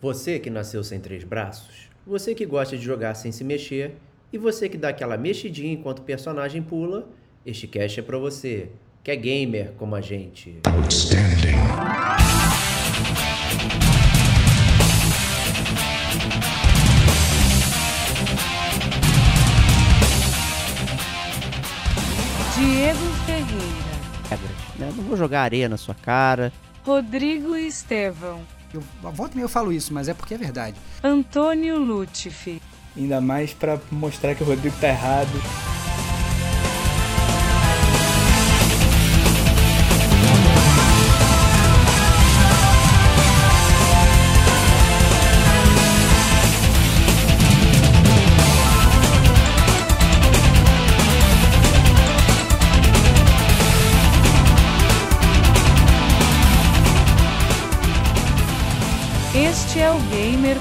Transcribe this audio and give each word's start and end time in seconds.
Você 0.00 0.38
que 0.38 0.48
nasceu 0.48 0.84
sem 0.84 1.00
três 1.00 1.24
braços, 1.24 1.88
você 2.06 2.32
que 2.32 2.46
gosta 2.46 2.76
de 2.76 2.84
jogar 2.84 3.14
sem 3.14 3.32
se 3.32 3.42
mexer 3.42 3.96
e 4.32 4.38
você 4.38 4.68
que 4.68 4.78
dá 4.78 4.90
aquela 4.90 5.16
mexidinha 5.16 5.72
enquanto 5.72 5.98
o 5.98 6.02
personagem 6.02 6.62
pula, 6.62 7.08
este 7.44 7.66
cast 7.66 7.98
é 7.98 8.02
pra 8.04 8.16
você, 8.16 8.68
que 9.02 9.10
é 9.10 9.16
gamer 9.16 9.72
como 9.76 9.96
a 9.96 10.00
gente. 10.00 10.60
Outstanding. 10.72 11.48
Diego 22.54 22.98
Ferreira, 23.26 24.38
né? 24.78 24.92
Não 24.96 25.04
vou 25.04 25.16
jogar 25.16 25.42
areia 25.42 25.68
na 25.68 25.76
sua 25.76 25.96
cara. 25.96 26.52
Rodrigo 26.84 27.56
Estevão, 27.56 28.40
Eu 28.72 28.82
volta 29.02 29.32
e 29.32 29.36
meia 29.36 29.44
eu 29.44 29.48
falo 29.48 29.72
isso, 29.72 29.92
mas 29.92 30.08
é 30.08 30.14
porque 30.14 30.34
é 30.34 30.38
verdade. 30.38 30.76
Antônio 31.02 31.78
Lutifi, 31.78 32.60
Ainda 32.96 33.20
mais 33.20 33.52
pra 33.52 33.78
mostrar 33.92 34.34
que 34.34 34.42
o 34.42 34.46
Rodrigo 34.46 34.76
tá 34.80 34.88
errado. 34.88 35.30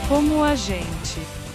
Como 0.08 0.44
a 0.44 0.56
gente. 0.56 1.47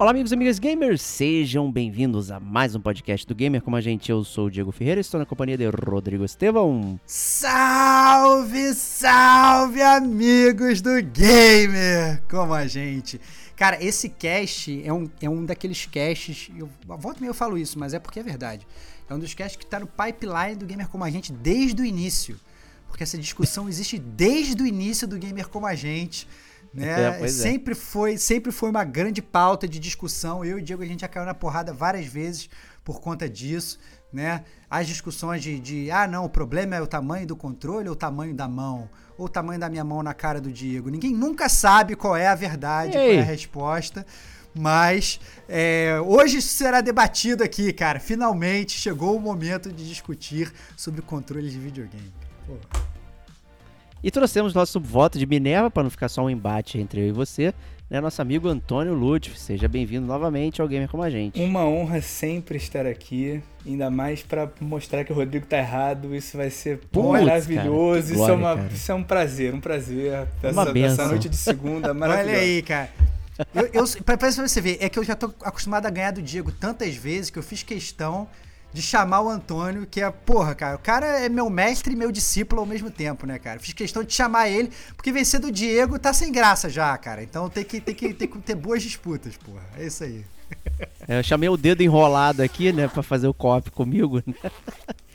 Olá, 0.00 0.12
amigos 0.12 0.30
e 0.30 0.34
amigas 0.36 0.60
gamers, 0.60 1.02
sejam 1.02 1.72
bem-vindos 1.72 2.30
a 2.30 2.38
mais 2.38 2.72
um 2.76 2.80
podcast 2.80 3.26
do 3.26 3.34
Gamer 3.34 3.60
como 3.60 3.74
a 3.74 3.80
gente. 3.80 4.12
Eu 4.12 4.22
sou 4.22 4.46
o 4.46 4.50
Diego 4.50 4.70
Ferreira, 4.70 5.00
estou 5.00 5.18
na 5.18 5.26
companhia 5.26 5.58
de 5.58 5.66
Rodrigo 5.66 6.24
Estevão. 6.24 7.00
Salve, 7.04 8.74
salve, 8.74 9.82
amigos 9.82 10.80
do 10.80 11.02
Gamer! 11.02 12.22
Como 12.30 12.54
a 12.54 12.64
gente. 12.68 13.20
Cara, 13.56 13.82
esse 13.82 14.08
cast 14.08 14.80
é 14.86 14.92
um, 14.92 15.10
é 15.20 15.28
um 15.28 15.44
daqueles 15.44 15.84
casts. 15.86 16.48
Eu, 16.56 16.68
volta 16.86 17.24
e 17.24 17.26
eu 17.26 17.34
falo 17.34 17.58
isso, 17.58 17.76
mas 17.76 17.92
é 17.92 17.98
porque 17.98 18.20
é 18.20 18.22
verdade. 18.22 18.64
É 19.10 19.14
um 19.14 19.18
dos 19.18 19.34
casts 19.34 19.56
que 19.56 19.66
tá 19.66 19.80
no 19.80 19.88
pipeline 19.88 20.54
do 20.54 20.64
Gamer 20.64 20.86
Como 20.86 21.02
a 21.02 21.10
Gente 21.10 21.32
desde 21.32 21.82
o 21.82 21.84
início. 21.84 22.38
Porque 22.86 23.02
essa 23.02 23.18
discussão 23.18 23.68
existe 23.68 23.98
desde 23.98 24.62
o 24.62 24.66
início 24.66 25.08
do 25.08 25.18
Gamer 25.18 25.48
Como 25.48 25.66
a 25.66 25.74
Gente. 25.74 26.28
Né? 26.72 27.02
É, 27.02 27.10
pois 27.12 27.38
é. 27.38 27.42
sempre 27.42 27.74
foi 27.74 28.18
sempre 28.18 28.52
foi 28.52 28.70
uma 28.70 28.84
grande 28.84 29.22
pauta 29.22 29.66
de 29.66 29.78
discussão. 29.78 30.44
Eu 30.44 30.58
e 30.58 30.60
o 30.60 30.64
Diego 30.64 30.82
a 30.82 30.86
gente 30.86 31.00
já 31.00 31.08
caiu 31.08 31.26
na 31.26 31.34
porrada 31.34 31.72
várias 31.72 32.06
vezes 32.06 32.48
por 32.84 33.00
conta 33.00 33.28
disso, 33.28 33.78
né? 34.12 34.44
As 34.70 34.86
discussões 34.86 35.42
de, 35.42 35.58
de 35.58 35.90
ah 35.90 36.06
não, 36.06 36.24
o 36.24 36.28
problema 36.28 36.76
é 36.76 36.80
o 36.80 36.86
tamanho 36.86 37.26
do 37.26 37.36
controle 37.36 37.88
ou 37.88 37.94
o 37.94 37.96
tamanho 37.96 38.34
da 38.34 38.48
mão 38.48 38.88
ou 39.16 39.26
o 39.26 39.28
tamanho 39.28 39.58
da 39.58 39.68
minha 39.68 39.84
mão 39.84 40.02
na 40.02 40.14
cara 40.14 40.40
do 40.40 40.52
Diego. 40.52 40.88
Ninguém 40.88 41.12
nunca 41.12 41.48
sabe 41.48 41.96
qual 41.96 42.16
é 42.16 42.28
a 42.28 42.34
verdade, 42.34 42.92
qual 42.92 43.02
é 43.02 43.20
a 43.20 43.24
resposta. 43.24 44.06
Mas 44.54 45.20
é, 45.48 46.00
hoje 46.04 46.38
isso 46.38 46.54
será 46.56 46.80
debatido 46.80 47.44
aqui, 47.44 47.72
cara. 47.72 48.00
Finalmente 48.00 48.72
chegou 48.72 49.16
o 49.16 49.20
momento 49.20 49.72
de 49.72 49.86
discutir 49.86 50.52
sobre 50.76 51.02
controles 51.02 51.52
de 51.52 51.58
videogame. 51.58 52.12
Pô. 52.46 52.56
E 54.02 54.10
trouxemos 54.12 54.54
nosso 54.54 54.78
voto 54.78 55.18
de 55.18 55.26
Minerva 55.26 55.70
para 55.70 55.82
não 55.82 55.90
ficar 55.90 56.08
só 56.08 56.22
um 56.22 56.30
embate 56.30 56.78
entre 56.78 57.00
eu 57.00 57.08
e 57.08 57.12
você, 57.12 57.52
né? 57.90 58.00
Nosso 58.00 58.22
amigo 58.22 58.46
Antônio 58.46 58.94
Lutfi. 58.94 59.36
Seja 59.36 59.66
bem-vindo 59.66 60.06
novamente 60.06 60.62
ao 60.62 60.68
Gamer 60.68 60.88
como 60.88 61.02
a 61.02 61.10
gente. 61.10 61.40
Uma 61.40 61.64
honra 61.64 62.00
sempre 62.00 62.58
estar 62.58 62.86
aqui, 62.86 63.42
ainda 63.66 63.90
mais 63.90 64.22
pra 64.22 64.48
mostrar 64.60 65.04
que 65.04 65.12
o 65.12 65.16
Rodrigo 65.16 65.46
tá 65.46 65.58
errado. 65.58 66.14
Isso 66.14 66.36
vai 66.36 66.48
ser 66.48 66.78
Putz, 66.92 67.24
maravilhoso. 67.24 67.90
cara, 67.90 67.98
isso, 67.98 68.14
glória, 68.14 68.32
é 68.32 68.36
uma, 68.36 68.66
isso 68.72 68.92
é 68.92 68.94
um 68.94 69.02
prazer, 69.02 69.54
um 69.54 69.60
prazer. 69.60 70.28
Uma 70.44 70.62
Essa, 70.62 70.78
essa 70.78 71.06
noite 71.08 71.28
de 71.28 71.36
segunda 71.36 71.92
maravilhosa. 71.94 72.30
Olha 72.30 72.40
aí, 72.40 72.62
cara. 72.62 72.90
Eu, 73.52 73.68
eu, 73.72 73.84
pra, 74.06 74.16
pra 74.16 74.30
você 74.30 74.60
ver, 74.60 74.78
é 74.80 74.88
que 74.88 74.98
eu 74.98 75.04
já 75.04 75.16
tô 75.16 75.26
acostumado 75.42 75.86
a 75.86 75.90
ganhar 75.90 76.12
do 76.12 76.22
Diego 76.22 76.52
tantas 76.52 76.94
vezes 76.94 77.30
que 77.30 77.38
eu 77.38 77.42
fiz 77.42 77.64
questão 77.64 78.28
de 78.72 78.82
chamar 78.82 79.22
o 79.22 79.28
Antônio, 79.28 79.86
que 79.86 80.00
é, 80.00 80.10
porra, 80.10 80.54
cara, 80.54 80.76
o 80.76 80.78
cara 80.78 81.06
é 81.20 81.28
meu 81.28 81.48
mestre 81.48 81.94
e 81.94 81.96
meu 81.96 82.12
discípulo 82.12 82.60
ao 82.60 82.66
mesmo 82.66 82.90
tempo, 82.90 83.26
né, 83.26 83.38
cara? 83.38 83.58
Fiz 83.58 83.72
questão 83.72 84.04
de 84.04 84.12
chamar 84.12 84.48
ele, 84.48 84.70
porque 84.94 85.10
vencer 85.10 85.40
do 85.40 85.50
Diego 85.50 85.98
tá 85.98 86.12
sem 86.12 86.30
graça 86.30 86.68
já, 86.68 86.96
cara. 86.98 87.22
Então 87.22 87.48
tem 87.48 87.64
que, 87.64 87.80
tem 87.80 87.94
que, 87.94 88.12
tem 88.12 88.28
que 88.28 88.38
ter 88.38 88.54
boas 88.54 88.82
disputas, 88.82 89.36
porra. 89.36 89.64
É 89.76 89.86
isso 89.86 90.04
aí. 90.04 90.24
É, 91.06 91.18
Eu 91.18 91.22
chamei 91.22 91.48
o 91.48 91.56
dedo 91.56 91.82
enrolado 91.82 92.42
aqui, 92.42 92.72
né? 92.72 92.88
Pra 92.88 93.02
fazer 93.02 93.26
o 93.26 93.34
cop 93.34 93.70
comigo, 93.70 94.22
né? 94.26 94.50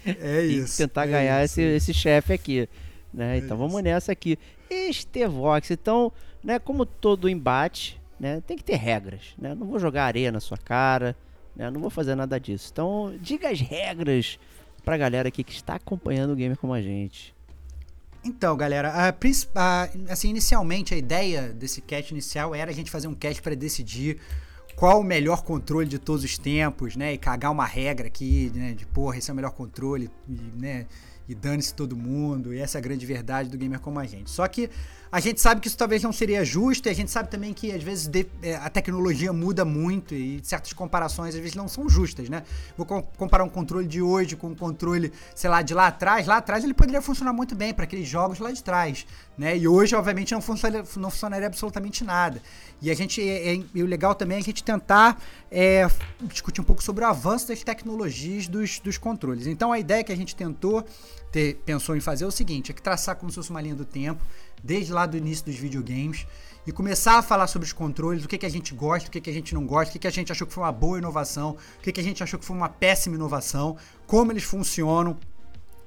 É 0.06 0.46
e 0.46 0.58
isso. 0.58 0.78
tentar 0.78 1.08
é 1.08 1.12
ganhar 1.12 1.44
isso. 1.44 1.60
esse, 1.62 1.76
esse 1.76 1.94
chefe 1.94 2.34
aqui. 2.34 2.68
Né? 3.14 3.36
É 3.36 3.38
então 3.38 3.56
vamos 3.56 3.76
isso. 3.76 3.84
nessa 3.84 4.12
aqui. 4.12 4.38
Estevox, 4.70 5.70
então, 5.70 6.12
né, 6.44 6.58
como 6.58 6.86
todo 6.86 7.30
embate, 7.30 8.02
né, 8.20 8.42
tem 8.46 8.58
que 8.58 8.64
ter 8.64 8.76
regras. 8.76 9.36
Né? 9.38 9.54
Não 9.54 9.68
vou 9.68 9.80
jogar 9.80 10.06
areia 10.06 10.32
na 10.32 10.40
sua 10.40 10.58
cara, 10.58 11.16
né? 11.56 11.70
Não 11.72 11.80
vou 11.82 11.90
fazer 11.90 12.16
nada 12.16 12.40
disso. 12.40 12.70
Então, 12.72 13.14
diga 13.22 13.50
as 13.50 13.60
regras 13.60 14.40
pra 14.84 14.98
galera 14.98 15.28
aqui 15.30 15.44
que 15.44 15.54
está 15.54 15.76
acompanhando 15.76 16.32
o 16.32 16.36
gamer 16.36 16.58
como 16.58 16.74
a 16.74 16.82
gente. 16.82 17.34
Então, 18.26 18.56
galera, 18.56 18.90
a, 18.90 19.10
a- 19.10 19.90
assim, 20.10 20.30
inicialmente 20.30 20.94
a 20.94 20.98
ideia 20.98 21.50
desse 21.50 21.82
cast 21.82 22.12
inicial 22.14 22.56
era 22.56 22.72
a 22.72 22.74
gente 22.74 22.90
fazer 22.90 23.08
um 23.08 23.14
cast 23.14 23.42
para 23.42 23.54
decidir 23.56 24.18
qual 24.76 25.02
o 25.02 25.04
melhor 25.04 25.44
controle 25.44 25.88
de 25.88 26.00
todos 26.00 26.24
os 26.24 26.38
tempos, 26.38 26.96
né? 26.96 27.14
E 27.14 27.18
cagar 27.18 27.52
uma 27.52 27.66
regra 27.66 28.08
aqui, 28.08 28.52
né? 28.56 28.74
De 28.74 28.86
porra, 28.86 29.18
esse 29.18 29.30
é 29.30 29.34
o 29.34 29.36
melhor 29.36 29.52
controle, 29.52 30.10
e, 30.28 30.34
né? 30.60 30.86
E 31.28 31.36
dane-se 31.36 31.74
todo 31.74 31.96
mundo, 31.96 32.54
e 32.54 32.60
essa 32.60 32.78
é 32.78 32.80
a 32.80 32.82
grande 32.82 33.06
verdade 33.06 33.50
do 33.50 33.58
gamer 33.58 33.80
como 33.80 34.00
a 34.00 34.06
gente. 34.06 34.30
Só 34.32 34.48
que 34.48 34.70
a 35.16 35.20
gente 35.20 35.40
sabe 35.40 35.62
que 35.62 35.68
isso 35.68 35.78
talvez 35.78 36.02
não 36.02 36.12
seria 36.12 36.44
justo, 36.44 36.88
e 36.88 36.90
a 36.90 36.94
gente 36.96 37.12
sabe 37.12 37.30
também 37.30 37.54
que 37.54 37.72
às 37.72 37.84
vezes 37.84 38.08
de- 38.08 38.26
é, 38.42 38.56
a 38.56 38.68
tecnologia 38.68 39.32
muda 39.32 39.64
muito 39.64 40.16
e 40.16 40.40
certas 40.44 40.74
comparações 40.74 41.36
às 41.36 41.40
vezes 41.40 41.54
não 41.56 41.68
são 41.68 41.88
justas, 41.88 42.30
né? 42.30 42.42
Vou 42.76 42.84
com- 42.84 43.04
comparar 43.16 43.44
um 43.44 43.50
controle 43.50 43.86
de 43.88 44.02
hoje 44.02 44.36
com 44.36 44.48
um 44.48 44.56
controle, 44.56 45.14
sei 45.36 45.52
lá, 45.52 45.62
de 45.62 45.72
lá 45.76 45.86
atrás. 45.86 46.26
Lá 46.26 46.38
atrás 46.38 46.64
ele 46.64 46.74
poderia 46.74 47.00
funcionar 47.00 47.32
muito 47.32 47.54
bem 47.54 47.76
para 47.76 47.84
aqueles 47.84 48.08
jogos 48.08 48.40
lá 48.40 48.52
de 48.52 48.64
trás, 48.64 49.06
né? 49.38 49.56
E 49.56 49.68
hoje, 49.68 49.96
obviamente, 49.96 50.32
não 50.34 50.42
funcionaria, 50.42 50.84
não 50.98 51.12
funcionaria 51.12 51.46
absolutamente 51.46 52.04
nada. 52.04 52.42
E 52.82 52.90
a 52.90 52.96
gente, 52.96 53.22
é, 53.22 53.54
é- 53.54 53.64
e 53.76 53.84
o 53.84 53.86
legal 53.86 54.16
também 54.16 54.38
é 54.38 54.42
a 54.42 54.44
gente 54.44 54.64
tentar 54.64 55.22
é, 55.52 55.88
discutir 56.24 56.60
um 56.60 56.64
pouco 56.64 56.82
sobre 56.82 57.06
o 57.06 57.08
avanço 57.08 57.48
das 57.50 57.64
tecnologias 57.64 58.48
dos, 58.48 58.80
dos 58.80 58.98
controles. 58.98 59.46
Então 59.46 59.72
a 59.72 59.78
ideia 59.78 60.04
que 60.04 60.12
a 60.12 60.18
gente 60.18 60.36
tentou, 60.36 60.84
ter, 61.32 61.62
pensou 61.64 61.96
em 61.96 62.00
fazer 62.00 62.24
é 62.24 62.28
o 62.28 62.32
seguinte, 62.32 62.72
é 62.72 62.74
que 62.74 62.82
traçar 62.82 63.16
como 63.16 63.30
se 63.32 63.36
fosse 63.36 63.52
uma 63.52 63.62
linha 63.62 63.76
do 63.76 63.86
tempo, 63.86 64.20
desde 64.64 64.94
lá 64.94 65.06
do 65.06 65.18
início 65.18 65.46
dos 65.46 65.56
videogames, 65.56 66.26
e 66.66 66.72
começar 66.72 67.18
a 67.18 67.22
falar 67.22 67.48
sobre 67.48 67.66
os 67.66 67.74
controles, 67.74 68.24
o 68.24 68.28
que, 68.28 68.38
que 68.38 68.46
a 68.46 68.50
gente 68.50 68.74
gosta, 68.74 69.10
o 69.10 69.12
que, 69.12 69.20
que 69.20 69.30
a 69.30 69.34
gente 69.34 69.54
não 69.54 69.66
gosta, 69.66 69.90
o 69.90 69.94
que, 69.94 70.00
que 70.00 70.08
a 70.08 70.12
gente 70.12 70.32
achou 70.32 70.48
que 70.48 70.54
foi 70.54 70.64
uma 70.64 70.72
boa 70.72 70.98
inovação, 70.98 71.58
o 71.80 71.82
que, 71.82 71.92
que 71.92 72.00
a 72.00 72.04
gente 72.04 72.24
achou 72.24 72.40
que 72.40 72.46
foi 72.46 72.56
uma 72.56 72.70
péssima 72.70 73.16
inovação, 73.16 73.76
como 74.08 74.32
eles 74.32 74.44
funcionam, 74.44 75.18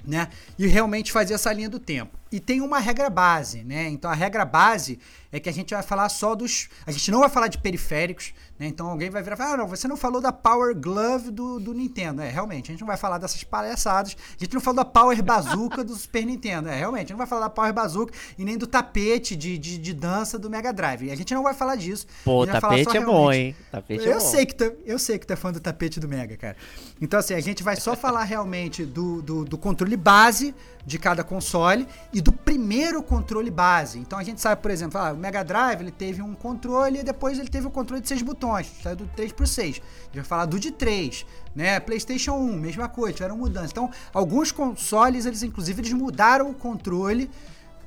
né? 0.06 0.28
E 0.58 0.66
realmente 0.66 1.10
fazer 1.10 1.34
essa 1.34 1.52
linha 1.52 1.68
do 1.68 1.80
tempo. 1.80 2.16
E 2.30 2.38
tem 2.38 2.60
uma 2.60 2.78
regra 2.78 3.08
base, 3.10 3.64
né? 3.64 3.88
Então 3.88 4.10
a 4.10 4.14
regra 4.14 4.44
base 4.44 4.98
é 5.32 5.40
que 5.40 5.48
a 5.48 5.52
gente 5.52 5.74
vai 5.74 5.82
falar 5.82 6.08
só 6.08 6.34
dos. 6.34 6.68
A 6.86 6.92
gente 6.92 7.10
não 7.10 7.20
vai 7.20 7.28
falar 7.28 7.48
de 7.48 7.58
periféricos, 7.58 8.34
né? 8.58 8.66
Então 8.66 8.88
alguém 8.88 9.10
vai 9.10 9.22
virar 9.22 9.34
e 9.34 9.38
falar: 9.38 9.54
ah, 9.54 9.56
não, 9.58 9.66
você 9.66 9.86
não 9.86 9.96
falou 9.96 10.20
da 10.20 10.32
Power 10.32 10.74
Glove 10.74 11.30
do, 11.30 11.60
do 11.60 11.74
Nintendo. 11.74 12.22
É, 12.22 12.28
realmente, 12.28 12.70
a 12.70 12.72
gente 12.72 12.80
não 12.80 12.86
vai 12.86 12.96
falar 12.96 13.18
dessas 13.18 13.42
palhaçadas. 13.44 14.16
A 14.38 14.44
gente 14.44 14.54
não 14.54 14.60
falou 14.60 14.76
da 14.76 14.84
Power 14.84 15.22
Bazooka 15.22 15.84
do 15.84 15.94
Super 15.94 16.24
Nintendo. 16.24 16.68
É, 16.68 16.76
realmente, 16.76 16.98
a 16.98 17.02
gente 17.02 17.10
não 17.12 17.18
vai 17.18 17.26
falar 17.26 17.42
da 17.42 17.50
Power 17.50 17.72
Bazooka 17.72 18.12
e 18.38 18.44
nem 18.44 18.56
do 18.56 18.66
tapete 18.66 19.36
de, 19.36 19.58
de, 19.58 19.78
de 19.78 19.94
dança 19.94 20.38
do 20.38 20.48
Mega 20.48 20.72
Drive. 20.72 21.10
A 21.10 21.16
gente 21.16 21.34
não 21.34 21.42
vai 21.42 21.54
falar 21.54 21.76
disso. 21.76 22.06
Pô, 22.24 22.46
só 22.46 22.52
tapete 22.52 22.96
é 22.96 23.04
bom, 23.04 23.32
hein? 23.32 23.54
Tapete 23.70 24.08
é 24.08 24.12
eu 24.12 24.18
bom. 24.18 24.20
sei 24.20 24.46
que 24.46 24.54
tu, 24.54 24.72
eu 24.84 24.98
sei 24.98 25.18
que 25.18 25.26
tu 25.26 25.32
é 25.32 25.36
fã 25.36 25.52
do 25.52 25.60
tapete 25.60 26.00
do 26.00 26.08
Mega, 26.08 26.36
cara. 26.36 26.56
Então, 27.00 27.20
assim, 27.20 27.34
a 27.34 27.40
gente 27.40 27.62
vai 27.62 27.76
só 27.76 27.94
falar 27.94 28.24
realmente 28.24 28.84
do, 28.84 29.20
do, 29.20 29.44
do 29.44 29.58
controle 29.58 29.96
base 29.96 30.54
de 30.86 31.00
cada 31.00 31.24
console 31.24 31.86
e 32.12 32.20
do 32.20 32.32
primeiro 32.32 33.02
controle 33.02 33.50
base. 33.50 33.98
Então 33.98 34.18
a 34.18 34.22
gente 34.22 34.40
sabe, 34.40 34.62
por 34.62 34.70
exemplo, 34.70 35.00
ah, 35.00 35.12
o 35.12 35.16
Mega 35.16 35.42
Drive 35.42 35.80
ele 35.80 35.90
teve 35.90 36.22
um 36.22 36.32
controle 36.32 37.00
e 37.00 37.02
depois 37.02 37.38
ele 37.38 37.48
teve 37.48 37.66
o 37.66 37.70
controle 37.70 38.00
de 38.00 38.06
seis 38.06 38.22
botões, 38.22 38.45
saiu 38.82 38.96
do 38.96 39.06
3 39.08 39.32
pro 39.32 39.46
6. 39.46 39.76
A 39.76 40.04
gente 40.04 40.14
vai 40.14 40.24
falar 40.24 40.46
do 40.46 40.58
de 40.58 40.70
3, 40.70 41.24
né? 41.54 41.80
PlayStation 41.80 42.32
1, 42.32 42.56
mesma 42.58 42.88
coisa, 42.88 43.14
tiveram 43.14 43.36
mudanças. 43.36 43.70
Então, 43.70 43.90
alguns 44.12 44.52
consoles, 44.52 45.26
eles 45.26 45.42
inclusive 45.42 45.80
eles 45.80 45.92
mudaram 45.92 46.50
o 46.50 46.54
controle 46.54 47.30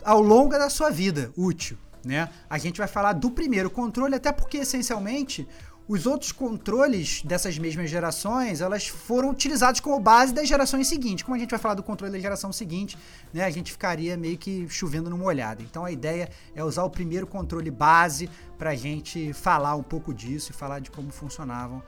ao 0.03 0.21
longo 0.21 0.51
da 0.51 0.69
sua 0.69 0.89
vida 0.89 1.31
útil. 1.37 1.77
né? 2.03 2.29
A 2.49 2.57
gente 2.57 2.77
vai 2.77 2.87
falar 2.87 3.13
do 3.13 3.29
primeiro 3.29 3.69
controle, 3.69 4.15
até 4.15 4.31
porque 4.31 4.57
essencialmente 4.59 5.47
os 5.89 6.05
outros 6.05 6.31
controles 6.31 7.23
dessas 7.23 7.57
mesmas 7.57 7.89
gerações, 7.89 8.61
elas 8.61 8.87
foram 8.87 9.31
utilizados 9.31 9.79
como 9.79 9.99
base 9.99 10.31
das 10.31 10.47
gerações 10.47 10.87
seguintes. 10.87 11.23
Como 11.23 11.35
a 11.35 11.39
gente 11.39 11.49
vai 11.49 11.57
falar 11.57 11.73
do 11.73 11.81
controle 11.81 12.13
da 12.13 12.19
geração 12.19 12.53
seguinte, 12.53 12.95
né, 13.33 13.43
a 13.43 13.49
gente 13.49 13.71
ficaria 13.71 14.15
meio 14.15 14.37
que 14.37 14.69
chovendo 14.69 15.09
numa 15.09 15.25
olhada. 15.25 15.63
Então 15.63 15.83
a 15.83 15.91
ideia 15.91 16.29
é 16.53 16.63
usar 16.63 16.83
o 16.83 16.91
primeiro 16.91 17.25
controle 17.25 17.71
base 17.71 18.29
para 18.55 18.69
a 18.69 18.75
gente 18.75 19.33
falar 19.33 19.75
um 19.75 19.81
pouco 19.81 20.13
disso 20.13 20.51
e 20.51 20.53
falar 20.53 20.77
de 20.77 20.91
como 20.91 21.09
funcionavam 21.09 21.81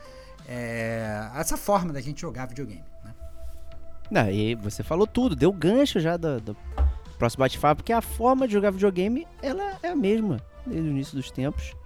é, 0.48 1.30
essa 1.36 1.56
forma 1.56 1.94
da 1.94 2.02
gente 2.02 2.22
jogar 2.22 2.48
videogame. 2.48 2.84
Né? 3.06 3.14
Não, 4.10 4.32
e 4.32 4.56
você 4.56 4.82
falou 4.82 5.06
tudo, 5.06 5.36
deu 5.36 5.54
gancho 5.54 6.00
já 6.00 6.18
do, 6.18 6.42
do 6.42 6.58
próximo 7.20 7.42
bate-papo, 7.42 7.84
porque 7.84 7.94
a 7.94 8.02
forma 8.02 8.48
de 8.48 8.54
jogar 8.54 8.72
videogame 8.72 9.28
ela 9.44 9.78
é 9.84 9.90
a 9.90 9.96
mesma 9.96 10.38
desde 10.66 10.90
o 10.90 10.92
início 10.92 11.16
dos 11.16 11.30
tempos 11.30 11.80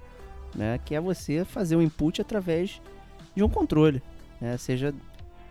né? 0.55 0.79
Que 0.83 0.95
é 0.95 1.01
você 1.01 1.43
fazer 1.43 1.75
um 1.75 1.81
input 1.81 2.21
através 2.21 2.81
de 3.35 3.43
um 3.43 3.49
controle, 3.49 4.01
né? 4.39 4.57
Seja 4.57 4.93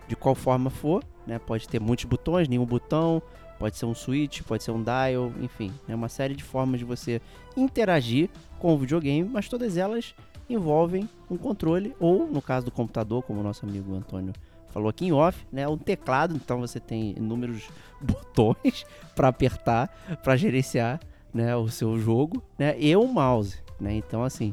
de 0.09 0.17
qual 0.17 0.35
forma 0.35 0.71
for, 0.71 1.05
né? 1.27 1.39
Pode 1.39 1.69
ter 1.69 1.81
muitos 1.81 2.05
botões, 2.05 2.49
nenhum 2.49 2.65
botão, 2.65 3.23
pode 3.59 3.77
ser 3.77 3.87
um 3.87 3.95
switch, 3.95 4.43
pode 4.43 4.63
ser 4.63 4.71
um 4.71 4.83
dial, 4.83 5.33
enfim, 5.41 5.73
é 5.87 5.91
né? 5.91 5.95
uma 5.95 6.09
série 6.09 6.35
de 6.35 6.43
formas 6.43 6.79
de 6.79 6.85
você 6.85 7.21
interagir 7.57 8.29
com 8.59 8.75
o 8.75 8.79
videogame, 8.79 9.29
mas 9.29 9.49
todas 9.49 9.77
elas 9.77 10.15
envolvem 10.49 11.09
um 11.31 11.37
controle 11.37 11.95
ou, 11.99 12.27
no 12.27 12.43
caso 12.43 12.67
do 12.67 12.73
computador, 12.73 13.23
como 13.23 13.41
o 13.41 13.43
nosso 13.43 13.65
amigo 13.65 13.95
Antônio 13.95 14.33
falou 14.71 14.89
aqui 14.89 15.07
em 15.07 15.13
off, 15.13 15.47
né, 15.53 15.69
um 15.69 15.79
teclado, 15.79 16.35
então 16.35 16.59
você 16.59 16.81
tem 16.81 17.15
inúmeros 17.17 17.69
botões 18.03 18.85
para 19.15 19.29
apertar, 19.29 19.89
para 20.23 20.37
gerenciar, 20.37 21.01
né, 21.33 21.55
o 21.57 21.69
seu 21.69 21.99
jogo, 21.99 22.43
né, 22.59 22.75
e 22.79 22.97
um 22.97 23.07
mouse, 23.07 23.59
né? 23.81 23.95
Então 23.95 24.23
assim, 24.23 24.53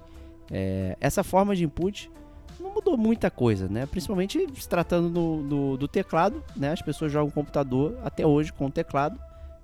é, 0.51 0.97
essa 0.99 1.23
forma 1.23 1.55
de 1.55 1.63
input 1.63 2.11
não 2.59 2.73
mudou 2.73 2.97
muita 2.97 3.31
coisa, 3.31 3.67
né? 3.69 3.85
Principalmente 3.85 4.45
se 4.53 4.67
tratando 4.67 5.09
do, 5.09 5.47
do, 5.47 5.77
do, 5.77 5.87
teclado, 5.87 6.43
né? 6.55 6.73
As 6.73 6.81
pessoas 6.81 7.11
jogam 7.11 7.31
computador 7.31 7.97
até 8.03 8.25
hoje 8.25 8.51
com 8.51 8.69
teclado 8.69 9.17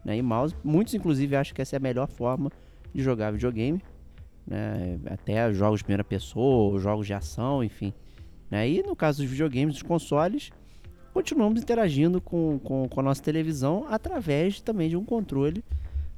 né? 0.04 0.18
e 0.18 0.22
mouse. 0.22 0.56
Muitos, 0.64 0.94
inclusive, 0.94 1.36
acham 1.36 1.54
que 1.54 1.62
essa 1.62 1.76
é 1.76 1.78
a 1.78 1.82
melhor 1.82 2.08
forma 2.08 2.50
de 2.94 3.04
jogar 3.04 3.32
videogame. 3.32 3.82
Né? 4.48 4.98
Até 5.08 5.54
jogos 5.54 5.82
de 5.82 5.84
primeira 5.84 6.06
pessoa, 6.06 6.80
jogos 6.80 7.06
de 7.06 7.14
ação, 7.14 7.64
enfim. 7.64 7.94
Né? 8.50 8.70
E 8.70 8.82
no 8.82 8.96
caso 8.96 9.22
dos 9.22 9.30
videogames, 9.30 9.76
dos 9.76 9.84
consoles, 9.84 10.52
continuamos 11.14 11.62
interagindo 11.62 12.22
com, 12.22 12.58
com, 12.64 12.88
com 12.88 13.00
a 13.02 13.04
nossa 13.04 13.22
televisão 13.22 13.86
através 13.90 14.62
também 14.62 14.90
de 14.90 14.96
um 14.96 15.04
controle 15.04 15.64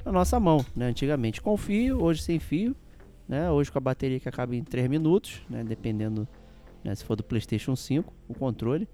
na 0.05 0.11
nossa 0.11 0.39
mão. 0.39 0.63
Né? 0.75 0.85
Antigamente 0.85 1.41
com 1.41 1.57
fio, 1.57 2.01
hoje 2.03 2.21
sem 2.21 2.39
fio 2.39 2.75
né? 3.29 3.51
Hoje 3.51 3.71
com 3.71 3.77
a 3.77 3.81
bateria 3.81 4.19
que 4.19 4.27
acaba 4.27 4.55
em 4.55 4.63
3 4.63 4.89
minutos, 4.89 5.39
né? 5.47 5.63
Dependendo 5.63 6.27
né? 6.83 6.95
se 6.95 7.05
for 7.05 7.15
do 7.15 7.23
PlayStation 7.23 7.75
5, 7.75 8.11
o 8.27 8.33
controle. 8.33 8.87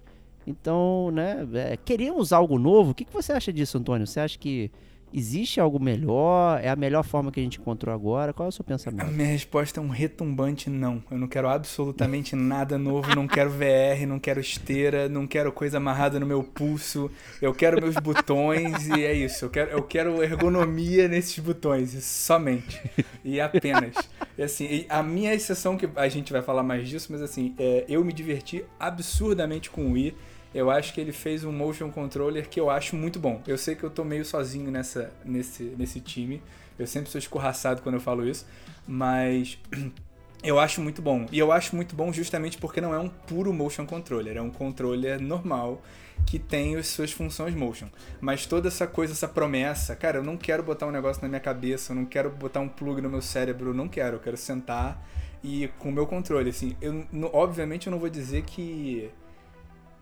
Então, 0.46 1.10
né? 1.10 1.48
É, 1.54 1.76
queremos 1.78 2.34
algo 2.34 2.58
novo. 2.58 2.90
O 2.90 2.94
que, 2.94 3.06
que 3.06 3.12
você 3.12 3.32
acha 3.32 3.50
disso, 3.50 3.78
Antônio? 3.78 4.06
Você 4.06 4.20
acha 4.20 4.38
que 4.38 4.70
Existe 5.12 5.60
algo 5.60 5.80
melhor? 5.80 6.60
É 6.62 6.68
a 6.68 6.76
melhor 6.76 7.02
forma 7.02 7.30
que 7.30 7.40
a 7.40 7.42
gente 7.42 7.58
encontrou 7.58 7.94
agora? 7.94 8.32
Qual 8.32 8.46
é 8.46 8.48
o 8.48 8.52
seu 8.52 8.64
pensamento? 8.64 9.06
A 9.06 9.10
minha 9.10 9.28
resposta 9.28 9.80
é 9.80 9.82
um 9.82 9.88
retumbante 9.88 10.68
não. 10.68 11.02
Eu 11.10 11.16
não 11.18 11.28
quero 11.28 11.48
absolutamente 11.48 12.34
nada 12.36 12.76
novo, 12.76 13.14
não 13.14 13.26
quero 13.26 13.50
VR, 13.50 14.06
não 14.06 14.18
quero 14.18 14.40
esteira, 14.40 15.08
não 15.08 15.26
quero 15.26 15.52
coisa 15.52 15.78
amarrada 15.78 16.20
no 16.20 16.26
meu 16.26 16.42
pulso. 16.42 17.10
Eu 17.40 17.54
quero 17.54 17.80
meus 17.80 17.96
botões 17.96 18.88
e 18.88 19.04
é 19.04 19.14
isso. 19.14 19.44
Eu 19.44 19.50
quero, 19.50 19.70
eu 19.70 19.82
quero 19.82 20.22
ergonomia 20.22 21.08
nesses 21.08 21.38
botões, 21.38 21.92
somente. 22.04 22.80
E 23.24 23.40
apenas. 23.40 23.94
E 24.36 24.42
assim, 24.42 24.84
a 24.88 25.02
minha 25.02 25.32
exceção, 25.32 25.76
que 25.76 25.88
a 25.96 26.08
gente 26.08 26.32
vai 26.32 26.42
falar 26.42 26.62
mais 26.62 26.88
disso, 26.88 27.08
mas 27.10 27.22
assim, 27.22 27.54
é, 27.58 27.84
eu 27.88 28.04
me 28.04 28.12
diverti 28.12 28.64
absurdamente 28.78 29.70
com 29.70 29.86
o 29.86 29.92
Wii 29.92 30.14
eu 30.56 30.70
acho 30.70 30.94
que 30.94 31.00
ele 31.02 31.12
fez 31.12 31.44
um 31.44 31.52
motion 31.52 31.90
controller 31.90 32.48
que 32.48 32.58
eu 32.58 32.70
acho 32.70 32.96
muito 32.96 33.20
bom. 33.20 33.42
Eu 33.46 33.58
sei 33.58 33.74
que 33.74 33.84
eu 33.84 33.90
tô 33.90 34.02
meio 34.02 34.24
sozinho 34.24 34.70
nessa, 34.70 35.12
nesse, 35.22 35.62
nesse 35.76 36.00
time. 36.00 36.42
Eu 36.78 36.86
sempre 36.86 37.10
sou 37.10 37.18
escorraçado 37.18 37.82
quando 37.82 37.96
eu 37.96 38.00
falo 38.00 38.26
isso, 38.26 38.46
mas 38.88 39.58
eu 40.42 40.58
acho 40.58 40.80
muito 40.80 41.02
bom. 41.02 41.26
E 41.30 41.38
eu 41.38 41.52
acho 41.52 41.76
muito 41.76 41.94
bom 41.94 42.10
justamente 42.10 42.56
porque 42.56 42.80
não 42.80 42.94
é 42.94 42.98
um 42.98 43.08
puro 43.10 43.52
motion 43.52 43.84
controller, 43.84 44.38
é 44.38 44.40
um 44.40 44.48
controller 44.48 45.20
normal 45.20 45.82
que 46.24 46.38
tem 46.38 46.74
as 46.76 46.86
suas 46.86 47.12
funções 47.12 47.54
motion. 47.54 47.88
Mas 48.18 48.46
toda 48.46 48.68
essa 48.68 48.86
coisa, 48.86 49.12
essa 49.12 49.28
promessa, 49.28 49.94
cara, 49.94 50.18
eu 50.18 50.24
não 50.24 50.38
quero 50.38 50.62
botar 50.62 50.86
um 50.86 50.90
negócio 50.90 51.20
na 51.20 51.28
minha 51.28 51.40
cabeça, 51.40 51.92
eu 51.92 51.96
não 51.96 52.06
quero 52.06 52.30
botar 52.30 52.60
um 52.60 52.68
plug 52.68 53.02
no 53.02 53.10
meu 53.10 53.20
cérebro, 53.20 53.70
eu 53.70 53.74
não 53.74 53.88
quero, 53.88 54.16
eu 54.16 54.20
quero 54.20 54.38
sentar 54.38 55.06
e 55.44 55.68
com 55.78 55.90
o 55.90 55.92
meu 55.92 56.06
controle, 56.06 56.48
assim, 56.48 56.74
eu 56.80 57.06
obviamente 57.34 57.88
eu 57.88 57.90
não 57.90 57.98
vou 57.98 58.08
dizer 58.08 58.42
que 58.42 59.10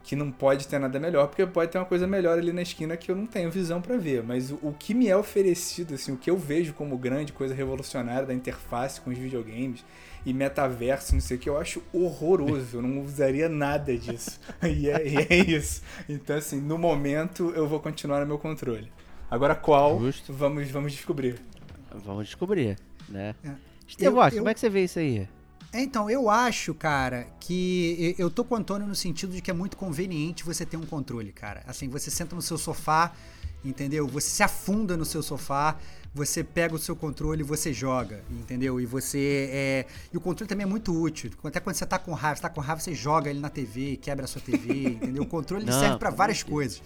que 0.04 0.14
não 0.14 0.30
pode 0.30 0.68
ter 0.68 0.78
nada 0.78 1.00
melhor, 1.00 1.28
porque 1.28 1.46
pode 1.46 1.72
ter 1.72 1.78
uma 1.78 1.86
coisa 1.86 2.06
melhor 2.06 2.38
ali 2.38 2.52
na 2.52 2.60
esquina 2.60 2.94
que 2.94 3.10
eu 3.10 3.16
não 3.16 3.24
tenho 3.24 3.50
visão 3.50 3.80
para 3.80 3.96
ver. 3.96 4.22
Mas 4.22 4.50
o, 4.50 4.58
o, 4.62 4.74
que 4.78 4.92
me 4.92 5.08
é 5.08 5.16
oferecido, 5.16 5.94
assim, 5.94 6.12
o 6.12 6.16
que 6.18 6.30
eu 6.30 6.36
vejo 6.36 6.74
como 6.74 6.96
grande 6.98 7.32
coisa 7.32 7.54
revolucionária 7.54 8.26
da 8.26 8.34
interface 8.34 9.00
com 9.00 9.10
os 9.10 9.16
videogames 9.16 9.82
e 10.26 10.34
metaverso, 10.34 11.14
não 11.14 11.22
sei 11.22 11.38
o 11.38 11.40
que, 11.40 11.48
eu 11.48 11.56
acho 11.56 11.82
horroroso. 11.90 12.76
Eu 12.76 12.82
não 12.82 13.00
usaria 13.00 13.48
nada 13.48 13.96
disso. 13.96 14.38
e, 14.62 14.90
é, 14.90 15.08
e 15.08 15.16
é 15.16 15.36
isso. 15.36 15.82
Então, 16.06 16.36
assim, 16.36 16.60
no 16.60 16.76
momento 16.76 17.50
eu 17.56 17.66
vou 17.66 17.80
continuar 17.80 18.20
no 18.20 18.26
meu 18.26 18.38
controle. 18.38 18.92
Agora 19.30 19.54
qual? 19.54 19.98
Justo. 20.00 20.34
Vamos, 20.34 20.70
vamos 20.70 20.92
descobrir. 20.92 21.40
Vamos 22.04 22.26
descobrir, 22.26 22.76
né? 23.08 23.34
É. 23.42 23.52
Estevox, 23.88 24.36
como 24.36 24.50
é 24.50 24.54
que 24.54 24.60
você 24.60 24.68
vê 24.68 24.84
isso 24.84 24.98
aí? 24.98 25.26
Então, 25.76 26.08
eu 26.08 26.30
acho, 26.30 26.72
cara, 26.72 27.26
que 27.40 28.14
eu 28.16 28.30
tô 28.30 28.44
com 28.44 28.54
o 28.54 28.58
Antônio 28.58 28.86
no 28.86 28.94
sentido 28.94 29.32
de 29.32 29.42
que 29.42 29.50
é 29.50 29.54
muito 29.54 29.76
conveniente 29.76 30.44
você 30.44 30.64
ter 30.64 30.76
um 30.76 30.86
controle, 30.86 31.32
cara. 31.32 31.64
Assim, 31.66 31.88
você 31.88 32.12
senta 32.12 32.36
no 32.36 32.40
seu 32.40 32.56
sofá, 32.56 33.12
entendeu? 33.64 34.06
Você 34.06 34.28
se 34.28 34.42
afunda 34.44 34.96
no 34.96 35.04
seu 35.04 35.20
sofá, 35.20 35.76
você 36.14 36.44
pega 36.44 36.74
o 36.74 36.78
seu 36.78 36.94
controle 36.94 37.40
e 37.40 37.44
você 37.44 37.72
joga, 37.72 38.22
entendeu? 38.30 38.80
E 38.80 38.86
você 38.86 39.50
é. 39.52 39.86
E 40.12 40.16
o 40.16 40.20
controle 40.20 40.48
também 40.48 40.62
é 40.62 40.68
muito 40.68 40.96
útil. 40.96 41.32
Até 41.42 41.58
quando 41.58 41.74
você 41.74 41.84
tá 41.84 41.98
com 41.98 42.12
raiva, 42.12 42.36
você 42.36 42.42
tá 42.42 42.48
com 42.48 42.60
raiva, 42.60 42.80
você 42.80 42.94
joga 42.94 43.28
ele 43.28 43.40
na 43.40 43.50
TV, 43.50 43.98
quebra 44.00 44.24
a 44.24 44.28
sua 44.28 44.40
TV, 44.40 44.90
entendeu? 45.02 45.24
O 45.24 45.26
controle 45.26 45.64
Não, 45.64 45.72
serve 45.72 45.98
para 45.98 46.10
várias 46.10 46.42
coisas. 46.42 46.80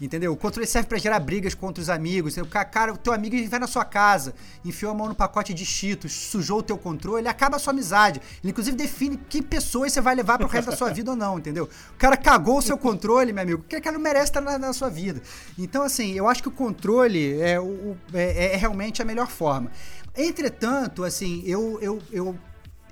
Entendeu? 0.00 0.32
O 0.32 0.36
controle 0.36 0.66
serve 0.66 0.88
para 0.88 0.98
gerar 0.98 1.20
brigas 1.20 1.54
contra 1.54 1.80
os 1.80 1.88
amigos. 1.88 2.36
O 2.36 2.46
cara, 2.46 2.92
o 2.92 2.96
teu 2.96 3.12
amigo 3.12 3.36
vai 3.48 3.60
na 3.60 3.66
sua 3.66 3.84
casa, 3.84 4.34
enfiou 4.64 4.90
a 4.90 4.94
mão 4.94 5.08
no 5.08 5.14
pacote 5.14 5.54
de 5.54 5.64
cheetos, 5.64 6.12
sujou 6.12 6.58
o 6.58 6.62
teu 6.62 6.76
controle, 6.76 7.26
acaba 7.28 7.56
a 7.56 7.58
sua 7.58 7.72
amizade. 7.72 8.20
Ele 8.42 8.50
inclusive 8.50 8.76
define 8.76 9.16
que 9.16 9.40
pessoas 9.40 9.92
você 9.92 10.00
vai 10.00 10.14
levar 10.14 10.36
pro 10.36 10.46
resto 10.46 10.70
da 10.70 10.76
sua 10.76 10.92
vida 10.92 11.12
ou 11.12 11.16
não, 11.16 11.38
entendeu? 11.38 11.68
O 11.94 11.98
cara 11.98 12.16
cagou 12.16 12.58
o 12.58 12.62
seu 12.62 12.76
controle, 12.76 13.32
meu 13.32 13.42
amigo. 13.42 13.62
O 13.62 13.80
cara 13.80 13.92
não 13.92 14.00
merece 14.00 14.26
estar 14.26 14.40
na, 14.40 14.58
na 14.58 14.72
sua 14.72 14.90
vida. 14.90 15.22
Então, 15.58 15.82
assim, 15.82 16.12
eu 16.12 16.28
acho 16.28 16.42
que 16.42 16.48
o 16.48 16.52
controle 16.52 17.40
é, 17.40 17.60
o, 17.60 17.96
é, 18.12 18.54
é 18.54 18.56
realmente 18.56 18.73
a 19.02 19.04
melhor 19.04 19.28
forma. 19.28 19.70
Entretanto, 20.16 21.04
assim, 21.04 21.42
eu, 21.44 21.78
eu, 21.80 22.02
eu 22.12 22.38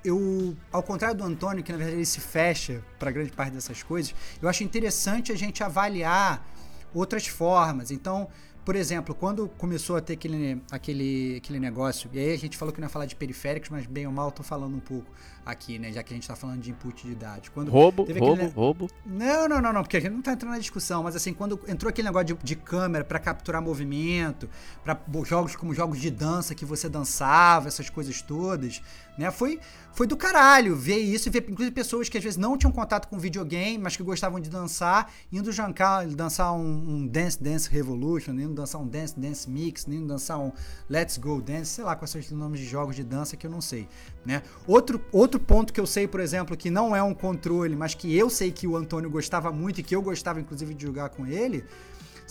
eu, 0.03 0.53
ao 0.71 0.83
contrário 0.83 1.15
do 1.15 1.23
Antônio, 1.23 1.63
que 1.63 1.71
na 1.71 1.77
verdade 1.77 1.97
ele 1.97 2.05
se 2.05 2.19
fecha 2.19 2.83
para 2.99 3.09
grande 3.09 3.31
parte 3.31 3.53
dessas 3.53 3.81
coisas, 3.81 4.13
eu 4.41 4.49
acho 4.49 4.61
interessante 4.61 5.31
a 5.31 5.35
gente 5.35 5.63
avaliar 5.63 6.45
outras 6.93 7.25
formas. 7.25 7.89
Então, 7.89 8.27
por 8.65 8.75
exemplo, 8.75 9.13
quando 9.13 9.49
começou 9.57 9.95
a 9.95 10.01
ter 10.01 10.13
aquele, 10.13 10.61
aquele, 10.71 11.35
aquele 11.37 11.59
negócio, 11.59 12.09
e 12.13 12.19
aí 12.19 12.33
a 12.33 12.37
gente 12.37 12.57
falou 12.57 12.73
que 12.73 12.79
não 12.79 12.85
ia 12.85 12.89
falar 12.89 13.05
de 13.05 13.15
periféricos, 13.15 13.69
mas 13.69 13.85
bem 13.85 14.07
ou 14.07 14.13
mal, 14.13 14.31
tô 14.31 14.41
falando 14.41 14.75
um 14.75 14.79
pouco 14.79 15.11
aqui, 15.45 15.77
né? 15.77 15.91
Já 15.91 16.01
que 16.01 16.13
a 16.13 16.15
gente 16.15 16.27
tá 16.27 16.35
falando 16.35 16.61
de 16.61 16.71
input 16.71 17.05
de 17.05 17.15
dados. 17.15 17.49
Quando 17.49 17.69
roubo, 17.69 18.03
roubo, 18.03 18.33
aquele... 18.33 18.51
roubo. 18.51 18.89
Não, 19.05 19.47
não, 19.47 19.61
não, 19.61 19.73
não, 19.73 19.81
porque 19.81 19.97
a 19.97 19.99
gente 19.99 20.13
não 20.13 20.21
tá 20.21 20.33
entrando 20.33 20.53
na 20.53 20.59
discussão, 20.59 21.03
mas 21.03 21.15
assim, 21.15 21.33
quando 21.33 21.59
entrou 21.67 21.89
aquele 21.89 22.07
negócio 22.07 22.27
de, 22.27 22.35
de 22.43 22.55
câmera 22.55 23.03
para 23.03 23.19
capturar 23.19 23.61
movimento, 23.61 24.49
para 24.83 24.97
jogos 25.25 25.55
como 25.55 25.73
jogos 25.73 25.99
de 25.99 26.09
dança 26.09 26.55
que 26.55 26.65
você 26.65 26.87
dançava, 26.87 27.67
essas 27.67 27.89
coisas 27.89 28.21
todas, 28.21 28.81
né? 29.17 29.29
Foi, 29.31 29.59
foi 29.91 30.07
do 30.07 30.15
caralho 30.15 30.75
ver 30.75 30.97
isso 30.97 31.27
e 31.27 31.31
ver, 31.31 31.45
inclusive, 31.49 31.71
pessoas 31.71 32.09
que 32.09 32.17
às 32.17 32.23
vezes 32.23 32.37
não 32.37 32.57
tinham 32.57 32.71
contato 32.71 33.07
com 33.07 33.19
videogame, 33.19 33.77
mas 33.77 33.97
que 33.97 34.03
gostavam 34.03 34.39
de 34.39 34.49
dançar, 34.49 35.11
indo 35.31 35.51
jancar, 35.51 36.07
dançar 36.07 36.53
um, 36.53 36.95
um 36.95 37.07
Dance 37.07 37.41
Dance 37.41 37.69
Revolution, 37.69 38.31
indo 38.31 38.52
dançar 38.55 38.81
um 38.81 38.87
Dance 38.87 39.19
Dance 39.19 39.49
Mix, 39.49 39.87
indo 39.87 40.07
dançar 40.07 40.39
um 40.39 40.51
Let's 40.89 41.17
Go 41.17 41.41
Dance, 41.41 41.71
sei 41.71 41.83
lá 41.83 41.95
quais 41.95 42.11
são 42.11 42.19
os 42.19 42.31
nomes 42.31 42.59
de 42.59 42.65
jogos 42.65 42.95
de 42.95 43.03
dança 43.03 43.35
que 43.35 43.45
eu 43.45 43.51
não 43.51 43.61
sei, 43.61 43.87
né? 44.25 44.41
Outro, 44.67 45.01
outro 45.11 45.39
ponto 45.39 45.73
que 45.73 45.79
eu 45.79 45.85
sei, 45.85 46.07
por 46.07 46.19
exemplo, 46.19 46.55
que 46.55 46.69
não 46.69 46.95
é 46.95 47.01
um 47.01 47.13
controle, 47.13 47.75
mas 47.75 47.93
que 47.93 48.15
eu 48.15 48.29
sei 48.29 48.51
que 48.51 48.67
o 48.67 48.75
Antônio 48.75 49.09
gostava 49.09 49.51
muito 49.51 49.79
e 49.79 49.83
que 49.83 49.95
eu 49.95 50.01
gostava, 50.01 50.39
inclusive, 50.39 50.73
de 50.73 50.85
jogar 50.85 51.09
com 51.09 51.25
ele, 51.25 51.63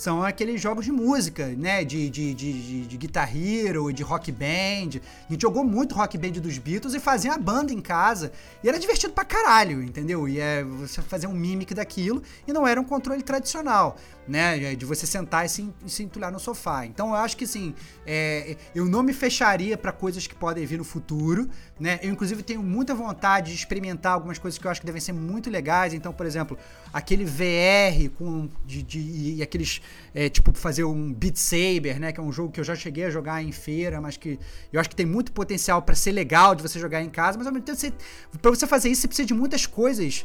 são 0.02 0.20
aqueles 0.20 0.60
jogos 0.60 0.84
de 0.84 0.90
música, 0.90 1.46
né? 1.56 1.84
De, 1.84 2.10
de, 2.10 2.34
de, 2.34 2.52
de, 2.52 2.86
de 2.86 2.96
Guitar 2.96 3.30
Hero, 3.36 3.92
de 3.92 4.02
Rock 4.02 4.32
Band. 4.32 4.98
A 5.28 5.32
gente 5.32 5.42
jogou 5.42 5.62
muito 5.62 5.94
Rock 5.94 6.18
Band 6.18 6.32
dos 6.32 6.58
Beatles 6.58 6.92
e 6.94 6.98
fazia 6.98 7.34
a 7.34 7.38
banda 7.38 7.72
em 7.72 7.80
casa. 7.80 8.32
E 8.64 8.68
era 8.68 8.80
divertido 8.80 9.12
pra 9.12 9.24
caralho, 9.24 9.80
entendeu? 9.80 10.28
E 10.28 10.40
é 10.40 10.64
você 10.64 11.00
fazer 11.02 11.28
um 11.28 11.32
mimic 11.32 11.72
daquilo 11.72 12.20
e 12.48 12.52
não 12.52 12.66
era 12.66 12.80
um 12.80 12.84
controle 12.84 13.22
tradicional, 13.22 13.96
né? 14.26 14.74
De 14.74 14.84
você 14.84 15.06
sentar 15.06 15.46
e 15.46 15.48
se, 15.48 15.72
se 15.86 16.02
entulhar 16.02 16.32
no 16.32 16.40
sofá. 16.40 16.84
Então 16.84 17.10
eu 17.10 17.14
acho 17.14 17.36
que 17.36 17.44
assim, 17.44 17.72
é, 18.04 18.56
eu 18.74 18.86
não 18.86 19.04
me 19.04 19.12
fecharia 19.12 19.78
para 19.78 19.92
coisas 19.92 20.26
que 20.26 20.34
podem 20.34 20.66
vir 20.66 20.78
no 20.78 20.84
futuro, 20.84 21.48
né? 21.78 22.00
Eu 22.02 22.10
inclusive 22.10 22.42
tenho 22.42 22.60
muita 22.60 22.92
vontade 22.92 23.52
de 23.52 23.56
experimentar 23.56 24.14
algumas 24.14 24.36
coisas 24.36 24.58
que 24.58 24.66
eu 24.66 24.70
acho 24.70 24.80
que 24.80 24.86
devem 24.86 25.00
ser 25.00 25.12
muito 25.12 25.48
legais. 25.48 25.94
Então, 25.94 26.12
por 26.12 26.26
exemplo, 26.26 26.58
aquele 26.92 27.24
VR 27.24 28.10
com 28.18 28.48
de, 28.66 28.82
de 28.82 29.12
e 29.36 29.42
aqueles 29.44 29.80
é, 30.14 30.28
tipo 30.28 30.52
fazer 30.52 30.84
um 30.84 31.12
Beat 31.12 31.36
Saber, 31.36 31.98
né? 31.98 32.12
Que 32.12 32.20
é 32.20 32.22
um 32.22 32.32
jogo 32.32 32.52
que 32.52 32.60
eu 32.60 32.64
já 32.64 32.74
cheguei 32.74 33.04
a 33.04 33.10
jogar 33.10 33.42
em 33.42 33.52
feira, 33.52 34.00
mas 34.00 34.16
que 34.16 34.38
eu 34.72 34.80
acho 34.80 34.88
que 34.88 34.96
tem 34.96 35.06
muito 35.06 35.32
potencial 35.32 35.82
para 35.82 35.94
ser 35.94 36.12
legal 36.12 36.54
de 36.54 36.62
você 36.62 36.78
jogar 36.78 37.02
em 37.02 37.10
casa. 37.10 37.38
Mas 37.38 37.46
ao 37.46 37.52
mesmo 37.52 37.66
tempo, 37.66 37.78
você, 37.78 37.92
pra 38.40 38.50
você 38.50 38.66
fazer 38.66 38.88
isso, 38.88 39.02
você 39.02 39.08
precisa 39.08 39.26
de 39.26 39.34
muitas 39.34 39.66
coisas. 39.66 40.24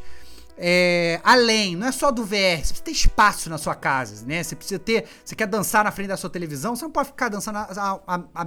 É, 0.60 1.20
além, 1.22 1.76
não 1.76 1.86
é 1.86 1.92
só 1.92 2.10
do 2.10 2.24
VR, 2.24 2.58
você 2.60 2.74
precisa 2.74 2.82
ter 2.82 2.90
espaço 2.90 3.48
na 3.48 3.58
sua 3.58 3.76
casa, 3.76 4.26
né? 4.26 4.42
Você 4.42 4.56
precisa 4.56 4.78
ter. 4.78 5.04
Você 5.24 5.36
quer 5.36 5.46
dançar 5.46 5.84
na 5.84 5.92
frente 5.92 6.08
da 6.08 6.16
sua 6.16 6.28
televisão, 6.28 6.74
você 6.74 6.84
não 6.84 6.90
pode 6.90 7.08
ficar 7.08 7.28
dançando 7.28 7.58
a, 7.58 8.00
a, 8.06 8.24
a 8.34 8.46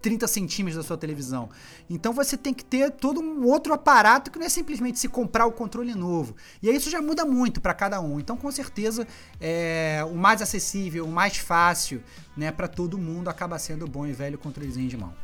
30 0.00 0.26
centímetros 0.26 0.76
da 0.76 0.86
sua 0.86 0.96
televisão. 0.96 1.48
Então 1.88 2.12
você 2.12 2.36
tem 2.36 2.52
que 2.52 2.64
ter 2.64 2.90
todo 2.90 3.20
um 3.20 3.46
outro 3.46 3.72
aparato 3.72 4.30
que 4.30 4.38
não 4.38 4.46
é 4.46 4.48
simplesmente 4.48 4.98
se 4.98 5.08
comprar 5.08 5.46
o 5.46 5.52
controle 5.52 5.94
novo. 5.94 6.34
E 6.62 6.68
aí 6.68 6.76
isso 6.76 6.90
já 6.90 7.00
muda 7.00 7.24
muito 7.24 7.60
para 7.60 7.74
cada 7.74 8.00
um. 8.00 8.18
Então 8.18 8.36
com 8.36 8.50
certeza 8.50 9.06
é, 9.40 10.04
o 10.10 10.14
mais 10.14 10.42
acessível, 10.42 11.04
o 11.04 11.12
mais 11.12 11.36
fácil, 11.36 12.02
né, 12.36 12.50
para 12.50 12.68
todo 12.68 12.98
mundo 12.98 13.28
acaba 13.28 13.58
sendo 13.58 13.84
o 13.84 13.88
bom 13.88 14.06
e 14.06 14.12
velho 14.12 14.38
controlezinho 14.38 14.88
de 14.88 14.96
mão. 14.96 15.14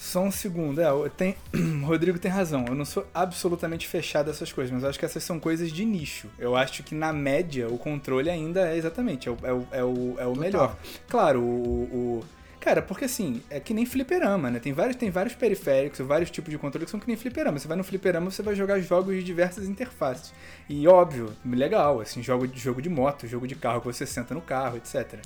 Só 0.00 0.22
um 0.22 0.30
segundo, 0.30 0.80
é, 0.80 1.08
tem, 1.10 1.36
Rodrigo 1.84 2.18
tem 2.18 2.30
razão. 2.30 2.64
Eu 2.66 2.74
não 2.74 2.86
sou 2.86 3.06
absolutamente 3.12 3.86
fechado 3.86 4.28
a 4.28 4.30
essas 4.30 4.50
coisas, 4.50 4.72
mas 4.72 4.82
eu 4.82 4.88
acho 4.88 4.98
que 4.98 5.04
essas 5.04 5.22
são 5.22 5.38
coisas 5.38 5.70
de 5.70 5.84
nicho. 5.84 6.26
Eu 6.38 6.56
acho 6.56 6.82
que 6.82 6.94
na 6.94 7.12
média 7.12 7.68
o 7.68 7.76
controle 7.76 8.30
ainda 8.30 8.66
é 8.66 8.78
exatamente 8.78 9.28
é 9.28 9.32
o, 9.32 9.36
é 9.42 9.52
o, 9.52 9.66
é 9.70 9.84
o, 9.84 10.14
é 10.20 10.26
o 10.26 10.34
melhor. 10.34 10.74
Claro, 11.06 11.42
o, 11.42 11.82
o 12.20 12.24
Cara, 12.60 12.82
porque 12.82 13.06
assim, 13.06 13.42
é 13.48 13.58
que 13.58 13.72
nem 13.72 13.86
fliperama, 13.86 14.50
né? 14.50 14.58
Tem 14.58 14.74
vários, 14.74 14.94
tem 14.94 15.10
vários 15.10 15.34
periféricos, 15.34 15.98
vários 16.00 16.30
tipos 16.30 16.50
de 16.50 16.58
controle 16.58 16.84
que 16.84 16.90
são 16.90 17.00
que 17.00 17.08
nem 17.08 17.16
fliperama. 17.16 17.58
Você 17.58 17.66
vai 17.66 17.76
no 17.76 17.82
fliperama, 17.82 18.30
você 18.30 18.42
vai 18.42 18.54
jogar 18.54 18.78
jogos 18.80 19.14
de 19.14 19.24
diversas 19.24 19.66
interfaces. 19.66 20.34
E 20.68 20.86
óbvio, 20.86 21.34
legal, 21.42 22.00
assim, 22.00 22.22
jogo 22.22 22.46
de, 22.46 22.60
jogo 22.60 22.82
de 22.82 22.90
moto, 22.90 23.26
jogo 23.26 23.46
de 23.46 23.54
carro 23.54 23.80
que 23.80 23.86
você 23.86 24.04
senta 24.04 24.34
no 24.34 24.42
carro, 24.42 24.76
etc. 24.76 25.20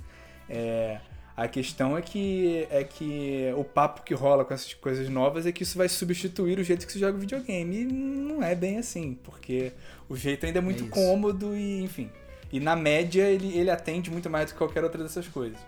É, 0.49 1.01
a 1.37 1.49
questão 1.49 1.99
é 1.99 2.03
que, 2.03 2.69
é 2.71 2.85
que 2.85 3.53
o 3.57 3.65
papo 3.65 4.03
que 4.03 4.15
rola 4.15 4.45
com 4.45 4.55
essas 4.55 4.73
coisas 4.73 5.09
novas 5.09 5.45
é 5.45 5.51
que 5.51 5.65
isso 5.65 5.77
vai 5.77 5.89
substituir 5.89 6.61
o 6.61 6.63
jeito 6.63 6.87
que 6.87 6.93
se 6.93 7.01
joga 7.01 7.19
videogame. 7.19 7.81
E 7.81 7.85
não 7.85 8.45
é 8.45 8.55
bem 8.55 8.79
assim, 8.79 9.19
porque 9.25 9.73
o 10.09 10.17
jeito 10.17 10.47
ainda 10.47 10.61
é 10.61 10.63
muito 10.63 10.85
é 10.85 10.89
cômodo 10.89 11.57
e, 11.57 11.83
enfim. 11.83 12.09
E 12.53 12.61
na 12.61 12.77
média 12.77 13.25
ele, 13.25 13.59
ele 13.59 13.71
atende 13.71 14.09
muito 14.13 14.31
mais 14.31 14.47
do 14.47 14.53
que 14.53 14.59
qualquer 14.59 14.85
outra 14.85 15.03
dessas 15.03 15.27
coisas. 15.27 15.59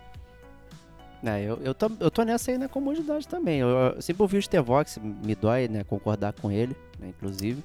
É, 1.25 1.43
eu, 1.43 1.59
eu, 1.63 1.75
tô, 1.75 1.91
eu 1.99 2.11
tô 2.11 2.23
nessa 2.23 2.51
aí 2.51 2.59
na 2.59 2.69
comodidade 2.69 3.27
também. 3.27 3.61
Eu, 3.61 3.69
eu 3.69 4.03
sempre 4.03 4.23
ouvi 4.23 4.37
o 4.37 4.43
Stevox, 4.43 4.99
me 4.99 5.35
dói, 5.35 5.69
né, 5.69 5.85
concordar 5.85 6.33
com 6.33 6.51
ele, 6.51 6.77
né, 6.99 7.09
inclusive. 7.09 7.63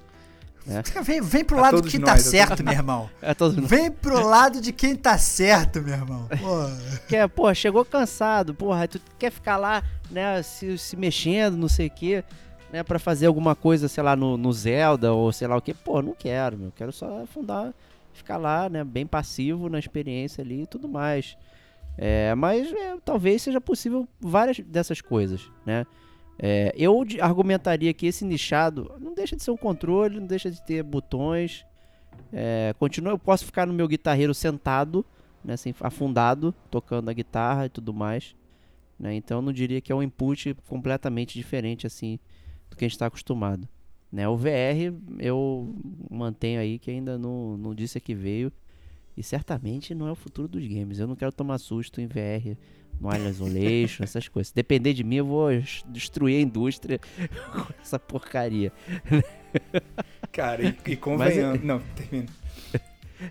Né? 0.65 0.84
Vem, 1.03 1.22
vem 1.22 1.43
pro 1.43 1.60
lado 1.60 1.81
de 1.81 1.89
quem 1.89 2.00
tá 2.00 2.12
nós, 2.12 2.24
tá 2.24 2.29
certo, 2.29 2.63
meu 2.63 2.74
irmão. 2.74 3.10
É 3.22 3.34
todos 3.34 3.55
vem 3.67 3.89
nós. 3.89 3.98
pro 4.00 4.24
lado 4.24 4.62
de 4.62 4.72
quem 4.72 4.96
tá 4.96 5.17
certo, 5.17 5.81
meu 5.81 5.93
irmão. 5.93 6.27
Que 7.08 7.15
é, 7.15 7.27
pô, 7.27 7.51
chegou 7.53 7.84
cansado, 7.84 8.53
porra, 8.53 8.88
tu 8.88 9.01
quer 9.17 9.31
ficar 9.31 9.58
lá, 9.58 9.84
né, 10.10 10.41
se, 10.43 10.77
se 10.77 10.96
mexendo, 10.96 11.58
não 11.58 11.67
sei 11.67 11.88
o 11.88 11.91
quê, 11.91 12.24
né, 12.72 12.84
pra 12.84 13.00
fazer 13.00 13.25
alguma 13.25 13.55
coisa, 13.55 13.88
sei 13.88 14.03
lá, 14.03 14.15
no, 14.15 14.38
no 14.38 14.53
Zelda 14.53 15.12
ou 15.13 15.31
sei 15.31 15.48
lá 15.48 15.58
o 15.58 15.62
quê. 15.62 15.74
Pô, 15.74 16.01
não 16.01 16.13
quero, 16.13 16.58
meu. 16.58 16.72
Quero 16.72 16.91
só 16.91 17.24
afundar, 17.24 17.74
ficar 18.13 18.38
lá, 18.38 18.70
né, 18.70 18.84
bem 18.84 19.05
passivo 19.05 19.67
na 19.67 19.79
experiência 19.79 20.43
ali 20.43 20.62
e 20.63 20.67
tudo 20.67 20.88
mais. 20.88 21.36
É, 21.98 22.33
mas 22.36 22.71
é, 22.71 22.98
talvez 23.03 23.41
seja 23.41 23.62
possível 23.62 24.07
várias 24.19 24.60
dessas 24.60 25.01
coisas, 25.01 25.51
né? 25.65 25.86
É, 26.39 26.74
eu 26.75 27.05
argumentaria 27.19 27.93
que 27.93 28.07
esse 28.07 28.25
nichado 28.25 28.91
não 29.00 29.13
deixa 29.13 29.36
de 29.36 29.43
ser 29.43 29.51
um 29.51 29.57
controle, 29.57 30.19
não 30.19 30.25
deixa 30.25 30.50
de 30.50 30.60
ter 30.63 30.81
botões. 30.81 31.65
É, 32.33 32.74
continua, 32.79 33.13
eu 33.13 33.19
posso 33.19 33.45
ficar 33.45 33.67
no 33.67 33.74
meu 33.74 33.88
guitarreiro 33.88 34.33
sentado, 34.33 35.05
né, 35.43 35.53
assim, 35.53 35.74
afundado, 35.79 36.53
tocando 36.71 37.10
a 37.10 37.13
guitarra 37.13 37.67
e 37.67 37.69
tudo 37.69 37.93
mais. 37.93 38.36
Né? 39.01 39.15
Então 39.15 39.41
não 39.41 39.51
diria 39.51 39.81
que 39.81 39.91
é 39.91 39.95
um 39.95 40.03
input 40.03 40.55
completamente 40.67 41.33
diferente 41.38 41.88
assim 41.88 42.19
do 42.69 42.77
que 42.77 42.86
a 42.86 42.88
gente 42.88 42.95
está 42.95 43.07
acostumado. 43.07 43.67
Né? 44.12 44.27
O 44.27 44.38
VR 44.38 44.93
eu 45.19 45.75
mantenho 46.10 46.60
aí 46.60 46.77
que 46.77 46.91
ainda 46.91 47.17
não, 47.17 47.57
não 47.57 47.74
disse 47.74 48.00
que 48.00 48.13
veio. 48.13 48.51
E 49.15 49.24
certamente 49.24 49.94
não 49.94 50.08
é 50.08 50.12
o 50.12 50.15
futuro 50.15 50.48
dos 50.48 50.65
games. 50.65 51.00
Eu 51.00 51.08
não 51.08 51.15
quero 51.15 51.32
tomar 51.32 51.58
susto 51.58 52.00
em 52.00 52.08
VR, 52.08 52.58
no 53.00 53.10
Wireless 53.10 53.41
Isolation, 53.41 54.03
essas 54.03 54.27
coisas. 54.27 54.50
Se 54.50 54.56
depender 54.56 54.94
de 54.94 55.03
mim, 55.03 55.18
eu 55.18 55.25
vou 55.25 55.50
destruir 55.88 56.38
a 56.38 56.41
indústria 56.41 57.00
com 57.51 57.74
essa 57.82 58.00
porcaria. 58.00 58.72
Cara, 60.32 60.63
e, 60.63 60.91
e 60.91 60.96
convenhamos. 60.98 61.60
Mas, 61.60 61.68
não, 61.68 61.80
termina. 61.96 62.27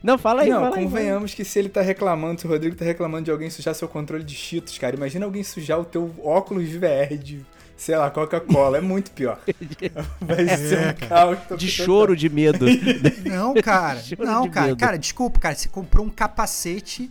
Não, 0.03 0.17
fala 0.17 0.43
aí, 0.43 0.51
Não, 0.51 0.61
fala 0.61 0.77
convenhamos 0.77 1.33
aí, 1.33 1.37
que 1.37 1.45
se 1.45 1.59
ele 1.59 1.69
tá 1.69 1.81
reclamando, 1.81 2.41
se 2.41 2.47
o 2.47 2.51
Rodrigo 2.51 2.77
tá 2.77 2.85
reclamando 2.85 3.25
de 3.25 3.31
alguém 3.31 3.51
sujar 3.51 3.75
seu 3.75 3.89
controle 3.89 4.23
de 4.23 4.35
cheetos, 4.35 4.79
cara, 4.79 4.95
imagina 4.95 5.25
alguém 5.25 5.43
sujar 5.43 5.81
o 5.81 5.85
teu 5.85 6.15
óculos 6.23 6.69
de 6.69 6.79
VR 6.79 7.17
de 7.21 7.45
sei 7.81 7.97
lá, 7.97 8.11
Coca-Cola. 8.11 8.77
É 8.77 8.81
muito 8.81 9.11
pior. 9.11 9.39
Vai 10.21 10.47
ser 10.47 10.79
um 10.79 10.83
é, 10.83 10.93
caos. 10.93 11.39
De 11.57 11.69
choro 11.69 12.15
de 12.15 12.29
medo. 12.29 12.67
Não, 13.25 13.55
cara. 13.55 14.03
não, 14.19 14.51
cara. 14.51 14.67
Medo. 14.69 14.79
Cara, 14.79 14.99
desculpa, 14.99 15.41
cara. 15.41 15.55
Você 15.55 15.69
comprou 15.69 16.05
um 16.05 16.11
capacete 16.11 17.11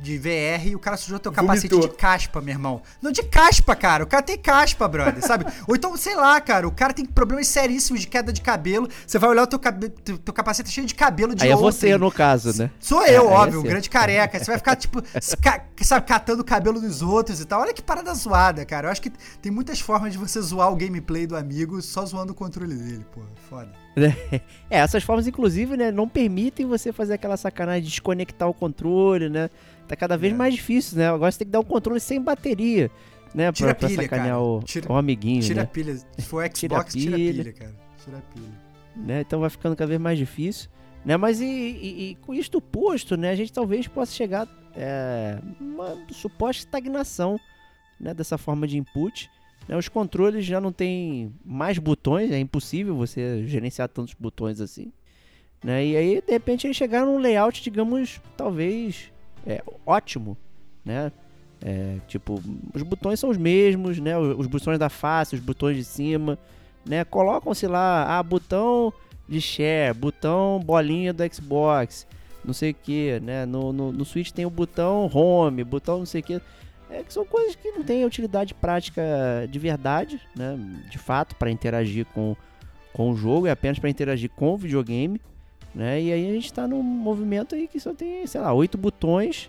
de 0.00 0.18
VR 0.18 0.66
e 0.66 0.74
o 0.74 0.78
cara 0.78 0.96
sujou 0.96 1.18
teu 1.18 1.30
capacete 1.30 1.68
Vomitou. 1.68 1.90
de 1.90 1.96
caspa, 1.96 2.40
meu 2.40 2.54
irmão. 2.54 2.82
Não 3.02 3.12
de 3.12 3.22
caspa, 3.22 3.76
cara. 3.76 4.04
O 4.04 4.06
cara 4.06 4.22
tem 4.22 4.38
caspa, 4.38 4.88
brother, 4.88 5.24
sabe? 5.24 5.44
Ou 5.68 5.76
então, 5.76 5.96
sei 5.96 6.16
lá, 6.16 6.40
cara, 6.40 6.66
o 6.66 6.72
cara 6.72 6.92
tem 6.92 7.04
problemas 7.04 7.48
seríssimos 7.48 8.00
de 8.00 8.06
queda 8.06 8.32
de 8.32 8.40
cabelo. 8.40 8.88
Você 9.06 9.18
vai 9.18 9.30
olhar 9.30 9.42
o 9.42 9.46
teu, 9.46 9.58
cabe... 9.58 9.88
teu 9.90 10.32
capacete 10.32 10.70
cheio 10.70 10.86
de 10.86 10.94
cabelo 10.94 11.34
de 11.34 11.44
Aí 11.44 11.52
ontem. 11.52 11.60
é 11.60 11.62
você, 11.62 11.98
no 11.98 12.10
caso, 12.10 12.56
né? 12.60 12.70
Sou 12.80 13.04
eu, 13.06 13.28
é, 13.28 13.32
óbvio, 13.32 13.58
é 13.58 13.60
um 13.60 13.64
grande 13.64 13.90
careca. 13.90 14.38
Você 14.38 14.46
vai 14.46 14.58
ficar, 14.58 14.76
tipo, 14.76 15.02
sabe, 15.82 16.06
catando 16.06 16.42
o 16.42 16.44
cabelo 16.44 16.80
dos 16.80 17.02
outros 17.02 17.40
e 17.40 17.44
tal. 17.44 17.60
Olha 17.60 17.74
que 17.74 17.82
parada 17.82 18.12
zoada, 18.14 18.64
cara. 18.64 18.88
Eu 18.88 18.92
acho 18.92 19.02
que 19.02 19.12
tem 19.42 19.52
muitas 19.52 19.80
formas 19.80 20.12
de 20.12 20.18
você 20.18 20.40
zoar 20.40 20.72
o 20.72 20.76
gameplay 20.76 21.26
do 21.26 21.36
amigo 21.36 21.80
só 21.82 22.04
zoando 22.06 22.32
o 22.32 22.34
controle 22.34 22.74
dele, 22.74 23.04
pô. 23.12 23.20
Foda. 23.48 23.79
É, 24.70 24.78
essas 24.78 25.02
formas, 25.02 25.26
inclusive, 25.26 25.76
né, 25.76 25.90
não 25.90 26.08
permitem 26.08 26.64
você 26.64 26.92
fazer 26.92 27.14
aquela 27.14 27.36
sacanagem 27.36 27.82
de 27.82 27.88
desconectar 27.88 28.48
o 28.48 28.54
controle, 28.54 29.28
né? 29.28 29.50
Tá 29.88 29.96
cada 29.96 30.16
vez 30.16 30.32
é. 30.32 30.36
mais 30.36 30.54
difícil, 30.54 30.96
né? 30.96 31.08
Agora 31.08 31.32
você 31.32 31.38
tem 31.38 31.46
que 31.46 31.50
dar 31.50 31.58
um 31.58 31.64
controle 31.64 31.98
sem 31.98 32.22
bateria, 32.22 32.88
né? 33.34 33.50
Tira 33.50 33.74
pra, 33.74 33.88
pilha, 33.88 34.02
sacanear 34.02 34.28
cara. 34.28 34.40
o, 34.40 34.62
tira, 34.62 34.92
o 34.92 34.96
amiguinho, 34.96 35.42
Tira 35.42 35.56
né? 35.56 35.62
a 35.62 35.66
pilha. 35.66 35.96
Se 35.96 36.22
for 36.22 36.44
Xbox, 36.56 36.92
tira, 36.94 37.16
tira 37.16 37.16
pilha, 37.16 37.52
cara. 37.52 37.74
Tira 38.04 38.18
a 38.18 38.20
pilha. 38.20 38.70
Né? 38.94 39.20
Então 39.22 39.40
vai 39.40 39.50
ficando 39.50 39.74
cada 39.74 39.88
vez 39.88 40.00
mais 40.00 40.16
difícil. 40.16 40.70
Né? 41.04 41.16
Mas 41.16 41.40
e, 41.40 41.44
e, 41.44 42.10
e 42.10 42.14
com 42.16 42.32
isto 42.32 42.60
posto, 42.60 43.16
né? 43.16 43.30
A 43.30 43.34
gente 43.34 43.52
talvez 43.52 43.88
possa 43.88 44.12
chegar 44.12 44.46
é, 44.76 45.38
uma 45.60 45.98
suposta 46.12 46.62
estagnação 46.64 47.40
né? 47.98 48.14
dessa 48.14 48.38
forma 48.38 48.66
de 48.66 48.78
input. 48.78 49.28
Né? 49.68 49.76
Os 49.76 49.88
controles 49.88 50.44
já 50.44 50.60
não 50.60 50.72
tem 50.72 51.32
mais 51.44 51.78
botões, 51.78 52.30
é 52.30 52.38
impossível 52.38 52.94
você 52.96 53.44
gerenciar 53.46 53.88
tantos 53.88 54.14
botões 54.14 54.60
assim. 54.60 54.92
Né? 55.62 55.86
E 55.86 55.96
aí, 55.96 56.22
de 56.26 56.32
repente, 56.32 56.66
eles 56.66 56.76
chegaram 56.76 57.12
num 57.12 57.18
layout, 57.18 57.62
digamos, 57.62 58.20
talvez 58.36 59.12
é, 59.46 59.62
ótimo, 59.86 60.36
né? 60.84 61.12
É, 61.62 61.98
tipo, 62.08 62.42
os 62.74 62.82
botões 62.82 63.20
são 63.20 63.28
os 63.28 63.36
mesmos, 63.36 63.98
né? 63.98 64.16
Os, 64.16 64.38
os, 64.38 64.46
botões 64.46 64.78
da 64.78 64.88
face, 64.88 65.34
os 65.34 65.40
botões 65.40 65.76
de 65.76 65.84
cima, 65.84 66.38
né? 66.86 67.04
Colocam-se 67.04 67.66
lá, 67.66 68.18
ah, 68.18 68.22
botão 68.22 68.92
de 69.28 69.40
share, 69.40 69.94
botão 69.94 70.60
bolinha 70.64 71.12
do 71.12 71.22
Xbox, 71.34 72.06
não 72.44 72.54
sei 72.54 72.70
o 72.70 72.74
que, 72.74 73.20
né? 73.20 73.44
No, 73.44 73.72
no, 73.72 73.92
no 73.92 74.04
Switch 74.04 74.30
tem 74.30 74.46
o 74.46 74.50
botão 74.50 75.10
home, 75.12 75.62
botão 75.62 75.98
não 75.98 76.06
sei 76.06 76.22
o 76.22 76.24
que. 76.24 76.40
É, 76.90 77.04
que 77.04 77.12
são 77.12 77.24
coisas 77.24 77.54
que 77.54 77.70
não 77.70 77.84
têm 77.84 78.04
utilidade 78.04 78.52
prática 78.52 79.02
de 79.48 79.58
verdade, 79.58 80.20
né? 80.36 80.58
De 80.90 80.98
fato, 80.98 81.36
para 81.36 81.50
interagir 81.50 82.04
com, 82.06 82.36
com 82.92 83.12
o 83.12 83.16
jogo, 83.16 83.46
é 83.46 83.50
apenas 83.52 83.78
para 83.78 83.88
interagir 83.88 84.28
com 84.30 84.54
o 84.54 84.56
videogame. 84.56 85.20
Né? 85.72 86.02
E 86.02 86.12
aí 86.12 86.28
a 86.28 86.32
gente 86.32 86.46
está 86.46 86.66
num 86.66 86.82
movimento 86.82 87.54
aí 87.54 87.68
que 87.68 87.78
só 87.78 87.94
tem, 87.94 88.26
sei 88.26 88.40
lá, 88.40 88.52
oito 88.52 88.76
botões, 88.76 89.48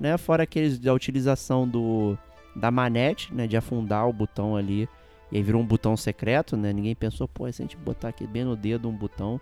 né? 0.00 0.18
Fora 0.18 0.42
aqueles 0.42 0.80
da 0.80 0.92
utilização 0.92 1.68
do 1.68 2.18
da 2.56 2.72
manete, 2.72 3.32
né? 3.32 3.46
De 3.46 3.56
afundar 3.56 4.08
o 4.08 4.12
botão 4.12 4.56
ali. 4.56 4.88
E 5.30 5.36
aí 5.36 5.42
virou 5.44 5.62
um 5.62 5.66
botão 5.66 5.96
secreto, 5.96 6.56
né? 6.56 6.72
Ninguém 6.72 6.96
pensou, 6.96 7.28
pô, 7.28 7.50
se 7.52 7.62
a 7.62 7.64
gente 7.64 7.76
botar 7.76 8.08
aqui 8.08 8.26
bem 8.26 8.42
no 8.42 8.56
dedo 8.56 8.88
um 8.88 8.92
botão 8.92 9.40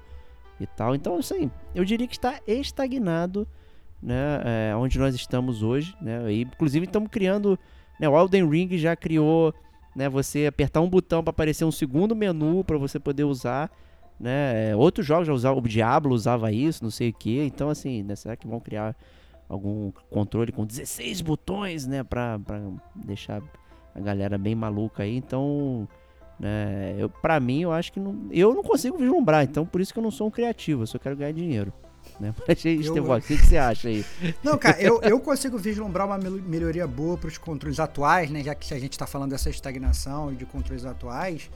e 0.60 0.66
tal. 0.66 0.94
Então, 0.94 1.16
assim, 1.16 1.50
eu 1.74 1.82
diria 1.82 2.06
que 2.06 2.14
está 2.14 2.40
estagnado, 2.46 3.48
né, 4.02 4.40
é, 4.44 4.76
onde 4.76 4.98
nós 4.98 5.14
estamos 5.14 5.62
hoje, 5.62 5.94
né? 6.00 6.32
E, 6.32 6.42
inclusive 6.42 6.86
estamos 6.86 7.08
criando, 7.10 7.58
né, 7.98 8.08
o 8.08 8.16
Elden 8.16 8.48
Ring 8.48 8.78
já 8.78 8.94
criou, 8.94 9.52
né, 9.94 10.08
você 10.08 10.46
apertar 10.46 10.80
um 10.80 10.88
botão 10.88 11.22
para 11.22 11.30
aparecer 11.30 11.64
um 11.64 11.72
segundo 11.72 12.14
menu 12.14 12.62
para 12.62 12.78
você 12.78 12.98
poder 12.98 13.24
usar, 13.24 13.70
né? 14.18 14.74
Outros 14.76 15.06
jogos 15.06 15.26
já 15.26 15.32
usavam, 15.32 15.58
o 15.58 15.68
Diablo 15.68 16.14
usava 16.14 16.52
isso, 16.52 16.82
não 16.82 16.90
sei 16.90 17.10
o 17.10 17.14
que. 17.14 17.40
Então 17.42 17.68
assim, 17.68 18.02
né, 18.02 18.14
será 18.14 18.36
que 18.36 18.46
vão 18.46 18.60
criar 18.60 18.96
algum 19.48 19.90
controle 20.10 20.52
com 20.52 20.64
16 20.64 21.20
botões, 21.20 21.86
né, 21.86 22.04
para 22.04 22.38
deixar 22.94 23.42
a 23.94 24.00
galera 24.00 24.38
bem 24.38 24.54
maluca 24.54 25.02
aí? 25.02 25.16
Então, 25.16 25.88
né, 26.38 26.94
eu, 26.98 27.08
para 27.08 27.40
mim 27.40 27.62
eu 27.62 27.72
acho 27.72 27.92
que 27.92 27.98
não, 27.98 28.28
eu 28.30 28.54
não 28.54 28.62
consigo 28.62 28.96
vislumbrar, 28.96 29.42
então 29.42 29.66
por 29.66 29.80
isso 29.80 29.92
que 29.92 29.98
eu 29.98 30.02
não 30.04 30.10
sou 30.10 30.28
um 30.28 30.30
criativo, 30.30 30.82
eu 30.82 30.86
só 30.86 30.98
quero 30.98 31.16
ganhar 31.16 31.32
dinheiro. 31.32 31.72
Né? 32.20 32.34
Mas, 32.46 32.64
Estevão, 32.64 33.16
o 33.16 33.20
que, 33.20 33.37
que 33.37 33.46
você 33.46 33.56
acha 33.56 33.88
aí? 33.88 34.04
Não, 34.42 34.58
cara, 34.58 34.80
eu, 34.80 35.00
eu 35.02 35.20
consigo 35.20 35.58
vislumbrar 35.58 36.06
uma 36.06 36.18
melhoria 36.18 36.87
boa 36.87 37.16
para 37.16 37.28
os 37.28 37.38
controles 37.38 37.78
atuais, 37.78 38.30
né? 38.30 38.42
Já 38.42 38.54
que 38.54 38.72
a 38.75 38.78
gente 38.78 38.92
está 38.92 39.06
falando 39.06 39.30
dessa 39.30 39.50
estagnação 39.50 40.32
e 40.32 40.37
de 40.37 40.44
controles 40.44 40.84
atuais, 40.84 41.50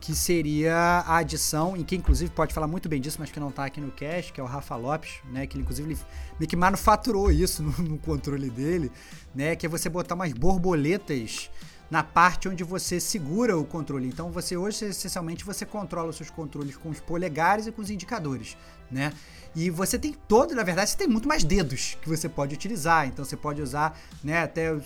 que 0.00 0.14
seria 0.14 0.74
a 0.74 1.18
adição, 1.18 1.76
em 1.76 1.82
que 1.82 1.96
inclusive 1.96 2.30
pode 2.30 2.54
falar 2.54 2.66
muito 2.66 2.88
bem 2.88 3.00
disso, 3.00 3.16
mas 3.20 3.30
que 3.30 3.40
não 3.40 3.48
está 3.48 3.64
aqui 3.64 3.80
no 3.80 3.90
cast, 3.90 4.32
que 4.32 4.40
é 4.40 4.42
o 4.42 4.46
Rafa 4.46 4.76
Lopes, 4.76 5.20
né? 5.32 5.46
Que 5.46 5.56
ele, 5.56 5.62
inclusive 5.62 5.92
ele 5.92 6.00
meio 6.38 6.48
que 6.48 6.56
manufaturou 6.56 7.30
isso 7.30 7.62
no, 7.64 7.72
no 7.82 7.98
controle 7.98 8.50
dele, 8.50 8.90
né? 9.34 9.56
Que 9.56 9.66
é 9.66 9.68
você 9.68 9.88
botar 9.88 10.14
umas 10.14 10.32
borboletas 10.32 11.50
na 11.90 12.02
parte 12.02 12.48
onde 12.48 12.62
você 12.62 13.00
segura 13.00 13.56
o 13.56 13.64
controle. 13.64 14.06
Então 14.06 14.30
você 14.30 14.56
hoje 14.56 14.86
essencialmente 14.86 15.44
você 15.44 15.64
controla 15.64 16.10
os 16.10 16.16
seus 16.16 16.30
controles 16.30 16.76
com 16.76 16.90
os 16.90 17.00
polegares 17.00 17.66
e 17.66 17.72
com 17.72 17.80
os 17.80 17.90
indicadores, 17.90 18.56
né? 18.90 19.12
E 19.56 19.70
você 19.70 19.98
tem 19.98 20.12
todo, 20.12 20.54
na 20.54 20.62
verdade, 20.62 20.90
você 20.90 20.96
tem 20.96 21.08
muito 21.08 21.26
mais 21.26 21.42
dedos 21.42 21.96
que 22.00 22.08
você 22.08 22.28
pode 22.28 22.54
utilizar. 22.54 23.08
Então 23.08 23.24
você 23.24 23.36
pode 23.36 23.60
usar, 23.60 23.98
né, 24.22 24.42
até 24.42 24.72
os, 24.72 24.84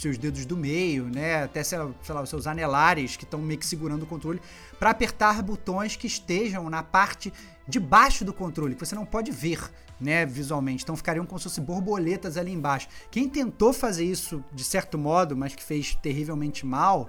seus 0.00 0.18
dedos 0.18 0.44
do 0.46 0.56
meio, 0.56 1.04
né, 1.04 1.44
até 1.44 1.62
sei 1.62 1.78
lá, 1.78 2.22
os 2.22 2.28
seus 2.28 2.46
anelares 2.46 3.16
que 3.16 3.24
estão 3.24 3.40
meio 3.40 3.60
que 3.60 3.66
segurando 3.66 4.02
o 4.02 4.06
controle 4.06 4.40
para 4.78 4.90
apertar 4.90 5.40
botões 5.42 5.96
que 5.96 6.06
estejam 6.06 6.68
na 6.68 6.82
parte 6.82 7.32
de 7.68 7.78
baixo 7.78 8.24
do 8.24 8.32
controle, 8.32 8.74
que 8.74 8.84
você 8.84 8.96
não 8.96 9.06
pode 9.06 9.30
ver, 9.30 9.70
né, 10.00 10.26
visualmente. 10.26 10.82
Então 10.82 10.96
ficariam 10.96 11.24
como 11.24 11.38
se 11.38 11.44
fossem 11.44 11.62
borboletas 11.62 12.36
ali 12.36 12.52
embaixo. 12.52 12.88
Quem 13.10 13.28
tentou 13.28 13.72
fazer 13.72 14.04
isso 14.04 14.42
de 14.52 14.64
certo 14.64 14.98
modo, 14.98 15.36
mas 15.36 15.54
que 15.54 15.62
fez 15.62 15.94
terrivelmente 15.94 16.66
mal, 16.66 17.08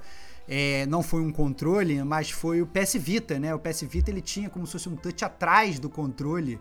é, 0.53 0.85
não 0.85 1.01
foi 1.01 1.21
um 1.21 1.31
controle, 1.31 2.03
mas 2.03 2.29
foi 2.29 2.61
o 2.61 2.67
PS 2.67 2.95
Vita, 2.95 3.39
né? 3.39 3.55
O 3.55 3.59
PS 3.59 3.83
Vita 3.83 4.11
ele 4.11 4.19
tinha 4.19 4.49
como 4.49 4.67
se 4.67 4.73
fosse 4.73 4.89
um 4.89 4.97
touch 4.97 5.23
atrás 5.23 5.79
do 5.79 5.89
controle, 5.89 6.59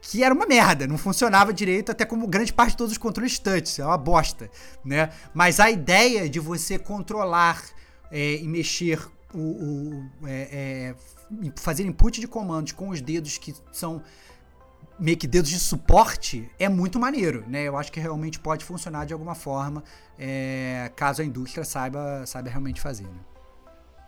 que 0.00 0.22
era 0.22 0.32
uma 0.32 0.46
merda, 0.46 0.86
não 0.86 0.96
funcionava 0.96 1.52
direito, 1.52 1.90
até 1.90 2.04
como 2.04 2.28
grande 2.28 2.52
parte 2.52 2.70
de 2.70 2.76
todos 2.76 2.92
os 2.92 2.98
controles 2.98 3.36
touch, 3.36 3.80
é 3.80 3.84
uma 3.84 3.98
bosta, 3.98 4.48
né? 4.84 5.10
Mas 5.34 5.58
a 5.58 5.68
ideia 5.68 6.30
de 6.30 6.38
você 6.38 6.78
controlar 6.78 7.64
é, 8.12 8.36
e 8.36 8.46
mexer 8.46 9.00
o, 9.34 9.40
o 9.40 10.10
é, 10.24 10.94
é, 11.42 11.52
fazer 11.56 11.82
input 11.82 12.20
de 12.20 12.28
comandos 12.28 12.70
com 12.70 12.90
os 12.90 13.00
dedos 13.00 13.38
que 13.38 13.52
são 13.72 14.04
meio 14.98 15.16
que 15.16 15.26
dedos 15.26 15.50
de 15.50 15.58
suporte 15.58 16.50
é 16.58 16.68
muito 16.68 16.98
maneiro, 16.98 17.44
né? 17.46 17.62
Eu 17.64 17.76
acho 17.76 17.92
que 17.92 18.00
realmente 18.00 18.38
pode 18.38 18.64
funcionar 18.64 19.04
de 19.04 19.12
alguma 19.12 19.34
forma, 19.34 19.82
é, 20.18 20.90
caso 20.96 21.22
a 21.22 21.24
indústria 21.24 21.64
saiba, 21.64 22.24
saiba 22.26 22.48
realmente 22.48 22.80
fazer. 22.80 23.04
Né? 23.04 23.20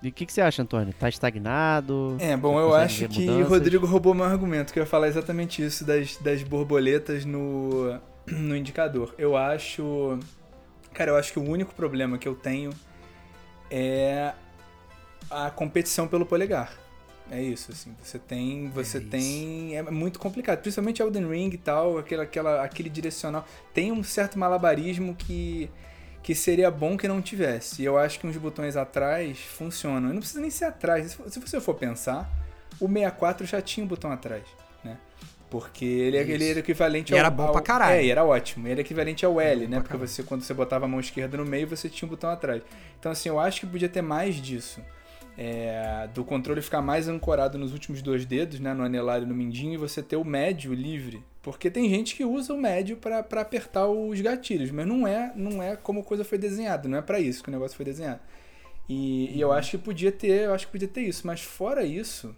E 0.03 0.09
o 0.09 0.13
que, 0.13 0.25
que, 0.25 0.33
você 0.33 0.41
acha, 0.41 0.63
Antônio? 0.63 0.95
Tá 0.95 1.09
estagnado? 1.09 2.17
É, 2.21 2.37
bom, 2.37 2.59
eu 2.61 2.75
acho 2.75 3.09
que 3.09 3.29
o 3.29 3.49
Rodrigo 3.49 3.85
roubou 3.85 4.15
meu 4.15 4.25
argumento, 4.25 4.73
que 4.73 4.79
eu 4.79 4.85
ia 4.85 4.87
falar 4.89 5.09
exatamente 5.09 5.65
isso 5.65 5.85
das, 5.85 6.17
das 6.19 6.43
borboletas 6.43 7.25
no, 7.25 7.99
no 8.27 8.57
indicador. 8.57 9.15
Eu 9.19 9.37
acho. 9.37 10.19
Cara, 10.95 11.11
eu 11.11 11.17
acho 11.17 11.33
que 11.33 11.39
o 11.39 11.43
único 11.43 11.75
problema 11.75 12.17
que 12.17 12.29
eu 12.29 12.35
tenho 12.35 12.71
é 13.71 14.33
a 15.31 15.51
competição 15.51 16.07
pelo 16.07 16.25
polegar. 16.25 16.73
É 17.31 17.43
isso, 17.43 17.71
assim. 17.73 17.95
Você 18.03 18.19
tem. 18.19 18.71
Você 18.71 18.99
é 18.99 19.01
tem. 19.01 19.77
É 19.77 19.83
muito 19.83 20.19
complicado. 20.19 20.61
Principalmente 20.61 21.03
Elden 21.03 21.29
Ring 21.29 21.51
e 21.53 21.59
tal, 21.59 21.99
aquela, 21.99 22.23
aquela, 22.23 22.63
aquele 22.65 22.89
direcional. 22.89 23.47
Tem 23.75 23.93
um 23.93 24.03
certo 24.03 24.39
malabarismo 24.39 25.15
que. 25.15 25.71
Que 26.23 26.35
seria 26.35 26.71
bom 26.71 26.97
que 26.97 27.09
não 27.09 27.23
tivesse. 27.23 27.81
E 27.81 27.85
eu 27.85 27.97
acho 27.97 28.19
que 28.19 28.27
uns 28.27 28.37
botões 28.37 28.77
atrás 28.77 29.39
funcionam. 29.39 30.11
E 30.11 30.13
não 30.13 30.21
precisa 30.21 30.41
nem 30.41 30.51
ser 30.51 30.67
atrás. 30.67 31.19
Se 31.29 31.39
você 31.39 31.61
for 31.61 31.75
pensar, 31.75 32.31
o 32.81 32.87
64 32.87 33.47
já 33.47 33.63
tinha 33.63 33.85
um 33.85 33.89
botão 33.89 34.11
atrás, 34.11 34.43
né? 34.85 34.99
Porque 35.49 35.85
ele, 35.85 36.19
ele 36.19 36.51
era 36.51 36.59
equivalente 36.59 37.13
e 37.13 37.15
ao. 37.15 37.21
era 37.21 37.31
bom 37.31 37.45
ao, 37.45 37.53
pra 37.53 37.63
caralho. 37.63 37.95
É, 37.95 38.05
e 38.05 38.11
era 38.11 38.25
ótimo. 38.25 38.67
Ele 38.67 38.73
era 38.73 38.81
equivalente 38.83 39.25
ao 39.25 39.41
L, 39.41 39.67
né? 39.69 39.81
Porque 39.81 39.97
você, 39.97 40.23
quando 40.23 40.43
você 40.43 40.53
botava 40.53 40.85
a 40.85 40.89
mão 40.89 41.01
esquerda 41.01 41.37
no 41.37 41.47
meio, 41.47 41.67
você 41.67 41.89
tinha 41.89 42.07
um 42.07 42.11
botão 42.11 42.29
atrás. 42.29 42.63
Então, 42.99 43.13
assim, 43.13 43.31
eu 43.31 43.39
acho 43.39 43.61
que 43.61 43.67
podia 43.67 43.89
ter 43.89 44.03
mais 44.03 44.35
disso 44.35 44.83
é, 45.41 46.09
do 46.13 46.25
controle 46.25 46.61
ficar 46.61 46.83
mais 46.83 47.07
ancorado 47.07 47.57
nos 47.57 47.73
últimos 47.73 48.03
dois 48.03 48.27
dedos, 48.27 48.59
né, 48.59 48.75
no 48.75 48.83
anelar 48.83 49.23
e 49.23 49.25
no 49.25 49.33
mindinho, 49.33 49.75
e 49.75 49.77
você 49.77 50.03
ter 50.03 50.17
o 50.17 50.25
médio 50.25 50.75
livre. 50.75 51.23
Porque 51.41 51.71
tem 51.71 51.89
gente 51.89 52.17
que 52.17 52.25
usa 52.25 52.53
o 52.53 52.59
médio 52.59 52.97
para 52.97 53.21
apertar 53.21 53.87
os 53.87 54.21
gatilhos, 54.21 54.73
mas 54.73 54.85
não 54.85 55.07
é, 55.07 55.33
não 55.37 55.63
é 55.63 55.77
como 55.77 56.01
a 56.01 56.03
coisa 56.03 56.25
foi 56.25 56.39
desenhada, 56.39 56.89
não 56.89 56.99
é 56.99 57.03
para 57.03 57.21
isso 57.21 57.45
que 57.45 57.51
o 57.51 57.53
negócio 57.53 57.77
foi 57.77 57.87
desenhado. 57.87 58.21
E, 58.89 59.37
e 59.37 59.41
eu 59.41 59.53
acho 59.53 59.73
que 59.73 59.79
podia 59.79 60.11
ter, 60.11 60.47
eu 60.47 60.55
acho 60.55 60.67
que 60.67 60.73
podia 60.73 60.89
ter 60.89 61.03
isso, 61.03 61.25
mas 61.25 61.41
fora 61.41 61.85
isso, 61.85 62.35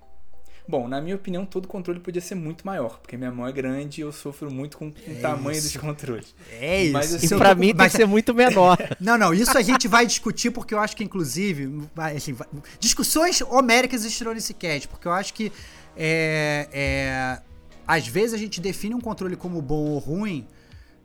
Bom, 0.69 0.87
na 0.87 1.01
minha 1.01 1.17
opinião, 1.17 1.45
todo 1.45 1.67
controle 1.67 1.99
podia 2.01 2.21
ser 2.21 2.35
muito 2.35 2.65
maior, 2.65 2.99
porque 3.01 3.17
minha 3.17 3.31
mão 3.31 3.47
é 3.47 3.53
grande 3.53 4.01
e 4.01 4.05
eu 4.05 4.13
sofro 4.13 4.51
muito 4.51 4.77
com 4.77 4.89
o 4.89 4.95
é 5.07 5.15
tamanho 5.15 5.59
isso. 5.59 5.73
dos 5.73 5.77
controles. 5.77 6.35
É 6.53 6.85
isso. 6.85 6.93
Mas, 6.93 7.15
assim, 7.15 7.35
e 7.35 7.39
pra 7.39 7.55
mim 7.55 7.73
mas... 7.75 7.77
tem 7.77 7.91
que 7.91 7.97
ser 7.97 8.07
muito 8.07 8.35
menor. 8.35 8.79
não, 9.01 9.19
não, 9.19 9.35
isso 9.35 9.57
a 9.57 9.63
gente 9.63 9.89
vai 9.89 10.07
discutir 10.07 10.51
porque 10.51 10.75
eu 10.75 10.79
acho 10.79 10.97
que, 10.97 11.03
inclusive, 11.03 11.89
assim, 11.97 12.37
discussões 12.79 13.41
homéricas 13.41 14.03
existirão 14.03 14.33
nesse 14.33 14.55
cast, 14.55 14.87
porque 14.89 15.09
eu 15.09 15.13
acho 15.13 15.35
que 15.35 15.53
é, 15.97 16.69
é, 16.73 17.43
às 17.87 18.07
vezes 18.07 18.35
a 18.35 18.39
gente 18.39 18.61
define 18.61 18.95
um 18.95 19.01
controle 19.01 19.37
como 19.37 19.61
bom 19.61 19.91
ou 19.91 19.99
ruim 19.99 20.47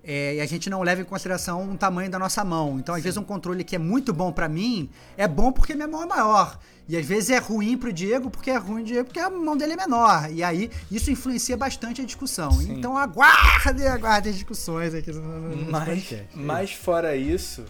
é, 0.05 0.35
e 0.35 0.41
a 0.41 0.45
gente 0.45 0.69
não 0.69 0.83
leva 0.83 1.01
em 1.01 1.03
consideração 1.03 1.71
o 1.71 1.77
tamanho 1.77 2.09
da 2.11 2.19
nossa 2.19 2.43
mão. 2.45 2.77
Então, 2.77 2.93
às 2.93 2.99
Sim. 2.99 3.03
vezes, 3.03 3.17
um 3.17 3.23
controle 3.23 3.63
que 3.63 3.75
é 3.75 3.79
muito 3.79 4.13
bom 4.13 4.31
para 4.31 4.47
mim 4.47 4.89
é 5.17 5.27
bom 5.27 5.51
porque 5.51 5.73
minha 5.73 5.87
mão 5.87 6.03
é 6.03 6.05
maior. 6.05 6.59
E 6.87 6.95
às 6.95 7.03
vezes 7.03 7.31
é 7.31 7.39
ruim 7.39 7.75
pro 7.75 7.91
Diego 7.91 8.29
porque 8.29 8.51
é 8.51 8.57
ruim 8.57 8.83
Diego 8.83 9.05
porque 9.05 9.19
a 9.19 9.29
mão 9.29 9.57
dele 9.57 9.73
é 9.73 9.75
menor. 9.75 10.31
E 10.31 10.43
aí 10.43 10.69
isso 10.91 11.09
influencia 11.09 11.57
bastante 11.57 12.01
a 12.01 12.05
discussão. 12.05 12.51
Sim. 12.51 12.73
Então 12.73 12.95
aguarde, 12.95 13.87
aguarde 13.87 14.29
as 14.29 14.35
discussões 14.35 14.93
aqui 14.93 15.11
no, 15.11 15.21
no 15.21 15.71
mas, 15.71 15.85
podcast. 15.85 16.27
Mas 16.35 16.71
fora 16.73 17.15
isso, 17.15 17.65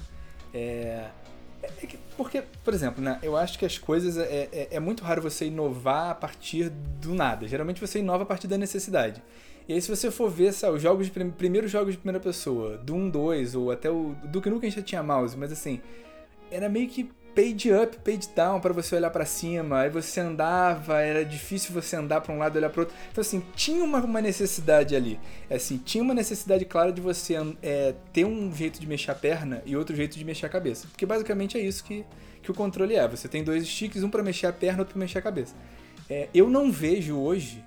é, 0.54 1.08
é, 1.64 1.70
é 1.82 1.88
que, 1.88 1.98
porque, 2.18 2.44
por 2.64 2.74
exemplo, 2.74 3.02
né, 3.02 3.18
eu 3.24 3.38
acho 3.38 3.58
que 3.58 3.66
as 3.66 3.78
coisas. 3.78 4.18
É, 4.18 4.50
é, 4.52 4.68
é, 4.72 4.80
muito 4.80 5.04
raro 5.04 5.22
você 5.22 5.46
inovar 5.46 6.12
a 6.12 6.16
partir 6.16 6.70
do 6.70 7.14
nada. 7.14 7.48
Geralmente 7.48 7.80
você 7.80 8.00
inova 8.00 8.24
a 8.24 8.26
partir 8.26 8.48
da 8.48 8.58
necessidade. 8.58 9.24
E 9.68 9.74
aí, 9.74 9.82
se 9.82 9.90
você 9.90 10.12
for 10.12 10.30
ver 10.30 10.54
sabe, 10.54 10.76
os 10.76 10.82
jogos 10.82 11.08
de 11.08 11.12
primeiros 11.32 11.72
jogos 11.72 11.94
de 11.94 11.98
primeira 11.98 12.20
pessoa, 12.20 12.78
Doom 12.78 13.10
2, 13.10 13.56
ou 13.56 13.72
até 13.72 13.90
o 13.90 14.16
Duke 14.26 14.50
Nukem 14.50 14.70
já 14.70 14.82
tinha 14.82 15.02
mouse, 15.02 15.36
mas 15.36 15.52
assim, 15.52 15.82
era 16.52 16.70
meio 16.70 16.88
que 16.88 17.10
page 17.36 17.74
up, 17.74 17.98
page 17.98 18.30
down 18.34 18.62
para 18.62 18.72
você 18.72 18.96
olhar 18.96 19.10
para 19.10 19.26
cima. 19.26 19.82
Aí 19.82 19.90
você 19.90 20.22
andava, 20.22 21.02
era 21.02 21.26
difícil 21.26 21.74
você 21.74 21.98
andar 21.98 22.22
para 22.22 22.34
um 22.34 22.38
lado 22.38 22.56
e 22.56 22.60
olhar 22.60 22.70
para 22.70 22.82
outro. 22.82 22.96
Então 23.12 23.22
assim, 23.22 23.44
tinha 23.56 23.84
uma, 23.84 24.00
uma 24.00 24.22
necessidade 24.22 24.96
ali. 24.96 25.20
É 25.50 25.56
assim, 25.56 25.78
tinha 25.78 26.04
uma 26.04 26.14
necessidade 26.14 26.64
clara 26.64 26.94
de 26.94 27.02
você 27.02 27.36
é, 27.62 27.94
ter 28.14 28.26
um 28.26 28.56
jeito 28.56 28.80
de 28.80 28.88
mexer 28.88 29.12
a 29.12 29.16
perna 29.16 29.62
e 29.66 29.76
outro 29.76 29.96
jeito 29.96 30.18
de 30.18 30.24
mexer 30.24 30.46
a 30.46 30.50
cabeça. 30.50 30.88
Porque 30.88 31.06
basicamente 31.06 31.58
é 31.58 31.62
isso 31.62 31.84
que, 31.84 32.06
que 32.42 32.50
o 32.50 32.54
controle 32.54 32.96
é. 32.96 33.06
Você 33.08 33.28
tem 33.28 33.44
dois 33.44 33.68
sticks, 33.68 34.02
um 34.02 34.10
para 34.10 34.24
mexer 34.24 34.48
a 34.48 34.54
perna, 34.54 34.80
outro 34.80 34.94
para 34.94 35.02
mexer 35.02 35.18
a 35.18 35.22
cabeça. 35.22 35.54
É, 36.10 36.30
eu 36.34 36.50
não 36.50 36.72
vejo 36.72 37.18
hoje 37.18 37.64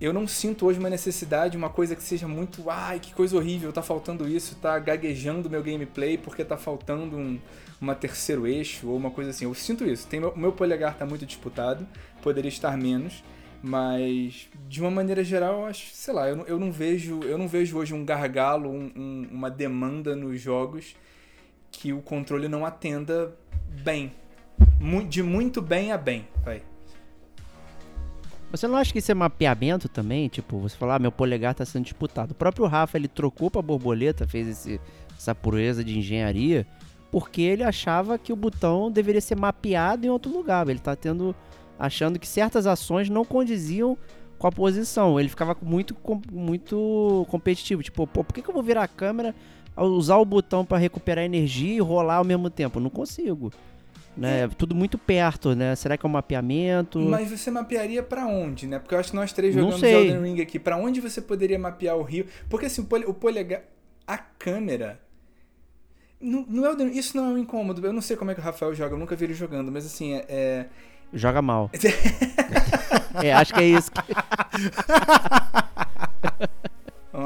eu 0.00 0.12
não 0.12 0.26
sinto 0.28 0.66
hoje 0.66 0.78
uma 0.78 0.90
necessidade, 0.90 1.56
uma 1.56 1.70
coisa 1.70 1.96
que 1.96 2.02
seja 2.02 2.28
muito, 2.28 2.68
ai, 2.68 3.00
que 3.00 3.14
coisa 3.14 3.36
horrível, 3.36 3.72
tá 3.72 3.82
faltando 3.82 4.28
isso, 4.28 4.56
tá 4.56 4.78
gaguejando 4.78 5.48
meu 5.48 5.62
gameplay 5.62 6.18
porque 6.18 6.44
tá 6.44 6.56
faltando 6.56 7.16
um, 7.16 7.38
uma 7.80 7.94
terceiro 7.94 8.46
eixo 8.46 8.88
ou 8.88 8.96
uma 8.96 9.10
coisa 9.10 9.30
assim. 9.30 9.44
Eu 9.44 9.54
sinto 9.54 9.84
isso. 9.84 10.06
Tem, 10.06 10.22
o 10.22 10.36
meu 10.36 10.52
polegar 10.52 10.92
está 10.92 11.06
muito 11.06 11.24
disputado, 11.24 11.86
poderia 12.22 12.48
estar 12.48 12.76
menos, 12.76 13.24
mas 13.62 14.48
de 14.68 14.80
uma 14.80 14.90
maneira 14.90 15.24
geral, 15.24 15.60
eu 15.60 15.66
acho, 15.66 15.94
sei 15.94 16.12
lá, 16.12 16.28
eu, 16.28 16.44
eu 16.46 16.58
não 16.58 16.70
vejo, 16.70 17.20
eu 17.22 17.38
não 17.38 17.48
vejo 17.48 17.78
hoje 17.78 17.94
um 17.94 18.04
gargalo, 18.04 18.70
um, 18.70 18.92
um, 18.94 19.28
uma 19.30 19.50
demanda 19.50 20.14
nos 20.14 20.40
jogos 20.40 20.94
que 21.70 21.92
o 21.92 22.02
controle 22.02 22.48
não 22.48 22.66
atenda 22.66 23.34
bem, 23.82 24.12
de 25.08 25.22
muito 25.22 25.62
bem 25.62 25.92
a 25.92 25.98
bem, 25.98 26.26
vai. 26.44 26.62
Você 28.56 28.66
não 28.66 28.76
acha 28.76 28.92
que 28.92 28.98
isso 28.98 29.12
é 29.12 29.14
mapeamento 29.14 29.88
também? 29.88 30.28
Tipo, 30.28 30.58
você 30.58 30.76
falar, 30.76 30.96
ah, 30.96 30.98
meu 30.98 31.12
polegar 31.12 31.52
está 31.52 31.64
sendo 31.64 31.84
disputado. 31.84 32.32
O 32.32 32.34
próprio 32.34 32.66
Rafa, 32.66 32.96
ele 32.96 33.08
trocou 33.08 33.50
para 33.50 33.62
borboleta, 33.62 34.26
fez 34.26 34.48
esse, 34.48 34.80
essa 35.16 35.34
proeza 35.34 35.84
de 35.84 35.98
engenharia 35.98 36.66
porque 37.10 37.40
ele 37.40 37.62
achava 37.62 38.18
que 38.18 38.32
o 38.32 38.36
botão 38.36 38.90
deveria 38.90 39.20
ser 39.20 39.36
mapeado 39.36 40.06
em 40.06 40.10
outro 40.10 40.30
lugar. 40.30 40.68
Ele 40.68 40.78
está 40.78 40.94
tendo 40.94 41.34
achando 41.78 42.18
que 42.18 42.26
certas 42.26 42.66
ações 42.66 43.08
não 43.08 43.24
condiziam 43.24 43.96
com 44.38 44.46
a 44.46 44.52
posição. 44.52 45.18
Ele 45.18 45.28
ficava 45.28 45.56
muito, 45.62 45.96
muito 46.30 47.26
competitivo. 47.30 47.82
Tipo, 47.82 48.06
pô, 48.06 48.24
por 48.24 48.34
que, 48.34 48.42
que 48.42 48.48
eu 48.50 48.54
vou 48.54 48.62
virar 48.62 48.82
a 48.82 48.88
câmera, 48.88 49.34
usar 49.76 50.16
o 50.16 50.24
botão 50.24 50.64
pra 50.64 50.78
recuperar 50.78 51.24
energia 51.24 51.76
e 51.76 51.80
rolar 51.80 52.16
ao 52.16 52.24
mesmo 52.24 52.50
tempo? 52.50 52.80
Não 52.80 52.90
consigo. 52.90 53.52
Né? 54.16 54.48
Tudo 54.56 54.74
muito 54.74 54.96
perto, 54.96 55.54
né? 55.54 55.74
Será 55.76 55.96
que 55.96 56.06
é 56.06 56.08
um 56.08 56.12
mapeamento? 56.12 56.98
Mas 57.00 57.30
você 57.30 57.50
mapearia 57.50 58.02
pra 58.02 58.26
onde, 58.26 58.66
né? 58.66 58.78
Porque 58.78 58.94
eu 58.94 58.98
acho 58.98 59.10
que 59.10 59.16
nós 59.16 59.32
três 59.32 59.54
jogamos. 59.54 59.82
Elden 59.82 60.22
Ring 60.22 60.40
aqui. 60.40 60.58
Pra 60.58 60.76
onde 60.76 61.00
você 61.00 61.20
poderia 61.20 61.58
mapear 61.58 61.96
o 61.96 62.02
rio? 62.02 62.26
Porque 62.48 62.66
assim, 62.66 62.80
o, 62.80 62.84
pole, 62.84 63.04
o 63.04 63.14
polegar... 63.14 63.62
A 64.06 64.16
câmera... 64.16 65.00
No, 66.18 66.46
no 66.48 66.64
Elden 66.64 66.96
Isso 66.96 67.14
não 67.16 67.26
é 67.26 67.28
um 67.34 67.38
incômodo. 67.38 67.86
Eu 67.86 67.92
não 67.92 68.00
sei 68.00 68.16
como 68.16 68.30
é 68.30 68.34
que 68.34 68.40
o 68.40 68.42
Rafael 68.42 68.74
joga. 68.74 68.94
Eu 68.94 68.98
nunca 68.98 69.14
vi 69.14 69.26
ele 69.26 69.34
jogando. 69.34 69.70
Mas 69.70 69.84
assim, 69.84 70.14
é... 70.14 70.24
é- 70.28 70.66
Joga 71.12 71.42
mal. 71.42 71.70
é, 73.22 73.32
acho 73.32 73.54
que 73.54 73.60
é 73.60 73.66
isso. 73.66 73.90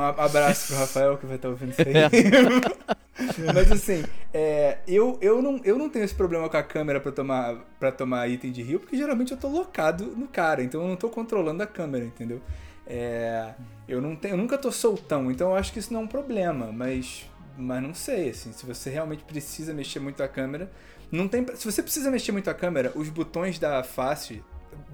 Um 0.00 0.22
abraço 0.22 0.68
pro 0.68 0.76
Rafael 0.76 1.18
que 1.18 1.26
vai 1.26 1.36
estar 1.36 1.48
ouvindo 1.48 1.72
isso 1.72 1.82
aí. 1.82 1.94
Mas 3.54 3.70
assim, 3.70 4.02
é, 4.32 4.78
eu, 4.88 5.18
eu, 5.20 5.42
não, 5.42 5.60
eu 5.62 5.76
não 5.76 5.88
tenho 5.90 6.04
esse 6.04 6.14
problema 6.14 6.48
com 6.48 6.56
a 6.56 6.62
câmera 6.62 7.00
pra 7.00 7.12
tomar, 7.12 7.56
pra 7.78 7.92
tomar 7.92 8.28
item 8.28 8.50
de 8.50 8.62
rio, 8.62 8.80
porque 8.80 8.96
geralmente 8.96 9.32
eu 9.32 9.38
tô 9.38 9.48
locado 9.48 10.06
no 10.16 10.26
cara, 10.26 10.62
então 10.62 10.82
eu 10.82 10.88
não 10.88 10.96
tô 10.96 11.10
controlando 11.10 11.62
a 11.62 11.66
câmera, 11.66 12.04
entendeu? 12.04 12.40
É, 12.86 13.52
eu, 13.86 14.00
não 14.00 14.16
tenho, 14.16 14.32
eu 14.32 14.38
nunca 14.38 14.56
tô 14.56 14.72
soltão, 14.72 15.30
então 15.30 15.50
eu 15.50 15.56
acho 15.56 15.72
que 15.72 15.78
isso 15.78 15.92
não 15.92 16.00
é 16.00 16.04
um 16.04 16.08
problema, 16.08 16.72
mas, 16.72 17.28
mas 17.56 17.82
não 17.82 17.94
sei, 17.94 18.30
assim, 18.30 18.52
se 18.52 18.64
você 18.64 18.88
realmente 18.88 19.22
precisa 19.24 19.74
mexer 19.74 20.00
muito 20.00 20.22
a 20.22 20.28
câmera. 20.28 20.70
Não 21.12 21.28
tem, 21.28 21.44
se 21.54 21.70
você 21.70 21.82
precisa 21.82 22.10
mexer 22.10 22.32
muito 22.32 22.48
a 22.48 22.54
câmera, 22.54 22.92
os 22.94 23.08
botões 23.08 23.58
da 23.58 23.82
face, 23.82 24.42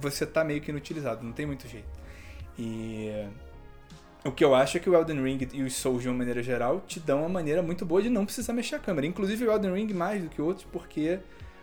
você 0.01 0.27
tá 0.27 0.43
meio 0.43 0.61
que 0.61 0.71
inutilizado, 0.71 1.23
não 1.23 1.33
tem 1.33 1.47
muito 1.47 1.69
jeito. 1.69 1.89
E 2.59 3.27
o 4.27 4.33
que 4.33 4.45
eu 4.45 4.55
acho 4.55 4.77
é 4.77 4.81
que 4.81 4.91
o 4.91 4.95
Elden 4.95 5.23
Ring 5.23 5.49
e 5.53 5.63
os 5.63 5.75
Souls, 5.75 6.03
de 6.03 6.09
uma 6.09 6.19
maneira 6.19 6.43
geral, 6.43 6.83
te 6.87 6.99
dão 6.99 7.21
uma 7.21 7.29
maneira 7.29 7.63
muito 7.63 7.85
boa 7.87 8.03
de 8.03 8.11
não 8.11 8.25
precisar 8.25 8.53
mexer 8.53 8.77
a 8.77 8.79
câmera. 8.79 9.07
Inclusive 9.07 9.47
o 9.47 9.53
Elden 9.53 9.73
Ring 9.73 9.93
mais 9.93 10.23
do 10.23 10.29
que 10.29 10.41
outros, 10.43 10.67
porque 10.71 11.19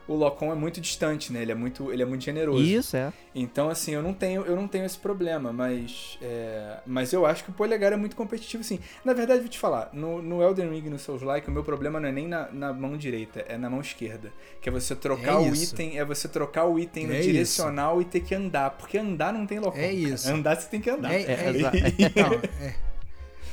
o 0.07 0.15
Locom 0.15 0.51
é 0.51 0.55
muito 0.55 0.81
distante, 0.81 1.31
né? 1.31 1.41
Ele 1.41 1.51
é 1.51 1.55
muito, 1.55 1.91
ele 1.91 2.01
é 2.01 2.05
muito 2.05 2.23
generoso. 2.23 2.63
Isso, 2.63 2.95
é. 2.97 3.11
Então, 3.33 3.69
assim, 3.69 3.93
eu 3.93 4.03
não 4.03 4.13
tenho, 4.13 4.43
eu 4.43 4.55
não 4.55 4.67
tenho 4.67 4.85
esse 4.85 4.97
problema, 4.97 5.51
mas, 5.53 6.17
é, 6.21 6.77
mas 6.85 7.13
eu 7.13 7.25
acho 7.25 7.43
que 7.43 7.49
o 7.49 7.53
polegar 7.53 7.93
é 7.93 7.95
muito 7.95 8.15
competitivo, 8.15 8.63
sim. 8.63 8.79
Na 9.03 9.13
verdade, 9.13 9.39
vou 9.41 9.49
te 9.49 9.57
falar, 9.57 9.89
no, 9.93 10.21
no 10.21 10.43
Elden 10.43 10.69
Ring 10.69 10.85
e 10.85 10.89
no 10.89 10.99
Souls 10.99 11.21
Like, 11.21 11.47
o 11.47 11.51
meu 11.51 11.63
problema 11.63 11.99
não 11.99 12.09
é 12.09 12.11
nem 12.11 12.27
na, 12.27 12.49
na 12.51 12.73
mão 12.73 12.97
direita, 12.97 13.45
é 13.47 13.57
na 13.57 13.69
mão 13.69 13.81
esquerda. 13.81 14.31
Que 14.61 14.69
é 14.69 14.71
você 14.71 14.95
trocar 14.95 15.33
É 15.33 15.37
o 15.37 15.53
isso. 15.53 15.73
item, 15.73 15.97
é 15.97 16.05
você 16.05 16.27
trocar 16.27 16.65
o 16.65 16.77
item 16.77 17.07
no 17.07 17.13
É 17.13 17.19
direcional 17.21 18.01
e 18.01 18.05
ter 18.05 18.19
que 18.19 18.35
andar. 18.35 18.71
Porque 18.71 18.97
andar 18.97 19.33
não 19.33 19.45
tem 19.45 19.59
local. 19.59 19.79
É 19.79 19.87
cara. 19.87 19.93
isso. 19.93 20.29
Andar 20.29 20.55
você 20.55 20.69
tem 20.69 20.81
que 20.81 20.89
andar. 20.89 21.13
É, 21.13 21.21
É, 21.21 21.31
é, 21.45 21.49
exato. 21.49 21.77
Não, 21.77 22.65
é. 22.65 22.92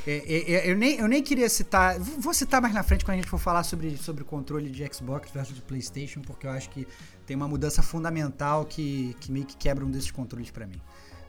É, 0.07 0.13
é, 0.27 0.53
é, 0.53 0.71
eu, 0.71 0.77
nem, 0.77 0.97
eu 0.99 1.07
nem 1.07 1.23
queria 1.23 1.49
citar. 1.49 1.99
Vou 1.99 2.33
citar 2.33 2.61
mais 2.63 2.73
na 2.75 2.83
frente 2.83 3.05
quando 3.05 3.15
a 3.15 3.17
gente 3.21 3.29
for 3.29 3.39
falar 3.39 3.63
sobre, 3.65 3.97
sobre 3.99 4.23
o 4.23 4.25
controle 4.27 4.71
de 4.71 4.87
Xbox 4.93 5.31
versus 5.31 5.55
de 5.55 5.63
PlayStation, 5.63 6.21
porque 6.23 6.47
eu 6.47 6.51
acho 6.51 6.71
que 6.71 6.87
tem 7.27 7.37
uma 7.37 7.47
mudança 7.47 7.83
fundamental 7.83 8.65
que, 8.65 9.15
que 9.21 9.31
meio 9.31 9.45
que 9.45 9.57
quebra 9.57 9.85
um 9.85 9.91
desses 9.91 10.11
controles 10.11 10.51
pra 10.51 10.67
mim. 10.67 10.81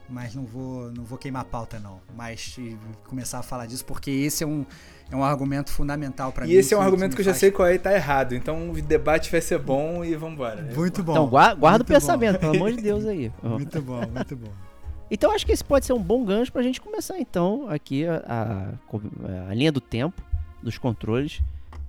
Mas 0.08 0.34
não 0.34 0.44
vou, 0.44 0.90
não 0.92 1.04
vou 1.04 1.16
queimar 1.16 1.42
a 1.42 1.44
pauta, 1.44 1.78
não. 1.78 2.00
Mas 2.16 2.56
e 2.58 2.76
começar 3.06 3.38
a 3.38 3.42
falar 3.42 3.66
disso, 3.66 3.84
porque 3.84 4.10
esse 4.10 4.42
é 4.42 4.46
um, 4.46 4.66
é 5.10 5.14
um 5.16 5.22
argumento 5.22 5.70
fundamental 5.70 6.32
pra 6.32 6.44
mim. 6.44 6.52
E 6.52 6.56
esse 6.56 6.74
é 6.74 6.76
um 6.76 6.80
que- 6.80 6.84
argumento 6.86 7.10
me 7.10 7.14
que 7.16 7.20
eu 7.20 7.24
já 7.24 7.30
faz- 7.32 7.40
sei 7.40 7.50
qual 7.50 7.68
é 7.68 7.74
e 7.74 7.78
tá 7.78 7.94
errado. 7.94 8.34
Então 8.34 8.70
o 8.72 8.82
debate 8.82 9.30
vai 9.30 9.40
ser 9.40 9.58
bom 9.58 10.04
e 10.04 10.14
vambora. 10.16 10.60
Muito 10.74 11.02
bom. 11.02 11.12
Então, 11.12 11.28
guarda, 11.28 11.54
guarda 11.54 11.76
o 11.76 11.78
muito 11.78 11.88
bom. 11.88 11.94
pensamento, 11.94 12.38
pelo 12.40 12.56
amor 12.56 12.72
de 12.72 12.82
Deus 12.82 13.06
aí. 13.06 13.32
Muito 13.42 13.80
bom, 13.80 14.00
muito 14.12 14.36
bom. 14.36 14.71
Então 15.14 15.30
acho 15.30 15.44
que 15.44 15.52
esse 15.52 15.62
pode 15.62 15.84
ser 15.84 15.92
um 15.92 16.02
bom 16.02 16.24
gancho 16.24 16.50
pra 16.50 16.62
gente 16.62 16.80
começar 16.80 17.18
então 17.20 17.68
aqui 17.68 18.06
a, 18.06 18.22
a- 18.26 19.50
a 19.50 19.54
linha 19.54 19.70
do 19.70 19.80
tempo 19.80 20.22
dos 20.62 20.78
controles, 20.78 21.42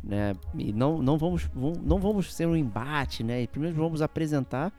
né? 0.03 0.35
E 0.57 0.73
não, 0.73 1.01
não, 1.01 1.17
vamos, 1.17 1.43
vamos- 1.55 1.77
não 1.79 1.99
vamos 1.99 2.33
ser 2.33 2.45
um 2.45 2.55
embate, 2.55 3.23
né? 3.23 3.41
E 3.41 3.47
primeiro 3.47 3.77
vamos 3.77 4.01
apresentar 4.01 4.73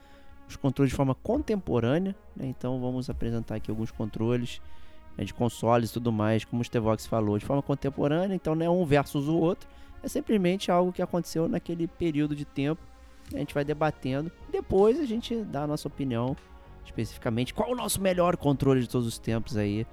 os 0.47 0.57
controles 0.57 0.91
de 0.91 0.97
forma 0.97 1.15
contemporânea, 1.15 2.15
né? 2.37 2.47
Então 2.47 2.79
vamos 2.79 3.09
apresentar 3.09 3.55
aqui 3.55 3.71
alguns 3.71 3.91
controles 3.91 4.61
né, 5.17 5.25
de 5.25 5.33
consoles 5.33 5.89
e 5.89 5.93
tudo 5.95 6.13
mais, 6.13 6.45
como 6.45 6.61
o 6.61 6.65
Stevox 6.65 7.07
falou, 7.07 7.39
de 7.39 7.47
forma 7.47 7.63
contemporânea, 7.63 8.35
então 8.35 8.55
não 8.55 8.67
é 8.67 8.69
um 8.69 8.85
versus 8.85 9.27
o 9.27 9.37
outro, 9.39 9.67
é 10.03 10.09
simplesmente 10.09 10.71
algo 10.71 10.93
que 10.93 11.01
aconteceu 11.01 11.49
naquele 11.49 11.87
período 11.87 12.37
de 12.37 12.45
tempo. 12.45 12.83
A 13.33 13.39
gente 13.39 13.55
vai 13.55 13.65
debatendo, 13.65 14.31
depois 14.53 15.01
a 15.01 15.07
gente 15.07 15.35
dá 15.45 15.63
a 15.63 15.67
nossa 15.67 15.89
opinião 15.89 16.37
especificamente 16.85 17.53
qual 17.55 17.71
o 17.73 17.75
nosso 17.75 18.01
melhor 18.01 18.37
controle 18.37 18.81
de 18.81 18.89
todos 18.89 19.07
os 19.07 19.19
tempos 19.19 19.57
aí, 19.57 19.87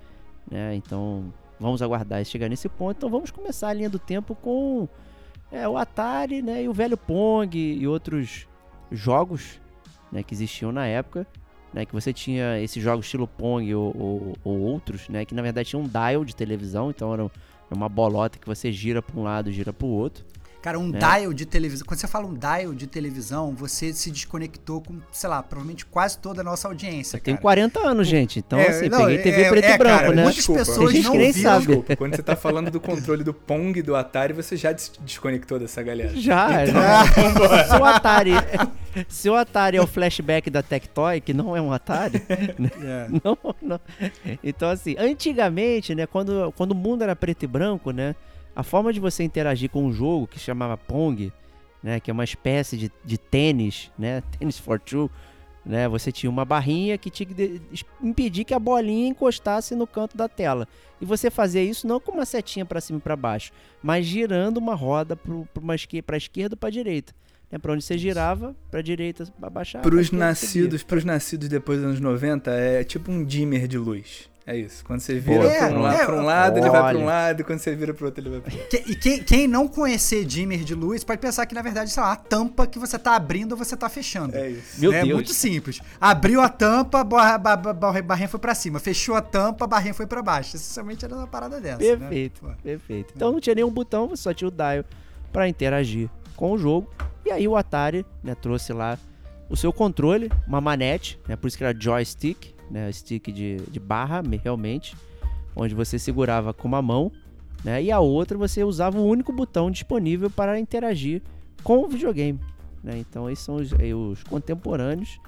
né? 0.50 0.76
Então 0.76 1.34
vamos 1.60 1.82
aguardar 1.82 2.24
chegar 2.26 2.50
nesse 2.50 2.68
ponto. 2.70 2.98
Então 2.98 3.10
vamos 3.10 3.32
começar 3.32 3.70
a 3.70 3.74
linha 3.74 3.90
do 3.90 4.00
tempo 4.00 4.36
com 4.36 4.88
é, 5.52 5.68
o 5.68 5.78
Atari, 5.78 6.42
né? 6.42 6.64
E 6.64 6.68
o 6.70 6.74
velho 6.74 6.98
Pong 6.98 7.58
e 7.58 7.88
outros 7.88 8.48
jogos, 8.92 9.60
né? 10.12 10.24
Que 10.24 10.34
existiam 10.34 10.72
na 10.72 10.86
época, 10.86 11.26
né? 11.74 11.86
Que 11.86 11.94
você 11.94 12.12
tinha 12.14 12.60
esses 12.60 12.82
jogos 12.82 13.06
estilo 13.06 13.28
Pong 13.28 13.74
ou, 13.76 13.96
ou- 13.98 14.34
ou 14.44 14.60
outros, 14.60 15.08
né? 15.10 15.26
Que 15.26 15.34
na 15.36 15.42
verdade 15.42 15.70
tinha 15.70 15.80
um 15.82 15.88
dial 15.88 16.26
de 16.26 16.36
televisão, 16.36 16.90
então 16.90 17.14
era 17.14 17.30
uma 17.70 17.88
bolota 17.88 18.38
que 18.38 18.48
você 18.48 18.72
gira 18.72 19.02
para 19.02 19.20
um 19.20 19.24
lado, 19.24 19.52
gira 19.52 19.72
para 19.72 19.86
o 19.88 19.90
outro. 19.92 20.26
Cara, 20.62 20.78
um 20.78 20.94
É. 20.96 20.98
dial 21.00 21.34
de 21.34 21.46
televisão. 21.46 21.86
Quando 21.88 22.00
você 22.00 22.08
fala 22.08 22.28
um 22.28 22.36
dial 22.36 22.74
de 22.74 22.86
televisão, 22.86 23.56
você 23.56 23.92
se 23.94 24.12
desconectou 24.12 24.80
com, 24.82 25.00
sei 25.12 25.28
lá, 25.30 25.42
provavelmente 25.42 25.86
quase 25.88 26.20
toda 26.20 26.42
a 26.42 26.44
nossa 26.44 26.68
audiência. 26.68 27.18
Eu 27.18 27.22
tenho 27.22 27.38
cara. 27.38 27.42
40 27.42 27.80
anos, 27.80 28.08
gente, 28.08 28.40
então 28.40 28.60
É, 28.60 28.68
assim, 28.70 28.88
não, 28.88 29.00
peguei 29.00 29.18
TV 29.20 29.42
é- 29.42 29.50
preto 29.50 29.66
é, 29.66 29.74
e 29.74 29.78
branco, 29.80 29.98
cara, 30.02 30.10
né? 30.14 30.22
muitas 30.22 30.36
Desculpa. 30.36 30.60
pessoas 30.60 30.92
Tem 30.92 31.02
gente 31.02 31.06
não 31.12 31.16
nem 31.18 31.32
viram. 31.32 31.52
sabe. 31.52 31.66
Desculpa, 31.66 31.96
quando 31.96 32.16
você 32.16 32.22
tá 32.24 32.36
falando 32.36 32.70
do 32.70 32.80
controle 32.80 33.24
do 33.24 33.34
Pong 33.34 33.80
e 33.80 33.82
do 33.82 33.96
Atari, 33.96 34.34
você 34.34 34.56
já 34.56 34.72
des- 34.72 34.92
desconectou 35.02 35.58
dessa 35.58 35.82
galera. 35.82 36.16
Já, 36.16 36.64
Então, 36.64 36.74
já. 36.82 37.06
Se 37.72 37.76
o 37.82 37.86
Atari, 37.86 38.32
se 39.08 39.30
o 39.30 39.36
Atari 39.36 39.78
é 39.78 39.82
o 39.82 39.88
flashback 39.88 40.50
da 40.50 40.62
Tectoy, 40.62 41.22
que 41.22 41.34
não 41.34 41.56
é 41.58 41.62
um 41.62 41.72
Atari, 41.74 42.22
É. 42.84 43.08
não, 43.24 43.38
não. 43.62 43.80
Então 44.44 44.70
assim, 44.70 44.96
antigamente, 44.98 45.96
né, 45.96 46.06
quando, 46.06 46.54
quando 46.56 46.72
o 46.72 46.76
mundo 46.76 47.04
era 47.04 47.16
preto 47.16 47.44
e 47.44 47.48
branco, 47.48 47.92
né, 47.92 48.16
a 48.56 48.64
forma 48.64 48.92
de 48.92 49.00
você 49.00 49.24
interagir 49.24 49.70
com 49.70 49.86
um 49.86 49.94
jogo 49.94 50.28
que 50.28 50.40
chamava 50.40 50.78
Pong, 50.78 51.32
né, 51.82 52.00
que 52.00 52.12
é 52.12 52.14
uma 52.14 52.24
espécie 52.24 52.78
de, 52.78 52.92
de 53.04 53.18
tênis, 53.18 53.92
né, 53.98 54.22
tênis 54.38 54.58
for 54.60 54.80
two, 54.80 55.10
né, 55.66 55.88
você 55.88 56.12
tinha 56.12 56.30
uma 56.30 56.44
barrinha 56.44 56.98
que 56.98 57.10
tinha 57.10 57.28
que 57.28 57.34
de- 57.34 57.62
impedir 58.02 58.44
que 58.46 58.54
a 58.54 58.60
bolinha 58.60 59.08
encostasse 59.08 59.76
no 59.76 59.86
canto 59.86 60.18
da 60.18 60.28
tela. 60.28 60.68
E 61.00 61.06
você 61.06 61.30
fazia 61.30 61.64
isso 61.64 61.88
não 61.88 62.00
com 62.00 62.12
uma 62.12 62.26
setinha 62.26 62.66
para 62.66 62.82
cima 62.82 63.00
e 63.00 63.02
para 63.02 63.16
baixo, 63.16 63.52
mas 63.82 64.06
girando 64.06 64.58
uma 64.58 64.76
roda 64.76 65.16
para 65.16 65.76
esquerda, 65.76 66.04
para 66.06 66.18
esquerda 66.18 66.54
ou 66.54 66.58
para 66.58 66.70
direita. 66.70 67.14
Né, 67.52 67.58
para 67.60 67.74
onde 67.74 67.84
você 67.84 67.98
girava, 67.98 68.56
para 68.70 68.82
direita, 68.82 69.26
para 69.40 69.62
esquerda, 69.62 69.82
você 70.06 70.12
vira. 70.16 70.26
nascidos, 70.26 70.84
pros 70.84 71.04
nascidos 71.04 71.50
depois 71.50 71.80
dos 71.80 71.88
anos 71.90 72.00
90, 72.00 72.50
é 72.52 72.84
tipo 72.84 73.12
um 73.12 73.24
dimmer 73.26 73.68
de 73.68 73.78
luz. 73.78 74.31
É 74.46 74.58
isso. 74.58 74.84
Quando 74.84 75.00
você 75.02 75.20
vira 75.20 75.40
Boa, 75.44 75.52
pra, 75.54 75.68
um 75.68 75.70
é, 75.70 75.82
lado, 75.82 75.96
é, 76.02 76.06
pra 76.06 76.16
um 76.16 76.26
lado, 76.26 76.58
ele 76.58 76.70
vai 76.70 76.80
pra 76.82 76.98
um 77.00 77.04
olha. 77.04 77.06
lado, 77.06 77.42
e 77.42 77.44
quando 77.44 77.60
você 77.60 77.76
vira 77.76 77.94
pro 77.94 78.08
outro, 78.08 78.22
ele 78.24 78.30
vai 78.32 78.40
pro 78.42 78.52
outro. 78.60 78.92
E 78.92 78.96
quem, 78.96 79.24
quem 79.24 79.48
não 79.48 79.68
conhecer 79.68 80.26
dimmer 80.26 80.64
de 80.64 80.74
luz 80.74 81.04
pode 81.04 81.20
pensar 81.22 81.46
que, 81.46 81.54
na 81.54 81.62
verdade, 81.62 81.92
sei 81.92 82.02
lá, 82.02 82.14
a 82.14 82.16
tampa 82.16 82.66
que 82.66 82.80
você 82.80 82.98
tá 82.98 83.16
abrindo 83.16 83.52
ou 83.52 83.58
você 83.58 83.78
tá 83.78 83.88
fechando. 83.88 84.36
É 84.36 84.50
isso. 84.50 84.82
Meu 84.82 84.92
é 84.92 85.02
Deus. 85.04 85.14
muito 85.14 85.34
simples. 85.34 85.80
Abriu 86.00 86.42
a 86.42 86.50
tampa, 86.50 87.02
a 87.02 87.04
barra- 87.04 87.38
ba- 87.38 87.56
ba- 87.56 87.74
ba- 87.74 88.02
barrinha 88.02 88.28
foi 88.28 88.40
pra 88.40 88.56
cima. 88.56 88.80
Fechou 88.80 89.14
a 89.16 89.22
tampa, 89.22 89.66
a 89.66 89.68
barrinha 89.68 89.94
foi 89.94 90.08
pra 90.08 90.24
baixo. 90.24 90.56
Essencialmente 90.56 91.06
era 91.06 91.16
uma 91.16 91.28
parada 91.28 91.62
dessa. 91.62 91.78
Perfeito, 91.78 92.46
Né? 92.46 92.56
Perfeito. 92.64 93.14
Então 93.16 93.32
não 93.32 93.40
tinha 93.40 93.54
nenhum 93.56 93.70
botão, 93.72 94.10
você 94.10 94.24
só 94.24 94.34
tinha 94.34 94.48
o 94.48 94.52
dial 94.52 94.84
para 95.32 95.48
interagir 95.48 96.10
com 96.36 96.52
o 96.52 96.58
jogo. 96.58 96.90
E 97.24 97.30
aí 97.32 97.48
o 97.48 97.56
Atari 97.56 98.04
né, 98.24 98.34
trouxe 98.34 98.74
lá 98.74 98.98
o 99.48 99.56
seu 99.56 99.72
controle, 99.72 100.32
uma 100.48 100.60
manete, 100.60 101.20
né, 101.28 101.36
por 101.36 101.48
isso 101.48 101.58
que 101.58 101.64
era 101.64 101.78
joystick, 101.80 102.56
né, 102.72 102.92
stick 102.92 103.32
de, 103.32 103.58
de 103.70 103.80
barra, 103.80 104.22
me- 104.24 104.38
realmente, 104.38 104.96
onde 105.56 105.76
você 105.76 106.00
segurava 106.00 106.54
com 106.54 106.68
uma 106.68 106.82
mão, 106.82 107.12
né, 107.64 107.84
e 107.84 107.92
a 107.92 108.00
outra 108.00 108.38
você 108.38 108.64
usava 108.64 108.98
o 108.98 109.06
único 109.06 109.32
botão 109.34 109.70
disponível 109.70 110.30
para 110.30 110.58
interagir 110.60 111.22
com 111.64 111.80
o 111.84 111.88
videogame. 111.88 112.40
Né, 112.84 112.98
então 112.98 113.30
esses 113.30 113.44
são 113.46 113.56
os, 113.56 113.72
aí, 113.74 113.94
os 113.94 114.24
contemporâneos 114.24 115.20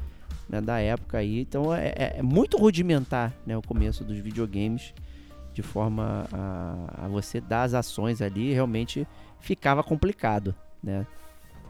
né, 0.50 0.60
da 0.62 0.80
época 0.80 1.18
aí. 1.20 1.42
Então 1.42 1.74
é, 1.74 1.90
é- 1.90 2.14
é 2.18 2.22
muito 2.24 2.58
rudimentar 2.58 3.34
né, 3.46 3.56
o 3.58 3.62
começo 3.62 4.04
dos 4.04 4.18
videogames 4.18 4.94
de 5.54 5.62
forma 5.62 6.26
a, 6.34 7.06
a 7.06 7.08
você 7.08 7.40
dar 7.40 7.62
as 7.64 7.74
ações 7.76 8.22
ali, 8.24 8.52
realmente 8.54 9.06
ficava 9.40 9.84
complicado, 9.84 10.56
né? 10.82 11.06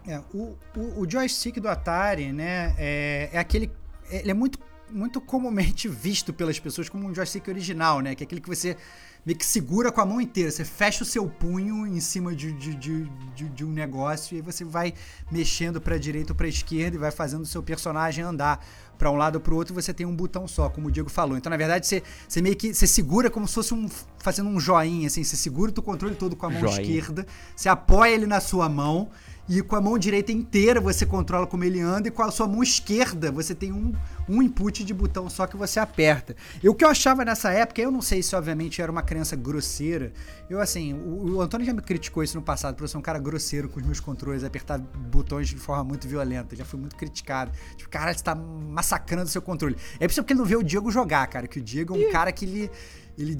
É, 0.07 0.19
o, 0.33 0.55
o, 0.77 1.01
o 1.01 1.09
joystick 1.09 1.59
do 1.59 1.67
Atari, 1.67 2.31
né, 2.31 2.73
é, 2.77 3.29
é 3.33 3.37
aquele. 3.39 3.69
Ele 4.09 4.31
é 4.31 4.33
muito. 4.33 4.57
Muito 4.93 5.19
comumente 5.19 5.87
visto 5.87 6.33
pelas 6.33 6.59
pessoas 6.59 6.87
como 6.87 7.07
um 7.07 7.13
joystick 7.13 7.47
original, 7.47 7.99
né? 7.99 8.15
Que 8.15 8.23
é 8.23 8.25
aquele 8.25 8.41
que 8.41 8.49
você 8.49 8.77
meio 9.25 9.37
que 9.37 9.45
segura 9.45 9.91
com 9.91 10.01
a 10.01 10.05
mão 10.05 10.19
inteira. 10.19 10.51
Você 10.51 10.65
fecha 10.65 11.03
o 11.03 11.05
seu 11.05 11.27
punho 11.27 11.87
em 11.87 11.99
cima 11.99 12.35
de, 12.35 12.51
de, 12.53 12.75
de, 12.75 13.09
de, 13.35 13.49
de 13.49 13.65
um 13.65 13.71
negócio 13.71 14.35
e 14.35 14.37
aí 14.37 14.41
você 14.41 14.63
vai 14.63 14.93
mexendo 15.31 15.79
para 15.79 15.97
direita 15.97 16.33
ou 16.33 16.35
para 16.35 16.47
esquerda 16.47 16.95
e 16.95 16.99
vai 16.99 17.11
fazendo 17.11 17.43
o 17.43 17.45
seu 17.45 17.63
personagem 17.63 18.23
andar 18.23 18.65
para 18.97 19.09
um 19.09 19.15
lado 19.15 19.35
ou 19.35 19.41
para 19.41 19.53
o 19.53 19.57
outro. 19.57 19.73
Você 19.73 19.93
tem 19.93 20.05
um 20.05 20.15
botão 20.15 20.47
só, 20.47 20.69
como 20.69 20.87
o 20.87 20.91
Diego 20.91 21.09
falou. 21.09 21.37
Então, 21.37 21.49
na 21.49 21.57
verdade, 21.57 21.87
você, 21.87 22.03
você 22.27 22.41
meio 22.41 22.55
que 22.55 22.73
você 22.73 22.85
segura 22.85 23.29
como 23.29 23.47
se 23.47 23.53
fosse 23.53 23.73
um 23.73 23.89
fazendo 24.19 24.49
um 24.49 24.59
joinha, 24.59 25.07
assim. 25.07 25.23
Você 25.23 25.35
segura 25.35 25.71
o 25.71 25.81
controle 25.81 26.15
todo 26.15 26.35
com 26.35 26.45
a 26.45 26.49
mão 26.49 26.61
Joinha. 26.61 26.81
esquerda, 26.81 27.25
você 27.55 27.69
apoia 27.69 28.13
ele 28.13 28.25
na 28.25 28.39
sua 28.39 28.69
mão. 28.69 29.09
E 29.47 29.61
com 29.61 29.75
a 29.75 29.81
mão 29.81 29.97
direita 29.97 30.31
inteira 30.31 30.79
você 30.79 31.05
controla 31.05 31.45
como 31.45 31.63
ele 31.65 31.81
anda, 31.81 32.07
e 32.07 32.11
com 32.11 32.23
a 32.23 32.31
sua 32.31 32.47
mão 32.47 32.63
esquerda 32.63 33.31
você 33.31 33.53
tem 33.53 33.73
um, 33.73 33.93
um 34.29 34.41
input 34.41 34.83
de 34.85 34.93
botão 34.93 35.29
só 35.29 35.45
que 35.45 35.57
você 35.57 35.79
aperta. 35.79 36.35
E 36.63 36.69
o 36.69 36.73
que 36.73 36.85
eu 36.85 36.89
achava 36.89 37.25
nessa 37.25 37.51
época, 37.51 37.81
eu 37.81 37.91
não 37.91 38.01
sei 38.01 38.23
se 38.23 38.35
obviamente 38.35 38.79
eu 38.79 38.83
era 38.83 38.91
uma 38.91 39.01
criança 39.01 39.35
grosseira. 39.35 40.13
Eu, 40.49 40.61
assim, 40.61 40.93
o, 40.93 41.35
o 41.35 41.41
Antônio 41.41 41.65
já 41.65 41.73
me 41.73 41.81
criticou 41.81 42.23
isso 42.23 42.37
no 42.37 42.41
passado, 42.43 42.75
por 42.75 42.85
eu 42.85 42.87
ser 42.87 42.97
um 42.97 43.01
cara 43.01 43.19
grosseiro 43.19 43.67
com 43.67 43.79
os 43.79 43.85
meus 43.85 43.99
controles, 43.99 44.43
apertar 44.45 44.79
botões 44.79 45.49
de 45.49 45.57
forma 45.57 45.83
muito 45.83 46.07
violenta. 46.07 46.55
Já 46.55 46.63
fui 46.63 46.79
muito 46.79 46.95
criticado. 46.95 47.51
Tipo, 47.75 47.89
cara, 47.89 48.13
você 48.13 48.23
tá 48.23 48.33
massacrando 48.35 49.25
o 49.25 49.29
seu 49.29 49.41
controle. 49.41 49.75
É 49.99 50.07
por 50.07 50.11
isso 50.11 50.23
que 50.23 50.31
ele 50.31 50.39
não 50.39 50.45
vê 50.45 50.55
o 50.55 50.63
Diego 50.63 50.89
jogar, 50.89 51.27
cara, 51.27 51.47
que 51.47 51.59
o 51.59 51.61
Diego 51.61 51.95
é 51.95 52.07
um 52.07 52.11
cara 52.11 52.31
que 52.31 52.45
ele. 52.45 52.71
ele 53.17 53.37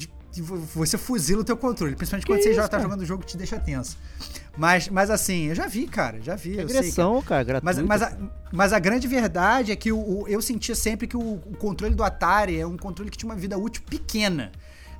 você 0.73 0.97
fuzila 0.97 1.41
o 1.41 1.43
teu 1.43 1.55
controle, 1.55 1.95
principalmente 1.95 2.25
quando 2.25 2.37
Que 2.39 2.43
você 2.45 2.49
isso, 2.49 2.55
já 2.57 2.63
tá 2.63 2.69
cara? 2.71 2.83
jogando 2.83 3.01
o 3.01 3.05
jogo 3.05 3.21
que 3.21 3.27
te 3.29 3.37
deixa 3.37 3.59
tenso. 3.59 3.97
Mas, 4.55 4.87
mas 4.87 5.09
assim, 5.09 5.45
eu 5.45 5.55
já 5.55 5.67
vi, 5.67 5.87
cara, 5.87 6.21
já 6.21 6.35
vi. 6.35 6.57
eu 6.57 6.69
sei 6.69 6.91
Agressão, 6.91 7.21
cara, 7.23 7.43
gratuita. 7.43 7.81
mas, 7.83 8.01
mas, 8.01 8.01
a, 8.03 8.17
mas 8.51 8.73
a 8.73 8.79
grande 8.79 9.07
verdade 9.07 9.71
é 9.71 9.75
que 9.75 9.91
o, 9.91 9.97
o- 10.21 10.27
eu 10.27 10.41
sentia 10.41 10.75
sempre 10.75 11.07
que 11.07 11.17
o, 11.17 11.19
o 11.45 11.57
controle 11.57 11.95
do 11.95 12.03
Atari 12.03 12.59
é 12.59 12.65
um 12.67 12.77
controle 12.77 13.09
que 13.09 13.17
tinha 13.17 13.29
uma 13.31 13.35
vida 13.39 13.57
útil 13.57 13.81
pequena. 13.89 14.51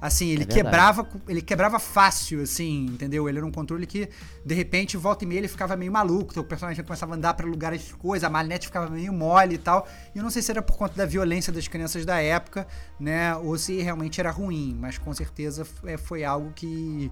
Assim, 0.02 0.28
ele 0.28 0.44
É 0.44 0.46
quebrava, 0.46 1.08
ele 1.30 1.42
quebrava 1.42 1.80
fácil, 1.80 2.42
assim, 2.42 2.88
entendeu? 2.88 3.30
Ele 3.30 3.38
era 3.38 3.48
um 3.48 3.52
controle 3.52 3.88
que, 3.88 4.10
de 4.46 4.54
repente, 4.54 4.98
volta 4.98 5.24
e 5.24 5.28
meia, 5.28 5.39
ele 5.39 5.48
ficava 5.48 5.78
meio 5.78 5.94
maluco, 5.94 6.38
o 6.38 6.44
personagem 6.44 6.84
começava 6.84 7.13
a 7.13 7.16
andar 7.16 7.34
para 7.36 7.46
lugares 7.46 7.86
de 7.86 7.94
coisa, 7.94 8.28
a 8.28 8.30
manete 8.30 8.66
ficava 8.68 8.89
meio 8.89 9.13
mole 9.13 9.56
e 9.56 9.58
tal. 9.58 9.88
E 10.13 10.18
eu 10.18 10.24
não 10.24 10.30
sei 10.30 10.42
se 10.42 10.52
era 10.52 10.62
por 10.62 10.76
conta 10.76 10.96
da 10.96 11.06
violência 11.06 11.54
das 11.54 11.70
crianças 11.70 12.06
da 12.06 12.20
época, 12.20 12.68
né? 13.00 13.34
Ou 13.38 13.58
se 13.58 13.82
realmente 13.82 14.20
era 14.20 14.30
ruim, 14.30 14.76
mas 14.78 14.98
com 14.98 15.13
certeza 15.13 15.66
é, 15.86 15.96
foi 15.96 16.26
algo 16.26 16.52
que, 16.54 17.10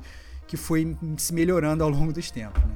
que 0.51 0.57
foi 0.57 0.97
se 1.15 1.33
melhorando 1.33 1.81
ao 1.81 1.89
longo 1.89 2.11
dos 2.11 2.29
tempos, 2.29 2.61
né? 2.61 2.75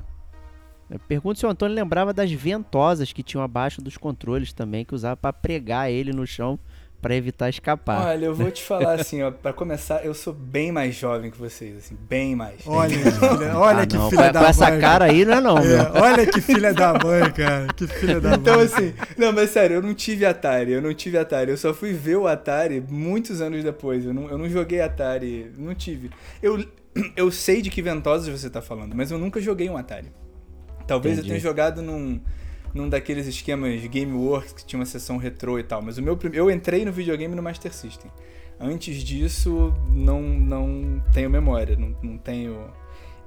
Eu 0.89 0.97
pergunto 0.97 1.38
se 1.38 1.45
o 1.45 1.49
Antônio 1.49 1.75
lembrava 1.75 2.13
das 2.13 2.31
ventosas 2.31 3.11
que 3.11 3.21
tinham 3.21 3.43
abaixo 3.43 3.81
dos 3.81 3.97
controles 3.97 4.53
também, 4.53 4.85
que 4.85 4.95
usava 4.95 5.17
pra 5.17 5.33
pregar 5.33 5.91
ele 5.91 6.13
no 6.13 6.25
chão 6.25 6.57
pra 7.01 7.13
evitar 7.15 7.49
escapar. 7.49 8.07
Olha, 8.07 8.25
eu 8.27 8.33
vou 8.33 8.49
te 8.49 8.63
falar 8.63 9.01
assim, 9.01 9.21
ó, 9.21 9.29
pra 9.29 9.51
começar, 9.51 10.05
eu 10.05 10.13
sou 10.13 10.31
bem 10.31 10.71
mais 10.71 10.95
jovem 10.95 11.29
que 11.29 11.38
vocês, 11.38 11.75
assim, 11.77 11.97
bem 12.07 12.33
mais. 12.33 12.61
Olha, 12.65 12.95
filha, 13.11 13.57
olha 13.57 13.81
Ah, 13.81 13.85
que 13.88 13.95
não, 13.97 14.09
filha 14.09 14.27
com, 14.27 14.31
da 14.31 14.39
com 14.39 14.45
essa 14.45 14.69
mãe. 14.69 14.79
cara 14.79 15.05
aí, 15.05 15.25
não 15.25 15.33
é 15.33 15.41
não. 15.41 15.57
É, 15.57 16.01
olha 16.01 16.25
que 16.25 16.39
filha 16.39 16.73
da 16.73 16.93
mãe, 16.93 17.29
cara. 17.31 17.67
Que 17.75 17.88
filha 17.88 18.21
da 18.21 18.35
Então, 18.35 18.55
mãe. 18.55 18.65
assim, 18.65 18.93
não, 19.17 19.33
mas 19.33 19.49
sério, 19.49 19.75
eu 19.75 19.81
não 19.81 19.93
tive 19.93 20.25
Atari, 20.25 20.71
eu 20.71 20.81
não 20.81 20.93
tive 20.93 21.17
Atari, 21.17 21.51
eu 21.51 21.57
só 21.57 21.73
fui 21.73 21.91
ver 21.93 22.15
o 22.15 22.25
Atari 22.27 22.81
muitos 22.89 23.41
anos 23.41 23.63
depois. 23.63 24.05
Eu 24.05 24.13
não, 24.13 24.29
eu 24.29 24.38
não 24.38 24.47
joguei 24.49 24.81
Atari, 24.81 25.51
não 25.57 25.75
tive. 25.75 26.09
Eu, 26.41 26.63
eu 27.15 27.31
sei 27.31 27.62
de 27.62 27.69
que 27.69 27.81
ventosas 27.81 28.27
você 28.27 28.49
tá 28.49 28.62
falando, 28.62 28.95
mas 28.95 29.12
eu 29.12 29.17
nunca 29.17 29.39
joguei 29.41 29.69
um 29.69 29.77
Atari. 29.77 30.12
Talvez 30.88 31.17
Entendi. 31.17 31.27
eu 31.27 31.34
tenha 31.34 31.41
jogado 31.41 31.81
num, 31.81 32.19
num 32.73 32.88
daqueles 32.88 33.27
esquemas 33.27 33.81
de 33.81 33.88
Gameworks 33.88 34.53
que 34.53 34.65
tinha 34.65 34.79
uma 34.79 34.86
sessão 34.86 35.17
retrô 35.17 35.58
e 35.60 35.63
tal, 35.63 35.81
mas 35.81 35.97
o 35.97 36.01
meu 36.01 36.17
eu 36.34 36.49
entrei 36.51 36.86
no 36.86 36.91
videogame 36.91 37.36
no 37.36 37.41
Master 37.41 37.73
System. 37.73 38.12
Antes 38.60 39.03
disso, 39.03 39.73
não, 39.89 40.21
não 40.21 41.03
tenho 41.13 41.29
memória, 41.29 41.75
não, 41.75 41.95
não 42.01 42.17
tenho. 42.17 42.71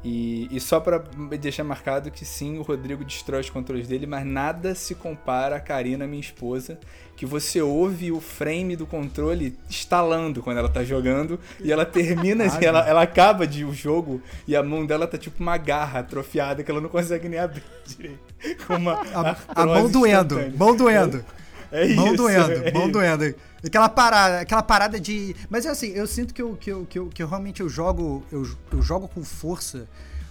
E, 0.02 0.48
e 0.50 0.60
só 0.60 0.80
pra 0.80 0.98
deixar 1.38 1.64
marcado 1.64 2.10
que 2.10 2.24
sim, 2.24 2.56
o 2.56 2.62
Rodrigo 2.62 3.04
destrói 3.04 3.40
os 3.40 3.50
controles 3.50 3.88
dele, 3.88 4.06
mas 4.06 4.24
nada 4.24 4.74
se 4.74 4.94
compara 4.94 5.56
a 5.56 5.60
Karina, 5.60 6.06
minha 6.06 6.20
esposa, 6.20 6.78
que 7.18 7.26
você 7.26 7.60
ouve 7.60 8.12
o 8.12 8.20
frame 8.20 8.76
do 8.76 8.86
controle 8.86 9.58
estalando 9.68 10.40
quando 10.40 10.58
ela 10.58 10.68
tá 10.68 10.84
jogando 10.84 11.40
e 11.58 11.72
ela 11.72 11.84
termina, 11.84 12.44
ela, 12.62 12.88
ela 12.88 13.02
acaba 13.02 13.44
de 13.44 13.64
o 13.64 13.74
jogo 13.74 14.22
e 14.46 14.54
a 14.54 14.62
mão 14.62 14.86
dela 14.86 15.04
tá 15.04 15.18
tipo 15.18 15.42
uma 15.42 15.56
garra 15.56 15.98
atrofiada 15.98 16.62
que 16.62 16.70
ela 16.70 16.80
não 16.80 16.88
consegue 16.88 17.28
nem 17.28 17.40
abrir 17.40 17.64
direito. 17.84 18.20
Com 18.68 18.76
uma 18.76 19.02
A, 19.12 19.36
a 19.48 19.66
mão 19.66 19.90
doendo, 19.90 20.36
mão 20.56 20.76
doendo. 20.76 21.24
É 21.72 21.92
mão 21.92 22.06
isso, 22.06 22.16
doendo, 22.16 22.52
é 22.52 22.72
mão 22.72 22.82
isso. 22.84 22.92
doendo. 22.92 23.34
Aquela 23.66 23.88
parada, 23.88 24.40
aquela 24.40 24.62
parada 24.62 25.00
de. 25.00 25.34
Mas 25.50 25.66
é 25.66 25.70
assim, 25.70 25.88
eu 25.88 26.06
sinto 26.06 26.32
que 26.32 26.40
eu, 26.40 26.56
que 26.56 26.70
eu, 26.70 26.86
que 26.88 26.98
eu, 27.00 27.06
que 27.08 27.20
eu 27.20 27.26
realmente 27.26 27.60
eu 27.60 27.68
jogo. 27.68 28.24
Eu, 28.30 28.48
eu 28.72 28.80
jogo 28.80 29.08
com 29.08 29.24
força 29.24 29.88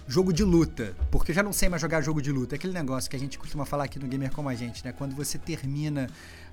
jogo 0.08 0.32
de 0.32 0.42
luta. 0.42 0.94
Porque 1.10 1.30
eu 1.30 1.34
já 1.34 1.42
não 1.42 1.52
sei 1.52 1.68
mais 1.68 1.82
jogar 1.82 2.00
jogo 2.00 2.22
de 2.22 2.32
luta. 2.32 2.54
É 2.54 2.56
aquele 2.56 2.72
negócio 2.72 3.08
que 3.08 3.14
a 3.14 3.18
gente 3.18 3.38
costuma 3.38 3.66
falar 3.66 3.84
aqui 3.84 3.98
no 3.98 4.08
Gamer 4.08 4.32
Como 4.32 4.48
a 4.48 4.54
Gente, 4.54 4.84
né? 4.84 4.92
Quando 4.96 5.14
você 5.14 5.36
termina 5.36 6.08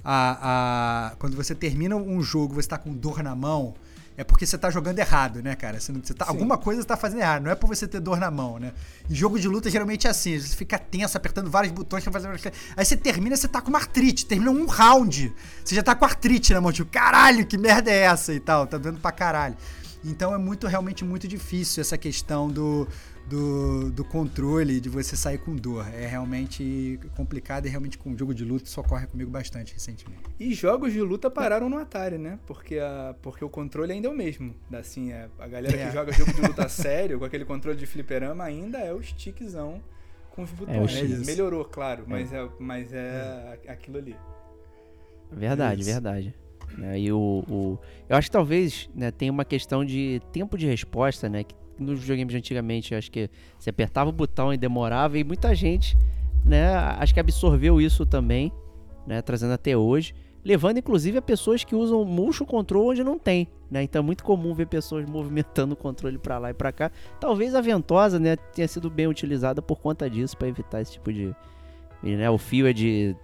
a. 0.06 1.10
a 1.12 1.16
quando 1.16 1.36
você 1.36 1.56
termina 1.56 1.96
um 1.96 2.22
jogo, 2.22 2.54
você 2.54 2.68
tá 2.68 2.78
com 2.78 2.94
dor 2.94 3.24
na 3.24 3.36
mão. 3.36 3.74
É 4.18 4.24
porque 4.24 4.46
você 4.46 4.58
tá 4.58 4.70
jogando 4.70 4.98
errado, 4.98 5.44
né, 5.44 5.56
cara? 5.56 5.78
Você, 5.78 5.92
você 5.92 6.14
tá, 6.14 6.24
Sim. 6.24 6.32
alguma 6.32 6.58
coisa 6.58 6.82
você 6.82 6.88
tá 6.88 6.96
fazendo 6.96 7.20
errado, 7.20 7.44
não 7.44 7.52
é 7.52 7.56
por 7.56 7.68
você 7.68 7.86
ter 7.86 8.00
dor 8.00 8.18
na 8.18 8.32
mão, 8.32 8.58
né? 8.58 8.72
E 9.10 9.14
jogo 9.14 9.38
de 9.38 9.46
luta 9.46 9.70
geralmente 9.70 10.08
é 10.08 10.10
assim, 10.10 10.40
você 10.40 10.56
fica 10.56 10.80
tenso, 10.80 11.18
apertando 11.18 11.50
vários 11.50 11.74
botões, 11.74 12.02
pra 12.02 12.14
fazer 12.14 12.30
aí 12.78 12.86
você 12.86 12.96
termina, 12.96 13.36
você 13.36 13.46
tá 13.46 13.60
com 13.60 13.68
uma 13.68 13.80
artrite, 13.80 14.26
termina 14.26 14.52
um 14.52 14.68
round, 14.68 15.34
você 15.62 15.76
já 15.76 15.84
tá 15.84 15.94
com 15.94 16.06
artrite 16.06 16.54
na 16.54 16.62
mão, 16.62 16.72
tipo, 16.72 16.90
caralho, 16.90 17.46
que 17.46 17.58
merda 17.58 17.92
é 17.92 18.04
essa 18.04 18.34
e 18.34 18.40
tal, 18.40 18.66
tá 18.66 18.78
doendo 18.78 19.02
pra 19.02 19.12
caralho. 19.12 19.58
Então 20.06 20.34
é 20.34 20.38
muito, 20.38 20.66
realmente 20.66 21.04
muito 21.04 21.28
difícil 21.28 21.82
essa 21.82 21.98
questão 21.98 22.48
do, 22.48 22.88
do, 23.28 23.92
do 23.92 24.04
controle, 24.06 24.80
de 24.80 24.88
você 24.90 25.16
sair 25.16 25.38
com 25.40 25.56
dor. 25.56 25.86
É 25.94 26.06
realmente 26.06 27.00
complicado 27.16 27.66
e 27.66 27.70
realmente 27.70 27.98
com 27.98 28.16
jogo 28.16 28.34
de 28.34 28.46
luta 28.46 28.66
isso 28.66 28.80
ocorre 28.80 29.08
comigo 29.08 29.32
bastante 29.32 29.74
recentemente. 29.74 30.22
E 30.40 30.54
jogos 30.54 30.94
de 30.94 31.02
luta 31.02 31.30
pararam 31.30 31.70
no 31.70 31.78
Atari, 31.78 32.18
né? 32.18 32.38
Porque, 32.46 32.78
a, 32.78 33.16
porque 33.22 33.44
o 33.44 33.50
controle 33.50 33.92
ainda 33.94 34.08
é 34.08 34.12
o 34.12 34.16
mesmo. 34.16 34.54
Assim, 34.72 35.12
é, 35.12 35.28
a 35.40 35.48
galera 35.48 35.76
É. 35.76 35.88
que 35.88 35.92
joga 35.94 36.12
jogo 36.14 36.34
de 36.34 36.42
luta 36.42 36.68
sério, 36.70 37.18
com 37.20 37.26
aquele 37.26 37.46
controle 37.46 37.78
de 37.78 37.86
fliperama, 37.86 38.44
ainda 38.44 38.78
é 38.80 38.94
o 38.94 39.02
stickzão 39.02 39.82
com 40.32 40.44
os 40.44 40.52
botões. 40.52 40.92
stick. 40.92 41.12
É. 41.12 41.26
Melhorou, 41.26 41.66
claro, 41.66 42.04
mas 42.08 42.32
é, 42.32 42.48
mas 42.60 42.94
é 42.94 43.58
aquilo 43.68 43.98
ali. 43.98 44.16
Verdade, 45.32 45.82
Isso. 45.82 45.90
verdade. 45.92 46.34
E 46.98 47.12
o, 47.12 47.44
o- 47.50 47.80
eu 48.10 48.16
acho 48.18 48.28
que 48.28 48.32
talvez 48.34 48.90
né, 48.94 49.10
tenha 49.12 49.32
uma 49.32 49.46
questão 49.46 49.84
de 49.86 50.22
tempo 50.32 50.58
de 50.58 50.66
resposta, 50.68 51.30
né? 51.30 51.44
Que 51.44 51.56
nos 51.78 52.00
videogames 52.00 52.32
de 52.32 52.38
antigamente, 52.38 52.96
acho 52.96 53.12
que 53.12 53.30
você 53.58 53.70
apertava 53.70 54.10
o 54.10 54.14
botão 54.14 54.54
e 54.54 54.58
demorava, 54.58 55.18
e 55.18 55.24
muita 55.24 55.54
gente, 55.54 55.98
né, 56.44 56.74
acho 57.00 57.14
que 57.14 57.20
absorveu 57.20 57.82
isso 57.82 58.06
também, 58.06 58.52
né, 59.06 59.22
trazendo 59.22 59.54
até 59.54 59.76
hoje, 59.76 60.14
levando 60.44 60.78
inclusive 60.78 61.18
a 61.18 61.22
pessoas 61.22 61.64
que 61.64 61.76
usam 61.76 62.06
motion 62.06 62.46
control 62.46 62.92
onde 62.92 63.04
não 63.04 63.18
tem, 63.18 63.48
né? 63.70 63.82
Então 63.82 64.00
é 64.00 64.06
muito 64.06 64.24
comum 64.24 64.54
ver 64.54 64.68
pessoas 64.68 65.04
movimentando 65.10 65.74
o 65.74 65.76
controle 65.76 66.20
pra 66.20 66.38
lá 66.38 66.52
e 66.52 66.54
pra 66.54 66.72
cá. 66.72 66.92
Talvez 67.20 67.56
a 67.56 67.62
ventosa, 67.62 68.20
né, 68.20 68.36
tenha 68.54 68.68
sido 68.68 68.90
bem 68.90 69.08
utilizada 69.08 69.62
por 69.62 69.80
conta 69.80 70.08
disso, 70.08 70.38
pra 70.38 70.48
evitar 70.48 70.82
esse 70.82 70.94
tipo 70.94 71.12
de, 71.12 71.36
né, 72.04 72.30
o 72.30 72.38
fio 72.38 72.68
é 72.68 72.74
de 72.74 73.16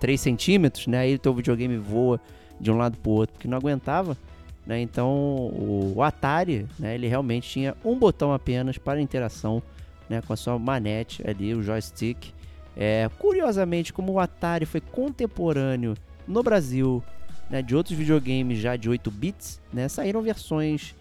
3 0.00 0.20
centímetros, 0.20 0.86
né? 0.86 0.98
Aí 0.98 1.14
o 1.14 1.18
teu 1.18 1.32
videogame 1.32 1.76
voa 1.76 2.20
de 2.60 2.70
um 2.70 2.76
lado 2.76 2.98
pro 2.98 3.12
outro, 3.12 3.34
porque 3.34 3.48
não 3.48 3.58
aguentava. 3.58 4.16
Né? 4.66 4.80
Então 4.80 5.10
o, 5.10 6.02
Atari, 6.02 6.66
né, 6.78 6.94
ele 6.94 7.08
realmente 7.08 7.48
tinha 7.48 7.76
um 7.84 7.98
botão 7.98 8.32
apenas 8.32 8.78
para 8.78 9.00
interação 9.00 9.62
né, 10.08 10.22
com 10.22 10.32
a 10.32 10.36
sua 10.36 10.58
manete 10.58 11.22
ali, 11.28 11.54
o 11.54 11.62
joystick. 11.62 12.32
É, 12.76 13.10
curiosamente, 13.18 13.92
como 13.92 14.12
o 14.12 14.20
Atari 14.20 14.64
foi 14.64 14.80
contemporâneo 14.80 15.94
no 16.26 16.42
Brasil 16.42 17.02
né, 17.50 17.60
de 17.60 17.74
outros 17.74 17.96
videogames 17.96 18.58
já 18.58 18.76
de 18.76 18.88
8 18.88 19.10
bits, 19.10 19.60
né, 19.72 19.88
saíram 19.88 20.22
versões 20.22 20.94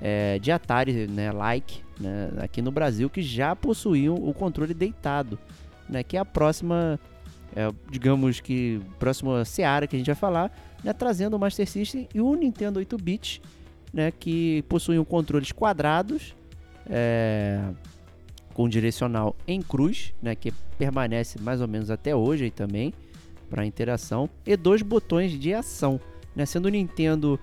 é, 0.00 0.38
de 0.38 0.50
Atari 0.50 1.06
né, 1.06 1.30
like 1.30 1.82
aqui 2.42 2.60
no 2.60 2.72
Brasil 2.72 3.08
que 3.08 3.22
já 3.22 3.54
possuíam 3.54 4.14
o 4.16 4.34
controle 4.34 4.74
deitado, 4.74 5.38
que 6.08 6.16
é 6.16 6.20
a 6.20 6.24
próxima, 6.24 6.98
é, 7.54 7.70
digamos 7.90 8.40
que 8.40 8.80
próxima 8.98 9.44
seara 9.44 9.86
que 9.86 9.96
a 9.96 9.98
gente 9.98 10.06
vai 10.06 10.14
falar, 10.14 10.50
né, 10.82 10.92
trazendo 10.92 11.36
o 11.36 11.38
Master 11.38 11.68
System 11.68 12.08
e 12.14 12.20
o 12.20 12.34
Nintendo 12.34 12.80
8-bit, 12.80 13.42
né, 13.92 14.10
que 14.10 14.62
possuíam 14.68 15.04
controles 15.04 15.52
quadrados, 15.52 16.34
é, 16.88 17.60
com 18.54 18.68
direcional 18.68 19.36
em 19.46 19.60
cruz, 19.60 20.12
né, 20.20 20.34
que 20.34 20.52
permanece 20.78 21.40
mais 21.40 21.60
ou 21.60 21.68
menos 21.68 21.90
até 21.90 22.14
hoje 22.14 22.44
aí 22.44 22.50
também 22.50 22.92
para 23.48 23.66
interação, 23.66 24.28
e 24.46 24.56
dois 24.56 24.80
botões 24.82 25.38
de 25.38 25.52
ação, 25.52 26.00
né, 26.34 26.46
sendo 26.46 26.66
o 26.66 26.70
Nintendo 26.70 27.38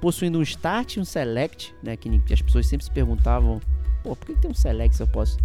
possuindo 0.00 0.38
um 0.38 0.42
Start 0.42 0.96
e 0.96 1.00
um 1.00 1.04
Select, 1.04 1.72
né, 1.82 1.96
que 1.96 2.10
as 2.32 2.42
pessoas 2.42 2.66
sempre 2.66 2.84
se 2.84 2.90
perguntavam, 2.90 3.60
pô, 4.02 4.16
por 4.16 4.26
que, 4.26 4.34
que 4.34 4.40
tem 4.40 4.50
um 4.50 4.54
Select 4.54 4.96
se 4.96 5.02
eu 5.02 5.06
posso 5.06 5.38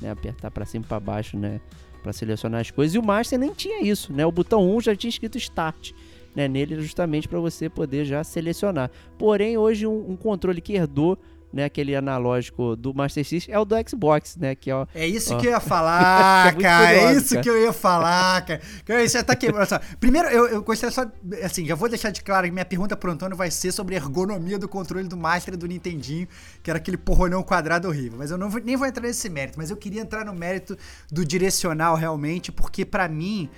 né, 0.00 0.10
apertar 0.10 0.52
para 0.52 0.64
cima 0.64 0.84
e 0.84 0.88
para 0.88 1.00
baixo, 1.00 1.36
né, 1.36 1.60
para 2.04 2.12
selecionar 2.12 2.60
as 2.60 2.70
coisas? 2.70 2.94
E 2.94 2.98
o 2.98 3.02
Master 3.02 3.38
nem 3.38 3.52
tinha 3.52 3.82
isso, 3.82 4.12
né, 4.12 4.24
o 4.24 4.30
botão 4.30 4.76
1 4.76 4.82
já 4.82 4.94
tinha 4.94 5.08
escrito 5.08 5.38
Start. 5.38 5.90
né, 6.36 6.48
nele 6.48 6.80
justamente 6.80 7.28
para 7.28 7.38
você 7.38 7.68
poder 7.68 8.04
já 8.04 8.22
selecionar. 8.24 8.90
Porém, 9.16 9.56
hoje 9.56 9.86
um, 9.86 10.10
um 10.10 10.16
controle 10.16 10.60
que 10.60 10.74
herdou 10.74 11.16
né, 11.54 11.64
aquele 11.64 11.94
analógico 11.94 12.74
do 12.76 12.92
Master 12.92 13.24
System 13.24 13.54
é 13.54 13.58
o 13.58 13.64
do 13.64 13.76
Xbox, 13.88 14.36
né, 14.36 14.54
que 14.54 14.72
ó, 14.72 14.86
É 14.94 15.06
isso 15.06 15.34
ó. 15.34 15.38
que 15.38 15.46
eu 15.46 15.52
ia 15.52 15.60
falar, 15.60 16.54
É 16.58 16.60
cara. 16.60 16.92
É 16.92 16.98
curioso, 17.00 17.18
isso 17.20 17.28
cara. 17.34 17.42
que 17.42 17.48
eu 17.50 17.62
ia 17.62 17.72
falar, 17.72 18.44
cara. 18.44 18.60
Você 19.08 19.22
tá 19.22 19.36
quebrando. 19.36 19.68
Só. 19.68 19.78
Primeiro, 20.00 20.28
eu, 20.28 20.46
eu 20.48 20.62
gostaria 20.62 20.92
só. 20.92 21.06
Assim, 21.44 21.64
já 21.66 21.74
vou 21.74 21.88
deixar 21.88 22.10
de 22.10 22.22
claro 22.22 22.46
que 22.46 22.52
minha 22.52 22.64
pergunta 22.64 22.96
pro 22.96 23.10
Antônio 23.12 23.36
vai 23.36 23.50
ser 23.50 23.70
sobre 23.72 23.94
a 23.94 23.98
ergonomia 23.98 24.58
do 24.58 24.68
controle 24.68 25.06
do 25.08 25.16
Master 25.16 25.56
do 25.56 25.66
Nintendinho, 25.66 26.26
que 26.62 26.70
era 26.70 26.78
aquele 26.78 26.96
porronão 26.96 27.42
quadrado 27.42 27.86
horrível. 27.88 28.18
Mas 28.18 28.30
eu 28.30 28.36
não 28.38 28.50
vou- 28.50 28.60
nem 28.60 28.76
vou 28.76 28.86
entrar 28.86 29.02
nesse 29.06 29.28
mérito. 29.30 29.56
Mas 29.58 29.70
eu 29.70 29.76
queria 29.76 30.00
entrar 30.02 30.24
no 30.24 30.34
mérito 30.34 30.76
do 31.10 31.24
direcional 31.24 31.94
realmente, 31.94 32.50
porque 32.50 32.84
pra 32.84 33.08
mim. 33.08 33.48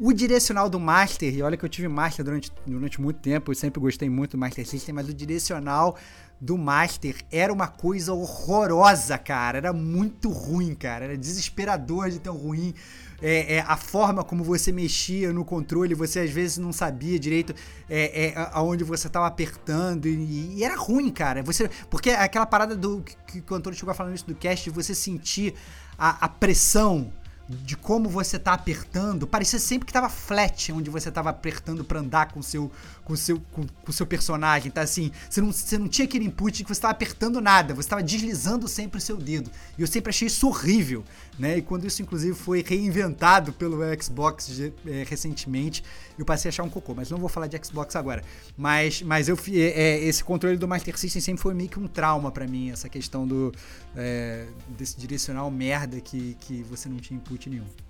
O 0.00 0.12
direcional 0.12 0.70
do 0.70 0.78
Master, 0.78 1.34
e 1.34 1.42
olha 1.42 1.56
que 1.56 1.64
eu 1.64 1.68
tive 1.68 1.88
Master 1.88 2.24
durante, 2.24 2.52
durante 2.64 3.00
muito 3.00 3.18
tempo, 3.18 3.50
eu 3.50 3.54
sempre 3.56 3.80
gostei 3.80 4.08
muito 4.08 4.36
do 4.36 4.38
Master 4.38 4.64
System, 4.64 4.94
mas 4.94 5.08
o 5.08 5.12
direcional 5.12 5.96
do 6.40 6.56
Master 6.56 7.16
era 7.32 7.52
uma 7.52 7.66
coisa 7.66 8.12
horrorosa, 8.12 9.18
cara. 9.18 9.58
Era 9.58 9.72
muito 9.72 10.30
ruim, 10.30 10.74
cara. 10.74 11.06
Era 11.06 11.16
desesperador 11.16 12.10
de 12.10 12.18
tão 12.18 12.36
ruim. 12.36 12.74
É, 13.20 13.56
é, 13.56 13.60
a 13.66 13.76
forma 13.76 14.22
como 14.22 14.44
você 14.44 14.70
mexia 14.70 15.32
no 15.32 15.44
controle, 15.44 15.92
você 15.92 16.20
às 16.20 16.30
vezes 16.30 16.58
não 16.58 16.72
sabia 16.72 17.18
direito 17.18 17.52
é, 17.90 18.26
é, 18.26 18.48
aonde 18.52 18.84
você 18.84 19.08
estava 19.08 19.26
apertando 19.26 20.06
e, 20.06 20.54
e 20.56 20.64
era 20.64 20.76
ruim, 20.76 21.10
cara. 21.10 21.42
Você, 21.42 21.68
porque 21.90 22.10
aquela 22.10 22.46
parada 22.46 22.76
do 22.76 23.02
que, 23.26 23.42
o 23.50 23.54
Antônio 23.54 23.76
chegou 23.76 23.90
a 23.90 23.94
falar 23.94 24.10
nisso 24.10 24.26
do 24.26 24.36
cast, 24.36 24.70
você 24.70 24.94
sentir 24.94 25.54
a, 25.98 26.26
a 26.26 26.28
pressão 26.28 27.12
de 27.48 27.76
como 27.76 28.10
você 28.10 28.38
tá 28.38 28.52
apertando, 28.52 29.26
parecia 29.26 29.58
sempre 29.58 29.86
que 29.86 29.92
tava 29.92 30.10
flat 30.10 30.70
onde 30.70 30.90
você 30.90 31.10
tava 31.10 31.30
apertando 31.30 31.82
pra 31.82 32.00
andar 32.00 32.30
com 32.30 32.42
seu 32.42 32.70
com 33.08 33.14
o 33.14 33.16
seu 33.16 33.40
com, 33.52 33.66
com 33.66 33.90
seu 33.90 34.06
personagem, 34.06 34.70
tá 34.70 34.82
assim, 34.82 35.10
você 35.28 35.40
não, 35.40 35.50
você 35.50 35.78
não 35.78 35.88
tinha 35.88 36.04
aquele 36.04 36.26
input 36.26 36.62
que 36.62 36.68
você 36.68 36.80
tava 36.80 36.92
apertando 36.92 37.40
nada, 37.40 37.74
você 37.74 37.88
tava 37.88 38.02
deslizando 38.02 38.68
sempre 38.68 38.98
o 38.98 39.00
seu 39.00 39.16
dedo. 39.16 39.50
E 39.78 39.80
eu 39.80 39.86
sempre 39.86 40.10
achei 40.10 40.28
isso 40.28 40.46
horrível, 40.46 41.02
né? 41.38 41.56
E 41.56 41.62
quando 41.62 41.86
isso 41.86 42.02
inclusive 42.02 42.36
foi 42.36 42.62
reinventado 42.62 43.50
pelo 43.54 43.78
Xbox 44.00 44.60
é, 44.86 45.04
recentemente, 45.08 45.82
eu 46.18 46.24
passei 46.26 46.50
a 46.50 46.50
achar 46.50 46.62
um 46.64 46.68
cocô, 46.68 46.94
mas 46.94 47.10
não 47.10 47.16
vou 47.16 47.30
falar 47.30 47.46
de 47.46 47.58
Xbox 47.64 47.96
agora. 47.96 48.22
Mas 48.56 49.00
mas 49.00 49.28
eu 49.28 49.38
é, 49.48 49.60
é, 49.60 50.04
esse 50.04 50.22
controle 50.22 50.58
do 50.58 50.68
Master 50.68 50.98
System 50.98 51.22
sempre 51.22 51.42
foi 51.42 51.54
meio 51.54 51.70
que 51.70 51.80
um 51.80 51.88
trauma 51.88 52.30
pra 52.30 52.46
mim, 52.46 52.70
essa 52.70 52.90
questão 52.90 53.26
do 53.26 53.54
é, 53.96 54.46
desse 54.76 54.98
direcional 54.98 55.50
merda 55.50 55.98
que, 55.98 56.36
que 56.40 56.62
você 56.64 56.90
não 56.90 56.98
tinha 56.98 57.16
input 57.16 57.48
nenhum. 57.48 57.87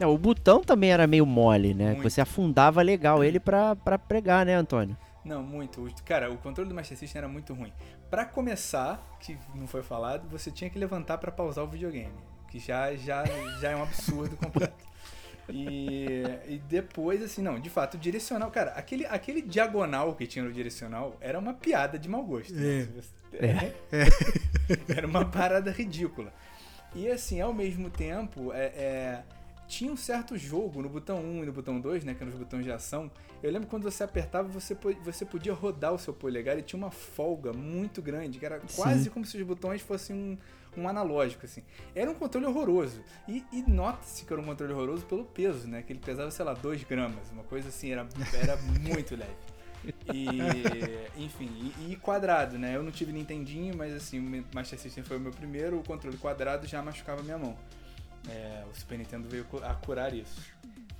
É, 0.00 0.06
o 0.06 0.16
botão 0.16 0.62
também 0.62 0.90
era 0.90 1.06
meio 1.06 1.26
mole, 1.26 1.74
né? 1.74 1.92
Muito. 1.92 2.02
Você 2.02 2.20
afundava 2.20 2.80
legal 2.80 3.22
ele 3.22 3.38
pra, 3.38 3.76
pra 3.76 3.98
pregar, 3.98 4.46
né, 4.46 4.54
Antônio? 4.54 4.96
Não, 5.24 5.42
muito. 5.42 5.86
Cara, 6.04 6.30
o 6.30 6.38
controle 6.38 6.68
do 6.68 6.74
Master 6.74 6.96
System 6.96 7.18
era 7.20 7.28
muito 7.28 7.52
ruim. 7.52 7.72
Pra 8.10 8.24
começar, 8.24 9.00
que 9.20 9.36
não 9.54 9.66
foi 9.66 9.82
falado, 9.82 10.26
você 10.28 10.50
tinha 10.50 10.70
que 10.70 10.78
levantar 10.78 11.18
pra 11.18 11.30
pausar 11.30 11.62
o 11.64 11.68
videogame, 11.68 12.14
que 12.50 12.58
já 12.58 12.96
já 12.96 13.24
já 13.60 13.70
é 13.70 13.76
um 13.76 13.82
absurdo 13.82 14.36
completo. 14.36 14.88
E, 15.52 16.22
e 16.48 16.58
depois, 16.68 17.22
assim, 17.22 17.42
não, 17.42 17.58
de 17.60 17.68
fato, 17.68 17.94
o 17.94 17.98
direcional, 17.98 18.50
cara, 18.50 18.70
aquele, 18.72 19.04
aquele 19.06 19.42
diagonal 19.42 20.14
que 20.14 20.26
tinha 20.26 20.44
no 20.44 20.52
direcional 20.52 21.16
era 21.20 21.38
uma 21.38 21.52
piada 21.52 21.98
de 21.98 22.08
mau 22.08 22.22
gosto. 22.22 22.54
né? 22.54 22.88
É. 23.34 23.72
É. 23.92 24.06
Era 24.96 25.06
uma 25.06 25.24
parada 25.24 25.70
ridícula. 25.70 26.32
E 26.94 27.08
assim, 27.08 27.40
ao 27.40 27.52
mesmo 27.52 27.88
tempo, 27.90 28.52
é, 28.52 28.64
é, 28.66 29.22
tinha 29.70 29.92
um 29.92 29.96
certo 29.96 30.36
jogo 30.36 30.82
no 30.82 30.88
botão 30.88 31.18
1 31.22 31.44
e 31.44 31.46
no 31.46 31.52
botão 31.52 31.80
2, 31.80 32.04
né? 32.04 32.12
Que 32.12 32.24
eram 32.24 32.32
os 32.32 32.38
botões 32.38 32.64
de 32.64 32.72
ação. 32.72 33.08
Eu 33.40 33.52
lembro 33.52 33.68
quando 33.68 33.84
você 33.84 34.02
apertava, 34.02 34.48
você, 34.48 34.76
você 35.04 35.24
podia 35.24 35.54
rodar 35.54 35.94
o 35.94 35.98
seu 35.98 36.12
polegar 36.12 36.58
e 36.58 36.62
tinha 36.62 36.76
uma 36.76 36.90
folga 36.90 37.52
muito 37.52 38.02
grande, 38.02 38.40
que 38.40 38.44
era 38.44 38.60
quase 38.74 39.08
como 39.08 39.24
se 39.24 39.36
os 39.36 39.42
botões 39.44 39.80
fossem 39.80 40.16
um, 40.16 40.38
um 40.76 40.88
analógico, 40.88 41.46
assim. 41.46 41.62
Era 41.94 42.10
um 42.10 42.14
controle 42.14 42.46
horroroso. 42.46 43.00
E, 43.28 43.44
e 43.52 43.62
nota-se 43.62 44.24
que 44.24 44.32
era 44.32 44.42
um 44.42 44.44
controle 44.44 44.72
horroroso 44.72 45.06
pelo 45.06 45.24
peso, 45.24 45.68
né? 45.68 45.82
Que 45.82 45.92
ele 45.92 46.00
pesava, 46.00 46.32
sei 46.32 46.44
lá, 46.44 46.52
2 46.52 46.82
gramas. 46.82 47.30
Uma 47.30 47.44
coisa 47.44 47.68
assim, 47.68 47.92
era, 47.92 48.08
era 48.34 48.56
muito 48.56 49.14
leve. 49.14 49.36
E, 50.12 51.22
enfim, 51.22 51.72
e, 51.78 51.92
e 51.92 51.96
quadrado, 51.96 52.58
né? 52.58 52.74
Eu 52.74 52.82
não 52.82 52.90
tive 52.90 53.12
Nintendinho, 53.12 53.76
mas 53.76 53.94
assim, 53.94 54.18
o 54.18 54.44
Master 54.52 54.78
System 54.80 55.04
foi 55.04 55.16
o 55.16 55.20
meu 55.20 55.30
primeiro, 55.30 55.78
o 55.78 55.84
controle 55.84 56.16
quadrado 56.16 56.66
já 56.66 56.82
machucava 56.82 57.22
minha 57.22 57.38
mão. 57.38 57.56
É, 58.28 58.64
o 58.70 58.78
Super 58.78 58.98
Nintendo 58.98 59.28
veio 59.28 59.46
a 59.62 59.74
curar 59.74 60.14
isso. 60.14 60.40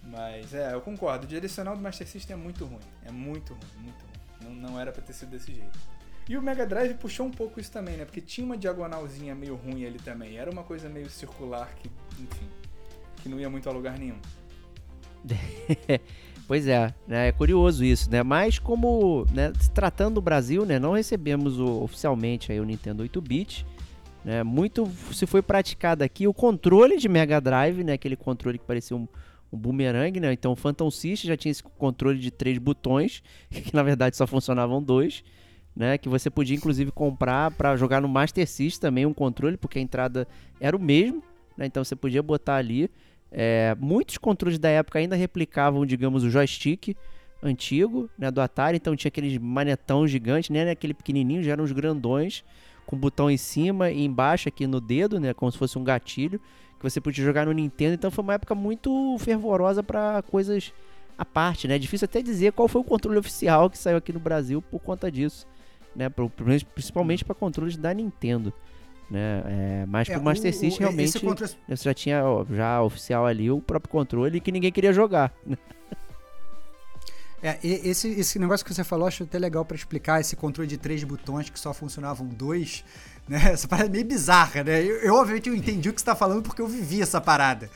Mas 0.02 0.54
é, 0.54 0.72
eu 0.74 0.80
concordo, 0.80 1.24
o 1.24 1.28
direcional 1.28 1.76
do 1.76 1.82
Master 1.82 2.06
System 2.08 2.34
é 2.34 2.38
muito 2.38 2.64
ruim. 2.64 2.78
É 3.04 3.10
muito 3.10 3.52
ruim, 3.52 3.82
muito 3.84 4.04
ruim. 4.04 4.54
Não, 4.60 4.70
não 4.70 4.80
era 4.80 4.90
pra 4.90 5.02
ter 5.02 5.12
sido 5.12 5.30
desse 5.30 5.52
jeito. 5.52 5.78
E 6.28 6.36
o 6.36 6.42
Mega 6.42 6.64
Drive 6.66 6.94
puxou 6.94 7.26
um 7.26 7.30
pouco 7.30 7.60
isso 7.60 7.70
também, 7.70 7.96
né? 7.96 8.04
Porque 8.04 8.20
tinha 8.20 8.44
uma 8.44 8.56
diagonalzinha 8.56 9.34
meio 9.34 9.56
ruim 9.56 9.84
ali 9.84 9.98
também. 9.98 10.38
Era 10.38 10.50
uma 10.50 10.62
coisa 10.62 10.88
meio 10.88 11.10
circular 11.10 11.74
que, 11.76 11.90
enfim, 12.22 12.46
que 13.16 13.28
não 13.28 13.38
ia 13.38 13.50
muito 13.50 13.68
a 13.68 13.72
lugar 13.72 13.98
nenhum. 13.98 14.18
Pois 16.46 16.66
é, 16.66 16.92
né, 17.06 17.28
é 17.28 17.32
curioso 17.32 17.84
isso, 17.84 18.10
né? 18.10 18.24
Mas 18.24 18.58
como, 18.58 19.24
né, 19.32 19.52
se 19.60 19.70
tratando 19.70 20.14
do 20.14 20.20
Brasil, 20.20 20.66
né, 20.66 20.80
não 20.80 20.94
recebemos 20.94 21.60
o- 21.60 21.80
oficialmente 21.84 22.50
aí 22.50 22.58
o 22.58 22.64
Nintendo 22.64 23.04
8-bit, 23.04 23.64
né? 24.24 24.42
Muito 24.42 24.86
se 25.12 25.26
foi 25.26 25.42
praticado 25.42 26.04
aqui 26.04 26.26
o 26.26 26.34
controle 26.34 26.98
de 26.98 27.08
Mega 27.08 27.40
Drive, 27.40 27.82
né, 27.82 27.94
aquele 27.94 28.16
controle 28.16 28.58
que 28.58 28.64
parecia 28.64 28.96
um, 28.96 29.08
um 29.52 29.58
boomerang, 29.58 30.18
né? 30.20 30.32
Então 30.32 30.52
o 30.52 30.56
Phantom 30.56 30.90
System 30.90 31.28
já 31.28 31.36
tinha 31.36 31.52
esse 31.52 31.62
controle 31.62 32.18
de 32.18 32.30
três 32.30 32.58
botões, 32.58 33.22
que 33.50 33.74
na 33.74 33.82
verdade 33.82 34.16
só 34.16 34.26
funcionavam 34.26 34.82
dois, 34.82 35.24
né? 35.74 35.98
Que 35.98 36.08
você 36.08 36.28
podia 36.30 36.56
inclusive 36.56 36.90
comprar 36.90 37.50
para 37.52 37.76
jogar 37.76 38.00
no 38.00 38.08
Master 38.08 38.46
System 38.46 38.80
também 38.80 39.06
um 39.06 39.14
controle, 39.14 39.56
porque 39.56 39.78
a 39.78 39.82
entrada 39.82 40.26
era 40.60 40.76
o 40.76 40.80
mesmo, 40.80 41.22
né? 41.56 41.66
Então 41.66 41.82
você 41.82 41.96
podia 41.96 42.22
botar 42.22 42.56
ali 42.56 42.90
é, 43.30 43.76
muitos 43.78 44.18
controles 44.18 44.58
da 44.58 44.68
época 44.68 44.98
ainda 44.98 45.14
replicavam, 45.14 45.86
digamos, 45.86 46.24
o 46.24 46.30
joystick 46.30 46.96
antigo, 47.42 48.10
né, 48.18 48.30
do 48.30 48.40
Atari, 48.40 48.76
então 48.76 48.94
tinha 48.94 49.08
aqueles 49.08 49.38
manetão 49.38 50.06
gigantes, 50.06 50.50
né, 50.50 50.70
aquele 50.70 50.92
pequenininho, 50.92 51.42
já 51.42 51.52
eram 51.52 51.64
os 51.64 51.72
grandões, 51.72 52.44
com 52.86 52.96
botão 52.96 53.30
em 53.30 53.36
cima 53.36 53.90
e 53.90 54.04
embaixo 54.04 54.48
aqui 54.48 54.66
no 54.66 54.80
dedo, 54.80 55.18
né, 55.20 55.32
como 55.34 55.50
se 55.50 55.58
fosse 55.58 55.78
um 55.78 55.84
gatilho, 55.84 56.40
que 56.78 56.82
você 56.82 57.00
podia 57.00 57.24
jogar 57.24 57.46
no 57.46 57.52
Nintendo, 57.52 57.94
então 57.94 58.10
foi 58.10 58.22
uma 58.24 58.34
época 58.34 58.54
muito 58.54 59.16
fervorosa 59.18 59.82
para 59.82 60.22
coisas 60.22 60.72
à 61.18 61.24
parte, 61.24 61.68
né, 61.68 61.78
difícil 61.78 62.06
até 62.06 62.22
dizer 62.22 62.52
qual 62.52 62.66
foi 62.68 62.80
o 62.80 62.84
controle 62.84 63.18
oficial 63.18 63.68
que 63.68 63.76
saiu 63.78 63.98
aqui 63.98 64.12
no 64.12 64.20
Brasil 64.20 64.62
por 64.62 64.80
conta 64.80 65.10
disso, 65.10 65.46
né, 65.94 66.08
principalmente 66.74 67.24
para 67.24 67.34
controles 67.34 67.76
da 67.76 67.92
Nintendo. 67.92 68.52
Né, 69.10 69.42
é, 69.44 69.86
mas 69.88 70.08
É, 70.08 70.14
pro 70.14 70.22
Master 70.22 70.54
System 70.54 70.78
realmente 70.78 71.18
controle- 71.18 71.52
você 71.68 71.82
já 71.84 71.92
tinha 71.92 72.24
ó, 72.24 72.44
já 72.48 72.80
oficial 72.80 73.26
ali 73.26 73.50
o 73.50 73.60
próprio 73.60 73.90
controle 73.90 74.40
que 74.40 74.52
ninguém 74.52 74.70
queria 74.70 74.92
jogar. 74.92 75.34
É, 77.42 77.58
esse, 77.62 78.08
esse 78.08 78.38
negócio 78.38 78.64
que 78.64 78.74
você 78.74 78.84
falou, 78.84 79.08
acho 79.08 79.22
até 79.22 79.38
legal 79.38 79.64
pra 79.64 79.74
explicar 79.74 80.20
esse 80.20 80.36
controle 80.36 80.68
de 80.68 80.76
três 80.76 81.02
botões 81.04 81.48
que 81.48 81.58
só 81.58 81.72
funcionavam 81.72 82.26
dois, 82.26 82.84
né? 83.26 83.40
Essa 83.52 83.66
parada 83.66 83.88
é 83.88 83.92
meio 83.92 84.04
bizarra, 84.04 84.62
né? 84.62 84.82
Eu, 84.82 84.96
eu, 84.98 85.14
obviamente, 85.14 85.48
eu 85.48 85.54
entendi 85.54 85.88
o 85.88 85.92
que 85.94 86.00
você 86.00 86.04
tá 86.04 86.14
falando 86.14 86.42
porque 86.42 86.60
eu 86.60 86.68
vivi 86.68 87.00
essa 87.00 87.20
parada. 87.20 87.70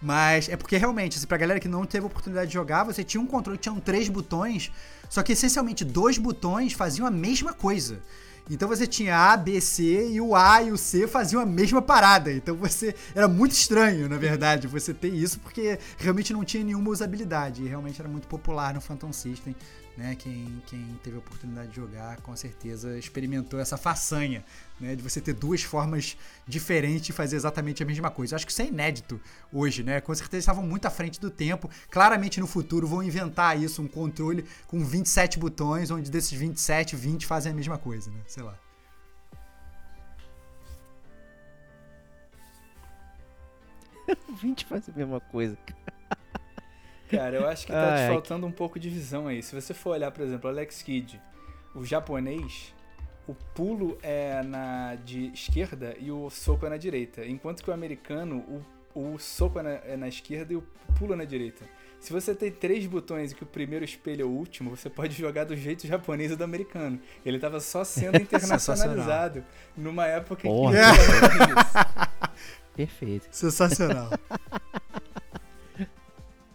Mas 0.00 0.48
é 0.48 0.56
porque, 0.56 0.76
realmente, 0.78 1.18
assim, 1.18 1.26
pra 1.26 1.36
galera 1.36 1.60
que 1.60 1.68
não 1.68 1.84
teve 1.84 2.06
oportunidade 2.06 2.46
de 2.46 2.54
jogar, 2.54 2.84
você 2.84 3.04
tinha 3.04 3.20
um 3.20 3.26
controle 3.26 3.58
que 3.58 3.64
tinham 3.64 3.78
três 3.78 4.08
botões, 4.08 4.72
só 5.10 5.22
que, 5.22 5.32
essencialmente, 5.32 5.84
dois 5.84 6.16
botões 6.16 6.72
faziam 6.72 7.06
a 7.06 7.10
mesma 7.10 7.52
coisa. 7.52 8.00
Então 8.50 8.68
você 8.68 8.84
tinha 8.84 9.16
A, 9.16 9.36
B, 9.36 9.60
C 9.60 10.10
e 10.10 10.20
o 10.20 10.34
A 10.34 10.60
e 10.60 10.72
o 10.72 10.76
C 10.76 11.06
faziam 11.06 11.40
a 11.40 11.46
mesma 11.46 11.80
parada. 11.80 12.32
Então 12.32 12.56
você. 12.56 12.94
Era 13.14 13.28
muito 13.28 13.52
estranho, 13.52 14.08
na 14.08 14.16
verdade, 14.16 14.66
você 14.66 14.92
ter 14.92 15.14
isso, 15.14 15.38
porque 15.38 15.78
realmente 15.96 16.32
não 16.32 16.44
tinha 16.44 16.64
nenhuma 16.64 16.90
usabilidade. 16.90 17.62
E 17.62 17.68
realmente 17.68 18.00
era 18.00 18.08
muito 18.08 18.26
popular 18.26 18.74
no 18.74 18.80
Phantom 18.80 19.12
System. 19.12 19.54
Né? 19.96 20.16
Quem, 20.18 20.62
quem 20.66 20.98
teve 21.02 21.16
a 21.16 21.18
oportunidade 21.18 21.68
de 21.68 21.76
jogar, 21.76 22.20
com 22.22 22.34
certeza 22.34 22.98
experimentou 22.98 23.60
essa 23.60 23.76
façanha, 23.76 24.44
né? 24.80 24.96
De 24.96 25.02
você 25.02 25.20
ter 25.20 25.34
duas 25.34 25.62
formas 25.62 26.16
diferentes 26.46 27.06
de 27.06 27.12
fazer 27.12 27.36
exatamente 27.36 27.82
a 27.82 27.86
mesma 27.86 28.10
coisa. 28.10 28.34
Eu 28.34 28.36
acho 28.36 28.46
que 28.46 28.52
isso 28.52 28.62
é 28.62 28.66
inédito 28.66 29.20
hoje, 29.52 29.82
né? 29.82 30.00
Com 30.00 30.14
certeza 30.14 30.38
estavam 30.40 30.64
muito 30.64 30.86
à 30.86 30.90
frente 30.90 31.20
do 31.20 31.30
tempo. 31.30 31.68
Claramente 31.90 32.40
no 32.40 32.46
futuro 32.46 32.86
vão 32.86 33.02
inventar 33.02 33.60
isso, 33.60 33.82
um 33.82 33.88
controle 33.88 34.44
com 34.66 34.84
27 34.84 35.38
botões, 35.38 35.90
onde 35.90 36.10
desses 36.10 36.32
27, 36.32 36.96
20 36.96 37.26
fazem 37.26 37.52
a 37.52 37.54
mesma 37.54 37.78
coisa, 37.78 38.10
né? 38.10 38.20
Sei 38.26 38.42
lá. 38.42 38.58
20 44.40 44.64
faz 44.64 44.88
a 44.88 44.92
mesma 44.92 45.20
coisa. 45.20 45.56
Cara, 47.10 47.36
eu 47.36 47.48
acho 47.48 47.66
que 47.66 47.72
tá 47.72 47.94
Ai, 47.94 48.06
te 48.06 48.12
faltando 48.12 48.46
um 48.46 48.52
pouco 48.52 48.78
de 48.78 48.88
visão 48.88 49.26
aí. 49.26 49.42
Se 49.42 49.54
você 49.54 49.74
for 49.74 49.90
olhar, 49.90 50.12
por 50.12 50.22
exemplo, 50.22 50.48
Alex 50.48 50.80
Kidd, 50.80 51.20
o 51.74 51.84
japonês, 51.84 52.72
o 53.30 53.36
pulo 53.54 53.96
é 54.02 54.42
na 54.42 54.96
de 54.96 55.26
esquerda 55.32 55.94
e 56.00 56.10
o 56.10 56.28
soco 56.30 56.66
é 56.66 56.68
na 56.68 56.76
direita. 56.76 57.24
Enquanto 57.24 57.62
que 57.62 57.70
o 57.70 57.72
americano, 57.72 58.64
o, 58.94 59.14
o 59.14 59.18
soco 59.18 59.60
é 59.60 59.62
na, 59.62 59.70
é 59.70 59.96
na 59.96 60.08
esquerda 60.08 60.52
e 60.52 60.56
o 60.56 60.64
pulo 60.98 61.12
é 61.12 61.16
na 61.16 61.24
direita. 61.24 61.64
Se 62.00 62.12
você 62.12 62.34
tem 62.34 62.50
três 62.50 62.86
botões 62.86 63.30
e 63.30 63.34
que 63.34 63.44
o 63.44 63.46
primeiro 63.46 63.84
espelho 63.84 64.22
é 64.22 64.24
o 64.24 64.30
último, 64.30 64.70
você 64.70 64.90
pode 64.90 65.14
jogar 65.14 65.44
do 65.44 65.56
jeito 65.56 65.86
japonês 65.86 66.32
ou 66.32 66.36
do 66.36 66.42
americano. 66.42 66.98
Ele 67.24 67.38
tava 67.38 67.60
só 67.60 67.84
sendo 67.84 68.16
internacionalizado 68.20 69.44
numa 69.76 70.06
época 70.06 70.42
Porra. 70.42 70.74
que. 70.74 72.26
Perfeito. 72.74 73.28
Sensacional. 73.30 74.10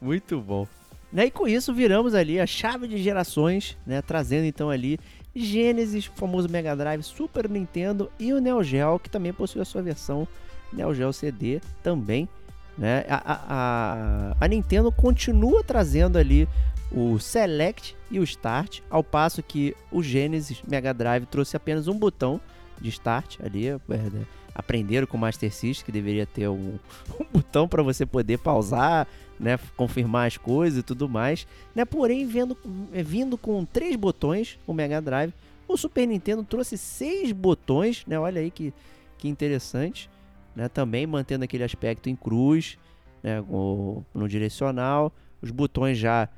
Muito 0.02 0.42
bom. 0.42 0.68
Né, 1.12 1.28
E 1.28 1.32
com 1.32 1.48
isso 1.48 1.74
viramos 1.74 2.14
ali 2.14 2.40
a 2.42 2.46
chave 2.46 2.88
de 2.88 2.98
gerações, 2.98 3.78
né? 3.86 4.02
Trazendo 4.02 4.46
então 4.46 4.70
ali 4.70 5.00
Genesis, 5.36 6.06
famoso 6.06 6.50
Mega 6.50 6.76
Drive, 6.76 7.04
Super 7.04 7.50
Nintendo 7.50 8.10
e 8.18 8.32
o 8.32 8.40
Neo 8.40 8.64
Geo, 8.64 9.00
que 9.00 9.10
também 9.10 9.34
possui 9.34 9.62
a 9.62 9.66
sua 9.66 9.82
versão 9.82 10.28
Neo 10.72 10.94
Geo 10.94 11.12
CD 11.12 11.60
também. 11.84 12.30
Né? 12.78 13.06
A, 13.10 13.16
a, 13.16 13.42
a, 13.50 14.36
a 14.40 14.48
Nintendo 14.48 14.92
continua 14.92 15.64
trazendo 15.64 16.18
ali 16.18 16.48
o 16.92 17.20
Select 17.20 17.96
e 18.10 18.20
o 18.20 18.24
Start, 18.24 18.80
ao 18.90 19.04
passo 19.04 19.44
que 19.44 19.76
o 19.92 20.02
Genesis 20.02 20.62
Mega 20.68 20.94
Drive 20.94 21.26
trouxe 21.26 21.58
apenas 21.58 21.88
um 21.88 21.98
botão 21.98 22.40
de 22.80 22.90
Start 22.90 23.40
ali. 23.42 23.68
é, 23.68 23.78
né? 23.90 24.26
Aprenderam 24.54 25.06
com 25.06 25.18
o 25.18 25.20
Master 25.20 25.52
System 25.52 25.86
que 25.86 25.92
deveria 25.92 26.26
ter 26.26 26.48
um, 26.48 26.80
um 27.20 27.26
botão 27.34 27.68
para 27.68 27.84
você 27.84 28.06
poder 28.06 28.38
pausar, 28.38 29.06
né, 29.40 29.58
confirmar 29.76 30.28
as 30.28 30.38
coisas 30.38 30.80
e 30.80 30.84
tudo 30.84 31.10
mais, 31.10 31.46
né? 31.76 31.84
Porém, 31.86 32.26
vendo, 32.26 32.58
eh, 32.94 33.04
vindo 33.04 33.38
com 33.38 33.66
três 33.66 33.96
botões, 33.96 34.58
o 34.66 34.74
Mega 34.74 35.02
Drive, 35.02 35.34
o 35.68 35.76
Super 35.78 36.08
Nintendo 36.08 36.44
trouxe 36.44 36.78
seis 36.78 37.32
botões, 37.32 38.04
né? 38.08 38.18
Olha 38.20 38.40
aí 38.42 38.50
que, 38.52 38.74
que 39.18 39.28
interessante, 39.28 40.10
né? 40.56 40.70
Também 40.70 41.06
mantendo 41.06 41.44
aquele 41.44 41.64
aspecto 41.64 42.10
em 42.10 42.16
cruz, 42.16 42.78
né? 43.24 43.42
o- 43.42 44.04
no 44.14 44.28
direcional, 44.30 45.12
os 45.42 45.52
botões 45.52 45.98
já 45.98 46.30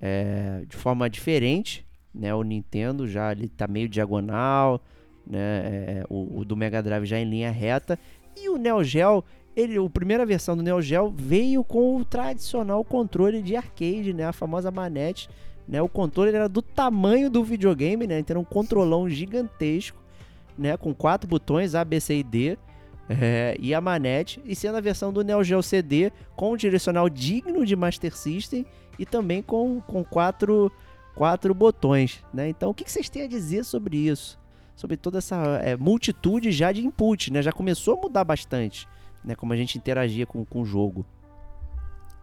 eh, 0.00 0.64
de 0.68 0.76
forma 0.76 1.08
diferente, 1.10 1.84
né? 2.14 2.34
O 2.34 2.42
Nintendo 2.42 3.06
já 3.08 3.32
ele 3.32 3.48
tá 3.48 3.66
meio 3.66 3.88
diagonal, 3.88 4.80
né? 5.26 5.38
eh, 5.66 6.04
o, 6.08 6.38
o 6.40 6.44
do 6.44 6.56
Mega 6.56 6.82
Drive 6.82 7.04
já 7.06 7.18
em 7.18 7.28
linha 7.28 7.50
reta 7.50 7.98
e 8.36 8.48
o 8.48 8.56
Neo 8.56 8.82
Geo 8.84 9.24
ele, 9.56 9.78
a 9.78 9.90
primeira 9.90 10.26
versão 10.26 10.56
do 10.56 10.62
Neo 10.62 10.82
Geo 10.82 11.10
veio 11.16 11.64
com 11.64 11.96
o 11.96 12.04
tradicional 12.04 12.84
controle 12.84 13.40
de 13.40 13.56
arcade, 13.56 14.12
né? 14.12 14.26
A 14.26 14.32
famosa 14.32 14.70
manete, 14.70 15.30
né? 15.66 15.80
O 15.80 15.88
controle 15.88 16.34
era 16.34 16.48
do 16.48 16.60
tamanho 16.60 17.30
do 17.30 17.42
videogame, 17.42 18.06
né? 18.06 18.18
Então 18.18 18.34
era 18.34 18.40
um 18.40 18.44
controlão 18.44 19.08
gigantesco, 19.08 19.98
né? 20.58 20.76
Com 20.76 20.94
quatro 20.94 21.26
botões 21.26 21.74
A, 21.74 21.84
B, 21.84 21.98
C 21.98 22.18
e 22.18 22.22
D. 22.22 22.58
é, 23.08 23.56
e 23.60 23.72
a 23.72 23.80
manete, 23.80 24.40
e 24.44 24.54
sendo 24.54 24.76
a 24.76 24.80
versão 24.80 25.12
do 25.12 25.22
Neo 25.22 25.42
Geo 25.42 25.62
CD 25.62 26.12
com 26.34 26.52
um 26.52 26.56
direcional 26.56 27.08
digno 27.08 27.64
de 27.64 27.76
Master 27.76 28.14
System 28.14 28.66
e 28.98 29.06
também 29.06 29.42
com, 29.42 29.80
com 29.80 30.02
quatro, 30.04 30.72
quatro 31.14 31.54
botões, 31.54 32.22
né? 32.32 32.48
Então, 32.48 32.70
o 32.70 32.74
que 32.74 32.90
vocês 32.90 33.08
têm 33.08 33.22
a 33.22 33.28
dizer 33.28 33.64
sobre 33.64 33.96
isso? 33.96 34.38
Sobre 34.74 34.96
toda 34.96 35.18
essa 35.18 35.36
é, 35.62 35.76
multitude 35.76 36.52
já 36.52 36.72
de 36.72 36.84
input, 36.84 37.32
né? 37.32 37.40
Já 37.40 37.52
começou 37.52 37.94
a 37.94 38.00
mudar 38.02 38.24
bastante, 38.24 38.86
né? 39.26 39.34
Como 39.34 39.52
a 39.52 39.56
gente 39.56 39.76
interagia 39.76 40.24
com, 40.24 40.44
com 40.44 40.62
o 40.62 40.64
jogo. 40.64 41.04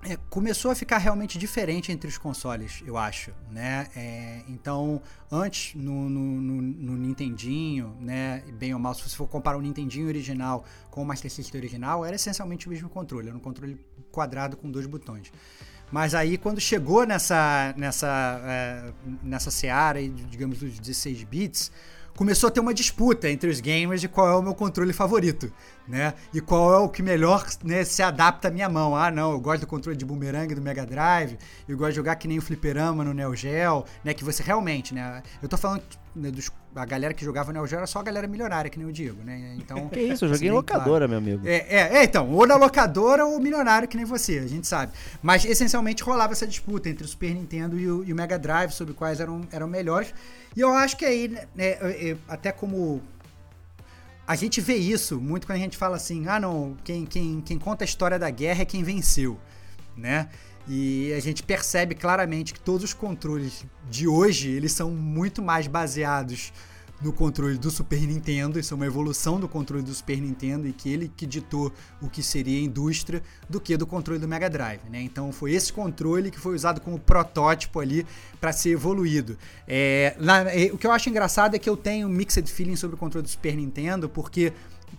É, 0.06 0.18
começou 0.30 0.70
a 0.70 0.76
ficar 0.76 0.97
realmente 0.97 1.38
diferente 1.39 1.89
entre 1.89 2.10
os 2.10 2.18
consoles, 2.18 2.84
eu 2.86 2.97
acho, 2.97 3.32
né? 3.49 3.88
É, 3.95 4.41
então, 4.49 5.01
antes 5.32 5.76
no, 5.76 6.10
no, 6.10 6.41
no- 6.41 6.62
no 6.62 6.97
Nintendinho, 6.97 7.95
né, 8.01 8.43
bem 8.60 8.74
ou 8.74 8.80
mal, 8.82 8.93
se 8.93 9.01
você 9.01 9.16
for 9.16 9.28
comparar 9.30 9.58
o 9.58 9.62
Nintendinho 9.62 10.08
original 10.08 10.66
com 10.91 11.01
o 11.04 11.06
Master 11.06 11.32
System 11.32 11.58
original, 11.62 12.04
era 12.04 12.18
essencialmente 12.18 12.68
o 12.68 12.70
mesmo 12.70 12.89
controle, 12.89 13.30
era 13.30 13.38
um 13.38 13.39
controle 13.39 13.80
quadrado 14.12 14.58
com 14.58 14.70
dois 14.70 14.86
botões. 14.86 15.32
Mas 15.89 16.14
aí, 16.14 16.38
quando 16.38 16.60
chegou 16.60 17.06
nessa, 17.06 17.74
nessa, 17.78 18.41
é, 18.43 18.93
nessa 19.24 19.51
seara, 19.51 20.06
digamos, 20.06 20.60
dos 20.60 20.80
16 20.80 21.24
bits, 21.24 21.72
começou 22.16 22.47
a 22.47 22.51
ter 22.51 22.59
uma 22.59 22.74
disputa 22.74 23.30
entre 23.30 23.49
os 23.49 23.59
gamers 23.59 24.01
de 24.01 24.07
qual 24.07 24.30
é 24.30 24.36
o 24.36 24.41
meu 24.41 24.53
controle 24.53 24.93
favorito, 24.93 25.51
né? 25.88 26.14
E 26.34 26.39
qual 26.39 26.74
é 26.74 26.78
o 26.78 26.89
que 26.89 27.01
melhor 27.01 27.45
né, 27.64 27.84
se 27.84 28.01
adapta 28.03 28.47
à 28.47 28.51
minha 28.51 28.70
mão. 28.70 28.95
Ah, 28.95 29.09
não, 29.11 29.32
eu 29.32 29.39
gosto 29.39 29.61
do 29.61 29.68
controle 29.68 29.97
de 29.97 30.05
boomerang 30.05 30.53
do 30.53 30.61
Mega 30.61 30.86
Drive, 30.86 31.38
eu 31.68 31.78
gosto 31.78 31.91
de 31.91 31.95
jogar 31.97 32.16
que 32.16 32.28
nem 32.28 32.38
o 32.38 32.41
fliperama 32.41 33.03
no 33.03 33.14
Neo 33.14 33.36
Geo, 33.36 33.84
né? 34.03 34.14
Que 34.14 34.24
você 34.24 34.43
realmente, 34.43 34.93
né? 34.93 35.24
Eu 35.41 35.49
tô 35.49 35.57
falando 35.57 35.84
né, 36.16 36.30
dos, 36.30 36.51
a 36.76 36.86
galera 36.86 37.14
que 37.14 37.26
jogava 37.26 37.51
Neo 37.51 37.66
Geo 37.66 37.78
era 37.78 37.88
só 37.88 37.99
a 37.99 38.03
galera 38.03 38.28
milionária, 38.28 38.70
que 38.70 38.78
nem 38.78 38.88
o 38.88 38.91
Diego, 38.91 39.24
né? 39.24 39.55
Então, 39.57 39.89
Que 39.93 39.99
isso, 39.99 40.26
eu 40.26 40.30
joguei 40.34 40.49
em 40.49 40.51
assim, 40.51 40.64
claro. 40.64 40.82
locadora, 40.82 41.07
meu 41.07 41.18
amigo. 41.18 41.47
É, 41.47 41.66
é, 41.70 41.97
é, 41.97 42.03
então, 42.03 42.30
ou 42.30 42.45
na 42.45 42.55
locadora 42.55 43.26
ou 43.26 43.39
milionário 43.39 43.88
que 43.88 43.97
nem 43.97 44.05
você, 44.05 44.39
a 44.39 44.47
gente 44.47 44.68
sabe. 44.68 44.93
Mas 45.22 45.45
essencialmente 45.45 46.03
rolava 46.03 46.34
essa 46.34 46.45
disputa 46.45 46.89
entre 46.89 47.03
o 47.03 47.07
Super 47.07 47.34
Nintendo 47.34 47.80
e 47.80 47.89
o, 47.89 48.03
e 48.03 48.14
o 48.14 48.16
Mega 48.16 48.38
Drive 48.38 48.72
sobre 48.72 48.93
quais 48.93 49.20
eram, 49.20 49.41
eram 49.51 49.68
melhores. 49.68 50.14
E 50.55 50.59
eu 50.59 50.72
acho 50.72 50.97
que 50.97 51.05
aí, 51.05 51.30
né, 51.55 51.70
é, 51.82 52.16
até 52.28 52.51
como. 52.51 53.01
A 54.26 54.36
gente 54.36 54.61
vê 54.61 54.76
isso 54.76 55.20
muito 55.20 55.45
quando 55.45 55.57
a 55.57 55.61
gente 55.61 55.78
fala 55.78 55.97
assim: 55.97 56.28
ah, 56.28 56.39
não, 56.39 56.78
quem, 56.84 57.05
quem, 57.05 57.41
quem 57.41 57.59
conta 57.59 57.84
a 57.84 57.86
história 57.86 58.18
da 58.18 58.30
guerra 58.30 58.61
é 58.61 58.66
quem 58.66 58.84
venceu, 58.84 59.39
né? 59.97 60.30
E 60.68 61.11
a 61.14 61.20
gente 61.20 61.43
percebe 61.43 61.93
claramente 61.93 62.53
que 62.53 62.59
todos 62.59 62.84
os 62.84 62.93
controles 62.93 63.66
de 63.89 64.07
hoje 64.07 64.49
eles 64.49 64.72
são 64.72 64.91
muito 64.91 65.41
mais 65.41 65.68
baseados 65.68 66.53
no 67.01 67.11
controle 67.11 67.57
do 67.57 67.70
Super 67.70 67.99
Nintendo, 67.99 68.57
isso 68.57 68.74
é 68.74 68.76
uma 68.76 68.86
evolução 68.86 69.38
do 69.38 69.49
controle 69.49 69.84
do 69.84 69.93
Super 69.93 70.22
Nintendo 70.22 70.66
e 70.66 70.72
que 70.72 70.89
ele 70.89 71.11
que 71.14 71.26
ditou 71.26 71.70
o 72.01 72.07
que 72.09 72.24
seria 72.24 72.57
a 72.57 72.61
indústria 72.64 73.22
do 73.49 73.59
que 73.59 73.76
do 73.76 73.86
controle 73.86 74.22
do 74.22 74.28
Mega 74.28 74.49
Drive, 74.49 74.80
né? 74.89 75.01
Então 75.01 75.30
foi 75.34 75.51
esse 75.51 75.74
controle 75.74 76.32
que 76.32 76.39
foi 76.39 76.55
usado 76.55 76.80
como 76.80 76.97
protótipo 76.97 77.82
ali 77.82 78.05
para 78.39 78.53
ser 78.53 78.70
evoluído. 78.70 79.38
É, 79.68 80.16
na- 80.18 80.49
é, 80.49 80.72
o 80.72 80.78
que 80.78 80.88
eu 80.88 80.91
acho 80.93 81.09
engraçado 81.09 81.55
é 81.57 81.59
que 81.59 81.70
eu 81.70 81.76
tenho 81.76 82.07
mixed 82.07 82.49
feeling 82.49 82.78
sobre 82.78 82.95
o 82.95 82.97
controle 82.99 83.24
do 83.24 83.30
Super 83.30 83.57
Nintendo, 83.57 84.07
porque 84.07 84.53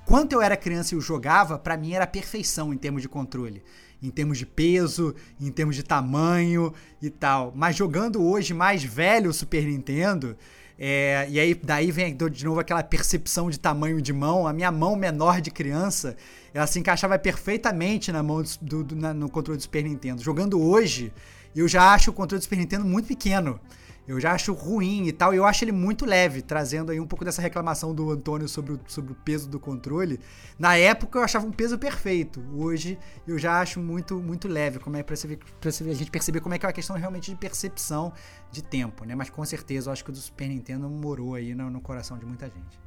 quando 0.05 0.35
eu 0.35 0.43
era 0.43 0.59
criança 0.59 0.95
e 0.95 0.99
eu 0.99 1.01
jogava, 1.01 1.59
pra 1.59 1.75
mim 1.75 1.95
era 1.95 2.07
perfeição 2.07 2.71
em 2.71 2.77
termos 2.77 3.01
de 3.01 3.09
controle. 3.09 3.63
Em 4.05 4.11
termos 4.11 4.37
de 4.37 4.45
peso, 4.45 5.15
em 5.41 5.51
termos 5.51 5.75
de 5.77 5.83
tamanho 5.83 6.73
e 7.01 7.09
tal. 7.09 7.53
Mas 7.57 7.75
jogando 7.75 8.23
hoje 8.23 8.53
mais 8.53 8.85
velho 8.85 9.31
o 9.31 9.33
Super 9.33 9.65
Nintendo, 9.65 10.37
é, 10.79 11.27
e 11.31 11.41
aí 11.41 11.55
daí 11.55 11.91
vem 11.91 12.15
de 12.31 12.45
novo 12.45 12.61
aquela 12.61 12.83
percepção 12.83 13.49
de 13.49 13.59
tamanho 13.59 14.03
de 14.03 14.13
mão. 14.13 14.47
A 14.47 14.53
minha 14.53 14.71
mão 14.71 14.95
menor 14.95 15.41
de 15.41 15.51
criança, 15.51 16.17
ela 16.53 16.67
se 16.67 16.79
encaixava 16.79 17.19
perfeitamente 17.19 18.13
na 18.13 18.23
mão 18.23 18.43
do- 18.61 18.85
do- 18.85 18.95
na- 18.97 19.15
no 19.15 19.31
controle 19.31 19.57
do 19.57 19.63
Super 19.63 19.85
Nintendo. 19.85 20.23
Jogando 20.23 20.61
hoje, 20.61 21.11
eu 21.57 21.67
já 21.67 21.95
acho 21.95 22.11
o 22.11 22.15
controle 22.15 22.41
do 22.41 22.43
Super 22.43 22.59
Nintendo 22.59 22.85
muito 22.85 23.07
pequeno. 23.07 23.59
Eu 24.07 24.21
já 24.21 24.33
acho 24.33 24.53
ruim 24.53 25.07
e 25.07 25.13
tal, 25.13 25.33
e 25.33 25.39
eu 25.39 25.47
acho 25.47 25.65
ele 25.65 25.73
muito 25.73 26.05
leve, 26.05 26.43
trazendo 26.43 26.93
aí 26.93 27.01
um 27.01 27.07
pouco 27.07 27.25
dessa 27.25 27.41
reclamação 27.41 27.95
do 27.95 28.11
Antônio 28.11 28.47
sobre 28.47 28.75
o, 28.75 28.81
sobre 28.87 29.13
o 29.13 29.17
peso 29.17 29.49
do 29.49 29.59
controle. 29.59 30.21
Na 30.59 30.77
época 30.77 31.19
eu 31.19 31.23
achava 31.23 31.47
um 31.47 31.51
peso 31.51 31.79
perfeito, 31.79 32.45
hoje 32.55 32.99
eu 33.27 33.39
já 33.39 33.61
acho 33.61 33.81
muito 33.81 34.21
muito 34.21 34.47
leve, 34.47 34.79
como 34.79 34.97
é 34.99 35.03
pra, 35.03 35.17
você 35.17 35.27
ver, 35.27 35.39
pra 35.59 35.73
você 35.73 35.83
ver- 35.83 35.93
a 35.93 35.95
gente 35.95 36.11
perceber 36.11 36.41
como 36.41 36.55
é 36.55 36.59
que 36.59 36.67
é 36.67 36.69
uma 36.69 36.73
questão 36.75 36.97
realmente 36.97 37.31
de 37.31 37.37
percepção 37.37 38.13
de 38.51 38.63
tempo, 38.63 39.07
né? 39.07 39.15
Mas 39.15 39.31
com 39.31 39.43
certeza 39.45 39.89
eu 39.89 39.93
acho 39.95 40.05
que 40.05 40.11
o 40.11 40.13
do 40.13 40.19
Super 40.19 40.49
Nintendo 40.49 40.87
morou 40.89 41.35
aí 41.35 41.55
no, 41.55 41.71
no 41.71 41.81
coração 41.81 42.19
de 42.19 42.27
muita 42.27 42.47
gente. 42.47 42.79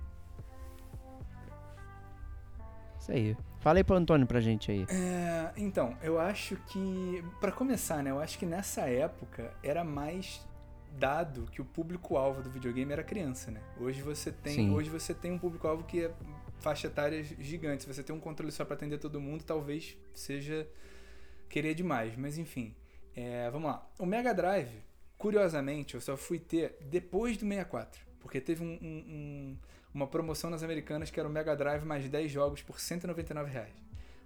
Isso 3.00 3.12
aí. 3.12 3.38
Fala 3.60 3.80
aí 3.80 3.84
pro 3.84 3.96
Antônio 3.96 4.28
pra 4.28 4.40
gente 4.40 4.72
aí. 4.72 4.86
É, 4.90 5.52
então, 5.58 5.98
eu 6.02 6.20
acho 6.20 6.56
que, 6.68 7.24
Pra 7.42 7.52
começar, 7.52 8.04
né, 8.04 8.12
eu 8.12 8.20
acho 8.20 8.38
que 8.38 8.46
nessa 8.46 8.82
época 8.82 9.52
era 9.64 9.84
mais 9.84 10.47
dado 10.98 11.48
que 11.52 11.62
o 11.62 11.66
público-alvo 11.66 12.42
do 12.42 12.50
videogame 12.50 12.92
era 12.92 13.04
criança, 13.04 13.52
né? 13.52 13.62
Hoje 13.80 14.02
você 14.02 14.32
tem, 14.32 14.54
Sim. 14.56 14.72
hoje 14.72 14.90
você 14.90 15.14
tem 15.14 15.32
um 15.32 15.38
público-alvo 15.40 15.84
que 15.84 16.06
é 16.06 16.12
faixa 16.60 16.88
etária 16.88 17.24
gigante. 17.24 17.84
Se 17.84 17.94
você 17.94 18.02
tem 18.04 18.16
um 18.16 18.20
controle 18.20 18.52
só 18.52 18.66
pra 18.66 18.76
atender 18.76 18.98
todo 18.98 19.20
mundo, 19.22 19.44
talvez 19.44 19.98
seja 20.14 20.68
querer 21.50 21.74
demais, 21.74 22.16
mas 22.18 22.38
enfim. 22.38 22.76
É, 23.16 23.50
vamos 23.52 23.70
lá. 23.70 23.88
O 23.98 24.06
Mega 24.06 24.34
Drive, 24.34 24.84
curiosamente, 25.18 25.96
eu 25.96 26.02
só 26.02 26.16
fui 26.18 26.40
ter 26.40 26.78
depois 26.90 27.38
do 27.38 27.46
64, 27.48 28.02
porque 28.20 28.40
teve 28.42 28.64
um- 28.64 28.78
um- 28.82 29.04
um- 29.08 29.58
uma 29.94 30.08
promoção 30.08 30.50
nas 30.50 30.62
americanas 30.64 31.10
que 31.10 31.20
era 31.20 31.28
o 31.28 31.32
Mega 31.32 31.56
Drive 31.56 31.84
mais 31.84 32.08
10 32.10 32.32
jogos 32.32 32.62
por 32.62 32.80
199 32.80 33.50
reais. 33.52 33.74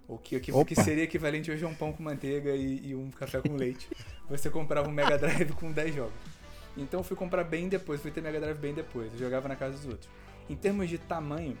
O 0.08 0.18
que, 0.18 0.36
Opa. 0.52 0.64
que 0.66 0.74
seria 0.74 1.04
equivalente 1.04 1.50
hoje 1.50 1.64
a 1.64 1.68
um 1.68 1.74
pão 1.74 1.92
com 1.92 2.02
manteiga 2.02 2.50
e, 2.54 2.88
e 2.88 2.94
um 2.94 3.10
café 3.10 3.40
com 3.40 3.54
leite. 3.56 3.88
Você 4.28 4.50
comprava 4.50 4.88
um 4.88 4.92
Mega 4.92 5.16
Drive 5.16 5.52
com 5.52 5.70
10 5.72 5.94
jogos. 5.94 6.12
Então 6.76 7.00
eu 7.00 7.04
fui 7.04 7.16
comprar 7.16 7.44
bem 7.44 7.68
depois, 7.68 8.00
fui 8.00 8.10
ter 8.10 8.22
Mega 8.22 8.40
Drive 8.40 8.58
bem 8.58 8.74
depois. 8.74 9.12
Eu 9.12 9.18
jogava 9.18 9.48
na 9.48 9.56
casa 9.56 9.76
dos 9.76 9.86
outros. 9.86 10.08
Em 10.48 10.56
termos 10.56 10.88
de 10.88 10.98
tamanho, 10.98 11.56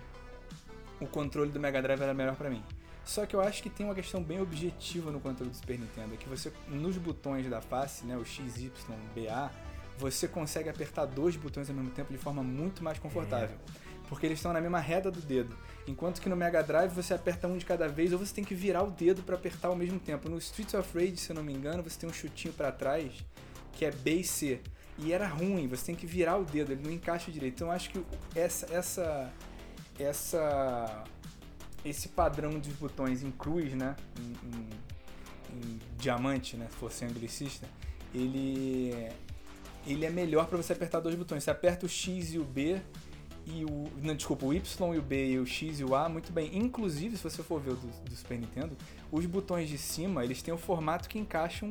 o 1.00 1.06
controle 1.06 1.50
do 1.50 1.60
Mega 1.60 1.82
Drive 1.82 2.00
era 2.00 2.14
melhor 2.14 2.36
pra 2.36 2.48
mim. 2.48 2.62
Só 3.04 3.26
que 3.26 3.34
eu 3.34 3.40
acho 3.40 3.62
que 3.62 3.68
tem 3.68 3.84
uma 3.84 3.94
questão 3.94 4.22
bem 4.22 4.40
objetiva 4.40 5.10
no 5.10 5.20
controle 5.20 5.50
do 5.50 5.56
Super 5.56 5.78
Nintendo, 5.78 6.14
é 6.14 6.16
que 6.16 6.28
você 6.28 6.52
nos 6.68 6.96
botões 6.96 7.48
da 7.50 7.60
face, 7.60 8.04
né, 8.04 8.16
o 8.16 8.24
X, 8.24 8.58
Y, 8.58 8.70
BA, 9.14 9.50
você 9.98 10.28
consegue 10.28 10.68
apertar 10.68 11.04
dois 11.06 11.36
botões 11.36 11.68
ao 11.68 11.74
mesmo 11.74 11.90
tempo 11.90 12.12
de 12.12 12.18
forma 12.18 12.42
muito 12.42 12.82
mais 12.82 12.98
confortável. 12.98 13.56
porque 14.08 14.26
eles 14.26 14.38
estão 14.38 14.52
na 14.52 14.60
mesma 14.60 14.78
reta 14.78 15.10
do 15.10 15.22
dedo. 15.22 15.56
Enquanto 15.86 16.20
que 16.20 16.28
no 16.28 16.36
Mega 16.36 16.62
Drive 16.62 16.92
você 16.92 17.14
aperta 17.14 17.48
um 17.48 17.56
de 17.56 17.64
cada 17.64 17.88
vez 17.88 18.12
ou 18.12 18.18
você 18.18 18.34
tem 18.34 18.44
que 18.44 18.54
virar 18.54 18.82
o 18.82 18.90
dedo 18.90 19.22
para 19.22 19.36
apertar 19.36 19.68
ao 19.68 19.76
mesmo 19.76 19.98
tempo. 19.98 20.28
No 20.28 20.36
Streets 20.36 20.74
of 20.74 20.96
Rage, 20.96 21.16
se 21.16 21.30
eu 21.30 21.36
não 21.36 21.42
me 21.42 21.52
engano, 21.52 21.82
você 21.82 21.98
tem 21.98 22.08
um 22.08 22.12
chutinho 22.12 22.52
para 22.52 22.70
trás 22.70 23.10
que 23.72 23.86
é 23.86 23.90
B 23.90 24.16
e 24.16 24.24
C. 24.24 24.60
E 24.98 25.12
era 25.12 25.26
ruim, 25.26 25.66
você 25.66 25.86
tem 25.86 25.94
que 25.94 26.06
virar 26.06 26.36
o 26.36 26.44
dedo, 26.44 26.72
ele 26.72 26.82
não 26.82 26.92
encaixa 26.92 27.30
direito. 27.30 27.54
Então 27.54 27.70
acho 27.70 27.90
que 27.90 28.04
essa 28.34 28.66
essa 28.72 29.32
essa 29.98 31.04
esse 31.84 32.08
padrão 32.08 32.58
dos 32.58 32.74
botões 32.74 33.22
em 33.22 33.30
cruz, 33.30 33.74
né, 33.74 33.96
em, 34.18 34.48
em, 34.48 34.68
em 35.56 35.78
diamante, 35.98 36.56
né, 36.56 36.68
se 36.70 36.76
fosse 36.76 37.04
anglicista, 37.04 37.66
ele 38.14 39.10
ele 39.86 40.04
é 40.04 40.10
melhor 40.10 40.46
para 40.46 40.56
você 40.56 40.72
apertar 40.72 41.00
dois 41.00 41.14
botões. 41.14 41.42
Você 41.42 41.50
aperta 41.50 41.86
o 41.86 41.88
X 41.88 42.34
e 42.34 42.38
o 42.38 42.44
B 42.44 42.80
e 43.46 43.64
o. 43.64 43.88
Não, 44.00 44.14
desculpa, 44.14 44.46
o 44.46 44.54
Y 44.54 44.94
e 44.94 44.98
o 44.98 45.02
B 45.02 45.30
e 45.32 45.38
o 45.38 45.46
X 45.46 45.80
e 45.80 45.84
o 45.84 45.94
A 45.94 46.08
muito 46.08 46.32
bem. 46.32 46.56
Inclusive, 46.56 47.16
se 47.16 47.22
você 47.22 47.42
for 47.42 47.60
ver 47.60 47.72
o 47.72 47.76
do, 47.76 47.86
do 48.04 48.14
Super 48.14 48.38
Nintendo, 48.38 48.76
os 49.10 49.26
botões 49.26 49.68
de 49.68 49.78
cima 49.78 50.24
eles 50.24 50.42
têm 50.42 50.54
o 50.54 50.58
formato 50.58 51.08
que 51.08 51.18
encaixam 51.18 51.70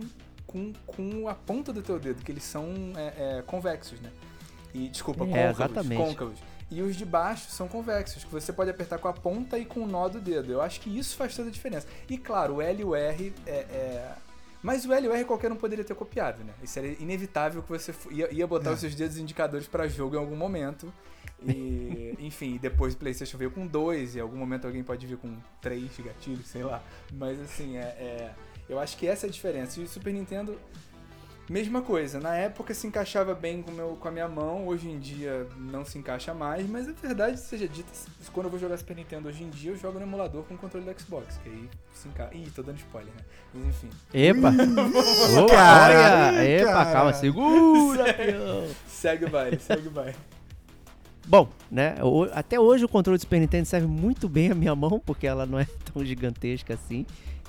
com, 0.52 0.74
com 0.86 1.28
a 1.28 1.34
ponta 1.36 1.72
do 1.74 1.82
teu 1.82 2.00
dedo, 2.00 2.24
que 2.24 2.32
eles 2.32 2.44
são 2.44 2.66
é, 2.96 3.38
é, 3.40 3.44
convexos, 3.46 4.00
né? 4.02 4.10
E, 4.74 4.88
desculpa, 4.88 5.26
É, 5.26 5.54
côncavos, 5.54 5.98
côncavos. 5.98 6.40
E 6.70 6.82
os 6.82 6.96
de 6.96 7.04
baixo 7.06 7.50
são 7.52 7.68
convexos, 7.68 8.24
que 8.24 8.32
você 8.32 8.54
pode 8.54 8.70
apertar 8.70 8.98
com 8.98 9.08
a 9.10 9.14
ponta 9.14 9.60
e 9.60 9.66
com 9.66 9.82
o 9.82 9.88
nó 9.88 10.08
do 10.08 10.22
dedo. 10.22 10.52
Eu 10.54 10.62
acho 10.62 10.80
que 10.80 10.90
isso 10.98 11.18
faz 11.18 11.36
toda 11.36 11.50
a 11.50 11.52
diferença. 11.52 11.86
E 12.10 12.18
claro, 12.18 12.56
o 12.56 12.62
L 12.62 12.82
e 12.82 12.86
o 12.86 12.96
R 12.96 13.34
é. 13.46 13.52
é- 13.52 14.16
Mas 14.64 14.86
o 14.86 14.94
L 14.94 15.06
e 15.08 15.10
o 15.10 15.14
R 15.14 15.26
qualquer 15.26 15.52
um 15.52 15.56
poderia 15.58 15.84
ter 15.84 15.96
copiado, 15.96 16.44
né? 16.44 16.54
Isso 16.64 16.78
era 16.80 16.88
inevitável 16.88 17.62
que 17.64 17.68
você 17.70 17.94
ia, 18.12 18.32
ia 18.34 18.48
botar 18.48 18.70
É. 18.70 18.74
os 18.74 18.80
seus 18.80 18.96
dedos 18.96 19.18
indicadores 19.18 19.68
para 19.68 19.88
jogo 19.88 20.16
em 20.16 20.20
algum 20.20 20.36
momento. 20.38 20.94
E, 21.44 22.16
enfim, 22.22 22.58
depois 22.62 22.94
o 22.94 22.98
PlayStation 22.98 23.38
veio 23.38 23.52
com 23.52 23.66
dois, 23.68 24.16
e 24.16 24.20
em 24.20 24.22
algum 24.22 24.38
momento 24.38 24.66
alguém 24.66 24.84
pode 24.84 25.06
vir 25.06 25.18
com 25.18 25.36
três 25.60 25.92
gatilhos, 26.00 26.48
sei 26.48 26.64
lá. 26.64 26.82
Mas 27.12 27.42
assim, 27.42 27.76
é, 27.76 27.82
é- 27.82 28.32
eu 28.72 28.80
acho 28.80 28.96
que 28.96 29.06
essa 29.06 29.26
é 29.26 29.30
a 29.30 29.32
diferença. 29.32 29.82
E 29.82 29.84
o 29.84 29.88
Super 29.88 30.14
Nintendo, 30.14 30.58
mesma 31.50 31.82
coisa. 31.82 32.22
Na 32.22 32.34
época 32.36 32.74
se 32.74 32.88
encaixava 32.88 33.36
bem 33.36 33.62
com, 33.62 33.70
meu, 33.70 33.98
com 34.00 34.08
a 34.08 34.12
minha 34.12 34.30
mão, 34.30 34.66
hoje 34.66 34.90
em 34.90 34.98
dia 34.98 35.46
não 35.58 35.84
se 35.84 35.98
encaixa 35.98 36.34
mais, 36.34 36.66
mas 36.70 36.88
a 36.88 36.94
verdade 36.94 37.38
seja 37.38 37.68
dita, 37.68 37.92
quando 38.32 38.46
eu 38.46 38.50
vou 38.50 38.58
jogar 38.58 38.78
Super 38.78 38.96
Nintendo 38.96 39.28
hoje 39.28 39.44
em 39.44 39.50
dia, 39.50 39.72
eu 39.72 39.78
jogo 39.78 40.00
no 40.00 40.06
emulador 40.06 40.44
com 40.44 40.54
o 40.54 40.58
controle 40.58 40.86
do 40.86 41.00
Xbox, 41.02 41.38
que 41.44 41.50
aí 41.50 41.70
se 41.94 42.08
encaixa. 42.08 42.34
Ih, 42.34 42.50
tô 42.56 42.64
dando 42.64 42.78
spoiler, 42.78 43.14
né? 43.14 43.22
Mas 43.54 43.66
enfim. 43.66 43.90
Epa! 44.14 44.48
Ô, 44.50 45.44
olha! 45.52 46.46
Epa, 46.46 46.72
cara. 46.72 46.94
calma, 46.94 47.14
segura. 47.14 48.06
Segue 48.88 49.26
o 49.26 49.30
baile, 49.30 49.60
segue 49.60 49.90
o 49.90 49.92
baile. 49.92 50.16
Bom, 51.28 51.50
né? 51.70 51.96
Até 52.32 52.58
hoje 52.58 52.86
o 52.86 52.90
controle 52.90 53.18
do 53.18 53.22
Super 53.22 53.42
Nintendo 53.42 53.66
serve 53.66 53.88
muito 53.88 54.30
bem 54.30 54.50
a 54.50 54.56
minha 54.56 54.74
mão, 54.74 55.02
porque 55.06 55.28
ela 55.28 55.46
não 55.46 55.60
é 55.60 55.68
tão 55.94 56.06
gigantesca 56.06 56.74
assim. 56.74 57.06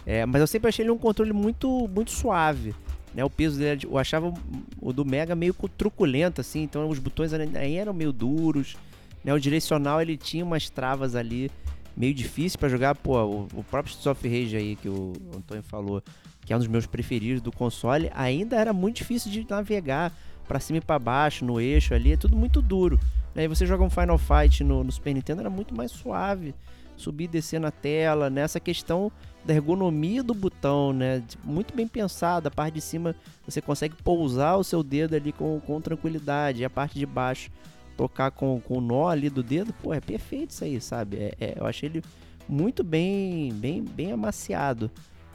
É, 0.07 0.27
mas 0.27 0.41
eu 0.41 0.47
sempre 0.47 0.69
achei 0.69 0.85
ele 0.85 0.91
um 0.91 0.99
controle 0.99 1.33
muito, 1.33 1.89
muito 1.89 2.11
suave. 2.11 2.75
Né? 3.15 3.25
O 3.25 3.31
peso 3.31 3.59
dele, 3.59 3.83
eu 3.85 3.99
achava 3.99 4.33
o 4.81 4.93
do 4.93 5.05
Mega 5.05 5.35
meio 5.35 5.55
cu- 5.55 5.69
truculento, 5.69 6.41
assim, 6.41 6.63
então 6.63 6.89
os 6.89 6.99
botões 6.99 7.33
ainda 7.33 7.61
eram 7.65 7.93
meio 7.93 8.13
duros. 8.13 8.77
Né? 9.25 9.33
O 9.33 9.39
direcional 9.39 10.01
ele 10.01 10.17
tinha 10.17 10.45
umas 10.45 10.69
travas 10.71 11.15
ali 11.15 11.51
meio 11.97 12.15
difícil 12.15 12.59
pra 12.59 12.69
jogar. 12.69 12.95
Pô, 12.95 13.23
o, 13.23 13.49
o 13.55 13.65
próprio 13.65 13.91
Streets 13.93 14.07
of 14.07 14.29
Rage 14.29 14.57
aí 14.57 14.77
que 14.77 14.89
o 14.89 15.13
Antônio 15.37 15.63
falou, 15.63 16.03
que 16.45 16.53
é 16.53 16.57
um 16.57 16.59
dos 16.59 16.69
meus 16.69 16.87
preferidos 16.87 17.41
do 17.43 17.53
console, 17.53 18.11
ainda 18.15 18.57
era 18.57 18.73
muito 18.73 18.97
difícil 18.97 19.31
de 19.31 19.47
navegar 19.49 20.13
pra 20.49 20.59
cima 20.59 20.79
e 20.79 20.81
pra 20.81 20.99
baixo, 20.99 21.45
no 21.45 21.61
eixo 21.61 21.95
ali, 21.95 22.13
é 22.13 22.17
tudo 22.17 22.35
muito 22.35 22.61
duro. 22.61 22.99
Né? 23.35 23.45
E 23.45 23.49
você 23.49 23.65
joga 23.65 23.85
um 23.85 23.91
Final 23.91 24.19
Fight 24.19 24.65
no, 24.65 24.83
no 24.83 24.91
Super 24.91 25.15
Nintendo 25.15 25.41
era 25.43 25.51
muito 25.51 25.75
mais 25.75 25.93
suave, 25.93 26.55
subir 27.03 27.25
e 27.25 27.29
descer 27.29 27.61
na 27.61 27.71
tela, 27.71 28.31
nessa 28.31 28.61
questão 28.61 29.11
da 29.45 29.55
ergonomia 29.55 30.23
do 30.23 30.35
botão, 30.35 30.93
né? 30.93 31.23
Muito 31.45 31.75
bem 31.75 31.87
pensado, 31.89 32.47
a 32.49 32.51
parte 32.51 32.75
de 32.75 32.81
cima 32.81 33.15
você 33.45 33.61
consegue 33.61 33.95
pousar 34.03 34.57
o 34.57 34.65
seu 34.65 34.83
dedo 34.83 35.15
ali 35.17 35.33
com, 35.33 35.61
com 35.61 35.81
tranquilidade, 35.81 36.63
e 36.63 36.65
a 36.65 36.71
parte 36.71 36.99
de 36.99 37.07
baixo 37.07 37.51
tocar 37.97 38.31
com, 38.31 38.61
com 38.61 38.79
o 38.79 38.81
nó 38.81 39.09
ali 39.09 39.29
do 39.29 39.43
dedo, 39.43 39.73
pô, 39.83 39.93
é 39.93 40.01
perfeito 40.01 40.51
isso 40.51 40.65
aí, 40.65 40.81
sabe? 40.81 41.17
É, 41.17 41.35
é- 41.41 41.55
eu 41.59 41.67
achei 41.67 41.89
ele 41.89 42.03
muito 42.49 42.83
bem, 42.83 43.53
bem, 43.55 43.83
bem 43.83 44.13
amaciado. 44.13 44.91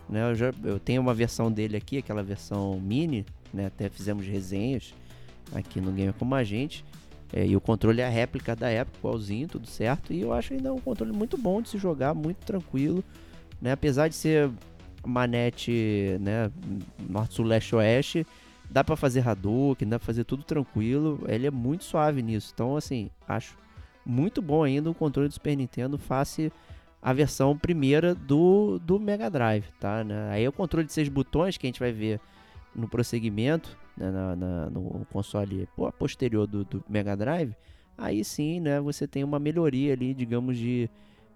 Né? 0.10 0.32
Eu, 0.32 0.36
já, 0.36 0.54
eu 0.64 0.80
tenho 0.80 1.02
uma 1.02 1.14
versão 1.14 1.52
dele 1.52 1.78
aqui, 1.78 1.98
aquela 1.98 2.24
versão 2.24 2.80
mini, 2.80 3.26
né? 3.54 3.68
Até 3.68 3.90
fizemos 3.90 4.26
resenhas 4.26 4.94
aqui 5.54 5.82
no 5.82 5.92
Gamer 5.92 6.14
Como 6.14 6.34
a 6.34 6.44
Gente. 6.44 6.84
É, 7.32 7.46
e 7.46 7.56
o 7.56 7.62
controle 7.62 8.02
é 8.02 8.06
a 8.06 8.10
réplica 8.10 8.56
da 8.56 8.70
época, 8.70 8.98
igualzinho, 9.00 9.48
tudo 9.48 9.68
certo. 9.68 10.14
E 10.14 10.22
eu 10.22 10.34
acho 10.34 10.54
ainda 10.54 10.74
um 10.74 10.80
controle 10.80 11.12
muito 11.12 11.38
bom 11.38 11.62
de 11.62 11.70
se 11.70 11.78
jogar, 11.78 12.14
muito 12.14 12.38
tranquilo. 12.46 13.04
Né? 13.62 13.72
Apesar 13.72 14.08
de 14.08 14.16
ser 14.16 14.50
manete 15.06 16.18
né, 16.22 16.52
norte, 17.10 17.34
sul, 17.34 17.46
leste, 17.46 17.76
oeste, 17.76 18.26
dá 18.70 18.84
pra 18.84 18.96
fazer 18.96 19.28
Hadouken, 19.28 19.88
dá 19.88 20.00
pra 20.00 20.06
fazer 20.06 20.24
tudo 20.24 20.44
tranquilo. 20.44 21.20
Ele 21.28 21.48
é 21.48 21.52
muito 21.52 21.84
suave 21.84 22.22
nisso. 22.22 22.52
Então, 22.54 22.78
assim, 22.78 23.10
acho 23.28 23.58
muito 24.06 24.42
bom 24.42 24.64
ainda 24.64 24.90
o 24.90 24.96
controle 24.96 25.28
do 25.28 25.34
Super 25.34 25.56
Nintendo 25.56 25.98
face 25.98 26.52
a 27.02 27.14
versão 27.14 27.58
primeira 27.58 28.16
do, 28.16 28.80
do 28.80 29.00
Mega 29.00 29.30
Drive, 29.30 29.66
tá? 29.80 30.04
Né? 30.04 30.30
Aí 30.32 30.44
é 30.44 30.50
o 30.50 30.52
controle 30.52 30.88
de 30.88 30.94
seis 30.94 31.10
botões 31.10 31.58
que 31.58 31.68
a 31.68 31.70
gente 31.70 31.80
vai 31.80 31.92
ver 31.92 32.20
no 32.76 32.88
prosseguimento, 32.88 33.78
né, 33.98 34.12
na, 34.12 34.36
na- 34.36 34.70
no 34.70 35.06
console 35.12 35.68
posterior 35.98 36.46
do, 36.48 36.64
do 36.64 36.84
Mega 36.88 37.16
Drive. 37.16 37.54
Aí 37.98 38.24
sim, 38.24 38.60
né, 38.60 38.80
você 38.80 39.08
tem 39.08 39.24
uma 39.24 39.40
melhoria 39.40 39.94
ali, 39.94 40.14
digamos, 40.14 40.58
de 40.58 40.90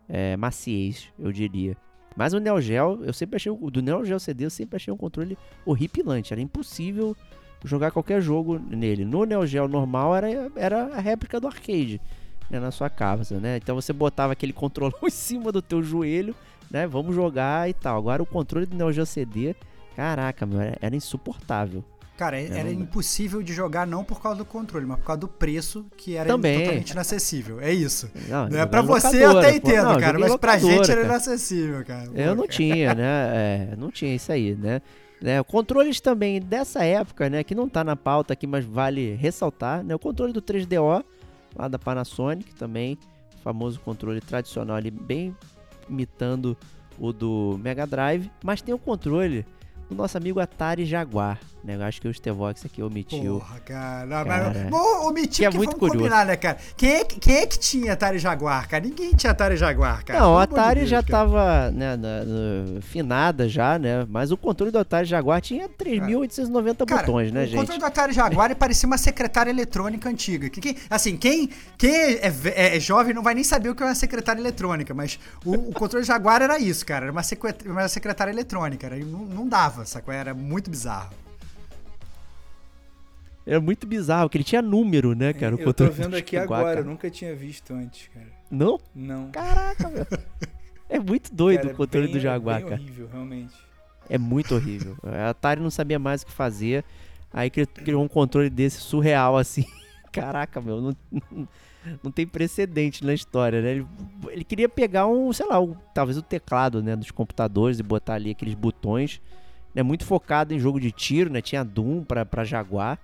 é, 0.07 0.37
maciez, 0.37 1.09
eu 1.17 1.31
diria. 1.31 1.75
Mas 2.15 2.33
o 2.33 2.39
Neo 2.39 2.59
Geo, 2.61 3.03
eu 3.03 3.13
sempre 3.13 3.37
achei, 3.37 3.51
do 3.51 3.81
Neo 3.81 4.05
Geo 4.05 4.19
CD, 4.19 4.45
eu 4.45 4.49
sempre 4.49 4.75
achei 4.75 4.93
um 4.93 4.97
controle 4.97 5.37
horripilante. 5.65 6.33
Era 6.33 6.41
impossível 6.41 7.15
jogar 7.63 7.91
qualquer 7.91 8.21
jogo 8.21 8.59
nele. 8.59 9.05
No 9.05 9.23
Neo 9.25 9.45
Geo 9.47 9.67
normal 9.67 10.15
era, 10.15 10.51
era 10.55 10.85
a 10.95 10.99
réplica 10.99 11.39
do 11.39 11.47
arcade, 11.47 12.01
né, 12.49 12.59
na 12.59 12.69
sua 12.69 12.89
casa, 12.89 13.39
né? 13.39 13.57
Então 13.57 13.75
você 13.75 13.93
botava 13.93 14.33
aquele 14.33 14.51
controle 14.53 14.93
em 15.01 15.09
cima 15.09 15.51
do 15.51 15.61
teu 15.61 15.81
joelho, 15.81 16.35
né? 16.69 16.85
Vamos 16.85 17.15
jogar 17.15 17.69
e 17.69 17.73
tal. 17.73 17.97
Agora 17.97 18.21
o 18.21 18.25
controle 18.25 18.65
do 18.65 18.75
Neo 18.75 18.91
Geo 18.91 19.05
CD, 19.05 19.55
caraca, 19.95 20.45
meu, 20.45 20.59
era 20.81 20.95
insuportável. 20.95 21.83
Cara, 22.21 22.39
era 22.39 22.65
não- 22.65 22.81
impossível 22.81 23.41
de 23.41 23.51
jogar 23.51 23.87
não 23.87 24.03
por 24.03 24.21
causa 24.21 24.37
do 24.37 24.45
controle, 24.45 24.85
mas 24.85 24.99
por 24.99 25.05
causa 25.05 25.21
do 25.21 25.27
preço, 25.27 25.87
que 25.97 26.15
era 26.15 26.29
Também. 26.29 26.59
totalmente 26.59 26.91
inacessível. 26.91 27.59
É 27.59 27.73
isso. 27.73 28.11
Não, 28.29 28.47
Não 28.47 28.59
é 28.59 28.63
em 28.63 28.85
você 28.85 29.25
eu 29.25 29.39
até 29.39 29.55
entendo, 29.55 29.85
Não, 29.85 29.99
cara, 29.99 30.19
mas 30.19 30.35
pra 30.35 30.59
gente 30.59 30.91
era 30.91 31.01
cara. 31.01 31.03
inacessível, 31.05 31.83
cara. 31.83 32.11
Eu 32.13 32.35
não 32.35 32.43
cara. 32.43 32.47
tinha, 32.55 32.93
né? 32.93 33.71
É, 33.71 33.75
não 33.75 33.89
tinha 33.89 34.13
isso 34.13 34.31
aí, 34.31 34.53
né? 34.55 34.83
né? 35.19 35.41
Controles 35.41 35.99
também 35.99 36.39
dessa 36.39 36.83
época, 36.85 37.27
né? 37.27 37.43
Que 37.43 37.55
não 37.55 37.67
tá 37.67 37.83
na 37.83 37.95
pauta 37.95 38.33
aqui, 38.33 38.45
mas 38.45 38.63
vale 38.63 39.15
ressaltar, 39.15 39.83
né? 39.83 39.95
O 39.95 39.99
controle 39.99 40.31
do 40.31 40.43
3DO, 40.43 41.03
lá 41.55 41.67
da 41.67 41.79
Panasonic 41.79 42.53
também, 42.53 42.99
famoso 43.43 43.79
controle 43.79 44.21
tradicional 44.21 44.75
ali, 44.75 44.91
bem 44.91 45.35
imitando 45.89 46.55
o 46.99 47.11
do 47.11 47.59
Mega 47.63 47.87
Drive, 47.87 48.29
mas 48.43 48.61
tem 48.61 48.75
o 48.75 48.77
controle 48.77 49.43
do 49.89 49.95
nosso 49.95 50.17
amigo 50.17 50.39
Atari 50.39 50.85
Jaguar, 50.85 51.37
né? 51.63 51.75
Eu 51.75 51.83
acho 51.83 52.01
que 52.01 52.07
o 52.07 52.13
Stevox 52.13 52.65
aqui 52.65 52.81
omitiu. 52.81 53.39
Porra, 53.39 53.59
cara. 53.59 54.07
Cara. 54.25 54.51
Mas, 54.55 54.69
Bom, 54.69 55.07
omitiu 55.07 55.39
Que 55.43 55.45
é 55.45 55.49
que 55.51 55.57
muito 55.57 55.69
vamos 55.71 55.79
curioso. 55.79 55.99
combinar, 55.99 56.25
né, 56.25 56.35
cara? 56.35 56.57
Quem 56.75 56.89
é, 56.95 57.05
que- 57.05 57.19
quem 57.19 57.35
é 57.37 57.45
que 57.45 57.59
tinha 57.59 57.93
Atari 57.93 58.17
Jaguar, 58.19 58.67
cara? 58.67 58.83
Ninguém 58.83 59.11
tinha 59.11 59.31
Atari 59.31 59.55
Jaguar, 59.57 60.03
cara. 60.03 60.19
Não, 60.19 60.33
o 60.33 60.37
Atari 60.37 60.79
Deus, 60.79 60.89
já 60.89 61.03
cara. 61.03 61.11
tava 61.11 61.71
né, 61.71 61.95
na, 61.95 62.23
na- 62.23 62.81
finada 62.81 63.47
já, 63.47 63.77
né? 63.79 64.05
Mas 64.09 64.31
o 64.31 64.37
controle 64.37 64.71
do 64.71 64.79
Atari 64.79 65.05
Jaguar 65.07 65.41
tinha 65.41 65.67
3.890 65.69 66.85
Cara, 66.85 67.01
botões, 67.01 67.31
né, 67.31 67.43
o 67.43 67.45
gente? 67.45 67.55
controle 67.59 67.79
do 67.79 67.85
Atari 67.85 68.13
Jaguar 68.13 68.55
parecia 68.55 68.87
uma 68.87 68.97
secretária 68.97 69.49
eletrônica 69.51 70.09
antiga. 70.09 70.49
Que, 70.49 70.59
que- 70.61 70.77
assim, 70.89 71.15
quem, 71.17 71.49
quem 71.77 71.93
é, 72.21 72.29
ve- 72.29 72.53
é 72.55 72.79
jovem 72.79 73.13
não 73.13 73.23
vai 73.23 73.33
nem 73.33 73.43
saber 73.43 73.69
o 73.69 73.75
que 73.75 73.83
é 73.83 73.85
uma 73.85 73.95
secretária 73.95 74.39
eletrônica, 74.39 74.93
mas 74.93 75.19
o, 75.45 75.53
o 75.53 75.73
controle 75.73 76.03
Jaguar 76.05 76.41
era 76.41 76.57
isso, 76.59 76.85
cara. 76.85 77.05
Era 77.05 77.11
uma, 77.11 77.23
secret- 77.23 77.65
uma 77.65 77.87
secretária 77.87 78.31
eletrônica. 78.31 78.85
Era, 78.85 78.97
não, 78.97 79.19
não 79.25 79.47
dava, 79.47 79.85
sacou? 79.85 80.13
Era 80.13 80.33
muito 80.33 80.69
bizarro. 80.69 81.09
Era 83.45 83.59
muito 83.59 83.87
bizarro, 83.87 84.29
que 84.29 84.37
ele 84.37 84.43
tinha 84.43 84.61
número, 84.61 85.15
né, 85.15 85.33
cara? 85.33 85.55
O 85.55 85.59
eu 85.59 85.73
tô 85.73 85.89
vendo 85.89 86.11
do 86.11 86.17
aqui 86.17 86.37
agora, 86.37 86.63
cara. 86.65 86.79
eu 86.81 86.85
nunca 86.85 87.09
tinha 87.09 87.35
visto 87.35 87.73
antes, 87.73 88.07
cara. 88.13 88.27
Não? 88.49 88.79
Não. 88.93 89.31
Caraca, 89.31 89.89
meu. 89.89 90.05
É 90.89 90.99
muito 90.99 91.33
doido 91.33 91.61
Cara, 91.61 91.73
o 91.73 91.77
controle 91.77 92.07
bem- 92.07 92.15
do 92.15 92.19
Jaguar, 92.19 92.59
bem 92.59 92.69
cara. 92.69 92.81
horrível, 92.81 93.07
realmente. 93.11 93.53
É 94.09 94.17
muito 94.17 94.53
horrível. 94.53 94.95
A 95.03 95.29
Atari 95.29 95.61
não 95.61 95.71
sabia 95.71 95.97
mais 95.97 96.21
o 96.21 96.25
que 96.25 96.31
fazer. 96.31 96.83
Aí 97.33 97.49
cri- 97.49 97.65
criou 97.65 98.03
um 98.03 98.07
controle 98.09 98.49
desse 98.49 98.81
surreal, 98.81 99.37
assim. 99.37 99.65
Caraca, 100.11 100.59
meu, 100.61 100.81
não, 100.81 100.95
não 102.03 102.11
tem 102.11 102.27
precedente 102.27 103.05
na 103.05 103.13
história, 103.13 103.61
né? 103.61 103.71
Ele, 103.71 103.87
ele 104.29 104.43
queria 104.43 104.67
pegar 104.67 105.07
um, 105.07 105.31
sei 105.31 105.47
lá, 105.47 105.59
um- 105.61 105.73
talvez 105.95 106.17
o 106.17 106.21
teclado, 106.21 106.83
né, 106.83 106.95
dos 106.95 107.09
computadores 107.09 107.79
e 107.79 107.83
botar 107.83 108.15
ali 108.15 108.31
aqueles 108.31 108.53
botões, 108.53 109.21
né, 109.73 109.81
muito 109.81 110.05
focado 110.05 110.53
em 110.53 110.59
jogo 110.59 110.79
de 110.79 110.91
tiro, 110.91 111.29
né? 111.31 111.41
Tinha 111.41 111.63
Doom 111.63 112.03
pra, 112.03 112.25
pra 112.25 112.43
Jaguar, 112.43 112.99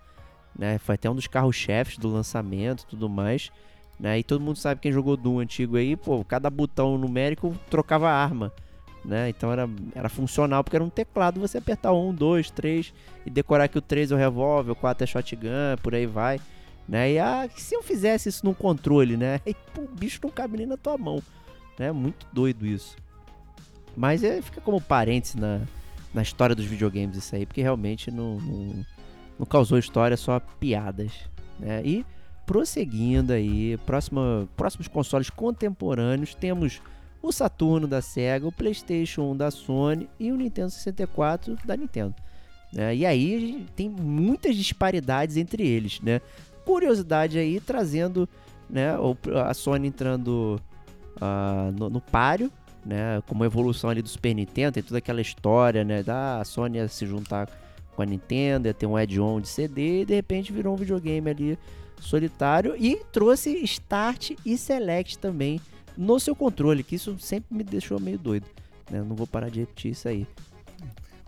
né? 0.58 0.78
Foi 0.80 0.96
até 0.96 1.10
um 1.10 1.16
dos 1.16 1.28
carros-chefes 1.28 1.98
do 1.98 2.10
lançamento 2.10 2.84
e 2.84 2.88
tudo 2.88 3.08
mais. 3.08 3.52
Né? 4.00 4.20
E 4.20 4.24
todo 4.24 4.42
mundo 4.42 4.58
sabe 4.58 4.82
quem 4.82 4.92
jogou 4.92 5.18
Doom 5.18 5.40
antigo 5.40 5.78
aí, 5.78 5.96
pô, 5.96 6.24
cada 6.24 6.50
botão 6.50 6.98
numérico 6.98 7.56
trocava 7.70 8.10
arma. 8.10 8.52
Né? 9.04 9.30
Então 9.30 9.52
era, 9.52 9.70
era 9.96 10.10
funcional 10.10 10.64
porque 10.64 10.76
era 10.76 10.84
um 10.84 10.90
teclado, 10.90 11.40
você 11.40 11.60
apertar 11.60 11.94
um, 11.94 12.14
dois, 12.14 12.52
três 12.52 12.94
e 13.26 13.30
decorar 13.30 13.68
que 13.68 13.78
o 13.78 13.82
3 13.82 14.12
é 14.12 14.16
o 14.16 14.18
revólver, 14.18 14.72
o 14.72 14.76
4 14.76 15.04
é 15.04 15.08
shotgun, 15.08 15.78
por 15.82 15.96
aí 15.96 16.06
vai. 16.06 16.40
Né? 16.88 17.14
E 17.14 17.20
ah, 17.20 17.50
se 17.56 17.76
eu 17.76 17.84
fizesse 17.84 18.30
isso 18.30 18.46
num 18.46 18.54
controle, 18.54 19.18
né? 19.18 19.42
Aí, 19.46 19.54
pô, 19.74 19.82
o 19.82 19.88
bicho 19.88 20.20
não 20.24 20.30
cabe 20.30 20.58
nem 20.58 20.66
na 20.66 20.78
tua 20.78 20.98
mão. 20.98 21.22
Né? 21.78 21.92
Muito 21.92 22.26
doido 22.32 22.66
isso. 22.66 22.96
Mas 23.96 24.24
é, 24.24 24.42
fica 24.42 24.62
como 24.62 24.80
parênteses 24.80 25.36
na, 25.36 25.62
na 26.14 26.22
história 26.22 26.56
dos 26.56 26.66
videogames 26.66 27.18
isso 27.18 27.36
aí, 27.36 27.46
porque 27.46 27.62
realmente 27.62 28.10
não, 28.10 28.40
não, 28.40 28.86
não 29.38 29.46
causou 29.46 29.78
história, 29.78 30.18
só 30.18 30.40
piadas. 30.40 31.12
Né? 31.60 31.82
E 31.84 32.06
prosseguindo 32.46 33.34
aí, 33.34 33.78
próxima, 33.86 34.48
próximos 34.56 34.88
consoles 34.88 35.30
contemporâneos, 35.30 36.34
temos 36.34 36.82
o 37.22 37.32
Saturno 37.32 37.88
da 37.88 38.02
Sega, 38.02 38.48
o 38.48 38.52
PlayStation 38.52 39.32
1 39.32 39.38
da 39.38 39.52
Sony 39.52 40.10
e 40.20 40.32
o 40.32 40.38
Nintendo 40.38 40.70
64 40.70 41.58
da 41.66 41.76
Nintendo. 41.76 42.16
Né? 42.72 42.96
E 42.96 43.06
aí 43.06 43.66
tem 43.76 43.90
muitas 43.90 44.56
disparidades 44.56 45.38
entre 45.38 45.66
eles, 45.66 46.00
né? 46.02 46.22
Curiosidade 46.66 47.38
aí 47.38 47.60
trazendo, 47.60 48.28
né, 48.70 48.90
a 49.46 49.54
Sony 49.54 49.88
entrando 49.88 50.60
uh, 51.16 51.72
no, 51.72 51.90
no 51.90 52.02
páreo, 52.02 52.52
né, 52.86 53.22
como 53.26 53.46
evolução 53.46 53.90
ali 53.90 54.02
do 54.02 54.10
Super 54.10 54.34
Nintendo, 54.34 54.74
tem 54.74 54.84
toda 54.84 54.98
aquela 54.98 55.22
história, 55.22 55.86
né, 55.86 56.04
da 56.04 56.44
Sony 56.44 56.88
se 56.90 57.06
juntar 57.06 57.50
com 57.98 58.04
a 58.04 58.06
Nintendo, 58.06 58.68
ia 58.68 58.74
ter 58.76 58.86
um 58.86 58.96
add-on 58.96 59.42
de 59.42 59.48
CD 59.48 60.04
e 60.04 60.06
de 60.06 60.14
repente 60.14 60.54
virou 60.54 60.76
um 60.76 60.78
videogame 60.78 61.32
ali 61.32 61.60
solitário 62.00 62.76
e 62.78 62.98
trouxe 63.12 63.50
Start 63.64 64.34
e 64.46 64.56
Select 64.56 65.18
também 65.18 65.60
no 65.98 66.20
seu 66.20 66.36
controle, 66.36 66.84
que 66.84 66.96
isso 66.96 67.18
sempre 67.20 67.58
me 67.58 67.64
deixou 67.64 68.00
meio 68.00 68.20
doido. 68.20 68.46
Né? 68.92 69.02
Não 69.02 69.16
vou 69.16 69.26
parar 69.26 69.50
de 69.50 69.62
repetir 69.62 69.94
isso 69.94 70.08
aí. 70.08 70.28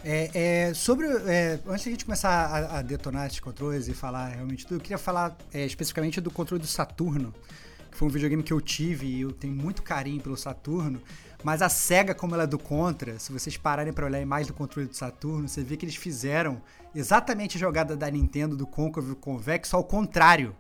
É, 0.04 0.68
é, 0.68 0.74
sobre. 0.76 1.08
É, 1.08 1.60
antes 1.68 1.84
de 1.84 1.90
a 1.90 1.92
gente 1.92 2.06
começar 2.06 2.30
a, 2.30 2.78
a, 2.78 2.82
detonar 2.84 3.26
esses 3.26 3.40
controles 3.40 3.88
e 3.88 3.94
falar 3.94 4.28
realmente 4.28 4.66
tudo, 4.66 4.78
eu 4.78 4.80
queria 4.80 4.98
falar 5.00 5.36
é, 5.52 5.66
especificamente 5.66 6.22
do 6.22 6.30
controle 6.30 6.62
do 6.62 6.68
Saturno, 6.68 7.34
que 7.92 7.98
foi 7.98 8.08
um 8.08 8.12
videogame 8.12 8.44
que 8.44 8.54
eu 8.54 8.62
tive 8.62 9.08
e 9.08 9.22
eu 9.22 9.32
tenho 9.32 9.54
muito 9.54 9.82
carinho 9.82 10.22
pelo 10.22 10.38
Saturno. 10.38 11.02
Mas 11.44 11.62
a 11.62 11.70
SEGA, 11.70 12.14
como 12.14 12.36
ela 12.36 12.44
é 12.44 12.48
do 12.48 12.60
Contra, 12.60 13.18
se 13.18 13.32
vocês 13.32 13.56
pararem 13.56 13.94
para 13.94 14.06
olhar 14.06 14.20
imagem 14.20 14.48
do 14.48 14.54
controle 14.54 14.88
do 14.88 14.96
Saturno, 14.96 15.48
você 15.48 15.64
vê 15.64 15.78
que 15.78 15.86
eles 15.86 15.96
fizeram 15.96 16.62
exatamente 16.94 17.58
a 17.58 17.60
jogada 17.60 17.96
da 17.96 18.10
Nintendo 18.10 18.58
do 18.58 18.68
Concave 18.68 19.16
Convex, 19.16 19.74
ao 19.74 19.84
contrário 19.84 20.56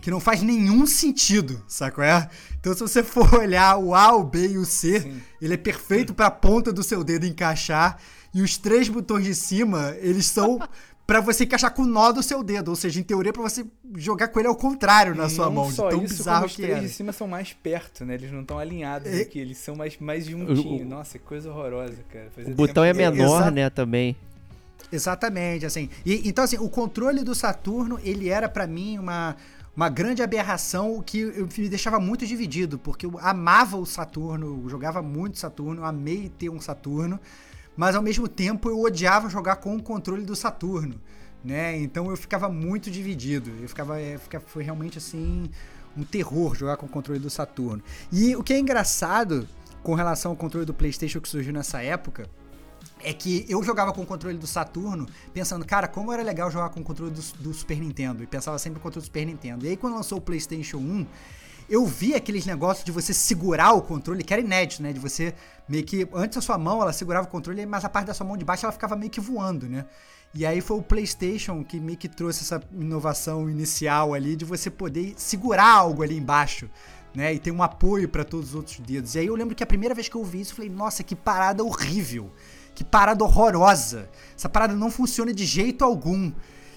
que 0.00 0.10
não 0.10 0.20
faz 0.20 0.42
nenhum 0.42 0.86
sentido, 0.86 1.62
saco 1.66 2.00
é? 2.02 2.28
Então 2.58 2.72
se 2.74 2.80
você 2.80 3.02
for 3.02 3.34
olhar 3.34 3.76
o 3.76 3.94
A, 3.94 4.14
o 4.14 4.22
B 4.22 4.48
e 4.48 4.58
o 4.58 4.64
C, 4.64 5.00
Sim. 5.00 5.22
ele 5.40 5.54
é 5.54 5.56
perfeito 5.56 6.14
para 6.14 6.26
a 6.26 6.30
ponta 6.30 6.72
do 6.72 6.82
seu 6.82 7.02
dedo 7.02 7.26
encaixar 7.26 7.98
e 8.32 8.42
os 8.42 8.56
três 8.56 8.88
botões 8.88 9.24
de 9.24 9.34
cima, 9.34 9.94
eles 9.98 10.26
são 10.26 10.60
para 11.10 11.20
você 11.20 11.42
encaixar 11.42 11.74
com 11.74 11.82
o 11.82 11.86
nó 11.86 12.12
do 12.12 12.22
seu 12.22 12.40
dedo, 12.40 12.68
ou 12.68 12.76
seja, 12.76 13.00
em 13.00 13.02
teoria 13.02 13.32
para 13.32 13.42
você 13.42 13.66
jogar 13.96 14.28
com 14.28 14.38
ele 14.38 14.46
ao 14.46 14.54
contrário 14.54 15.12
na 15.12 15.28
sua 15.28 15.50
mão, 15.50 15.68
só 15.68 15.88
de 15.88 15.96
tão 15.96 16.04
isso, 16.04 16.18
bizarro 16.18 16.46
os 16.46 16.54
que 16.54 16.62
três 16.62 16.78
é. 16.78 16.80
de 16.82 16.88
cima 16.88 17.12
são 17.12 17.26
mais 17.26 17.52
perto, 17.52 18.04
né? 18.04 18.14
Eles 18.14 18.30
não 18.30 18.42
estão 18.42 18.60
alinhados 18.60 19.12
é... 19.12 19.22
aqui, 19.22 19.40
eles 19.40 19.58
são 19.58 19.74
mais 19.74 19.98
mais 19.98 20.26
juntinhos. 20.26 20.88
Nossa, 20.88 21.18
que 21.18 21.24
coisa 21.24 21.50
horrorosa, 21.50 21.96
cara. 22.12 22.30
Fazia 22.30 22.52
o 22.52 22.54
botão 22.54 22.84
é 22.84 22.92
menor, 22.92 23.50
né, 23.50 23.68
também. 23.68 24.14
Exatamente, 24.92 25.66
assim. 25.66 25.90
E, 26.06 26.28
então 26.28 26.44
assim, 26.44 26.58
o 26.58 26.68
controle 26.68 27.24
do 27.24 27.34
Saturno, 27.34 27.98
ele 28.04 28.28
era 28.28 28.48
para 28.48 28.68
mim 28.68 28.96
uma 28.96 29.34
uma 29.76 29.88
grande 29.88 30.22
aberração 30.22 31.02
que 31.02 31.24
me 31.58 31.68
deixava 31.68 31.98
muito 31.98 32.24
dividido, 32.24 32.78
porque 32.78 33.06
eu 33.06 33.18
amava 33.18 33.76
o 33.76 33.84
Saturno, 33.84 34.62
eu 34.62 34.68
jogava 34.68 35.02
muito 35.02 35.40
Saturno, 35.40 35.80
eu 35.80 35.84
amei 35.84 36.30
ter 36.38 36.50
um 36.50 36.60
Saturno, 36.60 37.18
mas 37.76 37.94
ao 37.94 38.02
mesmo 38.02 38.28
tempo 38.28 38.68
eu 38.68 38.80
odiava 38.80 39.28
jogar 39.28 39.56
com 39.56 39.76
o 39.76 39.82
controle 39.82 40.24
do 40.24 40.36
Saturno, 40.36 41.00
né? 41.44 41.76
Então 41.78 42.10
eu 42.10 42.16
ficava 42.16 42.48
muito 42.48 42.90
dividido. 42.90 43.50
Eu 43.60 43.68
ficava, 43.68 44.00
é, 44.00 44.18
foi 44.46 44.62
realmente 44.62 44.98
assim 44.98 45.50
um 45.96 46.04
terror 46.04 46.54
jogar 46.54 46.76
com 46.76 46.86
o 46.86 46.88
controle 46.88 47.20
do 47.20 47.30
Saturno. 47.30 47.82
E 48.12 48.36
o 48.36 48.42
que 48.42 48.52
é 48.52 48.58
engraçado 48.58 49.48
com 49.82 49.94
relação 49.94 50.32
ao 50.32 50.36
controle 50.36 50.66
do 50.66 50.74
PlayStation 50.74 51.20
que 51.20 51.28
surgiu 51.28 51.52
nessa 51.52 51.82
época 51.82 52.28
é 53.02 53.12
que 53.12 53.46
eu 53.48 53.62
jogava 53.62 53.92
com 53.92 54.02
o 54.02 54.06
controle 54.06 54.36
do 54.36 54.46
Saturno, 54.46 55.06
pensando, 55.32 55.64
cara, 55.64 55.88
como 55.88 56.12
era 56.12 56.22
legal 56.22 56.50
jogar 56.50 56.68
com 56.68 56.80
o 56.80 56.82
controle 56.82 57.12
do, 57.12 57.22
do, 57.38 57.54
Super 57.54 57.78
Nintendo. 57.78 58.22
E 58.22 58.26
pensava 58.26 58.58
sempre 58.58 58.78
no 58.78 58.82
controle 58.82 59.02
do 59.02 59.06
Super 59.06 59.24
Nintendo. 59.24 59.64
E 59.64 59.70
aí, 59.70 59.76
quando 59.76 59.94
lançou 59.94 60.18
o 60.18 60.20
PlayStation 60.20 60.76
1, 60.76 61.06
eu 61.70 61.86
vi 61.86 62.16
aqueles 62.16 62.44
negócios 62.44 62.84
de 62.84 62.90
você 62.90 63.14
segurar 63.14 63.72
o 63.74 63.82
controle, 63.82 64.24
que 64.24 64.32
era 64.32 64.42
inédito, 64.42 64.82
né? 64.82 64.92
De 64.92 64.98
você 64.98 65.32
meio 65.68 65.84
que. 65.84 66.06
Antes 66.12 66.36
a 66.36 66.40
sua 66.40 66.58
mão, 66.58 66.82
ela 66.82 66.92
segurava 66.92 67.28
o 67.28 67.30
controle, 67.30 67.64
mas 67.64 67.84
a 67.84 67.88
parte 67.88 68.08
da 68.08 68.14
sua 68.14 68.26
mão 68.26 68.36
de 68.36 68.44
baixo 68.44 68.66
ela 68.66 68.72
ficava 68.72 68.96
meio 68.96 69.10
que 69.10 69.20
voando, 69.20 69.68
né? 69.68 69.86
E 70.34 70.44
aí 70.44 70.60
foi 70.60 70.76
o 70.76 70.82
PlayStation 70.82 71.62
que 71.62 71.78
meio 71.78 71.96
que 71.96 72.08
trouxe 72.08 72.42
essa 72.42 72.60
inovação 72.72 73.48
inicial 73.48 74.14
ali 74.14 74.34
de 74.34 74.44
você 74.44 74.68
poder 74.68 75.14
segurar 75.16 75.72
algo 75.72 76.02
ali 76.02 76.16
embaixo. 76.16 76.68
Né, 77.12 77.34
e 77.34 77.40
ter 77.40 77.50
um 77.50 77.60
apoio 77.60 78.08
para 78.08 78.22
todos 78.22 78.50
os 78.50 78.54
outros 78.54 78.78
dedos. 78.78 79.16
E 79.16 79.18
aí 79.18 79.26
eu 79.26 79.34
lembro 79.34 79.52
que 79.52 79.64
a 79.64 79.66
primeira 79.66 79.92
vez 79.92 80.08
que 80.08 80.14
eu 80.14 80.22
vi 80.22 80.42
isso, 80.42 80.52
eu 80.52 80.56
falei, 80.58 80.70
nossa, 80.70 81.02
que 81.02 81.16
parada 81.16 81.64
horrível. 81.64 82.30
Que 82.72 82.84
parada 82.84 83.24
horrorosa. 83.24 84.08
Essa 84.36 84.48
parada 84.48 84.76
não 84.76 84.92
funciona 84.92 85.34
de 85.34 85.44
jeito 85.44 85.84
algum. 85.84 86.30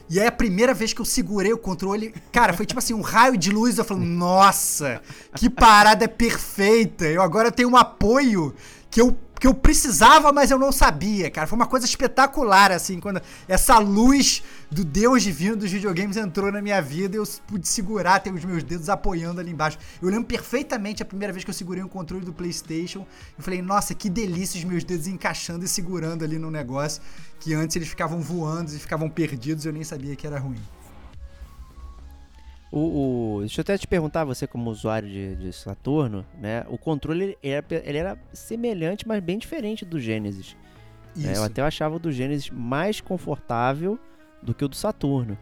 E 0.09 0.19
aí 0.19 0.27
a 0.27 0.31
primeira 0.31 0.73
vez 0.73 0.93
que 0.93 1.01
eu 1.01 1.05
segurei 1.05 1.53
o 1.53 1.57
controle, 1.57 2.13
cara, 2.31 2.53
foi 2.53 2.65
tipo 2.65 2.79
assim, 2.79 2.93
um 2.93 3.01
raio 3.01 3.37
de 3.37 3.49
luz, 3.51 3.77
eu 3.77 3.85
falei, 3.85 4.05
nossa, 4.05 5.01
que 5.35 5.49
parada 5.49 6.07
perfeita. 6.07 7.05
Eu 7.05 7.21
agora 7.21 7.51
tenho 7.51 7.69
um 7.69 7.77
apoio 7.77 8.53
que 8.91 9.01
eu 9.01 9.17
que 9.43 9.47
eu 9.47 9.53
precisava, 9.53 10.31
mas 10.31 10.51
eu 10.51 10.57
não 10.57 10.71
sabia, 10.71 11.29
cara. 11.29 11.45
Foi 11.45 11.57
uma 11.57 11.67
coisa 11.67 11.85
espetacular, 11.85 12.71
assim, 12.71 13.01
quando 13.01 13.21
essa 13.45 13.77
luz 13.77 14.41
do 14.71 14.85
Deus 14.85 15.21
divino 15.21 15.57
dos 15.57 15.69
videogames 15.69 16.15
entrou 16.15 16.49
na 16.49 16.61
minha 16.61 16.81
vida 16.81 17.17
e 17.17 17.19
eu 17.19 17.25
pude 17.45 17.67
segurar, 17.67 18.21
ter 18.21 18.33
os 18.33 18.45
meus 18.45 18.63
dedos 18.63 18.87
apoiando 18.87 19.41
ali 19.41 19.51
embaixo. 19.51 19.77
Eu 20.01 20.07
lembro 20.07 20.23
perfeitamente 20.23 21.03
a 21.03 21.05
primeira 21.05 21.33
vez 21.33 21.43
que 21.43 21.49
eu 21.49 21.53
segurei 21.53 21.83
o 21.83 21.87
um 21.87 21.89
controle 21.89 22.23
do 22.23 22.31
PlayStation. 22.31 23.05
Eu 23.37 23.43
falei, 23.43 23.61
nossa, 23.61 23.93
que 23.93 24.09
delícia 24.09 24.57
os 24.57 24.63
meus 24.63 24.85
dedos 24.85 25.07
encaixando 25.07 25.65
e 25.65 25.67
segurando 25.67 26.23
ali 26.23 26.39
no 26.39 26.49
negócio, 26.49 27.01
que 27.41 27.53
antes 27.53 27.75
eles 27.75 27.89
ficavam 27.89 28.21
voando 28.21 28.73
e 28.73 28.79
ficavam 28.79 29.09
perdidos 29.09 29.65
eu 29.65 29.73
nem 29.73 29.83
sabia 29.83 30.15
que 30.15 30.25
era 30.25 30.39
ruim. 30.39 30.61
O, 32.75 33.35
o, 33.35 33.39
deixa 33.41 33.59
eu 33.59 33.61
até 33.61 33.77
te 33.77 33.85
perguntar, 33.85 34.25
você 34.25 34.47
como 34.47 34.71
usuário 34.71 35.07
de, 35.07 35.35
de 35.35 35.53
Saturno, 35.53 36.25
né? 36.41 36.65
O 36.67 36.75
controle 36.75 37.23
ele 37.23 37.37
era, 37.43 37.65
ele 37.69 37.97
era, 37.99 38.17
semelhante, 38.33 39.07
mas 39.07 39.21
bem 39.21 39.37
diferente 39.37 39.85
do 39.85 39.99
Genesis. 39.99 40.57
Né? 41.15 41.37
Eu 41.37 41.43
até 41.43 41.61
achava 41.61 41.97
o 41.97 41.99
do 41.99 42.11
Genesis 42.11 42.49
mais 42.49 42.99
confortável 42.99 43.99
do 44.41 44.55
que 44.55 44.65
o 44.65 44.67
do 44.67 44.75
Saturno. 44.75 45.37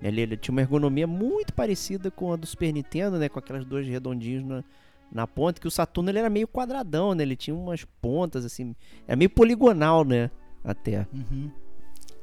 Ele, 0.00 0.20
ele, 0.20 0.36
tinha 0.36 0.52
uma 0.52 0.60
ergonomia 0.60 1.08
muito 1.08 1.52
parecida 1.52 2.08
com 2.08 2.32
a 2.32 2.36
do 2.36 2.46
Super 2.46 2.72
Nintendo, 2.72 3.18
né? 3.18 3.28
Com 3.28 3.40
aquelas 3.40 3.64
duas 3.64 3.84
redondinhos 3.84 4.44
na, 4.44 4.62
na 5.10 5.26
ponta, 5.26 5.60
que 5.60 5.66
o 5.66 5.72
Saturno 5.72 6.08
ele 6.08 6.20
era 6.20 6.30
meio 6.30 6.46
quadradão, 6.46 7.16
né? 7.16 7.24
Ele 7.24 7.34
tinha 7.34 7.56
umas 7.56 7.84
pontas, 8.00 8.44
assim, 8.44 8.76
era 9.08 9.16
meio 9.16 9.30
poligonal, 9.30 10.04
né? 10.04 10.30
Até. 10.62 11.04
Uhum. 11.12 11.50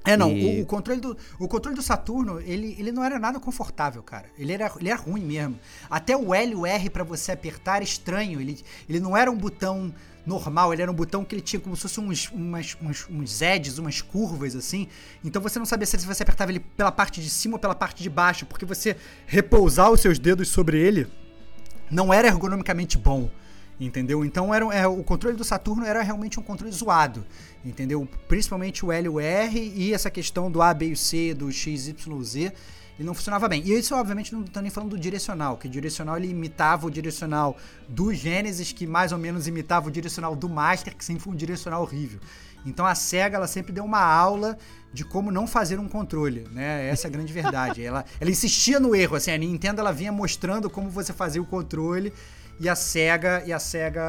É, 0.06 0.18
não, 0.18 0.32
e... 0.32 0.60
o, 0.60 0.64
o, 0.64 0.66
controle 0.66 0.99
do, 0.99 1.18
o 1.39 1.47
controle 1.47 1.76
do 1.76 1.82
Saturno, 1.82 2.39
ele, 2.41 2.76
ele 2.78 2.91
não 2.91 3.04
era 3.04 3.18
nada 3.18 3.39
confortável, 3.39 4.04
cara. 4.04 4.26
Ele 4.38 4.51
era, 4.51 4.72
ele 4.80 4.89
era 4.89 4.99
ruim 4.99 5.22
mesmo. 5.22 5.58
Até 5.89 6.16
o 6.16 6.34
L 6.34 6.51
e 6.51 6.56
o 6.56 6.66
R 6.66 6.89
para 6.89 7.04
você 7.04 7.32
apertar 7.32 7.76
era 7.78 7.84
estranho. 7.84 8.41
Ele, 8.41 8.60
ele 8.89 8.99
não 8.99 9.16
era 9.16 9.32
um 9.32 9.38
botão 9.38 9.93
normal, 10.26 10.72
ele 10.72 10.82
era 10.82 10.91
um 10.91 10.95
botão 10.95 11.24
que 11.24 11.36
ele 11.36 11.41
tinha 11.41 11.60
como 11.60 11.76
se 11.76 11.82
fosse 11.84 11.99
uns, 11.99 12.30
umas, 12.32 12.78
uns, 12.82 13.08
uns 13.10 13.41
edges, 13.41 13.78
umas 13.78 14.01
curvas 14.01 14.56
assim. 14.56 14.88
Então 15.24 15.41
você 15.41 15.60
não 15.60 15.66
sabia 15.66 15.86
se 15.86 15.97
você 15.97 16.24
apertava 16.24 16.51
ele 16.51 16.60
pela 16.60 16.91
parte 16.91 17.22
de 17.22 17.30
cima 17.30 17.56
ou 17.56 17.60
pela 17.60 17.76
parte 17.76 18.01
de 18.01 18.10
baixo, 18.10 18.45
porque 18.45 18.66
você 18.66 18.95
repousar 19.26 19.91
os 19.91 20.01
seus 20.01 20.20
dedos 20.20 20.47
sobre 20.49 20.80
ele 20.80 21.08
não 21.91 22.14
era 22.14 22.28
ergonomicamente 22.28 22.97
bom. 22.97 23.30
Entendeu? 23.86 24.23
Então 24.23 24.53
era, 24.53 24.65
é, 24.73 24.88
o 24.88 25.03
controle 25.03 25.36
do 25.36 25.43
Saturno 25.43 25.86
era 25.86 26.01
realmente 26.01 26.39
um 26.39 26.43
controle 26.43 26.71
zoado. 26.71 27.25
Entendeu? 27.65 28.07
Principalmente 28.27 28.86
o 28.86 28.91
L 28.91 29.05
e 29.05 29.09
o 29.09 29.19
R 29.19 29.73
e 29.75 29.93
essa 29.93 30.09
questão 30.09 30.49
do 30.49 30.61
A, 30.61 30.73
B 30.73 30.88
e 30.88 30.95
C, 30.95 31.34
do 31.34 31.51
X, 31.51 31.88
Y, 31.88 32.23
Z 32.23 32.53
ele 32.97 33.07
não 33.07 33.13
funcionava 33.13 33.47
bem. 33.47 33.63
E 33.65 33.73
isso, 33.73 33.95
obviamente, 33.95 34.34
não 34.34 34.43
estou 34.43 34.61
nem 34.61 34.69
falando 34.69 34.91
do 34.91 34.99
direcional, 34.99 35.57
que 35.57 35.67
o 35.67 35.69
direcional 35.69 36.15
ele 36.17 36.27
imitava 36.27 36.86
o 36.86 36.91
direcional 36.91 37.57
do 37.89 38.13
Genesis, 38.13 38.71
que 38.71 38.86
mais 38.86 39.11
ou 39.11 39.17
menos 39.17 39.47
imitava 39.47 39.88
o 39.88 39.91
direcional 39.91 40.36
do 40.36 40.47
Master, 40.47 40.95
que 40.95 41.03
sempre 41.03 41.23
foi 41.23 41.34
um 41.34 41.36
direcional 41.36 41.81
horrível. 41.81 42.19
Então 42.65 42.86
a 42.86 42.95
SEGA 42.95 43.38
ela 43.38 43.47
sempre 43.47 43.73
deu 43.73 43.84
uma 43.84 43.99
aula 43.99 44.57
de 44.93 45.03
como 45.03 45.31
não 45.31 45.47
fazer 45.47 45.79
um 45.79 45.89
controle, 45.89 46.47
né? 46.51 46.88
Essa 46.88 47.07
é 47.07 47.09
a 47.09 47.11
grande 47.11 47.34
verdade. 47.34 47.81
ela, 47.84 48.05
ela 48.19 48.29
insistia 48.29 48.79
no 48.79 48.95
erro, 48.95 49.15
assim, 49.15 49.31
a 49.31 49.38
Nintendo 49.38 49.81
ela 49.81 49.91
vinha 49.91 50.11
mostrando 50.11 50.69
como 50.69 50.89
você 50.89 51.11
fazia 51.11 51.41
o 51.41 51.45
controle 51.45 52.13
e 52.64 52.70
a 52.70 52.76
Sega 52.76 53.43
e 53.45 53.51
a 53.51 53.59
Sega 53.59 54.01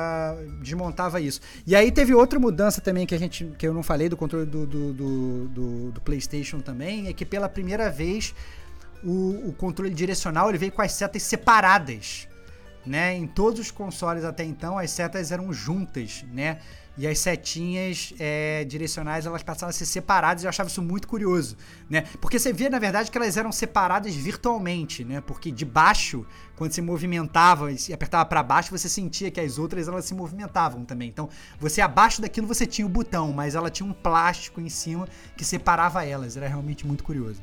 desmontava 0.60 1.20
isso. 1.20 1.40
E 1.66 1.74
aí 1.74 1.90
teve 1.90 2.14
outra 2.14 2.38
mudança 2.38 2.80
também 2.80 3.04
que 3.04 3.12
a 3.12 3.18
gente 3.18 3.44
que 3.58 3.66
eu 3.66 3.74
não 3.74 3.82
falei 3.82 4.08
do 4.08 4.16
controle 4.16 4.46
do, 4.46 4.64
do, 4.64 4.92
do, 4.92 5.48
do, 5.48 5.90
do 5.90 6.00
PlayStation 6.00 6.60
também, 6.60 7.08
é 7.08 7.12
que 7.12 7.24
pela 7.24 7.48
primeira 7.48 7.90
vez 7.90 8.32
o, 9.02 9.48
o, 9.48 9.52
controle 9.52 9.92
direcional 9.92 10.48
ele 10.48 10.58
veio 10.58 10.70
com 10.70 10.82
as 10.82 10.92
setas 10.92 11.24
separadas. 11.24 12.28
né? 12.86 13.16
Em 13.16 13.26
todos 13.26 13.58
os 13.58 13.72
consoles 13.72 14.22
até 14.22 14.44
então, 14.44 14.78
as 14.78 14.92
setas 14.92 15.32
eram 15.32 15.52
juntas, 15.52 16.24
né? 16.32 16.60
E 16.96 17.08
as 17.08 17.18
setinhas 17.18 18.14
é, 18.20 18.64
direcionais 18.64 19.26
elas 19.26 19.42
passavam 19.42 19.70
a 19.70 19.72
ser 19.72 19.84
separadas 19.84 20.42
e 20.42 20.46
eu 20.46 20.48
achava 20.48 20.68
isso 20.68 20.80
muito 20.80 21.08
curioso, 21.08 21.56
né? 21.90 22.04
Porque 22.20 22.38
você 22.38 22.52
via, 22.52 22.70
na 22.70 22.78
verdade, 22.78 23.10
que 23.10 23.18
elas 23.18 23.36
eram 23.36 23.50
separadas 23.50 24.14
virtualmente, 24.14 25.04
né? 25.04 25.20
Porque 25.20 25.50
de 25.50 25.64
baixo, 25.64 26.24
quando 26.54 26.72
se 26.72 26.80
movimentava 26.80 27.72
e 27.72 27.92
apertava 27.92 28.24
para 28.24 28.42
baixo, 28.44 28.70
você 28.70 28.88
sentia 28.88 29.28
que 29.28 29.40
as 29.40 29.58
outras 29.58 29.88
elas 29.88 30.04
se 30.04 30.14
movimentavam 30.14 30.84
também. 30.84 31.08
Então, 31.08 31.28
você 31.58 31.80
abaixo 31.80 32.22
daquilo 32.22 32.46
você 32.46 32.64
tinha 32.64 32.86
o 32.86 32.90
botão, 32.90 33.32
mas 33.32 33.56
ela 33.56 33.70
tinha 33.70 33.88
um 33.88 33.92
plástico 33.92 34.60
em 34.60 34.68
cima 34.68 35.08
que 35.36 35.44
separava 35.44 36.04
elas. 36.04 36.36
Era 36.36 36.46
realmente 36.46 36.86
muito 36.86 37.02
curioso. 37.02 37.42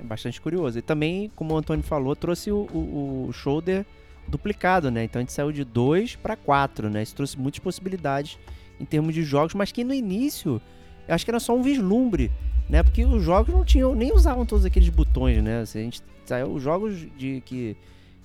É 0.00 0.02
bastante 0.02 0.40
curioso. 0.40 0.78
E 0.78 0.82
também, 0.82 1.30
como 1.36 1.54
o 1.54 1.58
Antônio 1.58 1.84
falou, 1.84 2.16
trouxe 2.16 2.50
o, 2.50 2.66
o, 2.72 3.26
o 3.28 3.32
shoulder 3.34 3.84
duplicado, 4.28 4.90
né? 4.90 5.04
Então 5.04 5.20
a 5.20 5.22
gente 5.22 5.32
saiu 5.32 5.52
de 5.52 5.64
2 5.64 6.16
para 6.16 6.36
4, 6.36 6.90
né? 6.90 7.02
Isso 7.02 7.14
trouxe 7.14 7.38
muitas 7.38 7.60
possibilidades 7.60 8.38
em 8.80 8.84
termos 8.84 9.14
de 9.14 9.22
jogos, 9.22 9.54
mas 9.54 9.72
que 9.72 9.84
no 9.84 9.94
início 9.94 10.60
eu 11.08 11.14
acho 11.14 11.24
que 11.24 11.30
era 11.30 11.40
só 11.40 11.54
um 11.54 11.62
vislumbre, 11.62 12.30
né? 12.68 12.82
Porque 12.82 13.04
os 13.04 13.22
jogos 13.22 13.54
não 13.54 13.64
tinham, 13.64 13.94
nem 13.94 14.12
usavam 14.12 14.44
todos 14.44 14.64
aqueles 14.64 14.88
botões, 14.88 15.42
né? 15.42 15.60
Assim, 15.60 15.78
a 15.78 15.82
gente 15.82 16.02
saiu 16.24 16.48
os 16.48 16.62
jogos 16.62 17.06
de 17.16 17.40
que 17.44 17.76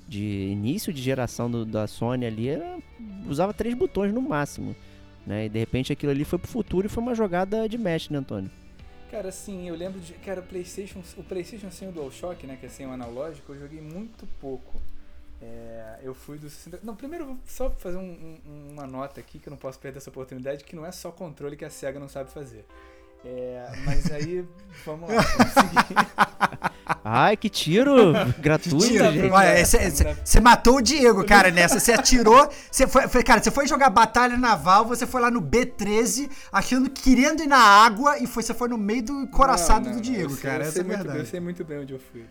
de 0.08 0.50
início 0.52 0.92
de 0.92 1.02
geração 1.02 1.50
do, 1.50 1.66
da 1.66 1.88
Sony 1.88 2.26
ali 2.26 2.50
era, 2.50 2.78
usava 3.30 3.54
três 3.54 3.74
botões 3.74 4.14
no 4.14 4.22
máximo, 4.22 4.76
né? 5.26 5.46
E 5.46 5.50
de 5.50 5.60
repente 5.60 5.94
aquilo 5.94 6.12
ali 6.12 6.26
foi 6.26 6.40
pro 6.40 6.52
futuro 6.52 6.88
e 6.88 6.90
foi 6.90 7.02
uma 7.02 7.16
jogada 7.16 7.70
de 7.70 7.78
match, 7.78 8.10
né, 8.10 8.18
Antônio? 8.18 8.52
Cara, 9.12 9.32
sim, 9.32 9.68
eu 9.68 9.76
lembro 9.76 10.00
de. 10.00 10.14
Cara, 10.14 10.40
o 10.40 10.44
PlayStation, 10.44 11.02
o 11.18 11.24
PlayStation 11.24 11.70
sem 11.70 11.88
o 11.90 11.92
DualShock, 11.92 12.48
né? 12.48 12.58
Que 12.60 12.66
é 12.66 12.70
sem 12.70 12.88
o 12.88 12.92
analógico, 12.92 13.52
eu 13.52 13.60
joguei 13.60 13.82
muito 13.82 14.26
pouco. 14.40 14.82
É, 15.42 16.00
eu 16.04 16.14
fui 16.14 16.38
do 16.38 16.50
60. 16.50 16.80
Não, 16.84 16.96
primeiro 16.96 17.26
vou 17.26 17.38
só 17.48 17.70
fazer 17.72 17.98
um, 17.98 18.40
um, 18.46 18.72
uma 18.74 18.86
nota 18.86 19.20
aqui 19.20 19.40
que 19.40 19.48
eu 19.48 19.52
não 19.52 19.58
posso 19.58 19.80
perder 19.80 19.98
essa 19.98 20.10
oportunidade, 20.10 20.64
que 20.64 20.76
não 20.76 20.86
é 20.86 20.92
só 20.92 21.12
controle 21.12 21.56
que 21.56 21.66
a 21.66 21.70
SEGA 21.70 22.00
não 22.00 22.08
sabe 22.08 22.30
fazer. 22.32 22.66
É, 23.26 23.72
mas 23.86 24.12
aí, 24.12 24.46
vamos 24.86 25.10
lá, 25.10 25.22
vamos 25.22 25.54
seguir. 25.54 26.72
Ai, 27.04 27.38
que 27.38 27.50
tiro 27.50 28.14
gratuito, 28.40 28.86
Você 30.24 30.40
matou 30.40 30.78
o 30.78 30.82
Diego, 30.82 31.24
cara, 31.24 31.50
nessa. 31.50 31.80
Você 31.80 31.94
atirou. 31.94 32.50
Você 32.70 32.86
foi, 32.86 33.08
foi, 33.08 33.24
cara, 33.24 33.42
você 33.42 33.50
foi 33.50 33.68
jogar 33.68 33.90
batalha 33.90 34.38
naval, 34.38 34.86
você 34.86 35.08
foi 35.08 35.22
lá 35.22 35.32
no 35.32 35.42
B13, 35.42 36.30
achando, 36.52 36.90
querendo 36.90 37.42
ir 37.42 37.48
na 37.48 37.58
água, 37.58 38.20
e 38.20 38.28
foi, 38.28 38.44
você 38.44 38.54
foi 38.54 38.68
no 38.68 38.78
meio 38.78 39.04
do 39.04 39.28
coraçado 39.28 39.86
não, 39.86 39.94
não, 39.94 40.02
do 40.02 40.04
Diego, 40.04 40.34
sei, 40.34 40.42
cara. 40.42 40.64
Essa 40.64 40.82
é 40.82 40.84
verdade. 40.84 41.10
Bem, 41.10 41.20
eu 41.20 41.26
sei 41.26 41.40
muito 41.40 41.64
bem 41.64 41.80
onde 41.80 41.94
eu 41.94 42.00
fui. 42.00 42.26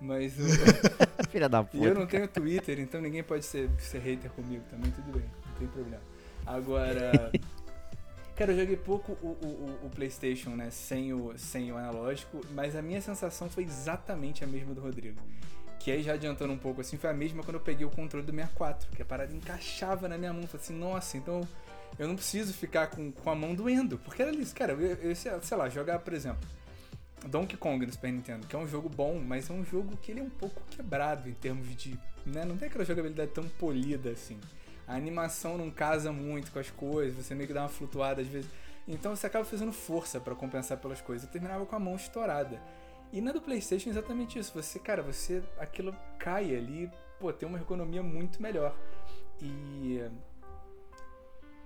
Mas. 0.00 0.34
Filha 1.30 1.48
da 1.48 1.62
puta. 1.62 1.78
E 1.84 1.86
eu 1.86 1.94
não 1.94 2.06
tenho 2.06 2.28
Twitter, 2.28 2.80
então 2.80 3.00
ninguém 3.00 3.22
pode 3.22 3.44
ser, 3.44 3.70
ser 3.78 3.98
hater 3.98 4.30
comigo 4.30 4.62
também, 4.70 4.90
tudo 4.90 5.12
bem, 5.12 5.28
não 5.46 5.54
tem 5.58 5.68
problema. 5.68 6.02
Agora. 6.46 7.32
Cara, 8.36 8.50
eu 8.50 8.58
joguei 8.58 8.76
pouco 8.76 9.12
o, 9.22 9.28
o, 9.28 9.86
o, 9.86 9.90
PlayStation, 9.90 10.50
né? 10.50 10.68
Sem 10.68 11.12
o, 11.12 11.38
sem 11.38 11.70
o 11.70 11.76
analógico, 11.76 12.40
mas 12.50 12.74
a 12.74 12.82
minha 12.82 13.00
sensação 13.00 13.48
foi 13.48 13.62
exatamente 13.62 14.42
a 14.42 14.46
mesma 14.46 14.74
do 14.74 14.80
Rodrigo. 14.80 15.20
Que 15.78 15.92
aí, 15.92 16.02
já 16.02 16.14
adiantando 16.14 16.52
um 16.52 16.58
pouco 16.58 16.80
assim, 16.80 16.96
foi 16.96 17.10
a 17.10 17.14
mesma 17.14 17.44
quando 17.44 17.58
eu 17.58 17.60
peguei 17.60 17.86
o 17.86 17.90
controle 17.90 18.26
do 18.26 18.32
64, 18.32 18.90
que 18.90 19.02
a 19.02 19.04
parada 19.04 19.32
encaixava 19.32 20.08
na 20.08 20.18
minha 20.18 20.32
mão. 20.32 20.48
Falei 20.48 20.64
assim, 20.64 20.76
nossa, 20.76 21.16
então 21.16 21.46
eu 21.96 22.08
não 22.08 22.16
preciso 22.16 22.52
ficar 22.52 22.88
com, 22.88 23.12
com 23.12 23.30
a 23.30 23.36
mão 23.36 23.54
doendo. 23.54 23.98
Porque 23.98 24.20
era 24.20 24.34
isso, 24.34 24.52
cara, 24.52 24.72
eu, 24.72 24.80
eu 24.80 25.14
sei 25.14 25.56
lá, 25.56 25.68
jogar, 25.68 26.00
por 26.00 26.12
exemplo, 26.12 26.40
Donkey 27.26 27.56
Kong 27.56 27.84
no 27.86 27.92
Super 27.92 28.12
Nintendo, 28.12 28.46
que 28.46 28.54
é 28.54 28.58
um 28.58 28.66
jogo 28.66 28.88
bom, 28.88 29.18
mas 29.18 29.48
é 29.48 29.52
um 29.52 29.64
jogo 29.64 29.96
que 29.96 30.12
ele 30.12 30.20
é 30.20 30.22
um 30.22 30.30
pouco 30.30 30.62
quebrado 30.70 31.28
em 31.28 31.34
termos 31.34 31.74
de. 31.74 31.98
Né? 32.26 32.44
Não 32.44 32.56
tem 32.56 32.68
aquela 32.68 32.84
jogabilidade 32.84 33.30
tão 33.30 33.44
polida 33.44 34.10
assim. 34.10 34.38
A 34.86 34.94
animação 34.94 35.56
não 35.56 35.70
casa 35.70 36.12
muito 36.12 36.52
com 36.52 36.58
as 36.58 36.70
coisas, 36.70 37.14
você 37.14 37.34
meio 37.34 37.48
que 37.48 37.54
dá 37.54 37.62
uma 37.62 37.68
flutuada 37.68 38.20
às 38.20 38.28
vezes. 38.28 38.50
Então 38.86 39.16
você 39.16 39.26
acaba 39.26 39.44
fazendo 39.44 39.72
força 39.72 40.20
para 40.20 40.34
compensar 40.34 40.78
pelas 40.78 41.00
coisas. 41.00 41.26
Eu 41.26 41.32
terminava 41.32 41.64
com 41.64 41.74
a 41.74 41.78
mão 41.78 41.96
estourada. 41.96 42.60
E 43.12 43.20
na 43.20 43.32
do 43.32 43.40
PlayStation 43.40 43.88
é 43.88 43.92
exatamente 43.92 44.38
isso. 44.38 44.52
Você, 44.54 44.78
cara, 44.78 45.02
você. 45.02 45.42
aquilo 45.58 45.96
cai 46.18 46.54
ali, 46.54 46.90
pô, 47.18 47.32
tem 47.32 47.48
uma 47.48 47.58
economia 47.58 48.02
muito 48.02 48.42
melhor. 48.42 48.76
E. 49.40 50.00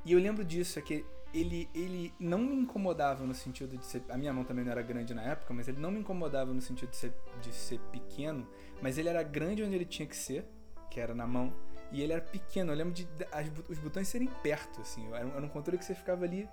E 0.05 0.13
eu 0.13 0.19
lembro 0.19 0.45
disso, 0.45 0.79
é 0.79 0.83
que 0.83 1.05
ele, 1.33 1.69
ele 1.75 2.13
não 2.19 2.39
me 2.39 2.57
incomodava 2.57 3.25
no 3.25 3.35
sentido 3.35 3.77
de 3.77 3.85
ser. 3.85 4.03
A 4.09 4.17
minha 4.17 4.33
mão 4.33 4.45
também 4.45 4.65
não 4.65 4.73
era 4.73 4.83
grande 4.83 5.15
na 5.15 5.23
época, 5.23 5.53
mas 5.53 5.69
ele 5.69 5.81
não 5.81 5.91
me 5.91 6.01
incomodava 6.01 6.53
no 6.53 6.61
sentido 6.61 6.91
de 6.91 6.97
ser, 6.97 7.13
de 7.41 7.53
ser 7.53 7.79
pequeno, 7.93 8.47
mas 8.81 8.99
ele 8.99 9.09
era 9.09 9.23
grande 9.23 9.63
onde 9.63 9.75
ele 9.75 9.85
tinha 9.85 10.07
que 10.07 10.17
ser, 10.17 10.45
que 10.91 11.01
era 11.01 11.15
na 11.15 11.27
mão, 11.27 11.53
e 11.93 12.03
ele 12.03 12.13
era 12.13 12.23
pequeno. 12.23 12.73
Eu 12.73 12.77
lembro 12.77 12.93
de 12.93 13.07
as, 13.33 13.51
os 13.69 13.79
botões 13.79 14.09
serem 14.09 14.29
perto, 14.43 14.81
assim. 14.81 15.07
Era 15.13 15.27
um, 15.27 15.31
era 15.37 15.45
um 15.45 15.49
controle 15.49 15.79
que 15.79 15.85
você 15.85 15.95
ficava 15.95 16.25
ali 16.25 16.49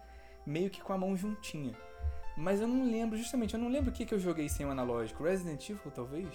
meio 0.46 0.70
que 0.70 0.82
com 0.82 0.94
a 0.94 0.98
mão 0.98 1.16
juntinha. 1.16 1.74
Mas 2.38 2.60
eu 2.60 2.68
não 2.68 2.86
lembro, 2.86 3.18
justamente, 3.18 3.54
eu 3.54 3.60
não 3.60 3.70
lembro 3.70 3.92
o 3.92 3.94
que, 3.94 4.06
que 4.06 4.14
eu 4.14 4.20
joguei 4.20 4.50
sem 4.50 4.66
o 4.66 4.70
analógico. 4.70 5.24
Resident 5.24 5.70
Evil, 5.70 5.92
talvez? 5.92 6.28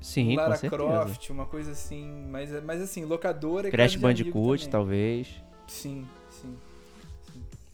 Sim, 0.00 0.36
Lara. 0.36 0.58
Croft, 0.58 1.30
uma 1.30 1.46
coisa 1.46 1.70
assim. 1.70 2.26
Mas, 2.28 2.50
mas 2.64 2.82
assim, 2.82 3.04
locadora 3.04 3.70
Crash 3.70 3.96
Bandicoot, 3.96 4.68
talvez. 4.68 5.42
Sim. 5.66 6.06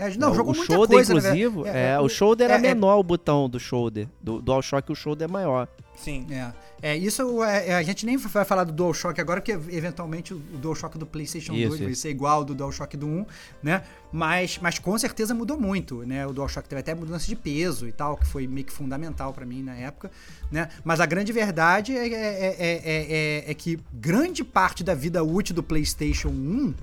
É, 0.00 0.16
não, 0.16 0.34
jogou 0.34 0.54
o 0.54 0.56
muita 0.56 0.72
shoulder, 0.72 0.96
coisa, 0.96 1.12
inclusive, 1.12 1.62
né? 1.62 1.70
é, 1.70 1.92
é, 1.92 2.00
o 2.00 2.08
shoulder 2.08 2.50
era 2.50 2.58
menor 2.58 2.98
o 2.98 3.02
botão 3.02 3.50
do 3.50 3.60
shoulder. 3.60 4.08
Do 4.20 4.40
DualShock 4.40 4.90
o 4.90 4.94
shoulder 4.94 5.28
é 5.28 5.30
maior. 5.30 5.68
Sim. 5.94 6.26
É, 6.30 6.52
é 6.82 6.96
isso 6.96 7.44
é, 7.44 7.74
a 7.74 7.82
gente 7.82 8.06
nem 8.06 8.16
vai 8.16 8.44
falar 8.44 8.64
do 8.64 8.72
DualShock 8.72 9.20
agora, 9.20 9.40
porque 9.40 9.52
eventualmente 9.52 10.32
o 10.32 10.38
DualShock 10.38 10.96
do 10.96 11.04
PlayStation 11.04 11.52
isso, 11.52 11.68
2 11.68 11.74
isso. 11.74 11.84
vai 11.84 11.94
ser 11.94 12.08
igual 12.08 12.36
ao 12.36 12.44
do 12.44 12.54
DualShock 12.54 12.96
do 12.96 13.06
1, 13.06 13.26
né? 13.62 13.82
Mas, 14.10 14.58
mas 14.62 14.78
com 14.78 14.96
certeza 14.96 15.34
mudou 15.34 15.60
muito, 15.60 16.02
né? 16.06 16.26
O 16.26 16.32
DualShock 16.32 16.66
teve 16.66 16.80
até 16.80 16.94
mudança 16.94 17.26
de 17.26 17.36
peso 17.36 17.86
e 17.86 17.92
tal, 17.92 18.16
que 18.16 18.26
foi 18.26 18.46
meio 18.46 18.66
que 18.66 18.72
fundamental 18.72 19.34
para 19.34 19.44
mim 19.44 19.62
na 19.62 19.74
época, 19.74 20.10
né? 20.50 20.70
Mas 20.82 21.00
a 21.00 21.06
grande 21.06 21.32
verdade 21.32 21.94
é, 21.94 22.08
é, 22.08 22.56
é, 22.58 23.50
é, 23.50 23.54
que 23.54 23.78
grande 23.92 24.42
parte 24.42 24.82
da 24.82 24.94
vida 24.94 25.22
útil 25.22 25.54
do 25.54 25.62
PlayStation 25.62 26.28
1 26.28 26.74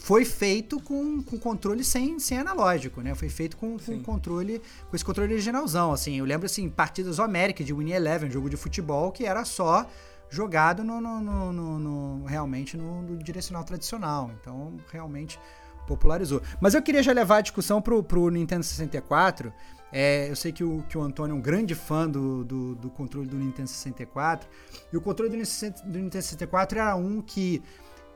foi 0.00 0.24
feito 0.24 0.80
com, 0.80 1.22
com 1.22 1.38
controle 1.38 1.84
sem, 1.84 2.18
sem 2.18 2.38
analógico, 2.38 3.02
né? 3.02 3.14
Foi 3.14 3.28
feito 3.28 3.54
com, 3.56 3.78
com 3.78 4.02
controle, 4.02 4.60
com 4.88 4.96
esse 4.96 5.04
controle 5.04 5.34
originalzão, 5.34 5.92
assim. 5.92 6.18
Eu 6.18 6.24
lembro, 6.24 6.46
assim, 6.46 6.70
partidas 6.70 7.20
América 7.20 7.62
de 7.62 7.74
Winnie 7.74 7.92
Eleven, 7.92 8.30
jogo 8.30 8.48
de 8.48 8.56
futebol, 8.56 9.12
que 9.12 9.26
era 9.26 9.44
só 9.44 9.86
jogado 10.30 10.82
no, 10.82 11.02
no, 11.02 11.52
no, 11.52 11.78
no 11.78 12.24
realmente 12.24 12.78
no, 12.78 13.18
direcional 13.18 13.62
tradicional. 13.62 14.30
Então, 14.40 14.74
realmente 14.90 15.38
popularizou. 15.86 16.40
Mas 16.60 16.72
eu 16.72 16.80
queria 16.80 17.02
já 17.02 17.12
levar 17.12 17.36
a 17.36 17.40
discussão 17.42 17.82
pro, 17.82 18.02
pro 18.02 18.30
Nintendo 18.30 18.64
64. 18.64 19.52
É, 19.92 20.30
eu 20.30 20.36
sei 20.36 20.50
que 20.50 20.64
o, 20.64 20.82
que 20.88 20.96
o 20.96 21.02
Antônio 21.02 21.34
é 21.34 21.36
um 21.36 21.42
grande 21.42 21.74
fã 21.74 22.08
do, 22.08 22.42
do, 22.42 22.74
do 22.74 22.88
controle 22.88 23.28
do 23.28 23.36
Nintendo 23.36 23.68
64. 23.68 24.48
E 24.90 24.96
o 24.96 25.00
controle 25.00 25.30
do, 25.30 25.36
do 25.36 25.98
Nintendo 25.98 26.22
64 26.24 26.78
era 26.78 26.96
um 26.96 27.20
que 27.20 27.62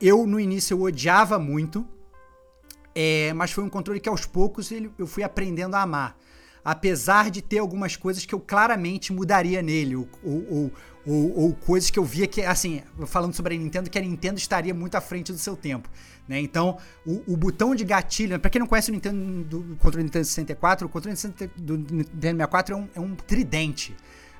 eu, 0.01 0.25
no 0.27 0.39
início, 0.39 0.73
eu 0.73 0.81
odiava 0.81 1.39
muito, 1.39 1.85
é, 2.93 3.33
mas 3.33 3.51
foi 3.51 3.63
um 3.63 3.69
controle 3.69 3.99
que 3.99 4.09
aos 4.09 4.25
poucos 4.25 4.69
eu 4.71 5.07
fui 5.07 5.23
aprendendo 5.23 5.75
a 5.75 5.81
amar. 5.81 6.17
Apesar 6.63 7.29
de 7.29 7.41
ter 7.41 7.59
algumas 7.59 7.95
coisas 7.95 8.25
que 8.25 8.33
eu 8.33 8.39
claramente 8.39 9.13
mudaria 9.13 9.61
nele, 9.61 9.95
ou, 9.95 10.07
ou, 10.23 10.71
ou, 11.05 11.39
ou 11.39 11.53
coisas 11.53 11.91
que 11.91 11.99
eu 11.99 12.03
via 12.03 12.25
que, 12.25 12.41
assim, 12.41 12.81
falando 13.05 13.35
sobre 13.35 13.53
a 13.53 13.57
Nintendo, 13.57 13.89
que 13.89 13.99
a 13.99 14.01
Nintendo 14.01 14.39
estaria 14.39 14.73
muito 14.73 14.95
à 14.95 15.01
frente 15.01 15.31
do 15.31 15.37
seu 15.37 15.55
tempo. 15.55 15.87
Né? 16.27 16.39
Então, 16.39 16.77
o, 17.05 17.33
o, 17.33 17.37
botão 17.37 17.75
de 17.75 17.83
gatilho, 17.83 18.39
para 18.39 18.49
quem 18.49 18.59
não 18.59 18.65
conhece 18.65 18.89
o 18.89 18.93
Nintendo 18.93 19.43
do, 19.43 19.59
o 19.59 19.75
controle 19.75 19.97
do 19.97 20.05
Nintendo 20.05 20.25
64, 20.25 20.87
o 20.87 20.89
controle 20.89 21.15
do 21.57 21.77
Nintendo 21.77 22.09
64 22.19 22.73
é 22.73 22.77
um, 22.77 22.89
é 22.95 22.99
um 22.99 23.15
tridente 23.15 23.95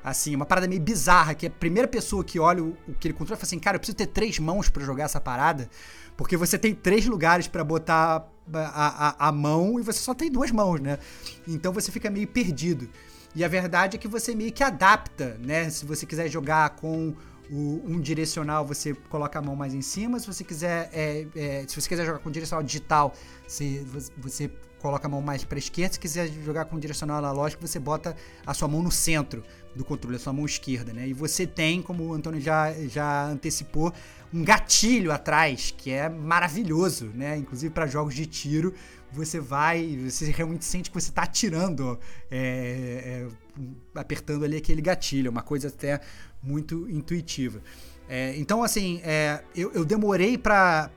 assim, 0.06 0.36
uma 0.36 0.46
parada 0.46 0.68
meio 0.68 0.80
bizarra, 0.80 1.34
que 1.34 1.48
a 1.48 1.50
primeira 1.50 1.88
pessoa 1.88 2.24
que 2.24 2.40
olha 2.40 2.64
o, 2.64 2.78
o 2.88 2.94
que 2.94 3.08
ele 3.08 3.14
controla 3.16 3.38
fala 3.38 3.48
assim, 3.48 3.58
cara, 3.58 3.78
eu 3.78 3.80
preciso 3.80 3.98
ter 3.98 4.06
três 4.06 4.38
mãos 4.38 4.70
para 4.70 4.84
jogar 4.84 5.06
essa 5.06 5.20
parada, 5.20 5.68
porque 6.16 6.38
você 6.38 6.60
tem 6.60 6.76
três 6.76 7.08
lugares 7.08 7.48
para 7.48 7.64
botar 7.64 8.30
a, 8.54 9.26
a, 9.26 9.30
a, 9.30 9.32
mão 9.32 9.80
e 9.80 9.82
você 9.84 9.98
só 9.98 10.14
tem 10.14 10.32
duas 10.32 10.52
mãos, 10.52 10.80
né? 10.80 11.00
Então 11.48 11.74
você 11.74 11.92
fica 11.92 12.12
meio 12.12 12.28
perdido. 12.28 12.88
E 13.34 13.44
a 13.44 13.48
verdade 13.48 13.98
é 13.98 14.00
que 14.00 14.08
você 14.08 14.36
meio 14.36 14.54
que 14.54 14.64
adapta, 14.64 15.38
né? 15.40 15.72
Se 15.72 15.86
você 15.86 16.06
quiser 16.06 16.30
jogar 16.30 16.70
com 16.76 17.16
o, 17.50 17.82
um 17.86 18.00
direcional, 18.00 18.64
você 18.64 18.94
coloca 19.10 19.40
a 19.40 19.42
mão 19.42 19.56
mais 19.56 19.74
em 19.74 19.82
cima. 19.82 20.20
Se 20.20 20.28
você 20.28 20.44
quiser, 20.44 20.88
é, 20.94 21.28
é, 21.36 21.66
se 21.68 21.82
você 21.82 21.90
quiser 21.90 22.06
jogar 22.06 22.20
com 22.20 22.30
direcional 22.30 22.64
digital, 22.64 23.12
você, 23.48 23.84
você 24.18 24.52
coloca 24.80 25.08
a 25.08 25.10
mão 25.10 25.22
mais 25.22 25.44
para 25.44 25.58
esquerda. 25.58 25.94
Se 25.94 26.00
quiser 26.00 26.28
jogar 26.28 26.66
com 26.66 26.80
direcional 26.80 27.18
analógico, 27.18 27.66
você 27.66 27.80
bota 27.80 28.16
a 28.46 28.54
sua 28.54 28.68
mão 28.68 28.82
no 28.82 28.92
centro 28.92 29.44
do 29.76 29.84
controle, 29.84 30.16
a 30.16 30.20
sua 30.20 30.34
mão 30.34 30.46
esquerda, 30.46 30.94
né? 30.94 31.08
E 31.08 31.14
você 31.14 31.46
tem, 31.46 31.82
como 31.82 32.06
o 32.06 32.14
Antônio 32.14 32.40
já, 32.40 32.72
já 32.88 33.26
antecipou, 33.26 33.94
um 34.34 34.44
gatilho 34.44 35.12
atrás 35.12 35.74
que 35.76 35.92
é 35.92 36.10
maravilhoso, 36.10 37.12
né? 37.14 37.38
Inclusive 37.38 37.74
para 37.74 37.88
jogos 37.88 38.16
de 38.16 38.26
tiro, 38.26 38.74
você 39.12 39.40
vai, 39.40 39.98
você 39.98 40.30
realmente 40.32 40.66
sente 40.66 40.90
que 40.90 41.00
você 41.00 41.10
está 41.10 41.24
atirando 41.24 41.98
é, 42.30 43.28
é, 43.58 44.00
apertando 44.00 44.44
ali 44.44 44.58
aquele 44.58 44.82
gatilho, 44.82 45.32
uma 45.32 45.42
coisa 45.42 45.70
até 45.70 46.02
muito 46.44 46.90
intuitiva. 46.90 47.62
É, 48.08 48.38
então, 48.38 48.64
assim, 48.64 49.02
é, 49.04 49.44
eu, 49.56 49.72
eu, 49.72 49.84
demorei 49.84 50.38
para 50.38 50.92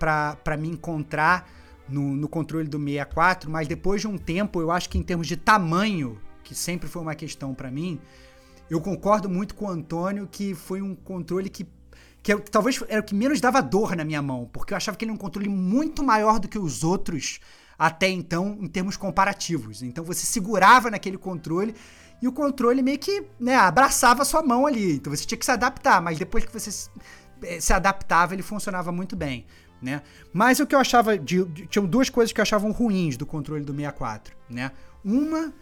me 0.59 0.69
encontrar 0.69 1.51
no, 1.89 2.17
no, 2.17 2.29
controle 2.29 2.69
do 2.69 2.79
64, 2.79 3.51
mas 3.51 3.67
depois 3.67 4.01
de 4.01 4.07
um 4.07 4.19
tempo, 4.19 4.61
eu 4.61 4.71
acho 4.71 4.89
que 4.89 4.99
em 4.99 5.03
termos 5.03 5.27
de 5.27 5.37
tamanho, 5.37 6.21
que 6.45 6.55
sempre 6.55 6.89
foi 6.89 7.03
uma 7.03 7.15
questão 7.15 7.55
para 7.55 7.71
mim, 7.71 8.01
eu 8.71 8.81
concordo 8.81 9.29
muito 9.29 9.55
com 9.55 9.67
o 9.67 9.71
Antônio 9.71 10.29
que 10.31 10.55
foi 10.55 10.83
um 10.83 10.95
controle 10.95 11.49
que, 11.49 11.67
que 12.23 12.33
eu, 12.33 12.41
talvez 12.41 12.83
era 12.89 13.01
o 13.01 13.05
que 13.05 13.15
menos 13.15 13.41
dava 13.41 13.61
dor 13.63 13.97
na 13.97 14.05
minha 14.05 14.21
mão, 14.21 14.49
porque 14.53 14.73
eu 14.73 14.77
achava 14.77 14.97
que 14.97 15.05
ele 15.05 15.13
era 15.13 15.17
um 15.17 15.21
controle 15.21 15.49
muito 15.49 16.05
maior 16.05 16.39
do 16.39 16.49
que 16.49 16.59
os 16.59 16.85
outros 16.85 17.41
até 17.79 18.09
então, 18.09 18.59
em 18.61 18.67
termos 18.67 18.97
comparativos. 18.97 19.83
Então 19.83 20.05
você 20.05 20.27
segurava 20.27 20.91
naquele 20.91 21.17
controle 21.17 21.75
e 22.21 22.27
o 22.27 22.33
controle 22.33 22.83
meio 22.83 22.99
que 22.99 23.25
né, 23.39 23.55
abraçava 23.55 24.23
a 24.23 24.25
sua 24.25 24.43
mão 24.43 24.67
ali. 24.67 24.97
Então 24.97 25.15
você 25.15 25.25
tinha 25.25 25.39
que 25.39 25.45
se 25.45 25.51
adaptar, 25.51 26.03
mas 26.03 26.19
depois 26.19 26.45
que 26.45 26.53
você 26.53 26.73
se, 26.73 26.91
eh, 27.43 27.61
se 27.61 27.73
adaptava, 27.73 28.35
ele 28.35 28.43
funcionava 28.43 28.91
muito 28.91 29.15
bem. 29.15 29.47
Né? 29.81 30.03
Mas 30.33 30.61
o 30.61 30.67
que 30.67 30.75
eu 30.75 30.79
achava. 30.79 31.17
De, 31.17 31.45
de, 31.45 31.67
tinham 31.67 31.87
duas 31.87 32.11
coisas 32.11 32.33
que 32.33 32.41
eu 32.41 32.43
achavam 32.43 32.73
ruins 32.73 33.17
do 33.17 33.25
controle 33.25 33.65
do 33.65 33.73
64. 33.73 34.35
Né? 34.51 34.71
Uma, 35.05 35.53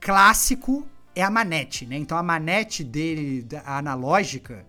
clássico, 0.00 0.86
é 1.14 1.22
a 1.22 1.30
manete. 1.30 1.86
Né? 1.86 1.96
Então 1.96 2.16
a 2.16 2.22
manete 2.22 2.82
dele, 2.82 3.46
a 3.64 3.78
analógica, 3.78 4.64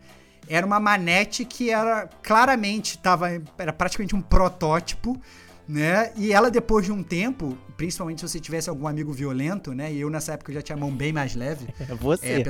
era 0.49 0.65
uma 0.65 0.79
manete 0.79 1.45
que 1.45 1.69
era 1.69 2.09
claramente 2.21 2.97
tava, 2.97 3.29
era 3.57 3.73
praticamente 3.73 4.15
um 4.15 4.21
protótipo 4.21 5.19
né? 5.67 6.11
E 6.15 6.31
ela, 6.31 6.49
depois 6.49 6.85
de 6.85 6.91
um 6.93 7.03
tempo, 7.03 7.57
principalmente 7.75 8.21
se 8.21 8.27
você 8.27 8.39
tivesse 8.39 8.69
algum 8.69 8.87
amigo 8.87 9.11
violento, 9.11 9.73
né? 9.73 9.91
E 9.91 9.99
eu 9.99 10.09
nessa 10.09 10.33
época 10.33 10.53
já 10.53 10.61
tinha 10.61 10.77
a 10.77 10.79
mão 10.79 10.89
bem 10.89 11.11
mais 11.11 11.35
leve. 11.35 11.67
É 11.89 11.93
você. 11.93 12.43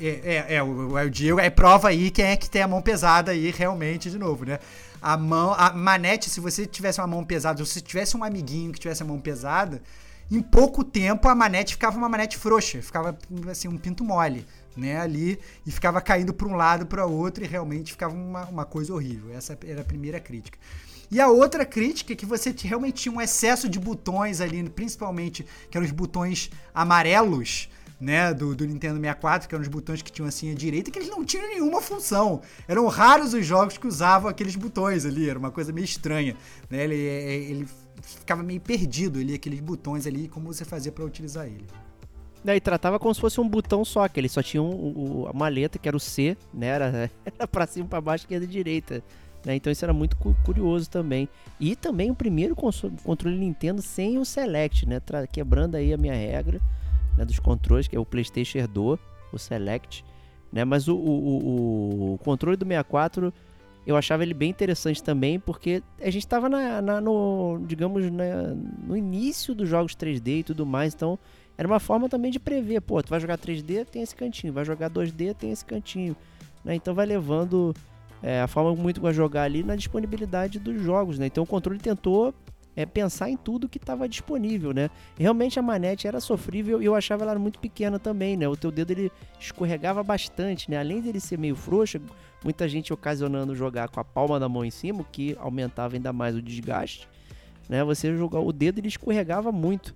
É, 0.00 0.06
é, 0.06 0.34
é, 0.34 0.54
é 0.56 0.62
o, 0.62 0.94
o 0.94 1.10
Diego 1.10 1.38
é 1.40 1.48
prova 1.48 1.88
aí 1.88 2.10
quem 2.10 2.24
é 2.24 2.36
que 2.36 2.50
tem 2.50 2.62
a 2.62 2.68
mão 2.68 2.82
pesada 2.82 3.30
aí 3.32 3.50
realmente, 3.50 4.10
de 4.10 4.18
novo, 4.18 4.44
né? 4.44 4.58
A 5.00 5.16
mão, 5.16 5.52
a 5.52 5.72
manete, 5.72 6.30
se 6.30 6.40
você 6.40 6.66
tivesse 6.66 7.00
uma 7.00 7.06
mão 7.06 7.24
pesada, 7.24 7.60
ou 7.60 7.66
se 7.66 7.80
tivesse 7.80 8.16
um 8.16 8.24
amiguinho 8.24 8.72
que 8.72 8.80
tivesse 8.80 9.02
a 9.02 9.06
mão 9.06 9.20
pesada, 9.20 9.82
em 10.30 10.40
pouco 10.40 10.82
tempo 10.82 11.28
a 11.28 11.34
manete 11.34 11.74
ficava 11.74 11.96
uma 11.96 12.08
manete 12.08 12.36
frouxa, 12.36 12.82
ficava 12.82 13.16
assim 13.50 13.68
um 13.68 13.78
pinto 13.78 14.04
mole, 14.04 14.44
né, 14.76 15.00
ali 15.00 15.38
e 15.64 15.70
ficava 15.70 16.00
caindo 16.00 16.34
para 16.34 16.48
um 16.48 16.54
lado 16.54 16.84
para 16.86 17.06
outro 17.06 17.44
e 17.44 17.46
realmente 17.46 17.92
ficava 17.92 18.14
uma, 18.14 18.44
uma 18.46 18.64
coisa 18.64 18.92
horrível. 18.92 19.32
Essa 19.32 19.56
era 19.64 19.82
a 19.82 19.84
primeira 19.84 20.20
crítica. 20.20 20.58
E 21.10 21.20
a 21.20 21.28
outra 21.28 21.64
crítica 21.64 22.12
é 22.12 22.16
que 22.16 22.26
você 22.26 22.54
realmente 22.64 23.02
tinha 23.02 23.14
um 23.14 23.20
excesso 23.20 23.68
de 23.68 23.78
botões 23.78 24.40
ali, 24.40 24.68
principalmente 24.68 25.46
que 25.70 25.76
eram 25.76 25.86
os 25.86 25.92
botões 25.92 26.50
amarelos, 26.74 27.68
né, 28.00 28.32
do, 28.34 28.54
do, 28.54 28.66
Nintendo 28.66 29.00
64, 29.00 29.48
que 29.48 29.54
eram 29.54 29.62
os 29.62 29.68
botões 29.68 30.02
que 30.02 30.12
tinham 30.12 30.28
assim 30.28 30.50
à 30.50 30.54
direita, 30.54 30.90
que 30.90 30.98
eles 30.98 31.08
não 31.08 31.24
tinham 31.24 31.48
nenhuma 31.48 31.80
função. 31.80 32.42
Eram 32.68 32.86
raros 32.88 33.32
os 33.32 33.44
jogos 33.44 33.78
que 33.78 33.86
usavam 33.86 34.28
aqueles 34.28 34.54
botões 34.54 35.06
ali, 35.06 35.28
era 35.28 35.38
uma 35.38 35.50
coisa 35.50 35.72
meio 35.72 35.84
estranha, 35.84 36.36
né? 36.68 36.84
Ele, 36.84 36.94
ele 36.94 37.68
ficava 38.02 38.42
meio 38.42 38.60
perdido 38.60 39.18
ali, 39.18 39.34
aqueles 39.34 39.60
botões 39.60 40.06
ali, 40.06 40.28
como 40.28 40.52
você 40.52 40.64
fazia 40.64 40.92
para 40.92 41.04
utilizar 41.04 41.46
ele. 41.46 41.66
E 42.44 42.60
tratava 42.60 42.98
como 42.98 43.12
se 43.12 43.20
fosse 43.20 43.40
um 43.40 43.48
botão 43.48 43.84
só, 43.84 44.06
que 44.06 44.20
ele 44.20 44.28
só 44.28 44.40
tinha 44.40 44.62
um, 44.62 45.22
um, 45.22 45.28
a 45.28 45.32
maleta, 45.32 45.78
que 45.78 45.88
era 45.88 45.96
o 45.96 46.00
C, 46.00 46.36
né? 46.54 46.66
Era, 46.66 47.10
era 47.24 47.48
pra 47.48 47.66
cima, 47.66 47.88
pra 47.88 48.00
baixo, 48.00 48.24
esquerda 48.24 48.44
e 48.44 48.48
direita. 48.48 49.02
Né? 49.44 49.56
Então 49.56 49.72
isso 49.72 49.84
era 49.84 49.92
muito 49.92 50.16
curioso 50.44 50.88
também. 50.88 51.28
E 51.58 51.74
também 51.74 52.10
o 52.10 52.14
primeiro 52.14 52.54
controle 52.54 53.36
Nintendo 53.36 53.80
sem 53.82 54.18
o 54.18 54.24
Select, 54.24 54.86
né? 54.86 55.00
quebrando 55.32 55.76
aí 55.76 55.92
a 55.92 55.96
minha 55.96 56.14
regra 56.14 56.60
né? 57.16 57.24
dos 57.24 57.38
controles, 57.38 57.88
que 57.88 57.96
é 57.96 58.00
o 58.00 58.04
PlayStation 58.04 58.58
herdou, 58.58 58.98
o 59.32 59.38
Select. 59.38 60.04
Né? 60.52 60.64
Mas 60.64 60.88
o, 60.88 60.96
o, 60.96 62.14
o, 62.14 62.18
controle 62.18 62.56
do 62.56 62.64
64 62.64 63.32
eu 63.86 63.96
achava 63.96 64.24
ele 64.24 64.34
bem 64.34 64.50
interessante 64.50 65.02
também, 65.02 65.38
porque 65.38 65.80
a 66.00 66.10
gente 66.10 66.24
estava 66.24 66.48
na, 66.48 66.82
na, 66.82 67.00
no, 67.00 67.60
digamos, 67.66 68.10
na, 68.10 68.54
no 68.84 68.96
início 68.96 69.54
dos 69.54 69.68
jogos 69.68 69.94
3D 69.94 70.40
e 70.40 70.42
tudo 70.42 70.66
mais, 70.66 70.92
então 70.92 71.16
era 71.56 71.68
uma 71.68 71.78
forma 71.78 72.08
também 72.08 72.32
de 72.32 72.40
prever, 72.40 72.80
pô, 72.80 73.00
tu 73.00 73.08
vai 73.08 73.20
jogar 73.20 73.38
3D, 73.38 73.84
tem 73.86 74.02
esse 74.02 74.14
cantinho, 74.14 74.52
vai 74.52 74.64
jogar 74.64 74.90
2D, 74.90 75.34
tem 75.34 75.52
esse 75.52 75.64
cantinho, 75.64 76.16
né? 76.64 76.74
Então 76.74 76.94
vai 76.94 77.06
levando 77.06 77.72
é, 78.22 78.40
a 78.40 78.48
forma 78.48 78.74
muito 78.74 79.00
vai 79.00 79.14
jogar 79.14 79.44
ali 79.44 79.62
na 79.62 79.76
disponibilidade 79.76 80.58
dos 80.58 80.82
jogos, 80.82 81.18
né? 81.18 81.26
Então 81.26 81.44
o 81.44 81.46
controle 81.46 81.78
tentou 81.78 82.34
é, 82.76 82.84
pensar 82.84 83.30
em 83.30 83.36
tudo 83.36 83.68
que 83.68 83.78
estava 83.78 84.06
disponível, 84.06 84.72
né? 84.72 84.90
Realmente 85.18 85.58
a 85.58 85.62
manete 85.62 86.06
era 86.06 86.20
sofrível 86.20 86.82
e 86.82 86.84
eu 86.84 86.94
achava 86.94 87.24
ela 87.24 87.38
muito 87.38 87.58
pequena 87.58 87.98
também, 87.98 88.36
né? 88.36 88.46
O 88.46 88.56
teu 88.56 88.70
dedo 88.70 88.90
ele 88.90 89.10
escorregava 89.40 90.02
bastante, 90.02 90.70
né? 90.70 90.78
Além 90.78 91.00
dele 91.00 91.18
ser 91.18 91.38
meio 91.38 91.56
frouxo, 91.56 91.98
muita 92.44 92.68
gente 92.68 92.92
ocasionando 92.92 93.54
jogar 93.54 93.88
com 93.88 93.98
a 93.98 94.04
palma 94.04 94.38
da 94.38 94.48
mão 94.48 94.64
em 94.64 94.70
cima, 94.70 95.04
que 95.10 95.34
aumentava 95.40 95.96
ainda 95.96 96.12
mais 96.12 96.36
o 96.36 96.42
desgaste, 96.42 97.08
né? 97.68 97.82
Você 97.82 98.14
jogar 98.14 98.40
o 98.40 98.52
dedo 98.52 98.78
ele 98.78 98.88
escorregava 98.88 99.50
muito, 99.50 99.94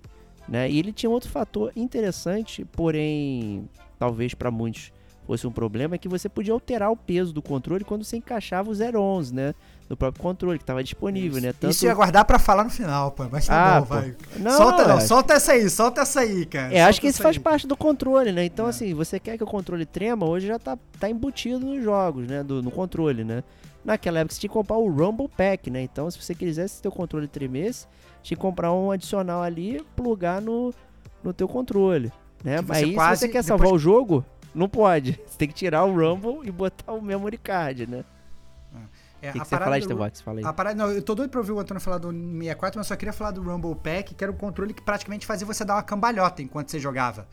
né? 0.48 0.70
E 0.70 0.78
ele 0.78 0.92
tinha 0.92 1.10
outro 1.10 1.28
fator 1.28 1.70
interessante, 1.76 2.64
porém 2.64 3.68
talvez 3.98 4.32
para 4.32 4.50
muitos 4.50 4.90
fosse 5.30 5.46
um 5.46 5.52
problema 5.52 5.94
é 5.94 5.98
que 5.98 6.08
você 6.08 6.28
podia 6.28 6.52
alterar 6.52 6.90
o 6.90 6.96
peso 6.96 7.32
do 7.32 7.40
controle 7.40 7.84
quando 7.84 8.02
você 8.02 8.16
encaixava 8.16 8.68
o 8.68 8.74
011, 8.74 9.32
né? 9.32 9.54
Do 9.90 9.96
próprio 9.96 10.22
controle 10.22 10.56
que 10.56 10.62
estava 10.62 10.84
disponível, 10.84 11.38
Isso. 11.38 11.46
né? 11.48 11.52
Tanto... 11.52 11.72
Isso 11.72 11.84
ia 11.84 11.92
guardar 11.92 12.24
para 12.24 12.38
falar 12.38 12.62
no 12.62 12.70
final, 12.70 13.10
pô. 13.10 13.26
Mas 13.28 13.48
tá 13.48 13.78
ah, 13.78 13.80
bom, 13.80 13.86
vai. 13.86 14.14
Não, 14.36 14.56
solta, 14.56 14.86
não, 14.86 15.00
solta 15.00 15.34
essa 15.34 15.50
aí, 15.50 15.68
solta 15.68 16.02
essa 16.02 16.20
aí, 16.20 16.46
cara. 16.46 16.72
É, 16.72 16.84
acho 16.84 17.00
que 17.00 17.08
isso 17.08 17.20
faz 17.20 17.36
parte 17.36 17.66
do 17.66 17.76
controle, 17.76 18.30
né? 18.30 18.44
Então, 18.44 18.66
é. 18.66 18.70
assim, 18.70 18.94
você 18.94 19.18
quer 19.18 19.36
que 19.36 19.42
o 19.42 19.46
controle 19.48 19.84
trema, 19.84 20.24
hoje 20.24 20.46
já 20.46 20.60
tá, 20.60 20.78
tá 21.00 21.10
embutido 21.10 21.66
nos 21.66 21.82
jogos, 21.82 22.24
né? 22.24 22.44
Do, 22.44 22.62
no 22.62 22.70
controle, 22.70 23.24
né? 23.24 23.42
Naquela 23.84 24.20
época 24.20 24.32
você 24.32 24.40
tinha 24.42 24.48
que 24.48 24.54
comprar 24.54 24.76
o 24.76 24.88
Rumble 24.88 25.28
Pack, 25.28 25.68
né? 25.72 25.82
Então, 25.82 26.08
se 26.08 26.22
você 26.22 26.36
quisesse 26.36 26.76
que 26.76 26.82
seu 26.82 26.92
controle 26.92 27.26
tremesse, 27.26 27.88
tinha 28.22 28.36
que 28.36 28.40
comprar 28.40 28.72
um 28.72 28.92
adicional 28.92 29.42
ali, 29.42 29.84
plugar 29.96 30.40
no, 30.40 30.72
no 31.20 31.32
teu 31.32 31.48
controle. 31.48 32.12
Né? 32.44 32.58
Aí, 32.68 32.94
quase, 32.94 33.22
se 33.22 33.26
você 33.26 33.32
quer 33.32 33.42
salvar 33.42 33.66
depois... 33.66 33.82
o 33.82 33.84
jogo, 33.84 34.24
não 34.54 34.68
pode. 34.68 35.18
Você 35.26 35.36
tem 35.36 35.48
que 35.48 35.54
tirar 35.54 35.84
o 35.84 35.92
Rumble 35.92 36.46
e 36.46 36.50
botar 36.52 36.92
o 36.92 37.02
memory 37.02 37.38
card, 37.38 37.88
né? 37.88 38.04
É, 39.22 39.32
que, 39.32 39.40
que 39.40 39.46
você 39.46 39.56
fala 39.56 39.80
de 39.80 39.94
Box? 39.94 40.20
Fala 40.20 40.40
aí. 40.40 40.44
A 40.44 40.52
parada, 40.52 40.76
não, 40.76 40.90
eu 40.90 41.02
tô 41.02 41.14
doido 41.14 41.30
pra 41.30 41.40
ouvir 41.40 41.52
o 41.52 41.60
Antônio 41.60 41.80
falar 41.80 41.98
do 41.98 42.10
64, 42.10 42.78
mas 42.78 42.86
só 42.86 42.96
queria 42.96 43.12
falar 43.12 43.32
do 43.32 43.42
Rumble 43.42 43.74
Pack, 43.74 44.14
que 44.14 44.24
era 44.24 44.32
o 44.32 44.36
controle 44.36 44.72
que 44.72 44.82
praticamente 44.82 45.26
fazia 45.26 45.46
você 45.46 45.64
dar 45.64 45.74
uma 45.74 45.82
cambalhota 45.82 46.42
enquanto 46.42 46.70
você 46.70 46.78
jogava. 46.78 47.28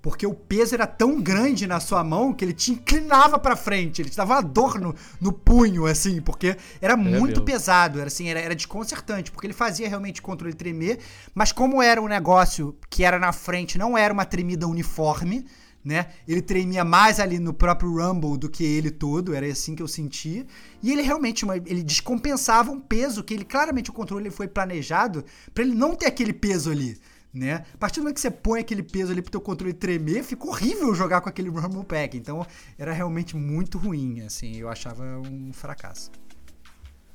Porque 0.00 0.26
o 0.26 0.34
peso 0.34 0.74
era 0.74 0.86
tão 0.86 1.20
grande 1.20 1.66
na 1.66 1.80
sua 1.80 2.04
mão 2.04 2.32
que 2.32 2.44
ele 2.44 2.52
te 2.52 2.70
inclinava 2.70 3.38
para 3.38 3.56
frente, 3.56 4.00
ele 4.00 4.08
te 4.08 4.16
dava 4.16 4.34
uma 4.34 4.40
dor 4.40 4.78
no, 4.78 4.94
no 5.20 5.32
punho, 5.32 5.86
assim, 5.86 6.20
porque 6.20 6.56
era 6.80 6.92
é 6.92 6.96
muito 6.96 7.38
meu. 7.38 7.44
pesado, 7.44 7.98
era 7.98 8.06
assim, 8.06 8.28
era, 8.28 8.38
era 8.38 8.54
desconcertante, 8.54 9.32
porque 9.32 9.46
ele 9.46 9.54
fazia 9.54 9.88
realmente 9.88 10.20
o 10.20 10.22
controle 10.22 10.54
tremer, 10.54 11.00
mas 11.34 11.50
como 11.50 11.82
era 11.82 12.00
um 12.00 12.06
negócio 12.06 12.76
que 12.88 13.02
era 13.02 13.18
na 13.18 13.32
frente, 13.32 13.76
não 13.76 13.98
era 13.98 14.14
uma 14.14 14.24
tremida 14.24 14.66
uniforme, 14.68 15.44
né? 15.86 16.08
Ele 16.26 16.42
tremia 16.42 16.84
mais 16.84 17.20
ali 17.20 17.38
no 17.38 17.54
próprio 17.54 17.88
Rumble 17.96 18.36
do 18.36 18.50
que 18.50 18.64
ele 18.64 18.90
todo, 18.90 19.32
era 19.32 19.46
assim 19.46 19.76
que 19.76 19.82
eu 19.82 19.86
sentia. 19.86 20.44
E 20.82 20.90
ele 20.90 21.00
realmente 21.00 21.44
uma, 21.44 21.56
ele 21.56 21.84
descompensava 21.84 22.72
um 22.72 22.80
peso 22.80 23.22
que 23.22 23.32
ele 23.32 23.44
claramente 23.44 23.90
o 23.90 23.92
controle 23.92 24.28
foi 24.28 24.48
planejado 24.48 25.24
para 25.54 25.62
ele 25.62 25.76
não 25.76 25.94
ter 25.94 26.06
aquele 26.06 26.32
peso 26.32 26.72
ali, 26.72 26.98
né? 27.32 27.64
A 27.72 27.78
partir 27.78 28.00
do 28.00 28.02
momento 28.02 28.16
que 28.16 28.20
você 28.20 28.32
põe 28.32 28.58
aquele 28.58 28.82
peso 28.82 29.12
ali 29.12 29.22
pro 29.22 29.30
teu 29.30 29.40
controle 29.40 29.72
tremer, 29.72 30.24
fica 30.24 30.44
horrível 30.48 30.92
jogar 30.92 31.20
com 31.20 31.28
aquele 31.28 31.50
Rumble 31.50 31.84
Pack. 31.84 32.16
Então 32.16 32.44
era 32.76 32.92
realmente 32.92 33.36
muito 33.36 33.78
ruim, 33.78 34.22
assim, 34.22 34.56
eu 34.56 34.68
achava 34.68 35.04
um 35.04 35.52
fracasso. 35.52 36.10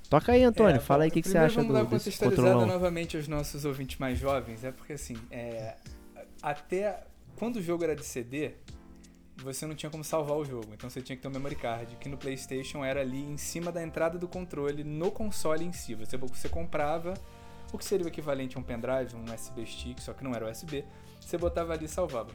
Toca 0.10 0.32
aí, 0.32 0.44
Antônio, 0.44 0.78
é, 0.78 0.80
fala 0.80 1.04
aí 1.04 1.10
o 1.10 1.12
que, 1.12 1.22
que 1.22 1.28
você 1.28 1.38
acha 1.38 1.56
vamos 1.56 1.68
do, 1.68 1.74
dar 1.74 1.86
contextualizada 1.86 2.66
novamente 2.66 3.18
aos 3.18 3.28
nossos 3.28 3.66
ouvintes 3.66 3.98
mais 4.00 4.18
jovens, 4.18 4.64
é 4.64 4.72
porque 4.72 4.94
assim, 4.94 5.18
é, 5.30 5.76
até 6.42 7.11
quando 7.42 7.56
o 7.56 7.62
jogo 7.64 7.84
era 7.84 7.96
de 7.96 8.06
CD, 8.06 8.52
você 9.38 9.66
não 9.66 9.74
tinha 9.74 9.89
como 9.89 10.04
salvar 10.04 10.38
o 10.38 10.46
jogo, 10.46 10.76
então 10.76 10.88
você 10.88 11.02
tinha 11.02 11.16
que 11.16 11.24
ter 11.24 11.28
um 11.28 11.32
memory 11.32 11.56
card, 11.56 11.96
que 11.96 12.08
no 12.08 12.16
PlayStation 12.16 12.86
era 12.86 13.02
ali 13.02 13.20
em 13.20 13.36
cima 13.36 13.72
da 13.72 13.82
entrada 13.82 14.20
do 14.20 14.28
controle, 14.28 14.84
no 14.84 15.10
console 15.10 15.66
em 15.66 15.74
si. 15.74 15.96
Você, 15.96 16.18
você 16.18 16.48
comprava 16.48 17.16
o 17.74 17.80
que 17.80 17.84
seria 17.84 18.06
o 18.06 18.08
equivalente 18.08 18.58
a 18.58 18.60
um 18.60 18.64
pendrive, 18.64 19.16
um 19.16 19.24
USB 19.24 19.66
stick, 19.66 20.00
só 20.00 20.14
que 20.14 20.24
não 20.24 20.36
era 20.36 20.52
USB, 20.52 20.86
você 21.20 21.36
botava 21.36 21.74
ali 21.74 21.86
e 21.86 21.88
salvava. 21.88 22.30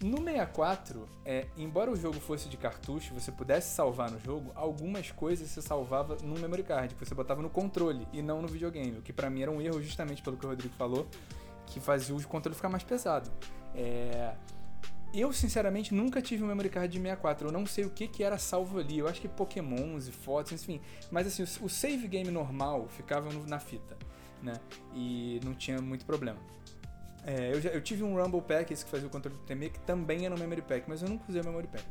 No 0.00 0.18
64, 0.18 1.08
é, 1.24 1.48
embora 1.56 1.90
o 1.90 1.96
jogo 1.96 2.20
fosse 2.20 2.48
de 2.48 2.56
cartucho, 2.56 3.12
você 3.14 3.32
pudesse 3.32 3.74
salvar 3.74 4.12
no 4.12 4.20
jogo, 4.20 4.52
algumas 4.54 5.10
coisas 5.10 5.48
você 5.48 5.60
salvava 5.60 6.18
no 6.22 6.38
memory 6.38 6.62
card, 6.62 6.94
que 6.94 7.04
você 7.04 7.16
botava 7.16 7.42
no 7.42 7.50
controle 7.50 8.06
e 8.12 8.22
não 8.22 8.40
no 8.40 8.46
videogame, 8.46 8.98
o 8.98 9.02
que 9.02 9.12
para 9.12 9.28
mim 9.28 9.42
era 9.42 9.50
um 9.50 9.60
erro 9.60 9.82
justamente 9.82 10.22
pelo 10.22 10.36
que 10.36 10.46
o 10.46 10.48
Rodrigo 10.48 10.72
falou, 10.78 11.08
que 11.66 11.80
fazia 11.80 12.14
o 12.14 12.22
controle 12.28 12.54
ficar 12.54 12.68
mais 12.68 12.84
pesado. 12.84 13.28
É... 13.74 14.34
Eu, 15.14 15.30
sinceramente, 15.30 15.94
nunca 15.94 16.22
tive 16.22 16.42
um 16.42 16.46
memory 16.46 16.70
card 16.70 16.90
de 16.90 16.98
64. 16.98 17.48
Eu 17.48 17.52
não 17.52 17.66
sei 17.66 17.84
o 17.84 17.90
que, 17.90 18.08
que 18.08 18.24
era 18.24 18.38
salvo 18.38 18.78
ali. 18.78 18.98
Eu 18.98 19.08
acho 19.08 19.20
que 19.20 19.28
pokémons 19.28 20.08
e 20.08 20.12
fotos, 20.12 20.52
enfim. 20.52 20.80
Mas 21.10 21.26
assim, 21.26 21.42
o 21.42 21.68
save 21.68 22.08
game 22.08 22.30
normal 22.30 22.88
ficava 22.88 23.30
na 23.46 23.58
fita, 23.58 23.96
né? 24.42 24.54
E 24.94 25.38
não 25.44 25.54
tinha 25.54 25.82
muito 25.82 26.06
problema. 26.06 26.38
É, 27.24 27.52
eu, 27.52 27.60
já, 27.60 27.70
eu 27.70 27.80
tive 27.80 28.02
um 28.02 28.16
Rumble 28.20 28.40
Pack, 28.40 28.72
esse 28.72 28.84
que 28.84 28.90
fazia 28.90 29.06
o 29.06 29.10
controle 29.10 29.36
do 29.36 29.44
TME, 29.44 29.70
que 29.70 29.80
também 29.80 30.24
era 30.24 30.34
um 30.34 30.38
Memory 30.38 30.62
Pack, 30.62 30.88
mas 30.88 31.02
eu 31.02 31.08
nunca 31.08 31.24
usei 31.28 31.40
o 31.40 31.44
Memory 31.44 31.68
Pack. 31.68 31.84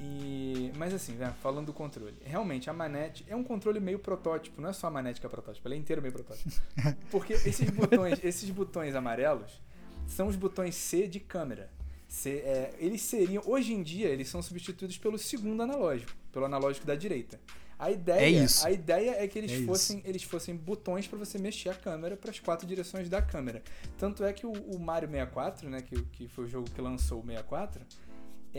E, 0.00 0.72
mas 0.76 0.94
assim, 0.94 1.12
né, 1.12 1.34
falando 1.42 1.66
do 1.66 1.72
controle, 1.72 2.16
realmente 2.24 2.70
a 2.70 2.72
manete 2.72 3.24
é 3.28 3.34
um 3.34 3.42
controle 3.42 3.80
meio 3.80 3.98
protótipo, 3.98 4.60
não 4.60 4.70
é 4.70 4.72
só 4.72 4.86
a 4.86 4.90
manete 4.90 5.20
que 5.20 5.26
é 5.26 5.28
protótipo, 5.28 5.66
ele 5.66 5.74
é 5.74 5.78
inteiro 5.78 6.00
meio 6.00 6.14
protótipo. 6.14 6.50
Porque 7.10 7.32
esses 7.32 7.68
botões, 7.70 8.22
esses 8.22 8.48
botões 8.50 8.94
amarelos 8.94 9.60
são 10.08 10.26
os 10.26 10.34
botões 10.34 10.74
C 10.74 11.06
de 11.06 11.20
câmera. 11.20 11.70
C, 12.08 12.30
é, 12.38 12.74
eles 12.78 13.02
seriam, 13.02 13.42
hoje 13.46 13.72
em 13.74 13.82
dia, 13.82 14.08
eles 14.08 14.28
são 14.28 14.42
substituídos 14.42 14.96
pelo 14.96 15.18
segundo 15.18 15.62
analógico, 15.62 16.10
pelo 16.32 16.46
analógico 16.46 16.86
da 16.86 16.94
direita. 16.94 17.38
A 17.78 17.92
ideia, 17.92 18.40
É 18.40 18.44
isso. 18.44 18.66
A 18.66 18.72
ideia 18.72 19.22
é 19.22 19.28
que 19.28 19.38
eles 19.38 19.52
É 19.52 19.64
fossem, 19.64 20.02
eles 20.04 20.24
fossem 20.24 20.56
botões 20.56 21.06
para 21.06 21.16
você 21.16 21.38
mexer 21.38 21.68
a 21.68 21.74
câmera 21.74 22.16
para 22.16 22.30
as 22.30 22.40
quatro 22.40 22.66
direções 22.66 23.08
da 23.08 23.22
câmera. 23.22 23.62
Tanto 23.96 24.24
é 24.24 24.32
que 24.32 24.44
o, 24.44 24.50
o 24.50 24.80
Mario 24.80 25.08
64, 25.08 25.70
né, 25.70 25.82
que, 25.82 26.02
que 26.06 26.26
foi 26.26 26.46
o 26.46 26.48
jogo 26.48 26.68
que 26.68 26.80
lançou 26.80 27.20
o 27.20 27.24
64, 27.24 27.80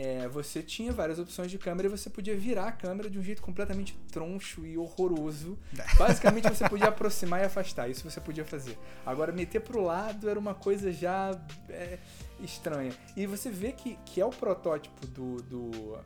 é, 0.00 0.26
você 0.28 0.62
tinha 0.62 0.90
várias 0.92 1.18
opções 1.18 1.50
de 1.50 1.58
câmera 1.58 1.86
e 1.86 1.90
você 1.90 2.08
podia 2.08 2.34
virar 2.34 2.68
a 2.68 2.72
câmera 2.72 3.10
de 3.10 3.18
um 3.18 3.22
jeito 3.22 3.42
completamente 3.42 3.94
troncho 4.10 4.64
e 4.64 4.78
horroroso. 4.78 5.58
Basicamente 5.98 6.48
você 6.48 6.66
podia 6.66 6.88
aproximar 6.88 7.42
e 7.42 7.44
afastar, 7.44 7.86
isso 7.90 8.08
você 8.08 8.18
podia 8.18 8.42
fazer. 8.42 8.78
Agora, 9.04 9.30
meter 9.30 9.60
pro 9.60 9.82
lado 9.82 10.30
era 10.30 10.38
uma 10.38 10.54
coisa 10.54 10.90
já 10.90 11.38
é, 11.68 11.98
estranha. 12.40 12.92
E 13.14 13.26
você 13.26 13.50
vê 13.50 13.72
que, 13.72 13.98
que 14.06 14.22
é 14.22 14.24
o 14.24 14.30
protótipo 14.30 15.06
do, 15.06 15.36
do, 15.42 15.98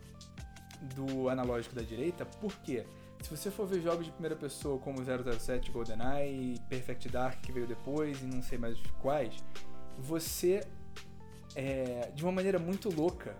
do 0.97 1.28
analógico 1.28 1.76
da 1.76 1.82
direita, 1.82 2.26
por 2.26 2.53
quê? 2.64 2.84
Se 3.22 3.30
você 3.30 3.49
for 3.49 3.64
ver 3.64 3.80
jogos 3.80 4.07
de 4.07 4.11
primeira 4.11 4.34
pessoa 4.34 4.76
como 4.80 4.99
007, 5.05 5.70
GoldenEye, 5.70 6.59
Perfect 6.68 7.09
Dark, 7.09 7.40
que 7.40 7.53
veio 7.53 7.66
depois 7.66 8.20
e 8.20 8.24
não 8.24 8.42
sei 8.42 8.59
mais 8.59 8.76
quais, 9.01 9.36
você, 9.97 10.66
é, 11.55 12.11
de 12.12 12.24
uma 12.24 12.32
maneira 12.32 12.59
muito 12.59 12.92
louca, 12.92 13.36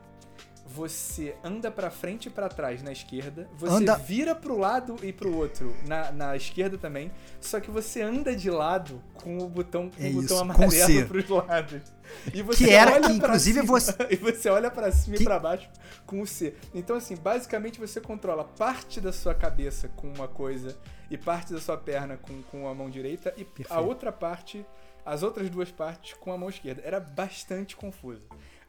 você 0.67 1.37
anda 1.45 1.71
pra 1.71 1.91
frente 1.91 2.27
e 2.27 2.31
pra 2.31 2.49
trás 2.49 2.83
na 2.83 2.91
esquerda, 2.91 3.49
você 3.57 3.75
Anda- 3.75 3.97
vira 3.97 4.35
pro 4.35 4.59
lado 4.59 4.97
e 5.03 5.13
pro 5.13 5.35
outro 5.37 5.75
na, 5.87 6.11
na 6.11 6.37
esquerda 6.37 6.79
também, 6.79 7.13
só 7.41 7.61
que 7.61 7.71
você 7.71 8.01
anda 8.03 8.35
de 8.35 8.51
lado 8.51 9.01
com 9.15 9.39
o 9.39 9.49
botão, 9.49 9.91
com 9.91 10.03
É 10.03 10.09
o 10.09 10.13
botão 10.15 10.25
isso, 10.25 10.39
amarelo 10.41 11.07
pros 11.09 11.29
lados. 11.29 11.83
E 12.33 12.43
você 12.43 12.65
Que 12.65 12.71
era 12.71 12.93
olha 12.93 13.09
que, 13.09 13.13
inclusive, 13.17 13.61
cima, 13.61 13.73
você- 13.73 13.93
E 14.11 14.17
você 14.17 14.49
olha 14.49 14.71
pra 14.71 14.91
cima 14.91 15.17
Que- 15.17 15.23
e 15.23 15.25
pra 15.27 15.39
baixo 15.39 15.69
com 16.07 16.21
o 16.21 16.27
C. 16.27 16.55
Então, 16.75 16.97
assim, 16.97 17.15
basicamente 17.17 17.79
você 17.79 18.01
controla 18.01 18.45
parte 18.45 19.01
da 19.01 19.13
sua 19.13 19.35
cabeça 19.35 19.89
com 19.89 20.09
uma 20.13 20.29
coisa 20.29 20.77
e 21.11 21.17
parte 21.19 21.53
da 21.53 21.61
sua 21.61 21.77
perna 21.77 22.17
com, 22.17 22.43
com 22.45 22.67
a 22.69 22.75
mão 22.75 22.89
direita 22.91 23.33
e 23.37 23.43
a 23.43 23.45
Perfeito. 23.45 23.83
outra 23.83 24.11
parte, 24.13 24.65
as 25.05 25.23
outras 25.23 25.49
duas 25.51 25.71
partes 25.71 26.15
com 26.15 26.33
a 26.33 26.39
mão 26.39 26.49
esquerda. 26.49 26.83
Era 26.85 26.99
bastante 27.01 27.77
confuso. 27.77 28.27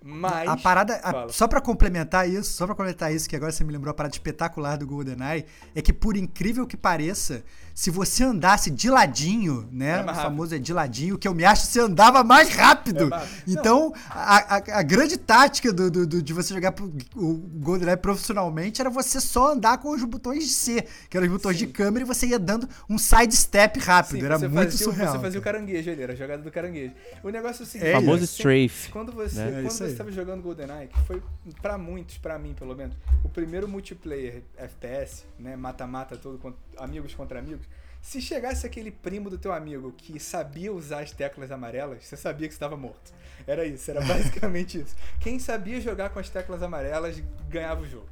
Mas. 0.08 0.47
A 0.47 0.56
parada, 0.56 0.99
a- 1.03 1.28
só 1.30 1.47
pra 1.47 1.60
complementar 1.60 2.30
isso, 2.30 2.53
só 2.53 2.66
pra 2.68 2.76
complementar 2.76 3.12
isso, 3.12 3.28
que 3.28 3.36
agora 3.36 3.51
você 3.51 3.64
me 3.64 3.74
lembrou 3.74 3.89
a 3.89 3.93
parada 3.95 4.14
espetacular 4.14 4.78
do 4.78 4.86
GoldenEye, 4.86 5.45
é 5.74 5.82
que 5.82 5.91
por 5.91 6.16
incrível 6.16 6.68
que 6.68 6.78
pareça, 6.78 7.43
se 7.76 7.91
você 7.91 8.23
andasse 8.23 8.71
de 8.71 8.89
ladinho, 8.89 9.67
né, 9.69 9.99
Era 9.99 10.11
o 10.11 10.15
famoso 10.15 10.55
é 10.55 10.57
de 10.57 10.71
ladinho, 10.71 11.17
que 11.17 11.28
eu 11.28 11.34
me 11.36 11.43
acho 11.43 11.67
que 11.67 11.73
você 11.73 11.82
andava 11.82 12.23
mais 12.23 12.47
rápido. 12.55 13.03
É 13.03 13.09
mais 13.09 13.23
rápido. 13.30 13.51
Então, 13.51 13.93
a, 14.09 14.55
a- 14.55 14.80
a 14.80 14.82
grande 14.82 15.17
tática 15.17 15.73
do, 15.73 15.91
do- 15.91 16.07
do- 16.07 16.21
de 16.21 16.32
você 16.34 16.53
jogar 16.53 16.71
pro- 16.71 16.91
o 17.17 17.34
GoldenEye 17.34 17.97
profissionalmente 17.97 18.80
era 18.80 18.89
você 18.89 19.19
só 19.19 19.51
andar 19.51 19.78
com 19.80 19.89
os 19.89 20.01
botões 20.05 20.45
de 20.45 20.49
C, 20.51 20.88
que 21.09 21.17
eram 21.17 21.28
os 21.28 21.34
botões 21.34 21.59
Sim. 21.59 21.65
de 21.65 21.73
câmera, 21.73 22.05
e 22.05 22.07
você 22.07 22.28
ia 22.28 22.39
dando 22.39 22.67
um 22.89 22.97
sidestep 22.97 23.78
rápido. 23.82 24.19
Sim, 24.19 24.26
era 24.26 24.39
você 24.39 24.47
muito 24.47 24.71
fazia, 24.71 24.86
surreal. 24.86 25.11
Você 25.13 25.19
fazia 25.19 25.39
o 25.39 25.43
cara. 25.43 25.57
caranguejo 25.57 25.91
ali, 25.91 26.01
era 26.01 26.13
a 26.13 26.15
jogada 26.15 26.41
do 26.43 26.49
caranguejo. 26.51 26.93
O 27.23 27.30
negócio 27.30 27.63
é 27.63 27.65
o 27.65 27.67
seguinte: 27.67 27.89
É 27.89 27.93
Famoso 27.93 28.19
você- 28.26 28.41
strafe. 28.69 28.89
Quando 28.91 29.11
você 29.11 29.36
né? 29.36 29.59
É 29.59 29.63
quando 29.67 29.82
estava 29.86 30.11
jogando 30.13 30.41
GoldenEye, 30.41 30.88
que 30.88 30.99
foi 31.01 31.21
pra 31.61 31.78
muitos, 31.78 32.17
pra 32.17 32.39
mim 32.39 32.53
pelo 32.57 32.73
menos, 32.73 32.95
o 33.21 33.28
primeiro 33.28 33.67
multiplayer 33.67 34.43
FPS, 34.57 35.26
né, 35.38 35.57
mata-mata 35.57 36.15
todo 36.15 36.39
amigos 36.78 37.13
contra 37.13 37.39
amigos. 37.39 37.64
Se 38.06 38.22
chegasse 38.22 38.68
aquele 38.68 38.91
primo 38.91 39.32
do 39.32 39.38
teu 39.38 39.51
amigo 39.51 39.91
que 39.91 40.20
sabia 40.20 40.72
usar 40.72 40.99
as 40.99 41.12
teclas 41.12 41.49
amarelas, 41.49 42.06
você 42.06 42.16
sabia 42.16 42.47
que 42.47 42.53
estava 42.53 42.78
morto. 42.78 43.12
Era 43.47 43.66
isso, 43.66 43.89
era 43.89 43.99
basicamente 43.99 44.78
isso. 44.80 44.95
Quem 45.20 45.39
sabia 45.39 45.82
jogar 45.82 46.12
com 46.12 46.20
as 46.20 46.30
teclas 46.30 46.62
amarelas 46.62 47.20
ganhava 47.49 47.82
o 47.82 47.86
jogo. 47.88 48.08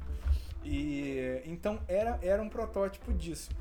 E 0.64 1.40
então 1.44 1.78
era, 1.86 2.18
era 2.22 2.42
um 2.42 2.48
protótipo 2.48 3.12
disso. 3.12 3.52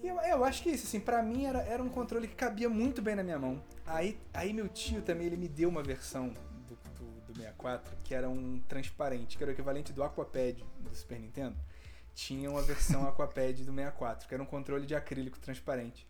E 0.00 0.06
eu, 0.06 0.16
eu 0.20 0.44
acho 0.44 0.62
que 0.62 0.68
é 0.68 0.74
isso, 0.74 0.86
assim, 0.86 1.00
pra 1.00 1.24
mim 1.24 1.44
era, 1.44 1.58
era 1.62 1.82
um 1.82 1.88
controle 1.88 2.28
que 2.28 2.36
cabia 2.36 2.68
muito 2.68 3.02
bem 3.02 3.16
na 3.16 3.24
minha 3.24 3.38
mão. 3.38 3.60
Aí, 3.84 4.16
aí 4.32 4.52
meu 4.52 4.68
tio 4.68 5.02
também, 5.02 5.26
ele 5.26 5.36
me 5.36 5.48
deu 5.48 5.68
uma 5.68 5.82
versão 5.82 6.28
do, 6.68 6.78
do, 6.94 7.26
do 7.26 7.34
64, 7.34 7.96
que 8.04 8.14
era 8.14 8.28
um 8.28 8.60
transparente, 8.68 9.36
que 9.36 9.42
era 9.42 9.50
o 9.50 9.54
equivalente 9.54 9.92
do 9.92 10.04
Aquapad 10.04 10.64
do 10.78 10.94
Super 10.94 11.18
Nintendo. 11.18 11.56
Tinha 12.18 12.50
uma 12.50 12.62
versão 12.62 13.06
Aquapad 13.06 13.62
do 13.62 13.72
64, 13.72 14.26
que 14.26 14.34
era 14.34 14.42
um 14.42 14.46
controle 14.46 14.84
de 14.84 14.92
acrílico 14.92 15.38
transparente. 15.38 16.04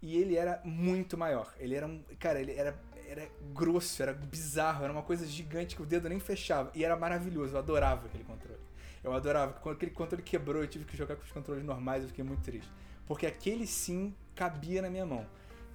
E 0.00 0.16
ele 0.16 0.36
era 0.36 0.58
muito 0.64 1.18
maior. 1.18 1.52
Ele 1.58 1.74
era 1.74 1.86
um. 1.86 2.02
Cara, 2.18 2.40
ele 2.40 2.52
era, 2.52 2.74
era 3.06 3.28
grosso, 3.52 4.02
era 4.02 4.14
bizarro, 4.14 4.84
era 4.84 4.92
uma 4.92 5.02
coisa 5.02 5.26
gigante 5.26 5.76
que 5.76 5.82
o 5.82 5.84
dedo 5.84 6.08
nem 6.08 6.18
fechava. 6.18 6.70
E 6.74 6.82
era 6.82 6.96
maravilhoso, 6.96 7.52
eu 7.52 7.58
adorava 7.58 8.06
aquele 8.06 8.24
controle. 8.24 8.58
Eu 9.02 9.12
adorava. 9.12 9.52
Quando 9.52 9.76
aquele 9.76 9.90
controle 9.90 10.22
quebrou, 10.22 10.62
eu 10.62 10.66
tive 10.66 10.86
que 10.86 10.96
jogar 10.96 11.14
com 11.14 11.24
os 11.24 11.30
controles 11.30 11.62
normais, 11.62 12.04
eu 12.04 12.08
fiquei 12.08 12.24
muito 12.24 12.42
triste. 12.42 12.72
Porque 13.06 13.26
aquele 13.26 13.66
sim 13.66 14.14
cabia 14.34 14.80
na 14.80 14.88
minha 14.88 15.04
mão. 15.04 15.26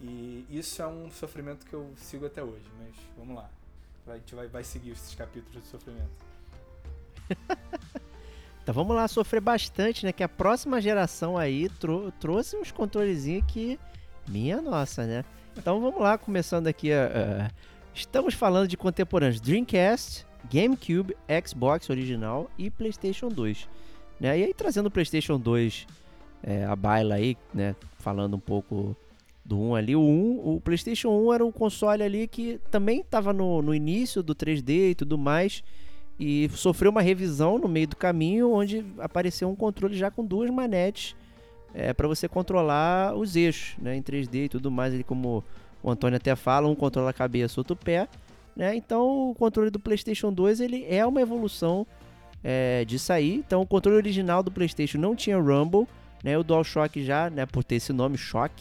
E 0.01 0.47
isso 0.49 0.81
é 0.81 0.87
um 0.87 1.11
sofrimento 1.11 1.63
que 1.63 1.75
eu 1.75 1.93
sigo 1.95 2.25
até 2.25 2.41
hoje. 2.41 2.67
Mas 2.79 2.95
vamos 3.15 3.35
lá. 3.35 3.47
A 4.07 4.17
gente 4.17 4.33
vai, 4.33 4.47
vai 4.47 4.63
seguir 4.63 4.93
esses 4.93 5.13
capítulos 5.13 5.61
de 5.63 5.69
sofrimento. 5.69 6.25
Então 8.69 8.83
vamos 8.83 8.95
lá 8.95 9.07
sofrer 9.07 9.41
bastante, 9.41 10.05
né? 10.05 10.11
Que 10.13 10.21
a 10.21 10.29
próxima 10.29 10.79
geração 10.79 11.35
aí 11.39 11.67
trou- 11.79 12.11
trouxe 12.19 12.55
uns 12.55 12.71
controlezinhos 12.71 13.43
que. 13.47 13.79
Minha 14.27 14.61
nossa, 14.61 15.07
né? 15.07 15.25
Então 15.57 15.81
vamos 15.81 15.99
lá, 15.99 16.19
começando 16.19 16.67
aqui. 16.67 16.91
a- 16.93 17.49
estamos 17.95 18.35
falando 18.35 18.67
de 18.67 18.77
contemporâneos 18.77 19.41
Dreamcast, 19.41 20.23
GameCube, 20.53 21.17
Xbox 21.47 21.89
original 21.89 22.47
e 22.59 22.69
PlayStation 22.69 23.29
2. 23.29 23.67
Né? 24.19 24.37
E 24.37 24.43
aí 24.43 24.53
trazendo 24.53 24.85
o 24.85 24.91
PlayStation 24.91 25.39
2 25.39 25.87
é, 26.43 26.63
a 26.65 26.75
baila 26.75 27.15
aí, 27.15 27.35
né? 27.51 27.75
Falando 27.97 28.35
um 28.35 28.39
pouco 28.39 28.95
do 29.43 29.59
1 29.59 29.75
ali. 29.77 29.95
O 29.95 30.01
1, 30.01 30.47
o 30.57 30.61
PlayStation 30.61 31.09
1 31.09 31.33
era 31.33 31.43
o 31.43 31.51
console 31.51 32.03
ali 32.03 32.27
que 32.27 32.59
também 32.69 32.99
estava 32.99 33.33
no, 33.33 33.63
no 33.63 33.73
início 33.73 34.21
do 34.21 34.35
3D 34.35 34.91
e 34.91 34.95
tudo 34.95 35.17
mais 35.17 35.63
e 36.19 36.49
sofreu 36.53 36.91
uma 36.91 37.01
revisão 37.01 37.57
no 37.57 37.67
meio 37.67 37.87
do 37.87 37.95
caminho, 37.95 38.51
onde 38.51 38.85
apareceu 38.99 39.49
um 39.49 39.55
controle 39.55 39.95
já 39.97 40.11
com 40.11 40.25
duas 40.25 40.49
manetes 40.49 41.15
é, 41.73 41.93
para 41.93 42.07
você 42.07 42.27
controlar 42.27 43.15
os 43.15 43.35
eixos, 43.35 43.77
né, 43.77 43.95
em 43.95 44.01
3D 44.01 44.45
e 44.45 44.49
tudo 44.49 44.69
mais. 44.69 44.93
Ele, 44.93 45.03
como 45.03 45.43
o 45.81 45.89
Antônio 45.89 46.17
até 46.17 46.35
fala, 46.35 46.67
um 46.67 46.75
controla 46.75 47.11
a 47.11 47.13
cabeça, 47.13 47.59
outro 47.59 47.75
pé. 47.75 48.07
Né? 48.55 48.75
Então, 48.75 49.29
o 49.29 49.35
controle 49.35 49.69
do 49.69 49.79
PlayStation 49.79 50.33
2 50.33 50.59
ele 50.59 50.85
é 50.89 51.05
uma 51.05 51.21
evolução 51.21 51.87
é, 52.43 52.83
disso 52.85 53.13
aí. 53.13 53.35
Então, 53.35 53.61
o 53.61 53.65
controle 53.65 53.97
original 53.97 54.43
do 54.43 54.51
PlayStation 54.51 54.97
não 54.97 55.15
tinha 55.15 55.37
Rumble, 55.37 55.87
né? 56.23 56.37
O 56.37 56.43
DualShock 56.43 57.01
já, 57.03 57.29
né, 57.29 57.45
por 57.45 57.63
ter 57.63 57.75
esse 57.75 57.93
nome 57.93 58.17
Shock, 58.17 58.53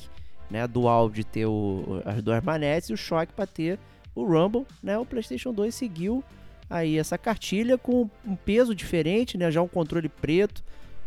né, 0.50 0.66
Dual 0.68 1.11
de 1.11 1.24
ter 1.24 1.46
o- 1.46 2.00
as 2.04 2.22
duas 2.22 2.42
manetes 2.44 2.90
e 2.90 2.92
o 2.92 2.96
Shock 2.96 3.32
para 3.32 3.46
ter 3.46 3.78
o 4.14 4.24
Rumble, 4.24 4.64
né? 4.82 4.96
O 4.98 5.04
PlayStation 5.04 5.52
2 5.52 5.74
seguiu 5.74 6.22
aí 6.69 6.99
essa 6.99 7.16
cartilha 7.19 7.77
com 7.79 8.09
um 8.27 8.37
peso 8.37 8.75
diferente, 8.75 9.37
né? 9.39 9.51
Já 9.51 9.62
um 9.62 9.69
controle 9.69 10.09
preto, 10.09 10.62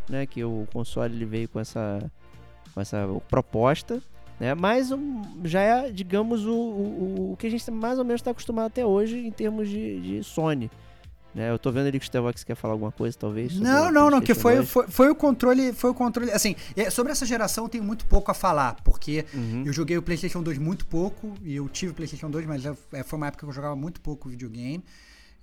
né? 0.09 0.25
Que 0.25 0.43
o 0.43 0.67
console 0.73 1.15
ele 1.15 1.25
veio 1.25 1.47
com 1.49 1.59
essa, 1.59 2.11
com 2.73 2.81
essa 2.81 3.07
proposta, 3.29 4.01
né? 4.39 4.53
Mas 4.55 4.91
um, 4.91 5.21
já 5.43 5.61
é, 5.61 5.91
digamos, 5.91 6.45
o, 6.45 6.53
o, 6.53 7.31
o 7.33 7.37
que 7.37 7.47
a 7.47 7.49
gente 7.49 7.69
mais 7.71 7.97
ou 7.99 8.05
menos 8.05 8.21
está 8.21 8.31
acostumado 8.31 8.67
até 8.67 8.85
hoje 8.85 9.17
em 9.19 9.31
termos 9.31 9.69
de, 9.69 9.99
de 10.01 10.23
Sony. 10.23 10.69
Né? 11.33 11.49
Eu 11.49 11.57
tô 11.57 11.71
vendo 11.71 11.87
ali 11.87 11.97
que 11.97 12.03
o 12.03 12.07
Stevox 12.07 12.43
quer 12.43 12.55
falar 12.55 12.73
alguma 12.73 12.91
coisa, 12.91 13.17
talvez. 13.17 13.57
Não, 13.57 13.89
não, 13.89 14.09
não, 14.09 14.19
que 14.19 14.33
foi, 14.33 14.55
2. 14.57 14.69
foi, 14.69 14.87
foi 14.89 15.09
o 15.09 15.15
controle, 15.15 15.71
foi 15.71 15.89
o 15.89 15.93
controle, 15.93 16.29
assim, 16.29 16.57
é, 16.75 16.89
sobre 16.89 17.09
essa 17.13 17.25
geração 17.25 17.63
eu 17.63 17.69
tenho 17.69 17.85
muito 17.85 18.05
pouco 18.05 18.29
a 18.29 18.33
falar, 18.33 18.75
porque 18.83 19.23
Uhum. 19.33 19.63
eu 19.65 19.71
joguei 19.71 19.97
o 19.97 20.01
PlayStation 20.01 20.43
2 20.43 20.57
muito 20.57 20.85
pouco, 20.85 21.33
e 21.41 21.55
eu 21.55 21.69
tive 21.69 21.93
o 21.93 21.95
PlayStation 21.95 22.29
2, 22.29 22.45
mas 22.45 22.61
já- 22.61 22.75
é, 22.91 23.01
foi 23.01 23.15
uma 23.15 23.27
época 23.27 23.45
que 23.45 23.49
eu 23.49 23.53
jogava 23.53 23.77
muito 23.77 24.01
pouco 24.01 24.27
videogame, 24.27 24.83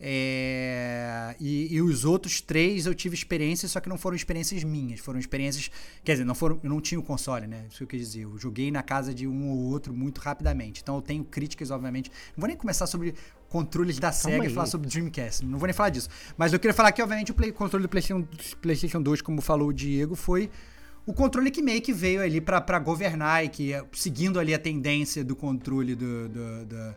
é, 0.01 1.35
e, 1.41 1.75
e 1.75 1.83
os 1.83 2.05
outros 2.05 2.41
três 2.41 2.87
eu 2.87 2.95
tive 2.95 3.15
experiências, 3.15 3.73
só 3.73 3.81
que 3.81 3.89
não 3.89 3.99
foram 3.99 4.17
experiências 4.17 4.63
minhas, 4.63 5.01
foram 5.01 5.19
experiências, 5.19 5.71
quer 6.05 6.13
dizer, 6.13 6.25
não 6.25 6.35
foram, 6.35 6.61
eu 6.63 6.71
não 6.71 6.81
tinha 6.81 6.99
o 7.01 7.03
console, 7.03 7.47
né, 7.47 7.67
isso 7.69 7.79
que 7.79 7.85
eu 7.85 7.89
quis 7.89 8.01
dizer, 8.01 8.23
eu 8.23 8.39
joguei 8.39 8.71
na 8.71 8.83
casa 8.83 9.13
de 9.13 9.27
um 9.27 9.51
ou 9.51 9.59
outro 9.71 9.93
muito 9.93 10.19
rapidamente, 10.19 10.81
então 10.83 10.97
eu 10.97 11.03
tenho 11.03 11.25
críticas, 11.25 11.71
obviamente, 11.71 12.11
não 12.37 12.41
vou 12.41 12.49
nem 12.49 12.57
começar 12.57 12.87
sobre 12.87 13.15
controles 13.49 13.99
da 13.99 14.13
SEGA 14.13 14.45
e 14.45 14.47
aí. 14.49 14.53
falar 14.55 14.67
sobre 14.67 14.89
Dreamcast, 14.89 15.45
não 15.45 15.59
vou 15.59 15.67
nem 15.67 15.75
falar 15.75 15.91
disso, 15.91 16.09
mas 16.37 16.53
eu 16.53 16.61
queria 16.61 16.75
falar 16.75 16.93
que, 16.93 17.03
obviamente, 17.03 17.33
o 17.33 17.35
play- 17.35 17.53
controle 17.53 17.83
do 17.83 17.89
PlayStation, 17.89 18.27
PlayStation 18.61 19.03
2, 19.03 19.21
como 19.23 19.41
falou 19.41 19.69
o 19.69 19.73
Diego, 19.73 20.15
foi 20.15 20.51
o 21.07 21.13
controle 21.15 21.51
que 21.51 21.63
meio 21.63 21.81
que 21.81 21.93
veio 21.93 22.21
ali 22.21 22.41
pra 22.41 22.61
pra 22.61 22.79
governar 22.79 23.43
e 23.45 23.49
que, 23.49 23.73
seguindo 23.93 24.39
ali 24.39 24.53
a 24.53 24.59
tendência 24.59 25.25
do 25.25 25.35
controle 25.35 25.95
do, 25.95 26.29
do, 26.29 26.67
do, 26.67 26.95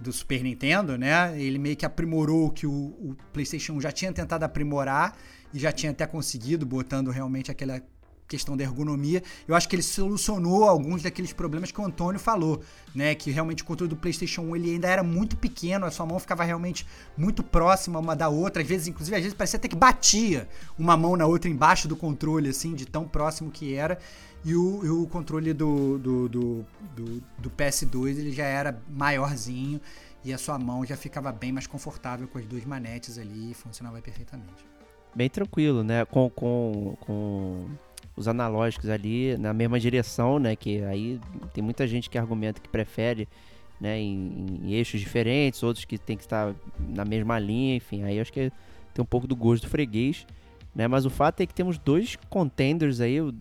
do 0.00 0.12
Super 0.12 0.42
Nintendo, 0.42 0.96
né? 0.96 1.40
Ele 1.40 1.58
meio 1.58 1.76
que 1.76 1.84
aprimorou 1.84 2.46
o 2.46 2.50
que 2.50 2.66
o, 2.66 2.72
o 2.72 3.16
PlayStation 3.32 3.74
1 3.74 3.80
já 3.82 3.92
tinha 3.92 4.12
tentado 4.12 4.44
aprimorar 4.44 5.16
e 5.52 5.58
já 5.58 5.70
tinha 5.70 5.92
até 5.92 6.06
conseguido, 6.06 6.64
botando 6.64 7.10
realmente 7.10 7.50
aquela 7.50 7.82
questão 8.30 8.56
da 8.56 8.62
ergonomia. 8.62 9.22
Eu 9.46 9.56
acho 9.56 9.68
que 9.68 9.74
ele 9.74 9.82
solucionou 9.82 10.64
alguns 10.64 11.02
daqueles 11.02 11.32
problemas 11.32 11.72
que 11.72 11.80
o 11.80 11.84
Antônio 11.84 12.20
falou, 12.20 12.62
né? 12.94 13.14
Que 13.14 13.30
realmente 13.30 13.62
o 13.62 13.66
controle 13.66 13.90
do 13.90 13.96
PlayStation 13.96 14.42
1 14.42 14.56
ele 14.56 14.70
ainda 14.74 14.88
era 14.88 15.02
muito 15.02 15.36
pequeno, 15.36 15.84
a 15.84 15.90
sua 15.90 16.06
mão 16.06 16.18
ficava 16.18 16.44
realmente 16.44 16.86
muito 17.16 17.42
próxima 17.42 17.98
uma 17.98 18.14
da 18.14 18.28
outra, 18.28 18.62
às 18.62 18.68
vezes, 18.68 18.86
inclusive, 18.86 19.16
às 19.16 19.22
vezes 19.22 19.36
parecia 19.36 19.58
até 19.58 19.66
que 19.66 19.76
batia 19.76 20.48
uma 20.78 20.96
mão 20.96 21.16
na 21.16 21.26
outra 21.26 21.50
embaixo 21.50 21.88
do 21.88 21.96
controle, 21.96 22.48
assim, 22.48 22.72
de 22.72 22.86
tão 22.86 23.06
próximo 23.06 23.50
que 23.50 23.74
era. 23.74 23.98
E 24.44 24.54
o, 24.54 24.84
e 24.84 24.88
o 24.88 25.06
controle 25.06 25.52
do, 25.52 25.98
do, 25.98 26.28
do, 26.28 26.66
do, 26.96 27.22
do 27.38 27.50
PS2 27.50 28.18
ele 28.18 28.32
já 28.32 28.44
era 28.44 28.80
maiorzinho 28.88 29.80
e 30.24 30.32
a 30.32 30.38
sua 30.38 30.58
mão 30.58 30.84
já 30.84 30.96
ficava 30.96 31.30
bem 31.30 31.52
mais 31.52 31.66
confortável 31.66 32.26
com 32.26 32.38
as 32.38 32.46
duas 32.46 32.64
manetes 32.64 33.18
ali 33.18 33.50
e 33.50 33.54
funcionava 33.54 34.00
perfeitamente. 34.00 34.64
Bem 35.14 35.28
tranquilo, 35.28 35.82
né? 35.82 36.04
Com, 36.04 36.30
com, 36.30 36.96
com 37.00 37.68
os 38.16 38.28
analógicos 38.28 38.88
ali 38.88 39.36
na 39.36 39.52
mesma 39.52 39.78
direção, 39.78 40.38
né? 40.38 40.54
Que 40.56 40.82
aí 40.84 41.20
tem 41.52 41.62
muita 41.62 41.86
gente 41.86 42.08
que 42.08 42.16
argumenta 42.16 42.60
que 42.60 42.68
prefere, 42.68 43.28
né? 43.80 43.98
Em, 43.98 44.60
em 44.62 44.72
eixos 44.72 45.00
diferentes, 45.00 45.62
outros 45.62 45.84
que 45.84 45.98
tem 45.98 46.16
que 46.16 46.22
estar 46.22 46.54
na 46.78 47.04
mesma 47.04 47.38
linha, 47.38 47.76
enfim. 47.76 48.04
Aí 48.04 48.20
acho 48.20 48.32
que 48.32 48.52
tem 48.94 49.02
um 49.02 49.06
pouco 49.06 49.26
do 49.26 49.36
gosto 49.36 49.64
do 49.64 49.70
freguês, 49.70 50.26
né? 50.74 50.86
Mas 50.86 51.04
o 51.04 51.10
fato 51.10 51.40
é 51.40 51.46
que 51.46 51.54
temos 51.54 51.78
dois 51.78 52.16
contenders 52.28 53.00
aí, 53.00 53.20
o, 53.20 53.32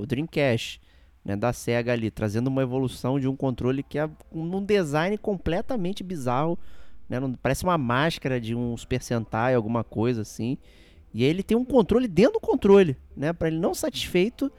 o 0.00 0.06
Dreamcast, 0.06 0.80
né? 1.24 1.36
Da 1.36 1.52
Sega 1.52 1.92
ali, 1.92 2.10
trazendo 2.10 2.48
uma 2.48 2.62
evolução 2.62 3.18
de 3.18 3.28
um 3.28 3.36
controle 3.36 3.82
que 3.82 3.98
é 3.98 4.08
um 4.32 4.64
design 4.64 5.16
completamente 5.18 6.02
bizarro, 6.02 6.58
né? 7.08 7.18
Parece 7.42 7.64
uma 7.64 7.78
máscara 7.78 8.40
de 8.40 8.54
Super 8.76 9.02
Sentai, 9.02 9.54
alguma 9.54 9.84
coisa 9.84 10.22
assim. 10.22 10.58
E 11.14 11.24
aí 11.24 11.30
ele 11.30 11.42
tem 11.42 11.56
um 11.56 11.64
controle 11.64 12.08
dentro 12.08 12.34
do 12.34 12.40
controle, 12.40 12.96
né? 13.16 13.32
Para 13.32 13.48
ele 13.48 13.58
não 13.58 13.74
satisfeito, 13.74 14.50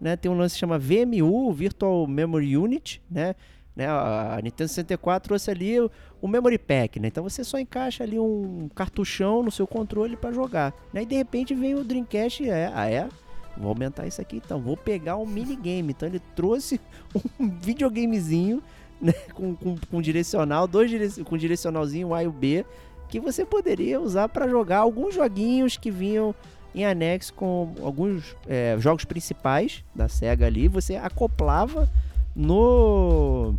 né? 0.00 0.16
Tem 0.16 0.30
um 0.30 0.36
lance 0.36 0.54
que 0.54 0.60
chama 0.60 0.78
VMU, 0.78 1.52
Virtual 1.52 2.06
Memory 2.06 2.56
Unit, 2.56 3.02
né? 3.10 3.34
Né? 3.74 3.86
A 3.86 4.38
Nintendo 4.42 4.68
64 4.68 5.28
trouxe 5.28 5.50
ali 5.50 5.80
o, 6.20 6.28
Memory 6.28 6.58
Pack, 6.58 7.00
né? 7.00 7.08
Então 7.08 7.24
você 7.24 7.42
só 7.42 7.58
encaixa 7.58 8.04
ali 8.04 8.18
um 8.18 8.68
cartuchão 8.74 9.42
no 9.42 9.50
seu 9.50 9.66
controle 9.66 10.16
para 10.16 10.32
jogar, 10.32 10.74
né? 10.92 11.02
E 11.02 11.06
de 11.06 11.16
repente 11.16 11.54
vem 11.54 11.74
o 11.74 11.84
Dreamcast 11.84 12.42
e 12.42 12.50
é, 12.50 12.70
ah 12.74 12.90
é, 12.90 13.08
vou 13.56 13.68
aumentar 13.68 14.06
isso 14.06 14.20
aqui 14.20 14.36
então, 14.36 14.60
vou 14.60 14.76
pegar 14.76 15.16
um 15.16 15.26
minigame. 15.26 15.92
Então 15.92 16.08
ele 16.08 16.20
trouxe 16.36 16.80
um 17.40 17.48
videogamezinho, 17.48 18.62
né? 19.00 19.14
Com, 19.34 19.54
com, 19.56 19.76
com 19.76 20.02
direcional, 20.02 20.66
dois 20.66 20.90
direc 20.90 21.24
com 21.24 21.36
direcionalzinho 21.36 22.14
A 22.14 22.22
e 22.22 22.26
o 22.26 22.32
B, 22.32 22.64
que 23.08 23.20
você 23.20 23.44
poderia 23.44 24.00
usar 24.00 24.28
para 24.28 24.48
jogar 24.48 24.78
alguns 24.78 25.14
joguinhos 25.14 25.76
que 25.76 25.90
vinham 25.90 26.34
em 26.74 26.86
anexo 26.86 27.34
com 27.34 27.74
alguns 27.82 28.34
é, 28.48 28.76
jogos 28.78 29.04
principais 29.04 29.84
da 29.94 30.08
SEGA 30.08 30.46
ali. 30.46 30.68
Você 30.68 30.96
acoplava 30.96 31.88
no, 32.34 33.54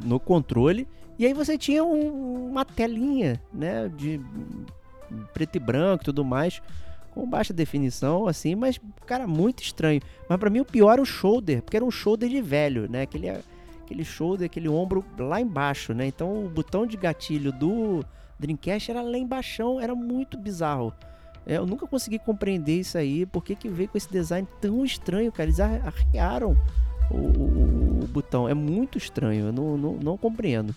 no 0.00 0.18
controle 0.20 0.86
e 1.18 1.26
aí 1.26 1.34
você 1.34 1.58
tinha 1.58 1.84
um, 1.84 2.48
uma 2.48 2.64
telinha 2.64 3.40
né, 3.52 3.88
de 3.88 4.20
preto 5.34 5.56
e 5.56 5.58
branco 5.58 6.02
e 6.02 6.06
tudo 6.06 6.24
mais 6.24 6.62
com 7.10 7.28
baixa 7.28 7.52
definição, 7.52 8.26
assim, 8.26 8.54
mas, 8.54 8.80
cara, 9.06 9.26
muito 9.26 9.62
estranho. 9.62 10.00
Mas 10.28 10.38
para 10.38 10.50
mim 10.50 10.60
o 10.60 10.64
pior 10.64 10.92
era 10.92 11.02
o 11.02 11.04
shoulder, 11.04 11.62
porque 11.62 11.76
era 11.76 11.84
um 11.84 11.90
shoulder 11.90 12.28
de 12.28 12.40
velho, 12.40 12.88
né? 12.88 13.02
Aquele, 13.02 13.28
aquele 13.28 14.04
shoulder, 14.04 14.46
aquele 14.46 14.68
ombro 14.68 15.04
lá 15.18 15.40
embaixo, 15.40 15.92
né? 15.92 16.06
Então 16.06 16.44
o 16.44 16.48
botão 16.48 16.86
de 16.86 16.96
gatilho 16.96 17.52
do 17.52 18.04
Dreamcast 18.38 18.90
era 18.90 19.02
lá 19.02 19.18
embaixo, 19.18 19.80
era 19.80 19.94
muito 19.94 20.38
bizarro. 20.38 20.94
É, 21.46 21.56
eu 21.56 21.66
nunca 21.66 21.86
consegui 21.86 22.18
compreender 22.18 22.80
isso 22.80 22.96
aí, 22.96 23.26
por 23.26 23.42
que, 23.42 23.56
que 23.56 23.68
veio 23.68 23.88
com 23.88 23.98
esse 23.98 24.10
design 24.10 24.46
tão 24.60 24.84
estranho, 24.84 25.32
cara. 25.32 25.48
Eles 25.48 25.58
arrearam 25.58 26.56
o, 27.10 27.16
o, 27.16 28.00
o 28.04 28.06
botão, 28.06 28.48
é 28.48 28.54
muito 28.54 28.98
estranho, 28.98 29.46
eu 29.46 29.52
não, 29.52 29.76
não, 29.76 29.92
não 29.94 30.16
compreendo. 30.16 30.74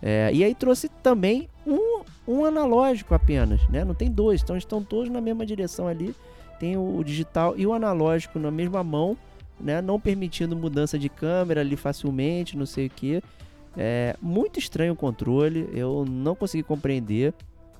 É, 0.00 0.30
e 0.32 0.42
aí 0.42 0.54
trouxe 0.54 0.88
também 0.88 1.48
um, 1.64 2.02
um 2.26 2.44
analógico 2.44 3.14
apenas, 3.14 3.66
né? 3.68 3.84
Não 3.84 3.94
tem 3.94 4.10
dois, 4.10 4.42
então 4.42 4.56
estão 4.56 4.82
todos 4.82 5.08
na 5.08 5.20
mesma 5.20 5.46
direção 5.46 5.86
ali. 5.86 6.14
Tem 6.58 6.76
o, 6.76 6.98
o 6.98 7.04
digital 7.04 7.54
e 7.56 7.64
o 7.66 7.72
analógico 7.72 8.38
na 8.38 8.50
mesma 8.50 8.82
mão, 8.82 9.16
né? 9.60 9.80
Não 9.80 10.00
permitindo 10.00 10.56
mudança 10.56 10.98
de 10.98 11.08
câmera 11.08 11.60
ali 11.60 11.76
facilmente, 11.76 12.56
não 12.56 12.66
sei 12.66 12.86
o 12.88 12.90
que. 12.90 13.22
É 13.76 14.16
muito 14.20 14.58
estranho 14.58 14.92
o 14.92 14.96
controle, 14.96 15.68
eu 15.72 16.04
não 16.04 16.34
consegui 16.34 16.64
compreender. 16.64 17.32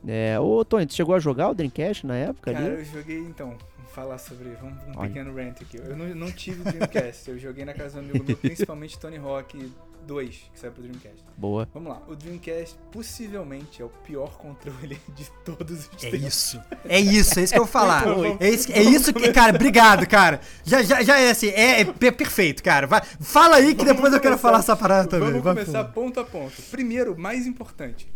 É, 0.07 0.39
ô 0.39 0.65
Tony, 0.65 0.87
você 0.89 0.97
chegou 0.97 1.15
a 1.15 1.19
jogar 1.19 1.51
o 1.51 1.55
Dreamcast 1.55 2.07
na 2.07 2.17
época 2.17 2.53
Cara, 2.53 2.65
ali? 2.65 2.75
eu 2.77 2.85
joguei 2.85 3.19
então. 3.19 3.57
Vamos 3.93 3.95
falar 3.95 4.19
sobre. 4.19 4.51
Vamos 4.61 4.83
um 4.85 4.99
Olha. 4.99 5.09
pequeno 5.09 5.35
rant 5.35 5.61
aqui. 5.61 5.77
Eu 5.77 5.97
não, 5.97 6.07
não 6.15 6.33
tive 6.33 6.65
Dreamcast, 6.65 7.31
eu 7.31 7.39
joguei 7.39 7.65
na 7.65 7.75
casa 7.75 8.01
do 8.01 8.09
amigo 8.09 8.25
meu, 8.25 8.37
principalmente 8.39 8.99
Tony 8.99 9.19
Hawk 9.19 9.71
2, 10.07 10.51
que 10.53 10.59
saiu 10.59 10.73
pro 10.73 10.83
Dreamcast. 10.83 11.23
Boa. 11.37 11.69
Vamos 11.73 11.91
lá, 11.91 12.03
o 12.09 12.17
Dreamcast 12.17 12.77
possivelmente 12.91 13.83
é 13.83 13.85
o 13.85 13.89
pior 13.89 14.39
controle 14.39 14.99
de 15.15 15.31
todos 15.45 15.89
os 15.89 16.05
é 16.05 16.11
tempos. 16.11 16.27
Isso. 16.27 16.63
É 16.89 16.99
isso, 16.99 17.39
é 17.39 17.43
isso 17.43 17.53
que 17.53 17.59
eu 17.59 17.65
vou 17.65 17.73
falar. 17.73 18.05
é, 18.41 18.49
isso, 18.49 18.73
é 18.73 18.83
isso 18.83 19.13
que, 19.13 19.33
cara, 19.33 19.55
obrigado, 19.55 20.07
cara. 20.07 20.41
Já, 20.65 20.83
já, 20.83 21.03
já 21.03 21.21
é 21.21 21.31
assim, 21.31 21.49
é, 21.49 21.81
é 21.83 21.85
perfeito, 21.85 22.63
cara. 22.63 22.87
Vai, 22.87 23.03
fala 23.21 23.57
aí 23.57 23.75
que 23.75 23.85
depois 23.85 24.13
eu 24.13 24.21
quero 24.21 24.39
falar 24.39 24.61
essa 24.61 24.77
parada 24.77 25.09
também. 25.09 25.29
Vamos 25.41 25.43
começar 25.43 25.85
ponto 25.85 26.19
a 26.19 26.25
ponto. 26.25 26.61
Primeiro, 26.71 27.19
mais 27.19 27.47
importante. 27.47 28.11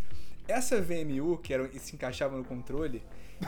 Essa 0.49 0.81
VMU, 0.81 1.39
que 1.39 1.53
era, 1.53 1.69
se 1.79 1.97
encaixava 1.97 2.37
no 2.37 2.45
controle, 2.45 3.03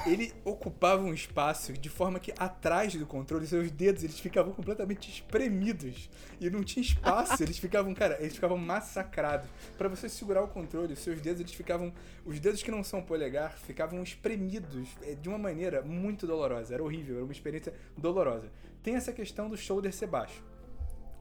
ele 0.07 0.32
ocupava 0.45 1.03
um 1.03 1.14
espaço 1.14 1.72
de 1.72 1.89
forma 1.89 2.20
que 2.20 2.32
atrás 2.39 2.95
do 2.95 3.07
controle, 3.07 3.47
seus 3.47 3.70
dedos 3.70 4.05
eles 4.05 4.18
ficavam 4.18 4.53
completamente 4.53 5.11
espremidos 5.11 6.11
e 6.41 6.51
não 6.51 6.62
tinha 6.62 6.82
espaço, 6.82 7.43
eles 7.43 7.59
ficavam, 7.59 7.95
cara, 7.95 8.18
eles 8.20 8.34
ficavam 8.34 8.59
massacrados. 8.59 9.49
Para 9.76 9.89
você 9.89 10.09
segurar 10.09 10.43
o 10.43 10.49
controle, 10.49 10.95
seus 10.95 11.20
dedos 11.20 11.41
eles 11.41 11.55
ficavam, 11.55 11.93
os 12.24 12.39
dedos 12.39 12.62
que 12.62 12.70
não 12.70 12.84
são 12.84 13.03
polegar, 13.03 13.59
ficavam 13.59 14.03
espremidos 14.03 14.89
é, 15.03 15.14
de 15.14 15.28
uma 15.28 15.39
maneira 15.39 15.82
muito 15.82 16.26
dolorosa. 16.26 16.74
Era 16.74 16.82
horrível, 16.82 17.16
era 17.16 17.24
uma 17.24 17.32
experiência 17.32 17.72
dolorosa. 17.97 18.51
Tem 18.82 18.95
essa 18.95 19.12
questão 19.12 19.49
do 19.49 19.57
shoulder 19.57 19.93
ser 19.93 20.07
baixo. 20.07 20.43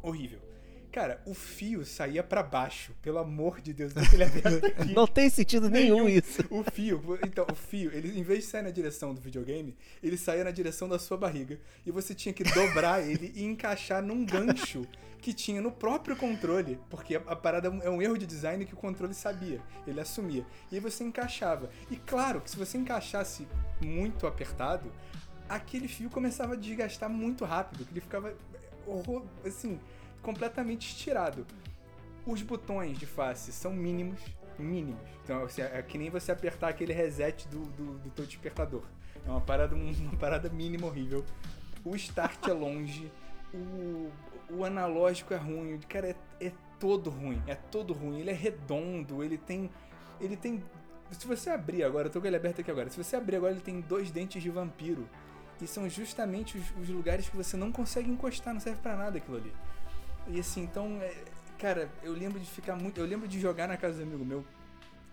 Horrível. 0.01 0.46
Cara, 0.91 1.21
o 1.25 1.33
fio 1.33 1.85
saía 1.85 2.23
para 2.23 2.41
baixo, 2.41 2.93
pelo 3.01 3.19
amor 3.19 3.61
de 3.61 3.73
Deus, 3.73 3.93
deixa 3.93 4.15
ele 4.15 4.23
aberto 4.23 4.65
aqui. 4.79 4.93
Não 4.93 5.05
tem 5.05 5.29
sentido 5.29 5.69
nenhum, 5.69 6.05
nenhum, 6.05 6.09
isso. 6.09 6.43
O 6.49 6.63
fio, 6.63 7.19
então, 7.23 7.45
o 7.51 7.55
fio, 7.55 7.91
ele 7.93 8.17
em 8.17 8.23
vez 8.23 8.45
de 8.45 8.45
sair 8.49 8.63
na 8.63 8.71
direção 8.71 9.13
do 9.13 9.21
videogame, 9.21 9.75
ele 10.01 10.17
saía 10.17 10.43
na 10.43 10.51
direção 10.51 10.87
da 10.87 10.97
sua 10.97 11.17
barriga. 11.17 11.59
E 11.85 11.91
você 11.91 12.15
tinha 12.15 12.33
que 12.33 12.43
dobrar 12.43 13.01
ele 13.07 13.31
e 13.35 13.43
encaixar 13.43 14.01
num 14.01 14.25
gancho 14.25 14.87
que 15.21 15.33
tinha 15.33 15.61
no 15.61 15.71
próprio 15.71 16.15
controle, 16.15 16.79
porque 16.89 17.15
a, 17.15 17.21
a, 17.27 17.35
parada 17.35 17.67
é 17.83 17.89
um 17.89 18.01
erro 18.01 18.17
de 18.17 18.25
design 18.25 18.65
que 18.65 18.73
o 18.73 18.77
controle 18.77 19.13
sabia, 19.13 19.61
ele 19.85 19.99
assumia. 19.99 20.45
E 20.71 20.75
aí 20.75 20.81
você 20.81 21.03
encaixava. 21.03 21.69
E 21.91 21.97
claro 21.97 22.39
que 22.41 22.49
se 22.49 22.57
você 22.57 22.77
encaixasse 22.77 23.47
muito 23.83 24.25
apertado, 24.25 24.91
aquele 25.49 25.87
fio 25.87 26.09
começava 26.09 26.53
a 26.53 26.55
desgastar 26.55 27.09
muito 27.09 27.45
rápido, 27.45 27.85
que 27.85 27.91
ele 27.91 28.01
ficava 28.01 28.33
horror, 28.85 29.23
assim, 29.45 29.79
completamente 30.27 30.89
estirado. 30.89 31.47
Os 32.25 32.41
botões 32.41 32.99
de 32.99 33.05
face 33.05 33.53
são 33.53 33.71
mínimos, 33.71 34.19
mínimos. 34.59 34.99
Então 35.23 35.45
assim, 35.45 35.61
é 35.61 35.81
que 35.81 35.97
nem 35.97 36.09
você 36.09 36.33
apertar 36.33 36.67
aquele 36.67 36.91
reset 36.91 37.47
do, 37.47 37.61
do, 37.61 37.97
do 37.99 38.09
teu 38.09 38.25
despertador. 38.25 38.83
É 39.25 39.29
uma 39.29 39.39
parada, 39.39 39.73
uma 39.73 40.17
parada 40.17 40.49
mínima 40.49 40.85
horrível. 40.85 41.23
O 41.85 41.95
start 41.95 42.45
é 42.45 42.51
longe, 42.51 43.09
o, 43.53 44.11
o 44.49 44.65
analógico 44.65 45.33
é 45.33 45.37
ruim, 45.37 45.79
cara, 45.87 46.09
é, 46.09 46.15
é 46.47 46.51
todo 46.77 47.09
ruim, 47.09 47.41
é 47.47 47.55
todo 47.55 47.93
ruim. 47.93 48.19
Ele 48.19 48.31
é 48.31 48.33
redondo, 48.33 49.23
ele 49.23 49.37
tem. 49.37 49.69
Ele 50.19 50.35
tem. 50.35 50.61
Se 51.11 51.25
você 51.25 51.49
abrir 51.49 51.85
agora, 51.85 52.07
eu 52.07 52.11
tô 52.11 52.19
com 52.19 52.27
ele 52.27 52.35
aberto 52.35 52.59
aqui 52.59 52.69
agora. 52.69 52.89
Se 52.89 53.01
você 53.01 53.15
abrir 53.15 53.37
agora, 53.37 53.53
ele 53.53 53.61
tem 53.61 53.79
dois 53.79 54.11
dentes 54.11 54.43
de 54.43 54.49
vampiro. 54.49 55.07
E 55.61 55.65
são 55.65 55.89
justamente 55.89 56.57
os, 56.57 56.65
os 56.81 56.89
lugares 56.89 57.29
que 57.29 57.37
você 57.37 57.55
não 57.55 57.71
consegue 57.71 58.09
encostar, 58.09 58.53
não 58.53 58.59
serve 58.59 58.81
para 58.81 58.97
nada 58.97 59.17
aquilo 59.17 59.37
ali. 59.37 59.53
E 60.29 60.39
assim, 60.39 60.63
então, 60.63 60.99
é, 61.01 61.13
cara, 61.57 61.89
eu 62.03 62.13
lembro 62.13 62.39
de 62.39 62.49
ficar 62.49 62.75
muito. 62.75 62.99
Eu 62.99 63.05
lembro 63.05 63.27
de 63.27 63.39
jogar 63.39 63.67
na 63.67 63.77
casa 63.77 63.97
do 63.97 64.03
amigo 64.03 64.25
meu, 64.25 64.45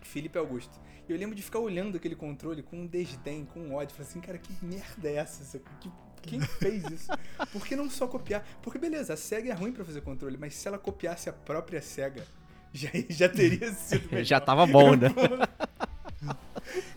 Felipe 0.02 0.38
Augusto. 0.38 0.80
E 1.08 1.12
eu 1.12 1.18
lembro 1.18 1.34
de 1.34 1.42
ficar 1.42 1.58
olhando 1.58 1.96
aquele 1.96 2.16
controle 2.16 2.62
com 2.62 2.78
um 2.78 2.86
desdém, 2.86 3.44
com 3.44 3.60
um 3.60 3.74
ódio. 3.74 3.94
Falei 3.94 4.08
assim, 4.08 4.20
cara, 4.20 4.38
que 4.38 4.52
merda 4.64 5.08
é 5.08 5.16
essa? 5.16 5.58
Que, 5.80 5.90
quem 6.22 6.40
fez 6.40 6.84
isso? 6.84 7.12
Por 7.52 7.66
que 7.66 7.76
não 7.76 7.90
só 7.90 8.06
copiar? 8.06 8.44
Porque 8.62 8.78
beleza, 8.78 9.12
a 9.12 9.16
SEGA 9.16 9.52
é 9.52 9.54
ruim 9.54 9.72
para 9.72 9.84
fazer 9.84 10.00
controle, 10.00 10.38
mas 10.38 10.54
se 10.54 10.66
ela 10.66 10.78
copiasse 10.78 11.28
a 11.28 11.32
própria 11.32 11.82
SEGA, 11.82 12.24
já, 12.72 12.88
já 13.08 13.28
teria 13.28 13.72
sido. 13.72 14.08
já 14.24 14.40
tava 14.40 14.66
bom, 14.66 14.94
né? 14.96 15.08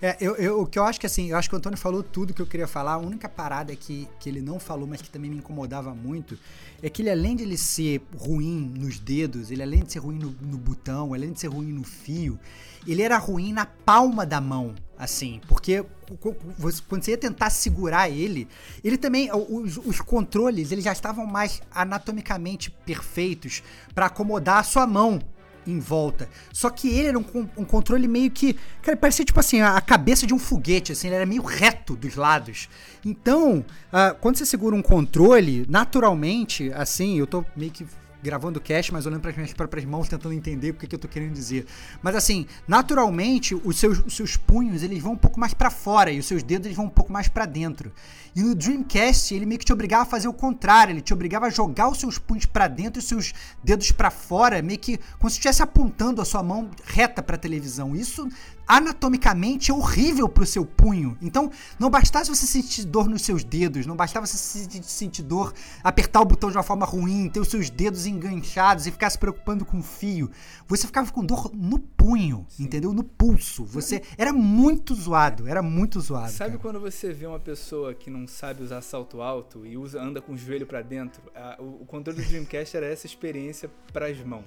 É, 0.02 0.18
eu, 0.19 0.35
eu, 0.35 0.61
o 0.61 0.65
que 0.65 0.77
eu 0.80 0.84
acho 0.84 0.99
que 0.99 1.06
assim, 1.06 1.31
eu 1.31 1.38
acho 1.38 1.49
que 1.49 1.56
o 1.56 1.57
Antônio 1.57 1.77
falou 1.77 2.03
tudo 2.03 2.34
que 2.34 2.41
eu 2.41 2.45
queria 2.45 2.68
falar. 2.68 2.94
A 2.94 2.98
única 2.98 3.27
parada 3.27 3.76
que, 3.76 4.07
que 4.19 4.30
ele 4.30 4.41
não 4.41 4.60
falou, 4.60 4.88
mas 4.88 5.02
que 5.02 5.10
também 5.10 5.30
me 5.30 5.38
incomodava 5.38 5.94
muito, 5.94 6.38
é 6.81 6.89
que 6.89 7.02
ele, 7.02 7.10
além 7.10 7.35
de 7.35 7.44
ele 7.44 7.57
ser 7.57 8.02
ruim 8.15 8.72
nos 8.76 8.99
dedos, 8.99 9.52
ele 9.52 9.64
além 9.64 9.84
de 9.84 9.91
ser 9.91 9.99
ruim 9.99 10.18
no, 10.18 10.35
no 10.41 10.57
botão, 10.57 11.14
além 11.14 11.31
de 11.31 11.39
ser 11.39 11.48
ruim 11.48 11.72
no 11.72 11.84
fio, 11.84 12.39
ele 12.85 13.02
era 13.02 13.18
ruim 13.18 13.52
na 13.52 13.65
palma 13.65 14.26
da 14.26 14.39
mão, 14.39 14.73
assim, 14.98 15.41
porque 15.48 15.84
quando 16.19 16.38
você 16.57 17.11
ia 17.11 17.18
tentar 17.18 17.49
segurar 17.49 18.10
ele, 18.10 18.48
ele 18.84 18.98
também, 18.98 19.30
os, 19.31 19.77
os 19.77 19.99
controles, 19.99 20.72
eles 20.72 20.85
já 20.85 20.94
estavam 20.94 21.26
mais 21.26 21.61
anatomicamente 21.69 22.72
perfeitos 22.72 23.61
para 23.94 24.06
acomodar 24.06 24.60
a 24.60 24.64
sua 24.64 24.88
mão 24.88 25.19
em 25.68 25.80
volta. 25.80 26.30
Só 26.52 26.69
que 26.69 26.89
ele 26.89 27.07
era 27.07 27.19
um, 27.19 27.26
um 27.57 27.65
controle 27.65 28.07
meio 28.07 28.31
que. 28.31 28.56
Cara, 28.81 28.98
parecia 28.98 29.26
tipo 29.26 29.39
assim, 29.39 29.61
a, 29.61 29.80
cabeça 29.81 30.26
de 30.26 30.34
um 30.34 30.39
foguete, 30.39 30.91
assim, 30.91 31.07
ele 31.07 31.15
era 31.15 31.26
meio 31.26 31.44
reto 31.44 31.95
dos 31.95 32.15
lados. 32.15 32.69
Então, 33.06 33.65
uh, 33.91 34.15
quando 34.19 34.38
você 34.38 34.45
segura 34.45 34.76
um 34.76 34.81
controle, 34.81 35.65
naturalmente, 35.69 36.72
assim, 36.73 37.19
eu 37.19 37.27
tô 37.27 37.45
meio 37.56 37.72
que 37.72 37.85
gravando 38.22 38.60
o 38.60 38.61
cast, 38.61 38.91
mas 38.91 39.06
olhando 39.06 39.22
para 39.22 39.30
as 39.31 39.38
minhas 39.38 39.53
próprias 39.53 39.85
mãos, 39.85 40.10
tentando 40.10 40.34
entender 40.34 40.72
o 40.72 40.73
que, 40.73 40.88
que 40.88 40.95
eu 40.95 40.99
tô 40.99 41.07
querendo 41.07 41.34
dizer. 41.34 41.65
Mas 42.02 42.15
assim, 42.15 42.45
naturalmente, 42.68 43.56
os 43.56 43.77
seus, 43.77 43.99
os 43.99 44.15
seus 44.15 44.35
punhos, 44.35 44.84
eles 44.84 45.02
vão 45.02 45.14
um 45.14 45.18
pouco 45.18 45.39
mais 45.39 45.53
para 45.53 45.69
fora 45.69 46.11
e 46.11 46.19
os 46.19 46.26
seus 46.26 46.44
dedos 46.44 46.65
eles 46.65 46.76
vão 46.76 46.88
um 46.88 46.89
pouco 46.89 47.11
mais 47.11 47.27
para 47.27 47.45
dentro. 47.45 47.91
E 48.35 48.41
no 48.41 48.55
Dreamcast, 48.55 49.33
ele 49.33 49.45
meio 49.45 49.59
que 49.59 49.65
te 49.65 49.73
obrigava 49.73 50.03
a 50.03 50.05
fazer 50.05 50.27
o 50.27 50.33
contrário, 50.33 50.93
ele 50.93 51.01
te 51.01 51.13
obrigava 51.13 51.47
a 51.47 51.49
jogar 51.49 51.89
os 51.89 51.99
seus 51.99 52.17
punhos 52.17 52.45
para 52.45 52.67
dentro 52.67 52.99
e 52.99 53.01
os 53.01 53.07
seus 53.07 53.33
dedos 53.63 53.91
para 53.91 54.09
fora, 54.09 54.61
meio 54.61 54.79
que 54.79 54.97
como 55.17 55.29
se 55.29 55.35
estivesse 55.35 55.61
apontando 55.63 56.21
a 56.21 56.25
sua 56.25 56.43
mão 56.43 56.69
reta 56.85 57.21
para 57.21 57.35
a 57.35 57.39
televisão. 57.39 57.95
Isso 57.95 58.27
anatomicamente 58.67 59.71
é 59.71 59.73
horrível 59.73 60.27
pro 60.27 60.45
seu 60.45 60.65
punho. 60.65 61.17
Então, 61.21 61.49
não 61.79 61.89
bastasse 61.89 62.29
você 62.29 62.45
sentir 62.45 62.83
dor 62.83 63.07
nos 63.07 63.21
seus 63.21 63.43
dedos, 63.43 63.85
não 63.85 63.95
bastava 63.95 64.25
você 64.25 64.67
sentir 64.83 65.23
dor, 65.23 65.53
apertar 65.81 66.19
o 66.21 66.25
botão 66.25 66.51
de 66.51 66.57
uma 66.57 66.63
forma 66.63 66.85
ruim, 66.85 67.29
ter 67.29 67.39
os 67.39 67.47
seus 67.47 67.69
dedos 67.69 68.05
enganchados 68.05 68.85
e 68.85 68.91
ficar 68.91 69.09
se 69.09 69.17
preocupando 69.17 69.63
com 69.63 69.79
o 69.79 69.83
fio. 69.83 70.29
Você 70.67 70.85
ficava 70.85 71.09
com 71.11 71.23
dor 71.23 71.49
no 71.53 71.79
punho, 71.79 72.45
Sim. 72.49 72.63
entendeu? 72.63 72.91
No 72.91 73.03
pulso. 73.03 73.63
Você 73.65 74.01
era 74.17 74.33
muito 74.33 74.93
zoado, 74.93 75.47
era 75.47 75.61
muito 75.61 76.01
zoado. 76.01 76.31
Sabe 76.31 76.51
cara. 76.51 76.61
quando 76.61 76.79
você 76.79 77.13
vê 77.13 77.25
uma 77.25 77.39
pessoa 77.39 77.93
que 77.93 78.09
não 78.09 78.26
sabe 78.27 78.63
usar 78.63 78.81
salto 78.81 79.21
alto 79.21 79.65
e 79.65 79.77
usa 79.77 80.01
anda 80.01 80.21
com 80.21 80.33
o 80.33 80.37
joelho 80.37 80.65
para 80.65 80.81
dentro? 80.81 81.21
o, 81.59 81.81
o 81.81 81.85
controle 81.85 82.21
do 82.21 82.27
Dreamcast 82.27 82.75
era 82.75 82.85
essa 82.85 83.05
experiência 83.05 83.69
para 83.91 84.07
as 84.07 84.19
mãos. 84.19 84.45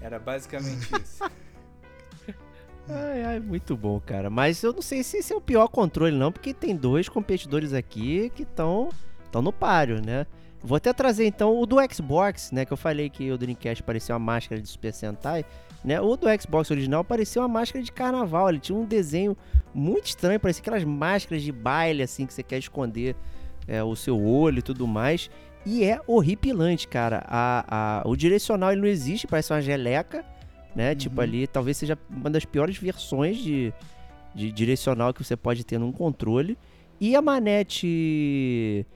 Era 0.00 0.18
basicamente 0.18 0.88
isso. 1.02 1.22
Ai, 2.88 3.22
ai, 3.22 3.40
muito 3.40 3.76
bom, 3.76 4.00
cara. 4.00 4.30
Mas 4.30 4.62
eu 4.62 4.72
não 4.72 4.82
sei 4.82 5.02
se 5.02 5.18
esse 5.18 5.32
é 5.32 5.36
o 5.36 5.40
pior 5.40 5.68
controle, 5.68 6.16
não, 6.16 6.32
porque 6.32 6.52
tem 6.52 6.74
dois 6.74 7.08
competidores 7.08 7.72
aqui 7.72 8.30
que 8.34 8.42
estão 8.42 8.90
no 9.34 9.52
páreo, 9.52 10.04
né? 10.04 10.26
Vou 10.62 10.76
até 10.76 10.92
trazer 10.92 11.24
então 11.26 11.58
o 11.58 11.64
do 11.64 11.76
Xbox, 11.92 12.50
né? 12.52 12.64
Que 12.64 12.72
eu 12.72 12.76
falei 12.76 13.08
que 13.08 13.30
o 13.30 13.38
Dreamcast 13.38 13.82
parecia 13.82 14.14
uma 14.14 14.18
máscara 14.18 14.60
de 14.60 14.68
Super 14.68 14.92
Sentai, 14.92 15.44
né? 15.84 16.00
O 16.00 16.16
do 16.16 16.26
Xbox 16.40 16.70
original 16.70 17.04
parecia 17.04 17.42
uma 17.42 17.48
máscara 17.48 17.84
de 17.84 17.92
carnaval. 17.92 18.48
Ele 18.48 18.58
tinha 18.58 18.76
um 18.76 18.84
desenho 18.84 19.36
muito 19.74 20.06
estranho, 20.06 20.38
parecia 20.38 20.60
aquelas 20.60 20.84
máscaras 20.84 21.42
de 21.42 21.52
baile, 21.52 22.02
assim, 22.02 22.26
que 22.26 22.34
você 22.34 22.42
quer 22.42 22.58
esconder 22.58 23.16
é, 23.66 23.82
o 23.82 23.94
seu 23.94 24.20
olho 24.20 24.58
e 24.58 24.62
tudo 24.62 24.86
mais. 24.86 25.30
E 25.64 25.84
é 25.84 26.00
horripilante, 26.06 26.88
cara. 26.88 27.24
A, 27.26 28.00
a, 28.00 28.08
o 28.08 28.16
direcional 28.16 28.72
ele 28.72 28.80
não 28.80 28.88
existe, 28.88 29.26
parece 29.26 29.52
uma 29.52 29.60
geleca 29.60 30.24
né? 30.74 30.90
Uhum. 30.90 30.96
Tipo 30.96 31.20
ali, 31.20 31.46
talvez 31.46 31.76
seja 31.76 31.98
uma 32.08 32.30
das 32.30 32.44
piores 32.44 32.76
versões 32.76 33.38
de, 33.38 33.72
de 34.34 34.52
direcional 34.52 35.12
que 35.12 35.22
você 35.22 35.36
pode 35.36 35.64
ter 35.64 35.78
num 35.78 35.92
controle. 35.92 36.56
E 37.00 37.16
a 37.16 37.22
manete 37.22 38.86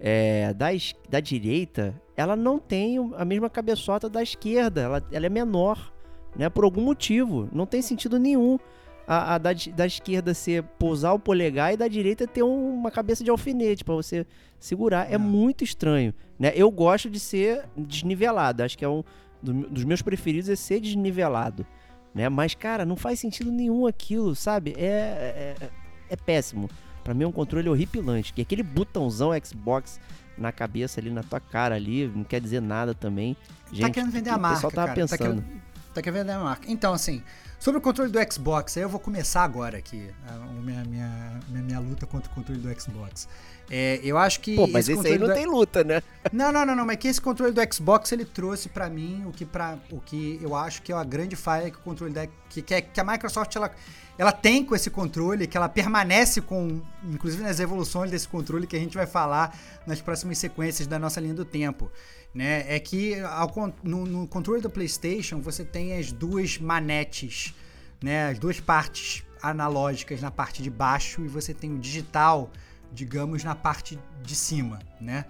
é, 0.00 0.52
da, 0.54 0.68
da 1.08 1.20
direita, 1.20 1.94
ela 2.16 2.34
não 2.34 2.58
tem 2.58 2.98
a 3.16 3.24
mesma 3.24 3.48
cabeçota 3.48 4.08
da 4.08 4.22
esquerda, 4.22 4.82
ela, 4.82 5.02
ela 5.12 5.26
é 5.26 5.28
menor, 5.28 5.92
né? 6.36 6.48
Por 6.48 6.64
algum 6.64 6.82
motivo, 6.82 7.48
não 7.52 7.66
tem 7.66 7.82
sentido 7.82 8.18
nenhum. 8.18 8.58
A, 9.06 9.34
a 9.34 9.38
da, 9.38 9.50
da, 9.74 9.84
esquerda 9.84 10.32
ser 10.32 10.62
pousar 10.62 11.12
o 11.12 11.18
polegar 11.18 11.74
e 11.74 11.76
da 11.76 11.88
direita 11.88 12.24
ter 12.24 12.44
um, 12.44 12.74
uma 12.74 12.90
cabeça 12.90 13.24
de 13.24 13.30
alfinete 13.30 13.84
para 13.84 13.94
você 13.94 14.24
segurar. 14.60 15.10
É. 15.10 15.14
é 15.14 15.18
muito 15.18 15.64
estranho, 15.64 16.14
né? 16.38 16.52
Eu 16.54 16.70
gosto 16.70 17.10
de 17.10 17.18
ser 17.18 17.64
desnivelado. 17.76 18.62
Acho 18.62 18.78
que 18.78 18.84
é 18.84 18.88
um, 18.88 19.02
do, 19.42 19.52
dos 19.52 19.84
meus 19.84 20.00
preferidos 20.02 20.48
é 20.48 20.54
ser 20.54 20.80
desnivelado. 20.80 21.66
Né? 22.14 22.28
Mas, 22.28 22.54
cara, 22.54 22.84
não 22.84 22.96
faz 22.96 23.18
sentido 23.18 23.50
nenhum 23.50 23.86
aquilo, 23.86 24.34
sabe? 24.34 24.74
É, 24.76 25.56
é, 25.60 25.70
é 26.10 26.16
péssimo. 26.16 26.68
Para 27.02 27.14
mim 27.14 27.24
é 27.24 27.26
um 27.26 27.32
controle 27.32 27.68
horripilante. 27.68 28.32
Que 28.32 28.42
aquele 28.42 28.62
botãozão 28.62 29.30
Xbox 29.42 29.98
na 30.36 30.52
cabeça 30.52 31.00
ali, 31.00 31.10
na 31.10 31.22
tua 31.22 31.40
cara 31.40 31.74
ali, 31.74 32.06
não 32.06 32.24
quer 32.24 32.40
dizer 32.40 32.60
nada 32.60 32.94
também. 32.94 33.34
Tá 33.34 33.40
Gente, 33.72 33.80
tá 33.80 33.90
querendo 33.90 34.10
vender 34.10 34.30
a 34.30 34.38
marca, 34.38 34.48
o 34.48 34.54
pessoal 34.56 34.72
tava 34.72 34.86
cara, 34.88 35.00
pensando. 35.00 35.18
Tá 35.18 35.24
querendo, 35.24 35.62
tá 35.94 36.02
querendo 36.02 36.20
vender 36.20 36.32
a 36.32 36.38
marca. 36.38 36.70
Então, 36.70 36.92
assim, 36.92 37.22
sobre 37.58 37.78
o 37.78 37.80
controle 37.80 38.10
do 38.10 38.32
Xbox, 38.32 38.76
aí 38.76 38.82
eu 38.82 38.88
vou 38.88 39.00
começar 39.00 39.42
agora 39.44 39.78
aqui 39.78 40.10
a 40.26 40.36
minha, 40.60 40.84
minha, 40.84 41.40
minha, 41.48 41.62
minha 41.62 41.80
luta 41.80 42.06
contra 42.06 42.30
o 42.30 42.34
controle 42.34 42.60
do 42.60 42.80
Xbox. 42.80 43.28
É, 43.70 44.00
eu 44.02 44.18
acho 44.18 44.40
que. 44.40 44.54
Pô, 44.54 44.66
mas 44.66 44.88
esse, 44.88 44.98
esse 44.98 45.12
aí 45.12 45.18
não 45.18 45.28
do... 45.28 45.34
tem 45.34 45.46
luta, 45.46 45.82
né? 45.82 46.02
Não, 46.32 46.52
não, 46.52 46.64
não, 46.64 46.76
não. 46.76 46.86
Mas 46.86 46.96
que 46.96 47.08
esse 47.08 47.20
controle 47.20 47.52
do 47.52 47.74
Xbox 47.74 48.12
ele 48.12 48.24
trouxe 48.24 48.68
para 48.68 48.88
mim 48.88 49.24
o 49.26 49.32
que, 49.32 49.44
pra, 49.44 49.76
o 49.90 50.00
que 50.00 50.38
eu 50.40 50.54
acho 50.54 50.80
que 50.82 50.92
é 50.92 50.94
a 50.94 51.02
grande 51.02 51.36
falha 51.36 51.70
que 51.70 51.76
o 51.76 51.80
controle 51.80 52.12
da. 52.12 52.26
Que, 52.48 52.62
que, 52.62 52.74
é, 52.74 52.80
que 52.80 53.00
a 53.00 53.04
Microsoft 53.04 53.54
ela, 53.56 53.70
ela 54.16 54.30
tem 54.30 54.64
com 54.64 54.74
esse 54.74 54.88
controle, 54.88 55.46
que 55.46 55.56
ela 55.56 55.68
permanece 55.68 56.40
com. 56.40 56.80
Inclusive 57.04 57.42
nas 57.42 57.60
evoluções 57.60 58.10
desse 58.10 58.28
controle 58.28 58.66
que 58.66 58.76
a 58.76 58.78
gente 58.78 58.96
vai 58.96 59.06
falar 59.06 59.56
nas 59.86 60.00
próximas 60.00 60.38
sequências 60.38 60.86
da 60.86 60.98
nossa 60.98 61.20
linha 61.20 61.34
do 61.34 61.44
tempo. 61.44 61.90
Né? 62.34 62.64
É 62.66 62.80
que 62.80 63.20
ao, 63.20 63.52
no, 63.82 64.06
no 64.06 64.26
controle 64.26 64.62
do 64.62 64.70
PlayStation 64.70 65.40
você 65.40 65.64
tem 65.64 65.98
as 65.98 66.10
duas 66.10 66.58
manetes, 66.58 67.54
né? 68.02 68.30
As 68.30 68.38
duas 68.38 68.58
partes 68.58 69.22
analógicas 69.42 70.22
na 70.22 70.30
parte 70.30 70.62
de 70.62 70.70
baixo 70.70 71.22
e 71.24 71.28
você 71.28 71.52
tem 71.52 71.74
o 71.74 71.78
digital 71.78 72.50
digamos, 72.92 73.42
na 73.42 73.54
parte 73.54 73.98
de 74.22 74.34
cima, 74.34 74.78
né? 75.00 75.24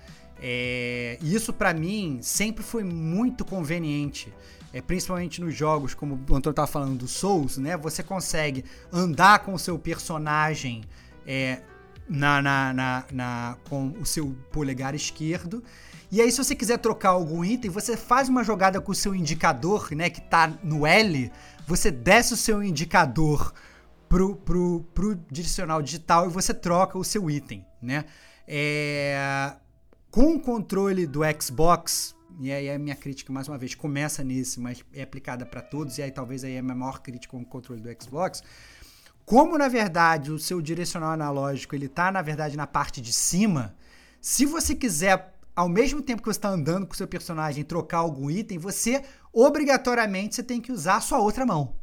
É, 0.44 1.18
isso 1.22 1.52
para 1.52 1.72
mim 1.72 2.18
sempre 2.20 2.64
foi 2.64 2.82
muito 2.82 3.44
conveniente, 3.44 4.32
é, 4.72 4.82
principalmente 4.82 5.40
nos 5.40 5.54
jogos 5.54 5.94
como 5.94 6.14
o 6.14 6.34
Antônio 6.34 6.50
estava 6.50 6.66
falando 6.66 6.98
do 6.98 7.06
Souls, 7.06 7.58
né? 7.58 7.76
Você 7.76 8.02
consegue 8.02 8.64
andar 8.92 9.40
com 9.40 9.54
o 9.54 9.58
seu 9.58 9.78
personagem 9.78 10.82
é, 11.24 11.62
na, 12.08 12.42
na, 12.42 12.72
na, 12.72 13.04
na, 13.12 13.56
com 13.68 13.92
o 14.00 14.04
seu 14.04 14.34
polegar 14.50 14.94
esquerdo. 14.94 15.62
E 16.12 16.20
aí, 16.20 16.30
se 16.30 16.36
você 16.36 16.54
quiser 16.54 16.76
trocar 16.76 17.08
algum 17.08 17.42
item, 17.42 17.70
você 17.70 17.96
faz 17.96 18.28
uma 18.28 18.44
jogada 18.44 18.82
com 18.82 18.92
o 18.92 18.94
seu 18.94 19.14
indicador, 19.14 19.90
né? 19.92 20.10
Que 20.10 20.20
tá 20.20 20.46
no 20.62 20.86
L, 20.86 21.32
você 21.66 21.90
desce 21.90 22.34
o 22.34 22.36
seu 22.36 22.62
indicador 22.62 23.54
pro, 24.10 24.36
pro, 24.36 24.86
pro 24.92 25.14
direcional 25.30 25.80
digital 25.80 26.26
e 26.26 26.28
você 26.28 26.52
troca 26.52 26.98
o 26.98 27.02
seu 27.02 27.30
item, 27.30 27.64
né? 27.80 28.04
É, 28.46 29.54
com 30.10 30.34
o 30.34 30.40
controle 30.40 31.06
do 31.06 31.20
Xbox, 31.40 32.14
e 32.38 32.52
aí 32.52 32.68
a 32.68 32.78
minha 32.78 32.94
crítica, 32.94 33.32
mais 33.32 33.48
uma 33.48 33.56
vez, 33.56 33.74
começa 33.74 34.22
nesse, 34.22 34.60
mas 34.60 34.84
é 34.92 35.00
aplicada 35.00 35.46
para 35.46 35.62
todos, 35.62 35.96
e 35.96 36.02
aí 36.02 36.10
talvez 36.10 36.44
aí 36.44 36.56
é 36.56 36.58
a 36.58 36.62
minha 36.62 36.74
maior 36.74 37.00
crítica 37.00 37.30
com 37.30 37.42
o 37.42 37.46
controle 37.46 37.80
do 37.80 37.88
Xbox. 38.02 38.42
Como, 39.24 39.56
na 39.56 39.68
verdade, 39.68 40.30
o 40.30 40.38
seu 40.38 40.60
direcional 40.60 41.12
analógico, 41.12 41.74
ele 41.74 41.88
tá, 41.88 42.12
na 42.12 42.20
verdade, 42.20 42.54
na 42.54 42.66
parte 42.66 43.00
de 43.00 43.14
cima, 43.14 43.74
se 44.20 44.44
você 44.44 44.74
quiser, 44.74 45.31
ao 45.54 45.68
mesmo 45.68 46.00
tempo 46.00 46.22
que 46.22 46.28
você 46.28 46.38
está 46.38 46.48
andando 46.48 46.86
com 46.86 46.94
o 46.94 46.96
seu 46.96 47.06
personagem, 47.06 47.64
trocar 47.64 47.98
algum 47.98 48.30
item, 48.30 48.58
você, 48.58 49.02
obrigatoriamente, 49.32 50.34
você 50.34 50.42
tem 50.42 50.60
que 50.60 50.72
usar 50.72 50.96
a 50.96 51.00
sua 51.00 51.18
outra 51.18 51.44
mão. 51.44 51.76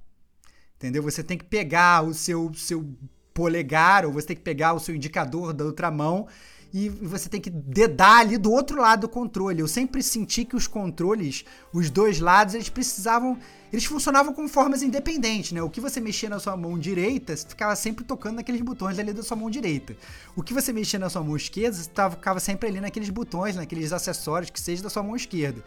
Entendeu? 0.76 1.04
Você 1.04 1.24
tem 1.24 1.38
que 1.38 1.46
pegar 1.46 2.04
o 2.04 2.14
seu, 2.14 2.52
seu 2.54 2.90
polegar, 3.34 4.06
ou 4.06 4.12
você 4.12 4.28
tem 4.28 4.36
que 4.36 4.42
pegar 4.42 4.74
o 4.74 4.80
seu 4.80 4.96
indicador 4.96 5.54
da 5.54 5.66
outra 5.66 5.92
mão 5.92 6.28
e 6.74 6.88
você 6.90 7.28
tem 7.28 7.42
que 7.42 7.50
dedar 7.50 8.20
ali 8.20 8.38
do 8.38 8.52
outro 8.52 8.80
lado 8.80 9.02
do 9.02 9.10
controle. 9.10 9.60
Eu 9.60 9.68
sempre 9.68 10.04
senti 10.04 10.46
que 10.46 10.56
os 10.56 10.68
controles, 10.68 11.44
os 11.74 11.90
dois 11.90 12.20
lados, 12.20 12.54
eles 12.54 12.70
precisavam. 12.70 13.38
Eles 13.72 13.86
funcionavam 13.86 14.34
como 14.34 14.48
formas 14.48 14.82
independentes, 14.82 15.52
né? 15.52 15.62
O 15.62 15.70
que 15.70 15.80
você 15.80 16.00
mexia 16.00 16.30
na 16.30 16.40
sua 16.40 16.58
mão 16.58 16.78
direita, 16.78 17.36
você 17.36 17.48
ficava 17.48 17.76
sempre 17.76 18.04
tocando 18.04 18.38
naqueles 18.38 18.62
botões 18.62 18.98
ali 18.98 19.14
da 19.14 19.22
sua 19.22 19.38
mão 19.38 19.50
direita. 19.50 19.96
O 20.36 20.42
que 20.42 20.54
você 20.54 20.74
mexia 20.74 20.98
na 20.98 21.10
sua 21.10 21.24
mão 21.24 21.36
esquerda, 21.36 21.78
você 21.78 21.90
ficava 22.10 22.40
sempre 22.40 22.68
ali 22.68 22.80
naqueles 22.82 23.10
botões, 23.10 23.56
naqueles 23.56 23.94
acessórios 23.94 24.50
que 24.50 24.60
seja 24.60 24.82
da 24.82 24.90
sua 24.90 25.04
mão 25.04 25.16
esquerda. 25.16 25.64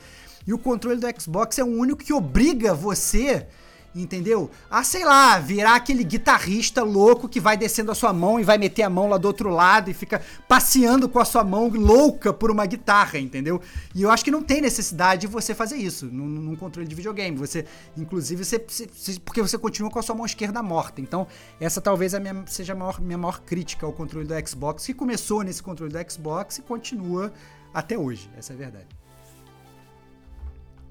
E 0.46 0.52
o 0.52 0.58
controle 0.58 1.00
do 1.00 1.20
Xbox 1.20 1.58
é 1.58 1.64
o 1.64 1.68
único 1.68 2.02
que 2.02 2.12
obriga 2.12 2.74
você 2.74 3.46
entendeu? 3.94 4.50
A, 4.70 4.82
sei 4.82 5.04
lá, 5.04 5.38
virar 5.38 5.74
aquele 5.76 6.02
guitarrista 6.02 6.82
louco 6.82 7.28
que 7.28 7.38
vai 7.40 7.56
descendo 7.56 7.90
a 7.90 7.94
sua 7.94 8.12
mão 8.12 8.40
e 8.40 8.44
vai 8.44 8.56
meter 8.58 8.82
a 8.82 8.90
mão 8.90 9.08
lá 9.08 9.18
do 9.18 9.26
outro 9.26 9.50
lado 9.50 9.90
e 9.90 9.94
fica 9.94 10.22
passeando 10.48 11.08
com 11.08 11.18
a 11.18 11.24
sua 11.24 11.44
mão 11.44 11.68
louca 11.68 12.32
por 12.32 12.50
uma 12.50 12.64
guitarra, 12.66 13.18
entendeu? 13.18 13.60
E 13.94 14.02
eu 14.02 14.10
acho 14.10 14.24
que 14.24 14.30
não 14.30 14.42
tem 14.42 14.60
necessidade 14.60 15.22
de 15.22 15.26
você 15.26 15.54
fazer 15.54 15.76
isso 15.76 16.06
num, 16.06 16.26
num 16.26 16.56
controle 16.56 16.88
de 16.88 16.94
videogame. 16.94 17.36
Você, 17.36 17.64
inclusive, 17.96 18.44
você, 18.44 18.58
você- 18.66 19.20
porque 19.24 19.42
você 19.42 19.58
continua 19.58 19.90
com 19.90 19.98
a 19.98 20.02
sua 20.02 20.14
mão 20.14 20.24
esquerda 20.24 20.62
morta. 20.62 21.00
Então, 21.00 21.26
essa 21.60 21.80
talvez 21.80 22.14
a 22.14 22.20
minha, 22.20 22.44
seja 22.46 22.72
a 22.72 22.76
maior, 22.76 23.00
minha 23.00 23.18
maior 23.18 23.40
crítica 23.42 23.84
ao 23.84 23.92
controle 23.92 24.26
do 24.26 24.48
Xbox, 24.48 24.86
que 24.86 24.94
começou 24.94 25.42
nesse 25.42 25.62
controle 25.62 25.92
do 25.92 26.10
Xbox 26.12 26.58
e 26.58 26.62
continua 26.62 27.32
até 27.74 27.98
hoje. 27.98 28.30
Essa 28.36 28.52
é 28.52 28.56
a 28.56 28.58
verdade. 28.58 29.01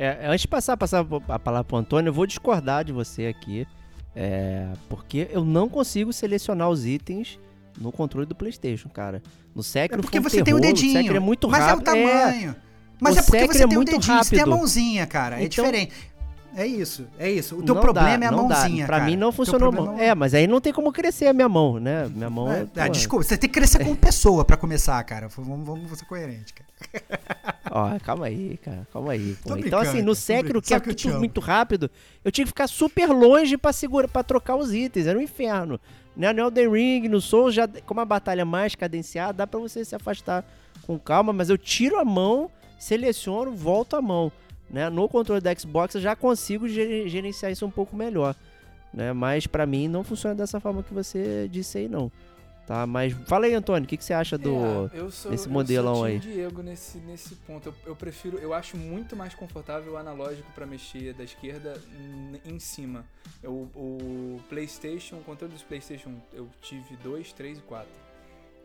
É, 0.03 0.25
antes 0.27 0.41
de 0.41 0.47
passar, 0.47 0.75
passar 0.77 1.05
a 1.29 1.39
palavra 1.39 1.63
pro 1.63 1.77
Antônio, 1.77 2.09
eu 2.09 2.13
vou 2.13 2.25
discordar 2.25 2.83
de 2.83 2.91
você 2.91 3.27
aqui. 3.27 3.67
é, 4.15 4.67
porque 4.89 5.29
eu 5.31 5.45
não 5.45 5.69
consigo 5.69 6.11
selecionar 6.11 6.69
os 6.69 6.85
itens 6.85 7.39
no 7.79 7.91
controle 7.91 8.25
do 8.25 8.35
PlayStation, 8.35 8.89
cara. 8.89 9.21
No 9.55 9.61
É 9.61 9.63
Sekiro 9.63 10.01
porque 10.01 10.19
um 10.19 10.23
você 10.23 10.43
tem 10.43 10.53
o 10.53 10.59
terror, 10.59 10.73
dedinho. 10.73 11.13
O 11.13 11.15
é 11.15 11.19
muito 11.19 11.47
mas 11.49 11.63
rápido. 11.63 11.87
é 11.87 11.91
o 11.91 11.95
tamanho. 11.95 12.55
Mas 12.99 13.15
O 13.15 13.19
é 13.19 13.21
porque 13.23 13.37
Sekiro 13.39 13.53
você 13.53 13.63
é 13.63 13.67
tem 13.67 13.75
o 13.77 13.79
muito 13.79 13.91
dedinho, 13.91 14.17
você 14.23 14.29
tem 14.31 14.39
a 14.39 14.41
rápido. 14.43 14.57
mãozinha, 14.57 15.07
cara. 15.07 15.35
É 15.41 15.45
Então- 15.45 15.63
diferente. 15.65 15.93
É 16.55 16.65
isso, 16.67 17.07
é 17.17 17.31
isso. 17.31 17.57
O 17.57 17.63
teu 17.63 17.73
Não 17.75 17.81
problema 17.81 18.17
dá, 18.17 18.25
é 18.25 18.27
a 18.27 18.31
não 18.31 18.47
dá. 18.47 18.55
mãozinha, 18.57 18.85
Pra 18.85 18.97
cara. 18.99 19.09
mim 19.09 19.15
não 19.15 19.31
funcionou. 19.31 19.71
problema 19.71 19.93
mão. 19.97 20.01
É, 20.03 20.13
mas 20.13 20.33
aí 20.33 20.47
não 20.47 20.59
tem 20.59 20.73
como 20.73 20.91
crescer 20.91 21.27
a 21.27 21.33
minha 21.33 21.47
mão, 21.47 21.79
né? 21.79 22.07
Minha 22.13 22.29
mão 22.29 22.51
é. 22.51 22.67
É, 22.75 22.85
pô, 22.85 22.91
desculpa, 22.91 23.23
você 23.23 23.37
tem 23.37 23.49
que 23.49 23.53
crescer 23.53 23.83
como 23.83 23.95
pessoa 23.95 24.43
pra 24.43 24.57
começar, 24.57 25.01
cara. 25.03 25.27
Vamos, 25.29 25.65
vamos 25.65 25.97
ser 25.97 26.05
coerente, 26.05 26.53
cara. 26.53 26.69
Ó, 27.71 27.99
calma 27.99 28.25
aí, 28.25 28.57
cara, 28.63 28.85
calma 28.91 29.13
aí. 29.13 29.37
Então, 29.57 29.79
assim, 29.79 30.01
no 30.01 30.13
Sekiro, 30.13 30.59
brincando. 30.61 30.81
que 30.83 30.91
é 30.91 30.93
tudo 30.93 31.09
amo. 31.11 31.19
muito 31.19 31.39
rápido, 31.39 31.89
eu 32.25 32.31
tinha 32.31 32.43
que 32.43 32.49
ficar 32.49 32.67
super 32.67 33.07
longe 33.09 33.57
pra, 33.57 33.71
segura, 33.71 34.07
pra 34.07 34.21
trocar 34.23 34.55
os 34.55 34.73
itens. 34.73 35.07
Era 35.07 35.17
um 35.17 35.21
inferno. 35.21 35.79
Né? 36.17 36.33
No 36.33 36.41
Elden 36.41 36.69
Ring, 36.69 37.07
no 37.07 37.21
Souls, 37.21 37.53
já, 37.55 37.65
como 37.85 38.01
a 38.01 38.05
batalha 38.05 38.41
é 38.41 38.45
mais 38.45 38.75
cadenciada, 38.75 39.31
dá 39.33 39.47
pra 39.47 39.59
você 39.59 39.85
se 39.85 39.95
afastar 39.95 40.43
com 40.85 40.99
calma, 40.99 41.31
mas 41.31 41.49
eu 41.49 41.57
tiro 41.57 41.97
a 41.97 42.03
mão, 42.03 42.51
seleciono, 42.77 43.51
volto 43.51 43.95
a 43.95 44.01
mão. 44.01 44.29
Né? 44.71 44.89
No 44.89 45.07
controle 45.09 45.41
da 45.41 45.53
Xbox 45.53 45.95
eu 45.95 46.01
já 46.01 46.15
consigo 46.15 46.67
ger- 46.67 47.07
gerenciar 47.09 47.51
isso 47.51 47.65
um 47.65 47.71
pouco 47.71 47.95
melhor. 47.95 48.35
Né? 48.93 49.11
Mas 49.13 49.45
pra 49.45 49.65
mim 49.65 49.87
não 49.87 50.03
funciona 50.03 50.33
dessa 50.35 50.59
forma 50.59 50.81
que 50.81 50.93
você 50.93 51.47
disse 51.51 51.77
aí, 51.77 51.87
não. 51.89 52.11
Tá? 52.67 52.85
Mas 52.87 53.11
fala 53.27 53.47
aí, 53.47 53.53
Antônio, 53.53 53.83
o 53.83 53.87
que, 53.87 53.97
que 53.97 54.03
você 54.05 54.13
acha 54.13 54.37
do. 54.37 54.89
É, 54.93 54.99
eu 54.99 55.11
sou, 55.11 55.31
desse 55.31 55.47
eu 55.47 55.51
modelão 55.51 55.95
sou 55.95 56.03
aí. 56.05 56.19
Diego 56.19 56.61
nesse, 56.61 56.99
nesse 56.99 57.35
ponto. 57.35 57.67
Eu, 57.69 57.75
eu 57.87 57.95
prefiro, 57.95 58.37
eu 58.37 58.53
acho 58.53 58.77
muito 58.77 59.13
mais 59.15 59.33
confortável 59.33 59.93
o 59.93 59.97
analógico 59.97 60.49
pra 60.53 60.65
mexer 60.65 61.13
da 61.13 61.23
esquerda 61.23 61.73
em 62.45 62.59
cima. 62.59 63.03
Eu, 63.43 63.51
o 63.75 64.39
PlayStation, 64.47 65.17
o 65.17 65.23
controle 65.23 65.51
dos 65.53 65.63
PlayStation, 65.63 66.13
eu 66.31 66.47
tive 66.61 66.95
dois, 67.03 67.33
três 67.33 67.57
e 67.57 67.61
quatro. 67.61 67.91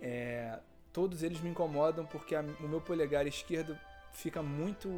É, 0.01 0.59
todos 0.93 1.23
eles 1.25 1.41
me 1.41 1.49
incomodam 1.51 2.05
porque 2.07 2.35
a- 2.37 2.45
o 2.61 2.69
meu 2.69 2.81
polegar 2.81 3.27
esquerdo 3.27 3.77
fica 4.13 4.43
muito 4.43 4.89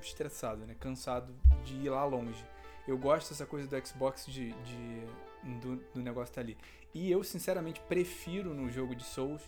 estressado, 0.00 0.64
né? 0.66 0.74
Cansado 0.78 1.34
de 1.64 1.74
ir 1.76 1.90
lá 1.90 2.04
longe. 2.04 2.44
Eu 2.86 2.98
gosto 2.98 3.30
dessa 3.30 3.46
coisa 3.46 3.68
do 3.68 3.86
Xbox 3.86 4.26
de, 4.26 4.52
de- 4.52 5.06
do, 5.60 5.76
do 5.94 6.02
negócio 6.02 6.34
tá 6.34 6.40
ali. 6.40 6.56
E 6.94 7.10
eu, 7.10 7.22
sinceramente, 7.22 7.80
prefiro 7.88 8.52
no 8.54 8.68
jogo 8.70 8.94
de 8.94 9.04
Souls 9.04 9.42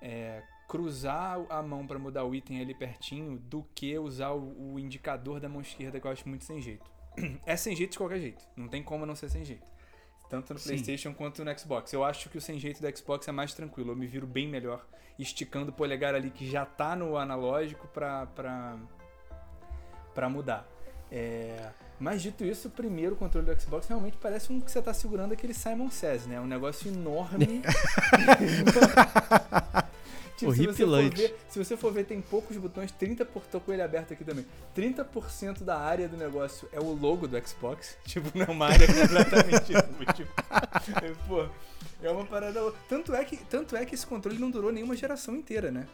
é, 0.00 0.42
cruzar 0.68 1.38
a 1.48 1.62
mão 1.62 1.86
pra 1.86 1.98
mudar 1.98 2.24
o 2.24 2.34
item 2.34 2.60
ali 2.60 2.74
pertinho 2.74 3.38
do 3.38 3.64
que 3.74 3.98
usar 3.98 4.30
o, 4.30 4.74
o 4.74 4.78
indicador 4.78 5.40
da 5.40 5.48
mão 5.48 5.60
esquerda, 5.60 5.98
que 6.00 6.06
eu 6.06 6.10
acho 6.10 6.28
muito 6.28 6.44
sem 6.44 6.60
jeito. 6.60 6.88
É 7.44 7.56
sem 7.56 7.74
jeito 7.74 7.92
de 7.92 7.98
qualquer 7.98 8.20
jeito. 8.20 8.44
Não 8.56 8.68
tem 8.68 8.82
como 8.82 9.04
não 9.04 9.16
ser 9.16 9.28
sem 9.30 9.44
jeito. 9.44 9.66
Tanto 10.28 10.52
no 10.52 10.60
Sim. 10.60 10.68
PlayStation 10.68 11.12
quanto 11.12 11.44
no 11.44 11.58
Xbox. 11.58 11.92
Eu 11.92 12.04
acho 12.04 12.30
que 12.30 12.38
o 12.38 12.40
sem 12.40 12.56
jeito 12.58 12.80
do 12.80 12.96
Xbox 12.96 13.26
é 13.26 13.32
mais 13.32 13.52
tranquilo. 13.52 13.90
Eu 13.90 13.96
me 13.96 14.06
viro 14.06 14.26
bem 14.28 14.46
melhor 14.46 14.86
esticando 15.18 15.70
o 15.70 15.74
polegar 15.74 16.14
ali 16.14 16.30
que 16.30 16.48
já 16.48 16.64
tá 16.64 16.94
no 16.94 17.16
analógico 17.16 17.88
pra, 17.88 18.26
pra, 18.26 18.78
pra 20.14 20.28
mudar. 20.28 20.66
É, 21.10 21.70
Mas 21.98 22.22
dito 22.22 22.44
isso, 22.44 22.68
o 22.68 22.70
primeiro 22.70 23.16
controle 23.16 23.46
do 23.46 23.60
Xbox 23.60 23.88
realmente 23.88 24.16
parece 24.20 24.52
um 24.52 24.60
que 24.60 24.70
você 24.70 24.80
tá 24.80 24.94
segurando 24.94 25.32
aquele 25.32 25.52
Simon 25.52 25.90
Says, 25.90 26.26
né? 26.26 26.40
Um 26.40 26.46
negócio 26.46 26.88
enorme. 26.88 27.62
Tipo, 30.40 30.54
se 30.54 30.66
você, 30.66 30.86
ver, 30.86 31.36
se 31.50 31.58
você 31.58 31.76
for 31.76 31.92
ver, 31.92 32.04
tem 32.04 32.22
poucos 32.22 32.56
botões, 32.56 32.90
30%, 32.90 33.26
por, 33.26 33.42
tô 33.42 33.60
com 33.60 33.74
ele 33.74 33.82
aberto 33.82 34.14
aqui 34.14 34.24
também. 34.24 34.46
30% 34.74 35.62
da 35.62 35.78
área 35.78 36.08
do 36.08 36.16
negócio 36.16 36.66
é 36.72 36.80
o 36.80 36.94
logo 36.94 37.28
do 37.28 37.36
Xbox. 37.46 37.98
Tipo, 38.04 38.36
não 38.36 38.46
é 38.46 38.50
uma 38.50 38.66
área 38.66 38.86
completamente 38.86 39.72
inútil. 39.72 40.26
É, 41.02 41.12
Pô, 41.28 41.46
é 42.02 42.10
uma 42.10 42.24
parada. 42.24 42.72
Tanto 42.88 43.14
é, 43.14 43.22
que, 43.22 43.36
tanto 43.36 43.76
é 43.76 43.84
que 43.84 43.94
esse 43.94 44.06
controle 44.06 44.38
não 44.38 44.50
durou 44.50 44.72
nenhuma 44.72 44.96
geração 44.96 45.36
inteira, 45.36 45.70
né? 45.70 45.86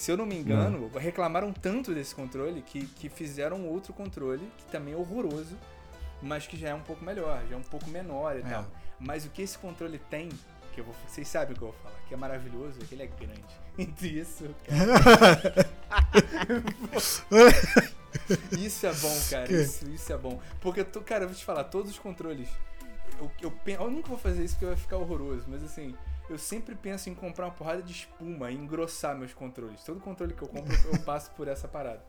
Se 0.00 0.10
eu 0.10 0.16
não 0.16 0.24
me 0.24 0.34
engano, 0.34 0.90
reclamaram 0.96 1.52
tanto 1.52 1.92
desse 1.94 2.14
controle 2.14 2.62
que, 2.62 2.86
que 2.86 3.10
fizeram 3.10 3.68
outro 3.68 3.92
controle, 3.92 4.50
que 4.56 4.64
também 4.72 4.94
é 4.94 4.96
horroroso, 4.96 5.58
mas 6.22 6.46
que 6.46 6.56
já 6.56 6.70
é 6.70 6.74
um 6.74 6.80
pouco 6.80 7.04
melhor, 7.04 7.44
já 7.46 7.54
é 7.54 7.58
um 7.58 7.62
pouco 7.62 7.86
menor 7.90 8.34
e 8.34 8.38
É. 8.38 8.42
tal. 8.44 8.66
Mas 8.98 9.26
o 9.26 9.28
que 9.28 9.42
esse 9.42 9.58
controle 9.58 9.98
tem, 10.08 10.30
que 10.72 10.80
eu 10.80 10.86
vou, 10.86 10.94
vocês 11.06 11.28
sabem 11.28 11.54
o 11.54 11.58
que 11.58 11.62
eu 11.64 11.68
vou 11.70 11.76
falar, 11.82 11.98
que 12.08 12.14
é 12.14 12.16
maravilhoso, 12.16 12.78
é 12.80 12.86
que 12.86 12.94
ele 12.94 13.02
é 13.02 13.06
grande. 13.08 13.44
Entre 13.78 14.08
isso, 14.20 14.48
cara. 14.66 15.68
isso 18.58 18.86
é 18.86 18.92
bom, 18.94 19.20
cara. 19.28 19.52
Isso, 19.52 19.86
isso 19.90 20.12
é 20.14 20.16
bom. 20.16 20.40
Porque, 20.62 20.82
tu, 20.82 21.02
cara, 21.02 21.24
eu 21.24 21.28
vou 21.28 21.36
te 21.36 21.44
falar, 21.44 21.64
todos 21.64 21.90
os 21.90 21.98
controles. 21.98 22.48
Eu, 23.18 23.30
eu, 23.42 23.52
eu 23.66 23.90
nunca 23.90 24.08
vou 24.08 24.16
fazer 24.16 24.42
isso 24.42 24.54
porque 24.54 24.64
vai 24.66 24.76
ficar 24.76 24.96
horroroso, 24.96 25.44
mas 25.46 25.62
assim, 25.62 25.94
eu 26.30 26.38
sempre 26.38 26.76
penso 26.76 27.10
em 27.10 27.14
comprar 27.14 27.46
uma 27.46 27.52
porrada 27.52 27.82
de 27.82 27.90
espuma 27.90 28.52
e 28.52 28.54
engrossar 28.54 29.18
meus 29.18 29.34
controles. 29.34 29.82
Todo 29.82 29.98
controle 29.98 30.32
que 30.32 30.42
eu 30.42 30.46
compro, 30.46 30.72
eu 30.92 31.00
passo 31.00 31.32
por 31.32 31.48
essa 31.48 31.66
parada. 31.66 32.00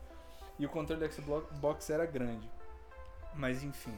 E 0.60 0.64
o 0.64 0.68
controle 0.68 1.04
do 1.04 1.12
Xbox 1.12 1.90
era 1.90 2.06
grande. 2.06 2.48
Mas 3.34 3.64
enfim. 3.64 3.96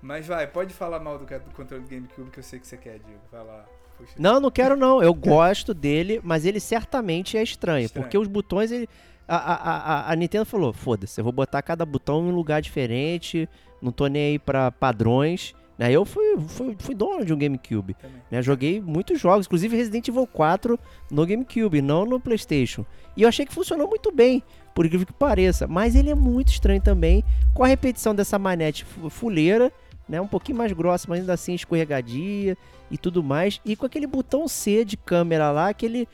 Mas 0.00 0.24
vai, 0.24 0.46
pode 0.46 0.72
falar 0.72 1.00
mal 1.00 1.18
do, 1.18 1.26
controle 1.52 1.82
do 1.82 1.90
GameCube 1.90 2.30
que 2.30 2.38
eu 2.38 2.44
sei 2.44 2.60
que 2.60 2.66
você 2.66 2.76
quer, 2.76 3.00
Diego. 3.00 3.20
Vai 3.32 3.44
lá. 3.44 3.64
Puxa. 3.98 4.12
Não, 4.16 4.38
não 4.38 4.52
quero 4.52 4.76
não. 4.76 5.02
Eu 5.02 5.12
gosto 5.12 5.74
dele, 5.74 6.20
mas 6.22 6.44
ele 6.44 6.60
certamente 6.60 7.36
é 7.36 7.42
estranho. 7.42 7.86
Estranho. 7.86 8.04
Porque 8.04 8.16
os 8.16 8.28
botões, 8.28 8.70
ele. 8.70 8.88
A, 9.26 9.36
a, 9.36 9.54
a, 9.54 10.12
a 10.12 10.16
Nintendo 10.16 10.44
falou: 10.44 10.72
foda-se, 10.72 11.20
eu 11.20 11.24
vou 11.24 11.32
botar 11.32 11.60
cada 11.62 11.84
botão 11.84 12.20
em 12.20 12.30
um 12.30 12.34
lugar 12.34 12.62
diferente. 12.62 13.48
Não 13.82 13.90
tô 13.90 14.06
nem 14.06 14.22
aí 14.22 14.38
pra 14.38 14.70
padrões. 14.70 15.54
Né? 15.78 15.92
Eu 15.92 16.04
fui, 16.04 16.24
fui, 16.48 16.74
fui 16.78 16.94
dono 16.94 17.24
de 17.24 17.32
um 17.34 17.38
GameCube. 17.38 17.94
Né? 18.30 18.40
Joguei 18.42 18.80
muitos 18.80 19.20
jogos, 19.20 19.46
inclusive 19.46 19.76
Resident 19.76 20.08
Evil 20.08 20.26
4 20.26 20.78
no 21.10 21.26
GameCube, 21.26 21.82
não 21.82 22.04
no 22.06 22.18
PlayStation. 22.18 22.84
E 23.16 23.22
eu 23.22 23.28
achei 23.28 23.44
que 23.44 23.52
funcionou 23.52 23.86
muito 23.88 24.10
bem, 24.10 24.42
por 24.74 24.86
incrível 24.86 25.06
que 25.06 25.12
pareça. 25.12 25.66
Mas 25.66 25.94
ele 25.94 26.10
é 26.10 26.14
muito 26.14 26.48
estranho 26.48 26.80
também, 26.80 27.22
com 27.54 27.62
a 27.62 27.66
repetição 27.66 28.14
dessa 28.14 28.38
manete 28.38 28.84
fu- 28.84 29.10
fuleira, 29.10 29.70
né? 30.08 30.20
Um 30.20 30.26
pouquinho 30.26 30.56
mais 30.56 30.72
grossa, 30.72 31.06
mas 31.08 31.20
ainda 31.20 31.32
assim 31.34 31.54
escorregadia 31.54 32.56
e 32.90 32.96
tudo 32.96 33.22
mais. 33.22 33.60
E 33.64 33.76
com 33.76 33.84
aquele 33.86 34.06
botão 34.06 34.46
C 34.48 34.84
de 34.84 34.96
câmera 34.96 35.50
lá, 35.50 35.74
que 35.74 35.84
ele, 35.84 36.08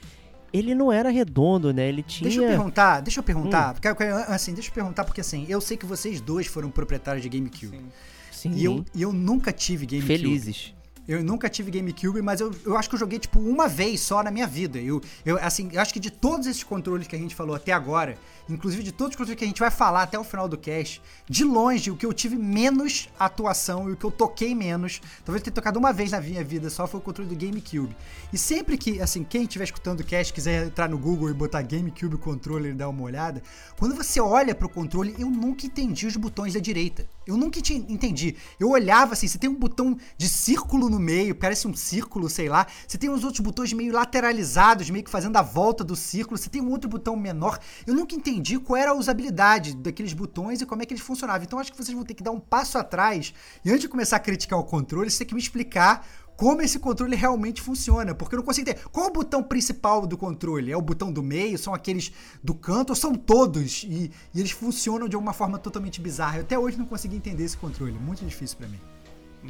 ele 0.53 0.75
não 0.75 0.91
era 0.93 1.09
redondo, 1.11 1.73
né? 1.73 1.89
Ele 1.89 2.03
tinha. 2.03 2.29
Deixa 2.29 2.43
eu 2.43 2.49
perguntar, 2.49 3.01
deixa 3.01 3.21
eu 3.21 3.23
Hum. 3.23 3.27
perguntar. 3.27 3.73
porque, 3.75 3.89
porque, 3.89 4.05
assim, 4.05 4.55
deixa 4.55 4.71
eu 4.71 4.75
perguntar, 4.75 5.05
porque 5.05 5.21
assim, 5.21 5.47
eu 5.49 5.61
sei 5.61 5.77
que 5.77 5.87
vocês 5.87 6.21
dois 6.21 6.47
foram 6.47 6.71
proprietários 6.71 7.23
de 7.23 7.29
GameCube. 7.29 7.77
Sim. 7.77 7.85
Sim, 8.43 8.53
E 8.57 8.65
eu, 8.65 8.85
e 8.93 9.03
eu 9.03 9.13
nunca 9.13 9.53
tive 9.53 9.87
GameCube. 9.87 10.19
felizes. 10.19 10.75
Eu 11.07 11.23
nunca 11.23 11.49
tive 11.49 11.69
GameCube, 11.71 12.23
mas 12.23 12.41
eu, 12.41 12.55
eu 12.65 12.77
acho 12.77 12.89
que 12.89 12.95
eu 12.95 12.99
joguei, 12.99 13.19
tipo, 13.19 13.41
uma 13.41 13.67
vez 13.67 14.01
só 14.01 14.23
na 14.23 14.31
minha 14.31 14.47
vida. 14.47 14.79
Eu, 14.79 15.01
eu, 15.27 15.37
assim, 15.39 15.69
eu 15.73 15.81
acho 15.81 15.93
que 15.93 15.99
de 15.99 16.11
todos 16.11 16.47
esses 16.47 16.63
controles 16.63 17.09
que 17.09 17.17
a 17.17 17.19
gente 17.19 17.35
falou 17.35 17.57
até 17.57 17.73
agora, 17.73 18.17
inclusive 18.49 18.85
de 18.85 18.93
todos 18.93 19.15
os 19.15 19.17
controles 19.17 19.37
que 19.37 19.45
a 19.45 19.49
gente 19.49 19.59
vai 19.59 19.71
falar 19.71 20.03
até 20.05 20.17
o 20.17 20.23
final 20.23 20.47
do 20.47 20.57
cast, 20.57 21.03
de 21.29 21.43
longe, 21.43 21.91
o 21.91 21.97
que 21.97 22.07
eu 22.07 22.13
tive 22.13 22.37
menos 22.37 23.09
atuação 23.19 23.91
e 23.91 23.93
o 23.93 23.97
que 23.97 24.05
eu 24.05 24.13
toquei 24.13 24.55
menos, 24.55 25.01
talvez 25.25 25.43
tenha 25.43 25.53
tocado 25.53 25.77
uma 25.77 25.93
vez 25.93 26.13
na 26.13 26.21
minha 26.21 26.45
vida 26.45 26.71
só, 26.71 26.87
foi 26.87 27.01
o 27.01 27.03
controle 27.03 27.29
do 27.29 27.37
GameCube. 27.37 27.97
E 28.33 28.39
sempre 28.39 28.79
que, 28.79 29.01
assim, 29.01 29.25
quem 29.25 29.43
estiver 29.43 29.65
escutando 29.65 30.01
o 30.01 30.05
cast 30.05 30.33
quiser 30.33 30.67
entrar 30.67 30.89
no 30.89 30.99
Google 30.99 31.31
e 31.31 31.35
botar 31.35 31.63
GameCube 31.63 32.17
controller 32.17 32.71
e 32.71 32.75
dar 32.75 32.89
uma 32.89 33.03
olhada, 33.03 33.43
quando 33.77 33.97
você 33.97 34.21
olha 34.21 34.55
pro 34.55 34.69
controle, 34.69 35.17
eu 35.19 35.29
nunca 35.29 35.67
entendi 35.67 36.07
os 36.07 36.17
botões 36.17 36.55
da 36.55 36.61
direita. 36.61 37.09
Eu 37.27 37.37
nunca 37.37 37.61
te- 37.61 37.75
entendi. 37.89 38.37
Eu 38.59 38.71
olhava 38.71 39.13
assim, 39.13 39.27
você 39.29 39.39
tem 39.39 39.49
um 39.49 39.55
botão 39.55 39.97
de 40.17 40.29
círculo 40.29 40.89
no 40.89 40.99
meio, 40.99 41.35
parece 41.35 41.67
um 41.69 41.75
círculo, 41.75 42.29
sei 42.29 42.49
lá. 42.49 42.67
Você 42.87 42.99
tem 42.99 43.11
os 43.11 43.25
outros 43.25 43.41
botões 43.41 43.73
meio 43.73 43.93
lateralizados, 43.93 44.91
meio 44.91 45.05
que 45.05 45.11
fazendo 45.11 45.37
a 45.37 45.43
volta 45.43 45.85
do 45.85 45.95
círculo. 45.97 46.37
Você 46.39 46.49
tem 46.51 46.61
um 46.61 46.71
outro 46.71 46.89
botão 46.89 47.17
menor. 47.17 47.59
Eu 47.87 47.95
nunca 47.95 48.15
entendi 48.15 48.59
qual 48.59 48.77
era 48.77 48.91
a 48.91 48.95
usabilidade 48.95 49.75
daqueles 49.77 50.13
botões 50.13 50.61
e 50.61 50.67
como 50.67 50.83
é 50.83 50.87
que 50.87 50.93
eles 50.95 51.03
funcionavam. 51.05 51.43
Então 51.45 51.59
acho 51.59 51.71
que 51.73 51.77
vocês 51.77 51.95
vão 51.95 52.05
ter 52.05 52.15
que 52.15 52.23
dar 52.23 52.31
um 52.33 52.41
passo 52.41 52.79
atrás. 52.79 53.33
E 53.65 53.71
antes 53.71 53.83
de 53.83 53.89
começar 53.89 54.17
a 54.17 54.21
criticar 54.21 54.59
o 54.59 54.65
controle, 54.65 55.11
você 55.11 55.19
tem 55.19 55.29
que 55.29 55.35
me 55.35 55.41
explicar 55.41 56.07
como 56.37 56.63
esse 56.63 56.79
controle 56.79 57.15
realmente 57.15 57.61
funciona, 57.61 58.15
porque 58.15 58.35
eu 58.35 58.39
não 58.39 58.45
consigo 58.45 58.69
entender. 58.69 58.85
Qual 58.91 59.07
é 59.07 59.09
o 59.11 59.13
botão 59.13 59.43
principal 59.43 60.07
do 60.07 60.17
controle? 60.17 60.73
É 60.73 60.77
o 60.77 60.83
botão 60.83 61.13
do 61.13 61.23
meio? 61.23 61.57
São 61.59 61.73
aqueles 61.75 62.13
do 62.43 62.55
canto? 62.55 62.91
Ou 62.91 62.97
são 62.97 63.15
todos? 63.15 63.85
E, 63.85 64.11
e 64.35 64.39
eles 64.41 64.51
funcionam 64.51 65.09
de 65.09 65.17
uma 65.17 65.33
forma 65.33 65.59
totalmente 65.59 66.01
bizarra. 66.01 66.39
Eu 66.39 66.43
até 66.43 66.59
hoje 66.59 66.77
não 66.79 66.87
consegui 66.87 67.17
entender 67.17 67.45
esse 67.45 67.57
controle. 67.57 67.93
Muito 67.93 68.25
difícil 68.25 68.57
pra 68.59 68.67
mim. 68.69 68.81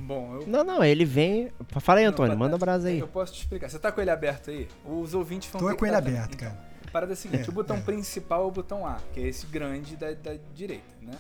Bom, 0.05 0.37
eu. 0.41 0.47
Não, 0.47 0.65
não, 0.65 0.83
ele 0.83 1.05
vem. 1.05 1.51
Fala 1.81 1.99
aí, 2.01 2.05
Não, 2.07 2.13
Antônio, 2.13 2.31
pra- 2.33 2.39
manda 2.39 2.57
brasa 2.59 2.89
aí. 2.89 2.99
Eu 2.99 3.09
posso 3.09 3.33
te 3.35 3.41
explicar. 3.43 3.69
Você 3.69 3.79
tá 3.79 3.93
com 3.93 4.01
ele 4.01 4.11
aberto 4.11 4.51
aí? 4.51 4.67
Os 4.87 5.13
ouvintes 5.15 5.51
vão 5.51 5.61
Tô 5.61 5.69
ter 5.69 5.77
com 5.77 5.85
ele 5.85 5.93
tá 5.93 5.99
aberto, 5.99 6.35
Então, 6.35 6.49
cara. 6.49 6.69
a 6.87 6.91
parada 6.91 7.13
é 7.13 7.15
a 7.15 7.17
seguinte: 7.17 7.47
É, 7.47 7.51
o 7.51 7.53
botão 7.53 7.77
é. 7.77 7.81
principal 7.81 8.43
é 8.45 8.47
o 8.47 8.51
botão 8.51 8.87
A, 8.87 8.99
que 9.13 9.21
é 9.21 9.29
esse 9.29 9.45
grande 9.47 9.95
da, 9.97 10.13
da 10.13 10.35
direita, 10.55 10.85
né? 11.03 11.13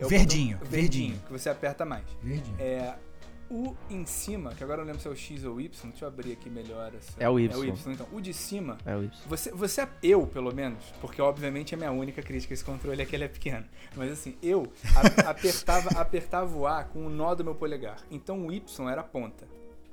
É 0.00 0.04
o 0.06 0.08
Verdinho, 0.08 0.56
botão- 0.58 0.70
verdinho. 0.70 1.18
que 1.26 1.32
você 1.32 1.48
aperta 1.50 1.84
mais. 1.84 2.04
Verdinho. 2.22 2.56
É, 2.58 2.94
o 3.50 3.74
em 3.90 4.04
cima, 4.06 4.54
que 4.54 4.62
agora 4.64 4.80
eu 4.80 4.84
não 4.84 4.92
lembro 4.92 5.00
se 5.02 5.08
é 5.08 5.10
o 5.10 5.16
X 5.16 5.44
ou 5.44 5.56
o 5.56 5.60
Y, 5.60 5.70
deixa 5.90 6.04
eu 6.04 6.08
abrir 6.08 6.32
aqui 6.32 6.48
melhor. 6.50 6.92
Essa, 6.94 7.12
É 7.18 7.28
o 7.28 7.38
Y. 7.38 7.52
É 7.52 7.56
o 7.56 7.64
Y, 7.64 7.92
então. 7.92 8.06
O 8.12 8.20
de 8.20 8.32
cima, 8.34 8.76
É 8.84 8.94
o 8.96 9.04
Y. 9.04 9.10
você, 9.26 9.50
você, 9.52 9.86
eu 10.02 10.26
pelo 10.26 10.54
menos, 10.54 10.82
porque 11.00 11.20
obviamente 11.22 11.74
é 11.74 11.76
minha 11.76 11.92
única 11.92 12.22
crítica 12.22 12.52
a 12.52 12.54
esse 12.54 12.64
controle 12.64 13.00
é 13.00 13.04
que 13.06 13.14
ele 13.14 13.24
é 13.24 13.28
pequeno. 13.28 13.64
Mas 13.94 14.10
assim, 14.12 14.36
eu 14.42 14.70
a- 14.94 15.30
apertava, 15.30 15.90
apertava 16.00 16.56
o 16.56 16.66
A 16.66 16.84
com 16.84 17.06
o 17.06 17.10
nó 17.10 17.34
do 17.34 17.44
meu 17.44 17.54
polegar. 17.54 17.98
Então 18.10 18.46
o 18.46 18.52
Y 18.52 18.88
era 18.90 19.00
a 19.00 19.04
ponta. 19.04 19.46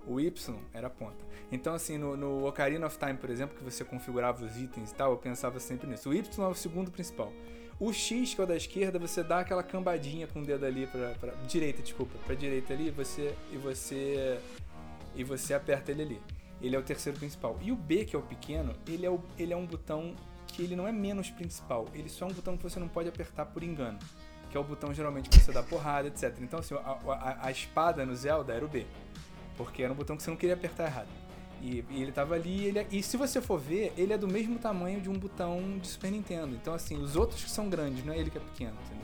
O 0.07 0.19
Y 0.19 0.55
era 0.73 0.87
a 0.87 0.89
ponta. 0.89 1.23
Então, 1.51 1.73
assim, 1.73 1.97
no, 1.97 2.17
no 2.17 2.47
Ocarina 2.47 2.85
of 2.87 2.97
Time, 2.97 3.13
por 3.13 3.29
exemplo, 3.29 3.55
que 3.55 3.63
você 3.63 3.85
configurava 3.85 4.43
os 4.43 4.57
itens 4.57 4.91
e 4.91 4.95
tal, 4.95 5.11
eu 5.11 5.17
pensava 5.17 5.59
sempre 5.59 5.87
nisso. 5.87 6.09
O 6.09 6.13
Y 6.13 6.43
é 6.43 6.47
o 6.47 6.55
segundo 6.55 6.89
principal. 6.91 7.31
O 7.79 7.91
X, 7.91 8.33
que 8.33 8.39
é 8.41 8.43
o 8.43 8.47
da 8.47 8.55
esquerda, 8.55 8.97
você 8.99 9.23
dá 9.23 9.39
aquela 9.39 9.63
cambadinha 9.63 10.27
com 10.27 10.39
o 10.41 10.45
dedo 10.45 10.65
ali 10.65 10.87
pra, 10.87 11.09
pra 11.19 11.31
direita, 11.47 11.81
desculpa, 11.81 12.17
pra 12.25 12.35
direita 12.35 12.73
ali, 12.73 12.89
você 12.91 13.33
e 13.51 13.57
você 13.57 14.39
e 15.15 15.23
você 15.23 15.53
aperta 15.53 15.91
ele 15.91 16.01
ali. 16.03 16.21
Ele 16.61 16.75
é 16.75 16.79
o 16.79 16.83
terceiro 16.83 17.17
principal. 17.19 17.57
E 17.61 17.71
o 17.71 17.75
B, 17.75 18.05
que 18.05 18.15
é 18.15 18.19
o 18.19 18.21
pequeno, 18.21 18.73
ele 18.87 19.05
é, 19.05 19.09
o, 19.09 19.19
ele 19.37 19.51
é 19.53 19.57
um 19.57 19.65
botão 19.65 20.15
que 20.47 20.61
ele 20.61 20.75
não 20.75 20.87
é 20.87 20.91
menos 20.91 21.29
principal. 21.29 21.87
Ele 21.93 22.07
só 22.09 22.25
é 22.25 22.29
um 22.29 22.33
botão 22.33 22.55
que 22.55 22.63
você 22.63 22.79
não 22.79 22.87
pode 22.87 23.09
apertar 23.09 23.45
por 23.47 23.63
engano. 23.63 23.99
Que 24.49 24.55
é 24.55 24.59
o 24.59 24.63
botão 24.63 24.93
geralmente 24.93 25.29
que 25.29 25.39
você 25.39 25.51
dá 25.51 25.61
porrada, 25.63 26.07
etc. 26.07 26.35
Então, 26.41 26.59
assim, 26.59 26.75
a, 26.75 26.77
a- 26.79 27.37
a 27.47 27.51
espada 27.51 28.05
no 28.05 28.15
Zelda 28.15 28.53
era 28.53 28.63
o 28.63 28.67
B. 28.67 28.85
Porque 29.57 29.83
era 29.83 29.91
um 29.91 29.95
botão 29.95 30.15
que 30.15 30.23
você 30.23 30.29
não 30.29 30.37
queria 30.37 30.53
apertar 30.55 30.85
errado. 30.85 31.07
E, 31.63 31.83
e 31.89 32.01
ele 32.01 32.11
tava 32.11 32.35
ali, 32.35 32.65
ele 32.65 32.79
é- 32.79 32.87
e 32.91 33.01
se 33.01 33.15
você 33.15 33.39
for 33.41 33.57
ver, 33.57 33.93
ele 33.97 34.11
é 34.11 34.17
do 34.17 34.27
mesmo 34.27 34.59
tamanho 34.59 34.99
de 34.99 35.09
um 35.09 35.13
botão 35.13 35.77
de 35.81 35.87
Super 35.87 36.11
Nintendo. 36.11 36.53
Então, 36.55 36.73
assim, 36.73 36.97
os 37.01 37.15
outros 37.15 37.41
que 37.43 37.49
são 37.49 37.69
grandes, 37.69 38.03
não 38.03 38.13
é 38.13 38.17
ele 38.19 38.29
que 38.29 38.37
é 38.37 38.41
pequeno, 38.41 38.75
entendeu? 38.85 39.03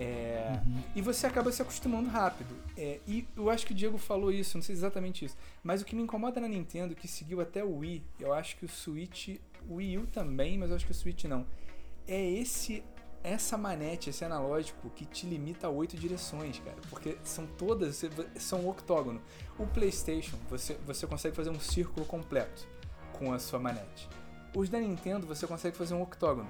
É, 0.00 0.60
E 0.94 1.00
você 1.02 1.26
acaba 1.26 1.50
se 1.50 1.60
acostumando 1.62 2.08
rápido. 2.08 2.54
É, 2.76 3.00
e 3.08 3.26
eu 3.36 3.50
acho 3.50 3.66
que 3.66 3.72
o 3.72 3.74
Diego 3.74 3.98
falou 3.98 4.30
isso, 4.30 4.56
não 4.56 4.62
sei 4.62 4.74
exatamente 4.74 5.24
isso. 5.24 5.36
Mas 5.64 5.80
o 5.80 5.84
que 5.84 5.96
me 5.96 6.02
incomoda 6.02 6.40
na 6.40 6.46
Nintendo, 6.46 6.94
que 6.94 7.08
seguiu 7.08 7.40
até 7.40 7.64
o 7.64 7.78
Wii, 7.78 8.02
eu 8.20 8.32
acho 8.32 8.56
que 8.58 8.64
o 8.64 8.68
Switch, 8.68 9.38
o 9.68 9.76
Wii 9.76 9.98
U 9.98 10.06
também, 10.06 10.56
mas 10.58 10.70
eu 10.70 10.76
acho 10.76 10.84
que 10.86 10.92
o 10.92 10.94
Switch 10.94 11.24
não. 11.24 11.44
É 12.06 12.22
esse 12.30 12.82
essa 13.22 13.56
manete, 13.56 14.10
esse 14.10 14.24
analógico 14.24 14.90
que 14.90 15.04
te 15.04 15.26
limita 15.26 15.66
a 15.66 15.70
oito 15.70 15.96
direções, 15.96 16.58
cara. 16.60 16.76
Porque 16.88 17.16
são 17.22 17.46
todas, 17.46 18.04
são 18.36 18.60
um 18.60 18.68
octógono. 18.68 19.20
O 19.58 19.66
PlayStation, 19.66 20.36
você, 20.48 20.78
você 20.86 21.06
consegue 21.06 21.34
fazer 21.34 21.50
um 21.50 21.60
círculo 21.60 22.06
completo 22.06 22.66
com 23.12 23.32
a 23.32 23.38
sua 23.38 23.58
manete. 23.58 24.08
Os 24.54 24.68
da 24.68 24.80
Nintendo, 24.80 25.26
você 25.26 25.46
consegue 25.46 25.76
fazer 25.76 25.94
um 25.94 26.02
octógono. 26.02 26.48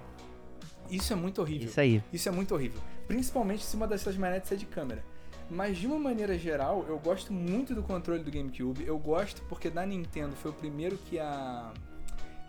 Isso 0.90 1.12
é 1.12 1.16
muito 1.16 1.40
horrível. 1.40 1.68
Isso 1.68 1.80
aí. 1.80 2.02
Isso 2.12 2.28
é 2.28 2.32
muito 2.32 2.54
horrível. 2.54 2.80
Principalmente 3.06 3.64
se 3.64 3.76
uma 3.76 3.86
dessas 3.86 4.16
manetes 4.16 4.50
é 4.52 4.56
de 4.56 4.66
câmera. 4.66 5.04
Mas 5.50 5.78
de 5.78 5.86
uma 5.86 5.98
maneira 5.98 6.38
geral, 6.38 6.84
eu 6.88 6.98
gosto 6.98 7.32
muito 7.32 7.74
do 7.74 7.82
controle 7.82 8.22
do 8.22 8.30
GameCube. 8.30 8.86
Eu 8.86 8.98
gosto 8.98 9.42
porque 9.42 9.70
da 9.70 9.84
Nintendo 9.84 10.36
foi 10.36 10.50
o 10.50 10.54
primeiro 10.54 10.96
que 10.98 11.18
a 11.18 11.72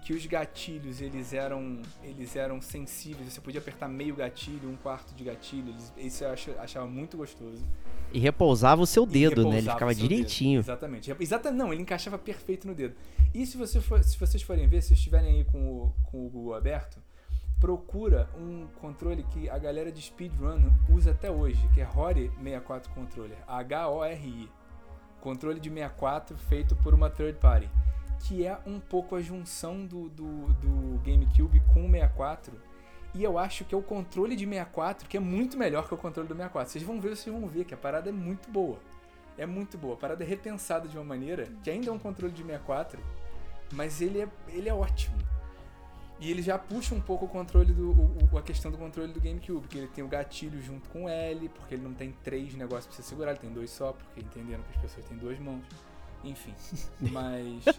que 0.10 0.14
os 0.16 0.26
gatilhos 0.26 1.02
eles 1.02 1.34
eram 1.34 1.84
eles 2.04 2.36
eram 2.36 2.60
sensíveis. 2.60 3.32
Você 3.32 3.40
podia 3.40 3.62
apertar 3.62 3.88
meio 3.88 4.16
gatilho, 4.16 4.68
um 4.68 4.76
quarto 4.76 5.14
de 5.14 5.24
gatilho. 5.24 5.70
Eles, 5.70 5.94
isso 5.98 6.24
eu 6.24 6.32
ach- 6.32 6.50
achava 6.58 6.88
muito 6.88 7.16
gostoso. 7.16 7.64
E 8.12 8.18
repousava 8.18 8.82
o 8.82 8.88
seu 8.88 9.06
dedo, 9.06 9.48
né? 9.48 9.60
Ele 9.60 9.70
ficava 9.70 9.92
o 9.92 9.94
seu 9.94 10.02
dedo. 10.02 10.10
direitinho. 10.10 10.62
Exatamente. 10.62 11.16
Exata, 11.20 11.52
não, 11.52 11.72
ele 11.72 11.84
encaixava 11.84 12.18
perfeito 12.18 12.66
no 12.68 12.74
dedo. 12.74 12.96
E 13.36 13.46
se, 13.46 13.56
você 13.56 13.80
for, 13.80 14.04
se 14.04 14.18
vocês 14.18 14.42
forem 14.42 14.68
ver, 14.68 14.82
se 14.82 14.88
vocês 14.88 14.98
estiverem 14.98 15.30
aí 15.32 15.44
com 15.44 15.60
o, 15.84 15.94
com 16.06 16.26
o 16.26 16.30
Google 16.32 16.56
aberto, 16.56 16.98
procura 17.60 18.28
um 18.36 18.66
controle 18.82 19.22
que 19.22 19.48
a 19.48 19.60
galera 19.60 19.92
de 19.92 20.02
speedrun 20.02 20.72
usa 20.90 21.12
até 21.12 21.30
hoje, 21.30 21.62
que 21.72 21.82
é 21.82 21.88
Hori 21.88 22.32
64 22.42 22.92
Controller. 22.94 23.38
H-O-R-I. 23.48 24.50
Controle 25.22 25.60
de 25.60 25.70
64 25.70 26.36
feito 26.36 26.76
por 26.78 26.96
uma 26.96 27.12
third 27.12 27.38
party. 27.38 27.70
Que 28.28 28.46
é 28.46 28.58
um 28.66 28.80
pouco 28.80 29.16
a 29.16 29.22
junção 29.22 29.86
do, 29.86 30.10
do, 30.10 30.48
do 30.56 31.00
GameCube 31.04 31.62
com 31.74 31.86
o 31.88 31.92
64. 31.92 32.54
E 33.16 33.24
eu 33.24 33.40
acho 33.40 33.66
que 33.66 33.74
é 33.74 33.78
o 33.78 33.82
controle 33.82 34.36
de 34.36 34.46
64 34.46 35.08
que 35.10 35.18
é 35.18 35.20
muito 35.20 35.58
melhor 35.58 35.88
que 35.88 35.94
o 35.94 35.98
controle 35.98 36.28
do 36.28 36.34
64. 36.36 36.72
Vocês 36.72 36.84
vão 36.84 37.00
ver, 37.02 37.16
vocês 37.16 37.34
vão 37.36 37.48
ver 37.48 37.66
que 37.66 37.74
a 37.74 37.78
parada 37.78 38.10
é 38.10 38.12
muito 38.12 38.50
boa. 38.52 38.78
É 39.38 39.46
muito 39.46 39.78
boa. 39.78 39.94
A 39.94 39.98
parada 39.98 40.24
é 40.24 40.28
repensada 40.28 40.88
de 40.88 40.98
uma 40.98 41.04
maneira 41.06 41.48
que 41.64 41.70
ainda 41.70 41.90
é 41.90 41.94
um 41.94 41.98
controle 42.00 42.34
de 42.34 42.44
64, 42.44 43.00
mas 43.74 44.02
ele 44.02 44.22
é, 44.22 44.28
ele 44.50 44.68
é 44.70 44.74
ótimo. 44.74 45.18
E 46.20 46.30
ele 46.30 46.42
já 46.42 46.60
puxa 46.60 46.94
um 46.94 47.00
pouco 47.00 47.26
o 47.26 47.30
controle 47.30 47.72
do. 47.72 47.92
o- 47.92 48.38
a 48.38 48.42
questão 48.42 48.70
do 48.70 48.78
controle 48.78 49.14
do 49.14 49.22
GameCube, 49.22 49.68
que 49.70 49.78
ele 49.78 49.88
tem 49.88 50.04
o 50.04 50.08
gatilho 50.10 50.62
junto 50.62 50.90
com 50.90 51.06
o 51.06 51.10
L, 51.10 51.48
porque 51.50 51.76
ele 51.76 51.84
não 51.84 51.94
tem 51.94 52.12
três 52.24 52.54
negócios 52.56 52.88
pra 52.88 52.96
você 52.98 53.02
segurar, 53.04 53.32
ele 53.32 53.40
tem 53.40 53.50
dois 53.54 53.70
só, 53.72 53.94
porque 53.94 54.20
entenderam 54.20 54.62
que 54.64 54.72
as 54.76 54.82
pessoas 54.82 55.06
têm 55.06 55.18
duas 55.18 55.40
mãos. 55.40 55.64
Enfim. 56.24 56.54
Mas. 57.00 57.64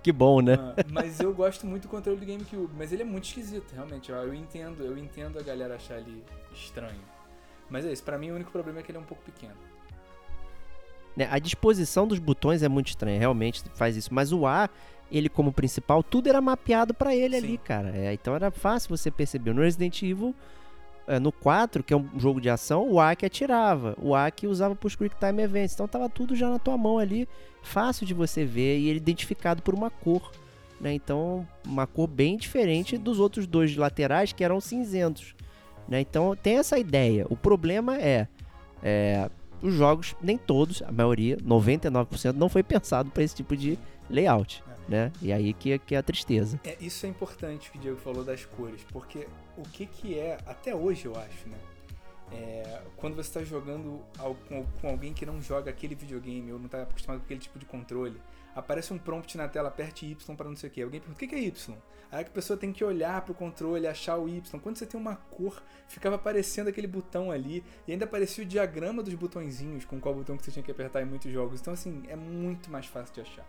Que 0.00 0.12
bom, 0.12 0.40
né? 0.40 0.54
Ah, 0.54 0.74
mas 0.92 1.18
eu 1.18 1.34
gosto 1.34 1.66
muito 1.66 1.82
do 1.82 1.88
controle 1.88 2.18
do 2.18 2.24
GameCube, 2.24 2.72
mas 2.78 2.92
ele 2.92 3.02
é 3.02 3.04
muito 3.04 3.24
esquisito, 3.24 3.72
realmente. 3.74 4.10
Eu, 4.10 4.32
entendo, 4.32 4.82
eu 4.84 4.96
entendo 4.96 5.38
a 5.38 5.42
galera 5.42 5.74
achar 5.74 5.98
ele 5.98 6.24
estranho. 6.54 7.00
Mas 7.68 7.84
é 7.84 7.92
isso, 7.92 8.04
pra 8.04 8.16
mim 8.16 8.30
o 8.30 8.36
único 8.36 8.50
problema 8.50 8.78
é 8.78 8.82
que 8.82 8.92
ele 8.92 8.96
é 8.98 9.00
um 9.00 9.04
pouco 9.04 9.22
pequeno. 9.24 9.54
Né, 11.16 11.28
A 11.30 11.38
disposição 11.40 12.06
dos 12.06 12.20
botões 12.20 12.62
é 12.62 12.68
muito 12.68 12.88
estranha, 12.88 13.18
realmente 13.18 13.62
faz 13.74 13.96
isso. 13.96 14.14
Mas 14.14 14.32
o 14.32 14.46
A, 14.46 14.70
ele 15.10 15.28
como 15.28 15.52
principal, 15.52 16.02
tudo 16.02 16.28
era 16.28 16.40
mapeado 16.40 16.94
pra 16.94 17.14
ele 17.14 17.38
Sim. 17.38 17.46
ali, 17.46 17.58
cara. 17.58 17.90
É, 17.94 18.12
então 18.12 18.34
era 18.36 18.52
fácil 18.52 18.96
você 18.96 19.10
perceber. 19.10 19.52
No 19.52 19.62
Resident 19.62 20.00
Evil, 20.00 20.32
é, 21.08 21.18
no 21.18 21.32
4, 21.32 21.82
que 21.82 21.94
é 21.94 21.96
um 21.96 22.06
jogo 22.18 22.40
de 22.40 22.50
ação, 22.50 22.86
o 22.88 23.00
A 23.00 23.16
que 23.16 23.24
atirava, 23.24 23.96
o 24.00 24.14
A 24.14 24.30
que 24.30 24.46
usava 24.46 24.76
pros 24.76 24.94
Quick 24.94 25.16
Time 25.16 25.42
Events. 25.42 25.72
Então 25.72 25.88
tava 25.88 26.08
tudo 26.08 26.36
já 26.36 26.50
na 26.50 26.58
tua 26.58 26.76
mão 26.76 26.98
ali, 26.98 27.26
fácil 27.62 28.06
de 28.06 28.12
você 28.12 28.44
ver 28.44 28.78
e 28.78 28.88
ele 28.88 28.98
identificado 28.98 29.62
por 29.62 29.74
uma 29.74 29.90
cor. 29.90 30.30
Né? 30.78 30.92
Então, 30.92 31.48
uma 31.66 31.86
cor 31.86 32.06
bem 32.06 32.36
diferente 32.36 32.96
Sim. 32.96 33.02
dos 33.02 33.18
outros 33.18 33.46
dois 33.46 33.74
laterais 33.74 34.32
que 34.32 34.44
eram 34.44 34.60
cinzentos. 34.60 35.34
Né? 35.88 36.00
Então 36.00 36.36
tem 36.36 36.58
essa 36.58 36.78
ideia. 36.78 37.26
O 37.30 37.36
problema 37.36 37.96
é, 37.96 38.28
é, 38.82 39.30
os 39.62 39.74
jogos, 39.74 40.14
nem 40.22 40.36
todos, 40.36 40.82
a 40.82 40.92
maioria, 40.92 41.38
99%, 41.38 42.34
não 42.34 42.48
foi 42.48 42.62
pensado 42.62 43.10
para 43.10 43.22
esse 43.22 43.34
tipo 43.34 43.56
de 43.56 43.78
layout. 44.10 44.62
Né? 44.86 45.10
E 45.20 45.32
aí 45.32 45.52
que, 45.52 45.78
que 45.78 45.94
é 45.94 45.98
a 45.98 46.02
tristeza. 46.02 46.60
É, 46.64 46.76
isso 46.80 47.04
é 47.06 47.08
importante 47.08 47.70
que 47.70 47.78
o 47.78 47.80
Diego 47.80 47.96
falou 47.96 48.24
das 48.24 48.44
cores, 48.44 48.82
porque 48.90 49.26
o 49.58 49.62
que 49.62 49.86
que 49.86 50.18
é, 50.18 50.38
até 50.46 50.74
hoje 50.74 51.06
eu 51.06 51.16
acho, 51.16 51.48
né? 51.48 51.58
É, 52.30 52.82
quando 52.96 53.14
você 53.14 53.28
está 53.28 53.42
jogando 53.42 54.02
com, 54.48 54.64
com 54.80 54.88
alguém 54.88 55.14
que 55.14 55.24
não 55.24 55.40
joga 55.40 55.70
aquele 55.70 55.94
videogame 55.94 56.52
ou 56.52 56.58
não 56.58 56.66
está 56.66 56.82
acostumado 56.82 57.20
com 57.20 57.24
aquele 57.24 57.40
tipo 57.40 57.58
de 57.58 57.64
controle, 57.64 58.20
aparece 58.54 58.92
um 58.92 58.98
prompt 58.98 59.36
na 59.36 59.48
tela, 59.48 59.68
aperte 59.68 60.06
Y 60.06 60.36
para 60.36 60.48
não 60.48 60.56
sei 60.56 60.68
o 60.68 60.72
que. 60.72 60.82
Alguém 60.82 61.00
pergunta, 61.00 61.16
o 61.16 61.18
que 61.20 61.26
que 61.26 61.34
é 61.34 61.40
Y? 61.40 61.74
Aí 62.10 62.22
a 62.22 62.24
pessoa 62.24 62.56
tem 62.56 62.72
que 62.72 62.82
olhar 62.84 63.20
pro 63.22 63.34
controle, 63.34 63.86
achar 63.86 64.16
o 64.16 64.28
Y. 64.28 64.58
Quando 64.60 64.76
você 64.76 64.86
tem 64.86 64.98
uma 65.00 65.16
cor, 65.16 65.62
ficava 65.88 66.16
aparecendo 66.16 66.68
aquele 66.68 66.86
botão 66.86 67.30
ali, 67.30 67.62
e 67.86 67.92
ainda 67.92 68.04
aparecia 68.04 68.44
o 68.44 68.46
diagrama 68.46 69.02
dos 69.02 69.14
botõezinhos, 69.14 69.84
com 69.84 70.00
qual 70.00 70.14
botão 70.14 70.36
que 70.36 70.44
você 70.44 70.50
tinha 70.50 70.62
que 70.62 70.70
apertar 70.70 71.02
em 71.02 71.06
muitos 71.06 71.30
jogos. 71.30 71.60
Então, 71.60 71.72
assim, 71.72 72.02
é 72.08 72.16
muito 72.16 72.70
mais 72.70 72.86
fácil 72.86 73.14
de 73.14 73.20
achar. 73.20 73.46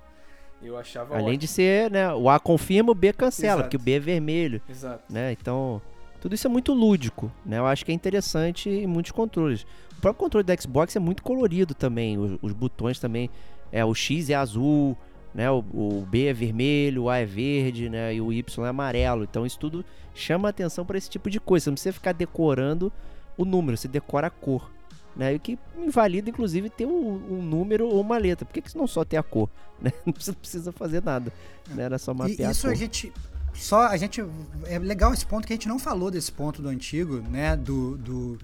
Eu 0.61 0.77
achava 0.77 1.15
Além 1.15 1.37
de 1.37 1.45
ótimo. 1.45 1.55
ser, 1.55 1.89
né? 1.89 2.13
O 2.13 2.29
A 2.29 2.37
confirma, 2.37 2.91
o 2.91 2.95
B 2.95 3.13
cancela, 3.13 3.61
Exato. 3.61 3.63
porque 3.63 3.77
o 3.77 3.79
B 3.79 3.93
é 3.93 3.99
vermelho. 3.99 4.61
Exato. 4.69 5.03
né? 5.11 5.31
Então, 5.31 5.81
tudo 6.19 6.35
isso 6.35 6.47
é 6.47 6.49
muito 6.49 6.73
lúdico, 6.73 7.31
né? 7.45 7.57
Eu 7.57 7.65
acho 7.65 7.85
que 7.85 7.91
é 7.91 7.95
interessante 7.95 8.69
em 8.69 8.87
muitos 8.87 9.11
controles. 9.11 9.65
O 9.97 10.01
próprio 10.01 10.19
controle 10.19 10.45
da 10.45 10.55
Xbox 10.55 10.95
é 10.95 10.99
muito 10.99 11.23
colorido 11.23 11.73
também, 11.73 12.17
os, 12.17 12.37
os 12.41 12.53
botões 12.53 12.99
também, 12.99 13.29
é 13.71 13.83
o 13.83 13.93
X 13.93 14.29
é 14.29 14.35
azul, 14.35 14.97
né? 15.33 15.49
O, 15.49 15.59
o 15.73 16.07
B 16.09 16.25
é 16.25 16.33
vermelho, 16.33 17.03
o 17.03 17.09
A 17.09 17.17
é 17.17 17.25
verde, 17.25 17.89
né? 17.89 18.13
E 18.13 18.21
o 18.21 18.33
Y 18.33 18.65
é 18.65 18.69
amarelo. 18.69 19.23
Então 19.23 19.45
isso 19.45 19.59
tudo 19.59 19.85
chama 20.13 20.49
atenção 20.49 20.85
para 20.85 20.97
esse 20.97 21.09
tipo 21.09 21.29
de 21.29 21.39
coisa. 21.39 21.65
Você 21.65 21.69
não 21.69 21.75
precisa 21.75 21.93
ficar 21.93 22.13
decorando 22.13 22.91
o 23.37 23.45
número, 23.45 23.77
você 23.77 23.87
decora 23.87 24.27
a 24.27 24.29
cor. 24.29 24.69
Né? 25.15 25.33
E 25.33 25.35
o 25.37 25.39
que 25.39 25.57
invalida, 25.77 26.29
inclusive, 26.29 26.69
ter 26.69 26.85
um, 26.85 27.21
um 27.29 27.41
número 27.41 27.87
ou 27.87 27.99
uma 28.01 28.17
letra. 28.17 28.45
Por 28.45 28.53
que, 28.53 28.61
que 28.61 28.77
não 28.77 28.87
só 28.87 29.03
ter 29.03 29.17
a 29.17 29.23
cor? 29.23 29.49
Né? 29.81 29.91
Não 30.05 30.13
precisa, 30.13 30.71
fazer 30.71 31.01
nada. 31.03 31.31
Né? 31.67 31.83
Era 31.83 31.97
só 31.97 32.11
E 32.11 32.15
mapear 32.15 32.51
isso 32.51 32.67
a 32.67 32.71
a 32.71 32.73
gente. 32.73 33.11
Só 33.59 33.87
a 33.87 33.97
gente. 33.97 34.23
É 34.65 34.79
legal 34.79 35.13
esse 35.13 35.25
ponto 35.25 35.45
que 35.45 35.53
a 35.53 35.55
gente 35.55 35.67
não 35.67 35.77
falou 35.77 36.09
desse 36.09 36.31
ponto 36.31 36.61
do 36.61 36.69
antigo, 36.69 37.21
né? 37.29 37.55
Do. 37.55 37.97
do 37.97 38.37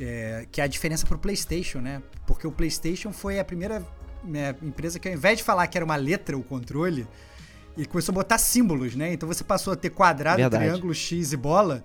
é, 0.00 0.46
que 0.50 0.60
é 0.60 0.64
a 0.64 0.66
diferença 0.66 1.06
pro 1.06 1.18
PlayStation, 1.18 1.78
né? 1.78 2.02
Porque 2.26 2.46
o 2.46 2.50
PlayStation 2.50 3.12
foi 3.12 3.38
a 3.38 3.44
primeira 3.44 3.86
né, 4.24 4.54
empresa 4.62 4.98
que, 4.98 5.06
ao 5.06 5.14
invés 5.14 5.38
de 5.38 5.44
falar 5.44 5.66
que 5.66 5.76
era 5.76 5.84
uma 5.84 5.96
letra 5.96 6.36
o 6.36 6.42
controle, 6.42 7.06
e 7.76 7.86
começou 7.86 8.12
a 8.12 8.14
botar 8.14 8.38
símbolos, 8.38 8.94
né? 8.94 9.12
Então 9.12 9.28
você 9.28 9.44
passou 9.44 9.72
a 9.72 9.76
ter 9.76 9.90
quadrado, 9.90 10.38
Verdade. 10.38 10.64
triângulo, 10.64 10.94
X 10.94 11.32
e 11.32 11.36
bola. 11.36 11.84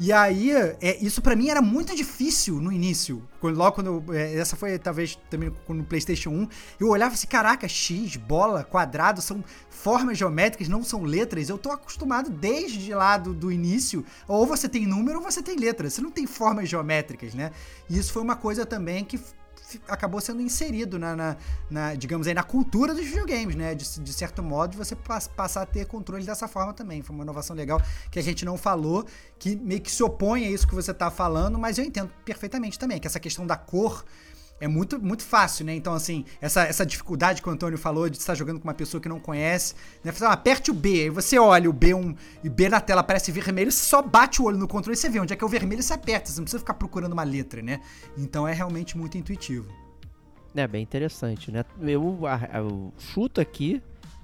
E 0.00 0.12
aí, 0.12 0.52
é, 0.52 0.96
isso 1.00 1.20
para 1.20 1.34
mim 1.34 1.48
era 1.48 1.60
muito 1.60 1.94
difícil 1.94 2.60
no 2.60 2.70
início. 2.70 3.26
Quando, 3.40 3.56
logo 3.56 3.72
quando. 3.72 4.04
Eu, 4.08 4.14
é, 4.14 4.34
essa 4.34 4.54
foi 4.54 4.78
talvez 4.78 5.18
também 5.28 5.52
no 5.68 5.84
PlayStation 5.84 6.30
1. 6.30 6.48
Eu 6.78 6.88
olhava 6.88 7.14
assim: 7.14 7.26
caraca, 7.26 7.66
X, 7.66 8.16
bola, 8.16 8.62
quadrado 8.62 9.20
são 9.20 9.44
formas 9.68 10.16
geométricas, 10.16 10.68
não 10.68 10.84
são 10.84 11.02
letras. 11.02 11.48
Eu 11.48 11.58
tô 11.58 11.72
acostumado 11.72 12.30
desde 12.30 12.94
lá 12.94 13.18
do, 13.18 13.34
do 13.34 13.50
início. 13.50 14.04
Ou 14.28 14.46
você 14.46 14.68
tem 14.68 14.86
número 14.86 15.18
ou 15.18 15.24
você 15.24 15.42
tem 15.42 15.56
letras. 15.56 15.94
Você 15.94 16.00
não 16.00 16.12
tem 16.12 16.26
formas 16.26 16.68
geométricas, 16.68 17.34
né? 17.34 17.50
E 17.90 17.98
isso 17.98 18.12
foi 18.12 18.22
uma 18.22 18.36
coisa 18.36 18.64
também 18.64 19.04
que 19.04 19.18
acabou 19.88 20.20
sendo 20.20 20.40
inserido 20.40 20.98
na, 20.98 21.14
na, 21.14 21.36
na, 21.70 21.94
digamos 21.94 22.26
aí, 22.26 22.34
na 22.34 22.42
cultura 22.42 22.94
dos 22.94 23.04
videogames, 23.04 23.54
né? 23.54 23.74
De, 23.74 24.00
de 24.00 24.12
certo 24.12 24.42
modo, 24.42 24.76
você 24.76 24.96
passar 24.96 25.62
a 25.62 25.66
ter 25.66 25.86
controle 25.86 26.24
dessa 26.24 26.48
forma 26.48 26.72
também. 26.72 27.02
Foi 27.02 27.14
uma 27.14 27.24
inovação 27.24 27.54
legal 27.54 27.80
que 28.10 28.18
a 28.18 28.22
gente 28.22 28.44
não 28.44 28.56
falou, 28.56 29.04
que 29.38 29.56
meio 29.56 29.80
que 29.80 29.90
se 29.90 30.02
opõe 30.02 30.44
a 30.44 30.50
isso 30.50 30.66
que 30.66 30.74
você 30.74 30.90
está 30.90 31.10
falando, 31.10 31.58
mas 31.58 31.78
eu 31.78 31.84
entendo 31.84 32.10
perfeitamente 32.24 32.78
também, 32.78 32.98
que 32.98 33.06
essa 33.06 33.20
questão 33.20 33.46
da 33.46 33.56
cor 33.56 34.04
é 34.60 34.66
muito, 34.66 35.00
muito 35.00 35.22
fácil, 35.22 35.64
né? 35.64 35.74
Então, 35.74 35.94
assim, 35.94 36.24
essa, 36.40 36.62
essa 36.62 36.84
dificuldade 36.84 37.40
que 37.40 37.48
o 37.48 37.52
Antônio 37.52 37.78
falou 37.78 38.08
de 38.08 38.16
estar 38.16 38.34
jogando 38.34 38.58
com 38.58 38.66
uma 38.66 38.74
pessoa 38.74 39.00
que 39.00 39.08
não 39.08 39.20
conhece, 39.20 39.74
né? 40.02 40.12
Ah, 40.22 40.32
aperte 40.32 40.70
o 40.70 40.74
B, 40.74 41.02
aí 41.02 41.10
você 41.10 41.38
olha 41.38 41.70
o 41.70 41.72
B 41.72 41.94
um, 41.94 42.14
e 42.42 42.48
B 42.48 42.68
na 42.68 42.80
tela 42.80 43.00
aparece 43.00 43.30
vermelho, 43.30 43.70
você 43.70 43.84
só 43.84 44.02
bate 44.02 44.42
o 44.42 44.44
olho 44.46 44.58
no 44.58 44.66
controle 44.66 44.94
e 44.94 45.00
você 45.00 45.08
vê 45.08 45.20
onde 45.20 45.32
é 45.32 45.36
que 45.36 45.44
é 45.44 45.46
o 45.46 45.50
vermelho 45.50 45.80
e 45.80 45.82
você 45.82 45.92
aperta, 45.92 46.30
você 46.30 46.38
não 46.38 46.44
precisa 46.44 46.60
ficar 46.60 46.74
procurando 46.74 47.12
uma 47.12 47.24
letra, 47.24 47.62
né? 47.62 47.80
Então 48.16 48.46
é 48.46 48.52
realmente 48.52 48.96
muito 48.96 49.16
intuitivo. 49.16 49.68
É 50.54 50.66
bem 50.66 50.82
interessante, 50.82 51.52
né? 51.52 51.64
Eu, 51.80 52.20
eu 52.52 52.92
chuto 52.98 53.40
aqui, 53.40 53.80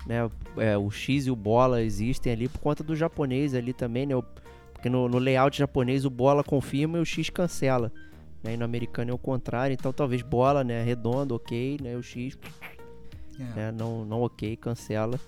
né? 0.06 0.28
É, 0.56 0.76
o 0.76 0.90
X 0.90 1.26
e 1.26 1.30
o 1.30 1.36
bola 1.36 1.82
existem 1.82 2.32
ali 2.32 2.48
por 2.48 2.58
conta 2.58 2.82
do 2.82 2.96
japonês 2.96 3.54
ali 3.54 3.72
também, 3.72 4.06
né? 4.06 4.14
Porque 4.72 4.88
no, 4.88 5.08
no 5.08 5.18
layout 5.18 5.56
japonês 5.56 6.04
o 6.04 6.10
bola 6.10 6.42
confirma 6.42 6.98
e 6.98 7.00
o 7.00 7.04
X 7.04 7.30
cancela. 7.30 7.92
Né? 8.44 8.52
E 8.54 8.56
no 8.58 8.64
americano 8.64 9.10
é 9.10 9.14
o 9.14 9.18
contrário, 9.18 9.72
então 9.72 9.92
talvez 9.92 10.20
bola, 10.20 10.62
né? 10.62 10.84
Redondo, 10.84 11.34
ok, 11.34 11.78
né? 11.80 11.96
O 11.96 12.02
X, 12.02 12.38
é. 13.40 13.42
né? 13.42 13.72
não, 13.72 14.04
não 14.04 14.20
ok, 14.20 14.54
cancela. 14.56 15.18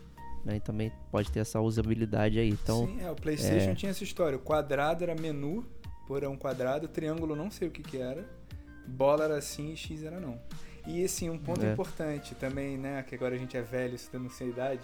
Né? 0.45 0.57
E 0.57 0.61
também 0.61 0.93
pode 1.11 1.33
ter 1.33 1.41
essa 1.41 1.61
usabilidade 1.61 2.39
aí. 2.39 2.51
Então, 2.51 2.87
Sim, 2.87 3.01
é, 3.01 3.11
o 3.11 3.17
PlayStation 3.17 3.71
é... 3.71 3.75
tinha 3.75 3.91
essa 3.91 4.05
história. 4.05 4.37
O 4.37 4.41
quadrado 4.41 5.03
era 5.03 5.15
menu, 5.15 5.65
por 6.07 6.23
um 6.25 6.37
quadrado, 6.37 6.87
triângulo 6.87 7.35
não 7.35 7.51
sei 7.51 7.67
o 7.67 7.71
que 7.71 7.83
que 7.83 7.97
era, 7.97 8.25
bola 8.87 9.25
era 9.25 9.39
assim 9.39 9.73
e 9.73 9.77
X 9.77 10.05
era 10.05 10.21
não. 10.21 10.39
E 10.87 11.03
assim, 11.03 11.29
um 11.29 11.39
ponto 11.39 11.65
é. 11.65 11.73
importante 11.73 12.35
também, 12.37 12.77
né? 12.79 13.03
Que 13.03 13.17
agora 13.17 13.35
a 13.35 13.39
gente 13.39 13.57
é 13.57 13.63
velho, 13.63 13.97
estudando 13.97 14.31
sem 14.31 14.51
idade 14.51 14.83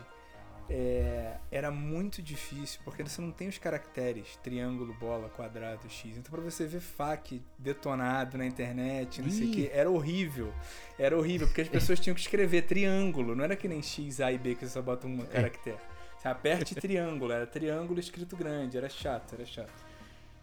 é, 0.74 1.36
era 1.50 1.70
muito 1.70 2.22
difícil, 2.22 2.80
porque 2.82 3.02
você 3.02 3.20
não 3.20 3.30
tem 3.30 3.46
os 3.46 3.58
caracteres 3.58 4.36
triângulo, 4.42 4.94
bola, 4.94 5.28
quadrado, 5.28 5.86
X. 5.90 6.16
Então, 6.16 6.30
para 6.30 6.40
você 6.40 6.66
ver 6.66 6.80
FAQ 6.80 7.42
detonado 7.58 8.38
na 8.38 8.46
internet, 8.46 9.20
não 9.20 9.28
Ih. 9.28 9.32
sei 9.32 9.48
o 9.48 9.50
que, 9.50 9.70
era 9.70 9.90
horrível. 9.90 10.50
Era 10.98 11.14
horrível, 11.14 11.46
porque 11.46 11.60
as 11.60 11.68
pessoas 11.68 12.00
tinham 12.00 12.14
que 12.14 12.22
escrever 12.22 12.62
triângulo, 12.62 13.36
não 13.36 13.44
era 13.44 13.54
que 13.54 13.68
nem 13.68 13.82
X, 13.82 14.18
A 14.22 14.32
e 14.32 14.38
B 14.38 14.54
que 14.54 14.64
você 14.64 14.72
só 14.72 14.80
bota 14.80 15.06
um 15.06 15.20
é. 15.20 15.26
caractere. 15.26 15.76
Você 16.18 16.28
aperte 16.28 16.74
triângulo, 16.74 17.32
era 17.32 17.46
triângulo 17.46 18.00
escrito 18.00 18.34
grande, 18.34 18.78
era 18.78 18.88
chato, 18.88 19.34
era 19.34 19.44
chato. 19.44 19.84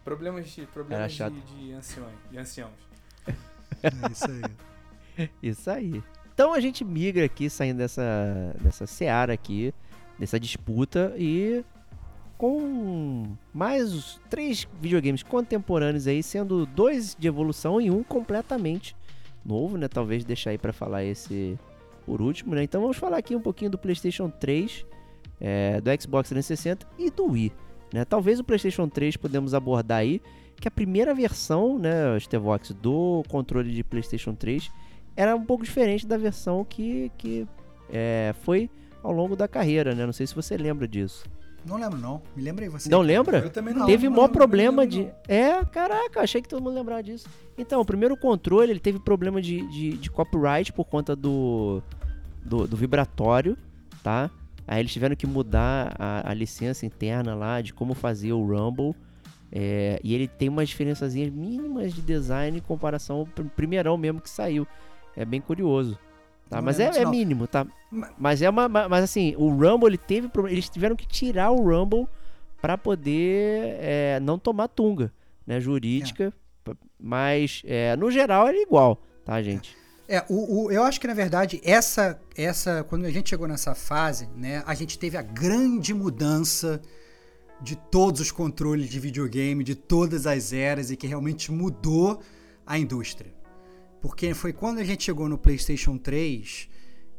Problemas 0.04 0.48
de, 0.48 0.64
problemas 0.66 1.12
de, 1.12 1.28
de, 1.28 1.72
anciões, 1.72 2.14
de 2.30 2.38
anciãos. 2.38 2.72
É 3.82 4.12
isso 4.12 4.26
aí. 4.26 5.28
Isso 5.42 5.70
aí. 5.70 6.02
Então 6.32 6.54
a 6.54 6.60
gente 6.60 6.82
migra 6.82 7.26
aqui, 7.26 7.50
saindo 7.50 7.78
dessa, 7.78 8.54
dessa 8.60 8.86
seara 8.86 9.34
aqui 9.34 9.74
dessa 10.20 10.38
disputa 10.38 11.14
e 11.16 11.64
com 12.36 13.36
mais 13.52 14.20
três 14.28 14.68
videogames 14.80 15.22
contemporâneos 15.22 16.06
aí, 16.06 16.22
sendo 16.22 16.66
dois 16.66 17.16
de 17.18 17.26
evolução 17.26 17.80
e 17.80 17.90
um 17.90 18.02
completamente 18.02 18.94
novo, 19.44 19.78
né? 19.78 19.88
Talvez 19.88 20.24
deixar 20.24 20.50
aí 20.50 20.58
para 20.58 20.72
falar 20.72 21.04
esse 21.04 21.58
por 22.04 22.20
último, 22.20 22.54
né? 22.54 22.62
Então 22.62 22.82
vamos 22.82 22.98
falar 22.98 23.16
aqui 23.16 23.34
um 23.34 23.40
pouquinho 23.40 23.70
do 23.70 23.78
PlayStation 23.78 24.30
3, 24.30 24.86
é, 25.40 25.80
do 25.80 25.90
Xbox 26.00 26.28
360 26.28 26.86
e 26.98 27.10
do 27.10 27.24
Wii, 27.24 27.52
né? 27.92 28.04
Talvez 28.04 28.38
o 28.38 28.44
PlayStation 28.44 28.88
3 28.88 29.16
podemos 29.16 29.54
abordar 29.54 29.98
aí 29.98 30.20
que 30.60 30.68
a 30.68 30.70
primeira 30.70 31.14
versão, 31.14 31.78
né, 31.78 32.18
Stevox, 32.20 32.72
do 32.72 33.22
controle 33.28 33.72
de 33.72 33.82
PlayStation 33.82 34.34
3 34.34 34.70
era 35.16 35.34
um 35.34 35.44
pouco 35.44 35.64
diferente 35.64 36.06
da 36.06 36.18
versão 36.18 36.64
que, 36.64 37.10
que 37.16 37.48
é, 37.90 38.34
foi 38.42 38.70
ao 39.02 39.12
longo 39.12 39.36
da 39.36 39.48
carreira, 39.48 39.94
né? 39.94 40.06
Não 40.06 40.12
sei 40.12 40.26
se 40.26 40.34
você 40.34 40.56
lembra 40.56 40.86
disso. 40.86 41.24
Não 41.64 41.76
lembro, 41.76 41.98
não. 41.98 42.22
Me 42.34 42.42
lembra 42.42 42.64
aí 42.64 42.68
você. 42.68 42.88
Não 42.88 43.00
lembra? 43.00 43.38
Eu 43.38 43.50
também 43.50 43.74
não. 43.74 43.86
Teve 43.86 44.08
maior 44.08 44.28
problema 44.28 44.86
de. 44.86 45.08
É, 45.28 45.64
caraca, 45.66 46.20
achei 46.20 46.40
que 46.40 46.48
todo 46.48 46.62
mundo 46.62 46.74
lembrava 46.74 47.02
disso. 47.02 47.28
Então, 47.58 47.80
o 47.80 47.84
primeiro 47.84 48.16
controle, 48.16 48.70
ele 48.70 48.80
teve 48.80 48.98
problema 48.98 49.42
de, 49.42 49.66
de, 49.68 49.92
de 49.98 50.10
copyright 50.10 50.72
por 50.72 50.86
conta 50.86 51.14
do, 51.14 51.82
do, 52.42 52.66
do, 52.66 52.76
vibratório, 52.76 53.56
tá? 54.02 54.30
Aí 54.66 54.80
eles 54.80 54.92
tiveram 54.92 55.14
que 55.14 55.26
mudar 55.26 55.94
a, 55.98 56.30
a 56.30 56.34
licença 56.34 56.86
interna 56.86 57.34
lá 57.34 57.60
de 57.60 57.74
como 57.74 57.94
fazer 57.94 58.32
o 58.32 58.42
Rumble. 58.42 58.94
É, 59.52 60.00
e 60.02 60.14
ele 60.14 60.28
tem 60.28 60.48
umas 60.48 60.68
diferençazinhas 60.68 61.30
mínimas 61.30 61.92
de 61.92 62.00
design 62.00 62.56
em 62.56 62.62
comparação 62.62 63.18
ao 63.18 63.26
primeirão 63.26 63.98
mesmo 63.98 64.20
que 64.20 64.30
saiu. 64.30 64.66
É 65.16 65.24
bem 65.24 65.40
curioso. 65.40 65.98
Tá? 66.50 66.60
Mas 66.60 66.80
é, 66.80 66.88
é, 66.88 67.06
mínimo, 67.06 67.46
tá? 67.46 67.64
Mas 68.18 68.42
é 68.42 68.50
uma. 68.50 68.68
Mas 68.68 69.04
assim, 69.04 69.36
o 69.38 69.48
Rumble 69.50 69.86
ele 69.88 69.96
teve. 69.96 70.28
Eles 70.48 70.68
tiveram 70.68 70.96
que 70.96 71.06
tirar 71.06 71.52
o 71.52 71.62
Rumble 71.62 72.08
para 72.60 72.76
poder 72.76 73.76
é, 73.80 74.20
não 74.20 74.36
tomar 74.36 74.66
tunga, 74.66 75.12
né? 75.46 75.60
Jurídica. 75.60 76.34
É. 76.66 76.72
Mas 76.98 77.62
é, 77.64 77.94
no 77.94 78.10
geral 78.10 78.48
é 78.48 78.56
igual, 78.56 79.00
tá, 79.24 79.40
gente? 79.40 79.76
É, 80.08 80.24
o, 80.28 80.64
o, 80.64 80.72
eu 80.72 80.82
acho 80.82 81.00
que 81.00 81.06
na 81.06 81.14
verdade 81.14 81.60
essa, 81.64 82.20
essa, 82.36 82.82
quando 82.82 83.04
a 83.04 83.10
gente 83.12 83.30
chegou 83.30 83.46
nessa 83.46 83.76
fase, 83.76 84.28
né, 84.36 84.60
a 84.66 84.74
gente 84.74 84.98
teve 84.98 85.16
a 85.16 85.22
grande 85.22 85.94
mudança 85.94 86.80
de 87.62 87.76
todos 87.76 88.20
os 88.20 88.32
controles 88.32 88.90
de 88.90 88.98
videogame, 88.98 89.62
de 89.62 89.76
todas 89.76 90.26
as 90.26 90.52
eras 90.52 90.90
e 90.90 90.96
que 90.96 91.06
realmente 91.06 91.52
mudou 91.52 92.20
a 92.66 92.76
indústria. 92.76 93.32
Porque 94.00 94.32
foi 94.34 94.52
quando 94.52 94.78
a 94.78 94.84
gente 94.84 95.04
chegou 95.04 95.28
no 95.28 95.36
PlayStation 95.38 95.98
3 95.98 96.68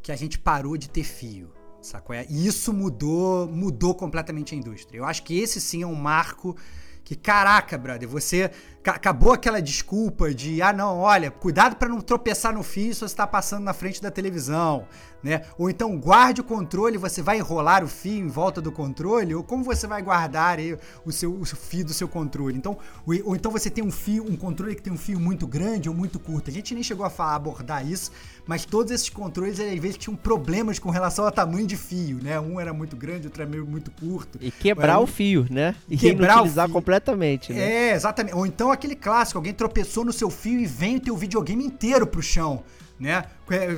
que 0.01 0.11
a 0.11 0.15
gente 0.15 0.39
parou 0.39 0.77
de 0.77 0.89
ter 0.89 1.03
fio. 1.03 1.53
Sacou? 1.81 2.15
E 2.15 2.47
isso 2.47 2.73
mudou, 2.73 3.47
mudou 3.47 3.95
completamente 3.95 4.53
a 4.53 4.57
indústria. 4.57 4.99
Eu 4.99 5.05
acho 5.05 5.23
que 5.23 5.39
esse 5.39 5.59
sim 5.59 5.81
é 5.81 5.87
um 5.87 5.95
marco 5.95 6.55
que, 7.03 7.15
caraca, 7.15 7.77
brother, 7.77 8.07
você 8.07 8.51
acabou 8.85 9.33
aquela 9.33 9.61
desculpa 9.61 10.33
de, 10.33 10.61
ah, 10.61 10.73
não, 10.73 10.99
olha, 10.99 11.29
cuidado 11.29 11.75
para 11.75 11.89
não 11.89 12.01
tropeçar 12.01 12.53
no 12.53 12.63
fio 12.63 12.93
se 12.93 12.99
você 12.99 13.05
está 13.05 13.27
passando 13.27 13.63
na 13.63 13.73
frente 13.73 14.01
da 14.01 14.09
televisão, 14.09 14.87
né? 15.23 15.43
Ou 15.57 15.69
então 15.69 15.95
guarde 15.97 16.41
o 16.41 16.43
controle, 16.43 16.97
você 16.97 17.21
vai 17.21 17.37
enrolar 17.37 17.83
o 17.83 17.87
fio 17.87 18.17
em 18.17 18.27
volta 18.27 18.59
do 18.59 18.71
controle, 18.71 19.35
ou 19.35 19.43
como 19.43 19.63
você 19.63 19.85
vai 19.85 20.01
guardar 20.01 20.57
aí 20.57 20.77
o 21.05 21.11
seu 21.11 21.31
o 21.31 21.45
fio 21.45 21.85
do 21.85 21.93
seu 21.93 22.07
controle. 22.07 22.57
Então, 22.57 22.77
ou, 23.05 23.15
ou, 23.25 23.35
então 23.35 23.51
você 23.51 23.69
tem 23.69 23.83
um 23.83 23.91
fio, 23.91 24.25
um 24.27 24.35
controle 24.35 24.75
que 24.75 24.81
tem 24.81 24.91
um 24.91 24.97
fio 24.97 25.19
muito 25.19 25.45
grande 25.45 25.87
ou 25.87 25.95
muito 25.95 26.19
curto. 26.19 26.49
A 26.49 26.53
gente 26.53 26.73
nem 26.73 26.83
chegou 26.83 27.05
a 27.05 27.09
falar, 27.09 27.35
abordar 27.35 27.85
isso, 27.85 28.11
mas 28.47 28.65
todos 28.65 28.91
esses 28.91 29.09
controles 29.09 29.59
às 29.59 29.79
vezes 29.79 29.97
tinham 29.97 30.15
problemas 30.15 30.79
com 30.79 30.89
relação 30.89 31.25
ao 31.25 31.31
tamanho 31.31 31.67
de 31.67 31.77
fio, 31.77 32.19
né? 32.21 32.39
Um 32.39 32.59
era 32.59 32.73
muito 32.73 32.95
grande, 32.95 33.27
outro 33.27 33.43
era 33.43 33.49
meio 33.49 33.65
muito 33.65 33.91
curto. 33.91 34.39
E 34.41 34.49
quebrar 34.49 34.99
o 34.99 35.07
fio, 35.07 35.45
né? 35.49 35.75
E 35.87 35.97
quebrar 35.97 36.33
inutilizar 36.33 36.69
completamente, 36.69 37.53
né? 37.53 37.89
É, 37.89 37.93
exatamente. 37.93 38.35
Ou 38.35 38.45
então 38.45 38.70
aquele 38.71 38.95
clássico, 38.95 39.37
alguém 39.37 39.53
tropeçou 39.53 40.05
no 40.05 40.13
seu 40.13 40.29
fio 40.29 40.59
e 40.59 40.65
vem 40.65 40.97
o 40.97 40.99
teu 40.99 41.15
videogame 41.15 41.65
inteiro 41.65 42.05
pro 42.07 42.21
chão 42.21 42.63
né? 43.01 43.25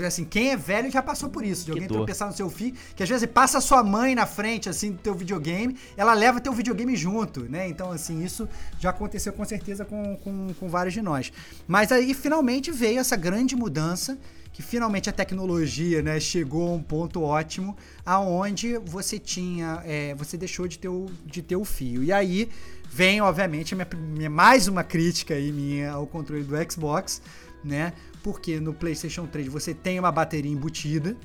Assim, 0.05 0.25
quem 0.25 0.51
é 0.51 0.57
velho 0.57 0.91
já 0.91 1.01
passou 1.01 1.29
por 1.29 1.45
isso, 1.45 1.63
de 1.63 1.71
alguém 1.71 1.87
tropeçar 1.87 2.27
no 2.27 2.35
seu 2.35 2.49
fio, 2.49 2.73
que 2.93 3.01
às 3.01 3.07
vezes 3.07 3.25
passa 3.25 3.59
a 3.59 3.61
sua 3.61 3.81
mãe 3.81 4.13
na 4.13 4.25
frente, 4.25 4.67
assim, 4.67 4.91
do 4.91 4.97
teu 4.97 5.15
videogame, 5.15 5.77
ela 5.95 6.13
leva 6.13 6.41
teu 6.41 6.51
videogame 6.51 6.93
junto, 6.97 7.49
né? 7.49 7.69
Então, 7.69 7.89
assim, 7.89 8.21
isso 8.21 8.49
já 8.77 8.89
aconteceu 8.89 9.31
com 9.31 9.45
certeza 9.45 9.85
com, 9.85 10.17
com, 10.17 10.53
com 10.59 10.67
vários 10.67 10.93
de 10.93 11.01
nós. 11.01 11.31
Mas 11.65 11.89
aí, 11.89 12.13
finalmente, 12.13 12.69
veio 12.69 12.99
essa 12.99 13.15
grande 13.15 13.55
mudança, 13.55 14.19
que 14.53 14.61
finalmente 14.61 15.09
a 15.09 15.13
tecnologia, 15.13 16.03
né, 16.03 16.19
chegou 16.19 16.69
a 16.69 16.73
um 16.73 16.81
ponto 16.81 17.23
ótimo, 17.23 17.75
aonde 18.05 18.77
você 18.77 19.17
tinha, 19.17 19.81
é, 19.83 20.13
você 20.13 20.37
deixou 20.37 20.67
de 20.67 20.77
ter, 20.77 20.89
o, 20.89 21.07
de 21.25 21.41
ter 21.41 21.55
o 21.55 21.65
fio. 21.65 22.03
E 22.03 22.11
aí, 22.13 22.47
vem, 22.87 23.19
obviamente, 23.19 23.73
minha, 23.73 23.87
minha, 23.97 24.29
mais 24.29 24.67
uma 24.67 24.83
crítica 24.83 25.33
aí 25.33 25.51
minha 25.51 25.91
ao 25.91 26.05
controle 26.05 26.43
do 26.43 26.55
Xbox, 26.71 27.19
né? 27.63 27.93
Porque 28.21 28.59
no 28.59 28.75
PlayStation 28.75 29.25
3 29.25 29.47
você 29.47 29.73
tem 29.73 29.99
uma 29.99 30.11
bateria 30.11 30.51
embutida, 30.51 31.17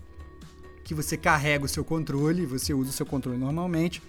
que 0.83 0.95
você 0.95 1.19
carrega 1.19 1.67
o 1.67 1.69
seu 1.69 1.85
controle, 1.85 2.47
você 2.47 2.73
usa 2.73 2.89
o 2.89 2.95
seu 2.95 3.05
controle 3.05 3.37
normalmente. 3.37 4.03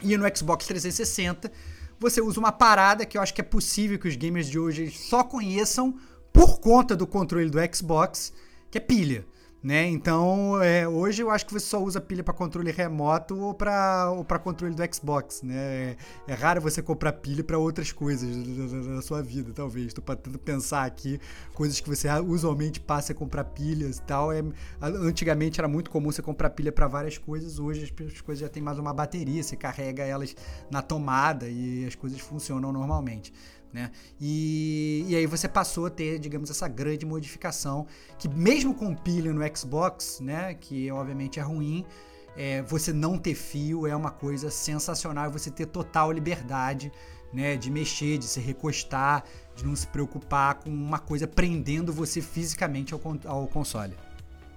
E 0.00 0.16
no 0.16 0.24
Xbox 0.36 0.64
360 0.64 1.50
você 1.98 2.20
usa 2.20 2.38
uma 2.38 2.52
parada 2.52 3.04
que 3.04 3.18
eu 3.18 3.22
acho 3.22 3.34
que 3.34 3.40
é 3.40 3.44
possível 3.44 3.98
que 3.98 4.06
os 4.06 4.14
gamers 4.14 4.48
de 4.48 4.60
hoje 4.60 4.92
só 4.92 5.24
conheçam 5.24 5.98
por 6.38 6.60
conta 6.60 6.94
do 6.94 7.04
controle 7.04 7.50
do 7.50 7.58
Xbox, 7.74 8.32
que 8.70 8.78
é 8.78 8.80
pilha. 8.80 9.26
Né? 9.60 9.88
Então, 9.88 10.62
é, 10.62 10.86
hoje 10.86 11.20
eu 11.20 11.32
acho 11.32 11.44
que 11.44 11.52
você 11.52 11.66
só 11.66 11.82
usa 11.82 12.00
pilha 12.00 12.22
para 12.22 12.32
controle 12.32 12.70
remoto 12.70 13.36
ou 13.36 13.52
para 13.52 14.08
ou 14.12 14.24
controle 14.24 14.72
do 14.72 14.94
Xbox, 14.94 15.42
né? 15.42 15.96
É 16.28 16.32
raro 16.32 16.60
você 16.60 16.80
comprar 16.80 17.14
pilha 17.14 17.42
para 17.42 17.58
outras 17.58 17.90
coisas 17.90 18.28
da, 18.86 19.02
sua 19.02 19.20
vida, 19.20 19.52
talvez. 19.52 19.88
Estou 19.88 20.04
tentando 20.04 20.38
pensar 20.38 20.84
aqui 20.84 21.20
coisas 21.54 21.80
que 21.80 21.88
você 21.88 22.08
usualmente 22.20 22.78
passa 22.78 23.10
a 23.10 23.16
comprar 23.16 23.42
pilhas 23.46 23.96
e 23.96 24.02
tal. 24.02 24.30
É, 24.30 24.44
antigamente 24.80 25.60
era 25.60 25.66
muito 25.66 25.90
comum 25.90 26.12
você 26.12 26.22
comprar 26.22 26.50
pilha 26.50 26.70
para 26.70 26.86
várias 26.86 27.18
coisas, 27.18 27.58
hoje 27.58 27.82
as 27.82 28.20
coisas 28.20 28.38
já 28.38 28.48
tem 28.48 28.62
mais 28.62 28.78
uma 28.78 28.94
bateria, 28.94 29.42
você 29.42 29.56
carrega 29.56 30.04
elas 30.04 30.36
na 30.70 30.82
tomada 30.82 31.48
e 31.48 31.84
as 31.84 31.96
coisas 31.96 32.20
funcionam 32.20 32.72
normalmente. 32.72 33.32
Né? 33.72 33.90
E, 34.18 35.04
e 35.08 35.16
aí 35.16 35.26
você 35.26 35.46
passou 35.46 35.86
a 35.86 35.90
ter, 35.90 36.18
digamos, 36.18 36.50
essa 36.50 36.66
grande 36.66 37.04
modificação 37.04 37.86
que 38.18 38.28
mesmo 38.28 38.74
com 38.74 38.94
pilha 38.94 39.32
no 39.32 39.42
Xbox, 39.56 40.20
né, 40.20 40.54
que 40.54 40.90
obviamente 40.90 41.38
é 41.38 41.42
ruim, 41.42 41.84
é, 42.36 42.62
você 42.62 42.92
não 42.92 43.18
ter 43.18 43.34
fio 43.34 43.86
é 43.86 43.94
uma 43.94 44.10
coisa 44.10 44.50
sensacional, 44.50 45.30
você 45.30 45.50
ter 45.50 45.66
total 45.66 46.10
liberdade, 46.12 46.90
né, 47.32 47.56
de 47.56 47.70
mexer, 47.70 48.16
de 48.16 48.24
se 48.24 48.40
recostar, 48.40 49.24
de 49.54 49.66
não 49.66 49.76
se 49.76 49.86
preocupar 49.86 50.54
com 50.54 50.70
uma 50.70 50.98
coisa 50.98 51.26
prendendo 51.26 51.92
você 51.92 52.22
fisicamente 52.22 52.94
ao, 52.94 53.00
ao 53.26 53.46
console. 53.48 53.94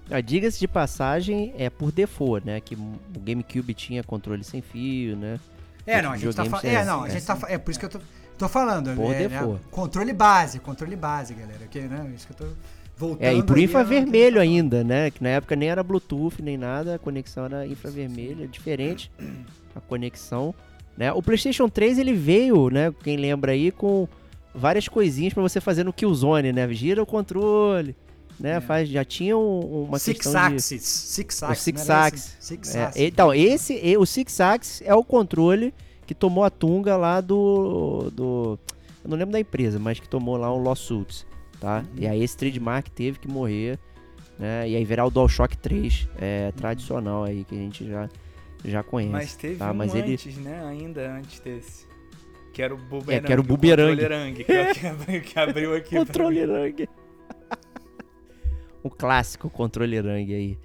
Ah, 0.09 0.21
Diga-se 0.21 0.59
de 0.59 0.67
passagem, 0.67 1.53
é 1.57 1.69
por 1.69 1.91
default, 1.91 2.45
né, 2.45 2.61
que 2.61 2.75
o 2.75 3.19
GameCube 3.19 3.73
tinha 3.73 4.03
controle 4.03 4.43
sem 4.43 4.61
fio, 4.61 5.17
né? 5.17 5.39
É, 5.85 6.01
não, 6.01 6.11
a 6.11 6.17
gente 6.17 6.35
tá 6.35 6.45
falando. 6.45 6.65
É, 6.65 6.85
não, 6.85 7.03
a 7.03 7.09
gente 7.09 7.25
tá 7.25 7.37
É 7.47 7.57
por 7.57 7.71
isso 7.71 7.79
que 7.79 7.85
eu 7.85 7.89
tô. 7.89 7.99
Tô 8.41 8.49
falando, 8.49 8.95
Por 8.95 9.13
é, 9.13 9.27
default. 9.27 9.53
né, 9.53 9.59
controle 9.69 10.13
base, 10.13 10.59
controle 10.59 10.95
base, 10.95 11.33
galera. 11.35 11.59
Que, 11.69 11.79
né, 11.81 12.11
isso 12.15 12.25
que 12.25 12.33
eu 12.33 12.37
tô 12.47 12.53
voltando. 12.97 13.23
É, 13.27 13.35
e 13.35 13.43
por 13.43 13.59
infravermelho 13.59 14.41
ainda, 14.41 14.83
né? 14.83 15.11
Que 15.11 15.21
na 15.21 15.29
época 15.29 15.55
nem 15.55 15.69
era 15.69 15.83
Bluetooth 15.83 16.41
nem 16.41 16.57
nada, 16.57 16.95
a 16.95 16.99
conexão 16.99 17.45
era 17.45 17.67
infravermelho, 17.67 18.43
é 18.43 18.47
diferente 18.47 19.11
a 19.75 19.79
conexão, 19.79 20.55
né? 20.97 21.11
O 21.13 21.21
PlayStation 21.21 21.69
3 21.69 21.99
ele 21.99 22.13
veio, 22.13 22.69
né, 22.71 22.91
quem 23.03 23.15
lembra 23.15 23.51
aí 23.51 23.69
com 23.71 24.07
várias 24.55 24.87
coisinhas 24.87 25.33
pra 25.35 25.43
você 25.43 25.61
fazer 25.61 25.83
no 25.83 25.93
Killzone, 25.93 26.51
né? 26.51 26.67
Gira 26.73 27.03
o 27.03 27.05
controle, 27.05 27.95
né? 28.39 28.55
É. 28.57 28.59
Faz 28.59 28.89
já 28.89 29.05
tinha 29.05 29.37
um- 29.37 29.83
uma 29.87 29.99
Six 29.99 30.17
questão 30.17 30.31
de 30.49 30.55
Axis. 30.55 30.81
Six 30.83 31.41
o 31.41 31.45
Axis. 31.45 31.63
Six 31.63 31.89
Axis. 31.91 32.37
Six 32.39 32.75
É, 32.75 32.83
Axis. 32.85 33.01
então, 33.03 33.31
esse, 33.33 33.97
o 33.99 34.05
Six 34.07 34.39
Axis 34.41 34.81
é 34.83 34.95
o 34.95 35.03
controle 35.03 35.71
que 36.05 36.13
tomou 36.15 36.43
a 36.43 36.49
tunga 36.49 36.97
lá 36.97 37.21
do. 37.21 38.09
do 38.13 38.59
eu 39.03 39.09
não 39.09 39.17
lembro 39.17 39.31
da 39.33 39.39
empresa, 39.39 39.79
mas 39.79 39.99
que 39.99 40.07
tomou 40.07 40.37
lá 40.37 40.53
um 40.53 40.61
lawsuit, 40.61 41.25
tá? 41.59 41.79
Uhum. 41.79 41.99
E 42.03 42.07
aí 42.07 42.21
esse 42.23 42.37
trademark 42.37 42.87
teve 42.89 43.17
que 43.19 43.27
morrer, 43.27 43.79
né? 44.37 44.69
E 44.69 44.75
aí 44.75 44.83
virar 44.85 45.05
o 45.05 45.09
DualShock 45.11 45.57
3, 45.57 46.07
é 46.19 46.45
Uhum. 46.47 46.51
tradicional 46.53 47.23
aí, 47.23 47.43
que 47.43 47.55
a 47.55 47.57
gente 47.57 47.87
já, 47.87 48.09
já 48.63 48.83
conhece. 48.83 49.11
Mas 49.11 49.35
teve 49.35 49.55
tá? 49.55 49.71
um 49.71 49.73
Mas 49.75 49.95
ele- 49.95 50.13
antes, 50.13 50.37
né? 50.37 50.63
Ainda 50.65 51.13
antes 51.17 51.39
desse. 51.39 51.89
Que 52.53 52.61
era 52.61 52.73
o 52.73 52.77
Buberang. 52.77 53.23
É, 53.23 53.25
que 53.25 53.31
era 53.31 53.41
o 53.41 53.43
controle 53.45 53.63
que, 54.43 54.51
é 54.51 54.73
que 55.21 55.39
abriu- 55.39 55.73
aqui. 55.73 55.89
pra 55.95 55.99
Controle 56.05 56.45
mim. 56.45 56.51
Rang. 56.53 56.89
o 58.83 58.89
clássico 58.89 59.49
controle 59.49 59.99
Rang 59.99 60.33
aí. 60.33 60.57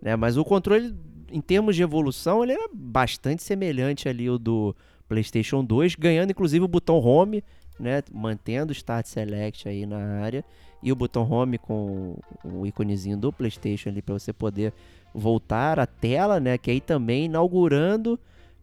Né? 0.00 0.16
Mas 0.16 0.36
o 0.36 0.44
controle, 0.44 0.94
em 1.32 1.40
termos 1.40 1.74
de 1.74 1.82
evolução, 1.82 2.42
ele 2.42 2.52
era 2.52 2.68
bastante 2.72 3.42
semelhante 3.42 4.08
ali 4.08 4.26
ao 4.28 4.38
do 4.38 4.76
PlayStation 5.08 5.64
2, 5.64 5.94
ganhando 5.96 6.30
inclusive 6.30 6.64
o 6.64 6.68
botão 6.68 6.96
Home, 6.96 7.42
né? 7.78 8.02
mantendo 8.12 8.70
o 8.70 8.72
Start 8.72 9.06
Select 9.06 9.68
aí 9.68 9.86
na 9.86 10.20
área. 10.20 10.44
E 10.82 10.90
o 10.90 10.96
botão 10.96 11.28
Home 11.30 11.58
com 11.58 12.16
o 12.44 12.66
íconezinho 12.66 13.16
do 13.16 13.32
PlayStation 13.32 13.88
ali 13.88 14.02
para 14.02 14.18
você 14.18 14.32
poder 14.32 14.72
voltar 15.14 15.78
à 15.78 15.86
tela, 15.86 16.40
né? 16.40 16.58
Que 16.58 16.70
aí 16.70 16.80
também 16.80 17.26
inaugurando 17.26 18.18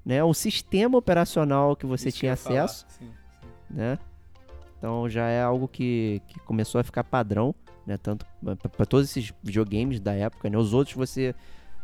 né, 0.05 0.23
um 0.23 0.33
sistema 0.33 0.97
operacional 0.97 1.75
que 1.75 1.85
você 1.85 2.09
Isso 2.09 2.15
que 2.15 2.19
tinha 2.21 2.35
falar, 2.35 2.63
acesso 2.63 2.85
sim, 2.89 3.05
sim. 3.05 3.11
né? 3.69 3.97
Então 4.77 5.09
já 5.09 5.27
é 5.27 5.41
algo 5.41 5.67
que, 5.67 6.21
que 6.27 6.39
começou 6.41 6.79
a 6.79 6.83
ficar 6.83 7.03
padrão, 7.03 7.53
né? 7.85 7.97
Tanto 7.97 8.25
para 8.75 8.85
todos 8.85 9.09
esses 9.09 9.33
videogames 9.41 9.99
da 9.99 10.13
época, 10.13 10.49
né? 10.49 10.57
Os 10.57 10.73
outros 10.73 10.95
você 10.95 11.33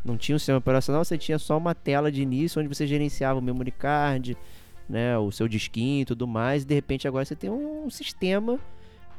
não 0.06 0.16
tinha 0.16 0.36
um 0.36 0.40
sistema 0.40 0.60
operacional, 0.60 1.04
você 1.04 1.18
tinha 1.18 1.40
só 1.40 1.58
uma 1.58 1.74
tela 1.74 2.12
de 2.12 2.22
início 2.22 2.62
onde 2.62 2.74
você 2.74 2.86
gerenciava 2.86 3.40
o 3.40 3.42
memory 3.42 3.72
card, 3.72 4.38
né? 4.88 5.18
O 5.18 5.32
seu 5.32 5.48
disquinho 5.48 6.04
e 6.04 6.06
tudo 6.06 6.28
mais. 6.28 6.62
E 6.62 6.66
de 6.68 6.76
repente 6.76 7.08
agora 7.08 7.26
você 7.26 7.36
tem 7.36 7.50
um 7.50 7.90
sistema, 7.90 8.60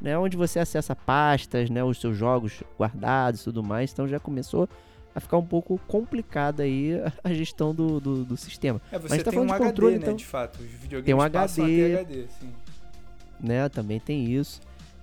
né? 0.01 0.17
Onde 0.17 0.37
você 0.37 0.59
acessa 0.59 0.95
pastas, 0.95 1.69
né? 1.69 1.83
Os 1.83 1.99
seus 1.99 2.15
jogos 2.17 2.63
guardados 2.79 3.41
e 3.41 3.43
tudo 3.43 3.61
mais. 3.61 3.91
Então 3.91 4.07
já 4.07 4.17
começou 4.17 4.69
a 5.13 5.19
ficar 5.19 5.37
um 5.37 5.45
pouco 5.45 5.77
complicada 5.87 6.63
aí 6.63 6.91
a 7.21 7.33
gestão 7.33 7.75
do, 7.75 7.99
do, 7.99 8.23
do 8.23 8.37
sistema. 8.37 8.81
É, 8.89 8.97
você 8.97 9.21
tá 9.21 9.29
tem 9.29 9.41
um 9.41 9.45
falando 9.45 9.49
de 9.49 9.55
HD, 9.55 9.69
controle, 9.69 9.95
né? 9.95 10.01
então. 10.03 10.15
De 10.15 10.25
fato. 10.25 10.59
Os 10.61 10.71
videogames 10.71 11.05
Tem 11.05 11.13
um 11.13 11.21
HD. 11.21 11.97
HD, 11.97 12.27
sim. 12.39 12.49
né? 13.41 13.67
Também 13.67 13.99
tem 13.99 14.31
isso. 14.31 14.61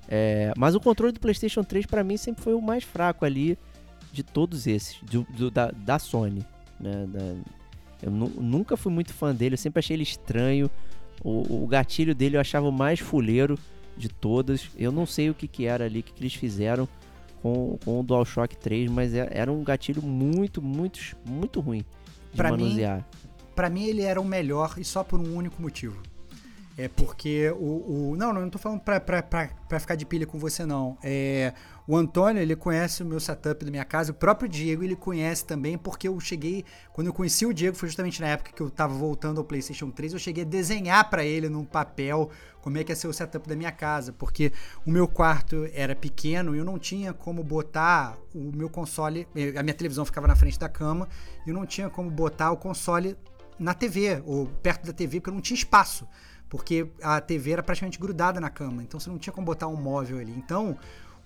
É, 0.09 0.51
mas 0.56 0.74
o 0.74 0.81
controle 0.81 1.12
do 1.12 1.20
PlayStation 1.20 1.62
3 1.62 1.85
pra 1.85 2.02
mim 2.02 2.16
sempre 2.16 2.43
foi 2.43 2.55
o 2.55 2.62
mais 2.62 2.85
fraco 2.85 3.24
ali 3.27 3.59
de 4.15 4.23
todos 4.23 4.66
esses, 4.66 4.97
do, 5.03 5.27
do- 5.36 5.51
da, 5.51 5.70
da 5.70 5.99
Sony, 5.99 6.45
né? 6.81 7.07
Da- 7.09 7.35
eu 8.03 8.11
nu- 8.11 8.32
nunca 8.41 8.77
fui 8.77 8.93
muito 8.93 9.12
fã 9.12 9.35
dele, 9.35 9.55
eu 9.55 9.59
sempre 9.59 9.78
achei 9.81 9.97
ele 9.97 10.03
estranho. 10.03 10.70
O, 11.23 11.65
o 11.65 11.66
gatilho 11.66 12.15
dele 12.15 12.36
eu 12.36 12.41
achava 12.41 12.69
o 12.69 12.73
mais 12.73 13.01
fuleiro 13.01 13.59
de 13.97 14.09
todas. 14.09 14.69
Eu 14.77 14.93
não 14.93 15.07
sei 15.07 15.31
o 15.31 15.35
que, 15.35 15.49
que 15.49 15.65
era 15.66 15.85
ali, 15.85 16.01
o 16.01 16.03
que, 16.03 16.12
que 16.12 16.20
eles 16.23 16.35
fizeram 16.35 16.86
com, 17.41 17.78
com 17.85 18.01
o 18.01 18.03
DualShock 18.03 18.57
3, 18.57 18.91
mas 18.91 19.15
é- 19.15 19.28
era 19.31 19.51
um 19.51 19.62
gatilho 19.65 20.03
muito, 20.03 20.61
muito, 20.61 20.99
muito 21.24 21.61
ruim 21.61 21.85
de 22.31 22.36
Pra 22.36 22.53
mim, 22.53 22.65
manusear. 22.65 23.09
Pra 23.55 23.70
mim 23.70 23.85
ele 23.85 24.03
era 24.03 24.20
o 24.20 24.24
melhor 24.24 24.74
e 24.77 24.85
só 24.85 25.03
por 25.05 25.19
um 25.20 25.35
único 25.36 25.62
motivo. 25.62 26.03
É 26.76 26.88
porque 26.88 27.51
o. 27.56 28.10
o 28.12 28.16
não, 28.16 28.32
não, 28.32 28.42
não 28.42 28.51
tô 28.51 28.59
falando 28.59 28.80
pra, 28.80 28.98
pra, 28.98 29.22
pra, 29.22 29.48
pra 29.68 29.78
ficar 29.78 29.94
de 29.94 30.05
pilha 30.05 30.26
com 30.26 30.38
você, 30.38 30.66
não. 30.66 30.98
É, 31.05 31.52
o 31.86 31.96
Antônio, 31.96 32.42
ele 32.42 32.56
conhece 32.56 33.02
o 33.02 33.06
meu 33.06 33.20
setup 33.20 33.64
da 33.64 33.70
minha 33.70 33.84
casa. 33.84 34.10
O 34.10 34.14
próprio 34.14 34.48
Diego, 34.48 34.82
ele 34.82 34.96
conhece 34.96 35.44
também, 35.44 35.78
porque 35.78 36.09
eu 36.09 36.18
cheguei. 36.18 36.64
Quando 36.92 37.06
eu 37.06 37.12
conheci 37.12 37.46
o 37.46 37.55
Diego, 37.55 37.76
foi 37.76 37.88
justamente 37.88 38.20
na 38.20 38.26
época 38.26 38.51
que 38.52 38.60
eu 38.60 38.68
tava 38.70 38.92
voltando 38.92 39.38
ao 39.38 39.44
PlayStation 39.44 39.88
3. 39.88 40.14
Eu 40.14 40.18
cheguei 40.18 40.42
a 40.42 40.46
desenhar 40.46 41.09
pra 41.09 41.24
ele 41.24 41.48
num 41.48 41.64
papel 41.64 42.28
como 42.60 42.76
é 42.76 42.82
que 42.82 42.90
ia 42.90 42.96
ser 42.96 43.06
o 43.06 43.12
setup 43.12 43.48
da 43.48 43.55
minha 43.55 43.70
casa. 43.70 44.12
Porque 44.12 44.51
o 44.84 44.90
meu 44.90 45.06
quarto 45.06 45.68
era 45.72 45.94
pequeno 45.94 46.56
e 46.56 46.59
eu 46.59 46.64
não 46.64 46.76
tinha 46.76 47.12
como 47.12 47.44
botar 47.44 48.16
o 48.34 48.51
meu 48.52 48.68
console. 48.68 49.28
A 49.56 49.62
minha 49.62 49.74
televisão 49.74 50.05
ficava 50.05 50.26
na 50.26 50.34
frente 50.34 50.59
da 50.59 50.68
cama 50.68 51.09
e 51.46 51.51
eu 51.51 51.55
não 51.55 51.64
tinha 51.64 51.88
como 51.88 52.10
botar 52.10 52.51
o 52.51 52.56
console 52.56 53.16
na 53.59 53.72
TV, 53.72 54.20
ou 54.26 54.46
perto 54.46 54.86
da 54.86 54.92
TV, 54.92 55.20
porque 55.20 55.30
eu 55.30 55.34
não 55.34 55.40
tinha 55.40 55.56
espaço. 55.56 56.09
Porque 56.48 56.86
a 57.02 57.20
TV 57.20 57.52
era 57.52 57.62
praticamente 57.62 57.98
grudada 57.98 58.40
na 58.40 58.50
cama, 58.50 58.82
então 58.82 59.00
você 59.00 59.10
não 59.10 59.18
tinha 59.18 59.32
como 59.32 59.46
botar 59.46 59.66
um 59.66 59.76
móvel 59.76 60.18
ali. 60.18 60.32
Então, 60.36 60.76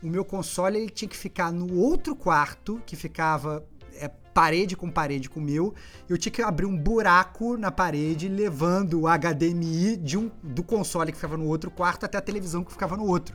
o 0.03 0.07
meu 0.07 0.25
console 0.25 0.79
ele 0.79 0.91
tinha 0.91 1.09
que 1.09 1.17
ficar 1.17 1.53
no 1.53 1.77
outro 1.77 2.15
quarto, 2.15 2.81
que 2.87 2.97
ficava 2.97 3.65
é, 3.95 4.09
parede 4.33 4.77
com 4.77 4.91
parede 4.91 5.29
com 5.29 5.41
o 5.41 5.43
meu. 5.43 5.75
Eu 6.09 6.17
tinha 6.17 6.33
que 6.33 6.41
abrir 6.41 6.67
um 6.67 6.77
buraco 6.77 7.57
na 7.57 7.71
parede, 7.71 8.29
levando 8.29 9.03
o 9.03 9.07
HDMI 9.07 9.97
de 9.97 10.17
um, 10.17 10.31
do 10.43 10.63
console 10.63 11.13
que 11.13 11.19
ficava 11.19 11.37
no 11.37 11.47
outro 11.47 11.71
quarto 11.71 12.05
até 12.05 12.17
a 12.17 12.23
televisão 12.23 12.63
que 12.63 12.73
ficava 12.73 12.97
no 12.97 13.07
outro, 13.07 13.35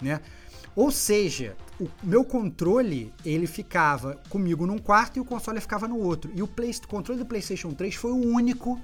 né? 0.00 0.20
Ou 0.74 0.92
seja, 0.92 1.56
o 1.80 1.88
meu 2.04 2.24
controle, 2.24 3.12
ele 3.24 3.48
ficava 3.48 4.14
comigo 4.28 4.64
num 4.64 4.78
quarto 4.78 5.16
e 5.16 5.20
o 5.20 5.24
console 5.24 5.60
ficava 5.60 5.88
no 5.88 5.98
outro. 5.98 6.30
E 6.34 6.40
o, 6.40 6.46
Play, 6.46 6.70
o 6.70 6.88
controle 6.88 7.18
do 7.18 7.26
PlayStation 7.26 7.72
3 7.72 7.96
foi 7.96 8.12
o 8.12 8.14
único 8.14 8.80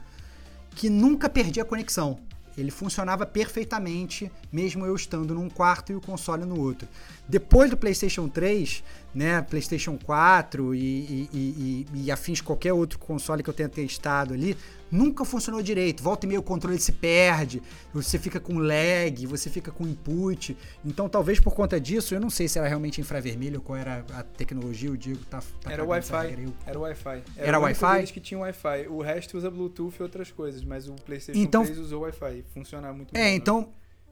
que 0.74 0.90
nunca 0.90 1.28
perdia 1.28 1.62
a 1.62 1.66
conexão. 1.66 2.18
Ele 2.56 2.70
funcionava 2.70 3.26
perfeitamente, 3.26 4.30
mesmo 4.52 4.86
eu 4.86 4.94
estando 4.94 5.34
num 5.34 5.48
quarto 5.48 5.90
e 5.92 5.94
o 5.94 6.00
console 6.00 6.44
no 6.44 6.60
outro. 6.60 6.88
Depois 7.28 7.70
do 7.70 7.76
PlayStation 7.76 8.28
3, 8.28 8.84
né, 9.14 9.40
PlayStation 9.42 9.96
4 9.96 10.74
e, 10.74 10.78
e, 10.78 11.28
e, 11.32 11.86
e, 12.04 12.10
afins 12.10 12.40
qualquer 12.40 12.72
outro 12.72 12.98
console 12.98 13.42
que 13.42 13.48
eu 13.48 13.54
tenha 13.54 13.68
testado 13.68 14.34
ali, 14.34 14.56
nunca 14.90 15.24
funcionou 15.24 15.62
direito. 15.62 16.02
Volta 16.02 16.26
e 16.26 16.28
meia 16.28 16.40
o 16.40 16.42
controle 16.42 16.78
se 16.78 16.92
perde, 16.92 17.62
você 17.92 18.18
fica 18.18 18.38
com 18.38 18.58
lag, 18.58 19.26
você 19.26 19.48
fica 19.48 19.70
com 19.70 19.86
input. 19.86 20.56
Então, 20.84 21.08
talvez 21.08 21.40
por 21.40 21.54
conta 21.54 21.80
disso, 21.80 22.14
eu 22.14 22.20
não 22.20 22.28
sei 22.28 22.46
se 22.46 22.58
era 22.58 22.68
realmente 22.68 23.00
infravermelho, 23.00 23.60
qual 23.60 23.78
era 23.78 24.04
a 24.12 24.22
tecnologia, 24.22 24.90
o 24.90 24.96
Diego 24.96 25.24
tá, 25.24 25.42
tá 25.62 25.72
Era 25.72 25.84
Wi-Fi. 25.84 26.52
Era 26.66 26.78
Wi-Fi. 26.78 27.22
Era 27.36 27.58
único 27.58 27.84
Wi-Fi? 27.86 28.12
que 28.12 28.20
tinha 28.20 28.38
Wi-Fi. 28.40 28.88
O 28.88 29.00
resto 29.00 29.38
usa 29.38 29.50
Bluetooth 29.50 29.96
e 29.98 30.02
outras 30.02 30.30
coisas, 30.30 30.62
mas 30.62 30.88
o 30.88 30.94
PlayStation 30.94 31.40
Então- 31.40 31.64
3 31.64 31.78
usou 31.78 32.02
Wi-Fi. 32.02 32.44
Funciona 32.52 32.92
muito 32.92 33.14
bem. 33.14 33.22
É, 33.22 33.26
né? 33.26 33.34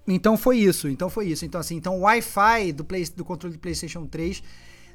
Então, 0.07 0.37
foi 0.37 0.59
isso. 0.59 0.89
Então 0.89 1.09
foi 1.09 1.27
isso. 1.27 1.45
Então 1.45 1.61
assim, 1.61 1.77
então 1.77 1.97
o 1.97 2.01
Wi-Fi 2.01 2.73
do, 2.73 2.85
Play, 2.85 3.05
do 3.16 3.24
controle 3.24 3.57
do 3.57 3.61
PlayStation 3.61 4.07
3, 4.07 4.43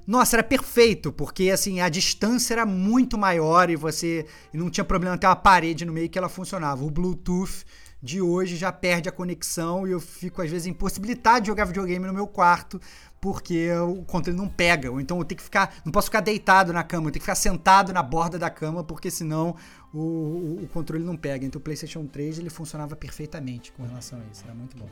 nossa, 0.07 0.37
era 0.37 0.43
perfeito, 0.43 1.11
porque 1.11 1.49
assim, 1.49 1.81
a 1.81 1.89
distância 1.89 2.53
era 2.53 2.65
muito 2.65 3.17
maior 3.17 3.69
e 3.69 3.75
você 3.75 4.25
não 4.53 4.69
tinha 4.69 4.85
problema 4.85 5.17
ter 5.17 5.27
uma 5.27 5.35
parede 5.35 5.83
no 5.83 5.91
meio 5.91 6.09
que 6.09 6.17
ela 6.17 6.29
funcionava. 6.29 6.85
O 6.85 6.89
Bluetooth 6.89 7.65
de 8.01 8.21
hoje 8.21 8.55
já 8.55 8.71
perde 8.71 9.09
a 9.09 9.11
conexão 9.11 9.85
e 9.87 9.91
eu 9.91 9.99
fico 9.99 10.41
às 10.41 10.49
vezes 10.49 10.67
impossibilitado 10.67 11.41
de 11.41 11.47
jogar 11.47 11.65
videogame 11.65 12.05
no 12.05 12.13
meu 12.13 12.27
quarto 12.27 12.79
porque 13.19 13.69
o 13.71 14.03
controle 14.03 14.37
não 14.37 14.47
pega, 14.47 14.91
ou 14.91 15.01
então 15.01 15.17
eu 15.17 15.25
tenho 15.25 15.37
que 15.37 15.43
ficar, 15.43 15.75
não 15.83 15.91
posso 15.91 16.05
ficar 16.05 16.21
deitado 16.21 16.71
na 16.71 16.83
cama, 16.83 17.07
eu 17.07 17.11
tenho 17.11 17.19
que 17.19 17.25
ficar 17.25 17.35
sentado 17.35 17.91
na 17.91 18.03
borda 18.03 18.37
da 18.37 18.49
cama 18.49 18.83
porque 18.83 19.09
senão 19.09 19.55
o, 19.93 19.99
o, 19.99 20.63
o 20.63 20.67
controle 20.67 21.03
não 21.03 21.15
pega. 21.15 21.45
Então 21.45 21.59
o 21.59 21.63
PlayStation 21.63 22.05
3 22.05 22.39
ele 22.39 22.49
funcionava 22.49 22.95
perfeitamente 22.95 23.71
com 23.71 23.83
relação 23.83 24.19
a 24.19 24.23
isso, 24.31 24.43
era 24.45 24.53
muito 24.53 24.77
bom. 24.77 24.89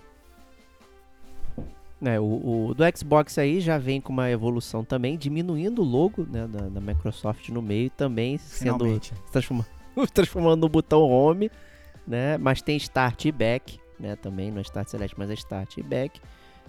É, 2.04 2.20
o, 2.20 2.68
o, 2.70 2.74
do 2.74 2.84
Xbox 2.96 3.38
aí 3.38 3.62
já 3.62 3.78
vem 3.78 4.02
com 4.02 4.12
uma 4.12 4.30
evolução 4.30 4.84
também, 4.84 5.18
diminuindo 5.18 5.82
o 5.82 5.86
logo 5.86 6.24
né, 6.24 6.48
da, 6.48 6.68
da 6.68 6.82
Microsoft 6.82 7.50
no 7.50 7.62
meio, 7.62 7.90
também 7.90 8.38
sendo 8.38 8.80
Finalmente. 8.80 9.14
transformando, 9.32 9.68
transformando 10.14 10.62
no 10.62 10.70
botão 10.70 11.02
Home, 11.02 11.50
né? 12.06 12.38
Mas 12.38 12.62
tem 12.62 12.76
Start 12.78 13.26
e 13.26 13.32
Back, 13.32 13.80
né? 14.00 14.16
Também 14.18 14.52
não 14.52 14.60
é 14.60 14.62
Start 14.62 14.90
Select, 14.90 15.18
mas 15.18 15.32
é 15.32 15.34
Start 15.36 15.78
e 15.78 15.84
Back. 15.84 16.20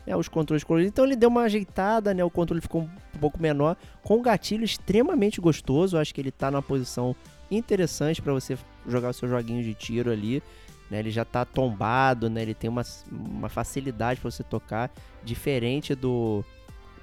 É, 0.07 0.17
os 0.17 0.29
controles 0.29 0.63
coloridos. 0.63 0.93
Então 0.93 1.05
ele 1.05 1.17
deu 1.17 1.29
uma 1.29 1.43
ajeitada, 1.43 2.15
né? 2.15 2.25
O 2.25 2.31
controle 2.31 2.61
ficou 2.61 2.83
um 2.83 3.19
pouco 3.19 3.43
menor, 3.43 3.77
com 4.05 4.19
um 4.19 4.23
gatilho 4.23 4.65
extremamente 4.65 5.41
gostoso. 5.41 5.97
Eu 5.97 6.01
acho 6.01 6.15
que 6.15 6.21
ele 6.21 6.31
tá 6.31 6.51
numa 6.51 6.63
posição 6.63 7.17
interessante 7.51 8.21
para 8.21 8.33
você 8.33 8.59
jogar 8.87 9.11
o 9.11 9.13
seu 9.13 9.29
joguinho 9.29 9.63
de 9.63 9.75
tiro 9.75 10.11
ali. 10.11 10.43
Né, 10.91 11.01
ele 11.01 11.11
já 11.11 11.25
tá 11.25 11.45
tombado, 11.45 12.31
né? 12.31 12.43
Ele 12.43 12.55
tem 12.55 12.71
uma, 12.71 12.83
uma 13.11 13.49
facilidade 13.49 14.21
para 14.21 14.31
você 14.31 14.45
tocar, 14.45 14.89
diferente 15.25 15.97
do, 15.97 16.45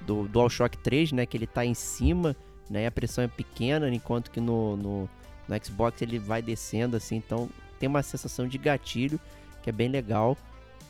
do 0.00 0.26
DualShock 0.26 0.78
3, 0.78 1.12
né? 1.12 1.26
Que 1.26 1.36
ele 1.36 1.46
tá 1.46 1.66
em 1.66 1.74
cima, 1.74 2.34
né? 2.70 2.86
A 2.86 2.90
pressão 2.90 3.22
é 3.22 3.28
pequena, 3.28 3.88
enquanto 3.94 4.30
que 4.30 4.40
no, 4.40 4.76
no, 4.76 5.10
no 5.46 5.64
Xbox 5.64 6.00
ele 6.00 6.18
vai 6.18 6.40
descendo, 6.40 6.96
assim. 6.96 7.16
Então 7.16 7.50
tem 7.78 7.86
uma 7.86 8.02
sensação 8.02 8.48
de 8.48 8.56
gatilho 8.56 9.20
que 9.62 9.68
é 9.68 9.72
bem 9.72 9.88
legal, 9.88 10.36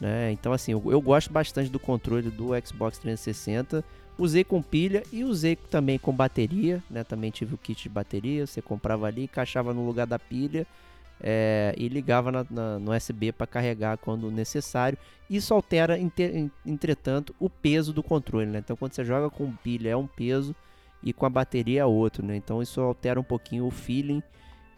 né? 0.00 0.30
Então 0.30 0.52
assim, 0.52 0.70
eu, 0.70 0.82
eu 0.86 1.00
gosto 1.00 1.32
bastante 1.32 1.70
do 1.70 1.80
controle 1.80 2.30
do 2.30 2.50
Xbox 2.64 2.98
360. 2.98 3.84
Usei 4.16 4.44
com 4.44 4.62
pilha 4.62 5.02
e 5.12 5.24
usei 5.24 5.56
também 5.56 5.98
com 5.98 6.12
bateria, 6.12 6.82
né? 6.88 7.02
Também 7.02 7.30
tive 7.30 7.54
o 7.54 7.58
kit 7.58 7.82
de 7.82 7.88
bateria, 7.88 8.46
você 8.46 8.62
comprava 8.62 9.06
ali, 9.06 9.24
encaixava 9.24 9.74
no 9.74 9.84
lugar 9.84 10.06
da 10.06 10.18
pilha 10.18 10.66
é, 11.20 11.74
e 11.76 11.88
ligava 11.88 12.30
na, 12.30 12.46
na, 12.50 12.78
no 12.78 12.94
USB 12.94 13.32
para 13.32 13.46
carregar 13.46 13.98
quando 13.98 14.30
necessário. 14.30 14.98
Isso 15.28 15.54
altera, 15.54 15.98
entretanto, 16.64 17.34
o 17.40 17.48
peso 17.48 17.92
do 17.92 18.02
controle. 18.02 18.46
Né? 18.46 18.58
Então, 18.58 18.76
quando 18.76 18.92
você 18.92 19.04
joga 19.04 19.30
com 19.30 19.50
pilha 19.50 19.90
é 19.90 19.96
um 19.96 20.06
peso 20.06 20.54
e 21.02 21.12
com 21.12 21.26
a 21.26 21.30
bateria 21.30 21.80
é 21.80 21.84
outro. 21.84 22.24
Né? 22.24 22.36
Então, 22.36 22.62
isso 22.62 22.80
altera 22.80 23.18
um 23.18 23.24
pouquinho 23.24 23.66
o 23.66 23.70
feeling 23.70 24.22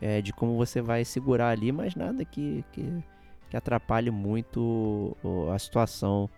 é, 0.00 0.22
de 0.22 0.32
como 0.32 0.56
você 0.56 0.80
vai 0.80 1.04
segurar 1.04 1.50
ali, 1.50 1.72
mas 1.72 1.94
nada 1.94 2.24
que, 2.24 2.64
que, 2.72 3.04
que 3.50 3.56
atrapalhe 3.56 4.10
muito 4.10 5.16
a 5.52 5.58
situação 5.58 6.30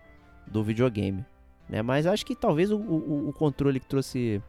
do 0.46 0.62
videogame. 0.62 1.24
Né? 1.68 1.82
Mas 1.82 2.06
acho 2.06 2.24
que 2.24 2.34
talvez 2.34 2.70
o, 2.70 2.76
o, 2.78 3.28
o 3.28 3.32
controle 3.32 3.78
que 3.80 3.86
trouxe 3.86 4.42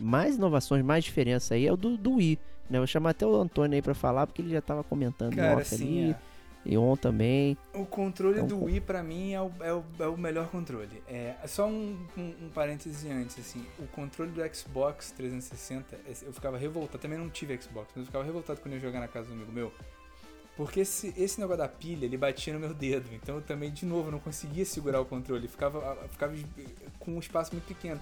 mais 0.00 0.36
inovações, 0.36 0.84
mais 0.84 1.04
diferença 1.04 1.54
aí 1.54 1.66
é 1.66 1.72
o 1.72 1.76
do, 1.76 1.96
do 1.96 2.14
Wii. 2.14 2.38
Né? 2.70 2.78
Vou 2.78 2.86
chamar 2.86 3.10
até 3.10 3.26
o 3.26 3.34
Antônio 3.40 3.74
aí 3.76 3.82
pra 3.82 3.94
falar, 3.94 4.26
porque 4.26 4.42
ele 4.42 4.50
já 4.50 4.60
tava 4.60 4.82
comentando 4.82 5.34
Cara, 5.36 5.60
off 5.60 5.76
sim, 5.76 6.04
ali. 6.04 6.10
é. 6.12 6.16
E 6.68 6.76
on 6.76 6.96
também. 6.96 7.56
O 7.72 7.86
controle 7.86 8.40
um 8.40 8.46
do 8.48 8.64
Wii, 8.64 8.80
pra 8.80 9.00
mim, 9.00 9.32
é 9.32 9.40
o, 9.40 9.52
é 9.60 9.72
o, 9.72 9.84
é 10.00 10.06
o 10.08 10.16
melhor 10.18 10.48
controle. 10.48 11.00
É 11.06 11.36
só 11.46 11.68
um, 11.68 11.96
um, 12.18 12.34
um 12.46 12.48
parêntese 12.52 13.08
antes, 13.08 13.38
assim. 13.38 13.64
O 13.78 13.86
controle 13.86 14.32
do 14.32 14.40
Xbox 14.52 15.12
360, 15.12 15.96
esse- 16.10 16.24
eu 16.24 16.32
ficava 16.32 16.58
revoltado. 16.58 16.98
Também 16.98 17.16
não 17.18 17.30
tive 17.30 17.56
Xbox, 17.62 17.86
mas 17.94 17.98
eu 17.98 18.06
ficava 18.06 18.24
revoltado 18.24 18.60
quando 18.60 18.72
eu 18.72 18.78
ia 18.80 18.84
jogar 18.84 18.98
na 18.98 19.06
casa 19.06 19.28
do 19.28 19.34
amigo 19.34 19.52
meu. 19.52 19.72
Porque 20.56 20.80
esse, 20.80 21.12
esse 21.18 21.38
negócio 21.38 21.58
da 21.58 21.68
pilha, 21.68 22.06
ele 22.06 22.16
batia 22.16 22.54
no 22.54 22.58
meu 22.58 22.72
dedo. 22.72 23.08
Então 23.12 23.36
eu 23.36 23.42
também, 23.42 23.70
de 23.70 23.84
novo, 23.84 24.10
não 24.10 24.18
conseguia 24.18 24.64
segurar 24.64 25.00
o 25.00 25.04
controle. 25.04 25.46
Ficava, 25.46 25.96
ficava 26.10 26.34
com 26.98 27.12
um 27.12 27.18
espaço 27.18 27.52
muito 27.52 27.66
pequeno. 27.66 28.00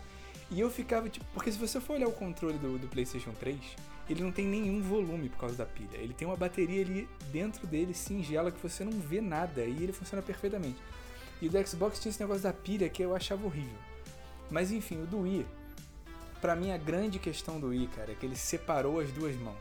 E 0.50 0.60
eu 0.60 0.70
ficava, 0.70 1.08
tipo... 1.08 1.26
Porque 1.34 1.50
se 1.50 1.58
você 1.58 1.80
for 1.80 1.94
olhar 1.94 2.06
o 2.06 2.12
controle 2.12 2.56
do, 2.58 2.78
do 2.78 2.86
PlayStation 2.86 3.32
3, 3.32 3.58
ele 4.08 4.22
não 4.22 4.30
tem 4.30 4.46
nenhum 4.46 4.80
volume 4.80 5.28
por 5.28 5.38
causa 5.38 5.56
da 5.56 5.66
pilha. 5.66 5.96
Ele 5.96 6.14
tem 6.14 6.28
uma 6.28 6.36
bateria 6.36 6.82
ali 6.82 7.08
dentro 7.32 7.66
dele, 7.66 7.92
singela, 7.92 8.52
que 8.52 8.62
você 8.62 8.84
não 8.84 8.92
vê 8.92 9.20
nada. 9.20 9.64
E 9.64 9.82
ele 9.82 9.92
funciona 9.92 10.22
perfeitamente. 10.22 10.78
E 11.42 11.48
o 11.48 11.50
do 11.50 11.66
Xbox 11.66 11.98
tinha 11.98 12.10
esse 12.10 12.20
negócio 12.20 12.42
da 12.42 12.52
pilha 12.52 12.88
que 12.88 13.02
eu 13.02 13.16
achava 13.16 13.44
horrível. 13.44 13.78
Mas 14.48 14.70
enfim, 14.70 15.02
o 15.02 15.06
do 15.06 15.20
Wii... 15.22 15.46
Pra 16.40 16.54
mim, 16.54 16.72
a 16.72 16.76
grande 16.76 17.18
questão 17.18 17.58
do 17.58 17.68
Wii, 17.68 17.88
cara, 17.96 18.12
é 18.12 18.14
que 18.14 18.26
ele 18.26 18.36
separou 18.36 19.00
as 19.00 19.10
duas 19.10 19.34
mãos. 19.36 19.56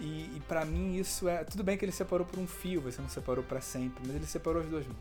E, 0.00 0.36
e 0.36 0.42
para 0.48 0.64
mim 0.64 0.96
isso 0.96 1.28
é. 1.28 1.44
Tudo 1.44 1.62
bem 1.62 1.78
que 1.78 1.84
ele 1.84 1.92
separou 1.92 2.26
por 2.26 2.38
um 2.38 2.46
fio, 2.46 2.80
você 2.80 3.00
não 3.00 3.08
separou 3.08 3.44
pra 3.44 3.60
sempre, 3.60 4.02
mas 4.06 4.16
ele 4.16 4.26
separou 4.26 4.62
as 4.62 4.68
duas 4.68 4.86
mãos. 4.86 4.98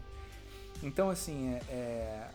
Então, 0.83 1.09
assim, 1.09 1.53
é, 1.53 1.59
é- 1.69 2.29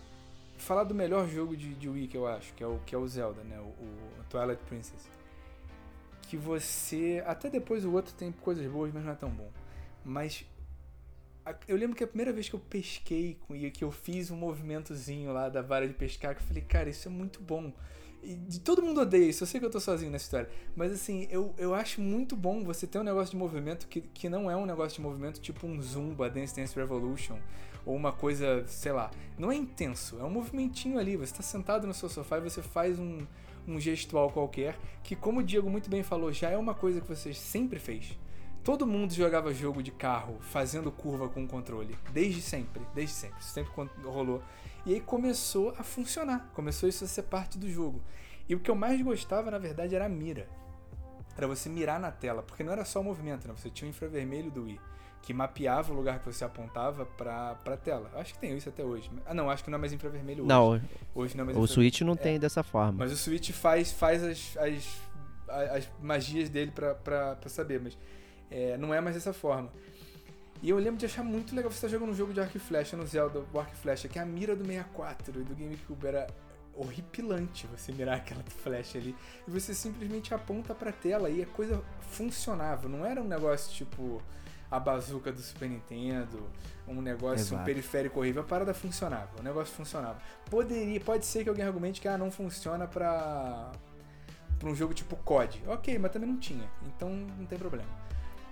falar 0.56 0.84
do 0.84 0.94
melhor 0.94 1.28
jogo 1.28 1.56
de, 1.56 1.74
de 1.74 1.88
Wii 1.88 2.08
que 2.08 2.16
eu 2.16 2.26
acho, 2.26 2.52
que 2.54 2.62
é 2.62 2.66
o, 2.66 2.78
que 2.84 2.94
é 2.94 2.98
o 2.98 3.06
Zelda, 3.06 3.42
né? 3.44 3.58
O, 3.60 3.64
o 3.64 4.24
Twilight 4.28 4.62
Princess. 4.64 5.08
Que 6.22 6.36
você. 6.36 7.22
Até 7.26 7.48
depois 7.48 7.84
o 7.84 7.92
outro 7.92 8.12
tem 8.14 8.32
coisas 8.32 8.66
boas, 8.70 8.92
mas 8.92 9.04
não 9.04 9.12
é 9.12 9.16
tão 9.16 9.30
bom. 9.30 9.50
Mas. 10.04 10.44
Eu 11.66 11.78
lembro 11.78 11.96
que 11.96 12.04
a 12.04 12.06
primeira 12.06 12.30
vez 12.30 12.46
que 12.46 12.54
eu 12.54 12.60
pesquei 12.60 13.38
com 13.46 13.56
e 13.56 13.70
que 13.70 13.82
eu 13.82 13.90
fiz 13.90 14.30
um 14.30 14.36
movimentozinho 14.36 15.32
lá 15.32 15.48
da 15.48 15.62
vara 15.62 15.88
de 15.88 15.94
pescar, 15.94 16.34
que 16.34 16.42
eu 16.42 16.46
falei, 16.46 16.62
cara, 16.62 16.90
isso 16.90 17.08
é 17.08 17.10
muito 17.10 17.40
bom. 17.40 17.72
E 18.22 18.58
todo 18.58 18.82
mundo 18.82 19.00
odeia 19.00 19.28
isso, 19.28 19.42
eu 19.42 19.46
sei 19.46 19.60
que 19.60 19.66
eu 19.66 19.70
tô 19.70 19.80
sozinho 19.80 20.10
nessa 20.10 20.24
história. 20.24 20.50
Mas 20.74 20.92
assim, 20.92 21.26
eu, 21.30 21.54
eu 21.56 21.74
acho 21.74 22.00
muito 22.00 22.36
bom 22.36 22.64
você 22.64 22.86
ter 22.86 22.98
um 22.98 23.04
negócio 23.04 23.30
de 23.30 23.36
movimento 23.36 23.86
que, 23.86 24.00
que 24.00 24.28
não 24.28 24.50
é 24.50 24.56
um 24.56 24.66
negócio 24.66 24.96
de 24.96 25.02
movimento 25.02 25.40
tipo 25.40 25.66
um 25.66 25.80
Zumba, 25.80 26.28
Dance 26.28 26.54
Dance 26.54 26.74
Revolution, 26.74 27.38
ou 27.86 27.94
uma 27.94 28.12
coisa, 28.12 28.64
sei 28.66 28.92
lá. 28.92 29.10
Não 29.38 29.50
é 29.50 29.56
intenso, 29.56 30.18
é 30.18 30.24
um 30.24 30.30
movimentinho 30.30 30.98
ali. 30.98 31.16
Você 31.16 31.34
tá 31.34 31.42
sentado 31.42 31.86
no 31.86 31.94
seu 31.94 32.08
sofá 32.08 32.38
e 32.38 32.42
você 32.42 32.60
faz 32.60 32.98
um, 32.98 33.26
um 33.66 33.80
gestual 33.80 34.30
qualquer, 34.30 34.76
que 35.02 35.14
como 35.14 35.40
o 35.40 35.42
Diego 35.42 35.70
muito 35.70 35.88
bem 35.88 36.02
falou, 36.02 36.32
já 36.32 36.50
é 36.50 36.56
uma 36.56 36.74
coisa 36.74 37.00
que 37.00 37.08
você 37.08 37.32
sempre 37.32 37.78
fez. 37.78 38.18
Todo 38.64 38.86
mundo 38.86 39.14
jogava 39.14 39.54
jogo 39.54 39.82
de 39.82 39.90
carro 39.90 40.36
fazendo 40.40 40.90
curva 40.90 41.28
com 41.28 41.44
o 41.44 41.48
controle, 41.48 41.96
desde 42.12 42.42
sempre, 42.42 42.82
desde 42.94 43.14
sempre. 43.14 43.42
Sempre 43.42 43.72
rolou. 44.04 44.42
E 44.88 44.94
aí 44.94 45.00
começou 45.02 45.74
a 45.78 45.82
funcionar, 45.82 46.50
começou 46.54 46.88
isso 46.88 47.04
a 47.04 47.06
ser 47.06 47.24
parte 47.24 47.58
do 47.58 47.68
jogo. 47.70 48.00
E 48.48 48.54
o 48.54 48.58
que 48.58 48.70
eu 48.70 48.74
mais 48.74 49.02
gostava, 49.02 49.50
na 49.50 49.58
verdade, 49.58 49.94
era 49.94 50.06
a 50.06 50.08
mira. 50.08 50.48
Era 51.36 51.46
você 51.46 51.68
mirar 51.68 52.00
na 52.00 52.10
tela, 52.10 52.42
porque 52.42 52.64
não 52.64 52.72
era 52.72 52.86
só 52.86 53.02
o 53.02 53.04
movimento, 53.04 53.46
né? 53.46 53.52
Você 53.54 53.68
tinha 53.68 53.86
o 53.86 53.90
infravermelho 53.90 54.50
do 54.50 54.64
Wii, 54.64 54.80
que 55.20 55.34
mapeava 55.34 55.92
o 55.92 55.94
lugar 55.94 56.20
que 56.20 56.24
você 56.24 56.42
apontava 56.42 57.04
pra, 57.04 57.56
pra 57.56 57.76
tela. 57.76 58.10
Acho 58.14 58.32
que 58.32 58.38
tem 58.40 58.56
isso 58.56 58.70
até 58.70 58.82
hoje. 58.82 59.10
Ah, 59.26 59.34
não, 59.34 59.50
acho 59.50 59.62
que 59.62 59.68
não 59.68 59.76
é 59.76 59.80
mais 59.80 59.92
infravermelho 59.92 60.40
hoje. 60.44 60.48
Não, 60.48 60.80
hoje 61.14 61.36
não 61.36 61.42
é 61.42 61.44
mais 61.48 61.58
o. 61.58 61.66
Switch 61.66 62.00
não 62.00 62.14
É. 62.14 62.16
tem 62.16 62.40
dessa 62.40 62.62
forma. 62.62 62.92
Mas 63.00 63.12
o 63.12 63.16
Switch 63.18 63.50
faz, 63.50 63.92
faz 63.92 64.24
as, 64.24 64.56
as, 64.56 65.00
as 65.70 65.88
magias 66.00 66.48
dele 66.48 66.70
pra, 66.70 66.94
pra, 66.94 67.36
pra 67.36 67.50
saber, 67.50 67.78
mas 67.78 67.98
é, 68.50 68.78
não 68.78 68.94
é 68.94 69.02
mais 69.02 69.14
dessa 69.16 69.34
forma. 69.34 69.70
E 70.62 70.70
eu 70.70 70.76
lembro 70.76 70.96
de 70.96 71.06
achar 71.06 71.22
muito 71.22 71.54
legal 71.54 71.70
você 71.70 71.76
estar 71.76 71.88
jogando 71.88 72.10
um 72.10 72.14
jogo 72.14 72.32
de 72.32 72.40
arco 72.40 72.56
e 72.56 72.60
flecha 72.60 72.96
no 72.96 73.06
Zelda, 73.06 73.44
o 73.52 73.60
arco 73.60 73.72
e 73.72 73.76
flecha, 73.76 74.08
que 74.08 74.18
é 74.18 74.22
a 74.22 74.26
mira 74.26 74.56
do 74.56 74.64
64 74.64 75.40
e 75.40 75.44
do 75.44 75.54
GameCube 75.54 76.06
era 76.06 76.26
horripilante 76.74 77.66
você 77.66 77.92
mirar 77.92 78.16
aquela 78.16 78.42
flecha 78.62 78.98
ali. 78.98 79.14
E 79.46 79.50
você 79.50 79.74
simplesmente 79.74 80.32
aponta 80.34 80.74
pra 80.74 80.92
tela 80.92 81.28
e 81.28 81.42
a 81.42 81.46
coisa 81.46 81.82
funcionava. 82.10 82.88
Não 82.88 83.04
era 83.04 83.20
um 83.20 83.26
negócio 83.26 83.72
tipo 83.72 84.22
a 84.70 84.78
bazuca 84.78 85.32
do 85.32 85.40
Super 85.40 85.68
Nintendo, 85.68 86.48
um 86.86 87.00
negócio, 87.00 87.38
um 87.38 87.58
Exato. 87.58 87.64
periférico 87.64 88.20
horrível. 88.20 88.42
A 88.42 88.44
parada 88.44 88.74
funcionava, 88.74 89.30
o 89.38 89.42
negócio 89.42 89.74
funcionava. 89.74 90.18
Poderia, 90.50 91.00
pode 91.00 91.24
ser 91.24 91.42
que 91.42 91.48
alguém 91.48 91.64
argumente 91.64 92.00
que 92.00 92.08
ah, 92.08 92.18
não 92.18 92.30
funciona 92.30 92.86
pra, 92.86 93.72
pra 94.58 94.68
um 94.68 94.74
jogo 94.74 94.92
tipo 94.92 95.16
COD. 95.16 95.62
Ok, 95.66 95.98
mas 95.98 96.12
também 96.12 96.28
não 96.28 96.38
tinha, 96.38 96.68
então 96.86 97.10
não 97.10 97.46
tem 97.46 97.58
problema. 97.58 98.07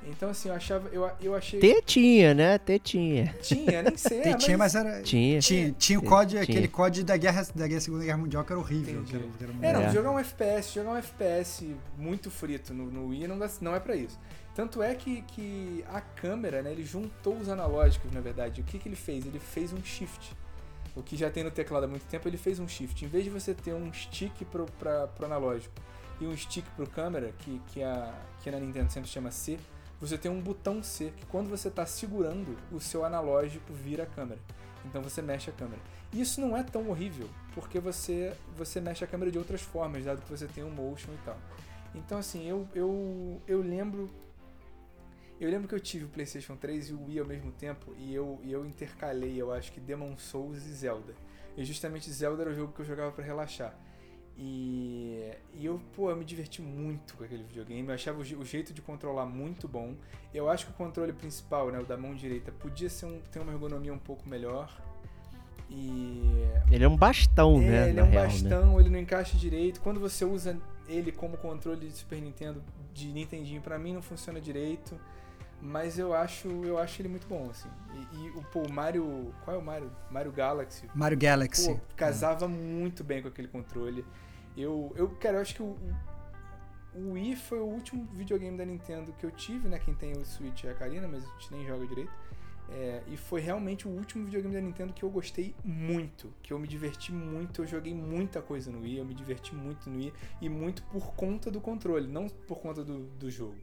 Então 0.08 0.30
assim, 0.30 0.48
eu 0.48 0.54
achava, 0.54 0.88
eu, 0.92 1.10
eu 1.20 1.34
achei... 1.34 1.58
Tetinha, 1.58 2.32
né? 2.32 2.58
Tetinha. 2.58 3.34
Tinha, 3.42 3.82
nem 3.82 3.96
sei. 3.96 4.34
tinha, 4.36 4.56
mas 4.56 4.74
era. 4.74 5.02
Tinha. 5.02 5.40
Tinha, 5.40 5.72
tinha 5.72 5.98
o. 5.98 6.02
COD, 6.02 6.30
Tinha. 6.30 6.42
aquele 6.42 6.68
COD 6.68 7.02
da 7.04 7.16
guerra, 7.16 7.46
da 7.54 7.66
guerra, 7.66 7.80
Segunda 7.80 8.04
Guerra 8.04 8.18
Mundial 8.18 8.44
que 8.44 8.52
era 8.52 8.60
horrível. 8.60 9.02
Que 9.04 9.16
era, 9.16 9.24
que 9.24 9.44
era 9.44 9.52
É, 9.62 9.72
não, 9.72 9.82
É. 9.82 9.92
jogar 9.92 10.10
um 10.12 10.18
FPS, 10.18 10.72
jogar 10.74 10.92
um 10.92 10.96
FPS 10.96 11.74
muito 11.98 12.30
frito 12.30 12.72
no, 12.72 12.86
no 12.86 13.08
Wii 13.08 13.26
não, 13.26 13.38
dá- 13.38 13.50
não 13.60 13.74
é 13.74 13.80
pra 13.80 13.96
isso. 13.96 14.18
Tanto 14.54 14.82
é 14.82 14.94
que, 14.94 15.22
que 15.22 15.84
a 15.92 16.00
câmera, 16.00 16.62
né, 16.62 16.72
ele 16.72 16.84
juntou 16.84 17.36
os 17.36 17.48
analógicos, 17.48 18.10
na 18.12 18.20
verdade. 18.20 18.60
O 18.60 18.64
que, 18.64 18.78
que 18.78 18.88
ele 18.88 18.96
fez? 18.96 19.26
Ele 19.26 19.38
fez 19.40 19.72
um 19.72 19.82
shift. 19.84 20.34
O 20.94 21.02
que 21.02 21.14
já 21.14 21.28
tem 21.28 21.44
no 21.44 21.50
teclado 21.50 21.84
há 21.84 21.88
muito 21.88 22.06
tempo, 22.06 22.26
ele 22.26 22.38
fez 22.38 22.58
um 22.58 22.66
shift. 22.66 23.04
Em 23.04 23.08
vez 23.08 23.24
de 23.24 23.28
você 23.30 23.52
ter 23.52 23.74
um 23.74 23.92
stick 23.92 24.32
pro, 24.50 24.64
pra, 24.78 25.08
pro 25.08 25.26
analógico 25.26 25.74
e 26.20 26.26
um 26.26 26.34
stick 26.34 26.64
pro 26.74 26.88
câmera, 26.88 27.34
que, 27.40 27.60
que, 27.68 27.82
a, 27.82 28.14
que 28.42 28.50
na 28.50 28.58
Nintendo 28.58 28.90
sempre 28.90 29.10
chama 29.10 29.30
C, 29.30 29.58
você 30.00 30.18
tem 30.18 30.30
um 30.30 30.40
botão 30.40 30.82
C, 30.82 31.12
que 31.16 31.24
quando 31.26 31.48
você 31.48 31.68
está 31.68 31.86
segurando, 31.86 32.56
o 32.70 32.80
seu 32.80 33.04
analógico 33.04 33.72
vira 33.72 34.02
a 34.02 34.06
câmera. 34.06 34.40
Então 34.84 35.02
você 35.02 35.22
mexe 35.22 35.50
a 35.50 35.52
câmera. 35.52 35.80
E 36.12 36.20
isso 36.20 36.40
não 36.40 36.56
é 36.56 36.62
tão 36.62 36.88
horrível, 36.88 37.28
porque 37.54 37.80
você, 37.80 38.34
você 38.56 38.80
mexe 38.80 39.04
a 39.04 39.06
câmera 39.06 39.30
de 39.30 39.38
outras 39.38 39.62
formas, 39.62 40.04
dado 40.04 40.22
que 40.22 40.30
você 40.30 40.46
tem 40.46 40.62
um 40.62 40.70
motion 40.70 41.12
e 41.12 41.18
tal. 41.24 41.36
Então 41.94 42.18
assim, 42.18 42.46
eu, 42.46 42.68
eu, 42.74 43.40
eu 43.46 43.60
lembro. 43.60 44.10
Eu 45.38 45.50
lembro 45.50 45.68
que 45.68 45.74
eu 45.74 45.80
tive 45.80 46.06
o 46.06 46.08
PlayStation 46.08 46.56
3 46.56 46.88
e 46.88 46.92
o 46.94 47.04
Wii 47.04 47.18
ao 47.18 47.26
mesmo 47.26 47.52
tempo, 47.52 47.94
e 47.98 48.14
eu, 48.14 48.40
e 48.42 48.50
eu 48.50 48.64
intercalei, 48.64 49.36
eu 49.36 49.52
acho 49.52 49.70
que 49.70 49.78
Demon 49.78 50.16
Souls 50.16 50.64
e 50.64 50.72
Zelda. 50.72 51.14
E 51.56 51.64
justamente 51.64 52.10
Zelda 52.10 52.42
era 52.42 52.50
o 52.50 52.54
jogo 52.54 52.72
que 52.72 52.80
eu 52.80 52.86
jogava 52.86 53.12
para 53.12 53.22
relaxar. 53.22 53.74
E, 54.38 55.32
e 55.54 55.64
eu, 55.64 55.80
pô, 55.94 56.10
eu 56.10 56.16
me 56.16 56.24
diverti 56.24 56.60
muito 56.60 57.14
com 57.16 57.24
aquele 57.24 57.42
videogame. 57.42 57.88
Eu 57.88 57.94
achava 57.94 58.18
o, 58.18 58.20
o, 58.20 58.44
jeito 58.44 58.72
de 58.74 58.82
controlar 58.82 59.24
muito 59.24 59.66
bom. 59.66 59.94
Eu 60.32 60.50
acho 60.50 60.66
que 60.66 60.72
o 60.72 60.74
controle 60.74 61.12
principal, 61.12 61.70
né, 61.70 61.78
o 61.78 61.84
da 61.84 61.96
mão 61.96 62.14
direita, 62.14 62.52
podia 62.52 62.90
ser 62.90 63.06
um, 63.06 63.20
ter 63.32 63.38
uma 63.40 63.52
ergonomia 63.52 63.92
um 63.92 63.98
pouco 63.98 64.28
melhor. 64.28 64.70
E. 65.70 66.22
Ele 66.70 66.84
é 66.84 66.88
um 66.88 66.96
bastão, 66.96 67.56
é, 67.62 67.64
né? 67.64 67.88
Ele 67.88 68.00
é 68.00 68.02
um 68.02 68.10
real, 68.10 68.24
bastão, 68.24 68.74
né? 68.74 68.80
ele 68.80 68.90
não 68.90 68.98
encaixa 68.98 69.38
direito. 69.38 69.80
Quando 69.80 69.98
você 69.98 70.24
usa 70.24 70.60
ele 70.86 71.10
como 71.10 71.38
controle 71.38 71.88
de 71.88 71.92
Super 71.92 72.20
Nintendo, 72.20 72.62
de 72.92 73.08
Nintendinho, 73.08 73.62
pra 73.62 73.78
mim 73.78 73.94
não 73.94 74.02
funciona 74.02 74.40
direito. 74.40 74.98
Mas 75.60 75.98
eu 75.98 76.12
acho, 76.12 76.48
eu 76.64 76.78
acho 76.78 77.00
ele 77.00 77.08
muito 77.08 77.26
bom, 77.26 77.48
assim. 77.50 77.68
E, 77.94 78.16
e 78.18 78.28
o 78.30 78.42
pô, 78.52 78.60
o 78.60 78.70
Mario. 78.70 79.34
Qual 79.42 79.56
é 79.56 79.58
o 79.58 79.62
Mario? 79.62 79.90
Mario 80.10 80.30
Galaxy. 80.30 80.86
Mario 80.94 81.16
Galaxy. 81.16 81.72
Pô, 81.72 81.80
casava 81.96 82.44
é. 82.44 82.48
muito 82.48 83.02
bem 83.02 83.22
com 83.22 83.28
aquele 83.28 83.48
controle. 83.48 84.04
Eu, 84.56 84.92
eu, 84.96 85.08
cara, 85.10 85.36
eu 85.36 85.42
acho 85.42 85.54
que 85.54 85.62
o, 85.62 85.76
o 86.94 87.12
Wii 87.12 87.36
foi 87.36 87.58
o 87.58 87.66
último 87.66 88.06
videogame 88.12 88.56
da 88.56 88.64
Nintendo 88.64 89.12
que 89.12 89.24
eu 89.24 89.30
tive, 89.30 89.68
né? 89.68 89.78
Quem 89.78 89.94
tem 89.94 90.12
o 90.12 90.24
Switch 90.24 90.64
é 90.64 90.70
a 90.70 90.74
Karina, 90.74 91.06
mas 91.06 91.24
a 91.24 91.26
gente 91.26 91.52
nem 91.52 91.66
joga 91.66 91.86
direito. 91.86 92.12
É, 92.68 93.02
e 93.06 93.16
foi 93.16 93.40
realmente 93.40 93.86
o 93.86 93.90
último 93.90 94.24
videogame 94.24 94.54
da 94.54 94.60
Nintendo 94.60 94.92
que 94.92 95.04
eu 95.04 95.10
gostei 95.10 95.54
muito, 95.62 96.32
que 96.42 96.52
eu 96.52 96.58
me 96.58 96.66
diverti 96.66 97.12
muito, 97.12 97.62
eu 97.62 97.66
joguei 97.66 97.94
muita 97.94 98.42
coisa 98.42 98.72
no 98.72 98.80
Wii, 98.80 98.96
eu 98.98 99.04
me 99.04 99.14
diverti 99.14 99.54
muito 99.54 99.88
no 99.88 99.98
Wii, 99.98 100.12
e 100.40 100.48
muito 100.48 100.82
por 100.84 101.14
conta 101.14 101.48
do 101.48 101.60
controle, 101.60 102.08
não 102.08 102.28
por 102.28 102.58
conta 102.58 102.82
do, 102.82 103.04
do 103.18 103.30
jogo. 103.30 103.56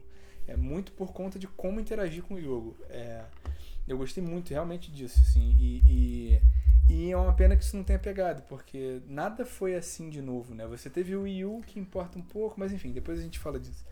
É 0.46 0.56
muito 0.56 0.92
por 0.92 1.12
conta 1.12 1.38
de 1.38 1.46
como 1.46 1.80
interagir 1.80 2.22
com 2.22 2.34
o 2.34 2.40
jogo. 2.40 2.76
É, 2.88 3.24
eu 3.86 3.98
gostei 3.98 4.22
muito 4.22 4.50
realmente 4.50 4.90
disso, 4.90 5.20
assim, 5.20 5.54
e, 5.58 5.82
e 5.86 6.42
e 6.88 7.10
é 7.10 7.16
uma 7.16 7.32
pena 7.32 7.56
que 7.56 7.64
isso 7.64 7.76
não 7.76 7.84
tenha 7.84 7.98
pegado, 7.98 8.42
porque 8.42 9.00
nada 9.08 9.44
foi 9.46 9.74
assim 9.74 10.10
de 10.10 10.20
novo, 10.20 10.54
né? 10.54 10.66
Você 10.66 10.90
teve 10.90 11.16
o 11.16 11.22
Wii 11.22 11.44
U 11.44 11.60
que 11.66 11.80
importa 11.80 12.18
um 12.18 12.22
pouco, 12.22 12.58
mas 12.58 12.72
enfim, 12.72 12.92
depois 12.92 13.18
a 13.18 13.22
gente 13.22 13.38
fala 13.38 13.58
disso. 13.58 13.84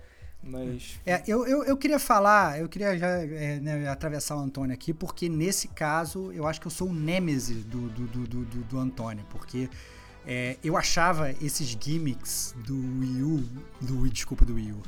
Mas. 0.42 1.00
É, 1.06 1.22
eu, 1.26 1.46
eu, 1.46 1.64
eu 1.64 1.76
queria 1.76 1.98
falar, 1.98 2.58
eu 2.58 2.68
queria 2.68 2.98
já 2.98 3.08
é, 3.08 3.60
né, 3.60 3.88
atravessar 3.88 4.36
o 4.36 4.40
Antônio 4.40 4.74
aqui, 4.74 4.92
porque 4.92 5.28
nesse 5.28 5.68
caso 5.68 6.32
eu 6.32 6.46
acho 6.46 6.60
que 6.60 6.66
eu 6.66 6.70
sou 6.70 6.88
o 6.88 6.94
nêmese 6.94 7.54
do, 7.54 7.88
do, 7.88 8.06
do, 8.06 8.26
do, 8.26 8.44
do 8.64 8.78
Antônio, 8.78 9.24
porque 9.30 9.70
é, 10.26 10.56
eu 10.62 10.76
achava 10.76 11.30
esses 11.40 11.68
gimmicks 11.80 12.54
do 12.66 12.74
Wii 12.74 13.22
U, 13.22 13.44
do 13.80 14.08
desculpa, 14.08 14.44
do 14.44 14.54
Wii 14.54 14.72
U 14.72 14.82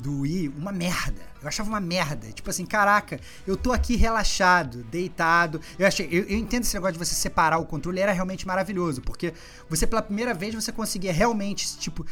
do 0.00 0.20
Wii 0.20 0.48
uma 0.56 0.72
merda. 0.72 1.22
Eu 1.42 1.48
achava 1.48 1.68
uma 1.68 1.80
merda. 1.80 2.30
Tipo 2.32 2.50
assim, 2.50 2.66
caraca, 2.66 3.20
eu 3.46 3.56
tô 3.56 3.72
aqui 3.72 3.96
relaxado, 3.96 4.82
deitado. 4.84 5.60
Eu 5.78 5.86
achei, 5.86 6.08
eu, 6.10 6.24
eu, 6.24 6.36
entendo 6.36 6.62
esse 6.62 6.74
negócio 6.74 6.94
de 6.94 6.98
você 6.98 7.14
separar 7.14 7.58
o 7.58 7.64
controle, 7.64 8.00
era 8.00 8.12
realmente 8.12 8.46
maravilhoso, 8.46 9.00
porque 9.02 9.32
você 9.68 9.86
pela 9.86 10.02
primeira 10.02 10.34
vez 10.34 10.54
você 10.54 10.72
conseguia 10.72 11.12
realmente, 11.12 11.76
tipo, 11.78 12.04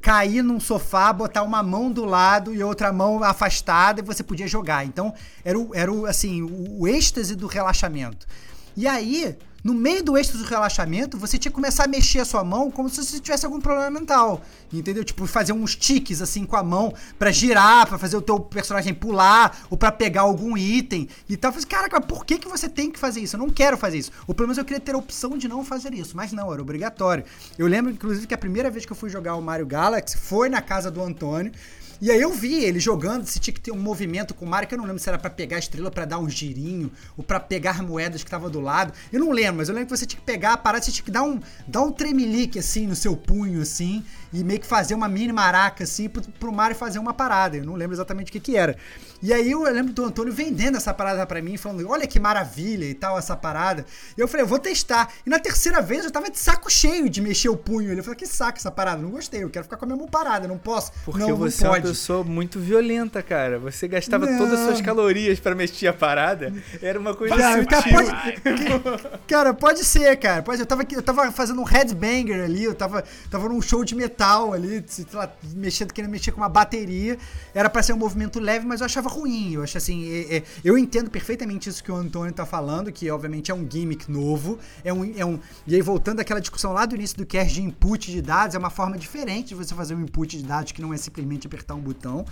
cair 0.00 0.42
num 0.42 0.60
sofá, 0.60 1.12
botar 1.12 1.42
uma 1.42 1.62
mão 1.62 1.90
do 1.90 2.04
lado 2.04 2.54
e 2.54 2.62
outra 2.62 2.92
mão 2.92 3.22
afastada 3.22 4.00
e 4.00 4.04
você 4.04 4.22
podia 4.22 4.46
jogar. 4.46 4.84
Então, 4.84 5.12
era 5.44 5.58
o, 5.58 5.74
era 5.74 5.92
o 5.92 6.06
assim, 6.06 6.42
o, 6.42 6.82
o 6.82 6.88
êxtase 6.88 7.34
do 7.34 7.46
relaxamento. 7.46 8.26
E 8.78 8.86
aí, 8.86 9.36
no 9.64 9.74
meio 9.74 10.04
do 10.04 10.16
êxtase 10.16 10.44
do 10.44 10.48
relaxamento, 10.48 11.18
você 11.18 11.36
tinha 11.36 11.50
que 11.50 11.54
começar 11.56 11.82
a 11.82 11.88
mexer 11.88 12.20
a 12.20 12.24
sua 12.24 12.44
mão 12.44 12.70
como 12.70 12.88
se 12.88 13.04
você 13.04 13.18
tivesse 13.18 13.44
algum 13.44 13.60
problema 13.60 13.90
mental. 13.90 14.40
Entendeu? 14.72 15.02
Tipo, 15.02 15.26
fazer 15.26 15.52
uns 15.52 15.74
tiques 15.74 16.22
assim 16.22 16.44
com 16.44 16.54
a 16.54 16.62
mão 16.62 16.94
para 17.18 17.32
girar, 17.32 17.88
para 17.88 17.98
fazer 17.98 18.16
o 18.16 18.22
teu 18.22 18.38
personagem 18.38 18.94
pular, 18.94 19.66
ou 19.68 19.76
para 19.76 19.90
pegar 19.90 20.20
algum 20.20 20.56
item 20.56 21.08
e 21.28 21.36
tal. 21.36 21.48
Eu 21.48 21.54
falei, 21.54 21.68
caraca, 21.68 22.00
por 22.00 22.24
que, 22.24 22.38
que 22.38 22.46
você 22.46 22.68
tem 22.68 22.88
que 22.88 23.00
fazer 23.00 23.18
isso? 23.18 23.34
Eu 23.34 23.40
não 23.40 23.50
quero 23.50 23.76
fazer 23.76 23.98
isso. 23.98 24.12
Ou 24.28 24.32
pelo 24.32 24.46
menos 24.46 24.58
eu 24.58 24.64
queria 24.64 24.80
ter 24.80 24.94
a 24.94 24.98
opção 24.98 25.36
de 25.36 25.48
não 25.48 25.64
fazer 25.64 25.92
isso. 25.92 26.16
Mas 26.16 26.30
não, 26.30 26.52
era 26.52 26.62
obrigatório. 26.62 27.24
Eu 27.58 27.66
lembro, 27.66 27.90
inclusive, 27.90 28.28
que 28.28 28.34
a 28.34 28.38
primeira 28.38 28.70
vez 28.70 28.86
que 28.86 28.92
eu 28.92 28.96
fui 28.96 29.10
jogar 29.10 29.34
o 29.34 29.42
Mario 29.42 29.66
Galaxy 29.66 30.16
foi 30.16 30.48
na 30.48 30.62
casa 30.62 30.88
do 30.88 31.02
Antônio. 31.02 31.50
E 32.00 32.12
aí 32.12 32.20
eu 32.20 32.32
vi 32.32 32.62
ele 32.64 32.78
jogando, 32.78 33.26
se 33.26 33.40
tinha 33.40 33.52
que 33.52 33.60
ter 33.60 33.72
um 33.72 33.78
movimento 33.78 34.32
com 34.32 34.44
o 34.44 34.48
Mario, 34.48 34.68
que 34.68 34.74
eu 34.74 34.78
não 34.78 34.84
lembro 34.84 35.00
se 35.00 35.08
era 35.08 35.18
para 35.18 35.30
pegar 35.30 35.56
a 35.56 35.58
estrela 35.58 35.90
para 35.90 36.04
dar 36.04 36.18
um 36.18 36.28
girinho, 36.28 36.92
ou 37.16 37.24
para 37.24 37.40
pegar 37.40 37.82
moedas 37.82 38.22
que 38.22 38.30
tava 38.30 38.48
do 38.48 38.60
lado. 38.60 38.92
Eu 39.12 39.18
não 39.18 39.32
lembro, 39.32 39.56
mas 39.56 39.68
eu 39.68 39.74
lembro 39.74 39.90
que 39.90 39.98
você 39.98 40.06
tinha 40.06 40.20
que 40.20 40.24
pegar 40.24 40.52
a 40.52 40.56
parada, 40.56 40.84
você 40.84 40.92
tinha 40.92 41.04
que 41.04 41.10
dar 41.10 41.24
um, 41.24 41.40
dar 41.66 41.82
um 41.82 41.90
tremelique 41.90 42.58
assim 42.58 42.86
no 42.86 42.94
seu 42.94 43.16
punho, 43.16 43.60
assim, 43.60 44.04
e 44.32 44.44
meio 44.44 44.60
que 44.60 44.66
fazer 44.66 44.94
uma 44.94 45.08
mini 45.08 45.32
maraca, 45.32 45.82
assim, 45.84 46.08
pro, 46.08 46.22
pro 46.22 46.52
Mario 46.52 46.76
fazer 46.76 47.00
uma 47.00 47.12
parada. 47.12 47.56
Eu 47.56 47.64
não 47.64 47.74
lembro 47.74 47.96
exatamente 47.96 48.28
o 48.28 48.32
que 48.32 48.40
que 48.40 48.56
era. 48.56 48.76
E 49.20 49.32
aí 49.32 49.50
eu 49.50 49.62
lembro 49.64 49.92
do 49.92 50.04
Antônio 50.04 50.32
vendendo 50.32 50.76
essa 50.76 50.94
parada 50.94 51.26
para 51.26 51.42
mim, 51.42 51.56
falando, 51.56 51.88
olha 51.88 52.06
que 52.06 52.20
maravilha 52.20 52.84
e 52.84 52.94
tal, 52.94 53.18
essa 53.18 53.36
parada. 53.36 53.84
E 54.16 54.20
eu 54.20 54.28
falei, 54.28 54.44
eu 54.44 54.46
vou 54.46 54.60
testar. 54.60 55.12
E 55.26 55.30
na 55.30 55.40
terceira 55.40 55.82
vez 55.82 56.04
eu 56.04 56.10
tava 56.12 56.30
de 56.30 56.38
saco 56.38 56.70
cheio 56.70 57.08
de 57.08 57.20
mexer 57.20 57.48
o 57.48 57.56
punho. 57.56 57.90
Ele 57.90 58.02
falou, 58.02 58.14
que 58.14 58.26
saco 58.26 58.58
essa 58.58 58.70
parada, 58.70 59.02
não 59.02 59.10
gostei, 59.10 59.42
eu 59.42 59.50
quero 59.50 59.64
ficar 59.64 59.76
com 59.76 59.84
a 59.84 59.88
minha 59.88 59.98
mão 59.98 60.06
parada, 60.06 60.46
não 60.46 60.58
posso. 60.58 60.92
Porque 61.04 61.18
não, 61.18 61.36
você 61.36 61.64
não 61.64 61.74
é 61.74 61.78
uma 61.78 61.87
pessoa 61.90 62.24
muito 62.24 62.58
violenta, 62.60 63.22
cara. 63.22 63.58
Você 63.58 63.88
gastava 63.88 64.26
não. 64.26 64.38
todas 64.38 64.60
as 64.60 64.66
suas 64.66 64.80
calorias 64.80 65.40
para 65.40 65.54
mexer 65.54 65.88
a 65.88 65.92
parada. 65.92 66.52
Era 66.80 66.98
uma 66.98 67.14
coisa 67.14 67.36
cara, 67.36 67.62
sutil. 67.62 67.92
Pode, 67.92 69.18
cara, 69.26 69.54
pode 69.54 69.84
ser, 69.84 70.16
cara. 70.16 70.42
Pode, 70.42 70.60
eu, 70.60 70.66
tava, 70.66 70.84
eu 70.90 71.02
tava 71.02 71.32
fazendo 71.32 71.60
um 71.60 71.64
headbanger 71.64 72.44
ali, 72.44 72.64
eu 72.64 72.74
tava, 72.74 73.04
tava 73.30 73.48
num 73.48 73.60
show 73.60 73.84
de 73.84 73.94
metal 73.94 74.52
ali, 74.52 74.84
sei 74.86 75.06
lá, 75.12 75.32
mexendo, 75.54 75.92
querendo 75.92 76.10
mexer 76.10 76.32
com 76.32 76.40
uma 76.40 76.48
bateria. 76.48 77.18
Era 77.54 77.68
para 77.70 77.82
ser 77.82 77.92
um 77.92 77.98
movimento 77.98 78.38
leve, 78.38 78.66
mas 78.66 78.80
eu 78.80 78.86
achava 78.86 79.08
ruim. 79.08 79.54
Eu 79.54 79.62
acho 79.62 79.78
assim, 79.78 80.10
é, 80.10 80.36
é, 80.36 80.42
eu 80.64 80.76
entendo 80.76 81.10
perfeitamente 81.10 81.68
isso 81.68 81.82
que 81.82 81.90
o 81.90 81.96
Antônio 81.96 82.32
tá 82.32 82.46
falando, 82.46 82.92
que 82.92 83.10
obviamente 83.10 83.50
é 83.50 83.54
um 83.54 83.66
gimmick 83.68 84.10
novo, 84.10 84.58
é 84.84 84.92
um, 84.92 85.12
é 85.16 85.24
um. 85.24 85.38
E 85.66 85.74
aí, 85.74 85.82
voltando 85.82 86.20
àquela 86.20 86.40
discussão 86.40 86.72
lá 86.72 86.86
do 86.86 86.94
início 86.94 87.16
do 87.16 87.26
cast 87.26 87.52
de 87.54 87.62
input 87.62 88.10
de 88.10 88.22
dados, 88.22 88.54
é 88.54 88.58
uma 88.58 88.70
forma 88.70 88.96
diferente 88.96 89.48
de 89.48 89.54
você 89.54 89.74
fazer 89.74 89.94
um 89.94 90.02
input 90.02 90.36
de 90.36 90.44
dados 90.44 90.72
que 90.72 90.82
não 90.82 90.92
é 90.92 90.96
simplesmente 90.96 91.46
apertar 91.46 91.74
um 91.78 91.82
botão. 91.82 92.26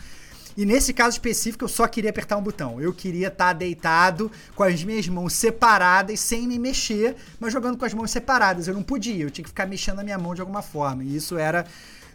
E 0.56 0.64
nesse 0.64 0.94
caso 0.94 1.10
específico, 1.10 1.64
eu 1.64 1.68
só 1.68 1.86
queria 1.86 2.08
apertar 2.08 2.36
um 2.36 2.42
botão. 2.42 2.80
Eu 2.80 2.92
queria 2.92 3.28
estar 3.28 3.46
tá 3.46 3.52
deitado 3.52 4.30
com 4.54 4.62
as 4.62 4.82
minhas 4.82 5.06
mãos 5.06 5.34
separadas, 5.34 6.18
sem 6.18 6.48
me 6.48 6.58
mexer, 6.58 7.14
mas 7.38 7.52
jogando 7.52 7.76
com 7.76 7.84
as 7.84 7.92
mãos 7.92 8.10
separadas. 8.10 8.66
Eu 8.66 8.74
não 8.74 8.82
podia, 8.82 9.24
eu 9.24 9.30
tinha 9.30 9.42
que 9.42 9.50
ficar 9.50 9.66
mexendo 9.66 9.98
a 9.98 10.02
minha 10.02 10.16
mão 10.18 10.34
de 10.34 10.40
alguma 10.40 10.62
forma. 10.62 11.04
E 11.04 11.14
isso 11.14 11.36
era 11.36 11.66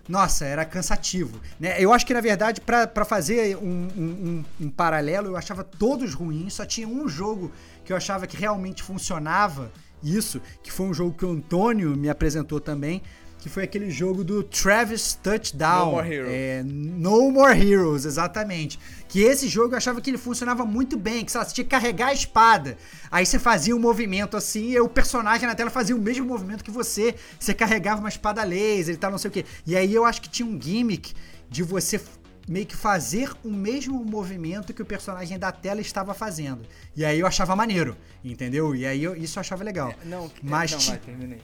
nossa, 0.10 0.46
era 0.46 0.66
cansativo. 0.66 1.40
Né? 1.60 1.76
Eu 1.80 1.94
acho 1.94 2.06
que, 2.06 2.14
na 2.14 2.22
verdade, 2.22 2.60
para 2.60 3.06
fazer 3.06 3.56
um, 3.58 3.88
um, 3.96 4.04
um, 4.04 4.66
um, 4.66 4.70
paralelo, 4.70 5.28
eu 5.28 5.38
achava 5.38 5.64
todos 5.64 6.14
ruins, 6.14 6.56
só 6.56 6.66
tinha 6.66 6.88
um 6.88 7.08
jogo 7.08 7.52
que 7.86 7.94
eu 7.94 7.98
achava 7.98 8.26
que 8.26 8.36
realmente 8.36 8.82
funcionava 8.82 9.72
isso, 10.04 10.42
que 10.64 10.72
foi 10.72 10.88
um 10.88 10.94
jogo 10.94 11.16
que 11.16 11.26
o 11.26 11.32
Antônio 11.32 11.96
me 11.96 12.10
apresentou 12.10 12.60
também, 12.60 13.02
que 13.42 13.50
foi 13.50 13.64
aquele 13.64 13.90
jogo 13.90 14.24
do 14.24 14.44
Travis 14.44 15.16
Touchdown. 15.16 15.88
No 15.88 15.92
More 15.94 16.14
Heroes. 16.14 16.32
É, 16.32 16.64
no 16.64 17.32
More 17.32 17.60
Heroes, 17.60 18.06
exatamente. 18.06 18.80
Que 19.10 19.22
esse 19.24 19.48
jogo 19.48 19.74
eu 19.74 19.78
achava 19.78 20.00
que 20.00 20.12
ele 20.12 20.18
funcionava 20.20 20.64
muito 20.64 20.96
bem, 20.96 21.26
que 21.26 21.32
sei 21.32 21.40
lá, 21.40 21.46
você 21.46 21.56
tinha 21.56 21.66
que 21.66 21.72
carregar 21.72 22.10
a 22.10 22.14
espada. 22.14 22.78
Aí 23.10 23.26
você 23.26 23.40
fazia 23.40 23.76
um 23.76 23.80
movimento 23.80 24.38
assim, 24.38 24.70
e 24.70 24.80
o 24.80 24.88
personagem 24.88 25.48
na 25.48 25.56
tela 25.56 25.72
fazia 25.72 25.96
o 25.96 26.00
mesmo 26.00 26.24
movimento 26.24 26.64
que 26.64 26.70
você. 26.70 27.16
Você 27.40 27.52
carregava 27.52 28.00
uma 28.00 28.10
espada 28.10 28.44
laser 28.44 28.94
e 28.94 28.98
tal, 28.98 29.10
não 29.10 29.18
sei 29.18 29.30
o 29.30 29.32
quê. 29.32 29.44
E 29.66 29.76
aí 29.76 29.92
eu 29.92 30.06
acho 30.06 30.22
que 30.22 30.30
tinha 30.30 30.48
um 30.48 30.62
gimmick 30.62 31.12
de 31.50 31.64
você 31.64 32.00
meio 32.48 32.66
que 32.66 32.76
fazer 32.76 33.32
o 33.44 33.50
mesmo 33.50 34.04
movimento 34.06 34.74
que 34.74 34.82
o 34.82 34.86
personagem 34.86 35.40
da 35.40 35.52
tela 35.52 35.82
estava 35.82 36.14
fazendo. 36.14 36.62
E 36.96 37.04
aí 37.04 37.20
eu 37.20 37.26
achava 37.26 37.56
maneiro, 37.56 37.98
entendeu? 38.24 38.76
E 38.76 38.86
aí 38.86 39.04
eu, 39.04 39.16
isso 39.16 39.40
eu 39.40 39.42
achava 39.42 39.64
legal. 39.64 39.90
É, 39.90 40.06
não, 40.06 40.32
Mas 40.44 40.72
não, 40.72 40.80
vai, 40.80 40.98
terminei. 40.98 41.40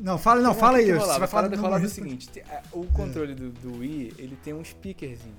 Não, 0.00 0.16
fala, 0.16 0.40
não, 0.40 0.54
fala 0.54 0.78
aí. 0.78 0.92
Você 0.92 1.18
vai 1.18 1.28
falar 1.28 1.48
do 1.48 1.60
rolar 1.60 1.82
o 1.82 1.88
seguinte: 1.88 2.30
o 2.72 2.86
controle 2.86 3.34
do, 3.34 3.50
do 3.50 3.78
Wii, 3.78 4.14
ele 4.18 4.36
tem 4.42 4.54
um 4.54 4.64
speakerzinho. 4.64 5.34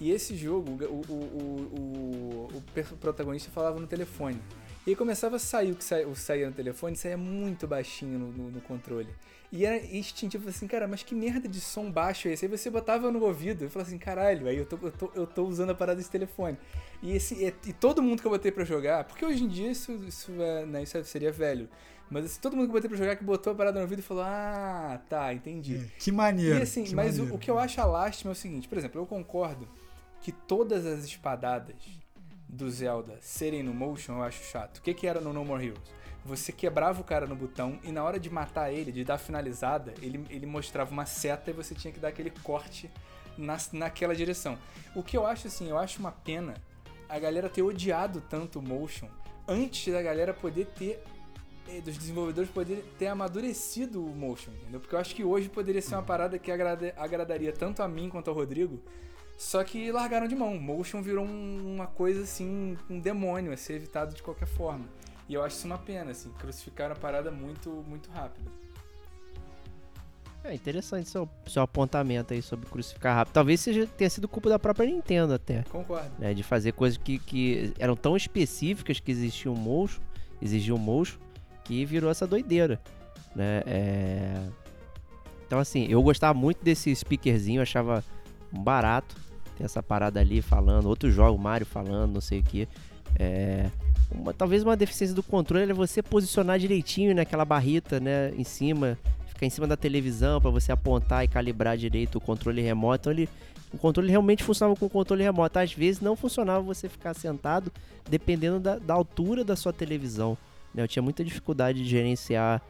E 0.00 0.12
esse 0.12 0.36
jogo, 0.36 0.78
o, 0.84 1.12
o, 1.12 2.50
o, 2.52 2.58
o, 2.58 2.96
protagonista 2.98 3.50
falava 3.50 3.80
no 3.80 3.86
telefone. 3.86 4.40
E 4.86 4.94
começava 4.94 5.36
a 5.36 5.38
sair 5.38 5.72
o 5.72 5.74
que 5.74 5.84
saía, 5.84 6.06
saía 6.14 6.46
no 6.46 6.54
telefone, 6.54 6.96
saía 6.96 7.16
muito 7.16 7.66
baixinho 7.66 8.18
no, 8.18 8.32
no, 8.32 8.50
no, 8.50 8.60
controle. 8.60 9.08
E 9.50 9.66
era 9.66 9.76
instintivo 9.76 10.48
assim, 10.48 10.66
cara, 10.66 10.86
mas 10.86 11.02
que 11.02 11.14
merda 11.14 11.48
de 11.48 11.60
som 11.60 11.90
baixo 11.90 12.28
é 12.28 12.32
esse? 12.32 12.46
Aí 12.46 12.50
você 12.50 12.70
botava 12.70 13.10
no 13.10 13.22
ouvido 13.22 13.64
e 13.64 13.68
falava 13.68 13.88
assim, 13.88 13.98
caralho, 13.98 14.46
aí 14.46 14.56
eu 14.56 14.64
tô, 14.64 14.78
eu 14.80 14.92
tô, 14.92 15.10
eu 15.14 15.26
tô 15.26 15.44
usando 15.44 15.70
a 15.70 15.74
parada 15.74 15.98
desse 15.98 16.10
telefone. 16.10 16.56
E, 17.02 17.14
esse, 17.14 17.34
e, 17.34 17.52
e 17.68 17.72
todo 17.72 18.02
mundo 18.02 18.22
que 18.22 18.26
eu 18.26 18.30
botei 18.30 18.52
pra 18.52 18.64
jogar, 18.64 19.04
porque 19.04 19.26
hoje 19.26 19.44
em 19.44 19.48
dia 19.48 19.70
isso, 19.70 19.92
isso, 20.06 20.32
é, 20.40 20.64
né, 20.64 20.82
isso 20.82 21.02
seria 21.04 21.32
velho. 21.32 21.68
Mas 22.10 22.24
assim, 22.24 22.40
todo 22.40 22.56
mundo 22.56 22.66
que 22.66 22.72
botei 22.72 22.88
pra 22.88 22.98
jogar 22.98 23.16
que 23.16 23.24
botou 23.24 23.52
a 23.52 23.56
parada 23.56 23.76
no 23.76 23.82
ouvido 23.82 23.98
e 23.98 24.02
falou: 24.02 24.22
Ah, 24.24 25.00
tá, 25.08 25.32
entendi. 25.32 25.76
É, 25.76 25.98
que 25.98 26.10
maneiro. 26.10 26.58
E 26.58 26.62
assim, 26.62 26.84
que 26.84 26.94
mas 26.94 27.18
maneiro. 27.18 27.34
O, 27.34 27.36
o, 27.36 27.38
que 27.38 27.50
eu 27.50 27.58
acho 27.58 27.80
a 27.80 27.84
lástima 27.84 28.30
é 28.30 28.32
o 28.32 28.36
seguinte: 28.36 28.68
por 28.68 28.78
exemplo, 28.78 29.00
eu 29.00 29.06
concordo 29.06 29.68
que 30.20 30.32
todas 30.32 30.86
as 30.86 31.04
espadadas 31.04 31.76
do 32.48 32.70
Zelda 32.70 33.18
serem 33.20 33.62
no 33.62 33.74
motion 33.74 34.14
eu 34.14 34.22
acho 34.22 34.42
chato. 34.44 34.78
O 34.78 34.82
que, 34.82 34.94
que 34.94 35.06
era 35.06 35.20
no 35.20 35.32
No 35.32 35.44
More 35.44 35.64
Heroes? 35.64 35.98
Você 36.24 36.50
quebrava 36.50 37.00
o 37.00 37.04
cara 37.04 37.26
no 37.26 37.36
botão 37.36 37.78
e 37.82 37.92
na 37.92 38.02
hora 38.02 38.18
de 38.18 38.28
matar 38.28 38.72
ele, 38.72 38.90
de 38.90 39.04
dar 39.04 39.18
finalizada, 39.18 39.94
ele, 40.02 40.24
ele 40.28 40.46
mostrava 40.46 40.90
uma 40.90 41.06
seta 41.06 41.50
e 41.50 41.54
você 41.54 41.74
tinha 41.74 41.92
que 41.92 42.00
dar 42.00 42.08
aquele 42.08 42.30
corte 42.30 42.90
na, 43.36 43.56
naquela 43.72 44.14
direção. 44.14 44.58
O 44.94 45.02
que 45.02 45.16
eu 45.16 45.26
acho 45.26 45.46
assim, 45.46 45.68
eu 45.70 45.78
acho 45.78 46.00
uma 46.00 46.12
pena 46.12 46.54
a 47.08 47.18
galera 47.18 47.48
ter 47.48 47.62
odiado 47.62 48.22
tanto 48.28 48.58
o 48.58 48.62
motion 48.62 49.08
antes 49.46 49.90
da 49.92 50.02
galera 50.02 50.34
poder 50.34 50.66
ter 50.66 51.02
dos 51.84 51.96
desenvolvedores 51.96 52.50
poder 52.50 52.84
ter 52.98 53.06
amadurecido 53.08 54.04
o 54.04 54.14
motion, 54.14 54.50
entendeu? 54.62 54.80
Porque 54.80 54.94
eu 54.94 54.98
acho 54.98 55.14
que 55.14 55.22
hoje 55.24 55.48
poderia 55.48 55.80
ser 55.82 55.94
uma 55.94 56.02
parada 56.02 56.38
que 56.38 56.50
agrada, 56.50 56.92
agradaria 56.96 57.52
tanto 57.52 57.82
a 57.82 57.88
mim 57.88 58.08
quanto 58.08 58.28
ao 58.28 58.34
Rodrigo, 58.34 58.80
só 59.36 59.62
que 59.62 59.92
largaram 59.92 60.26
de 60.26 60.34
mão. 60.34 60.56
Motion 60.58 61.00
virou 61.02 61.24
um- 61.24 61.74
uma 61.76 61.86
coisa 61.86 62.22
assim, 62.22 62.76
um 62.90 62.98
demônio 62.98 63.52
a 63.52 63.56
ser 63.56 63.74
evitado 63.74 64.14
de 64.14 64.22
qualquer 64.22 64.48
forma. 64.48 64.84
E 65.28 65.34
eu 65.34 65.42
acho 65.44 65.56
isso 65.56 65.66
uma 65.66 65.78
pena, 65.78 66.10
assim, 66.10 66.30
crucificaram 66.38 66.94
a 66.94 66.98
parada 66.98 67.30
muito, 67.30 67.70
muito 67.86 68.10
rápido. 68.10 68.50
É 70.44 70.54
interessante 70.54 71.08
seu, 71.08 71.28
seu 71.46 71.62
apontamento 71.62 72.32
aí 72.32 72.40
sobre 72.40 72.66
crucificar 72.70 73.14
rápido. 73.14 73.34
Talvez 73.34 73.60
seja, 73.60 73.86
tenha 73.86 74.08
sido 74.08 74.26
culpa 74.26 74.48
da 74.48 74.58
própria 74.58 74.86
Nintendo 74.86 75.34
até. 75.34 75.62
Concordo. 75.64 76.10
né, 76.18 76.32
de 76.32 76.42
fazer 76.42 76.72
coisas 76.72 76.96
que, 76.96 77.18
que 77.18 77.74
eram 77.78 77.94
tão 77.94 78.16
específicas 78.16 78.98
que 79.00 79.10
existiam 79.10 79.54
motion, 79.54 80.00
exigiam 80.40 80.78
motion, 80.78 81.18
que 81.68 81.84
virou 81.84 82.10
essa 82.10 82.26
doideira, 82.26 82.80
né? 83.36 83.62
É... 83.66 84.42
Então 85.46 85.58
assim, 85.58 85.86
eu 85.88 86.02
gostava 86.02 86.36
muito 86.36 86.64
desse 86.64 86.94
speakerzinho, 86.94 87.60
achava 87.60 88.02
barato 88.50 89.14
ter 89.56 89.64
essa 89.64 89.82
parada 89.82 90.18
ali 90.18 90.40
falando, 90.40 90.86
outro 90.86 91.10
jogo, 91.10 91.38
Mario 91.38 91.66
falando, 91.66 92.14
não 92.14 92.20
sei 92.20 92.40
o 92.40 92.42
que. 92.42 92.66
É... 93.18 93.70
Uma, 94.10 94.32
talvez 94.32 94.62
uma 94.62 94.76
deficiência 94.76 95.14
do 95.14 95.22
controle 95.22 95.70
é 95.70 95.74
você 95.74 96.02
posicionar 96.02 96.58
direitinho 96.58 97.14
naquela 97.14 97.44
barrita, 97.44 98.00
né, 98.00 98.32
em 98.34 98.44
cima, 98.44 98.98
ficar 99.26 99.44
em 99.44 99.50
cima 99.50 99.66
da 99.66 99.76
televisão 99.76 100.40
para 100.40 100.50
você 100.50 100.72
apontar 100.72 101.22
e 101.24 101.28
calibrar 101.28 101.76
direito 101.76 102.16
o 102.16 102.20
controle 102.20 102.62
remoto. 102.62 103.10
Então 103.10 103.12
ele 103.12 103.28
o 103.72 103.76
controle 103.76 104.08
realmente 104.08 104.42
funcionava 104.42 104.74
com 104.78 104.86
o 104.86 104.90
controle 104.90 105.22
remoto. 105.22 105.58
Às 105.58 105.74
vezes 105.74 106.00
não 106.00 106.16
funcionava 106.16 106.62
você 106.62 106.88
ficar 106.88 107.12
sentado, 107.12 107.70
dependendo 108.08 108.58
da, 108.58 108.78
da 108.78 108.94
altura 108.94 109.44
da 109.44 109.56
sua 109.56 109.74
televisão. 109.74 110.38
Né? 110.74 110.82
Eu 110.82 110.88
tinha 110.88 111.02
muita 111.02 111.24
dificuldade 111.24 111.82
de 111.82 111.88
gerenciar 111.88 112.62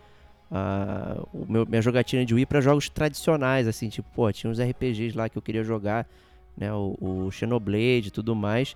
ah, 0.51 1.23
o 1.33 1.45
meu, 1.51 1.67
minha 1.67 1.83
jogatina 1.83 2.25
de 2.25 2.35
Wii 2.35 2.47
para 2.47 2.61
jogos 2.61 2.89
tradicionais, 2.89 3.67
assim, 3.67 3.89
tipo, 3.89 4.09
pô, 4.15 4.31
tinha 4.33 4.51
uns 4.51 4.59
RPGs 4.61 5.17
lá 5.17 5.29
que 5.29 5.37
eu 5.37 5.43
queria 5.43 5.63
jogar, 5.63 6.07
né? 6.57 6.73
O, 6.73 6.97
o 7.27 7.31
Xenoblade 7.31 8.09
e 8.09 8.11
tudo 8.11 8.35
mais. 8.35 8.75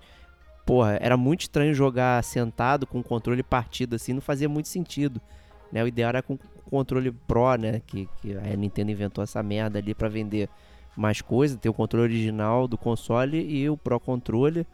Porra, 0.65 0.97
era 1.01 1.17
muito 1.17 1.41
estranho 1.41 1.73
jogar 1.73 2.23
sentado 2.23 2.87
com 2.87 2.99
o 2.99 3.03
controle 3.03 3.43
partido, 3.43 3.95
assim, 3.95 4.13
não 4.13 4.21
fazia 4.21 4.47
muito 4.47 4.69
sentido. 4.69 5.19
Né? 5.71 5.83
O 5.83 5.87
ideal 5.87 6.09
era 6.09 6.21
com 6.21 6.35
o 6.35 6.69
controle 6.69 7.11
Pro, 7.11 7.55
né? 7.55 7.81
Que, 7.85 8.07
que 8.21 8.37
a 8.37 8.55
Nintendo 8.55 8.91
inventou 8.91 9.23
essa 9.23 9.41
merda 9.43 9.79
ali 9.79 9.93
para 9.93 10.07
vender 10.07 10.47
mais 10.95 11.21
coisa, 11.21 11.57
ter 11.57 11.69
o 11.69 11.73
controle 11.73 12.05
original 12.05 12.67
do 12.67 12.77
console 12.77 13.41
e 13.41 13.67
o 13.69 13.75
Pro 13.75 13.99
Controle, 13.99 14.65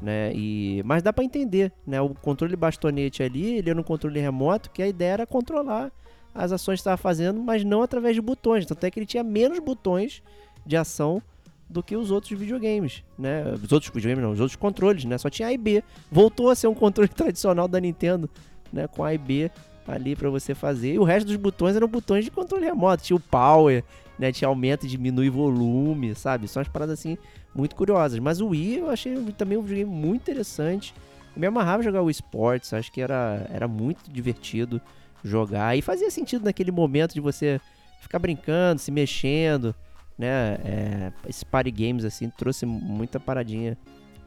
né? 0.00 0.32
E 0.34 0.82
mas 0.84 1.02
dá 1.02 1.12
para 1.12 1.24
entender, 1.24 1.72
né? 1.86 2.00
O 2.00 2.10
controle 2.10 2.56
bastonete 2.56 3.22
ali, 3.22 3.56
ele 3.56 3.70
era 3.70 3.80
um 3.80 3.84
controle 3.84 4.20
remoto 4.20 4.70
que 4.70 4.82
a 4.82 4.88
ideia 4.88 5.12
era 5.12 5.26
controlar 5.26 5.90
as 6.34 6.52
ações 6.52 6.76
que 6.76 6.80
estava 6.80 6.96
fazendo, 6.96 7.40
mas 7.40 7.64
não 7.64 7.82
através 7.82 8.14
de 8.14 8.20
botões. 8.20 8.64
Tanto 8.64 8.84
é 8.84 8.90
que 8.90 8.98
ele 8.98 9.06
tinha 9.06 9.24
menos 9.24 9.58
botões 9.58 10.22
de 10.64 10.76
ação 10.76 11.22
do 11.68 11.82
que 11.82 11.96
os 11.96 12.10
outros 12.10 12.38
videogames, 12.38 13.02
né? 13.18 13.44
Os 13.62 13.72
outros 13.72 13.92
videogames 13.92 14.24
não, 14.24 14.32
os 14.32 14.40
outros 14.40 14.56
controles, 14.56 15.04
né? 15.04 15.18
Só 15.18 15.28
tinha 15.28 15.48
A 15.48 15.52
e 15.52 15.58
B. 15.58 15.82
Voltou 16.10 16.50
a 16.50 16.54
ser 16.54 16.66
um 16.66 16.74
controle 16.74 17.08
tradicional 17.12 17.68
da 17.68 17.80
Nintendo, 17.80 18.30
né? 18.72 18.86
Com 18.86 19.04
A 19.04 19.12
e 19.12 19.18
B 19.18 19.50
ali 19.86 20.14
para 20.14 20.30
você 20.30 20.54
fazer. 20.54 20.94
E 20.94 20.98
o 20.98 21.04
resto 21.04 21.26
dos 21.26 21.36
botões 21.36 21.74
eram 21.74 21.88
botões 21.88 22.24
de 22.24 22.30
controle 22.30 22.64
remoto. 22.64 23.02
Tinha 23.02 23.16
o 23.16 23.20
power, 23.20 23.82
né? 24.18 24.32
Tinha 24.32 24.48
aumento 24.48 24.84
e 24.86 24.88
diminui 24.88 25.30
volume, 25.30 26.14
sabe? 26.14 26.48
São 26.48 26.60
umas 26.60 26.68
paradas 26.68 26.98
assim 26.98 27.16
muito 27.54 27.76
curiosas. 27.76 28.18
Mas 28.18 28.40
o 28.40 28.48
Wii 28.48 28.78
eu 28.78 28.90
achei 28.90 29.14
também 29.36 29.56
um 29.58 29.62
videogame 29.62 29.90
muito 29.90 30.22
interessante. 30.22 30.94
Eu 31.34 31.40
me 31.40 31.46
amarrava 31.46 31.82
jogar 31.82 32.02
o 32.02 32.10
Sports, 32.10 32.72
acho 32.72 32.90
que 32.90 33.00
era, 33.00 33.46
era 33.52 33.68
muito 33.68 34.10
divertido 34.10 34.80
jogar. 35.22 35.76
E 35.76 35.82
fazia 35.82 36.10
sentido 36.10 36.44
naquele 36.44 36.70
momento 36.70 37.14
de 37.14 37.20
você 37.20 37.60
ficar 38.00 38.18
brincando, 38.18 38.80
se 38.80 38.90
mexendo, 38.90 39.74
né? 40.16 40.58
É, 40.64 41.12
esse 41.28 41.44
party 41.44 41.70
games 41.70 42.04
assim 42.04 42.30
trouxe 42.30 42.66
muita 42.66 43.20
paradinha 43.20 43.76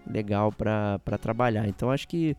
legal 0.10 0.52
pra 0.52 1.00
trabalhar. 1.22 1.68
Então 1.68 1.92
acho 1.92 2.08
que 2.08 2.36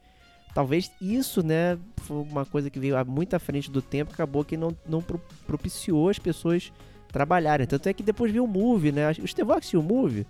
talvez 0.54 0.90
isso, 1.00 1.42
né, 1.42 1.78
foi 1.98 2.18
uma 2.18 2.44
coisa 2.44 2.68
que 2.68 2.78
veio 2.78 2.94
muito 3.06 3.34
à 3.34 3.38
frente 3.38 3.70
do 3.70 3.80
tempo, 3.80 4.12
acabou 4.12 4.44
que 4.44 4.56
não, 4.56 4.76
não 4.86 5.00
pro- 5.00 5.20
propiciou 5.46 6.10
as 6.10 6.18
pessoas 6.18 6.72
trabalharem. 7.12 7.66
Tanto 7.66 7.88
é 7.88 7.92
que 7.92 8.02
depois 8.02 8.32
veio 8.32 8.44
o 8.44 8.48
Move, 8.48 8.90
né? 8.90 9.10
O 9.10 9.28
Stevox 9.28 9.68
tinha 9.68 9.78
o 9.78 9.82
Move? 9.82 10.26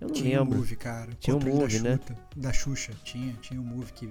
Eu 0.00 0.08
não 0.08 0.14
Tinha 0.14 0.40
o 0.40 0.44
lembro. 0.44 0.58
Move, 0.58 0.76
cara. 0.76 1.10
Tinha 1.20 1.36
o 1.36 1.40
Move, 1.42 1.78
da 1.78 1.84
né? 1.90 1.96
Xuta- 1.96 2.16
Da 2.36 2.52
Xuxa. 2.52 2.92
Tinha, 3.04 3.32
tinha 3.40 3.60
o 3.60 3.64
Move 3.64 3.92
que 3.92 4.08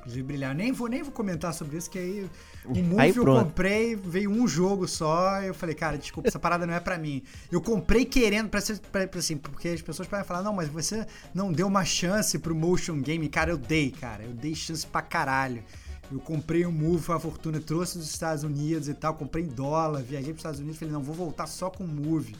inclusive 0.00 0.22
brilhar. 0.26 0.54
Nem 0.54 0.72
vou, 0.72 0.88
nem 0.88 1.02
vou 1.02 1.12
comentar 1.12 1.52
sobre 1.52 1.76
isso, 1.76 1.90
que 1.90 1.98
aí 1.98 2.30
o 2.64 2.74
Move 2.78 3.00
Aí 3.00 3.12
eu 3.14 3.24
comprei, 3.24 3.96
veio 3.96 4.30
um 4.30 4.46
jogo 4.46 4.86
só, 4.86 5.40
eu 5.42 5.52
falei, 5.52 5.74
cara, 5.74 5.98
desculpa, 5.98 6.28
essa 6.28 6.38
parada 6.38 6.64
não 6.66 6.72
é 6.74 6.78
pra 6.80 6.96
mim. 6.96 7.22
Eu 7.50 7.60
comprei 7.60 8.04
querendo, 8.04 8.48
pra 8.48 8.60
ser, 8.60 8.78
pra, 8.80 9.08
assim, 9.16 9.36
porque 9.36 9.68
as 9.68 9.82
pessoas 9.82 10.06
podem 10.08 10.24
falar, 10.24 10.42
não, 10.42 10.52
mas 10.52 10.68
você 10.68 11.04
não 11.34 11.52
deu 11.52 11.66
uma 11.66 11.84
chance 11.84 12.38
pro 12.38 12.54
motion 12.54 13.00
game. 13.00 13.28
Cara, 13.28 13.50
eu 13.50 13.58
dei, 13.58 13.90
cara, 13.90 14.22
eu 14.22 14.32
dei 14.32 14.54
chance 14.54 14.86
pra 14.86 15.02
caralho. 15.02 15.62
Eu 16.10 16.20
comprei 16.20 16.64
um 16.64 16.72
Move, 16.72 17.08
uma 17.08 17.18
fortuna, 17.18 17.60
trouxe 17.60 17.98
dos 17.98 18.08
Estados 18.08 18.44
Unidos 18.44 18.88
e 18.88 18.94
tal, 18.94 19.14
comprei 19.14 19.44
em 19.44 19.48
dólar, 19.48 20.02
viajei 20.02 20.32
pros 20.32 20.38
Estados 20.38 20.60
Unidos, 20.60 20.78
falei, 20.78 20.94
não, 20.94 21.02
vou 21.02 21.14
voltar 21.14 21.46
só 21.46 21.68
com 21.68 21.82
o 21.84 21.88
Move 21.88 22.34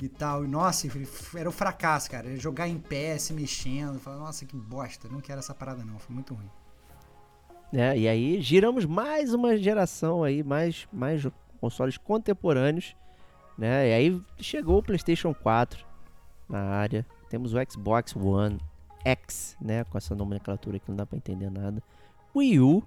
e 0.00 0.08
tal. 0.08 0.44
E 0.44 0.48
nossa, 0.48 0.88
era 1.36 1.48
um 1.48 1.52
fracasso, 1.52 2.10
cara. 2.10 2.34
Jogar 2.36 2.68
em 2.68 2.78
pé, 2.78 3.18
se 3.18 3.32
mexendo. 3.32 3.98
Falar, 4.00 4.18
nossa, 4.18 4.44
que 4.46 4.56
bosta. 4.56 5.08
Não 5.08 5.20
quero 5.20 5.38
essa 5.38 5.54
parada, 5.54 5.84
não. 5.84 5.98
Foi 5.98 6.14
muito 6.14 6.34
ruim. 6.34 6.50
né? 7.72 7.96
E 7.98 8.08
aí 8.08 8.40
giramos 8.40 8.84
mais 8.84 9.32
uma 9.34 9.56
geração 9.56 10.24
aí, 10.24 10.42
mais, 10.42 10.88
mais 10.92 11.26
consoles 11.60 11.96
contemporâneos, 11.98 12.96
né? 13.56 13.90
E 13.90 13.92
aí 13.92 14.22
chegou 14.38 14.78
o 14.78 14.82
PlayStation 14.82 15.34
4 15.34 15.84
na 16.48 16.60
área. 16.60 17.06
Temos 17.28 17.52
o 17.54 17.58
Xbox 17.70 18.16
One 18.16 18.58
X, 19.04 19.56
né? 19.60 19.84
Com 19.84 19.98
essa 19.98 20.14
nomenclatura 20.14 20.78
que 20.78 20.88
não 20.88 20.96
dá 20.96 21.06
pra 21.06 21.16
entender 21.16 21.50
nada. 21.50 21.82
O 22.34 22.38
Wii 22.38 22.60
U, 22.60 22.82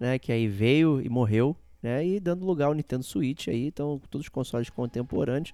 né? 0.00 0.18
Que 0.18 0.32
aí 0.32 0.48
veio 0.48 1.00
e 1.00 1.08
morreu, 1.08 1.54
né? 1.82 2.04
E 2.04 2.18
dando 2.18 2.44
lugar 2.46 2.66
ao 2.66 2.74
Nintendo 2.74 3.04
Switch 3.04 3.46
aí, 3.48 3.66
então 3.66 4.00
todos 4.10 4.24
os 4.24 4.28
consoles 4.30 4.68
contemporâneos. 4.70 5.52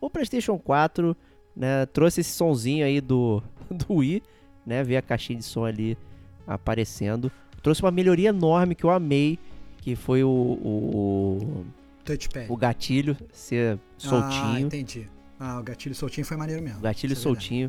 O 0.00 0.08
PlayStation 0.08 0.56
4, 0.58 1.14
né? 1.54 1.84
Trouxe 1.86 2.20
esse 2.22 2.30
sonzinho 2.30 2.86
aí 2.86 3.00
do, 3.00 3.42
do 3.70 3.94
Wii, 3.94 4.22
né? 4.64 4.82
Ver 4.84 4.96
a 4.98 5.02
caixinha 5.02 5.38
de 5.40 5.44
som 5.44 5.64
ali 5.64 5.98
aparecendo 6.46 7.30
trouxe 7.62 7.82
uma 7.82 7.90
melhoria 7.90 8.28
enorme 8.28 8.74
que 8.74 8.84
eu 8.84 8.90
amei, 8.90 9.36
que 9.78 9.96
foi 9.96 10.22
o, 10.22 10.28
o, 10.30 11.66
Touchpad. 12.04 12.46
o 12.50 12.56
gatilho 12.56 13.16
ser 13.32 13.74
Ah, 13.74 13.78
soltinho. 13.98 14.58
entendi. 14.66 15.08
Ah, 15.38 15.58
o 15.58 15.62
gatilho 15.62 15.94
soltinho 15.94 16.24
foi 16.24 16.36
maneiro 16.36 16.62
mesmo. 16.62 16.78
o 16.78 16.82
gatilho 16.82 17.12
é 17.12 17.16
soltinho. 17.16 17.68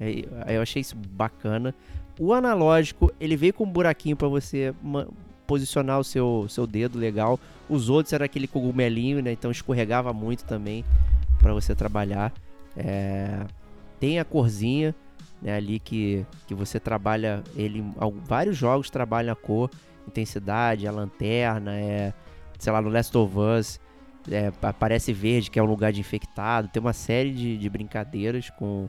É, 0.00 0.56
eu 0.56 0.62
achei 0.62 0.80
isso 0.80 0.96
bacana. 0.96 1.74
O 2.18 2.32
analógico, 2.32 3.12
ele 3.18 3.36
veio 3.36 3.52
com 3.52 3.64
um 3.64 3.70
buraquinho 3.70 4.16
pra 4.16 4.28
você 4.28 4.72
posicionar 5.46 5.98
o 5.98 6.04
seu, 6.04 6.46
seu 6.48 6.66
dedo 6.66 6.98
legal. 6.98 7.38
Os 7.68 7.88
outros 7.88 8.12
era 8.12 8.24
aquele 8.24 8.46
cogumelinho, 8.46 9.22
né? 9.22 9.32
Então 9.32 9.50
escorregava 9.50 10.12
muito 10.12 10.44
também 10.44 10.84
pra 11.38 11.52
você 11.52 11.74
trabalhar. 11.74 12.32
É, 12.76 13.44
Tem 13.98 14.18
a 14.18 14.24
corzinha, 14.24 14.94
né? 15.42 15.56
Ali 15.56 15.78
que, 15.80 16.24
que 16.46 16.54
você 16.54 16.78
trabalha 16.78 17.42
ele. 17.56 17.84
Vários 18.24 18.56
jogos 18.56 18.90
trabalham 18.90 19.32
a 19.32 19.36
cor, 19.36 19.70
intensidade, 20.06 20.86
a 20.86 20.92
lanterna, 20.92 21.74
é, 21.74 22.12
sei 22.58 22.72
lá, 22.72 22.80
no 22.80 22.88
Last 22.90 23.16
of 23.16 23.34
Us. 23.36 23.80
é, 24.30 24.52
aparece 24.62 25.12
verde, 25.12 25.50
que 25.50 25.58
é 25.58 25.62
um 25.62 25.66
lugar 25.66 25.92
de 25.92 26.00
infectado. 26.00 26.68
Tem 26.68 26.80
uma 26.80 26.92
série 26.92 27.32
de, 27.32 27.58
de 27.58 27.68
brincadeiras 27.68 28.50
com, 28.50 28.88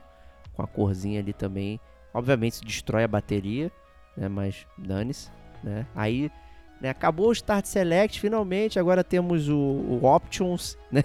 com 0.53 0.61
a 0.61 0.67
corzinha 0.67 1.19
ali 1.19 1.33
também. 1.33 1.79
Obviamente 2.15 2.63
destrói 2.63 3.03
a 3.03 3.07
bateria, 3.09 3.69
né? 4.15 4.29
Mas 4.29 4.65
dane-se, 4.77 5.29
né? 5.61 5.85
Aí 5.93 6.31
né, 6.79 6.89
acabou 6.89 7.27
o 7.27 7.33
Start 7.33 7.65
Select 7.65 8.21
finalmente. 8.21 8.79
Agora 8.79 9.03
temos 9.03 9.49
o, 9.49 9.57
o 9.57 10.05
Options 10.05 10.77
né? 10.89 11.03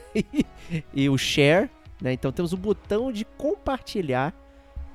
e 0.95 1.09
o 1.09 1.19
Share. 1.19 1.69
Né? 2.01 2.13
Então 2.13 2.31
temos 2.31 2.53
o 2.53 2.57
botão 2.57 3.11
de 3.11 3.25
compartilhar 3.25 4.33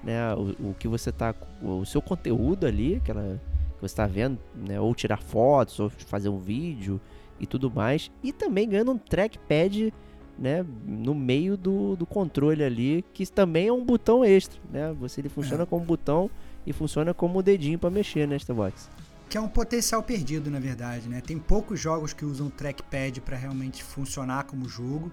né? 0.01 0.33
o, 0.35 0.69
o 0.69 0.75
que 0.79 0.87
você 0.87 1.11
tá. 1.11 1.35
O 1.61 1.83
seu 1.83 2.01
conteúdo 2.01 2.65
ali, 2.65 2.95
aquela 2.95 3.37
que 3.75 3.81
você 3.81 3.87
está 3.87 4.07
vendo, 4.07 4.39
né? 4.55 4.79
Ou 4.79 4.95
tirar 4.95 5.21
fotos, 5.21 5.81
ou 5.81 5.89
fazer 5.89 6.29
um 6.29 6.39
vídeo 6.39 7.01
e 7.41 7.45
tudo 7.45 7.69
mais. 7.69 8.09
E 8.23 8.31
também 8.31 8.69
ganhando 8.69 8.93
um 8.93 8.97
trackpad 8.97 9.93
né, 10.37 10.65
no 10.85 11.13
meio 11.15 11.55
do, 11.57 11.95
do 11.95 12.05
controle 12.05 12.63
ali, 12.63 13.03
que 13.13 13.25
também 13.25 13.67
é 13.67 13.73
um 13.73 13.83
botão 13.85 14.23
extra, 14.25 14.59
né? 14.71 14.93
Você 14.99 15.21
ele 15.21 15.29
funciona 15.29 15.63
É. 15.63 15.65
como 15.65 15.83
botão 15.85 16.29
e 16.65 16.73
funciona 16.73 17.13
como 17.13 17.41
dedinho 17.41 17.79
para 17.79 17.89
mexer 17.89 18.27
nesta 18.27 18.53
box. 18.53 18.89
Que 19.29 19.37
é 19.37 19.41
um 19.41 19.47
potencial 19.47 20.03
perdido, 20.03 20.51
na 20.51 20.59
verdade, 20.59 21.07
né? 21.09 21.21
Tem 21.21 21.37
poucos 21.39 21.79
jogos 21.79 22.13
que 22.13 22.23
usam 22.25 22.49
trackpad 22.49 23.21
pra 23.21 23.35
realmente 23.37 23.83
funcionar 23.83 24.43
como 24.43 24.67
jogo, 24.69 25.11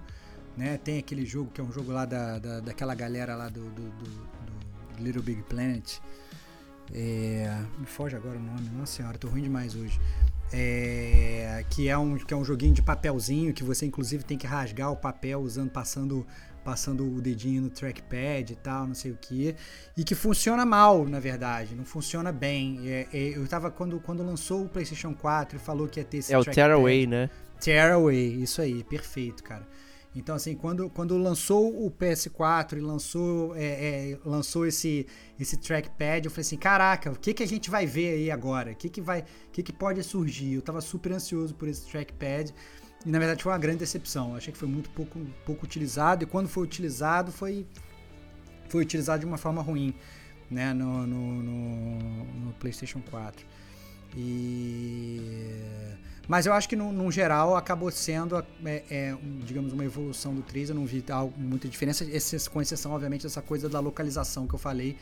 né? 0.57 0.77
Tem 0.77 0.99
aquele 0.99 1.25
jogo 1.25 1.49
que 1.53 1.59
é 1.59 1.63
um 1.63 1.71
jogo 1.71 1.91
lá 1.91 2.05
da, 2.05 2.37
da, 2.37 2.59
daquela 2.59 2.93
galera 2.93 3.35
lá 3.35 3.49
do, 3.49 3.61
do, 3.71 3.81
do- 3.89 4.33
do 4.97 5.03
Little 5.03 5.23
Big 5.23 5.41
Planet, 5.43 5.97
É, 6.93 7.57
me 7.79 7.85
foge 7.85 8.15
agora 8.15 8.37
o 8.37 8.41
nome, 8.41 8.69
nossa 8.77 8.91
senhora, 8.97 9.17
tô 9.17 9.27
ruim 9.27 9.41
demais 9.41 9.73
hoje. 9.75 9.99
É, 10.51 11.65
que, 11.69 11.89
é 11.89 11.97
um, 11.97 12.15
que 12.17 12.33
é 12.33 12.37
um 12.37 12.43
joguinho 12.43 12.73
de 12.73 12.81
papelzinho 12.81 13.53
que 13.53 13.63
você 13.63 13.85
inclusive 13.85 14.23
tem 14.23 14.37
que 14.37 14.45
rasgar 14.45 14.91
o 14.91 14.95
papel 14.95 15.39
usando, 15.39 15.71
passando 15.71 16.25
passando 16.63 17.03
o 17.03 17.21
dedinho 17.21 17.61
no 17.63 17.69
trackpad 17.69 18.53
e 18.53 18.55
tal, 18.55 18.87
não 18.87 18.95
sei 18.95 19.11
o 19.11 19.17
que, 19.19 19.55
e 19.97 20.03
que 20.03 20.15
funciona 20.15 20.65
mal, 20.65 21.05
na 21.05 21.19
verdade, 21.19 21.75
não 21.75 21.83
funciona 21.83 22.31
bem. 22.31 22.79
É, 22.89 23.07
é, 23.13 23.37
eu 23.37 23.45
tava 23.47 23.69
quando, 23.69 23.99
quando 23.99 24.23
lançou 24.23 24.65
o 24.65 24.69
PlayStation 24.69 25.13
4 25.13 25.57
e 25.57 25.59
falou 25.59 25.87
que 25.87 25.99
ia 25.99 26.05
ter 26.05 26.17
esse 26.17 26.33
É 26.33 26.37
o 26.37 26.45
Tearaway, 26.45 27.05
né? 27.05 27.29
Tearaway, 27.59 28.41
isso 28.41 28.61
aí, 28.61 28.83
perfeito, 28.83 29.43
cara. 29.43 29.67
Então, 30.15 30.35
assim, 30.35 30.55
quando, 30.55 30.89
quando 30.89 31.17
lançou 31.17 31.85
o 31.85 31.89
PS4 31.89 32.77
e 32.77 32.79
lançou, 32.79 33.55
é, 33.55 34.11
é, 34.11 34.19
lançou 34.23 34.65
esse, 34.65 35.07
esse 35.39 35.57
trackpad, 35.57 36.25
eu 36.25 36.31
falei 36.31 36.41
assim, 36.41 36.57
caraca, 36.57 37.11
o 37.11 37.17
que, 37.17 37.33
que 37.33 37.41
a 37.41 37.47
gente 37.47 37.69
vai 37.69 37.87
ver 37.87 38.15
aí 38.15 38.31
agora? 38.31 38.71
O 38.71 38.75
que, 38.75 38.89
que, 38.89 39.01
vai, 39.01 39.21
o 39.21 39.51
que, 39.51 39.63
que 39.63 39.73
pode 39.73 40.03
surgir? 40.03 40.53
Eu 40.53 40.61
tava 40.61 40.81
super 40.81 41.11
ansioso 41.11 41.55
por 41.55 41.67
esse 41.67 41.87
trackpad. 41.89 42.53
E 43.05 43.09
na 43.09 43.19
verdade 43.19 43.41
foi 43.41 43.51
uma 43.51 43.57
grande 43.57 43.79
decepção. 43.79 44.31
Eu 44.31 44.37
achei 44.37 44.53
que 44.53 44.59
foi 44.59 44.67
muito 44.67 44.89
pouco, 44.91 45.19
pouco 45.45 45.65
utilizado. 45.65 46.23
E 46.23 46.27
quando 46.27 46.47
foi 46.47 46.63
utilizado, 46.63 47.31
foi, 47.31 47.65
foi 48.69 48.83
utilizado 48.83 49.21
de 49.21 49.25
uma 49.25 49.37
forma 49.37 49.61
ruim 49.63 49.95
né, 50.49 50.73
no, 50.73 51.07
no, 51.07 51.43
no, 51.43 52.23
no 52.45 52.53
PlayStation 52.53 53.01
4. 53.09 53.45
E... 54.15 55.19
Mas 56.27 56.45
eu 56.45 56.53
acho 56.53 56.69
que, 56.69 56.75
no, 56.75 56.91
no 56.91 57.11
geral, 57.11 57.55
acabou 57.55 57.91
sendo, 57.91 58.37
é, 58.65 58.83
é, 58.89 59.17
digamos, 59.45 59.73
uma 59.73 59.83
evolução 59.83 60.33
do 60.33 60.41
3. 60.41 60.69
Eu 60.69 60.75
não 60.75 60.85
vi 60.85 61.03
algo, 61.09 61.33
muita 61.37 61.67
diferença, 61.67 62.05
com 62.49 62.61
exceção, 62.61 62.93
obviamente, 62.93 63.23
dessa 63.23 63.41
coisa 63.41 63.67
da 63.67 63.79
localização 63.79 64.47
que 64.47 64.55
eu 64.55 64.59
falei, 64.59 64.97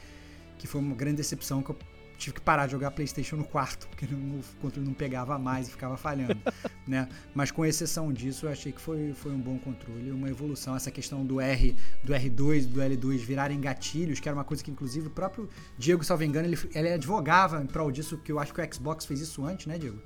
que 0.58 0.66
foi 0.66 0.82
uma 0.82 0.96
grande 0.96 1.18
decepção 1.18 1.62
que 1.62 1.70
eu 1.70 1.78
tive 2.22 2.36
que 2.36 2.42
parar 2.42 2.68
de 2.68 2.74
jogar 2.74 2.92
PlayStation 2.92 3.36
no 3.36 3.44
quarto, 3.44 3.88
porque 3.88 4.06
não, 4.06 4.40
o 4.40 4.44
controle 4.62 4.88
não 4.88 4.94
pegava 4.94 5.40
mais 5.40 5.68
e 5.68 5.72
ficava 5.72 5.98
falhando, 5.98 6.38
né? 6.88 7.10
Mas 7.34 7.50
com 7.50 7.66
exceção 7.66 8.14
disso, 8.14 8.46
eu 8.46 8.52
achei 8.52 8.72
que 8.72 8.80
foi, 8.80 9.12
foi 9.14 9.32
um 9.32 9.40
bom 9.40 9.58
controle, 9.58 10.12
uma 10.12 10.30
evolução. 10.30 10.76
Essa 10.76 10.92
questão 10.92 11.26
do 11.26 11.42
R, 11.42 11.76
do 12.04 12.14
R2 12.14 12.68
do 12.68 12.80
L2 12.80 13.18
virarem 13.18 13.60
gatilhos, 13.60 14.20
que 14.20 14.30
era 14.30 14.38
uma 14.38 14.44
coisa 14.44 14.64
que 14.64 14.70
inclusive 14.70 15.08
o 15.08 15.10
próprio 15.10 15.50
Diego, 15.78 16.04
salvo 16.04 16.24
engano, 16.24 16.48
ele, 16.48 16.60
ele 16.76 16.94
advogava 16.94 17.62
em 17.62 17.66
prol 17.66 17.92
disso, 17.92 18.18
que 18.18 18.32
eu 18.32 18.40
acho 18.40 18.54
que 18.54 18.62
o 18.62 18.74
Xbox 18.74 19.06
fez 19.06 19.20
isso 19.20 19.44
antes, 19.44 19.66
né, 19.66 19.80
Diego? 19.80 20.00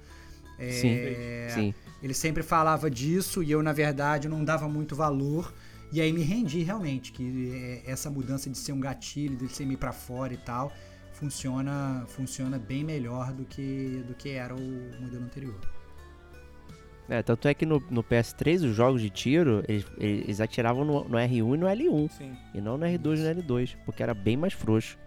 É, 0.57 0.71
sim, 0.71 1.53
sim. 1.53 1.73
Ele 2.01 2.13
sempre 2.13 2.43
falava 2.43 2.89
disso 2.89 3.41
e 3.41 3.51
eu, 3.51 3.63
na 3.63 3.73
verdade, 3.73 4.27
não 4.27 4.43
dava 4.43 4.67
muito 4.67 4.95
valor. 4.95 5.53
E 5.91 6.01
aí 6.01 6.11
me 6.11 6.23
rendi 6.23 6.61
realmente, 6.61 7.11
que 7.11 7.81
é, 7.85 7.91
essa 7.91 8.09
mudança 8.09 8.49
de 8.49 8.57
ser 8.57 8.73
um 8.73 8.79
gatilho, 8.79 9.35
de 9.35 9.47
ser 9.49 9.65
meio 9.65 9.77
pra 9.77 9.91
fora 9.91 10.33
e 10.33 10.37
tal, 10.37 10.71
funciona, 11.13 12.05
funciona 12.07 12.59
bem 12.59 12.83
melhor 12.83 13.31
do 13.31 13.45
que, 13.45 14.03
do 14.07 14.13
que 14.13 14.29
era 14.29 14.53
o 14.53 15.01
modelo 15.01 15.23
anterior. 15.23 15.59
É, 17.07 17.21
tanto 17.21 17.47
é 17.47 17.53
que 17.53 17.65
no, 17.65 17.81
no 17.91 18.03
PS3 18.03 18.67
os 18.67 18.75
jogos 18.75 19.01
de 19.01 19.09
tiro, 19.09 19.63
eles, 19.67 19.85
eles 19.97 20.41
atiravam 20.41 20.83
no, 20.83 21.03
no, 21.03 21.17
R1 21.17 21.29
e 21.29 21.57
no 21.57 21.67
L1. 21.67 22.11
Sim. 22.11 22.35
E 22.53 22.59
não 22.59 22.77
no 22.77 22.85
R2 22.85 23.19
e 23.19 23.33
no 23.33 23.43
L2, 23.43 23.77
porque 23.85 24.01
era 24.01 24.13
bem 24.13 24.35
mais 24.35 24.53
frouxo. 24.53 24.97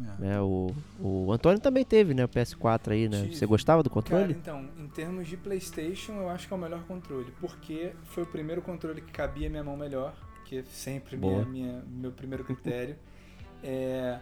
É. 0.00 0.22
Né, 0.22 0.40
o, 0.40 0.74
o 1.00 1.32
Antônio 1.32 1.60
também 1.60 1.84
teve, 1.84 2.14
né? 2.14 2.24
O 2.24 2.28
PS4 2.28 2.92
aí, 2.92 3.08
né? 3.08 3.28
Você 3.32 3.46
gostava 3.46 3.82
do 3.82 3.90
controle? 3.90 4.34
Cara, 4.34 4.38
então, 4.62 4.84
em 4.84 4.88
termos 4.88 5.28
de 5.28 5.36
Playstation, 5.36 6.12
eu 6.12 6.28
acho 6.28 6.48
que 6.48 6.54
é 6.54 6.56
o 6.56 6.60
melhor 6.60 6.82
controle. 6.84 7.32
Porque 7.40 7.92
foi 8.04 8.22
o 8.22 8.26
primeiro 8.26 8.62
controle 8.62 9.00
que 9.00 9.12
cabia 9.12 9.48
minha 9.48 9.64
mão 9.64 9.76
melhor. 9.76 10.14
Que 10.44 10.58
é 10.58 10.64
sempre 10.64 11.16
minha, 11.16 11.44
minha, 11.44 11.82
meu 11.88 12.12
primeiro 12.12 12.44
critério. 12.44 12.96
é, 13.62 14.18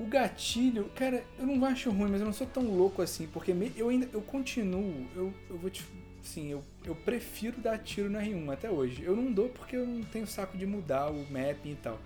o 0.00 0.06
gatilho, 0.06 0.90
cara, 0.96 1.22
eu 1.38 1.46
não 1.46 1.62
acho 1.66 1.90
ruim, 1.90 2.10
mas 2.10 2.20
eu 2.20 2.26
não 2.26 2.32
sou 2.32 2.46
tão 2.46 2.64
louco 2.64 3.02
assim, 3.02 3.26
porque 3.26 3.54
eu 3.76 3.90
ainda 3.90 4.08
eu 4.14 4.22
continuo, 4.22 5.06
eu, 5.14 5.32
eu 5.48 5.58
vou 5.58 5.68
te. 5.68 5.84
Sim, 6.22 6.48
eu, 6.48 6.62
eu 6.84 6.94
prefiro 6.94 7.60
dar 7.60 7.78
tiro 7.78 8.08
no 8.08 8.18
R1 8.18 8.52
até 8.52 8.70
hoje. 8.70 9.02
Eu 9.02 9.14
não 9.14 9.30
dou 9.30 9.48
porque 9.50 9.76
eu 9.76 9.86
não 9.86 10.02
tenho 10.02 10.26
saco 10.26 10.56
de 10.56 10.66
mudar 10.66 11.10
o 11.10 11.26
mapping 11.30 11.72
e 11.72 11.76
tal. 11.76 11.98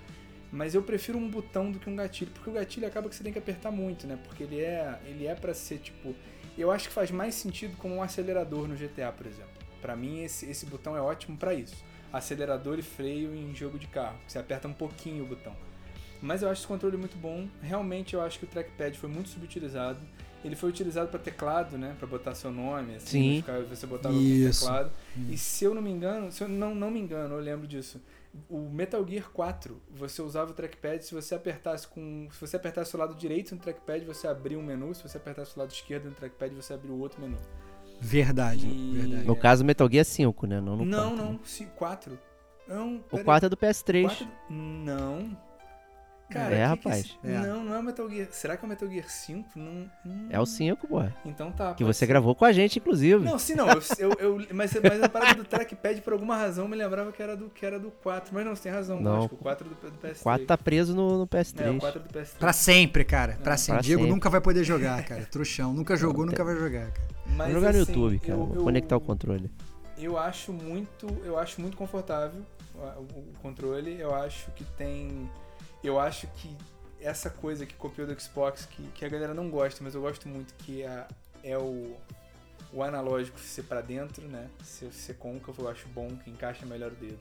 Mas 0.54 0.72
eu 0.72 0.82
prefiro 0.84 1.18
um 1.18 1.28
botão 1.28 1.72
do 1.72 1.80
que 1.80 1.90
um 1.90 1.96
gatilho, 1.96 2.30
porque 2.30 2.48
o 2.48 2.52
gatilho 2.52 2.86
acaba 2.86 3.08
que 3.08 3.16
você 3.16 3.24
tem 3.24 3.32
que 3.32 3.38
apertar 3.40 3.72
muito, 3.72 4.06
né? 4.06 4.16
Porque 4.22 4.44
ele 4.44 4.60
é, 4.60 5.00
ele 5.04 5.26
é 5.26 5.34
para 5.34 5.52
ser 5.52 5.78
tipo, 5.78 6.14
eu 6.56 6.70
acho 6.70 6.86
que 6.86 6.94
faz 6.94 7.10
mais 7.10 7.34
sentido 7.34 7.76
como 7.76 7.96
um 7.96 8.02
acelerador 8.02 8.68
no 8.68 8.76
GTA, 8.76 9.10
por 9.10 9.26
exemplo. 9.26 9.50
Para 9.82 9.96
mim 9.96 10.22
esse, 10.22 10.48
esse 10.48 10.64
botão 10.64 10.96
é 10.96 11.00
ótimo 11.00 11.36
para 11.36 11.52
isso. 11.52 11.74
Acelerador 12.12 12.78
e 12.78 12.82
freio 12.82 13.34
em 13.34 13.52
jogo 13.52 13.80
de 13.80 13.88
carro. 13.88 14.16
Você 14.28 14.38
aperta 14.38 14.68
um 14.68 14.72
pouquinho 14.72 15.24
o 15.24 15.26
botão. 15.26 15.56
Mas 16.22 16.42
eu 16.42 16.48
acho 16.48 16.60
esse 16.60 16.68
controle 16.68 16.96
muito 16.96 17.18
bom. 17.18 17.48
Realmente 17.60 18.14
eu 18.14 18.22
acho 18.22 18.38
que 18.38 18.44
o 18.44 18.48
trackpad 18.48 18.96
foi 18.96 19.08
muito 19.08 19.30
subutilizado. 19.30 19.98
Ele 20.44 20.54
foi 20.54 20.68
utilizado 20.68 21.08
para 21.08 21.18
teclado, 21.18 21.76
né? 21.76 21.96
Para 21.98 22.06
botar 22.06 22.32
seu 22.36 22.52
nome, 22.52 22.94
assim, 22.94 23.42
Sim. 23.42 23.44
você 23.68 23.86
botava 23.88 24.14
no 24.14 24.52
teclado. 24.52 24.92
Hum. 25.16 25.26
E 25.30 25.36
se 25.36 25.64
eu 25.64 25.74
não 25.74 25.82
me 25.82 25.90
engano, 25.90 26.30
se 26.30 26.44
eu 26.44 26.48
não, 26.48 26.76
não 26.76 26.92
me 26.92 27.00
engano, 27.00 27.34
eu 27.34 27.40
lembro 27.40 27.66
disso. 27.66 28.00
O 28.48 28.68
Metal 28.68 29.06
Gear 29.06 29.30
4, 29.30 29.80
você 29.90 30.20
usava 30.20 30.50
o 30.50 30.54
trackpad, 30.54 31.04
se 31.04 31.14
você 31.14 31.34
apertasse 31.34 31.86
com, 31.86 32.28
se 32.32 32.40
você 32.40 32.56
apertasse 32.56 32.94
o 32.96 32.98
lado 32.98 33.14
direito 33.14 33.54
no 33.54 33.60
trackpad, 33.60 34.04
você 34.04 34.26
abria 34.26 34.58
um 34.58 34.62
menu, 34.62 34.92
se 34.94 35.02
você 35.02 35.18
apertasse 35.18 35.56
o 35.56 35.60
lado 35.60 35.70
esquerdo 35.70 36.06
no 36.06 36.12
trackpad, 36.12 36.54
você 36.54 36.74
abria 36.74 36.92
o 36.92 36.98
outro 36.98 37.20
menu. 37.20 37.38
Verdade, 38.00 38.66
e... 38.66 38.98
verdade. 38.98 39.24
No 39.24 39.36
caso, 39.36 39.64
Metal 39.64 39.88
Gear 39.90 40.04
5, 40.04 40.46
né? 40.46 40.60
Não, 40.60 40.76
no 40.76 40.84
não, 40.84 41.10
4, 41.10 41.24
não, 41.24 41.32
né? 41.32 41.38
4. 41.76 42.18
Não, 42.66 43.04
o 43.12 43.22
4 43.22 43.46
é 43.46 43.48
do 43.48 43.56
PS3. 43.56 44.02
4... 44.02 44.28
Não. 44.50 45.36
Cara, 46.34 46.54
é, 46.54 46.58
que 46.58 46.64
rapaz. 46.64 47.16
Que... 47.22 47.28
É. 47.28 47.38
Não, 47.38 47.64
não 47.64 47.74
é 47.74 47.78
o 47.78 47.82
Metal 47.82 48.10
Gear. 48.10 48.28
Será 48.30 48.56
que 48.56 48.64
é 48.64 48.66
o 48.66 48.68
Metal 48.68 48.88
Gear 48.88 49.08
5? 49.08 49.48
Não, 49.58 49.90
não... 50.04 50.26
É 50.30 50.40
o 50.40 50.44
5, 50.44 50.86
pô. 50.86 51.02
Então 51.24 51.50
tá. 51.52 51.74
Que 51.74 51.84
você 51.84 52.00
ser. 52.00 52.06
gravou 52.06 52.34
com 52.34 52.44
a 52.44 52.52
gente, 52.52 52.78
inclusive. 52.78 53.24
Não, 53.24 53.38
sim, 53.38 53.54
não. 53.54 53.68
Eu, 53.68 53.80
eu, 53.98 54.12
eu, 54.18 54.46
mas, 54.52 54.72
mas 54.82 55.02
a 55.02 55.08
parada 55.08 55.34
do 55.36 55.44
trackpad, 55.44 56.00
por 56.02 56.12
alguma 56.12 56.36
razão, 56.36 56.66
me 56.68 56.76
lembrava 56.76 57.12
que 57.12 57.22
era 57.22 57.36
do, 57.36 57.48
que 57.48 57.64
era 57.64 57.78
do 57.78 57.90
4. 57.90 58.34
Mas 58.34 58.44
não, 58.44 58.54
você 58.54 58.64
tem 58.64 58.72
razão. 58.72 59.00
Não. 59.00 59.18
Acho 59.20 59.28
que 59.28 59.34
o 59.34 59.38
4 59.38 59.66
é 59.66 59.68
do, 59.68 59.90
do 59.90 59.98
PS3. 59.98 60.20
O 60.20 60.22
4 60.24 60.46
tá 60.46 60.58
preso 60.58 60.94
no, 60.94 61.18
no 61.18 61.26
PS3. 61.26 61.60
É, 61.66 61.70
o 61.70 61.78
4 61.78 62.00
é 62.00 62.02
do 62.02 62.18
PS3. 62.18 62.38
Pra 62.38 62.52
sempre, 62.52 63.04
cara. 63.04 63.38
Pra 63.42 63.54
É. 63.54 63.56
sempre. 63.56 63.74
Pra 63.78 63.82
Diego 63.82 64.00
sempre. 64.02 64.14
nunca 64.14 64.28
vai 64.28 64.40
poder 64.40 64.64
jogar, 64.64 65.02
cara. 65.06 65.24
Trouxão. 65.26 65.72
Nunca 65.72 65.96
jogou, 65.96 66.26
nunca 66.26 66.42
vai 66.44 66.56
jogar, 66.56 66.90
cara. 66.90 67.08
Mas, 67.26 67.46
Vou 67.52 67.60
jogar 67.60 67.72
no 67.72 67.80
assim, 67.82 67.92
YouTube, 67.92 68.18
cara. 68.18 68.32
eu- 68.32 68.46
Vou 68.46 68.56
eu- 68.56 68.64
conectar 68.64 68.96
o 68.96 69.00
controle. 69.00 69.50
Eu 69.96 70.18
acho 70.18 70.52
muito, 70.52 71.06
eu 71.24 71.38
acho 71.38 71.60
muito 71.60 71.76
confortável 71.76 72.40
o, 72.74 73.02
o 73.02 73.24
controle. 73.40 73.96
Eu 73.98 74.12
acho 74.14 74.50
que 74.50 74.64
tem, 74.64 75.30
eu 75.86 75.98
acho 76.00 76.26
que 76.28 76.56
essa 77.00 77.28
coisa 77.28 77.66
que 77.66 77.74
copiou 77.74 78.06
do 78.06 78.18
Xbox 78.20 78.66
que, 78.66 78.82
que 78.88 79.04
a 79.04 79.08
galera 79.08 79.34
não 79.34 79.50
gosta, 79.50 79.84
mas 79.84 79.94
eu 79.94 80.00
gosto 80.00 80.28
muito 80.28 80.54
que 80.54 80.82
é, 80.82 81.06
é 81.42 81.58
o 81.58 81.96
o 82.74 82.82
analógico 82.82 83.38
ser 83.38 83.62
pra 83.62 83.80
dentro, 83.80 84.26
né? 84.26 84.50
Ser, 84.64 84.92
ser 84.92 85.14
côncavo, 85.14 85.62
eu 85.62 85.68
acho 85.68 85.86
bom, 85.88 86.08
que 86.08 86.28
encaixa 86.28 86.66
melhor 86.66 86.90
o 86.90 86.96
dedo. 86.96 87.20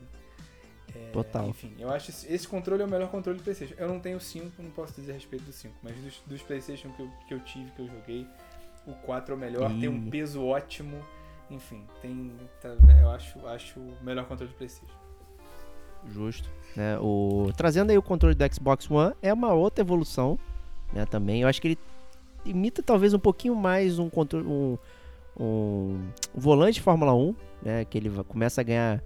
É, 0.95 1.11
Total. 1.11 1.47
Enfim, 1.47 1.75
eu 1.79 1.91
acho 1.91 2.09
esse, 2.09 2.31
esse 2.31 2.47
controle 2.47 2.81
é 2.81 2.85
o 2.85 2.89
melhor 2.89 3.09
controle 3.09 3.37
do 3.37 3.43
PlayStation. 3.43 3.75
Eu 3.77 3.87
não 3.87 3.99
tenho 3.99 4.17
o 4.17 4.19
5, 4.19 4.61
não 4.61 4.71
posso 4.71 4.93
dizer 4.99 5.11
a 5.11 5.15
respeito 5.15 5.45
do 5.45 5.53
5, 5.53 5.75
mas 5.83 5.95
dos, 5.97 6.21
dos 6.25 6.41
PlayStation 6.41 6.91
que 6.93 7.01
eu, 7.01 7.11
que 7.27 7.33
eu 7.35 7.39
tive, 7.41 7.69
que 7.71 7.81
eu 7.81 7.87
joguei, 7.87 8.27
o 8.87 8.93
4 8.93 9.33
é 9.33 9.37
o 9.37 9.39
melhor, 9.39 9.69
tem 9.79 9.87
um 9.89 10.09
peso 10.09 10.43
ótimo. 10.43 10.99
Enfim, 11.49 11.85
tem. 12.01 12.31
tá- 12.61 12.75
eu 12.99 13.09
acho, 13.11 13.47
acho 13.47 13.79
o 13.79 13.97
melhor 14.03 14.25
controle 14.25 14.51
do 14.51 14.57
PlayStation. 14.57 14.93
Justo. 16.11 16.49
Né? 16.75 16.97
O... 16.99 17.51
Trazendo 17.55 17.91
aí 17.91 17.97
o 17.97 18.01
controle 18.01 18.35
do 18.35 18.53
Xbox 18.53 18.89
One, 18.89 19.13
é 19.21 19.33
uma 19.33 19.53
outra 19.53 19.83
evolução, 19.83 20.37
né, 20.91 21.05
também. 21.05 21.41
Eu 21.41 21.47
acho 21.47 21.61
que 21.61 21.69
ele 21.69 21.77
imita 22.45 22.81
talvez 22.81 23.13
um 23.13 23.19
pouquinho 23.19 23.55
mais 23.55 23.99
um 23.99 24.09
controle, 24.09 24.47
um, 24.47 24.77
um, 25.39 25.99
volante 26.33 26.75
de 26.75 26.81
Fórmula 26.81 27.13
1, 27.13 27.35
né, 27.61 27.85
que 27.85 27.97
ele 27.97 28.09
começa 28.27 28.61
a 28.61 28.63
ganhar, 28.63 29.03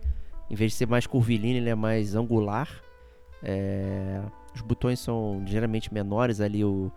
em 0.49 0.55
vez 0.55 0.71
de 0.71 0.77
ser 0.77 0.87
mais 0.87 1.05
curvilíneo, 1.05 1.57
ele 1.61 1.69
é 1.69 1.75
mais 1.75 2.15
angular. 2.15 2.69
É, 3.43 4.21
Os 4.55 4.61
botões 4.61 4.99
são 4.99 5.43
geralmente 5.45 5.93
menores 5.93 6.41
ali, 6.41 6.63
o, 6.63 6.91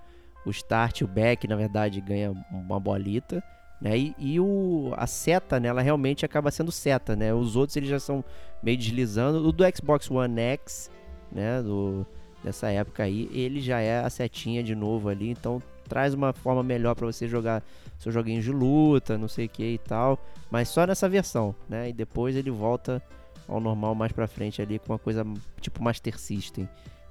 o 0.46 0.50
start 0.50 1.00
e 1.00 1.04
o 1.04 1.08
back, 1.08 1.46
na 1.46 1.56
verdade, 1.56 2.00
ganha 2.00 2.32
uma 2.50 2.80
bolita. 2.80 3.42
Né? 3.80 3.96
E, 3.96 4.14
e 4.18 4.40
o, 4.40 4.92
a 4.96 5.06
seta, 5.06 5.58
né, 5.58 5.68
ela 5.68 5.80
realmente 5.80 6.24
acaba 6.24 6.50
sendo 6.50 6.70
seta, 6.70 7.16
né? 7.16 7.32
Os 7.32 7.56
outros 7.56 7.76
eles 7.76 7.88
já 7.88 7.98
são 7.98 8.22
meio 8.62 8.76
deslizando. 8.76 9.46
O 9.46 9.52
do 9.52 9.64
Xbox 9.74 10.10
One 10.10 10.38
X, 10.38 10.90
né, 11.32 11.62
do, 11.62 12.06
dessa 12.44 12.70
época 12.70 13.04
aí, 13.04 13.30
ele 13.32 13.60
já 13.60 13.80
é 13.80 14.00
a 14.00 14.10
setinha 14.10 14.62
de 14.62 14.74
novo 14.74 15.08
ali, 15.08 15.30
então 15.30 15.62
traz 15.88 16.14
uma 16.14 16.32
forma 16.32 16.62
melhor 16.62 16.94
para 16.94 17.06
você 17.06 17.26
jogar 17.26 17.64
seu 17.98 18.12
joguinho 18.12 18.40
de 18.40 18.52
luta, 18.52 19.18
não 19.18 19.28
sei 19.28 19.46
o 19.46 19.48
que 19.48 19.64
e 19.64 19.78
tal, 19.78 20.18
mas 20.50 20.68
só 20.68 20.86
nessa 20.86 21.08
versão, 21.08 21.54
né? 21.68 21.88
E 21.88 21.92
depois 21.92 22.36
ele 22.36 22.50
volta 22.50 23.02
ao 23.48 23.60
normal 23.60 23.94
mais 23.94 24.12
pra 24.12 24.28
frente 24.28 24.62
ali 24.62 24.78
com 24.78 24.92
uma 24.92 24.98
coisa 24.98 25.24
tipo 25.60 25.82
Master 25.82 26.18
System, 26.18 26.68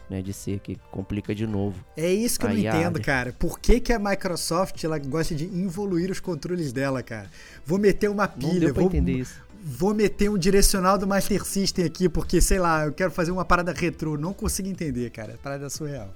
né, 0.09 0.21
de 0.21 0.33
ser 0.33 0.59
que 0.59 0.77
complica 0.91 1.35
de 1.35 1.45
novo. 1.45 1.83
É 1.95 2.11
isso 2.11 2.39
que 2.39 2.45
eu 2.45 2.49
não 2.49 2.57
entendo, 2.57 2.95
área. 2.95 3.01
cara. 3.01 3.35
Por 3.37 3.59
que, 3.59 3.79
que 3.79 3.93
a 3.93 3.99
Microsoft 3.99 4.83
ela 4.83 4.97
gosta 4.97 5.35
de 5.35 5.45
involuir 5.45 6.09
os 6.09 6.19
controles 6.19 6.73
dela, 6.73 7.03
cara? 7.03 7.29
Vou 7.65 7.77
meter 7.77 8.09
uma 8.09 8.27
pilha, 8.27 8.73
vou, 8.73 8.85
entender 8.85 9.13
isso. 9.13 9.41
vou 9.63 9.93
meter 9.93 10.29
um 10.29 10.37
direcional 10.37 10.97
do 10.97 11.05
Master 11.05 11.45
System 11.45 11.85
aqui, 11.85 12.09
porque, 12.09 12.41
sei 12.41 12.59
lá, 12.59 12.85
eu 12.85 12.91
quero 12.91 13.11
fazer 13.11 13.31
uma 13.31 13.45
parada 13.45 13.71
retrô. 13.71 14.17
Não 14.17 14.33
consigo 14.33 14.67
entender, 14.67 15.09
cara. 15.11 15.37
Parada 15.43 15.69
surreal. 15.69 16.13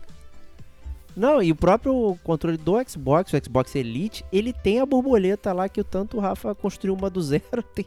Não, 1.15 1.41
e 1.43 1.51
o 1.51 1.55
próprio 1.55 2.17
controle 2.23 2.57
do 2.57 2.73
Xbox, 2.89 3.31
o 3.33 3.37
Xbox 3.43 3.75
Elite, 3.75 4.25
ele 4.31 4.51
tem 4.51 4.79
a 4.79 4.85
borboleta 4.85 5.53
lá 5.53 5.69
que 5.69 5.79
o 5.79 5.83
tanto 5.83 6.17
o 6.17 6.19
Rafa 6.19 6.55
construiu 6.55 6.95
uma 6.95 7.09
do 7.09 7.21
zero, 7.23 7.61
tem, 7.75 7.85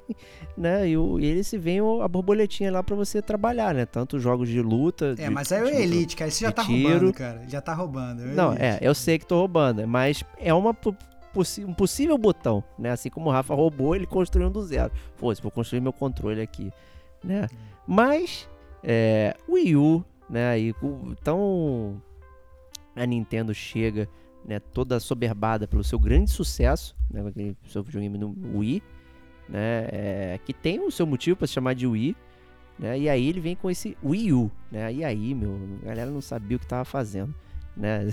né? 0.56 0.88
E, 0.88 0.96
o, 0.96 1.18
e 1.18 1.24
ele 1.24 1.42
se 1.42 1.58
vem 1.58 1.80
a 1.80 2.06
borboletinha 2.08 2.70
lá 2.70 2.82
pra 2.82 2.94
você 2.94 3.20
trabalhar, 3.20 3.74
né? 3.74 3.84
Tanto 3.84 4.18
jogos 4.20 4.48
de 4.48 4.60
luta. 4.62 5.14
É, 5.18 5.24
de- 5.26 5.30
mas 5.30 5.50
aí 5.50 5.60
é 5.60 5.64
o 5.64 5.68
Elite, 5.68 6.14
cara. 6.16 6.30
Você 6.30 6.44
já 6.44 6.52
tá 6.52 6.64
tiro. 6.64 6.88
roubando, 6.88 7.12
cara. 7.12 7.42
Já 7.48 7.60
tá 7.60 7.74
roubando. 7.74 8.20
o 8.22 8.26
Não, 8.26 8.52
é, 8.52 8.78
eu 8.80 8.94
sei 8.94 9.18
que 9.18 9.26
tô 9.26 9.38
roubando, 9.38 9.86
mas 9.88 10.22
é 10.38 10.54
uma 10.54 10.70
um 11.66 11.74
possível 11.74 12.16
botão, 12.16 12.64
né? 12.78 12.90
Assim 12.92 13.10
como 13.10 13.28
o 13.28 13.32
Rafa 13.32 13.54
roubou, 13.54 13.94
ele 13.94 14.06
construiu 14.06 14.48
um 14.48 14.50
do 14.52 14.62
zero. 14.62 14.90
Pô, 15.18 15.34
se 15.34 15.42
vou 15.42 15.50
construir 15.50 15.80
meu 15.80 15.92
controle 15.92 16.40
aqui, 16.40 16.72
né? 17.22 17.46
Mas, 17.86 18.48
é, 18.82 19.34
o 19.46 19.52
Wii 19.54 19.76
U, 19.76 20.04
né? 20.30 20.58
Então, 20.58 22.00
a 22.96 23.06
Nintendo 23.06 23.54
chega, 23.54 24.08
né? 24.44 24.58
Toda 24.58 24.98
soberbada 24.98 25.68
pelo 25.68 25.84
seu 25.84 25.98
grande 25.98 26.30
sucesso, 26.30 26.96
né? 27.10 27.26
Aquele 27.26 27.56
seu 27.68 27.82
videogame 27.82 28.18
no 28.18 28.34
Wii, 28.54 28.82
né? 29.48 29.88
é, 29.90 30.40
que 30.44 30.52
tem 30.52 30.80
o 30.80 30.90
seu 30.90 31.06
motivo 31.06 31.36
para 31.36 31.46
se 31.46 31.52
chamar 31.52 31.74
de 31.74 31.86
Wii, 31.86 32.16
né? 32.78 32.98
E 32.98 33.08
aí 33.08 33.28
ele 33.28 33.40
vem 33.40 33.54
com 33.54 33.70
esse 33.70 33.96
Wii 34.02 34.32
U, 34.32 34.50
né? 34.70 34.92
E 34.92 35.04
aí, 35.04 35.34
meu, 35.34 35.58
a 35.82 35.86
galera 35.86 36.10
não 36.10 36.20
sabia 36.20 36.56
o 36.56 36.60
que 36.60 36.66
tava 36.66 36.84
fazendo, 36.84 37.34
né? 37.76 38.08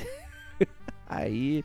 aí 1.08 1.64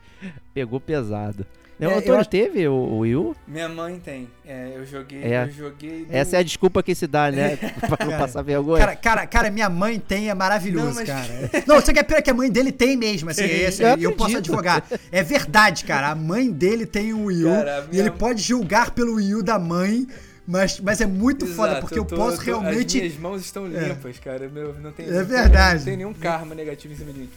pegou 0.53 0.79
pesado. 0.79 1.45
É, 1.79 1.87
o 1.87 1.91
eu 1.91 1.97
Antônio 1.97 2.19
acho- 2.19 2.29
teve 2.29 2.67
o, 2.67 2.73
o 2.73 2.97
Wii 2.99 3.15
U? 3.15 3.35
Minha 3.47 3.69
mãe 3.69 3.97
tem. 4.03 4.27
É, 4.45 4.73
eu 4.75 4.85
joguei. 4.85 5.23
É. 5.23 5.43
Eu 5.45 5.51
joguei. 5.51 6.03
do- 6.05 6.13
Essa 6.13 6.35
é 6.35 6.39
a 6.39 6.43
desculpa 6.43 6.83
que 6.83 6.93
se 6.93 7.07
dá, 7.07 7.31
né? 7.31 7.55
pra 7.95 8.05
não 8.05 8.17
passar 8.17 8.41
vergonha. 8.41 8.79
Cara, 8.85 8.95
cara, 8.97 9.27
cara, 9.27 9.49
minha 9.51 9.69
mãe 9.69 9.97
tem, 9.97 10.29
é 10.29 10.33
maravilhoso, 10.33 10.87
Não, 10.87 10.93
mas- 10.95 11.07
cara. 11.07 11.49
Não, 11.65 11.75
você 11.79 11.93
quer 11.93 12.03
pior 12.03 12.21
que 12.21 12.29
a 12.29 12.33
mãe 12.33 12.51
dele 12.51 12.71
tem 12.73 12.97
mesmo, 12.97 13.29
assim, 13.29 13.43
é 13.43 13.63
esse, 13.63 13.81
Eu 13.81 13.97
e 13.97 14.03
eu 14.03 14.11
posso 14.11 14.35
advogar. 14.37 14.83
É 15.11 15.23
verdade, 15.23 15.85
cara. 15.85 16.09
A 16.09 16.15
mãe 16.15 16.51
dele 16.51 16.85
tem 16.85 17.13
um 17.13 17.25
Wii 17.25 17.45
U 17.45 17.49
Cara, 17.49 17.77
a 17.79 17.85
e 17.85 17.87
minha- 17.89 18.01
ele 18.03 18.11
pode 18.11 18.41
julgar 18.41 18.91
pelo 18.91 19.13
Wii 19.15 19.35
U 19.35 19.43
da 19.43 19.57
mãe, 19.57 20.05
mas, 20.45 20.79
mas 20.81 20.99
é 20.99 21.05
muito 21.05 21.45
foda, 21.47 21.73
Exato, 21.73 21.81
porque 21.85 21.99
eu, 21.99 22.03
tô- 22.05 22.15
posso 22.17 22.37
tô- 22.37 22.43
realmente. 22.43 22.97
As 22.97 23.03
minhas 23.03 23.19
mãos 23.19 23.41
estão 23.41 23.65
É. 23.67 23.87
limpas, 23.87 24.19
cara. 24.19 24.49
Meu, 24.49 24.73
não 24.81 24.91
tem, 24.91 25.05
É 25.05 25.11
não 25.11 25.17
tem- 25.19 25.25
verdade. 25.27 25.77
Não 25.79 25.85
tem 25.85 25.97
nenhum 25.97 26.13
karma 26.13 26.53
negativo 26.55 26.93
em 26.93 26.97
cima 26.97 27.13
de 27.13 27.19
mim. 27.19 27.29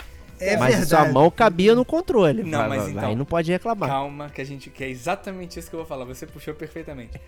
É 0.43 0.57
mas 0.57 0.77
verdade. 0.77 0.89
sua 1.05 1.13
mão 1.13 1.31
cabia 1.31 1.75
no 1.75 1.85
controle. 1.85 2.43
Não, 2.43 2.69
mas 2.69 2.89
então- 2.89 3.09
Aí 3.09 3.15
não 3.17 3.25
pode 3.25 3.51
reclamar. 3.51 3.89
Calma, 3.89 4.29
que 4.31 4.41
a 4.41 4.45
gente 4.45 4.71
que 4.71 4.83
é 4.85 4.89
exatamente 4.89 5.59
isso 5.59 5.69
que 5.69 5.75
eu 5.75 5.81
vou 5.81 5.87
falar. 5.87 6.05
Você 6.05 6.27
puxou 6.27 6.55
perfeitamente. 6.55 7.21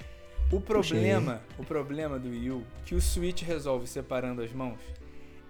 O 0.52 0.60
problema, 0.60 1.42
o 1.58 1.64
problema 1.64 2.18
do 2.18 2.28
Wii 2.28 2.50
U 2.50 2.64
que 2.84 2.94
o 2.94 3.00
Switch 3.00 3.42
resolve 3.42 3.86
separando 3.86 4.42
as 4.42 4.52
mãos 4.52 4.78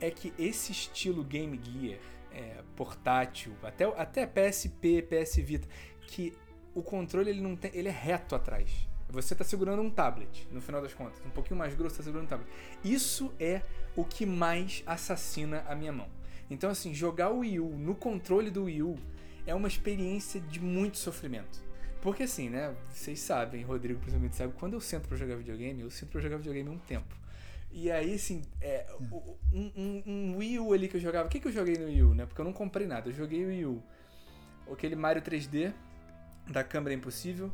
é 0.00 0.10
que 0.10 0.32
esse 0.38 0.72
estilo 0.72 1.24
Game 1.24 1.60
Gear 1.62 1.98
é, 2.32 2.62
portátil, 2.76 3.52
até 3.62 3.84
até 3.84 4.26
PSP, 4.26 5.02
PS 5.02 5.36
Vita, 5.42 5.68
que 6.06 6.32
o 6.74 6.82
controle 6.82 7.30
ele 7.30 7.40
não 7.40 7.54
tem, 7.56 7.70
ele 7.74 7.88
é 7.88 7.92
reto 7.92 8.34
atrás. 8.34 8.70
Você 9.08 9.34
tá 9.34 9.44
segurando 9.44 9.80
um 9.80 9.90
tablet, 9.90 10.48
no 10.50 10.60
final 10.60 10.82
das 10.82 10.92
contas, 10.92 11.20
um 11.24 11.30
pouquinho 11.30 11.56
mais 11.58 11.74
grosso, 11.74 11.96
tá 11.98 12.02
segurando 12.02 12.24
um 12.24 12.28
tablet. 12.28 12.50
Isso 12.82 13.32
é 13.38 13.62
o 13.94 14.04
que 14.04 14.26
mais 14.26 14.82
assassina 14.86 15.64
a 15.68 15.74
minha 15.74 15.92
mão. 15.92 16.08
Então 16.50 16.70
assim, 16.70 16.92
jogar 16.94 17.30
o 17.30 17.38
Wii 17.38 17.60
U 17.60 17.68
no 17.76 17.94
controle 17.94 18.50
do 18.50 18.64
Wii 18.64 18.82
U 18.82 18.96
é 19.46 19.54
uma 19.54 19.68
experiência 19.68 20.40
de 20.40 20.60
muito 20.60 20.98
sofrimento. 20.98 21.62
Porque 22.02 22.24
assim, 22.24 22.48
né? 22.50 22.74
Vocês 22.92 23.18
sabem, 23.20 23.62
Rodrigo 23.64 23.98
principalmente 23.98 24.36
sabe, 24.36 24.52
quando 24.58 24.74
eu 24.74 24.80
sento 24.80 25.08
pra 25.08 25.16
jogar 25.16 25.36
videogame, 25.36 25.80
eu 25.80 25.90
sinto 25.90 26.10
pra 26.10 26.20
jogar 26.20 26.36
videogame 26.36 26.68
um 26.68 26.78
tempo. 26.78 27.14
E 27.72 27.90
aí, 27.90 28.14
assim, 28.14 28.42
é, 28.60 28.86
um, 29.52 29.72
um- 29.74 30.02
um 30.06 30.36
Wii 30.36 30.60
U 30.60 30.72
ali 30.72 30.86
que 30.86 30.96
eu 30.96 31.00
jogava. 31.00 31.26
O 31.26 31.30
que, 31.30 31.40
que 31.40 31.48
eu 31.48 31.52
joguei 31.52 31.76
no 31.76 31.86
Wii 31.86 32.02
U, 32.04 32.14
né? 32.14 32.24
Porque 32.26 32.40
eu 32.40 32.44
não 32.44 32.52
comprei 32.52 32.86
nada. 32.86 33.08
Eu 33.08 33.12
joguei 33.12 33.44
o 33.44 33.48
Wii 33.48 33.66
U. 33.66 33.82
Aquele 34.70 34.94
Mario 34.94 35.20
3D, 35.22 35.72
da 36.48 36.62
câmera 36.62 36.94
impossível. 36.94 37.50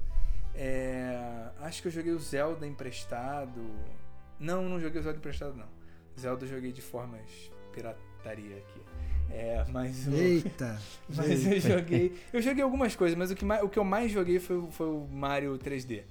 É, 0.54 1.48
acho 1.60 1.80
que 1.80 1.88
eu 1.88 1.92
joguei 1.92 2.12
o 2.12 2.18
Zelda 2.18 2.66
emprestado. 2.66 3.62
Não, 4.38 4.68
não 4.68 4.78
joguei 4.80 5.00
o 5.00 5.02
Zelda 5.02 5.18
emprestado, 5.18 5.54
não. 5.56 5.68
Zelda 6.18 6.44
eu 6.44 6.48
joguei 6.50 6.72
de 6.72 6.82
formas 6.82 7.50
pirataria 8.20 8.56
aqui. 8.56 8.80
É, 9.32 9.64
mas 9.70 10.06
o... 10.08 10.12
Eita. 10.14 10.80
Mas 11.08 11.46
eu 11.46 11.60
joguei. 11.60 12.18
Eu 12.32 12.42
joguei 12.42 12.62
algumas 12.64 12.96
coisas, 12.96 13.16
mas 13.16 13.30
o 13.30 13.36
que, 13.36 13.44
mais, 13.44 13.62
o 13.62 13.68
que 13.68 13.78
eu 13.78 13.84
mais 13.84 14.10
joguei 14.10 14.40
foi, 14.40 14.56
o- 14.56 14.70
foi 14.72 14.88
o 14.88 15.06
Mario 15.10 15.56
3D. 15.58 16.02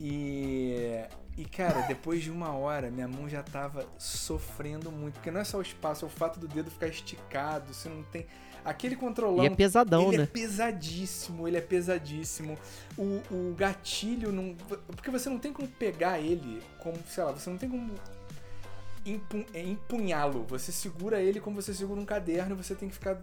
E. 0.00 1.04
E, 1.36 1.44
cara, 1.46 1.80
depois 1.82 2.22
de 2.22 2.30
uma 2.30 2.52
hora, 2.52 2.90
minha 2.92 3.08
mão 3.08 3.28
já 3.28 3.42
tava 3.42 3.84
sofrendo 3.98 4.92
muito. 4.92 5.14
Porque 5.14 5.30
não 5.30 5.40
é 5.40 5.44
só 5.44 5.58
o 5.58 5.62
espaço, 5.62 6.04
é 6.04 6.08
o 6.08 6.10
fato 6.10 6.38
do 6.38 6.46
dedo 6.46 6.70
ficar 6.70 6.86
esticado. 6.86 7.72
Você 7.72 7.88
não 7.88 8.02
tem. 8.04 8.26
Aquele 8.64 8.94
controlão. 8.96 9.42
E 9.44 9.46
é 9.46 9.50
pesadão, 9.50 10.08
ele 10.08 10.18
né? 10.18 10.22
é 10.24 10.26
pesadíssimo, 10.26 11.46
ele 11.48 11.56
é 11.56 11.60
pesadíssimo. 11.60 12.56
O, 12.96 13.20
o 13.30 13.54
gatilho 13.56 14.30
não. 14.32 14.54
Porque 14.94 15.10
você 15.10 15.28
não 15.28 15.38
tem 15.38 15.52
como 15.52 15.66
pegar 15.68 16.18
ele 16.20 16.62
como, 16.78 16.96
sei 17.08 17.24
lá, 17.24 17.32
você 17.32 17.50
não 17.50 17.58
tem 17.58 17.68
como 17.68 17.90
empu- 19.04 19.46
é, 19.52 19.62
empunhá-lo. 19.62 20.44
Você 20.48 20.72
segura 20.72 21.20
ele 21.20 21.40
como 21.40 21.60
você 21.60 21.72
segura 21.74 22.00
um 22.00 22.04
caderno 22.06 22.54
e 22.54 22.62
você 22.62 22.74
tem 22.74 22.88
que 22.88 22.94
ficar 22.94 23.20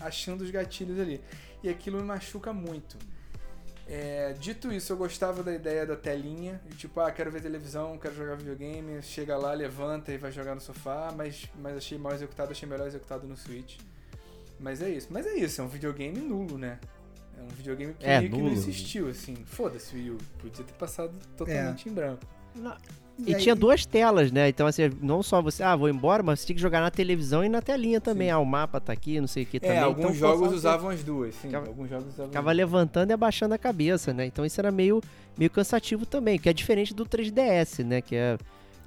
achando 0.00 0.42
os 0.42 0.50
gatilhos 0.50 0.98
ali. 0.98 1.20
E 1.62 1.68
aquilo 1.68 1.98
me 1.98 2.04
machuca 2.04 2.52
muito. 2.52 2.96
É, 3.86 4.32
dito 4.38 4.72
isso, 4.72 4.92
eu 4.92 4.96
gostava 4.96 5.42
da 5.42 5.52
ideia 5.54 5.84
da 5.84 5.96
telinha. 5.96 6.60
Tipo, 6.76 7.00
ah, 7.00 7.10
quero 7.10 7.30
ver 7.30 7.42
televisão, 7.42 7.98
quero 7.98 8.14
jogar 8.14 8.36
videogame. 8.36 9.02
Chega 9.02 9.36
lá, 9.36 9.52
levanta 9.52 10.12
e 10.12 10.16
vai 10.18 10.30
jogar 10.32 10.54
no 10.54 10.60
sofá. 10.60 11.12
Mas, 11.16 11.48
mas 11.60 11.76
achei 11.76 11.98
mal 11.98 12.12
executado, 12.12 12.52
achei 12.52 12.68
melhor 12.68 12.86
executado 12.86 13.26
no 13.26 13.36
Switch. 13.36 13.78
Mas 14.58 14.80
é 14.80 14.88
isso. 14.88 15.08
Mas 15.10 15.26
é 15.26 15.34
isso, 15.34 15.60
é 15.60 15.64
um 15.64 15.68
videogame 15.68 16.18
nulo, 16.20 16.56
né? 16.56 16.78
É 17.36 17.42
um 17.42 17.48
videogame 17.48 17.94
que, 17.94 18.06
É, 18.06 18.20
meio 18.20 18.30
que 18.30 18.38
não 18.38 18.46
existiu, 18.52 19.08
assim. 19.08 19.34
Foda-se 19.44 19.94
o 19.94 19.98
Wii 19.98 20.10
U. 20.12 20.18
Podia 20.38 20.64
ter 20.64 20.72
passado 20.74 21.12
totalmente 21.36 21.88
em 21.88 21.92
branco. 21.92 22.22
E, 23.18 23.34
aí- 23.34 23.40
tinha 23.40 23.54
duas 23.54 23.84
telas, 23.86 24.32
né? 24.32 24.48
Então, 24.48 24.66
assim, 24.66 24.90
não 25.00 25.22
só 25.22 25.40
você, 25.42 25.62
ah, 25.62 25.76
vou 25.76 25.88
embora, 25.88 26.22
mas 26.22 26.40
você 26.40 26.46
tinha 26.46 26.56
que 26.56 26.62
jogar 26.62 26.80
na 26.80 26.90
televisão 26.90 27.44
e 27.44 27.48
na 27.48 27.60
telinha 27.62 28.00
também. 28.00 28.30
Ah, 28.30 28.38
o 28.38 28.44
mapa 28.44 28.80
tá 28.80 28.92
aqui, 28.92 29.20
não 29.20 29.28
sei 29.28 29.42
o 29.44 29.46
que 29.46 29.60
também. 29.60 29.76
É, 29.76 29.80
alguns 29.80 30.00
então, 30.06 30.14
jogos 30.14 30.38
forçava- 30.38 30.56
usavam 30.56 30.90
as 30.90 31.02
duas, 31.04 31.34
sim. 31.34 31.48
Ficava- 31.48 31.66
alguns 31.68 31.88
jogos 31.90 32.06
usavam 32.08 32.26
Ficava 32.26 32.50
as 32.50 32.56
duas. 32.56 32.66
levantando 32.68 33.10
e 33.10 33.12
abaixando 33.12 33.54
a 33.54 33.58
cabeça, 33.58 34.12
né? 34.12 34.26
Então 34.26 34.44
isso 34.44 34.60
era 34.60 34.72
meio, 34.72 35.00
meio 35.38 35.50
cansativo 35.50 36.04
também, 36.06 36.38
que 36.38 36.48
é 36.48 36.52
diferente 36.52 36.92
do 36.94 37.04
3DS, 37.06 37.84
né? 37.84 38.00
Que 38.00 38.16
é. 38.16 38.38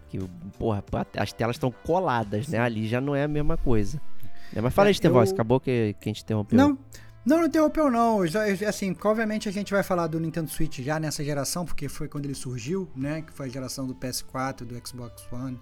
Que, 0.09 0.19
porra, 0.59 0.83
as 1.17 1.31
telas 1.33 1.55
estão 1.55 1.71
coladas, 1.83 2.47
né? 2.47 2.59
Ali 2.59 2.87
já 2.87 2.99
não 3.01 3.15
é 3.15 3.23
a 3.23 3.27
mesma 3.27 3.57
coisa. 3.57 3.99
Né? 4.53 4.61
Mas 4.61 4.73
fala 4.73 4.87
É, 4.87 4.89
aí, 4.89 4.93
Stevox, 4.95 5.29
eu- 5.29 5.33
acabou 5.33 5.59
que, 5.59 5.95
que 5.99 6.09
a 6.09 6.13
gente 6.13 6.21
interrompeu. 6.23 6.57
Não, 6.57 6.77
não, 7.25 7.37
não 7.39 7.45
interrompeu 7.45 7.89
não. 7.89 8.25
Já- 8.27 8.47
eu- 8.47 8.69
Assim, 8.69 8.95
obviamente 9.03 9.49
a 9.49 9.51
gente 9.51 9.71
vai 9.73 9.83
falar 9.83 10.07
do 10.07 10.19
Nintendo 10.19 10.49
Switch 10.49 10.79
já 10.79 10.99
nessa 10.99 11.23
geração, 11.23 11.65
porque 11.65 11.89
foi 11.89 12.07
quando 12.07 12.25
ele 12.25 12.35
surgiu, 12.35 12.87
né? 12.95 13.21
Que 13.21 13.33
foi 13.33 13.47
a 13.47 13.49
geração 13.49 13.87
do 13.87 13.95
PS4, 13.95 14.65
do 14.65 14.87
Xbox 14.87 15.27
One, 15.31 15.59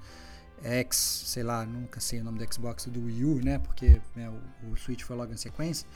X, 0.62 1.24
sei 1.28 1.44
lá, 1.44 1.66
nunca 1.66 2.00
sei 2.00 2.22
o 2.22 2.24
nome 2.24 2.40
do 2.40 2.54
Xbox 2.54 2.86
do 2.86 3.06
Wii 3.06 3.26
U, 3.26 3.36
né? 3.44 3.60
Porque 3.60 4.02
né, 4.16 4.30
o, 4.64 4.72
o 4.72 4.78
Switch 4.78 5.04
foi 5.04 5.16
logo 5.16 5.32
em 5.34 5.38
sequência. 5.38 5.88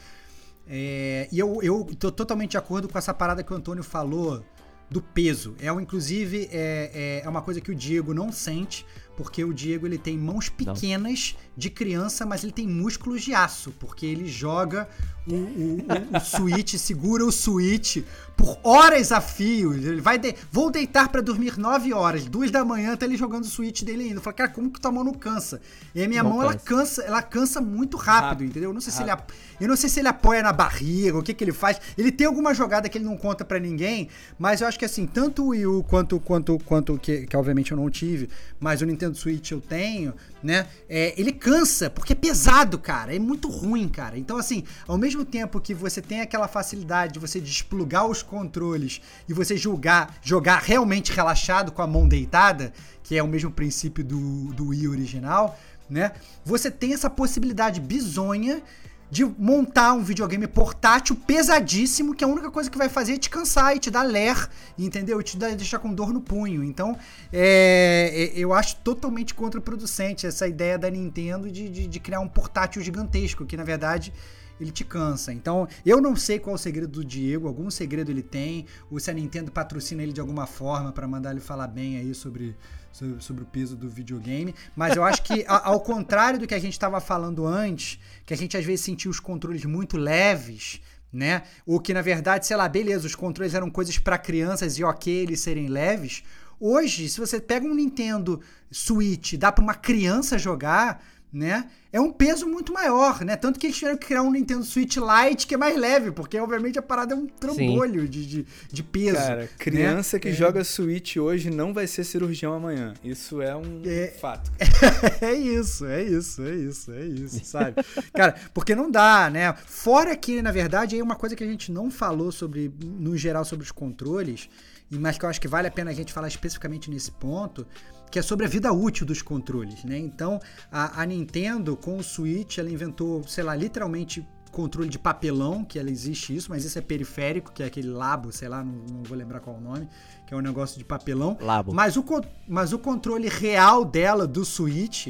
É, 0.67 1.27
e 1.31 1.39
eu, 1.39 1.61
eu 1.63 1.85
tô 1.97 2.11
totalmente 2.11 2.51
de 2.51 2.57
acordo 2.57 2.89
com 2.89 2.97
essa 2.97 3.13
parada 3.13 3.41
que 3.43 3.53
o 3.53 3.55
Antônio 3.55 3.83
falou 3.83 4.43
do 4.89 5.01
peso. 5.01 5.55
É, 5.59 5.67
inclusive, 5.67 6.49
é, 6.51 6.91
é, 6.93 7.21
é 7.25 7.29
uma 7.29 7.41
coisa 7.41 7.61
que 7.61 7.71
o 7.71 7.75
Diego 7.75 8.13
não 8.13 8.31
sente, 8.31 8.85
porque 9.17 9.43
o 9.43 9.51
Diego 9.51 9.87
ele 9.87 9.97
tem 9.97 10.15
mãos 10.15 10.47
pequenas 10.47 11.35
de 11.57 11.71
criança, 11.71 12.23
mas 12.23 12.43
ele 12.43 12.53
tem 12.53 12.67
músculos 12.67 13.23
de 13.23 13.33
aço, 13.33 13.73
porque 13.79 14.05
ele 14.05 14.27
joga 14.27 14.87
o, 15.27 15.33
o, 15.33 15.77
o, 16.13 16.17
o 16.17 16.19
Switch, 16.19 16.75
segura 16.75 17.25
o 17.25 17.31
Switch 17.31 18.03
por 18.37 18.59
horas 18.63 19.11
a 19.11 19.19
fio. 19.19 19.73
Ele 19.73 19.99
vai 19.99 20.19
de... 20.19 20.35
Vou 20.51 20.69
deitar 20.69 21.09
pra 21.09 21.19
dormir 21.19 21.57
9 21.57 21.91
horas, 21.93 22.25
duas 22.25 22.51
da 22.51 22.63
manhã, 22.63 22.95
tá 22.95 23.07
ele 23.07 23.17
jogando 23.17 23.43
o 23.43 23.47
Switch 23.47 23.81
dele 23.81 24.03
ainda. 24.03 24.17
Eu 24.17 24.21
falo, 24.21 24.35
cara, 24.35 24.49
como 24.51 24.69
que 24.71 24.79
tua 24.79 24.91
mão 24.91 25.03
não 25.03 25.13
cansa? 25.15 25.59
E 25.95 26.03
a 26.03 26.07
minha 26.07 26.21
Não 26.21 26.29
mão, 26.29 26.43
ela 26.43 26.53
cansa. 26.53 26.65
cansa, 26.65 27.01
ela 27.01 27.21
cansa 27.23 27.59
muito 27.59 27.97
rápido, 27.97 28.27
Rápido, 28.27 28.43
entendeu? 28.45 28.69
Eu 28.69 28.73
não 28.73 28.81
sei 28.81 28.93
se 28.93 29.01
ele 29.01 29.11
eu 29.59 29.67
não 29.67 29.75
sei 29.75 29.89
se 29.89 29.99
ele 29.99 30.07
apoia 30.07 30.43
na 30.43 30.53
barriga, 30.53 31.17
o 31.17 31.23
que 31.23 31.33
que 31.33 31.43
ele 31.43 31.51
faz. 31.51 31.79
Ele 31.97 32.11
tem 32.11 32.27
alguma 32.27 32.53
jogada 32.53 32.87
que 32.87 32.97
ele 32.97 33.05
não 33.05 33.17
conta 33.17 33.43
pra 33.43 33.59
ninguém, 33.59 34.09
mas 34.37 34.61
eu 34.61 34.67
acho 34.67 34.77
que 34.77 34.85
assim, 34.85 35.05
tanto 35.05 35.43
o 35.43 35.47
Wii 35.49 35.65
U 35.65 35.83
quanto 35.83 36.19
quanto 36.19 36.57
quanto 36.59 36.97
que, 36.97 37.25
que 37.25 37.35
obviamente 37.35 37.71
eu 37.71 37.77
não 37.77 37.89
tive, 37.89 38.29
mas 38.59 38.81
o 38.81 38.85
Nintendo 38.85 39.17
Switch 39.17 39.51
eu 39.51 39.59
tenho, 39.59 40.13
né? 40.43 40.67
É, 40.87 41.19
ele 41.19 41.31
cansa 41.31 41.89
porque 41.89 42.13
é 42.13 42.15
pesado, 42.15 42.77
cara. 42.77 43.15
É 43.15 43.19
muito 43.19 43.49
ruim, 43.49 43.87
cara. 43.87 44.17
Então 44.17 44.37
assim, 44.37 44.63
ao 44.87 44.97
mesmo 44.97 45.25
tempo 45.25 45.59
que 45.59 45.73
você 45.73 46.01
tem 46.01 46.21
aquela 46.21 46.47
facilidade 46.47 47.13
de 47.13 47.19
você 47.19 47.39
desplugar 47.39 48.05
os 48.05 48.21
controles 48.21 49.01
e 49.27 49.33
você 49.33 49.57
julgar, 49.57 50.17
jogar 50.21 50.61
realmente 50.61 51.11
relaxado 51.11 51.71
com 51.71 51.81
a 51.81 51.87
mão 51.87 52.07
deitada, 52.07 52.71
que 53.03 53.17
é 53.17 53.23
o 53.23 53.27
mesmo 53.27 53.51
princípio 53.51 54.03
do, 54.03 54.53
do 54.53 54.67
Wii 54.67 54.87
original, 54.87 55.57
né? 55.89 56.11
Você 56.43 56.69
tem 56.69 56.93
essa 56.93 57.09
possibilidade 57.09 57.79
bizonha 57.79 58.61
de 59.09 59.23
montar 59.23 59.93
um 59.93 60.03
videogame 60.03 60.47
portátil 60.47 61.15
pesadíssimo, 61.15 62.13
que 62.13 62.23
a 62.23 62.27
única 62.27 62.51
coisa 62.51 62.69
que 62.69 62.77
vai 62.77 62.89
fazer 62.89 63.13
é 63.13 63.17
te 63.17 63.29
cansar 63.29 63.75
e 63.75 63.79
te 63.79 63.89
dar 63.89 64.03
ler, 64.03 64.49
entendeu? 64.77 65.19
E 65.21 65.23
te 65.23 65.37
deixar 65.37 65.79
com 65.79 65.93
dor 65.93 66.11
no 66.11 66.19
punho. 66.21 66.63
Então, 66.63 66.97
é, 67.31 68.11
é- 68.13 68.39
eu 68.39 68.53
acho 68.53 68.75
totalmente 68.77 69.33
contraproducente 69.33 70.27
essa 70.27 70.47
ideia 70.47 70.77
da 70.77 70.89
Nintendo 70.89 71.49
de, 71.49 71.69
de, 71.69 71.87
de 71.87 71.99
criar 71.99 72.19
um 72.19 72.27
portátil 72.27 72.81
gigantesco, 72.81 73.45
que 73.45 73.55
na 73.55 73.63
verdade 73.63 74.13
ele 74.59 74.71
te 74.71 74.83
cansa. 74.83 75.31
Então, 75.31 75.67
eu 75.85 76.01
não 76.01 76.15
sei 76.15 76.39
qual 76.39 76.55
é 76.55 76.55
o 76.55 76.59
segredo 76.59 76.87
do 76.87 77.05
Diego, 77.05 77.47
algum 77.47 77.69
segredo 77.69 78.11
ele 78.11 78.23
tem, 78.23 78.65
ou 78.89 78.99
se 78.99 79.09
a 79.09 79.13
Nintendo 79.13 79.51
patrocina 79.51 80.03
ele 80.03 80.11
de 80.11 80.19
alguma 80.19 80.47
forma 80.47 80.91
para 80.91 81.07
mandar 81.07 81.31
ele 81.31 81.39
falar 81.39 81.67
bem 81.67 81.97
aí 81.97 82.13
sobre, 82.13 82.55
sobre, 82.97 83.21
sobre, 83.21 83.43
o 83.43 83.45
peso 83.45 83.75
do 83.75 83.87
videogame. 83.87 84.55
Mas 84.75 84.95
eu 84.95 85.03
acho 85.03 85.21
que, 85.21 85.45
ao 85.47 85.79
contrário 85.79 86.39
do 86.39 86.47
que 86.47 86.55
a 86.55 86.59
gente 86.59 86.73
estava 86.73 86.99
falando 86.99 87.45
antes, 87.45 87.99
que 88.25 88.33
a 88.33 88.37
gente 88.37 88.57
às 88.57 88.65
vezes 88.65 88.83
sentia 88.83 89.11
os 89.11 89.19
controles 89.19 89.63
muito 89.65 89.97
leves, 89.97 90.81
né? 91.13 91.43
Ou 91.65 91.79
que 91.79 91.93
na 91.93 92.01
verdade, 92.01 92.47
sei 92.47 92.57
lá, 92.57 92.67
beleza, 92.67 93.05
os 93.05 93.15
controles 93.15 93.53
eram 93.53 93.69
coisas 93.69 93.99
para 93.99 94.17
crianças 94.17 94.79
e 94.79 94.83
ok 94.83 95.13
eles 95.13 95.41
serem 95.41 95.67
leves. 95.67 96.23
Hoje, 96.59 97.07
se 97.07 97.19
você 97.19 97.39
pega 97.39 97.67
um 97.67 97.75
Nintendo 97.75 98.41
Switch, 98.71 99.35
dá 99.35 99.51
para 99.51 99.63
uma 99.63 99.75
criança 99.75 100.39
jogar, 100.39 101.03
né? 101.37 101.69
É 101.93 102.01
um 102.01 102.11
peso 102.11 102.47
muito 102.47 102.73
maior, 102.73 103.23
né? 103.23 103.35
Tanto 103.35 103.59
que 103.59 103.67
eles 103.67 103.77
tiveram 103.77 103.97
que 103.97 104.07
criar 104.07 104.23
um 104.23 104.31
Nintendo 104.31 104.63
Switch 104.63 104.97
Lite 104.97 105.47
que 105.47 105.53
é 105.53 105.57
mais 105.57 105.77
leve, 105.77 106.11
porque 106.11 106.37
obviamente 106.39 106.77
a 106.77 106.81
parada 106.81 107.13
é 107.13 107.17
um 107.17 107.27
trambolho 107.27 108.07
de, 108.07 108.25
de, 108.25 108.45
de, 108.71 108.83
peso. 108.83 109.17
Cara, 109.17 109.43
né? 109.43 109.49
criança 109.57 110.17
né? 110.17 110.21
que 110.21 110.29
é. 110.29 110.33
joga 110.33 110.63
Switch 110.63 111.17
hoje 111.17 111.49
não 111.49 111.73
vai 111.73 111.87
ser 111.87 112.03
cirurgião 112.03 112.53
amanhã. 112.53 112.93
Isso 113.03 113.41
é 113.41 113.55
um 113.55 113.81
é, 113.85 114.07
fato. 114.07 114.51
É 115.21 115.33
isso, 115.33 115.85
é 115.85 116.03
isso, 116.03 116.43
é 116.43 116.55
isso, 116.55 116.91
é 116.91 117.05
isso, 117.05 117.45
sabe? 117.45 117.75
Cara, 118.13 118.35
porque 118.53 118.75
não 118.75 118.89
dá, 118.89 119.29
né? 119.29 119.53
Fora 119.53 120.15
que, 120.15 120.41
na 120.41 120.51
verdade, 120.51 120.95
aí 120.95 121.01
uma 121.01 121.15
coisa 121.15 121.35
que 121.35 121.43
a 121.43 121.47
gente 121.47 121.71
não 121.71 121.89
falou 121.89 122.31
sobre, 122.31 122.71
no 122.83 123.15
geral, 123.15 123.45
sobre 123.45 123.63
os 123.63 123.71
controles, 123.71 124.49
mas 124.89 125.17
que 125.17 125.25
eu 125.25 125.29
acho 125.29 125.41
que 125.41 125.47
vale 125.47 125.67
a 125.67 125.71
pena 125.71 125.91
a 125.91 125.93
gente 125.93 126.13
falar 126.13 126.27
especificamente 126.27 126.89
nesse 126.89 127.11
ponto, 127.11 127.65
que 128.09 128.19
é 128.19 128.21
sobre 128.21 128.45
a 128.45 128.49
vida 128.49 128.71
útil 128.71 129.05
dos 129.05 129.21
controles, 129.21 129.83
né? 129.83 129.97
Então, 129.97 130.39
a, 130.71 131.01
a 131.01 131.05
Nintendo 131.05 131.75
com 131.75 131.97
o 131.97 132.03
Switch, 132.03 132.57
ela 132.57 132.69
inventou, 132.69 133.23
sei 133.27 133.43
lá, 133.43 133.55
literalmente 133.55 134.25
controle 134.51 134.89
de 134.89 134.97
papelão, 134.97 135.63
que 135.63 135.77
ela 135.77 135.89
existe 135.89 136.35
isso, 136.35 136.49
mas 136.49 136.65
isso 136.65 136.79
é 136.79 136.81
periférico, 136.81 137.51
que 137.51 137.61
é 137.61 137.65
aquele 137.67 137.89
labo, 137.89 138.31
sei 138.31 138.47
lá, 138.47 138.63
não, 138.63 138.73
não, 138.73 139.03
vou 139.03 139.17
lembrar 139.17 139.39
qual 139.39 139.55
é 139.55 139.59
o 139.59 139.61
nome, 139.61 139.87
que 140.25 140.33
é 140.33 140.37
um 140.37 140.41
negócio 140.41 140.77
de 140.77 140.85
papelão. 140.85 141.37
Labo. 141.39 141.73
Mas 141.73 141.95
o, 141.95 142.03
mas 142.47 142.73
o 142.73 142.79
controle 142.79 143.27
real 143.27 143.85
dela, 143.85 144.25
do 144.25 144.43
Switch, 144.43 145.09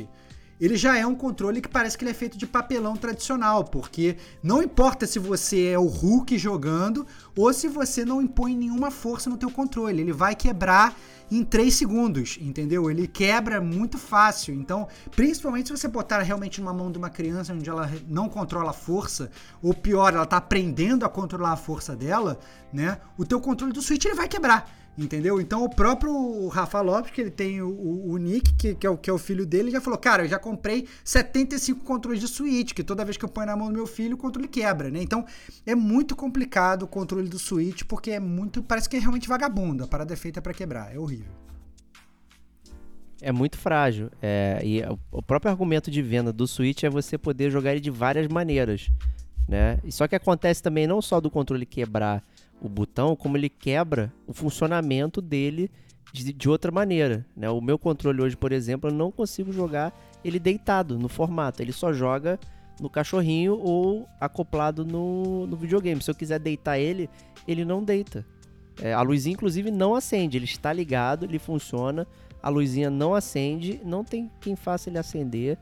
ele 0.60 0.76
já 0.76 0.98
é 0.98 1.06
um 1.06 1.16
controle 1.16 1.62
que 1.62 1.68
parece 1.68 1.98
que 1.98 2.04
ele 2.04 2.12
é 2.12 2.14
feito 2.14 2.38
de 2.38 2.48
papelão 2.48 2.96
tradicional, 2.96 3.64
porque 3.64 4.18
não 4.42 4.62
importa 4.62 5.06
se 5.06 5.20
você 5.20 5.68
é 5.68 5.80
o 5.80 5.86
Hulk 5.86 6.38
jogando 6.38 7.06
ou 7.36 7.54
se 7.54 7.68
você 7.68 8.04
não 8.04 8.22
impõe 8.22 8.56
nenhuma 8.56 8.90
força 8.92 9.30
no 9.30 9.38
teu 9.38 9.52
controle, 9.52 10.02
ele 10.02 10.14
vai 10.14 10.36
quebrar 10.36 10.96
em 11.30 11.44
3 11.44 11.74
segundos, 11.74 12.38
entendeu? 12.42 12.90
Ele 12.90 13.08
quebra 13.08 13.60
muito 13.60 13.98
fácil. 13.98 14.54
Então, 14.54 14.88
principalmente 15.16 15.68
se 15.68 15.78
você 15.78 15.88
botar 15.88 16.22
realmente 16.22 16.62
numa 16.62 16.74
mão 16.74 16.92
de 16.92 16.98
uma 16.98 17.10
criança 17.10 17.54
onde 17.54 17.70
ela 17.70 17.92
não 18.08 18.30
controla 18.30 18.72
a 18.72 18.74
força, 18.74 19.30
ou 19.62 19.74
pior, 19.74 20.14
ela 20.14 20.26
tá 20.26 20.38
aprendendo 20.38 21.06
a 21.06 21.10
controlar 21.10 21.52
a 21.52 21.58
força 21.58 21.96
dela, 21.96 22.40
né? 22.72 23.00
O 23.18 23.26
teu 23.26 23.40
controle 23.42 23.74
do 23.74 23.82
Switch 23.82 24.06
ele 24.06 24.16
vai 24.16 24.28
quebrar. 24.28 24.72
Entendeu? 24.98 25.40
Então 25.40 25.64
o 25.64 25.70
próprio 25.70 26.48
Rafa 26.48 26.82
Lopes, 26.82 27.12
que 27.12 27.22
ele 27.22 27.30
tem 27.30 27.62
o, 27.62 27.70
o, 27.70 28.18
Nick, 28.18 28.52
que, 28.56 28.74
que, 28.74 28.88
é 28.88 28.90
o, 28.90 28.98
que 28.98 29.10
é 29.10 29.14
o 29.14 29.18
filho 29.20 29.46
dele, 29.46 29.70
já 29.70 29.80
falou: 29.80 30.00
Cara, 30.00 30.24
eu 30.24 30.28
já 30.28 30.40
comprei 30.40 30.88
75 31.04 31.84
controles 31.84 32.20
de 32.20 32.28
Switch, 32.28 32.74
que 32.74 32.84
toda 32.84 33.06
vez 33.06 33.16
que 33.16 33.24
eu 33.24 33.30
ponho 33.30 33.46
na 33.46 33.56
mão 33.56 33.68
do 33.68 33.74
meu 33.74 33.86
filho, 33.86 34.16
o 34.16 34.18
controle 34.18 34.48
quebra, 34.48 34.90
né? 34.90 35.00
Então 35.00 35.24
é 35.68 35.76
muito 35.76 36.16
complicado 36.16 36.84
o 36.84 36.88
controle 36.88 37.30
do 37.30 37.38
Switch, 37.38 37.84
porque 37.84 38.10
é 38.10 38.20
muito. 38.20 38.64
Parece 38.64 38.90
que 38.90 38.98
é 38.98 39.00
realmente 39.00 39.28
vagabundo. 39.28 39.84
A 39.84 39.88
parada 39.88 40.14
é 40.14 40.18
feita 40.18 40.42
para 40.42 40.54
quebrar. 40.54 40.96
É 40.96 40.98
horrível. 40.98 41.32
É 43.22 43.32
muito 43.32 43.58
frágil. 43.58 44.10
É, 44.20 44.60
e 44.64 44.82
o 45.12 45.22
próprio 45.22 45.52
argumento 45.52 45.92
de 45.92 46.02
venda 46.02 46.34
do 46.34 46.48
Switch 46.48 46.84
é 46.84 46.90
você 46.90 47.20
poder 47.20 47.52
jogar 47.52 47.72
ele 47.72 47.82
de 47.82 47.92
várias 47.92 48.28
maneiras. 48.28 48.90
Né? 49.48 49.80
Só 49.90 50.08
que 50.08 50.16
acontece 50.16 50.62
também 50.62 50.88
não 50.88 51.02
só 51.02 51.22
do 51.22 51.30
controle 51.30 51.66
quebrar 51.66 52.24
o 52.62 52.68
botão, 52.68 53.16
como 53.16 53.38
ele 53.38 53.50
quebra 53.50 54.12
o 54.26 54.34
funcionamento 54.34 55.22
dele 55.22 55.70
de, 56.12 56.34
de, 56.34 56.50
outra 56.50 56.72
maneira. 56.72 57.26
Né? 57.36 57.50
O 57.50 57.62
meu 57.62 57.78
controle 57.78 58.22
hoje, 58.22 58.36
por 58.36 58.52
exemplo, 58.52 58.90
eu 58.90 58.94
não 58.94 59.12
consigo 59.12 59.52
jogar 59.52 59.94
ele 60.24 60.40
deitado 60.40 60.98
no 60.98 61.08
formato. 61.08 61.62
Ele 61.62 61.72
só 61.72 61.94
joga 61.94 62.40
no 62.80 62.90
cachorrinho 62.90 63.58
ou 63.60 64.08
acoplado 64.20 64.86
no, 64.86 65.48
no 65.48 65.56
videogame. 65.56 66.02
Se 66.02 66.10
eu 66.10 66.16
quiser 66.16 66.40
deitar 66.40 66.80
ele, 66.80 67.10
ele 67.48 67.64
não 67.64 67.84
deita. 67.84 68.26
É, 68.82 68.94
a 68.94 69.02
luzinha, 69.02 69.34
inclusive, 69.34 69.72
não 69.72 69.96
acende. 69.96 70.38
Ele 70.38 70.46
está 70.46 70.72
ligado, 70.72 71.26
ele 71.26 71.40
funciona. 71.40 72.08
A 72.42 72.50
luzinha 72.50 72.90
não 72.90 73.16
acende, 73.16 73.82
não 73.84 74.04
tem 74.04 74.32
quem 74.40 74.56
faça 74.56 74.90
ele 74.90 74.98
acender. 74.98 75.58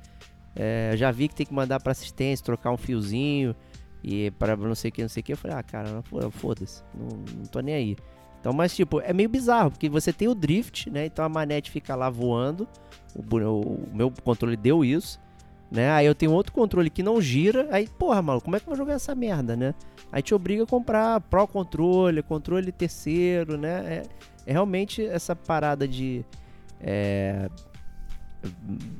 É, 0.56 0.94
já 0.96 1.12
vi 1.12 1.28
que 1.28 1.36
tem 1.36 1.46
que 1.46 1.54
mandar 1.54 1.80
para 1.80 1.92
assistência, 1.92 2.46
trocar 2.46 2.72
um 2.72 2.78
fiozinho. 2.78 3.56
E 4.08 4.30
para 4.30 4.56
não 4.56 4.76
sei 4.76 4.90
o 4.90 4.92
que, 4.92 5.02
não 5.02 5.10
sei 5.10 5.22
o 5.22 5.24
que, 5.24 5.34
eu 5.34 5.38
falei, 5.38 5.58
ah, 5.58 5.64
cara, 5.64 6.04
foda-se, 6.30 6.84
não, 6.94 7.08
não 7.38 7.46
tô 7.46 7.60
nem 7.60 7.74
aí. 7.74 7.98
Então, 8.40 8.54
mas 8.54 8.76
tipo, 8.76 9.02
é 9.02 9.12
meio 9.12 9.28
bizarro, 9.28 9.72
porque 9.72 9.90
você 9.90 10.14
tem 10.14 10.28
o 10.28 10.36
drift, 10.36 10.92
né? 10.92 11.08
Então 11.08 11.26
a 11.26 11.30
manete 11.30 11.72
fica 11.72 11.96
lá 11.96 12.08
voando. 12.08 12.68
O, 13.16 13.36
o, 13.46 13.90
meu 13.92 14.14
controle 14.24 14.56
deu 14.56 14.86
isso, 14.86 15.20
né? 15.72 15.90
Aí 15.90 16.06
eu 16.06 16.14
tenho 16.14 16.32
outro 16.32 16.54
controle 16.54 16.92
que 16.92 17.02
não 17.02 17.20
gira. 17.20 17.68
Aí, 17.72 17.88
porra, 17.88 18.22
mano, 18.22 18.40
como 18.40 18.56
é 18.56 18.60
que 18.60 18.66
eu 18.66 18.70
vou 18.70 18.78
jogar 18.78 18.94
essa 18.94 19.16
merda, 19.16 19.56
né? 19.56 19.74
Aí 20.12 20.22
te 20.22 20.36
obriga 20.36 20.62
a 20.62 20.68
comprar 20.68 21.20
Pro 21.22 21.48
Controle, 21.48 22.22
controle 22.22 22.72
terceiro, 22.72 23.58
né? 23.58 23.80
É, 23.88 24.04
é 24.46 24.52
realmente 24.52 25.04
essa 25.04 25.36
parada 25.36 25.88
de. 25.88 26.24
É, 26.80 27.50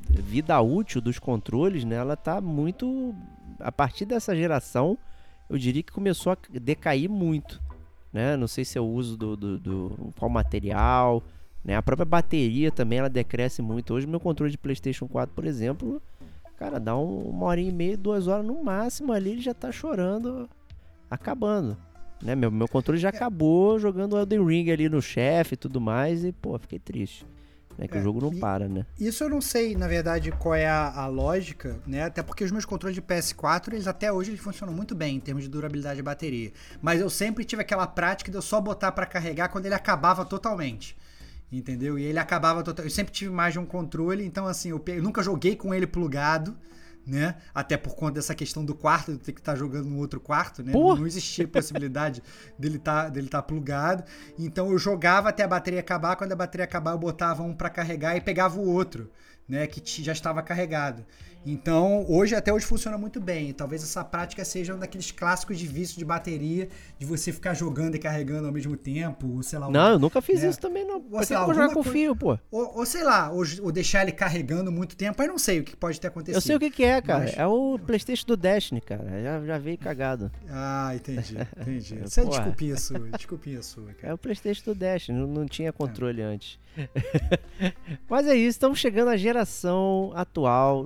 vida 0.08 0.60
útil 0.60 1.00
dos 1.00 1.20
controles, 1.20 1.84
né? 1.84 1.94
Ela 1.94 2.16
tá 2.16 2.40
muito 2.40 3.14
a 3.60 3.72
partir 3.72 4.04
dessa 4.04 4.34
geração, 4.34 4.98
eu 5.48 5.58
diria 5.58 5.82
que 5.82 5.92
começou 5.92 6.32
a 6.32 6.38
decair 6.60 7.08
muito. 7.08 7.60
Né? 8.12 8.36
Não 8.36 8.48
sei 8.48 8.64
se 8.64 8.78
é 8.78 8.80
o 8.80 8.86
uso 8.86 9.16
do, 9.16 9.36
do, 9.36 9.58
do 9.58 10.12
qual 10.18 10.30
material, 10.30 11.22
né? 11.64 11.76
A 11.76 11.82
própria 11.82 12.04
bateria 12.04 12.70
também 12.70 12.98
ela 12.98 13.10
decresce 13.10 13.60
muito. 13.60 13.92
Hoje 13.92 14.06
meu 14.06 14.20
controle 14.20 14.50
de 14.50 14.58
PlayStation 14.58 15.06
4, 15.08 15.34
por 15.34 15.44
exemplo, 15.44 16.00
cara, 16.56 16.78
dá 16.78 16.96
um, 16.96 17.28
uma 17.28 17.46
hora 17.46 17.60
e 17.60 17.72
meia, 17.72 17.96
duas 17.96 18.26
horas 18.28 18.46
no 18.46 18.62
máximo 18.62 19.12
ali, 19.12 19.32
ele 19.32 19.42
já 19.42 19.52
tá 19.52 19.70
chorando, 19.70 20.48
acabando. 21.10 21.76
Né? 22.22 22.34
Meu, 22.34 22.50
meu 22.50 22.68
controle 22.68 22.98
já 22.98 23.10
acabou 23.10 23.78
jogando 23.78 24.16
Elden 24.16 24.46
Ring 24.46 24.70
ali 24.70 24.88
no 24.88 25.02
chefe 25.02 25.54
e 25.54 25.56
tudo 25.56 25.80
mais, 25.80 26.24
e 26.24 26.32
pô, 26.32 26.58
fiquei 26.58 26.78
triste 26.78 27.26
né? 27.78 27.86
Que 27.86 27.96
é, 27.96 28.00
o 28.00 28.02
jogo 28.02 28.20
não 28.20 28.38
para, 28.38 28.68
né? 28.68 28.86
Isso 28.98 29.24
eu 29.24 29.28
não 29.28 29.40
sei, 29.40 29.76
na 29.76 29.86
verdade, 29.86 30.32
qual 30.32 30.54
é 30.54 30.66
a, 30.66 30.92
a, 30.92 31.06
lógica, 31.06 31.78
né? 31.86 32.04
Até 32.04 32.22
porque 32.22 32.44
os 32.44 32.50
meus 32.50 32.64
controles 32.64 32.94
de 32.94 33.02
PS4, 33.02 33.72
eles 33.72 33.86
até 33.86 34.12
hoje 34.12 34.30
eles 34.30 34.40
funcionam 34.40 34.74
muito 34.74 34.94
bem 34.94 35.16
em 35.16 35.20
termos 35.20 35.44
de 35.44 35.50
durabilidade 35.50 35.96
de 35.96 36.02
bateria. 36.02 36.52
Mas 36.80 37.00
eu 37.00 37.10
sempre 37.10 37.44
tive 37.44 37.62
aquela 37.62 37.86
prática 37.86 38.30
de 38.30 38.36
eu 38.36 38.42
só 38.42 38.60
botar 38.60 38.92
para 38.92 39.06
carregar 39.06 39.48
quando 39.48 39.66
ele 39.66 39.74
acabava 39.74 40.24
totalmente. 40.24 40.96
Entendeu? 41.50 41.98
E 41.98 42.04
ele 42.04 42.18
acabava 42.18 42.62
totalmente. 42.62 42.90
Eu 42.90 42.94
sempre 42.94 43.12
tive 43.12 43.30
mais 43.30 43.52
de 43.52 43.58
um 43.58 43.66
controle, 43.66 44.24
então 44.24 44.46
assim, 44.46 44.70
eu, 44.70 44.82
eu 44.86 45.02
nunca 45.02 45.22
joguei 45.22 45.54
com 45.54 45.72
ele 45.72 45.86
plugado 45.86 46.56
né? 47.06 47.36
Até 47.54 47.76
por 47.76 47.94
conta 47.94 48.14
dessa 48.14 48.34
questão 48.34 48.64
do 48.64 48.74
quarto, 48.74 49.12
de 49.12 49.18
ter 49.18 49.32
que 49.32 49.40
estar 49.40 49.52
tá 49.52 49.58
jogando 49.58 49.88
no 49.88 49.98
outro 49.98 50.20
quarto, 50.20 50.62
né? 50.62 50.72
Não, 50.72 50.96
não 50.96 51.06
existia 51.06 51.46
possibilidade 51.46 52.22
dele 52.58 52.78
tá, 52.78 53.08
dele 53.08 53.28
tá 53.28 53.40
plugado. 53.40 54.02
Então 54.38 54.70
eu 54.72 54.78
jogava 54.78 55.28
até 55.28 55.44
a 55.44 55.48
bateria 55.48 55.80
acabar, 55.80 56.16
quando 56.16 56.32
a 56.32 56.36
bateria 56.36 56.64
acabar 56.64 56.92
eu 56.92 56.98
botava 56.98 57.42
um 57.42 57.54
para 57.54 57.70
carregar 57.70 58.16
e 58.16 58.20
pegava 58.20 58.58
o 58.58 58.68
outro, 58.68 59.10
né, 59.48 59.66
que 59.66 60.02
já 60.02 60.12
estava 60.12 60.42
carregado. 60.42 61.04
Então, 61.48 62.04
hoje 62.08 62.34
até 62.34 62.52
hoje 62.52 62.66
funciona 62.66 62.98
muito 62.98 63.20
bem. 63.20 63.52
Talvez 63.52 63.80
essa 63.80 64.04
prática 64.04 64.44
seja 64.44 64.74
um 64.74 64.78
daqueles 64.80 65.12
clássicos 65.12 65.56
de 65.56 65.64
vício 65.64 65.96
de 65.96 66.04
bateria, 66.04 66.68
de 66.98 67.06
você 67.06 67.30
ficar 67.30 67.54
jogando 67.54 67.94
e 67.94 68.00
carregando 68.00 68.48
ao 68.48 68.52
mesmo 68.52 68.76
tempo, 68.76 69.40
sei 69.44 69.60
lá. 69.60 69.70
Não, 69.70 69.92
eu 69.92 69.98
nunca 69.98 70.20
fiz 70.20 70.42
né? 70.42 70.48
isso 70.48 70.58
também, 70.58 70.84
não. 70.84 71.04
Ou, 71.08 71.22
sei 71.22 71.36
lá, 71.36 71.46
jogar 71.46 71.72
com 71.72 71.84
fio, 71.84 72.16
pô. 72.16 72.36
Ou, 72.50 72.78
ou, 72.78 72.84
sei 72.84 73.04
lá, 73.04 73.30
ou, 73.30 73.44
ou, 73.62 73.70
deixar 73.70 74.02
ele 74.02 74.10
carregando 74.10 74.72
muito 74.72 74.96
tempo, 74.96 75.22
aí 75.22 75.28
não 75.28 75.38
sei 75.38 75.60
o 75.60 75.64
que 75.64 75.76
pode 75.76 76.00
ter 76.00 76.08
acontecido. 76.08 76.34
Eu 76.34 76.40
sei 76.40 76.56
o 76.56 76.58
que, 76.58 76.68
que 76.68 76.82
é, 76.82 77.00
cara. 77.00 77.26
Mas... 77.26 77.38
É 77.38 77.46
o 77.46 77.78
Playstation 77.78 78.26
do 78.26 78.36
Destiny, 78.36 78.80
cara. 78.80 79.22
Já, 79.22 79.44
já 79.44 79.58
veio 79.58 79.78
cagado. 79.78 80.32
Ah, 80.50 80.90
entendi, 80.96 81.36
entendi. 81.60 82.00
Isso 82.04 82.20
é 82.20 82.24
desculpinha 82.24 82.74
sua, 82.76 82.98
desculpinha 82.98 83.62
sua, 83.62 83.92
cara. 83.94 84.08
É 84.10 84.14
o 84.14 84.18
Playstation 84.18 84.64
do 84.64 84.74
Destiny, 84.74 85.16
não, 85.16 85.28
não 85.28 85.46
tinha 85.46 85.72
controle 85.72 86.22
é. 86.22 86.24
antes. 86.24 86.58
Mas 88.08 88.26
é 88.26 88.34
isso, 88.34 88.50
estamos 88.50 88.78
chegando 88.78 89.08
à 89.08 89.16
geração 89.16 90.12
atual, 90.14 90.84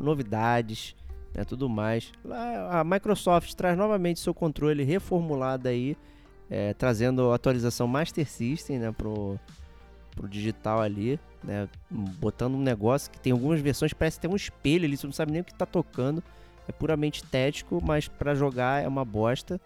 novidades 0.51 0.97
né, 1.35 1.45
tudo 1.45 1.69
mais. 1.69 2.13
A 2.71 2.83
Microsoft 2.85 3.55
traz 3.55 3.77
novamente 3.77 4.21
seu 4.21 4.35
controle 4.35 4.83
reformulado 4.83 5.69
aí, 5.69 5.97
é, 6.51 6.75
trazendo 6.75 7.31
a 7.31 7.37
atualização 7.37 7.87
Master 7.87 8.29
System 8.29 8.79
né, 8.79 8.93
pro, 8.93 9.39
pro 10.15 10.29
digital 10.29 10.81
ali, 10.81 11.21
né, 11.43 11.69
botando 11.91 12.55
um 12.55 12.63
negócio 12.63 13.11
que 13.11 13.21
tem 13.21 13.33
algumas 13.33 13.61
versões 13.61 13.93
parece 13.93 14.19
ter 14.19 14.29
um 14.29 14.37
espelho 14.37 14.85
ali, 14.85 14.97
você 14.97 15.07
não 15.07 15.13
sabe 15.13 15.33
nem 15.33 15.41
o 15.41 15.45
que 15.45 15.53
está 15.53 15.67
tocando, 15.67 16.23
é 16.69 16.73
puramente 16.73 17.23
estético, 17.23 17.81
mas 17.85 18.09
para 18.09 18.35
jogar 18.35 18.83
é 18.83 18.89
uma 18.89 19.05
bosta. 19.05 19.61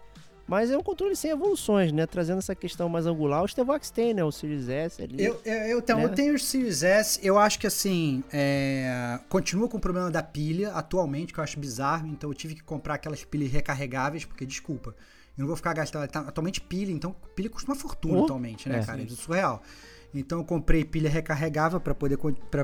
Mas 0.47 0.69
é 0.69 0.77
um 0.77 0.83
controle 0.83 1.15
sem 1.15 1.31
evoluções, 1.31 1.91
né? 1.91 2.05
Trazendo 2.05 2.37
essa 2.37 2.53
questão 2.53 2.87
mais 2.87 3.07
angular. 3.07 3.43
O 3.43 3.47
Stevox 3.47 3.89
tem, 3.89 4.13
né? 4.13 4.23
O 4.23 4.31
Series 4.31 4.69
S 4.69 5.01
ali. 5.01 5.23
Eu, 5.23 5.41
eu, 5.43 5.53
eu, 5.53 5.79
então, 5.79 5.97
né? 5.97 6.05
eu 6.05 6.09
tenho 6.09 6.35
o 6.35 6.39
Series 6.39 6.83
S, 6.83 7.19
eu 7.23 7.39
acho 7.39 7.57
que 7.57 7.65
assim, 7.65 8.23
é, 8.31 9.19
continua 9.27 9.67
com 9.67 9.77
o 9.77 9.79
problema 9.79 10.11
da 10.11 10.21
pilha 10.21 10.71
atualmente, 10.73 11.33
que 11.33 11.39
eu 11.39 11.43
acho 11.43 11.59
bizarro, 11.59 12.07
então 12.07 12.29
eu 12.29 12.33
tive 12.33 12.53
que 12.53 12.63
comprar 12.63 12.95
aquelas 12.95 13.23
pilhas 13.23 13.51
recarregáveis, 13.51 14.23
porque, 14.23 14.45
desculpa, 14.45 14.95
eu 15.35 15.41
não 15.41 15.47
vou 15.47 15.55
ficar 15.55 15.73
gastando, 15.73 16.07
tá, 16.07 16.19
atualmente 16.19 16.61
pilha, 16.61 16.91
então 16.91 17.15
pilha 17.35 17.49
custa 17.49 17.71
uma 17.71 17.75
fortuna 17.75 18.19
Oh, 18.19 18.23
atualmente, 18.25 18.69
né, 18.69 18.79
é. 18.79 18.85
cara, 18.85 19.01
isso 19.01 19.13
é 19.13 19.23
surreal. 19.23 19.63
Então 20.13 20.39
eu 20.39 20.45
comprei 20.45 20.85
pilha 20.85 21.09
recarregável 21.09 21.79
para 21.79 21.93
poder, 21.93 22.17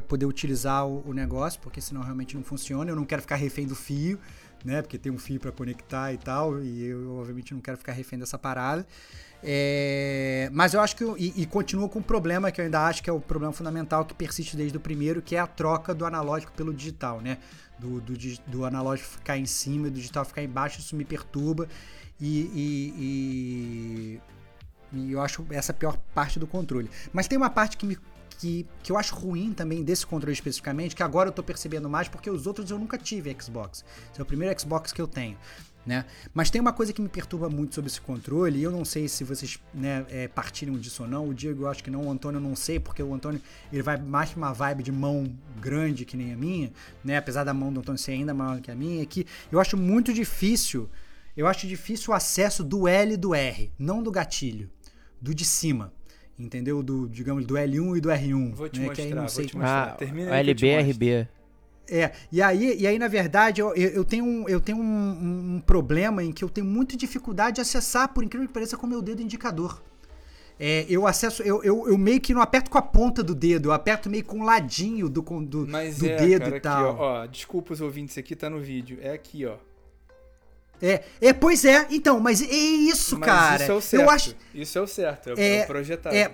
poder 0.07 0.25
utilizar 0.25 0.87
o, 0.87 1.03
o 1.05 1.13
negócio, 1.13 1.59
porque 1.59 1.81
senão 1.81 2.01
realmente 2.01 2.35
não 2.35 2.43
funciona, 2.43 2.91
eu 2.91 2.95
não 2.95 3.03
quero 3.03 3.21
ficar 3.21 3.35
refém 3.35 3.67
do 3.67 3.75
fio, 3.75 4.19
né, 4.63 4.81
porque 4.81 4.97
tem 4.97 5.11
um 5.11 5.17
fio 5.17 5.39
para 5.39 5.51
conectar 5.51 6.13
e 6.13 6.17
tal, 6.17 6.61
e 6.61 6.85
eu 6.85 7.15
obviamente 7.17 7.53
não 7.53 7.61
quero 7.61 7.77
ficar 7.77 7.91
refém 7.93 8.17
dessa 8.19 8.37
parada. 8.37 8.85
É, 9.43 10.49
mas 10.53 10.73
eu 10.73 10.81
acho 10.81 10.95
que. 10.95 11.03
E, 11.17 11.41
e 11.41 11.45
continua 11.47 11.89
com 11.89 11.99
um 11.99 12.03
problema 12.03 12.51
que 12.51 12.61
eu 12.61 12.65
ainda 12.65 12.81
acho 12.85 13.01
que 13.01 13.09
é 13.09 13.13
o 13.13 13.19
problema 13.19 13.51
fundamental 13.51 14.05
que 14.05 14.13
persiste 14.13 14.55
desde 14.55 14.77
o 14.77 14.79
primeiro, 14.79 15.21
que 15.21 15.35
é 15.35 15.39
a 15.39 15.47
troca 15.47 15.93
do 15.95 16.05
analógico 16.05 16.51
pelo 16.53 16.71
digital, 16.73 17.19
né? 17.21 17.39
Do, 17.79 17.99
do, 17.99 18.13
do 18.45 18.65
analógico 18.65 19.09
ficar 19.09 19.37
em 19.37 19.45
cima 19.47 19.87
e 19.87 19.89
do 19.89 19.95
digital 19.95 20.23
ficar 20.23 20.43
embaixo, 20.43 20.79
isso 20.79 20.95
me 20.95 21.03
perturba. 21.03 21.67
E, 22.19 22.41
e- 22.53 22.93
e- 22.99 24.21
e 24.93 25.11
eu 25.13 25.21
acho 25.21 25.43
essa 25.49 25.71
a 25.71 25.75
pior 25.75 25.97
parte 26.13 26.37
do 26.37 26.45
controle. 26.45 26.89
Mas 27.11 27.27
tem 27.27 27.37
uma 27.37 27.49
parte 27.49 27.77
que 27.77 27.85
me. 27.85 27.97
Que, 28.41 28.65
que 28.81 28.91
eu 28.91 28.97
acho 28.97 29.13
ruim 29.13 29.53
também 29.53 29.83
desse 29.83 30.03
controle 30.03 30.33
especificamente, 30.33 30.95
que 30.95 31.03
agora 31.03 31.29
eu 31.29 31.31
tô 31.31 31.43
percebendo 31.43 31.87
mais, 31.87 32.07
porque 32.07 32.27
os 32.27 32.47
outros 32.47 32.71
eu 32.71 32.79
nunca 32.79 32.97
tive 32.97 33.35
Xbox. 33.39 33.85
Esse 34.11 34.19
é 34.19 34.23
o 34.23 34.25
primeiro 34.25 34.59
Xbox 34.59 34.91
que 34.91 34.99
eu 34.99 35.07
tenho 35.07 35.37
né? 35.85 36.05
Mas 36.33 36.49
tem 36.49 36.61
uma 36.61 36.73
coisa 36.73 36.93
que 36.93 37.01
me 37.01 37.09
perturba 37.09 37.49
muito 37.49 37.75
sobre 37.75 37.89
esse 37.89 37.99
controle, 37.99 38.59
e 38.59 38.63
eu 38.63 38.71
não 38.71 38.85
sei 38.85 39.07
se 39.07 39.23
vocês 39.23 39.59
né, 39.73 40.05
é, 40.09 40.27
partilham 40.27 40.77
disso 40.77 41.03
ou 41.03 41.09
não. 41.09 41.27
O 41.27 41.33
Diego 41.33 41.63
eu 41.63 41.67
acho 41.67 41.83
que 41.83 41.89
não, 41.89 42.07
o 42.07 42.11
Antônio 42.11 42.37
eu 42.37 42.41
não 42.41 42.55
sei, 42.55 42.79
porque 42.79 43.01
o 43.01 43.13
Antônio 43.13 43.41
ele 43.71 43.81
vai 43.81 43.97
mais 43.97 44.29
pra 44.29 44.37
uma 44.37 44.53
vibe 44.53 44.83
de 44.83 44.91
mão 44.91 45.31
grande 45.59 46.05
que 46.05 46.15
nem 46.15 46.33
a 46.33 46.37
minha, 46.37 46.71
né? 47.03 47.17
Apesar 47.17 47.43
da 47.43 47.53
mão 47.53 47.71
do 47.73 47.79
Antônio 47.79 47.99
ser 47.99 48.11
ainda 48.11 48.33
maior 48.33 48.61
que 48.61 48.71
a 48.71 48.75
minha, 48.75 49.05
que 49.05 49.25
eu 49.51 49.59
acho 49.59 49.75
muito 49.75 50.13
difícil, 50.13 50.89
eu 51.35 51.47
acho 51.47 51.67
difícil 51.67 52.11
o 52.11 52.15
acesso 52.15 52.63
do 52.63 52.87
L 52.87 53.13
e 53.13 53.17
do 53.17 53.33
R, 53.33 53.71
não 53.77 54.03
do 54.03 54.11
gatilho, 54.11 54.69
do 55.19 55.33
de 55.33 55.45
cima. 55.45 55.91
Entendeu? 56.39 56.81
Do, 56.81 57.07
digamos, 57.07 57.45
do 57.45 57.53
L1 57.55 57.97
e 57.97 58.01
do 58.01 58.09
R1. 58.09 58.53
Vou 58.53 58.67
te 58.69 58.79
né? 58.79 58.89
que 58.89 59.01
aí 59.01 59.07
mostrar, 59.07 59.15
não 59.15 59.21
vou 59.21 59.29
sei 59.29 59.45
te 59.45 59.55
mostrar. 59.57 59.83
Ah, 59.89 59.91
Termina 59.91 60.31
aí 60.33 60.39
LB. 60.39 60.81
RB. 60.91 61.27
é, 61.89 62.11
e 62.31 62.41
aí, 62.41 62.79
e 62.79 62.87
aí 62.87 62.97
na 62.97 63.07
verdade, 63.07 63.61
eu, 63.61 63.73
eu 63.75 64.03
tenho, 64.03 64.23
um, 64.25 64.49
eu 64.49 64.59
tenho 64.59 64.77
um, 64.79 65.55
um- 65.57 65.61
problema 65.61 66.23
em 66.23 66.31
que 66.31 66.43
eu 66.43 66.49
tenho 66.49 66.65
muita 66.65 66.95
dificuldade 66.97 67.55
de 67.55 67.61
acessar, 67.61 68.09
por 68.13 68.23
incrível 68.23 68.47
que 68.47 68.53
pareça, 68.53 68.75
com 68.77 68.87
o 68.87 68.89
meu 68.89 69.01
dedo 69.01 69.21
indicador. 69.21 69.81
É, 70.59 70.85
eu 70.87 71.07
acesso, 71.07 71.41
eu, 71.41 71.63
eu, 71.63 71.87
eu 71.87 71.97
meio 71.97 72.21
que 72.21 72.33
não 72.35 72.41
aperto 72.41 72.69
com 72.69 72.77
a 72.77 72.81
ponta 72.83 73.23
do 73.23 73.33
dedo, 73.33 73.69
eu 73.69 73.71
aperto 73.73 74.09
meio 74.09 74.23
com 74.23 74.39
o 74.41 74.43
ladinho 74.43 75.09
do, 75.09 75.21
do, 75.21 75.67
Mas 75.67 75.97
do 75.97 76.05
é, 76.05 76.15
dedo 76.15 76.43
cara, 76.43 76.57
e 76.57 76.59
tal. 76.59 76.89
aqui, 76.91 76.99
ó, 77.01 77.23
ó. 77.23 77.25
Desculpa 77.25 77.73
os 77.73 77.81
ouvintes, 77.81 78.15
aqui 78.17 78.35
tá 78.35 78.47
no 78.49 78.59
vídeo. 78.59 78.99
É 79.01 79.11
aqui, 79.11 79.45
ó. 79.45 79.55
É, 80.81 81.03
é, 81.21 81.31
pois 81.33 81.63
é, 81.63 81.87
então, 81.91 82.19
mas 82.19 82.41
é 82.41 82.45
isso, 82.53 83.17
Mas 83.19 83.25
cara. 83.29 83.61
isso 83.63 83.71
é 83.71 83.75
o 83.75 83.81
certo. 83.81 84.03
Eu 84.03 84.09
acho, 84.09 84.35
Isso 84.53 84.77
é 84.77 84.81
o 84.81 84.87
certo, 84.87 85.29
é, 85.29 85.33
o- 85.33 85.39
É, 85.39 85.57
é 85.57 85.63
o 85.63 85.67
projetado. 85.67 86.15
é, 86.15 86.31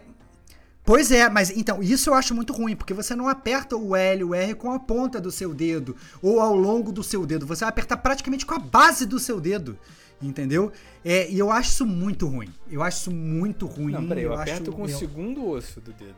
Pois 0.86 1.12
é, 1.12 1.30
mas 1.30 1.50
então, 1.50 1.84
isso 1.84 2.10
eu 2.10 2.14
acho 2.14 2.34
muito 2.34 2.54
ruim, 2.54 2.74
porque 2.74 2.94
você 2.94 3.14
não 3.14 3.28
aperta 3.28 3.76
o 3.76 3.94
L, 3.94 4.24
o 4.24 4.34
R 4.34 4.54
com 4.56 4.72
a 4.72 4.80
ponta 4.80 5.20
do 5.20 5.30
seu 5.30 5.54
dedo, 5.54 5.98
ou 6.22 6.40
ao 6.40 6.56
longo 6.56 6.94
do 6.94 7.04
seu 7.04 7.26
dedo, 7.26 7.46
você 7.46 7.66
vai 7.66 7.70
apertar 7.70 7.98
praticamente 7.98 8.46
com 8.46 8.54
a 8.54 8.60
base 8.60 9.06
do 9.06 9.20
seu 9.20 9.42
dedo, 9.42 9.78
entendeu? 10.22 10.72
É, 11.04 11.30
e 11.30 11.38
eu 11.38 11.52
acho 11.52 11.72
isso 11.72 11.86
muito 11.86 12.26
ruim. 12.26 12.48
Eu 12.72 12.82
acho 12.82 13.00
isso 13.02 13.12
muito 13.12 13.66
ruim. 13.66 13.92
Não, 13.92 14.08
peraí, 14.08 14.24
eu, 14.24 14.32
acho- 14.32 14.44
aperto 14.44 14.72
com 14.72 14.84
o 14.84 14.90
eu- 14.90 14.98
segundo 14.98 15.46
osso 15.50 15.82
do 15.82 15.92
dedo. 15.92 16.16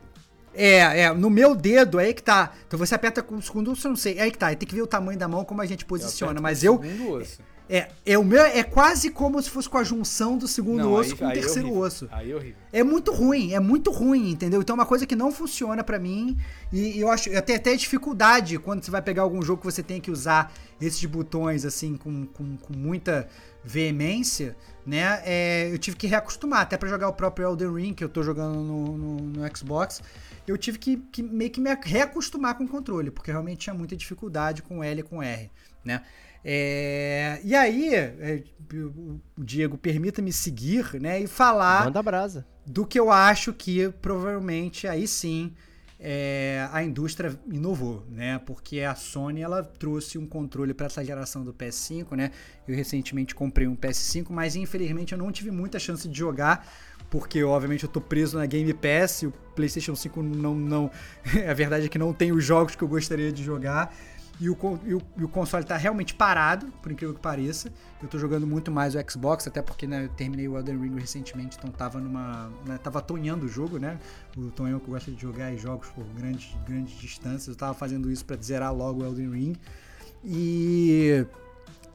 É, 0.54 1.02
é, 1.02 1.14
no 1.16 1.32
meu 1.32 1.56
dedo, 1.56 1.98
aí 1.98 2.14
que 2.14 2.22
tá. 2.22 2.52
Então 2.68 2.78
você 2.78 2.94
aperta 2.94 3.24
com 3.24 3.38
o 3.38 3.42
segundo, 3.42 3.72
eu 3.72 3.90
não 3.90 3.96
sei, 3.96 4.20
aí 4.20 4.30
que 4.30 4.38
tá. 4.38 4.54
Tem 4.54 4.68
que 4.68 4.76
ver 4.76 4.84
o 4.84 4.88
tamanho 4.88 5.18
da 5.18 5.28
mão, 5.28 5.44
como 5.44 5.62
a 5.64 5.66
gente 5.66 5.84
posiciona, 5.84 6.34
aperto 6.40 6.44
mas 6.44 6.60
com 6.60 6.66
eu... 6.68 6.76
o 6.76 6.84
segundo 6.84 7.12
osso. 7.14 7.40
É, 7.42 7.59
é, 7.70 8.18
o 8.18 8.24
meu 8.24 8.42
é 8.44 8.64
quase 8.64 9.12
como 9.12 9.40
se 9.42 9.50
fosse 9.50 9.70
com 9.70 9.78
a 9.78 9.84
junção 9.84 10.38
do 10.38 10.48
segundo 10.48 10.80
Não, 10.84 10.94
osso 10.94 11.12
aí- 11.12 11.18
com 11.20 11.26
o 11.26 11.30
é 11.30 11.34
terceiro 11.34 11.68
horrível. 11.68 11.84
osso. 11.86 12.08
Aí 12.12 12.32
é 12.32 12.36
horrível. 12.36 12.56
É 12.74 12.84
muito 12.84 13.12
ruim, 13.12 13.54
é 13.54 13.60
muito 13.60 13.92
ruim, 13.92 14.32
entendeu? 14.32 14.62
Então 14.62 14.74
é 14.76 14.80
uma 14.80 14.86
coisa 14.86 15.06
que 15.06 15.16
não 15.16 15.32
funciona 15.32 15.84
pra 15.84 16.00
mim 16.00 16.36
e 16.74 17.00
eu 17.00 17.10
acho, 17.12 17.30
eu 17.30 17.42
tenho 17.42 17.60
até 17.60 17.76
dificuldade 17.76 18.58
quando 18.58 18.84
você 18.84 18.90
vai 18.90 19.02
pegar 19.02 19.22
algum 19.22 19.42
jogo 19.42 19.62
que 19.62 19.66
você 19.72 19.84
tem 19.84 20.02
que 20.02 20.10
usar 20.10 20.52
esses 20.82 21.04
botões 21.06 21.64
assim 21.66 21.96
com, 21.96 22.26
com, 22.26 22.58
com 22.58 22.74
muita 22.76 23.28
veemência, 23.64 24.56
né? 24.86 25.22
É, 25.24 25.70
eu 25.72 25.78
tive 25.78 25.96
que 25.98 26.08
reacostumar, 26.08 26.62
até 26.62 26.78
pra 26.78 26.90
jogar 26.90 27.08
o 27.08 27.14
próprio 27.14 27.48
Elden 27.50 27.74
Ring 27.74 27.94
que 27.94 28.04
eu 28.04 28.10
tô 28.10 28.24
jogando 28.24 28.56
no, 28.60 28.98
no, 28.98 29.16
no 29.22 29.58
Xbox, 29.58 30.02
eu 30.48 30.58
tive 30.58 30.78
que, 30.80 30.98
que 31.12 31.22
meio 31.22 31.52
que 31.52 31.62
me 31.62 31.70
reacostumar 31.84 32.56
com 32.56 32.64
o 32.64 32.68
controle, 32.68 33.12
porque 33.12 33.32
realmente 33.32 33.60
tinha 33.60 33.74
muita 33.74 33.96
dificuldade 33.96 34.62
com 34.64 34.84
L 34.84 35.00
e 35.02 35.04
com 35.04 35.22
R, 35.22 35.52
né? 35.86 36.02
É, 36.44 37.40
e 37.44 37.56
aí, 37.56 37.94
é, 37.94 38.44
Diego, 39.38 39.78
permita-me 39.78 40.32
seguir, 40.32 41.00
né, 41.00 41.20
e 41.20 41.28
falar 41.28 41.86
Manda 41.86 42.02
brasa. 42.02 42.46
do 42.66 42.86
que 42.86 43.00
eu 43.00 43.12
acho 43.12 43.54
que 43.54 43.90
provavelmente 44.02 44.88
aí 44.88 45.08
sim 45.08 45.54
é, 46.00 46.70
a 46.72 46.82
indústria 46.82 47.38
inovou, 47.52 48.06
né? 48.10 48.40
Porque 48.46 48.80
a 48.82 48.96
Sony 48.96 49.42
ela 49.42 49.62
trouxe 49.62 50.18
um 50.18 50.26
controle 50.26 50.74
para 50.74 50.86
essa 50.86 51.04
geração 51.04 51.44
do 51.44 51.54
PS5, 51.54 52.16
né? 52.16 52.32
Eu 52.66 52.74
recentemente 52.74 53.36
comprei 53.36 53.68
um 53.68 53.76
PS5, 53.76 54.28
mas 54.30 54.56
infelizmente 54.56 55.12
eu 55.12 55.18
não 55.18 55.30
tive 55.30 55.52
muita 55.52 55.78
chance 55.78 56.08
de 56.08 56.18
jogar. 56.18 56.66
Porque, 57.10 57.44
obviamente, 57.44 57.84
eu 57.84 57.90
tô 57.90 58.00
preso 58.00 58.38
na 58.38 58.46
Game 58.46 58.72
Pass 58.74 59.24
e 59.24 59.28
o 59.28 59.32
PlayStation 59.56 59.96
5 59.96 60.22
não. 60.22 60.56
não 60.56 60.92
a 61.50 61.54
verdade 61.54 61.88
é 61.88 61.90
que 61.90 61.98
não 61.98 62.14
tem 62.14 62.32
os 62.32 62.46
jogos 62.46 62.76
que 62.76 62.84
eu 62.84 62.88
gostaria 62.88 63.32
de 63.32 63.44
jogar. 63.44 63.94
E 64.40 64.50
o, 64.50 64.58
e 64.86 64.94
o, 64.94 65.02
e 65.18 65.24
o 65.26 65.28
console 65.28 65.66
tá 65.66 65.76
realmente 65.76 66.14
parado, 66.14 66.68
por 66.82 66.92
incrível 66.92 67.14
que 67.14 67.22
pareça. 67.22 67.72
Eu 68.02 68.08
tô 68.08 68.18
jogando 68.18 68.48
muito 68.48 68.72
mais 68.72 68.96
o 68.96 69.12
Xbox, 69.12 69.46
até 69.46 69.62
porque 69.62 69.86
né, 69.86 70.06
eu 70.06 70.10
terminei 70.10 70.48
o 70.48 70.58
Elden 70.58 70.80
Ring 70.80 70.98
recentemente, 70.98 71.58
então 71.58 71.70
tava 71.70 72.00
numa. 72.00 72.50
Né, 72.66 72.78
tava 72.78 73.02
tonhando 73.02 73.46
o 73.46 73.50
jogo, 73.50 73.78
né? 73.78 74.00
O 74.38 74.50
Tonhão 74.52 74.80
que 74.80 74.90
gosta 74.90 75.12
de 75.12 75.22
jogar 75.22 75.54
jogos 75.58 75.90
por 75.90 76.06
grandes, 76.18 76.56
grandes 76.66 76.98
distâncias. 76.98 77.50
Eu 77.50 77.56
tava 77.56 77.74
fazendo 77.74 78.10
isso 78.10 78.24
pra 78.24 78.38
zerar 78.38 78.74
logo 78.74 79.04
o 79.04 79.06
Elden 79.06 79.30
Ring. 79.30 79.56
E. 80.24 81.26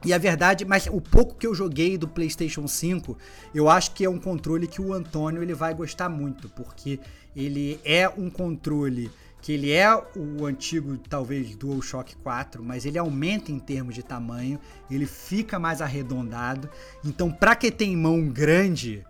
E 0.05 0.13
a 0.13 0.19
verdade, 0.19 0.67
mas 0.67 0.87
o 0.87 1.01
pouco 1.01 1.35
que 1.35 1.47
eu 1.47 1.55
joguei 1.55 1.97
do 1.97 2.07
PlayStation 2.07 2.69
5, 2.69 3.17
eu 3.55 3.71
acho 3.71 3.93
que 3.93 4.05
é 4.05 4.11
um 4.11 4.19
controle 4.19 4.67
que 4.67 4.79
o 4.79 4.93
Antônio 4.93 5.43
ele 5.43 5.55
vai 5.55 5.73
gostar 5.73 6.11
muito, 6.11 6.47
porque 6.51 7.01
ele 7.35 7.81
é 7.83 8.07
um 8.07 8.29
controle 8.29 9.11
que 9.45 9.53
ele 9.53 9.73
é 9.73 9.95
o 10.17 10.47
antigo, 10.47 10.97
talvez, 10.97 11.55
DualShock 11.55 12.17
4, 12.17 12.65
mas 12.65 12.87
ele 12.87 12.97
aumenta 12.97 13.53
em 13.53 13.59
termos 13.59 13.95
de 13.95 14.03
tamanho, 14.03 14.59
ele 14.91 15.05
fica 15.05 15.59
mais 15.59 15.83
arredondado. 15.83 16.71
Então, 17.05 17.31
pra 17.31 17.55
quem 17.55 17.71
tem 17.71 17.95
mão 17.95 18.27
grande, 18.27 19.05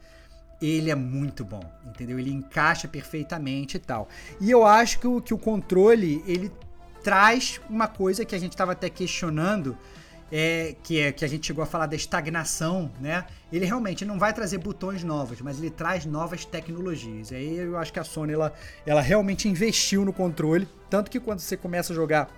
ele 0.61 0.91
é 0.91 0.95
muito 0.97 1.45
bom, 1.45 1.63
entendeu? 1.87 2.19
Ele 2.19 2.33
encaixa 2.33 2.89
perfeitamente 2.89 3.77
e 3.77 3.79
tal. 3.79 4.09
E 4.41 4.51
eu 4.51 4.67
acho 4.67 4.99
que 4.99 5.07
o, 5.07 5.23
que 5.23 5.33
o 5.33 5.39
controle, 5.39 6.21
ele 6.27 6.51
traz 7.05 7.61
uma 7.71 7.87
coisa 7.87 8.25
que 8.25 8.35
a 8.35 8.39
gente 8.39 8.55
estava 8.55 8.73
até 8.73 8.91
questionando, 8.91 9.79
é, 10.37 10.75
que 10.83 10.99
é 10.99 11.13
que 11.13 11.25
a 11.25 11.29
gente 11.29 11.47
chegou 11.47 11.63
a 11.63 11.67
falar 11.67 11.87
da 11.87 11.95
estagnação, 11.95 12.91
né? 13.01 13.25
Ele 13.53 13.65
realmente 13.65 14.05
não 14.05 14.19
vai 14.19 14.33
trazer 14.33 14.59
botões 14.59 15.05
novos, 15.05 15.41
mas 15.41 15.61
ele 15.61 15.71
traz 15.71 16.05
novas 16.05 16.45
tecnologias. 16.45 17.31
E 17.31 17.37
aí 17.37 17.57
eu 17.59 17.79
acho 17.79 17.93
que 17.93 18.01
a 18.01 18.05
Sony 18.05 18.33
ela, 18.33 18.53
ela 18.85 19.01
realmente 19.01 19.49
investiu 19.49 20.05
no 20.05 20.13
controle, 20.13 20.67
tanto 20.91 21.09
que 21.09 21.21
quando 21.21 21.39
você 21.39 21.57
começa 21.57 21.93
a 21.93 21.95
jogar 21.95 22.29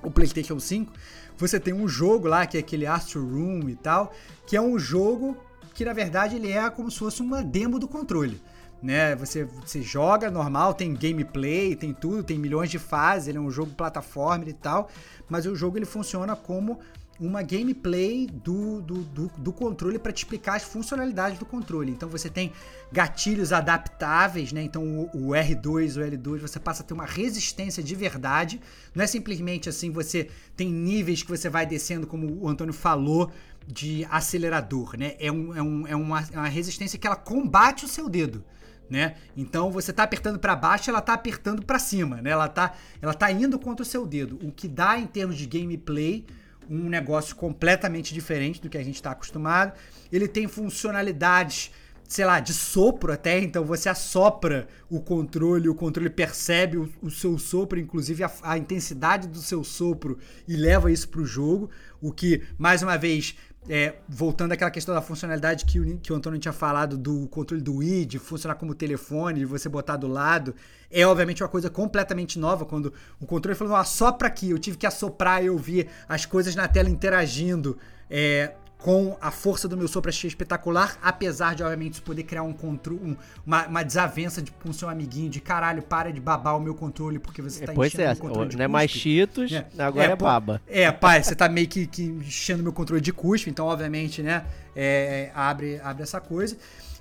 o 0.00 0.12
PlayStation 0.12 0.60
5, 0.60 0.92
você 1.36 1.58
tem 1.58 1.74
um 1.74 1.88
jogo 1.88 2.28
lá 2.28 2.46
que 2.46 2.56
é 2.56 2.60
aquele 2.60 2.86
Astro 2.86 3.26
Room 3.28 3.68
e 3.68 3.74
tal, 3.74 4.14
que 4.46 4.56
é 4.56 4.60
um 4.60 4.78
jogo 4.78 5.36
que 5.74 5.84
na 5.84 5.92
verdade 5.92 6.36
ele 6.36 6.52
é 6.52 6.70
como 6.70 6.88
se 6.88 7.00
fosse 7.00 7.20
uma 7.20 7.42
demo 7.42 7.80
do 7.80 7.88
controle. 7.88 8.40
Né, 8.80 9.16
você, 9.16 9.44
você 9.44 9.80
joga 9.80 10.30
normal, 10.30 10.74
tem 10.74 10.92
gameplay, 10.92 11.74
tem 11.74 11.94
tudo, 11.94 12.22
tem 12.22 12.38
milhões 12.38 12.70
de 12.70 12.78
fases, 12.78 13.28
ele 13.28 13.38
é 13.38 13.40
um 13.40 13.50
jogo 13.50 13.72
plataforma 13.72 14.44
e 14.46 14.52
tal, 14.52 14.90
mas 15.26 15.46
o 15.46 15.56
jogo 15.56 15.78
ele 15.78 15.86
funciona 15.86 16.36
como 16.36 16.78
uma 17.18 17.42
gameplay 17.42 18.26
do, 18.26 18.80
do, 18.80 19.02
do, 19.04 19.28
do 19.38 19.52
controle 19.52 19.98
para 19.98 20.12
te 20.12 20.18
explicar 20.18 20.56
as 20.56 20.64
funcionalidades 20.64 21.38
do 21.38 21.46
controle. 21.46 21.92
Então 21.92 22.08
você 22.08 22.28
tem 22.28 22.52
gatilhos 22.90 23.52
adaptáveis, 23.52 24.52
né? 24.52 24.62
Então 24.62 24.84
o, 24.84 25.28
o 25.28 25.30
R2, 25.30 25.96
o 25.96 26.00
L2, 26.00 26.38
você 26.40 26.58
passa 26.58 26.82
a 26.82 26.86
ter 26.86 26.94
uma 26.94 27.06
resistência 27.06 27.82
de 27.82 27.94
verdade. 27.94 28.60
Não 28.94 29.04
é 29.04 29.06
simplesmente 29.06 29.68
assim, 29.68 29.90
você 29.90 30.28
tem 30.56 30.68
níveis 30.70 31.22
que 31.22 31.30
você 31.30 31.48
vai 31.48 31.64
descendo, 31.64 32.06
como 32.06 32.26
o 32.40 32.48
Antônio 32.48 32.74
falou, 32.74 33.30
de 33.66 34.06
acelerador, 34.10 34.96
né? 34.98 35.14
É, 35.18 35.30
um, 35.30 35.54
é, 35.54 35.62
um, 35.62 35.86
é 35.86 35.96
uma, 35.96 36.20
é 36.32 36.36
uma 36.36 36.48
resistência 36.48 36.98
que 36.98 37.06
ela 37.06 37.16
combate 37.16 37.84
o 37.84 37.88
seu 37.88 38.08
dedo. 38.08 38.44
Né? 38.90 39.14
Então 39.34 39.72
você 39.72 39.94
tá 39.94 40.02
apertando 40.02 40.38
para 40.38 40.54
baixo, 40.54 40.90
ela 40.90 41.00
tá 41.00 41.14
apertando 41.14 41.64
para 41.64 41.78
cima, 41.78 42.20
né? 42.20 42.30
Ela 42.30 42.48
tá, 42.48 42.74
ela 43.00 43.14
tá 43.14 43.32
indo 43.32 43.58
contra 43.58 43.82
o 43.82 43.86
seu 43.86 44.06
dedo, 44.06 44.38
o 44.42 44.52
que 44.52 44.68
dá 44.68 44.98
em 44.98 45.06
termos 45.06 45.38
de 45.38 45.46
gameplay 45.46 46.26
um 46.68 46.88
negócio 46.88 47.36
completamente 47.36 48.14
diferente 48.14 48.60
do 48.60 48.68
que 48.68 48.78
a 48.78 48.82
gente 48.82 48.96
está 48.96 49.10
acostumado. 49.10 49.72
Ele 50.12 50.28
tem 50.28 50.48
funcionalidades, 50.48 51.70
sei 52.08 52.24
lá, 52.24 52.40
de 52.40 52.52
sopro 52.52 53.12
até, 53.12 53.40
então 53.40 53.64
você 53.64 53.88
assopra 53.88 54.68
o 54.88 55.00
controle, 55.00 55.68
o 55.68 55.74
controle 55.74 56.10
percebe 56.10 56.76
o, 56.76 56.90
o 57.02 57.10
seu 57.10 57.38
sopro, 57.38 57.78
inclusive 57.78 58.22
a, 58.22 58.32
a, 58.42 58.58
intensidade 58.58 59.28
do 59.28 59.38
seu 59.38 59.64
sopro 59.64 60.18
e 60.46 60.56
leva 60.56 60.90
isso 60.90 61.08
para 61.08 61.20
o 61.20 61.26
jogo, 61.26 61.70
o 62.00 62.12
que, 62.12 62.42
mais 62.58 62.82
uma 62.82 62.96
vez, 62.96 63.36
é, 63.68 63.94
voltando 64.08 64.52
àquela 64.52 64.70
questão 64.70 64.94
da 64.94 65.00
funcionalidade 65.00 65.64
que 65.64 65.80
o, 65.80 65.98
que 65.98 66.12
o 66.12 66.16
Antônio 66.16 66.38
tinha 66.38 66.52
falado 66.52 66.98
do 66.98 67.26
controle 67.28 67.62
do 67.62 67.76
Wii, 67.76 68.04
de 68.04 68.18
funcionar 68.18 68.56
como 68.56 68.74
telefone, 68.74 69.40
de 69.40 69.46
você 69.46 69.68
botar 69.68 69.96
do 69.96 70.06
lado, 70.06 70.54
é 70.90 71.06
obviamente 71.06 71.42
uma 71.42 71.48
coisa 71.48 71.70
completamente 71.70 72.38
nova. 72.38 72.64
Quando 72.64 72.92
o 73.20 73.26
controle 73.26 73.56
falou, 73.56 73.74
assopra 73.74 74.28
aqui, 74.28 74.50
eu 74.50 74.58
tive 74.58 74.76
que 74.76 74.86
assoprar 74.86 75.42
e 75.42 75.46
eu 75.46 75.56
vi 75.56 75.88
as 76.08 76.26
coisas 76.26 76.54
na 76.54 76.68
tela 76.68 76.90
interagindo. 76.90 77.78
É, 78.10 78.54
com 78.84 79.16
a 79.18 79.30
força 79.30 79.66
do 79.66 79.78
meu 79.78 79.88
sopro 79.88 80.10
achei 80.10 80.28
espetacular, 80.28 80.98
apesar 81.00 81.54
de, 81.54 81.62
obviamente, 81.62 81.94
isso 81.94 82.02
poder 82.02 82.22
criar 82.24 82.42
um 82.42 82.52
controle, 82.52 83.00
um, 83.02 83.16
uma, 83.46 83.66
uma, 83.66 83.82
desavença 83.82 84.42
de, 84.42 84.50
com 84.50 84.74
seu 84.74 84.90
amiguinho 84.90 85.30
de 85.30 85.40
caralho, 85.40 85.80
para 85.80 86.12
de 86.12 86.20
babar 86.20 86.54
o 86.54 86.60
meu 86.60 86.74
controle 86.74 87.18
porque 87.18 87.40
você 87.40 87.64
tá 87.64 87.72
é, 87.72 87.74
pois 87.74 87.94
enchendo 87.94 88.10
é, 88.10 88.12
o 88.12 88.16
controle 88.18 88.50
de 88.50 88.58
Não 88.58 88.64
é 88.66 88.68
mais 88.68 88.90
Cheetos, 88.90 89.50
é. 89.52 89.66
agora 89.78 90.08
é, 90.08 90.12
é 90.12 90.16
baba. 90.16 90.60
É, 90.66 90.92
pai, 90.92 91.22
você 91.22 91.34
tá 91.34 91.48
meio 91.48 91.66
que, 91.66 91.86
que 91.86 92.02
enchendo 92.02 92.62
meu 92.62 92.74
controle 92.74 93.00
de 93.00 93.10
cuspe, 93.10 93.48
então, 93.48 93.64
obviamente, 93.64 94.22
né, 94.22 94.44
é, 94.76 95.30
abre, 95.34 95.80
abre 95.82 96.02
essa 96.02 96.20
coisa. 96.20 96.54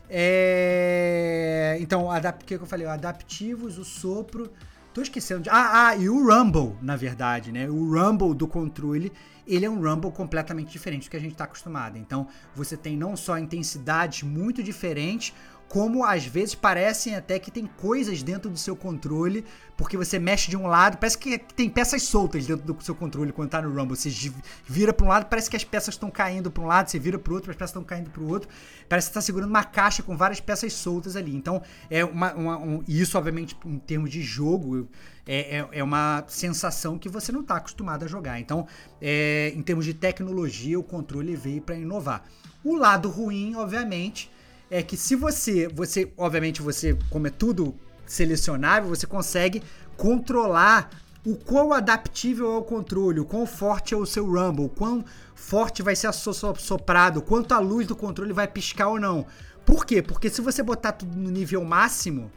É, 0.10 1.76
então, 1.82 2.08
o 2.08 2.46
que 2.46 2.54
eu 2.54 2.66
falei? 2.66 2.88
Adaptivos, 2.88 3.78
o 3.78 3.84
sopro... 3.84 4.50
Tô 4.94 5.02
esquecendo 5.02 5.42
de... 5.42 5.50
Ah, 5.50 5.88
ah, 5.88 5.96
e 5.96 6.08
o 6.08 6.26
Rumble, 6.26 6.76
na 6.82 6.96
verdade, 6.96 7.52
né? 7.52 7.68
O 7.70 7.94
Rumble 7.94 8.34
do 8.36 8.48
controle 8.48 9.12
ele 9.46 9.66
é 9.66 9.70
um 9.70 9.82
Rumble 9.82 10.12
completamente 10.12 10.72
diferente 10.72 11.08
do 11.08 11.12
que 11.12 11.18
a 11.18 11.20
gente 11.20 11.34
está 11.34 11.44
acostumado. 11.44 11.98
Então 11.98 12.28
você 12.56 12.78
tem 12.78 12.96
não 12.96 13.16
só 13.16 13.38
intensidades 13.38 14.24
muito 14.24 14.64
diferentes, 14.64 15.34
como 15.74 16.06
às 16.06 16.24
vezes 16.24 16.54
parecem 16.54 17.16
até 17.16 17.40
que 17.40 17.50
tem 17.50 17.66
coisas 17.66 18.22
dentro 18.22 18.48
do 18.48 18.60
seu 18.60 18.76
controle, 18.76 19.44
porque 19.76 19.98
você 19.98 20.20
mexe 20.20 20.52
de 20.52 20.56
um 20.56 20.68
lado, 20.68 21.00
parece 21.00 21.18
que 21.18 21.40
tem 21.40 21.68
peças 21.68 22.04
soltas 22.04 22.46
dentro 22.46 22.64
do 22.64 22.84
seu 22.84 22.94
controle 22.94 23.32
quando 23.32 23.50
tá 23.50 23.60
no 23.60 23.74
Rumble. 23.74 23.98
Você 23.98 24.32
vira 24.68 24.94
para 24.94 25.04
um 25.04 25.10
lado, 25.10 25.26
parece 25.26 25.50
que 25.50 25.56
as 25.56 25.64
peças 25.64 25.96
estão 25.96 26.12
caindo 26.12 26.52
para 26.52 26.64
um 26.64 26.68
lado, 26.68 26.92
você 26.92 27.00
vira 27.00 27.18
para 27.18 27.34
outro, 27.34 27.50
as 27.50 27.58
peças 27.58 27.72
estão 27.72 27.84
caindo 27.84 28.12
para 28.12 28.22
o 28.22 28.30
outro. 28.30 28.48
Parece 28.88 29.08
que 29.08 29.10
está 29.14 29.22
segurando 29.22 29.50
uma 29.50 29.64
caixa 29.64 30.04
com 30.04 30.16
várias 30.16 30.40
peças 30.40 30.74
soltas 30.74 31.16
ali. 31.16 31.36
Então, 31.36 31.60
é 31.90 32.06
uma, 32.06 32.32
uma 32.36 32.58
um, 32.60 32.84
isso 32.88 33.18
obviamente 33.18 33.58
em 33.66 33.80
termos 33.80 34.12
de 34.12 34.22
jogo, 34.22 34.88
é, 35.26 35.58
é, 35.58 35.68
é, 35.72 35.84
uma 35.84 36.24
sensação 36.28 37.00
que 37.00 37.10
você 37.10 37.32
não 37.32 37.42
está 37.42 37.56
acostumado 37.56 38.06
a 38.06 38.08
jogar. 38.08 38.40
Então, 38.40 38.68
é, 39.02 39.52
em 39.56 39.62
termos 39.64 39.86
de 39.86 39.96
tecnologia, 39.96 40.80
o 40.80 40.84
controle 40.84 41.36
veio 41.36 41.64
para 41.64 41.74
inovar. 41.74 42.24
O 42.64 42.76
lado 42.76 43.10
ruim, 43.10 43.56
obviamente, 43.56 44.32
é 44.70 44.82
que 44.82 44.98
se 44.98 45.16
você, 45.16 45.68
você, 45.68 46.12
obviamente, 46.18 46.62
você, 46.62 46.98
como 47.10 47.28
é 47.28 47.30
tudo 47.30 47.76
selecionável, 48.06 48.90
você 48.90 49.06
consegue 49.06 49.62
controlar 49.96 50.90
o 51.26 51.36
quão 51.36 51.72
adaptível 51.72 52.54
é 52.54 52.58
o 52.58 52.64
controle, 52.64 53.20
o 53.20 53.26
quão 53.26 53.46
forte 53.46 53.94
é 53.94 53.98
o 53.98 54.06
seu 54.06 54.26
rumble, 54.26 54.66
o 54.66 54.70
quão 54.70 55.06
forte 55.36 55.82
vai 55.82 55.96
ser 55.96 56.12
soprado, 56.14 57.22
quanto 57.22 57.54
a 57.54 57.60
luz 57.60 57.88
do 57.88 57.96
controle 57.96 58.34
vai 58.34 58.48
piscar 58.48 58.90
ou 58.90 59.00
não. 59.00 59.26
Por 59.66 59.86
quê? 59.86 60.02
Porque 60.02 60.30
se 60.30 60.42
você 60.42 60.62
botar 60.62 60.92
tudo 60.94 61.16
no 61.18 61.30
nível 61.30 61.64
máximo, 61.64 62.30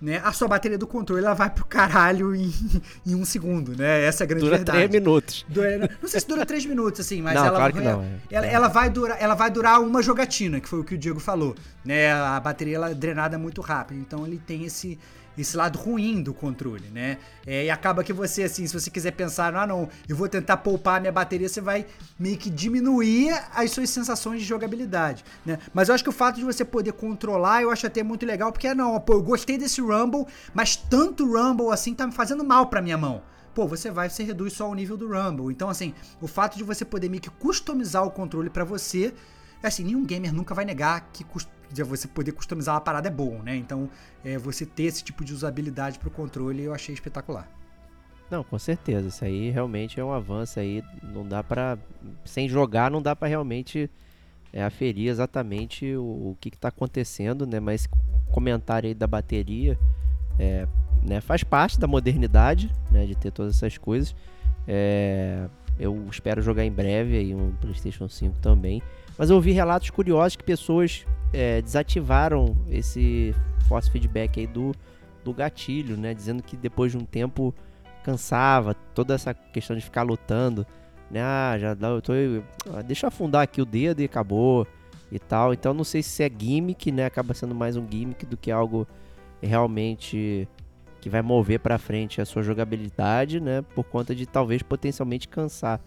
né? 0.00 0.20
A 0.24 0.32
sua 0.32 0.48
bateria 0.48 0.78
do 0.78 0.86
controle 0.86 1.24
ela 1.24 1.34
vai 1.34 1.50
pro 1.50 1.64
caralho 1.64 2.34
em, 2.34 2.52
em 3.06 3.14
um 3.14 3.24
segundo, 3.24 3.76
né? 3.76 4.04
Essa 4.04 4.22
é 4.22 4.24
a 4.24 4.28
grande 4.28 4.44
dura 4.44 4.56
verdade. 4.56 4.78
Três 4.78 4.90
minutos. 4.90 5.46
Dura, 5.48 5.90
não 6.00 6.08
sei 6.08 6.20
se 6.20 6.26
dura 6.26 6.46
três 6.46 6.64
minutos, 6.64 7.00
assim, 7.00 7.20
mas 7.20 7.34
não, 7.34 7.46
ela, 7.46 7.56
claro 7.56 7.72
que 7.72 7.80
não. 7.80 8.04
Ela, 8.30 8.46
ela, 8.46 8.68
vai 8.68 8.88
durar, 8.88 9.20
ela 9.20 9.34
vai 9.34 9.50
durar 9.50 9.80
uma 9.80 10.02
jogatina, 10.02 10.60
que 10.60 10.68
foi 10.68 10.80
o 10.80 10.84
que 10.84 10.94
o 10.94 10.98
Diego 10.98 11.20
falou. 11.20 11.54
Né? 11.84 12.12
A 12.12 12.40
bateria 12.40 12.76
ela 12.76 12.90
é 12.90 12.94
drenada 12.94 13.38
muito 13.38 13.60
rápido. 13.60 13.98
Então 14.00 14.26
ele 14.26 14.38
tem 14.38 14.64
esse 14.64 14.98
esse 15.40 15.56
lado 15.56 15.78
ruim 15.78 16.22
do 16.22 16.32
controle, 16.32 16.88
né? 16.88 17.18
É, 17.46 17.64
e 17.64 17.70
acaba 17.70 18.04
que 18.04 18.12
você, 18.12 18.44
assim, 18.44 18.66
se 18.66 18.72
você 18.72 18.90
quiser 18.90 19.12
pensar, 19.12 19.54
ah, 19.54 19.66
não, 19.66 19.88
eu 20.08 20.16
vou 20.16 20.28
tentar 20.28 20.58
poupar 20.58 21.00
minha 21.00 21.12
bateria, 21.12 21.48
você 21.48 21.60
vai 21.60 21.86
meio 22.18 22.36
que 22.36 22.50
diminuir 22.50 23.32
as 23.54 23.70
suas 23.70 23.90
sensações 23.90 24.40
de 24.40 24.46
jogabilidade, 24.46 25.24
né? 25.44 25.58
Mas 25.72 25.88
eu 25.88 25.94
acho 25.94 26.04
que 26.04 26.10
o 26.10 26.12
fato 26.12 26.36
de 26.36 26.44
você 26.44 26.64
poder 26.64 26.92
controlar, 26.92 27.62
eu 27.62 27.70
acho 27.70 27.86
até 27.86 28.02
muito 28.02 28.26
legal, 28.26 28.52
porque, 28.52 28.72
não, 28.74 28.98
pô, 29.00 29.14
eu 29.14 29.22
gostei 29.22 29.56
desse 29.58 29.80
Rumble, 29.80 30.26
mas 30.54 30.76
tanto 30.76 31.24
Rumble 31.24 31.70
assim 31.72 31.94
tá 31.94 32.06
me 32.06 32.12
fazendo 32.12 32.44
mal 32.44 32.66
pra 32.66 32.82
minha 32.82 32.98
mão 32.98 33.22
pô, 33.54 33.66
você 33.66 33.90
vai, 33.90 34.08
você 34.08 34.22
reduz 34.22 34.52
só 34.52 34.70
o 34.70 34.74
nível 34.74 34.96
do 34.96 35.08
Rumble. 35.08 35.52
Então, 35.52 35.68
assim, 35.68 35.92
o 36.20 36.26
fato 36.26 36.56
de 36.56 36.64
você 36.64 36.84
poder 36.84 37.08
meio 37.08 37.20
que 37.20 37.30
customizar 37.30 38.04
o 38.04 38.10
controle 38.10 38.48
para 38.48 38.64
você, 38.64 39.12
assim, 39.62 39.84
nenhum 39.84 40.04
gamer 40.04 40.32
nunca 40.32 40.54
vai 40.54 40.64
negar 40.64 41.10
que 41.12 41.24
de 41.72 41.82
você 41.82 42.08
poder 42.08 42.32
customizar 42.32 42.74
uma 42.74 42.80
parada 42.80 43.08
é 43.08 43.10
bom, 43.10 43.40
né? 43.42 43.56
Então, 43.56 43.88
é, 44.24 44.36
você 44.36 44.66
ter 44.66 44.84
esse 44.84 45.04
tipo 45.04 45.24
de 45.24 45.32
usabilidade 45.32 45.98
para 45.98 46.08
o 46.08 46.10
controle 46.10 46.62
eu 46.62 46.74
achei 46.74 46.94
espetacular. 46.94 47.48
Não, 48.30 48.44
com 48.44 48.58
certeza. 48.58 49.08
Isso 49.08 49.24
aí 49.24 49.50
realmente 49.50 49.98
é 49.98 50.04
um 50.04 50.12
avanço 50.12 50.60
aí. 50.60 50.84
Não 51.02 51.26
dá 51.26 51.42
para 51.42 51.76
sem 52.24 52.48
jogar, 52.48 52.90
não 52.90 53.02
dá 53.02 53.14
para 53.16 53.26
realmente 53.26 53.90
é, 54.52 54.62
aferir 54.62 55.08
exatamente 55.08 55.94
o, 55.96 56.30
o 56.30 56.36
que 56.40 56.48
está 56.48 56.68
acontecendo, 56.68 57.46
né? 57.46 57.58
Mas 57.58 57.88
comentário 58.30 58.88
aí 58.88 58.94
da 58.94 59.06
bateria, 59.06 59.76
é, 60.38 60.66
né? 61.02 61.20
Faz 61.20 61.42
parte 61.42 61.78
da 61.78 61.88
modernidade, 61.88 62.70
né? 62.90 63.04
De 63.04 63.16
ter 63.16 63.32
todas 63.32 63.56
essas 63.56 63.76
coisas. 63.76 64.14
É, 64.66 65.48
eu 65.78 66.06
espero 66.08 66.40
jogar 66.40 66.64
em 66.64 66.70
breve 66.70 67.16
aí 67.16 67.34
um 67.34 67.52
PlayStation 67.52 68.08
5 68.08 68.38
também. 68.38 68.80
Mas 69.20 69.28
eu 69.28 69.36
ouvi 69.36 69.52
relatos 69.52 69.90
curiosos 69.90 70.34
que 70.34 70.42
pessoas 70.42 71.04
é, 71.30 71.60
desativaram 71.60 72.56
esse 72.70 73.34
force 73.68 73.90
feedback 73.90 74.40
aí 74.40 74.46
do, 74.46 74.72
do 75.22 75.34
gatilho, 75.34 75.94
né? 75.94 76.14
Dizendo 76.14 76.42
que 76.42 76.56
depois 76.56 76.92
de 76.92 76.96
um 76.96 77.04
tempo 77.04 77.54
cansava, 78.02 78.72
toda 78.94 79.14
essa 79.14 79.34
questão 79.34 79.76
de 79.76 79.82
ficar 79.82 80.04
lutando, 80.04 80.66
né? 81.10 81.20
Ah, 81.20 81.54
já 81.58 81.76
eu 81.78 82.00
tô, 82.00 82.14
deixa 82.86 83.04
eu 83.04 83.08
afundar 83.08 83.42
aqui 83.42 83.60
o 83.60 83.66
dedo 83.66 84.00
e 84.00 84.06
acabou 84.06 84.66
e 85.12 85.18
tal. 85.18 85.52
Então 85.52 85.74
não 85.74 85.84
sei 85.84 86.02
se 86.02 86.22
é 86.22 86.30
gimmick, 86.34 86.90
né? 86.90 87.04
Acaba 87.04 87.34
sendo 87.34 87.54
mais 87.54 87.76
um 87.76 87.86
gimmick 87.86 88.24
do 88.24 88.38
que 88.38 88.50
algo 88.50 88.88
realmente 89.42 90.48
que 90.98 91.10
vai 91.10 91.20
mover 91.20 91.60
para 91.60 91.76
frente 91.76 92.22
a 92.22 92.24
sua 92.24 92.42
jogabilidade, 92.42 93.38
né? 93.38 93.60
Por 93.74 93.84
conta 93.84 94.14
de 94.14 94.24
talvez 94.24 94.62
potencialmente 94.62 95.28
cansar, 95.28 95.78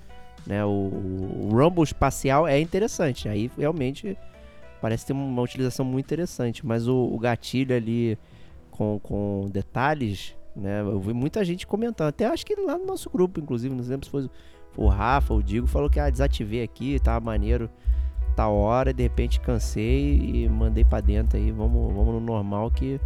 né? 0.46 0.64
O, 0.66 0.70
o 0.70 1.50
Rumble 1.52 1.84
espacial 1.84 2.48
é 2.48 2.60
interessante, 2.60 3.30
aí 3.30 3.50
realmente 3.58 4.18
parece 4.82 5.06
ter 5.06 5.14
uma 5.14 5.42
utilização 5.42 5.86
muito 5.86 6.06
interessante, 6.06 6.66
mas 6.66 6.88
o, 6.88 6.96
o 6.96 7.18
gatilho 7.18 7.76
ali 7.76 8.18
com, 8.70 9.00
com 9.00 9.50
detalhes, 9.52 10.36
né? 10.56 10.82
Eu 10.82 11.00
vi 11.00 11.14
muita 11.14 11.44
gente 11.46 11.66
comentando, 11.66 12.10
até 12.10 12.26
acho 12.26 12.46
que 12.46 12.56
lá 12.56 12.78
no 12.78 12.86
nosso 12.86 13.10
grupo, 13.10 13.40
inclusive, 13.40 13.74
não 13.74 13.84
lembro 13.84 14.06
se 14.06 14.12
foi 14.12 14.30
o 14.76 14.88
Rafa, 14.88 15.34
o 15.34 15.42
Digo, 15.42 15.68
falou 15.68 15.90
que 15.90 16.00
ah, 16.00 16.10
desativei 16.10 16.64
aqui, 16.64 17.00
tava 17.00 17.24
maneiro, 17.24 17.70
tá 18.36 18.48
hora, 18.48 18.90
e 18.90 18.94
de 18.94 19.04
repente 19.04 19.40
cansei 19.40 20.18
e 20.18 20.50
mandei 20.50 20.84
para 20.84 21.02
dentro 21.02 21.38
aí, 21.38 21.52
vamos, 21.52 21.94
vamos 21.94 22.16
no 22.16 22.20
normal 22.20 22.72
que, 22.72 23.00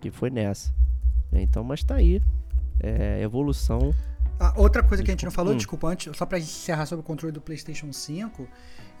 que 0.00 0.10
foi 0.10 0.30
nessa. 0.30 0.72
Então, 1.32 1.62
mas 1.62 1.84
tá 1.84 1.96
aí, 1.96 2.22
é, 2.80 3.20
evolução. 3.22 3.92
Ah, 4.40 4.52
outra 4.56 4.82
coisa 4.82 5.02
que 5.02 5.10
a 5.10 5.12
gente 5.12 5.24
não 5.24 5.32
falou, 5.32 5.52
hum. 5.52 5.56
desculpa, 5.56 5.88
antes, 5.88 6.16
só 6.16 6.24
pra 6.24 6.38
encerrar 6.38 6.86
sobre 6.86 7.00
o 7.00 7.06
controle 7.06 7.32
do 7.32 7.40
PlayStation 7.40 7.92
5, 7.92 8.48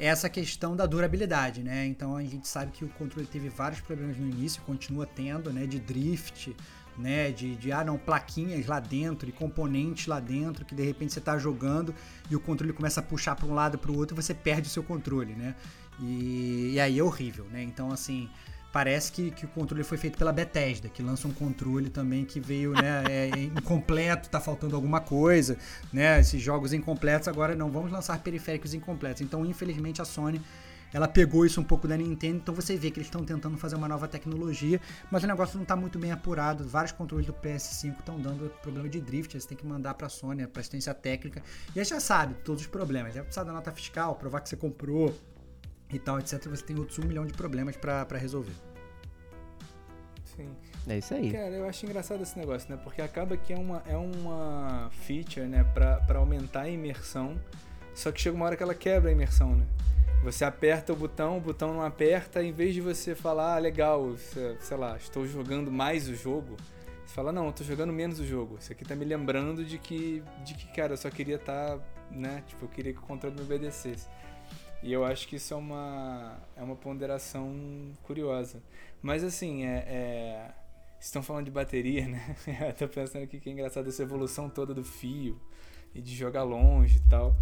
é 0.00 0.06
essa 0.06 0.28
questão 0.28 0.74
da 0.74 0.84
durabilidade, 0.84 1.62
né? 1.62 1.86
Então 1.86 2.16
a 2.16 2.22
gente 2.22 2.48
sabe 2.48 2.72
que 2.72 2.84
o 2.84 2.88
controle 2.88 3.26
teve 3.26 3.48
vários 3.48 3.80
problemas 3.80 4.16
no 4.16 4.28
início, 4.28 4.60
continua 4.62 5.06
tendo, 5.06 5.52
né? 5.52 5.66
De 5.66 5.78
drift, 5.78 6.56
né? 6.96 7.30
De, 7.30 7.54
de 7.54 7.70
ah, 7.70 7.84
não, 7.84 7.96
plaquinhas 7.96 8.66
lá 8.66 8.80
dentro 8.80 9.28
e 9.28 9.32
componentes 9.32 10.08
lá 10.08 10.18
dentro 10.18 10.64
que 10.64 10.74
de 10.74 10.84
repente 10.84 11.12
você 11.12 11.20
está 11.20 11.38
jogando 11.38 11.94
e 12.28 12.34
o 12.34 12.40
controle 12.40 12.72
começa 12.72 12.98
a 13.00 13.02
puxar 13.02 13.36
para 13.36 13.46
um 13.46 13.54
lado 13.54 13.78
para 13.78 13.92
o 13.92 13.96
outro 13.96 14.16
e 14.16 14.20
você 14.20 14.34
perde 14.34 14.68
o 14.68 14.70
seu 14.70 14.82
controle, 14.82 15.34
né? 15.34 15.54
E, 16.00 16.72
e 16.74 16.80
aí 16.80 16.98
é 16.98 17.02
horrível, 17.02 17.44
né? 17.50 17.62
Então, 17.62 17.90
assim, 17.92 18.28
parece 18.78 19.10
que, 19.10 19.32
que 19.32 19.44
o 19.44 19.48
controle 19.48 19.82
foi 19.82 19.98
feito 19.98 20.16
pela 20.16 20.32
Bethesda, 20.32 20.88
que 20.88 21.02
lança 21.02 21.26
um 21.26 21.32
controle 21.32 21.90
também 21.90 22.24
que 22.24 22.38
veio 22.38 22.72
né, 22.74 23.02
é, 23.10 23.28
é 23.28 23.42
incompleto, 23.42 24.30
tá 24.30 24.40
faltando 24.40 24.76
alguma 24.76 25.00
coisa, 25.00 25.58
né? 25.92 26.20
Esses 26.20 26.40
jogos 26.40 26.72
incompletos 26.72 27.26
agora 27.26 27.56
não 27.56 27.72
vamos 27.72 27.90
lançar 27.90 28.16
periféricos 28.20 28.74
incompletos. 28.74 29.20
Então, 29.20 29.44
infelizmente, 29.44 30.00
a 30.00 30.04
Sony 30.04 30.40
ela 30.92 31.08
pegou 31.08 31.44
isso 31.44 31.60
um 31.60 31.64
pouco 31.64 31.88
da 31.88 31.96
Nintendo, 31.96 32.36
então 32.36 32.54
você 32.54 32.76
vê 32.76 32.88
que 32.92 32.98
eles 33.00 33.08
estão 33.08 33.24
tentando 33.24 33.58
fazer 33.58 33.74
uma 33.74 33.88
nova 33.88 34.06
tecnologia, 34.06 34.80
mas 35.10 35.24
o 35.24 35.26
negócio 35.26 35.56
não 35.56 35.64
está 35.64 35.74
muito 35.74 35.98
bem 35.98 36.12
apurado. 36.12 36.62
Vários 36.62 36.92
controles 36.92 37.26
do 37.26 37.32
PS5 37.32 37.98
estão 37.98 38.20
dando 38.20 38.48
problema 38.62 38.88
de 38.88 39.00
drift, 39.00 39.38
você 39.38 39.48
tem 39.48 39.58
que 39.58 39.66
mandar 39.66 39.94
para 39.94 40.06
a 40.06 40.10
Sony, 40.10 40.46
para 40.46 40.60
assistência 40.60 40.94
técnica, 40.94 41.42
e 41.74 41.80
aí 41.80 41.84
já 41.84 41.98
sabe 41.98 42.34
todos 42.44 42.62
os 42.62 42.68
problemas. 42.68 43.12
Já 43.12 43.24
precisa 43.24 43.44
da 43.44 43.52
nota 43.52 43.72
fiscal, 43.72 44.14
provar 44.14 44.40
que 44.40 44.48
você 44.48 44.56
comprou, 44.56 45.12
e 45.92 45.98
tal, 45.98 46.18
etc. 46.18 46.48
Você 46.48 46.64
tem 46.64 46.78
outros 46.78 46.98
um 46.98 47.06
milhão 47.06 47.24
de 47.24 47.32
problemas 47.32 47.76
para 47.76 48.18
resolver. 48.18 48.52
Sim. 50.38 50.54
É 50.88 50.98
isso 50.98 51.12
aí. 51.12 51.32
Cara, 51.32 51.50
eu 51.50 51.68
acho 51.68 51.84
engraçado 51.84 52.22
esse 52.22 52.38
negócio, 52.38 52.70
né? 52.70 52.78
Porque 52.84 53.02
acaba 53.02 53.36
que 53.36 53.52
é 53.52 53.56
uma, 53.56 53.82
é 53.86 53.96
uma 53.96 54.88
feature, 55.02 55.46
né, 55.46 55.64
para 55.74 56.18
aumentar 56.18 56.62
a 56.62 56.68
imersão. 56.68 57.36
Só 57.92 58.12
que 58.12 58.20
chega 58.20 58.36
uma 58.36 58.46
hora 58.46 58.56
que 58.56 58.62
ela 58.62 58.74
quebra 58.74 59.10
a 59.10 59.12
imersão, 59.12 59.56
né? 59.56 59.66
Você 60.22 60.44
aperta 60.44 60.92
o 60.92 60.96
botão, 60.96 61.38
o 61.38 61.40
botão 61.40 61.74
não 61.74 61.82
aperta, 61.82 62.42
em 62.42 62.52
vez 62.52 62.72
de 62.72 62.80
você 62.80 63.14
falar, 63.14 63.56
ah, 63.56 63.58
legal, 63.58 64.14
sei 64.16 64.76
lá, 64.76 64.96
estou 64.96 65.26
jogando 65.26 65.70
mais 65.70 66.08
o 66.08 66.14
jogo, 66.14 66.56
você 67.04 67.14
fala, 67.14 67.32
não, 67.32 67.46
eu 67.46 67.52
tô 67.52 67.64
jogando 67.64 67.92
menos 67.92 68.20
o 68.20 68.26
jogo. 68.26 68.56
Isso 68.60 68.70
aqui 68.70 68.84
tá 68.84 68.94
me 68.94 69.04
lembrando 69.04 69.64
de 69.64 69.78
que, 69.78 70.22
de 70.44 70.54
que 70.54 70.68
cara, 70.72 70.92
eu 70.92 70.96
só 70.96 71.10
queria 71.10 71.36
estar, 71.36 71.78
tá, 71.78 71.84
né? 72.10 72.44
Tipo, 72.46 72.64
eu 72.64 72.68
queria 72.68 72.92
que 72.92 72.98
o 72.98 73.02
controle 73.02 73.34
me 73.34 73.42
obedecesse. 73.42 74.06
E 74.82 74.92
eu 74.92 75.04
acho 75.04 75.26
que 75.26 75.36
isso 75.36 75.52
é 75.52 75.56
uma, 75.56 76.38
é 76.56 76.62
uma 76.62 76.76
ponderação 76.76 77.52
curiosa. 78.04 78.62
Mas 79.00 79.22
assim, 79.22 79.64
é, 79.64 79.76
é... 79.86 80.50
estão 81.00 81.22
falando 81.22 81.44
de 81.44 81.50
bateria, 81.50 82.06
né? 82.08 82.36
eu 82.68 82.74
tô 82.74 82.88
pensando 82.88 83.22
aqui 83.22 83.38
que 83.40 83.48
é 83.48 83.52
engraçado 83.52 83.88
essa 83.88 84.02
evolução 84.02 84.48
toda 84.48 84.74
do 84.74 84.84
fio 84.84 85.40
e 85.94 86.00
de 86.00 86.14
jogar 86.14 86.42
longe 86.42 86.98
e 86.98 87.08
tal. 87.08 87.34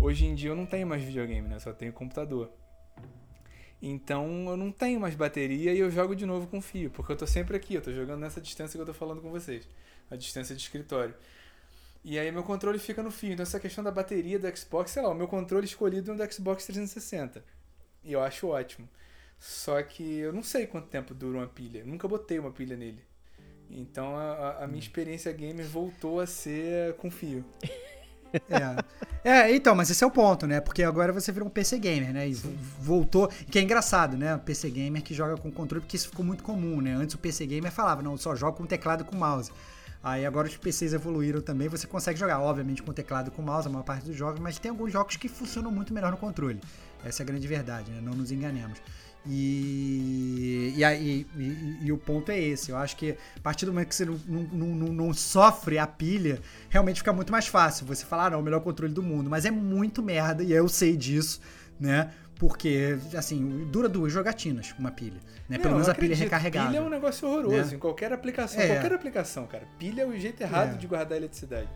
Hoje 0.00 0.26
em 0.26 0.34
dia 0.34 0.50
eu 0.50 0.56
não 0.56 0.66
tenho 0.66 0.86
mais 0.86 1.02
videogame, 1.02 1.48
né? 1.48 1.58
Só 1.58 1.72
tenho 1.72 1.92
computador. 1.92 2.50
Então 3.80 4.48
eu 4.48 4.56
não 4.56 4.70
tenho 4.70 5.00
mais 5.00 5.14
bateria 5.14 5.74
e 5.74 5.78
eu 5.78 5.90
jogo 5.90 6.14
de 6.14 6.24
novo 6.24 6.46
com 6.46 6.60
fio, 6.62 6.90
porque 6.90 7.12
eu 7.12 7.16
tô 7.16 7.26
sempre 7.26 7.56
aqui, 7.56 7.74
eu 7.74 7.82
tô 7.82 7.92
jogando 7.92 8.20
nessa 8.20 8.40
distância 8.40 8.76
que 8.76 8.80
eu 8.80 8.86
tô 8.86 8.94
falando 8.94 9.20
com 9.20 9.30
vocês, 9.30 9.68
a 10.08 10.16
distância 10.16 10.54
de 10.54 10.62
escritório. 10.62 11.14
E 12.04 12.18
aí 12.18 12.30
meu 12.32 12.42
controle 12.42 12.78
fica 12.78 13.02
no 13.02 13.10
fio. 13.10 13.32
Então 13.32 13.42
essa 13.42 13.60
questão 13.60 13.82
da 13.82 13.90
bateria 13.90 14.38
do 14.38 14.56
Xbox, 14.56 14.90
sei 14.92 15.02
lá, 15.02 15.08
o 15.08 15.14
meu 15.14 15.28
controle 15.28 15.66
escolhido 15.66 16.10
é 16.10 16.14
um 16.14 16.16
do 16.16 16.32
Xbox 16.32 16.66
360. 16.66 17.44
E 18.04 18.12
eu 18.12 18.20
acho 18.22 18.48
ótimo. 18.48 18.88
Só 19.42 19.82
que 19.82 20.18
eu 20.18 20.32
não 20.32 20.44
sei 20.44 20.68
quanto 20.68 20.86
tempo 20.86 21.12
dura 21.12 21.38
uma 21.38 21.48
pilha. 21.48 21.80
Eu 21.80 21.86
nunca 21.88 22.06
botei 22.06 22.38
uma 22.38 22.52
pilha 22.52 22.76
nele. 22.76 23.02
Então 23.68 24.16
a, 24.16 24.62
a 24.62 24.66
minha 24.68 24.78
experiência 24.78 25.32
gamer 25.32 25.66
voltou 25.66 26.20
a 26.20 26.26
ser 26.28 26.94
com 26.94 27.10
fio. 27.10 27.44
É. 28.48 29.30
é, 29.30 29.54
então, 29.54 29.74
mas 29.74 29.90
esse 29.90 30.02
é 30.02 30.06
o 30.06 30.10
ponto, 30.10 30.46
né? 30.46 30.58
Porque 30.58 30.82
agora 30.82 31.12
você 31.12 31.30
virou 31.30 31.48
um 31.48 31.50
PC 31.50 31.78
gamer, 31.78 32.14
né? 32.14 32.26
E 32.26 32.32
voltou. 32.32 33.28
Que 33.28 33.58
é 33.58 33.62
engraçado, 33.62 34.16
né? 34.16 34.38
PC 34.38 34.70
gamer 34.70 35.02
que 35.02 35.12
joga 35.12 35.36
com 35.36 35.50
controle, 35.50 35.82
porque 35.82 35.98
isso 35.98 36.08
ficou 36.08 36.24
muito 36.24 36.42
comum, 36.42 36.80
né? 36.80 36.94
Antes 36.94 37.14
o 37.14 37.18
PC 37.18 37.44
gamer 37.44 37.70
falava, 37.70 38.00
não, 38.00 38.16
só 38.16 38.34
joga 38.34 38.56
com 38.56 38.64
teclado 38.64 39.02
e 39.02 39.04
com 39.04 39.14
mouse. 39.14 39.52
Aí 40.02 40.24
agora 40.24 40.48
os 40.48 40.56
PCs 40.56 40.94
evoluíram 40.94 41.42
também, 41.42 41.68
você 41.68 41.86
consegue 41.86 42.18
jogar, 42.18 42.40
obviamente, 42.40 42.82
com 42.82 42.90
teclado 42.90 43.28
e 43.28 43.30
com 43.30 43.42
mouse, 43.42 43.68
a 43.68 43.70
maior 43.70 43.84
parte 43.84 44.06
dos 44.06 44.16
jogos, 44.16 44.40
mas 44.40 44.58
tem 44.58 44.70
alguns 44.70 44.90
jogos 44.90 45.16
que 45.16 45.28
funcionam 45.28 45.70
muito 45.70 45.92
melhor 45.92 46.10
no 46.10 46.16
controle. 46.16 46.58
Essa 47.04 47.22
é 47.22 47.24
a 47.24 47.26
grande 47.26 47.46
verdade, 47.46 47.90
né? 47.90 48.00
Não 48.00 48.14
nos 48.14 48.32
enganemos. 48.32 48.80
E, 49.24 50.74
e, 50.76 50.82
e, 50.82 51.26
e, 51.36 51.78
e, 51.82 51.92
o 51.92 51.98
ponto 51.98 52.32
é 52.32 52.38
esse. 52.38 52.70
Eu 52.70 52.76
acho 52.76 52.96
que 52.96 53.12
a 53.36 53.40
partir 53.40 53.66
do 53.66 53.72
momento 53.72 53.88
que 53.88 53.94
você 53.94 54.04
não, 54.04 54.18
não, 54.26 54.66
não, 54.66 54.92
não, 54.92 55.14
sofre 55.14 55.78
a 55.78 55.86
pilha, 55.86 56.40
realmente 56.68 56.98
fica 56.98 57.12
muito 57.12 57.30
mais 57.30 57.46
fácil. 57.46 57.86
Você 57.86 58.04
falar, 58.04 58.26
ah, 58.26 58.30
não, 58.30 58.40
o 58.40 58.42
melhor 58.42 58.60
controle 58.60 58.92
do 58.92 59.02
mundo. 59.02 59.30
Mas 59.30 59.44
é 59.44 59.50
muito 59.50 60.02
merda, 60.02 60.42
e 60.42 60.52
eu 60.52 60.68
sei 60.68 60.96
disso, 60.96 61.40
né? 61.78 62.10
Porque, 62.36 62.98
assim, 63.16 63.68
dura 63.70 63.88
duas 63.88 64.12
jogatinas 64.12 64.74
uma 64.76 64.90
pilha. 64.90 65.20
Né? 65.48 65.58
Pelo 65.58 65.74
menos 65.74 65.88
a 65.88 65.94
pilha 65.94 66.14
é 66.14 66.16
recarregável. 66.16 66.70
Pilha 66.70 66.80
é 66.80 66.82
um 66.82 66.88
negócio 66.90 67.28
horroroso 67.28 67.70
né? 67.70 67.76
em 67.76 67.78
qualquer 67.78 68.12
aplicação. 68.12 68.60
É. 68.60 68.66
Qualquer 68.66 68.92
aplicação, 68.92 69.46
cara. 69.46 69.64
Pilha 69.78 70.02
é 70.02 70.06
o 70.06 70.18
jeito 70.18 70.40
errado 70.40 70.74
é. 70.74 70.76
de 70.76 70.86
guardar 70.88 71.16
eletricidade. 71.16 71.68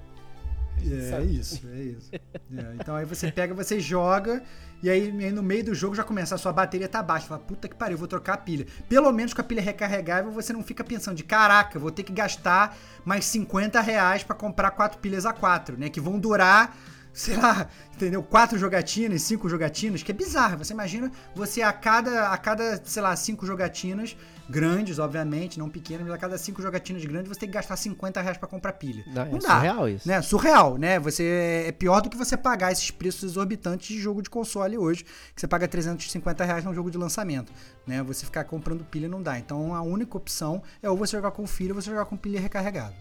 É, 0.84 1.20
é 1.20 1.24
isso, 1.24 1.62
é 1.72 1.80
isso. 1.80 2.10
É, 2.12 2.74
então 2.74 2.94
aí 2.94 3.04
você 3.04 3.30
pega, 3.30 3.54
você 3.54 3.80
joga, 3.80 4.42
e 4.82 4.90
aí, 4.90 5.10
no 5.32 5.42
meio 5.42 5.64
do 5.64 5.74
jogo 5.74 5.94
já 5.94 6.04
começa, 6.04 6.34
a 6.34 6.38
sua 6.38 6.52
bateria 6.52 6.88
tá 6.88 7.02
baixa. 7.02 7.26
Fala, 7.26 7.40
puta 7.40 7.68
que 7.68 7.74
pariu, 7.74 7.96
vou 7.96 8.06
trocar 8.06 8.34
a 8.34 8.36
pilha. 8.36 8.66
Pelo 8.88 9.10
menos 9.10 9.32
com 9.32 9.40
a 9.40 9.44
pilha 9.44 9.62
recarregável, 9.62 10.30
você 10.30 10.52
não 10.52 10.62
fica 10.62 10.84
pensando 10.84 11.16
de 11.16 11.24
caraca, 11.24 11.78
vou 11.78 11.90
ter 11.90 12.02
que 12.02 12.12
gastar 12.12 12.76
mais 13.04 13.24
50 13.24 13.80
reais 13.80 14.22
pra 14.22 14.36
comprar 14.36 14.70
quatro 14.72 14.98
pilhas 14.98 15.24
a 15.24 15.32
quatro, 15.32 15.78
né? 15.78 15.88
Que 15.88 16.00
vão 16.00 16.18
durar 16.18 16.76
sei 17.16 17.34
lá, 17.34 17.66
entendeu? 17.94 18.22
Quatro 18.22 18.58
jogatinas, 18.58 19.22
cinco 19.22 19.48
jogatinas, 19.48 20.02
que 20.02 20.12
é 20.12 20.14
bizarro. 20.14 20.58
Você 20.58 20.74
imagina 20.74 21.10
você 21.34 21.62
a 21.62 21.72
cada, 21.72 22.28
a 22.28 22.36
cada, 22.36 22.78
sei 22.84 23.00
lá, 23.00 23.16
cinco 23.16 23.46
jogatinas, 23.46 24.14
grandes, 24.48 24.98
obviamente, 24.98 25.58
não 25.58 25.68
pequenas, 25.68 26.06
mas 26.06 26.14
a 26.14 26.18
cada 26.18 26.38
cinco 26.38 26.62
jogatinas 26.62 27.04
grandes 27.04 27.28
você 27.28 27.40
tem 27.40 27.48
que 27.48 27.54
gastar 27.54 27.76
50 27.76 28.20
reais 28.20 28.38
pra 28.38 28.48
comprar 28.48 28.72
pilha. 28.74 29.04
Não, 29.06 29.26
não 29.26 29.38
é 29.38 29.40
dá. 29.40 29.56
Surreal 29.56 29.88
isso. 29.88 30.08
Né? 30.08 30.22
Surreal, 30.22 30.78
né? 30.78 30.98
Você 31.00 31.64
é 31.66 31.72
pior 31.72 32.00
do 32.00 32.08
que 32.08 32.16
você 32.16 32.36
pagar 32.36 32.72
esses 32.72 32.90
preços 32.90 33.24
exorbitantes 33.24 33.88
de 33.88 34.00
jogo 34.00 34.22
de 34.22 34.30
console 34.30 34.78
hoje, 34.78 35.04
que 35.04 35.40
você 35.40 35.48
paga 35.48 35.66
350 35.66 36.44
reais 36.44 36.64
num 36.64 36.74
jogo 36.74 36.90
de 36.90 36.98
lançamento. 36.98 37.52
Né? 37.86 38.02
Você 38.02 38.24
ficar 38.24 38.44
comprando 38.44 38.84
pilha 38.84 39.08
não 39.08 39.22
dá. 39.22 39.38
Então 39.38 39.74
a 39.74 39.82
única 39.82 40.16
opção 40.16 40.62
é 40.82 40.88
ou 40.88 40.96
você 40.96 41.16
jogar 41.16 41.32
com 41.32 41.46
filho 41.46 41.74
ou 41.74 41.82
você 41.82 41.90
jogar 41.90 42.04
com 42.06 42.16
pilha 42.16 42.40
recarregável. 42.40 42.96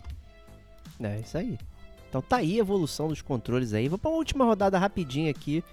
É 0.99 1.19
isso 1.19 1.37
aí. 1.37 1.57
Então 2.09 2.21
tá 2.21 2.37
aí 2.37 2.55
a 2.55 2.59
evolução 2.59 3.07
dos 3.07 3.21
controles 3.21 3.73
aí. 3.73 3.89
Vou 3.89 3.97
para 3.97 4.09
uma 4.09 4.17
última 4.17 4.45
rodada 4.45 4.77
rapidinho 4.77 5.29
aqui. 5.29 5.63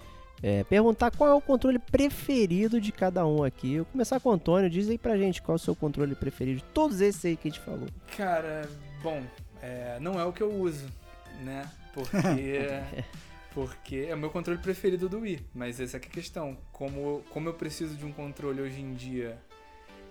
É, 0.43 0.61
perguntar 0.65 1.09
qual 1.09 1.29
é 1.29 1.33
o 1.33 1.39
controle 1.39 1.79
preferido 1.79 2.81
de 2.81 2.91
cada 2.91 3.25
um 3.25 3.45
aqui. 3.45 3.75
Eu 3.75 3.85
vou 3.85 3.93
começar 3.93 4.19
com 4.19 4.27
o 4.27 4.33
Antônio. 4.33 4.69
Diz 4.69 4.89
aí 4.89 4.97
pra 4.97 5.17
gente 5.17 5.41
qual 5.41 5.55
é 5.55 5.55
o 5.55 5.59
seu 5.59 5.73
controle 5.73 6.13
preferido 6.15 6.57
de 6.57 6.65
todos 6.65 6.99
esses 6.99 7.23
aí 7.23 7.37
que 7.37 7.47
a 7.47 7.51
gente 7.51 7.63
falou. 7.63 7.87
Cara, 8.17 8.67
bom, 9.01 9.23
é, 9.61 9.97
não 10.01 10.19
é 10.19 10.25
o 10.25 10.33
que 10.33 10.43
eu 10.43 10.53
uso, 10.53 10.85
né? 11.45 11.71
Porque. 11.93 12.59
porque 13.55 14.07
é 14.09 14.13
o 14.13 14.17
meu 14.17 14.29
controle 14.29 14.59
preferido 14.59 15.07
do 15.07 15.19
Wii. 15.19 15.45
Mas 15.55 15.79
essa 15.79 15.95
é 15.95 15.99
a 15.99 16.01
questão. 16.01 16.57
Como, 16.73 17.23
como 17.29 17.47
eu 17.47 17.53
preciso 17.53 17.95
de 17.95 18.03
um 18.03 18.11
controle 18.11 18.61
hoje 18.61 18.81
em 18.81 18.93
dia 18.93 19.37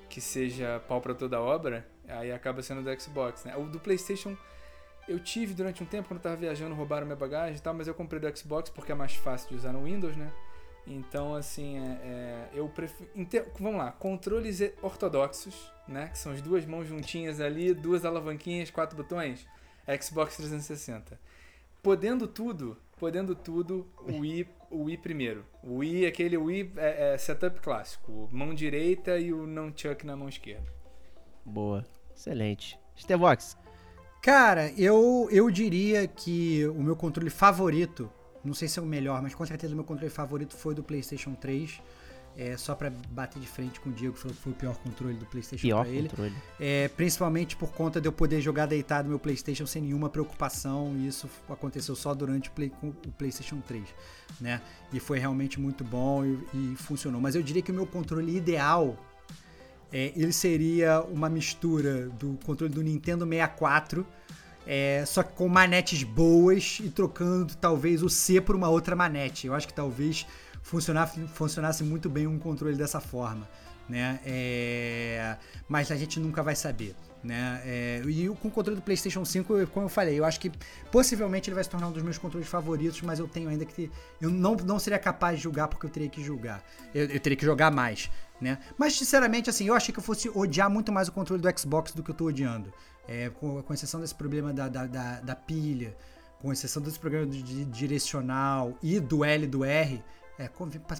que 0.08 0.20
seja 0.20 0.80
pau 0.88 1.00
pra 1.00 1.12
toda 1.12 1.40
obra, 1.40 1.86
aí 2.08 2.32
acaba 2.32 2.62
sendo 2.62 2.82
do 2.82 3.00
Xbox, 3.00 3.44
né? 3.44 3.54
O 3.56 3.64
do 3.64 3.78
PlayStation 3.78 4.34
eu 5.08 5.18
tive 5.18 5.54
durante 5.54 5.82
um 5.82 5.86
tempo, 5.86 6.08
quando 6.08 6.18
eu 6.18 6.22
tava 6.22 6.36
viajando, 6.36 6.74
roubaram 6.74 7.06
minha 7.06 7.16
bagagem 7.16 7.56
e 7.56 7.60
tal, 7.60 7.74
mas 7.74 7.88
eu 7.88 7.94
comprei 7.94 8.20
do 8.20 8.36
Xbox 8.38 8.70
porque 8.70 8.92
é 8.92 8.94
mais 8.94 9.14
fácil 9.14 9.48
de 9.48 9.56
usar 9.56 9.72
no 9.72 9.84
Windows, 9.84 10.16
né? 10.16 10.32
Então, 10.86 11.34
assim, 11.34 11.78
é, 11.78 12.00
é, 12.02 12.48
eu 12.54 12.68
prefiro. 12.68 13.10
Vamos 13.58 13.78
lá, 13.78 13.92
controles 13.92 14.60
ortodoxos, 14.80 15.72
né? 15.86 16.08
Que 16.08 16.18
são 16.18 16.32
as 16.32 16.42
duas 16.42 16.66
mãos 16.66 16.86
juntinhas 16.86 17.40
ali, 17.40 17.72
duas 17.72 18.04
alavanquinhas, 18.04 18.70
quatro 18.70 18.96
botões. 18.96 19.46
Xbox 20.00 20.36
360. 20.36 21.18
Podendo 21.82 22.28
tudo, 22.28 22.76
podendo 22.98 23.34
tudo, 23.34 23.88
o 23.98 24.20
Wii, 24.20 24.48
o 24.70 24.84
Wii 24.84 24.96
primeiro. 24.98 25.44
O 25.62 25.78
Wii, 25.78 26.06
aquele 26.06 26.36
Wii 26.36 26.72
é, 26.76 27.14
é 27.14 27.18
setup 27.18 27.60
clássico. 27.60 28.28
Mão 28.32 28.54
direita 28.54 29.18
e 29.18 29.32
o 29.32 29.46
nunchuck 29.46 30.06
na 30.06 30.16
mão 30.16 30.28
esquerda. 30.28 30.72
Boa. 31.44 31.84
Excelente. 32.14 32.78
Stevox, 32.96 33.56
Cara, 34.22 34.72
eu, 34.78 35.28
eu 35.32 35.50
diria 35.50 36.06
que 36.06 36.64
o 36.68 36.80
meu 36.80 36.94
controle 36.94 37.28
favorito, 37.28 38.08
não 38.44 38.54
sei 38.54 38.68
se 38.68 38.78
é 38.78 38.82
o 38.82 38.86
melhor, 38.86 39.20
mas 39.20 39.34
com 39.34 39.44
certeza 39.44 39.72
o 39.72 39.76
meu 39.76 39.84
controle 39.84 40.10
favorito 40.10 40.56
foi 40.56 40.76
do 40.76 40.82
PlayStation 40.82 41.34
3. 41.34 41.82
É, 42.34 42.56
só 42.56 42.74
para 42.74 42.88
bater 43.10 43.38
de 43.38 43.46
frente 43.46 43.78
com 43.78 43.90
o 43.90 43.92
Diego, 43.92 44.14
que 44.14 44.20
foi 44.32 44.52
o 44.52 44.54
pior 44.54 44.74
controle 44.76 45.12
do 45.14 45.26
PlayStation 45.26 45.60
pior 45.60 45.84
pra 45.84 45.92
ele. 45.92 46.08
Controle. 46.08 46.34
É, 46.58 46.88
principalmente 46.88 47.54
por 47.56 47.72
conta 47.72 48.00
de 48.00 48.08
eu 48.08 48.12
poder 48.12 48.40
jogar 48.40 48.64
deitado 48.64 49.04
no 49.04 49.10
meu 49.10 49.18
PlayStation 49.18 49.66
sem 49.66 49.82
nenhuma 49.82 50.08
preocupação, 50.08 50.94
e 50.96 51.08
isso 51.08 51.28
aconteceu 51.46 51.94
só 51.94 52.14
durante 52.14 52.48
o, 52.48 52.52
Play, 52.52 52.72
o 52.82 53.12
PlayStation 53.18 53.60
3, 53.60 53.84
né? 54.40 54.62
E 54.94 54.98
foi 54.98 55.18
realmente 55.18 55.60
muito 55.60 55.84
bom 55.84 56.24
e, 56.24 56.38
e 56.54 56.76
funcionou. 56.76 57.20
Mas 57.20 57.34
eu 57.34 57.42
diria 57.42 57.60
que 57.60 57.70
o 57.70 57.74
meu 57.74 57.86
controle 57.86 58.34
ideal 58.34 58.96
é, 59.92 60.12
ele 60.16 60.32
seria 60.32 61.02
uma 61.02 61.28
mistura 61.28 62.08
do 62.18 62.38
controle 62.44 62.72
do 62.72 62.82
Nintendo 62.82 63.26
64, 63.26 64.06
é, 64.66 65.04
só 65.06 65.22
que 65.22 65.34
com 65.34 65.48
manetes 65.48 66.02
boas 66.02 66.78
e 66.82 66.88
trocando 66.88 67.54
talvez 67.56 68.02
o 68.02 68.08
C 68.08 68.40
por 68.40 68.56
uma 68.56 68.68
outra 68.68 68.96
manete. 68.96 69.46
Eu 69.46 69.54
acho 69.54 69.66
que 69.66 69.74
talvez 69.74 70.26
funcionasse, 70.62 71.20
funcionasse 71.28 71.84
muito 71.84 72.08
bem 72.08 72.26
um 72.26 72.38
controle 72.38 72.76
dessa 72.76 73.00
forma. 73.00 73.46
Né? 73.88 74.20
É, 74.24 75.36
mas 75.68 75.90
a 75.90 75.96
gente 75.96 76.18
nunca 76.18 76.42
vai 76.42 76.54
saber. 76.54 76.94
Né? 77.22 77.60
É, 77.64 78.02
e 78.06 78.28
com 78.40 78.48
o 78.48 78.50
controle 78.50 78.76
do 78.76 78.82
PlayStation 78.82 79.24
5, 79.24 79.66
como 79.68 79.86
eu 79.86 79.90
falei, 79.90 80.18
eu 80.18 80.24
acho 80.24 80.40
que 80.40 80.50
possivelmente 80.90 81.50
ele 81.50 81.54
vai 81.54 81.62
se 81.62 81.70
tornar 81.70 81.88
um 81.88 81.92
dos 81.92 82.02
meus 82.02 82.18
controles 82.18 82.48
favoritos, 82.48 83.00
mas 83.02 83.18
eu 83.18 83.28
tenho 83.28 83.48
ainda 83.48 83.64
que. 83.64 83.90
Eu 84.20 84.30
não, 84.30 84.56
não 84.56 84.78
seria 84.78 84.98
capaz 84.98 85.36
de 85.36 85.42
julgar 85.42 85.68
porque 85.68 85.86
eu 85.86 85.90
teria 85.90 86.08
que 86.08 86.22
julgar. 86.22 86.64
Eu, 86.94 87.04
eu 87.06 87.20
teria 87.20 87.36
que 87.36 87.44
jogar 87.44 87.70
mais 87.70 88.10
né? 88.42 88.58
Mas, 88.76 88.96
sinceramente, 88.96 89.48
assim, 89.48 89.66
eu 89.66 89.74
achei 89.74 89.92
que 89.92 90.00
eu 90.00 90.04
fosse 90.04 90.28
odiar 90.34 90.68
muito 90.68 90.90
mais 90.90 91.08
o 91.08 91.12
controle 91.12 91.40
do 91.40 91.58
Xbox 91.58 91.92
do 91.92 92.02
que 92.02 92.10
eu 92.10 92.14
tô 92.14 92.26
odiando. 92.26 92.72
É, 93.08 93.30
com, 93.30 93.62
com 93.62 93.74
exceção 93.74 94.00
desse 94.00 94.14
problema 94.14 94.52
da, 94.52 94.68
da, 94.68 94.86
da, 94.86 95.20
da 95.20 95.34
pilha, 95.34 95.96
com 96.40 96.52
exceção 96.52 96.82
desse 96.82 96.98
problema 96.98 97.26
de 97.26 97.64
direcional 97.64 98.76
e 98.82 99.00
do 99.00 99.24
L 99.24 99.46
do 99.46 99.64
R, 99.64 100.02
é, 100.44 100.50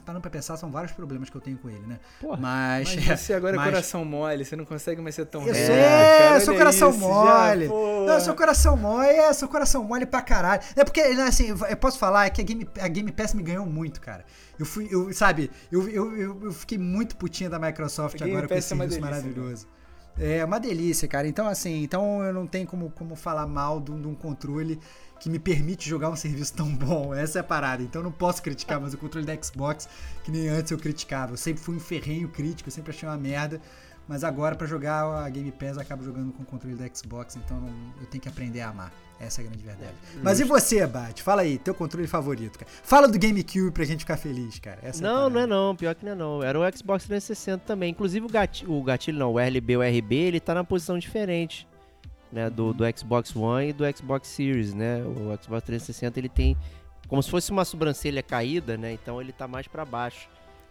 parando 0.04 0.20
pra 0.20 0.30
pensar, 0.30 0.56
são 0.56 0.70
vários 0.70 0.92
problemas 0.92 1.30
que 1.30 1.36
eu 1.36 1.40
tenho 1.40 1.58
com 1.58 1.68
ele, 1.68 1.84
né? 1.86 1.98
Porra, 2.20 2.36
mas, 2.36 2.96
mas 2.96 3.20
você 3.20 3.34
agora 3.34 3.54
é 3.54 3.58
mas... 3.58 3.66
é 3.66 3.70
coração 3.70 4.04
mole, 4.04 4.44
você 4.44 4.56
não 4.56 4.64
consegue 4.64 5.00
mais 5.00 5.14
ser 5.14 5.26
tão 5.26 5.46
Eu 5.46 5.54
sou, 5.54 5.74
é, 5.74 6.36
eu 6.36 6.40
sou 6.40 6.56
coração 6.56 6.90
isso, 6.90 6.98
mole. 6.98 7.66
Já, 7.66 7.72
não, 7.72 8.14
eu 8.14 8.20
sou 8.20 8.34
coração 8.34 8.76
mole, 8.76 9.08
é, 9.08 9.32
sou 9.32 9.48
coração 9.48 9.84
mole 9.84 10.06
pra 10.06 10.22
caralho. 10.22 10.62
É 10.76 10.84
porque, 10.84 11.02
né, 11.14 11.24
assim, 11.24 11.48
eu 11.48 11.76
posso 11.76 11.98
falar 11.98 12.28
que 12.30 12.40
a 12.40 12.44
Game, 12.44 12.68
a 12.80 12.88
Game 12.88 13.12
Pass 13.12 13.34
me 13.34 13.42
ganhou 13.42 13.66
muito, 13.66 14.00
cara. 14.00 14.24
Eu 14.58 14.66
fui, 14.66 14.88
eu, 14.90 15.12
sabe, 15.12 15.50
eu, 15.70 15.88
eu, 15.88 16.16
eu, 16.16 16.40
eu 16.44 16.52
fiquei 16.52 16.78
muito 16.78 17.16
putinha 17.16 17.50
da 17.50 17.58
Microsoft 17.58 18.20
agora 18.20 18.46
com 18.46 18.54
esse 18.54 18.72
é 18.72 18.76
serviço 18.76 19.00
maravilhoso. 19.00 19.66
É 20.18 20.44
uma 20.44 20.60
delícia, 20.60 21.08
cara. 21.08 21.26
Então, 21.26 21.46
assim, 21.46 21.82
então 21.82 22.22
eu 22.22 22.32
não 22.32 22.46
tenho 22.46 22.66
como, 22.66 22.90
como 22.90 23.16
falar 23.16 23.46
mal 23.46 23.80
de 23.80 23.90
um, 23.90 24.00
de 24.00 24.06
um 24.06 24.14
controle 24.14 24.78
que 25.22 25.30
me 25.30 25.38
permite 25.38 25.88
jogar 25.88 26.10
um 26.10 26.16
serviço 26.16 26.52
tão 26.52 26.68
bom. 26.74 27.14
Essa 27.14 27.38
é 27.38 27.40
a 27.40 27.44
parada. 27.44 27.80
Então 27.80 28.00
eu 28.00 28.04
não 28.04 28.10
posso 28.10 28.42
criticar, 28.42 28.80
mas 28.80 28.92
o 28.92 28.98
controle 28.98 29.24
da 29.24 29.40
Xbox, 29.40 29.88
que 30.24 30.32
nem 30.32 30.48
antes 30.48 30.72
eu 30.72 30.78
criticava. 30.78 31.34
Eu 31.34 31.36
sempre 31.36 31.62
fui 31.62 31.76
um 31.76 31.80
ferrenho 31.80 32.28
crítico, 32.28 32.68
eu 32.68 32.72
sempre 32.72 32.90
achei 32.90 33.08
uma 33.08 33.16
merda. 33.16 33.60
Mas 34.08 34.24
agora, 34.24 34.56
para 34.56 34.66
jogar 34.66 35.04
a 35.24 35.28
Game 35.28 35.52
Pass, 35.52 35.76
eu 35.76 35.80
acabo 35.80 36.02
jogando 36.02 36.32
com 36.32 36.42
o 36.42 36.46
controle 36.46 36.74
da 36.74 36.92
Xbox, 36.92 37.36
então 37.36 37.60
não- 37.60 37.68
eu 38.00 38.06
tenho 38.10 38.20
que 38.20 38.28
aprender 38.28 38.60
a 38.62 38.70
amar. 38.70 38.92
Essa 39.20 39.40
é 39.40 39.44
a 39.44 39.48
grande 39.48 39.62
verdade. 39.64 39.92
Mas 40.20 40.40
e 40.40 40.44
você, 40.44 40.84
Bate? 40.88 41.22
Fala 41.22 41.42
aí, 41.42 41.56
teu 41.56 41.72
controle 41.72 42.08
favorito, 42.08 42.58
cara. 42.58 42.68
Fala 42.82 43.06
do 43.06 43.16
GameCube 43.16 43.70
pra 43.70 43.84
gente 43.84 44.00
ficar 44.00 44.16
feliz, 44.16 44.58
cara. 44.58 44.80
Essa 44.82 45.00
é 45.00 45.02
Não, 45.06 45.30
não 45.30 45.40
é 45.40 45.46
não, 45.46 45.76
pior 45.76 45.94
que 45.94 46.04
não 46.04 46.10
é 46.12 46.14
não. 46.16 46.42
Era 46.42 46.58
o 46.58 46.76
Xbox 46.76 47.04
360 47.04 47.62
também. 47.64 47.92
Inclusive 47.92 48.26
o 48.26 48.28
gatilho, 48.28 48.72
o 48.72 48.82
gatilho 48.82 49.16
não, 49.20 49.32
o 49.32 49.38
RB, 49.38 49.76
o 49.76 49.82
RB, 49.82 50.16
ele 50.16 50.40
tá 50.40 50.52
na 50.52 50.64
posição 50.64 50.98
diferente, 50.98 51.68
né, 52.32 52.48
do, 52.48 52.72
do 52.72 52.84
Xbox 52.96 53.36
One 53.36 53.68
e 53.68 53.72
do 53.72 53.84
Xbox 53.96 54.26
Series, 54.28 54.72
né? 54.72 55.02
O 55.04 55.36
Xbox 55.42 55.64
360 55.66 56.18
ele 56.18 56.28
tem 56.28 56.56
como 57.06 57.22
se 57.22 57.30
fosse 57.30 57.50
uma 57.52 57.64
sobrancelha 57.64 58.22
caída, 58.22 58.76
né? 58.78 58.92
Então 58.94 59.20
ele 59.20 59.32
tá 59.32 59.46
mais 59.46 59.68
pra 59.68 59.84
baixo. 59.84 60.28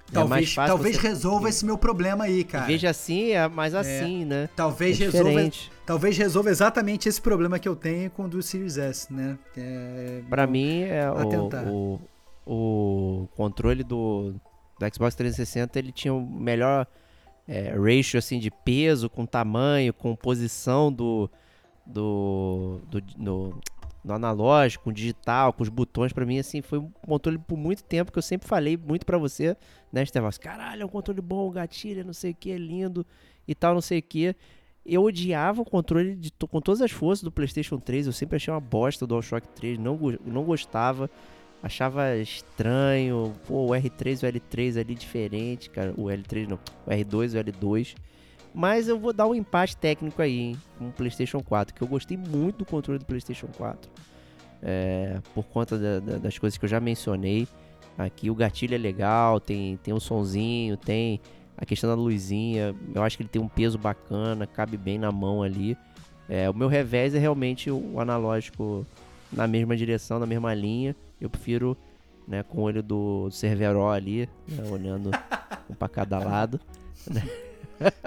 é 0.10 0.14
Talvez, 0.14 0.54
fácil 0.54 0.74
talvez 0.76 0.96
você- 0.96 1.08
resolva 1.08 1.48
esse 1.50 1.64
meu 1.64 1.78
problema 1.78 2.24
aí, 2.24 2.44
cara. 2.44 2.76
De 2.76 2.88
assim, 2.88 3.30
é 3.32 3.48
mais 3.48 3.76
assim, 3.76 4.26
né? 4.26 4.50
Talvez 4.56 5.00
é 5.00 5.06
resolva, 5.06 5.30
diferente. 5.30 5.72
talvez 5.86 6.18
resolva 6.18 6.50
exatamente 6.50 7.08
esse 7.08 7.22
problema 7.22 7.60
que 7.60 7.70
eu 7.70 7.76
tenho 7.76 8.10
com 8.10 8.24
o 8.26 8.28
do 8.28 8.42
Series 8.42 8.78
S, 8.78 9.14
né? 9.14 9.38
É, 9.56 10.22
Pra 10.30 10.48
mim, 10.48 10.82
é 10.82 11.10
o, 11.12 12.00
o, 12.46 13.22
o 13.24 13.28
controle 13.38 13.84
do, 13.84 14.34
do 14.80 14.94
Xbox 14.96 15.14
360 15.14 15.78
ele 15.78 15.92
tinha 15.92 16.14
o 16.14 16.20
melhor 16.26 16.88
é, 17.48 17.76
ratio 17.76 18.18
assim, 18.18 18.40
de 18.40 18.50
peso, 18.50 19.10
com 19.12 19.26
tamanho, 19.28 19.94
com 19.94 20.16
posição 20.16 20.92
do, 20.92 21.30
do, 21.92 22.80
do, 22.90 23.62
do 24.04 24.14
analógico, 24.14 24.86
com 24.86 24.94
digital, 24.94 25.54
com 25.54 25.64
os 25.64 25.70
botões. 25.70 26.14
Pra 26.14 26.26
mim, 26.26 26.40
assim, 26.40 26.62
foi 26.62 26.80
um 26.80 26.90
controle 27.06 27.38
por 27.38 27.58
muito 27.58 27.84
tempo 27.84 28.12
que 28.12 28.18
eu 28.18 28.24
sempre 28.24 28.48
falei 28.48 28.78
muito 28.78 29.06
pra 29.06 29.18
você, 29.18 29.56
né, 29.92 30.04
Estevão? 30.04 30.30
Caralho, 30.40 30.84
é 30.84 30.86
um 30.86 30.90
controle 30.90 31.22
bom, 31.22 31.50
gatilho, 31.52 32.06
não 32.06 32.14
sei 32.14 32.32
o 32.32 32.36
que, 32.36 32.52
é 32.52 32.58
lindo 32.58 33.06
e 33.48 33.54
tal, 33.54 33.74
não 33.74 33.82
sei 33.82 34.00
o 34.00 34.04
que. 34.04 34.36
Eu 34.84 35.04
odiava 35.04 35.62
o 35.62 35.66
controle 35.66 36.16
de 36.16 36.32
com 36.32 36.60
todas 36.60 36.82
as 36.82 36.92
forças 36.92 37.24
do 37.24 37.32
PlayStation 37.32 37.78
3. 37.78 38.08
Eu 38.08 38.14
sempre 38.14 38.38
achei 38.38 38.52
uma 38.52 38.60
bosta 38.60 39.06
do 39.06 39.10
DualShock 39.10 39.48
3. 39.50 39.78
Não, 39.78 40.00
não 40.26 40.44
gostava. 40.44 41.08
Achava 41.62 42.18
estranho. 42.18 43.36
Pô, 43.48 43.68
o 43.68 43.70
R3 43.70 44.24
e 44.24 44.26
o 44.26 44.32
L3 44.32 44.80
ali 44.80 44.96
diferente, 44.96 45.70
cara. 45.70 45.94
O 45.96 46.06
L3 46.06 46.48
não. 46.48 46.60
O 46.88 46.90
R2 46.90 47.36
e 47.36 47.38
o 47.38 47.44
L2. 47.44 47.96
Mas 48.54 48.88
eu 48.88 49.00
vou 49.00 49.14
dar 49.14 49.28
um 49.28 49.34
empate 49.36 49.78
técnico 49.78 50.22
aí, 50.22 50.38
hein, 50.40 50.58
com 50.78 50.90
o 50.90 50.92
PlayStation 50.92 51.40
4. 51.42 51.74
Que 51.74 51.82
eu 51.82 51.88
gostei 51.88 52.18
muito 52.18 52.58
do 52.60 52.66
controle 52.66 53.00
do 53.00 53.06
PlayStation 53.06 53.48
4. 53.58 53.90
É, 54.62 55.20
por 55.34 55.46
conta 55.46 55.78
da- 55.78 56.00
da- 56.00 56.18
das 56.18 56.38
coisas 56.38 56.58
que 56.58 56.66
eu 56.66 56.70
já 56.70 56.80
mencionei. 56.80 57.48
Aqui 57.98 58.30
o 58.30 58.36
gatilho 58.36 58.76
é 58.76 58.78
legal, 58.78 59.40
tem, 59.40 59.78
tem 59.78 59.94
um 59.94 60.00
sonzinho, 60.00 60.76
tem 60.78 61.20
a 61.58 61.66
questão 61.66 61.90
da 61.90 61.96
luzinha. 61.96 62.76
Eu 62.94 63.04
acho 63.04 63.18
que 63.18 63.24
ele 63.24 63.30
tem 63.30 63.42
um 63.42 63.48
peso 63.48 63.78
bacana, 63.78 64.46
cabe 64.46 64.78
bem 64.78 64.98
na 65.00 65.12
mão 65.12 65.42
ali. 65.44 65.78
É, 66.30 66.50
o 66.50 66.54
meu 66.54 66.68
revés 66.68 67.14
é 67.16 67.20
realmente 67.20 67.70
o 67.72 68.00
analógico 68.00 68.86
na 69.32 69.48
mesma 69.48 69.76
direção, 69.76 70.20
na 70.20 70.26
mesma 70.26 70.54
linha. 70.54 70.96
Eu 71.20 71.30
prefiro 71.30 71.78
né, 72.28 72.44
com 72.44 72.60
o 72.60 72.62
olho 72.62 72.82
do 72.84 73.30
Cerveró 73.32 73.92
ali, 73.92 74.30
né, 74.48 74.64
olhando 74.70 75.10
um 75.70 75.74
pra 75.74 75.90
cada 75.90 76.20
lado. 76.20 76.60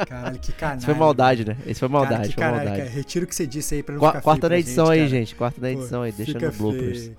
Caralho, 0.07 0.39
que 0.39 0.53
canalha. 0.53 0.77
Isso 0.79 0.87
foi 0.87 0.95
maldade, 0.95 1.45
né? 1.45 1.57
Isso 1.67 1.81
foi 1.81 1.89
Cara, 1.89 2.01
maldade, 2.01 2.29
que 2.29 2.35
foi 2.35 2.45
maldade. 2.45 2.77
cara. 2.79 2.91
Retiro 2.91 3.25
o 3.25 3.29
que 3.29 3.35
você 3.35 3.47
disse 3.47 3.75
aí 3.77 3.83
pra 3.83 3.95
não 3.95 4.01
Qua- 4.01 4.11
ficar 4.11 4.23
Corta 4.23 4.49
na 4.49 4.59
edição 4.59 4.89
aí, 4.89 4.99
cara. 4.99 5.11
gente. 5.11 5.35
Corta 5.35 5.61
na 5.61 5.69
Pô, 5.69 5.81
edição 5.81 6.03
aí, 6.03 6.13
deixa 6.13 6.39
no 6.39 6.53
bloopers. 6.53 7.11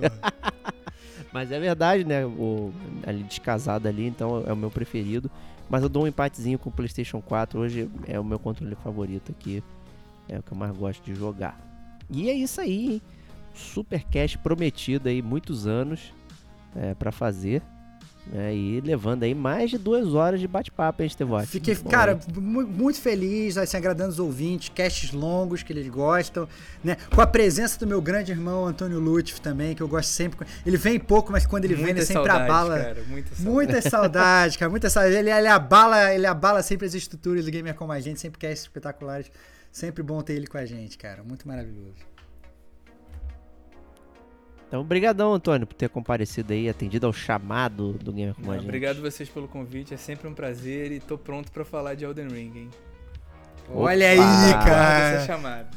cara. 0.00 0.34
Mas 1.32 1.50
é 1.50 1.58
verdade, 1.58 2.04
né? 2.04 2.24
O, 2.24 2.72
ali 3.06 3.22
descasado 3.24 3.88
ali, 3.88 4.06
então 4.06 4.44
é 4.46 4.52
o 4.52 4.56
meu 4.56 4.70
preferido. 4.70 5.30
Mas 5.68 5.82
eu 5.82 5.88
dou 5.88 6.04
um 6.04 6.06
empatezinho 6.06 6.58
com 6.58 6.68
o 6.68 6.72
PlayStation 6.72 7.20
4. 7.20 7.58
Hoje 7.58 7.90
é 8.06 8.20
o 8.20 8.24
meu 8.24 8.38
controle 8.38 8.76
favorito 8.76 9.32
aqui. 9.32 9.62
É 10.28 10.38
o 10.38 10.42
que 10.42 10.52
eu 10.52 10.56
mais 10.56 10.76
gosto 10.76 11.02
de 11.02 11.14
jogar. 11.14 11.58
E 12.10 12.28
é 12.30 12.32
isso 12.34 12.60
aí, 12.60 12.92
hein? 12.94 13.02
Super 13.54 14.04
cash 14.04 14.36
prometido 14.36 15.08
aí, 15.08 15.20
muitos 15.22 15.66
anos 15.66 16.12
é, 16.76 16.94
para 16.94 17.10
fazer. 17.10 17.62
Né? 18.26 18.54
E 18.54 18.80
levando 18.80 19.22
aí 19.22 19.34
mais 19.34 19.70
de 19.70 19.78
duas 19.78 20.14
horas 20.14 20.40
de 20.40 20.48
bate-papo, 20.48 21.02
hein, 21.02 21.06
Estevão? 21.06 21.44
Fiquei, 21.46 21.74
Bom, 21.74 21.90
cara, 21.90 22.18
muito 22.36 23.00
feliz, 23.00 23.58
assim, 23.58 23.76
agradando 23.76 24.10
os 24.10 24.18
ouvintes, 24.18 24.70
casts 24.74 25.12
longos 25.12 25.62
que 25.62 25.72
eles 25.72 25.86
gostam, 25.88 26.48
né? 26.82 26.96
Com 27.14 27.20
a 27.20 27.26
presença 27.26 27.78
do 27.78 27.86
meu 27.86 28.00
grande 28.00 28.32
irmão 28.32 28.66
Antônio 28.66 28.98
Lutfi 28.98 29.40
também, 29.40 29.74
que 29.74 29.82
eu 29.82 29.88
gosto 29.88 30.08
sempre. 30.08 30.46
Ele 30.64 30.76
vem 30.76 30.98
pouco, 30.98 31.30
mas 31.30 31.46
quando 31.46 31.66
ele 31.66 31.74
vem, 31.74 31.84
ele 31.84 31.94
Muita 31.94 32.06
sempre 32.06 32.28
saudade, 32.28 32.50
abala. 32.50 32.78
Cara, 32.78 33.04
muita 33.08 33.34
saudade. 33.34 33.50
Muita 33.50 33.82
saudade, 33.82 34.58
cara, 34.58 34.70
muita 34.70 34.90
saudade. 34.90 35.14
Ele, 35.16 35.30
ele, 35.30 35.48
abala, 35.48 36.14
ele 36.14 36.26
abala 36.26 36.62
sempre 36.62 36.86
as 36.86 36.94
estruturas 36.94 37.44
do 37.44 37.50
Gamer 37.50 37.74
Como 37.74 37.92
a 37.92 38.00
Gente, 38.00 38.20
sempre 38.20 38.38
casts 38.38 38.62
espetaculares. 38.62 39.30
Sempre 39.70 40.02
bom 40.04 40.22
ter 40.22 40.34
ele 40.34 40.46
com 40.46 40.56
a 40.56 40.64
gente, 40.64 40.96
cara. 40.96 41.24
Muito 41.24 41.48
maravilhoso. 41.48 42.13
Então, 44.74 44.80
obrigadão, 44.82 45.32
Antônio, 45.32 45.68
por 45.68 45.74
ter 45.74 45.88
comparecido 45.88 46.52
aí, 46.52 46.68
atendido 46.68 47.06
ao 47.06 47.12
chamado 47.12 47.92
do 47.92 48.12
Gamer 48.12 48.34
Como 48.34 48.50
a 48.50 48.56
Gente. 48.56 48.64
obrigado 48.64 49.00
vocês 49.00 49.28
pelo 49.28 49.46
convite, 49.46 49.94
é 49.94 49.96
sempre 49.96 50.26
um 50.26 50.34
prazer 50.34 50.90
e 50.90 50.98
tô 50.98 51.16
pronto 51.16 51.52
pra 51.52 51.64
falar 51.64 51.94
de 51.94 52.04
Elden 52.04 52.26
Ring, 52.26 52.52
hein? 52.56 52.70
Olha 53.72 54.08
aí, 54.08 54.18
Opa! 54.18 54.64
Cara. 54.64 55.14
essa 55.14 55.26
chamada. 55.26 55.68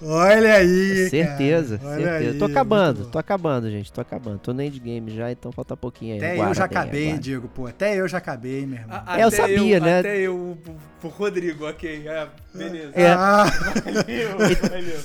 Olha 0.00 0.54
aí, 0.54 1.08
Certeza, 1.08 1.78
cara. 1.78 1.90
Olha 1.90 2.04
certeza. 2.04 2.30
aí, 2.30 2.38
tô 2.38 2.44
acabando, 2.44 3.06
tô 3.06 3.18
acabando, 3.18 3.70
gente. 3.72 3.92
Tô 3.92 4.00
acabando. 4.00 4.38
Tô 4.38 4.52
no 4.52 4.62
endgame 4.62 5.10
já, 5.10 5.32
então 5.32 5.50
falta 5.50 5.76
pouquinho 5.76 6.14
aí. 6.14 6.18
Até 6.20 6.38
eu 6.38 6.54
já 6.54 6.64
acabei, 6.66 7.02
aguardem. 7.06 7.18
Diego, 7.20 7.48
pô. 7.48 7.66
Até 7.66 7.96
eu 8.00 8.06
já 8.06 8.18
acabei, 8.18 8.66
meu 8.66 8.78
irmão. 8.78 9.02
A- 9.04 9.18
É, 9.18 9.22
eu 9.24 9.28
até 9.28 9.36
sabia, 9.36 9.80
né? 9.80 9.98
Até 9.98 10.18
eu, 10.20 10.58
pro, 10.62 10.74
pro 11.00 11.08
Rodrigo, 11.10 11.68
ok. 11.68 12.08
Ah, 12.08 12.28
beleza. 12.54 12.92
É. 12.94 13.08
Ah, 13.08 13.44
Valeu, 13.84 14.38
valeu. 14.70 15.00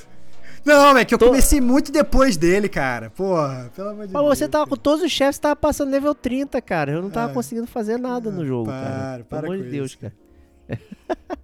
Não, 0.65 0.97
é 0.97 1.05
que 1.05 1.13
eu 1.13 1.17
Tô- 1.17 1.27
comecei 1.27 1.59
muito 1.61 1.91
depois 1.91 2.37
dele, 2.37 2.67
cara. 2.69 3.09
Porra, 3.09 3.71
pelo 3.75 3.89
amor 3.89 4.07
de 4.07 4.13
Mas 4.13 4.23
Deus. 4.23 4.37
você 4.37 4.47
tava 4.47 4.67
com 4.67 4.75
todos 4.75 5.03
os 5.03 5.11
chefes, 5.11 5.37
tava 5.39 5.55
passando 5.55 5.89
level 5.91 6.13
30, 6.15 6.61
cara. 6.61 6.91
Eu 6.91 7.01
não 7.01 7.09
tava 7.09 7.31
Ah. 7.31 7.33
conseguindo 7.33 7.67
fazer 7.67 7.97
nada 7.97 8.29
no 8.31 8.45
jogo, 8.45 8.65
para, 8.69 8.81
cara. 8.89 9.23
para 9.23 9.41
Pelo 9.41 9.53
amor 9.53 9.57
com 9.59 9.63
de 9.65 9.71
Deus, 9.71 9.91
isso. 9.91 9.99
cara. 9.99 10.13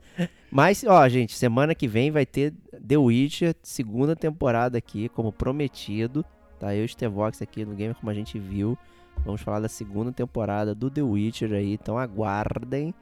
Mas, 0.52 0.84
ó, 0.88 1.08
gente, 1.10 1.36
semana 1.36 1.76
que 1.76 1.88
vem 1.88 2.12
vai 2.12 2.26
ter 2.26 2.54
The 2.88 2.98
Witcher, 2.98 3.54
segunda 3.62 4.16
temporada 4.16 4.78
aqui, 4.78 5.10
como 5.10 5.32
prometido. 5.32 6.24
Tá? 6.60 6.74
Eu 6.74 6.84
e 6.84 6.86
o 6.86 6.90
Stevox 6.90 7.42
aqui 7.42 7.66
no 7.66 7.76
Gamer 7.76 7.96
Como 7.96 8.10
a 8.10 8.14
gente 8.14 8.40
viu. 8.40 8.78
Vamos 9.26 9.42
falar 9.42 9.60
da 9.60 9.68
segunda 9.68 10.12
temporada 10.12 10.74
do 10.74 10.90
The 10.90 11.02
Witcher 11.02 11.52
aí. 11.54 11.74
Então 11.74 11.98
aguardem 11.98 12.94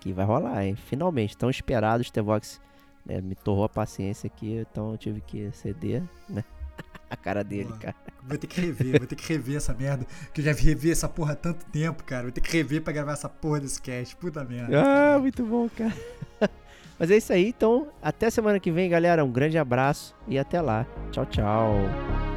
que 0.00 0.12
vai 0.12 0.24
rolar, 0.24 0.64
hein? 0.64 0.74
Finalmente, 0.74 1.36
tão 1.36 1.48
esperado. 1.48 2.00
O 2.00 2.04
Stevox 2.04 2.60
né, 3.06 3.20
me 3.20 3.34
torrou 3.34 3.64
a 3.64 3.68
paciência 3.68 4.26
aqui, 4.26 4.64
então 4.70 4.90
eu 4.92 4.98
tive 4.98 5.20
que 5.20 5.50
ceder, 5.52 6.02
né? 6.28 6.44
A 7.08 7.16
cara 7.16 7.44
dele, 7.44 7.68
Boa. 7.68 7.78
cara. 7.78 7.96
Vou 8.26 8.36
ter 8.36 8.48
que 8.48 8.60
rever, 8.60 8.98
vou 8.98 9.06
ter 9.06 9.14
que 9.14 9.32
rever 9.32 9.56
essa 9.56 9.72
merda. 9.72 10.04
Que 10.34 10.40
eu 10.40 10.44
já 10.44 10.52
revi 10.52 10.90
essa 10.90 11.08
porra 11.08 11.34
há 11.34 11.36
tanto 11.36 11.64
tempo, 11.66 12.02
cara. 12.02 12.24
Vou 12.24 12.32
ter 12.32 12.40
que 12.40 12.50
rever 12.52 12.82
pra 12.82 12.92
gravar 12.92 13.12
essa 13.12 13.28
porra 13.28 13.60
desse 13.60 13.80
cast. 13.80 14.16
Puta 14.16 14.42
merda. 14.42 14.76
Ah, 14.76 15.16
muito 15.16 15.44
bom, 15.44 15.68
cara. 15.68 15.94
Mas 16.98 17.10
é 17.10 17.16
isso 17.16 17.32
aí, 17.32 17.48
então 17.48 17.88
até 18.02 18.28
semana 18.28 18.58
que 18.58 18.72
vem, 18.72 18.90
galera. 18.90 19.24
Um 19.24 19.30
grande 19.30 19.56
abraço 19.56 20.16
e 20.26 20.36
até 20.36 20.60
lá. 20.60 20.84
Tchau, 21.12 21.26
tchau. 21.26 22.35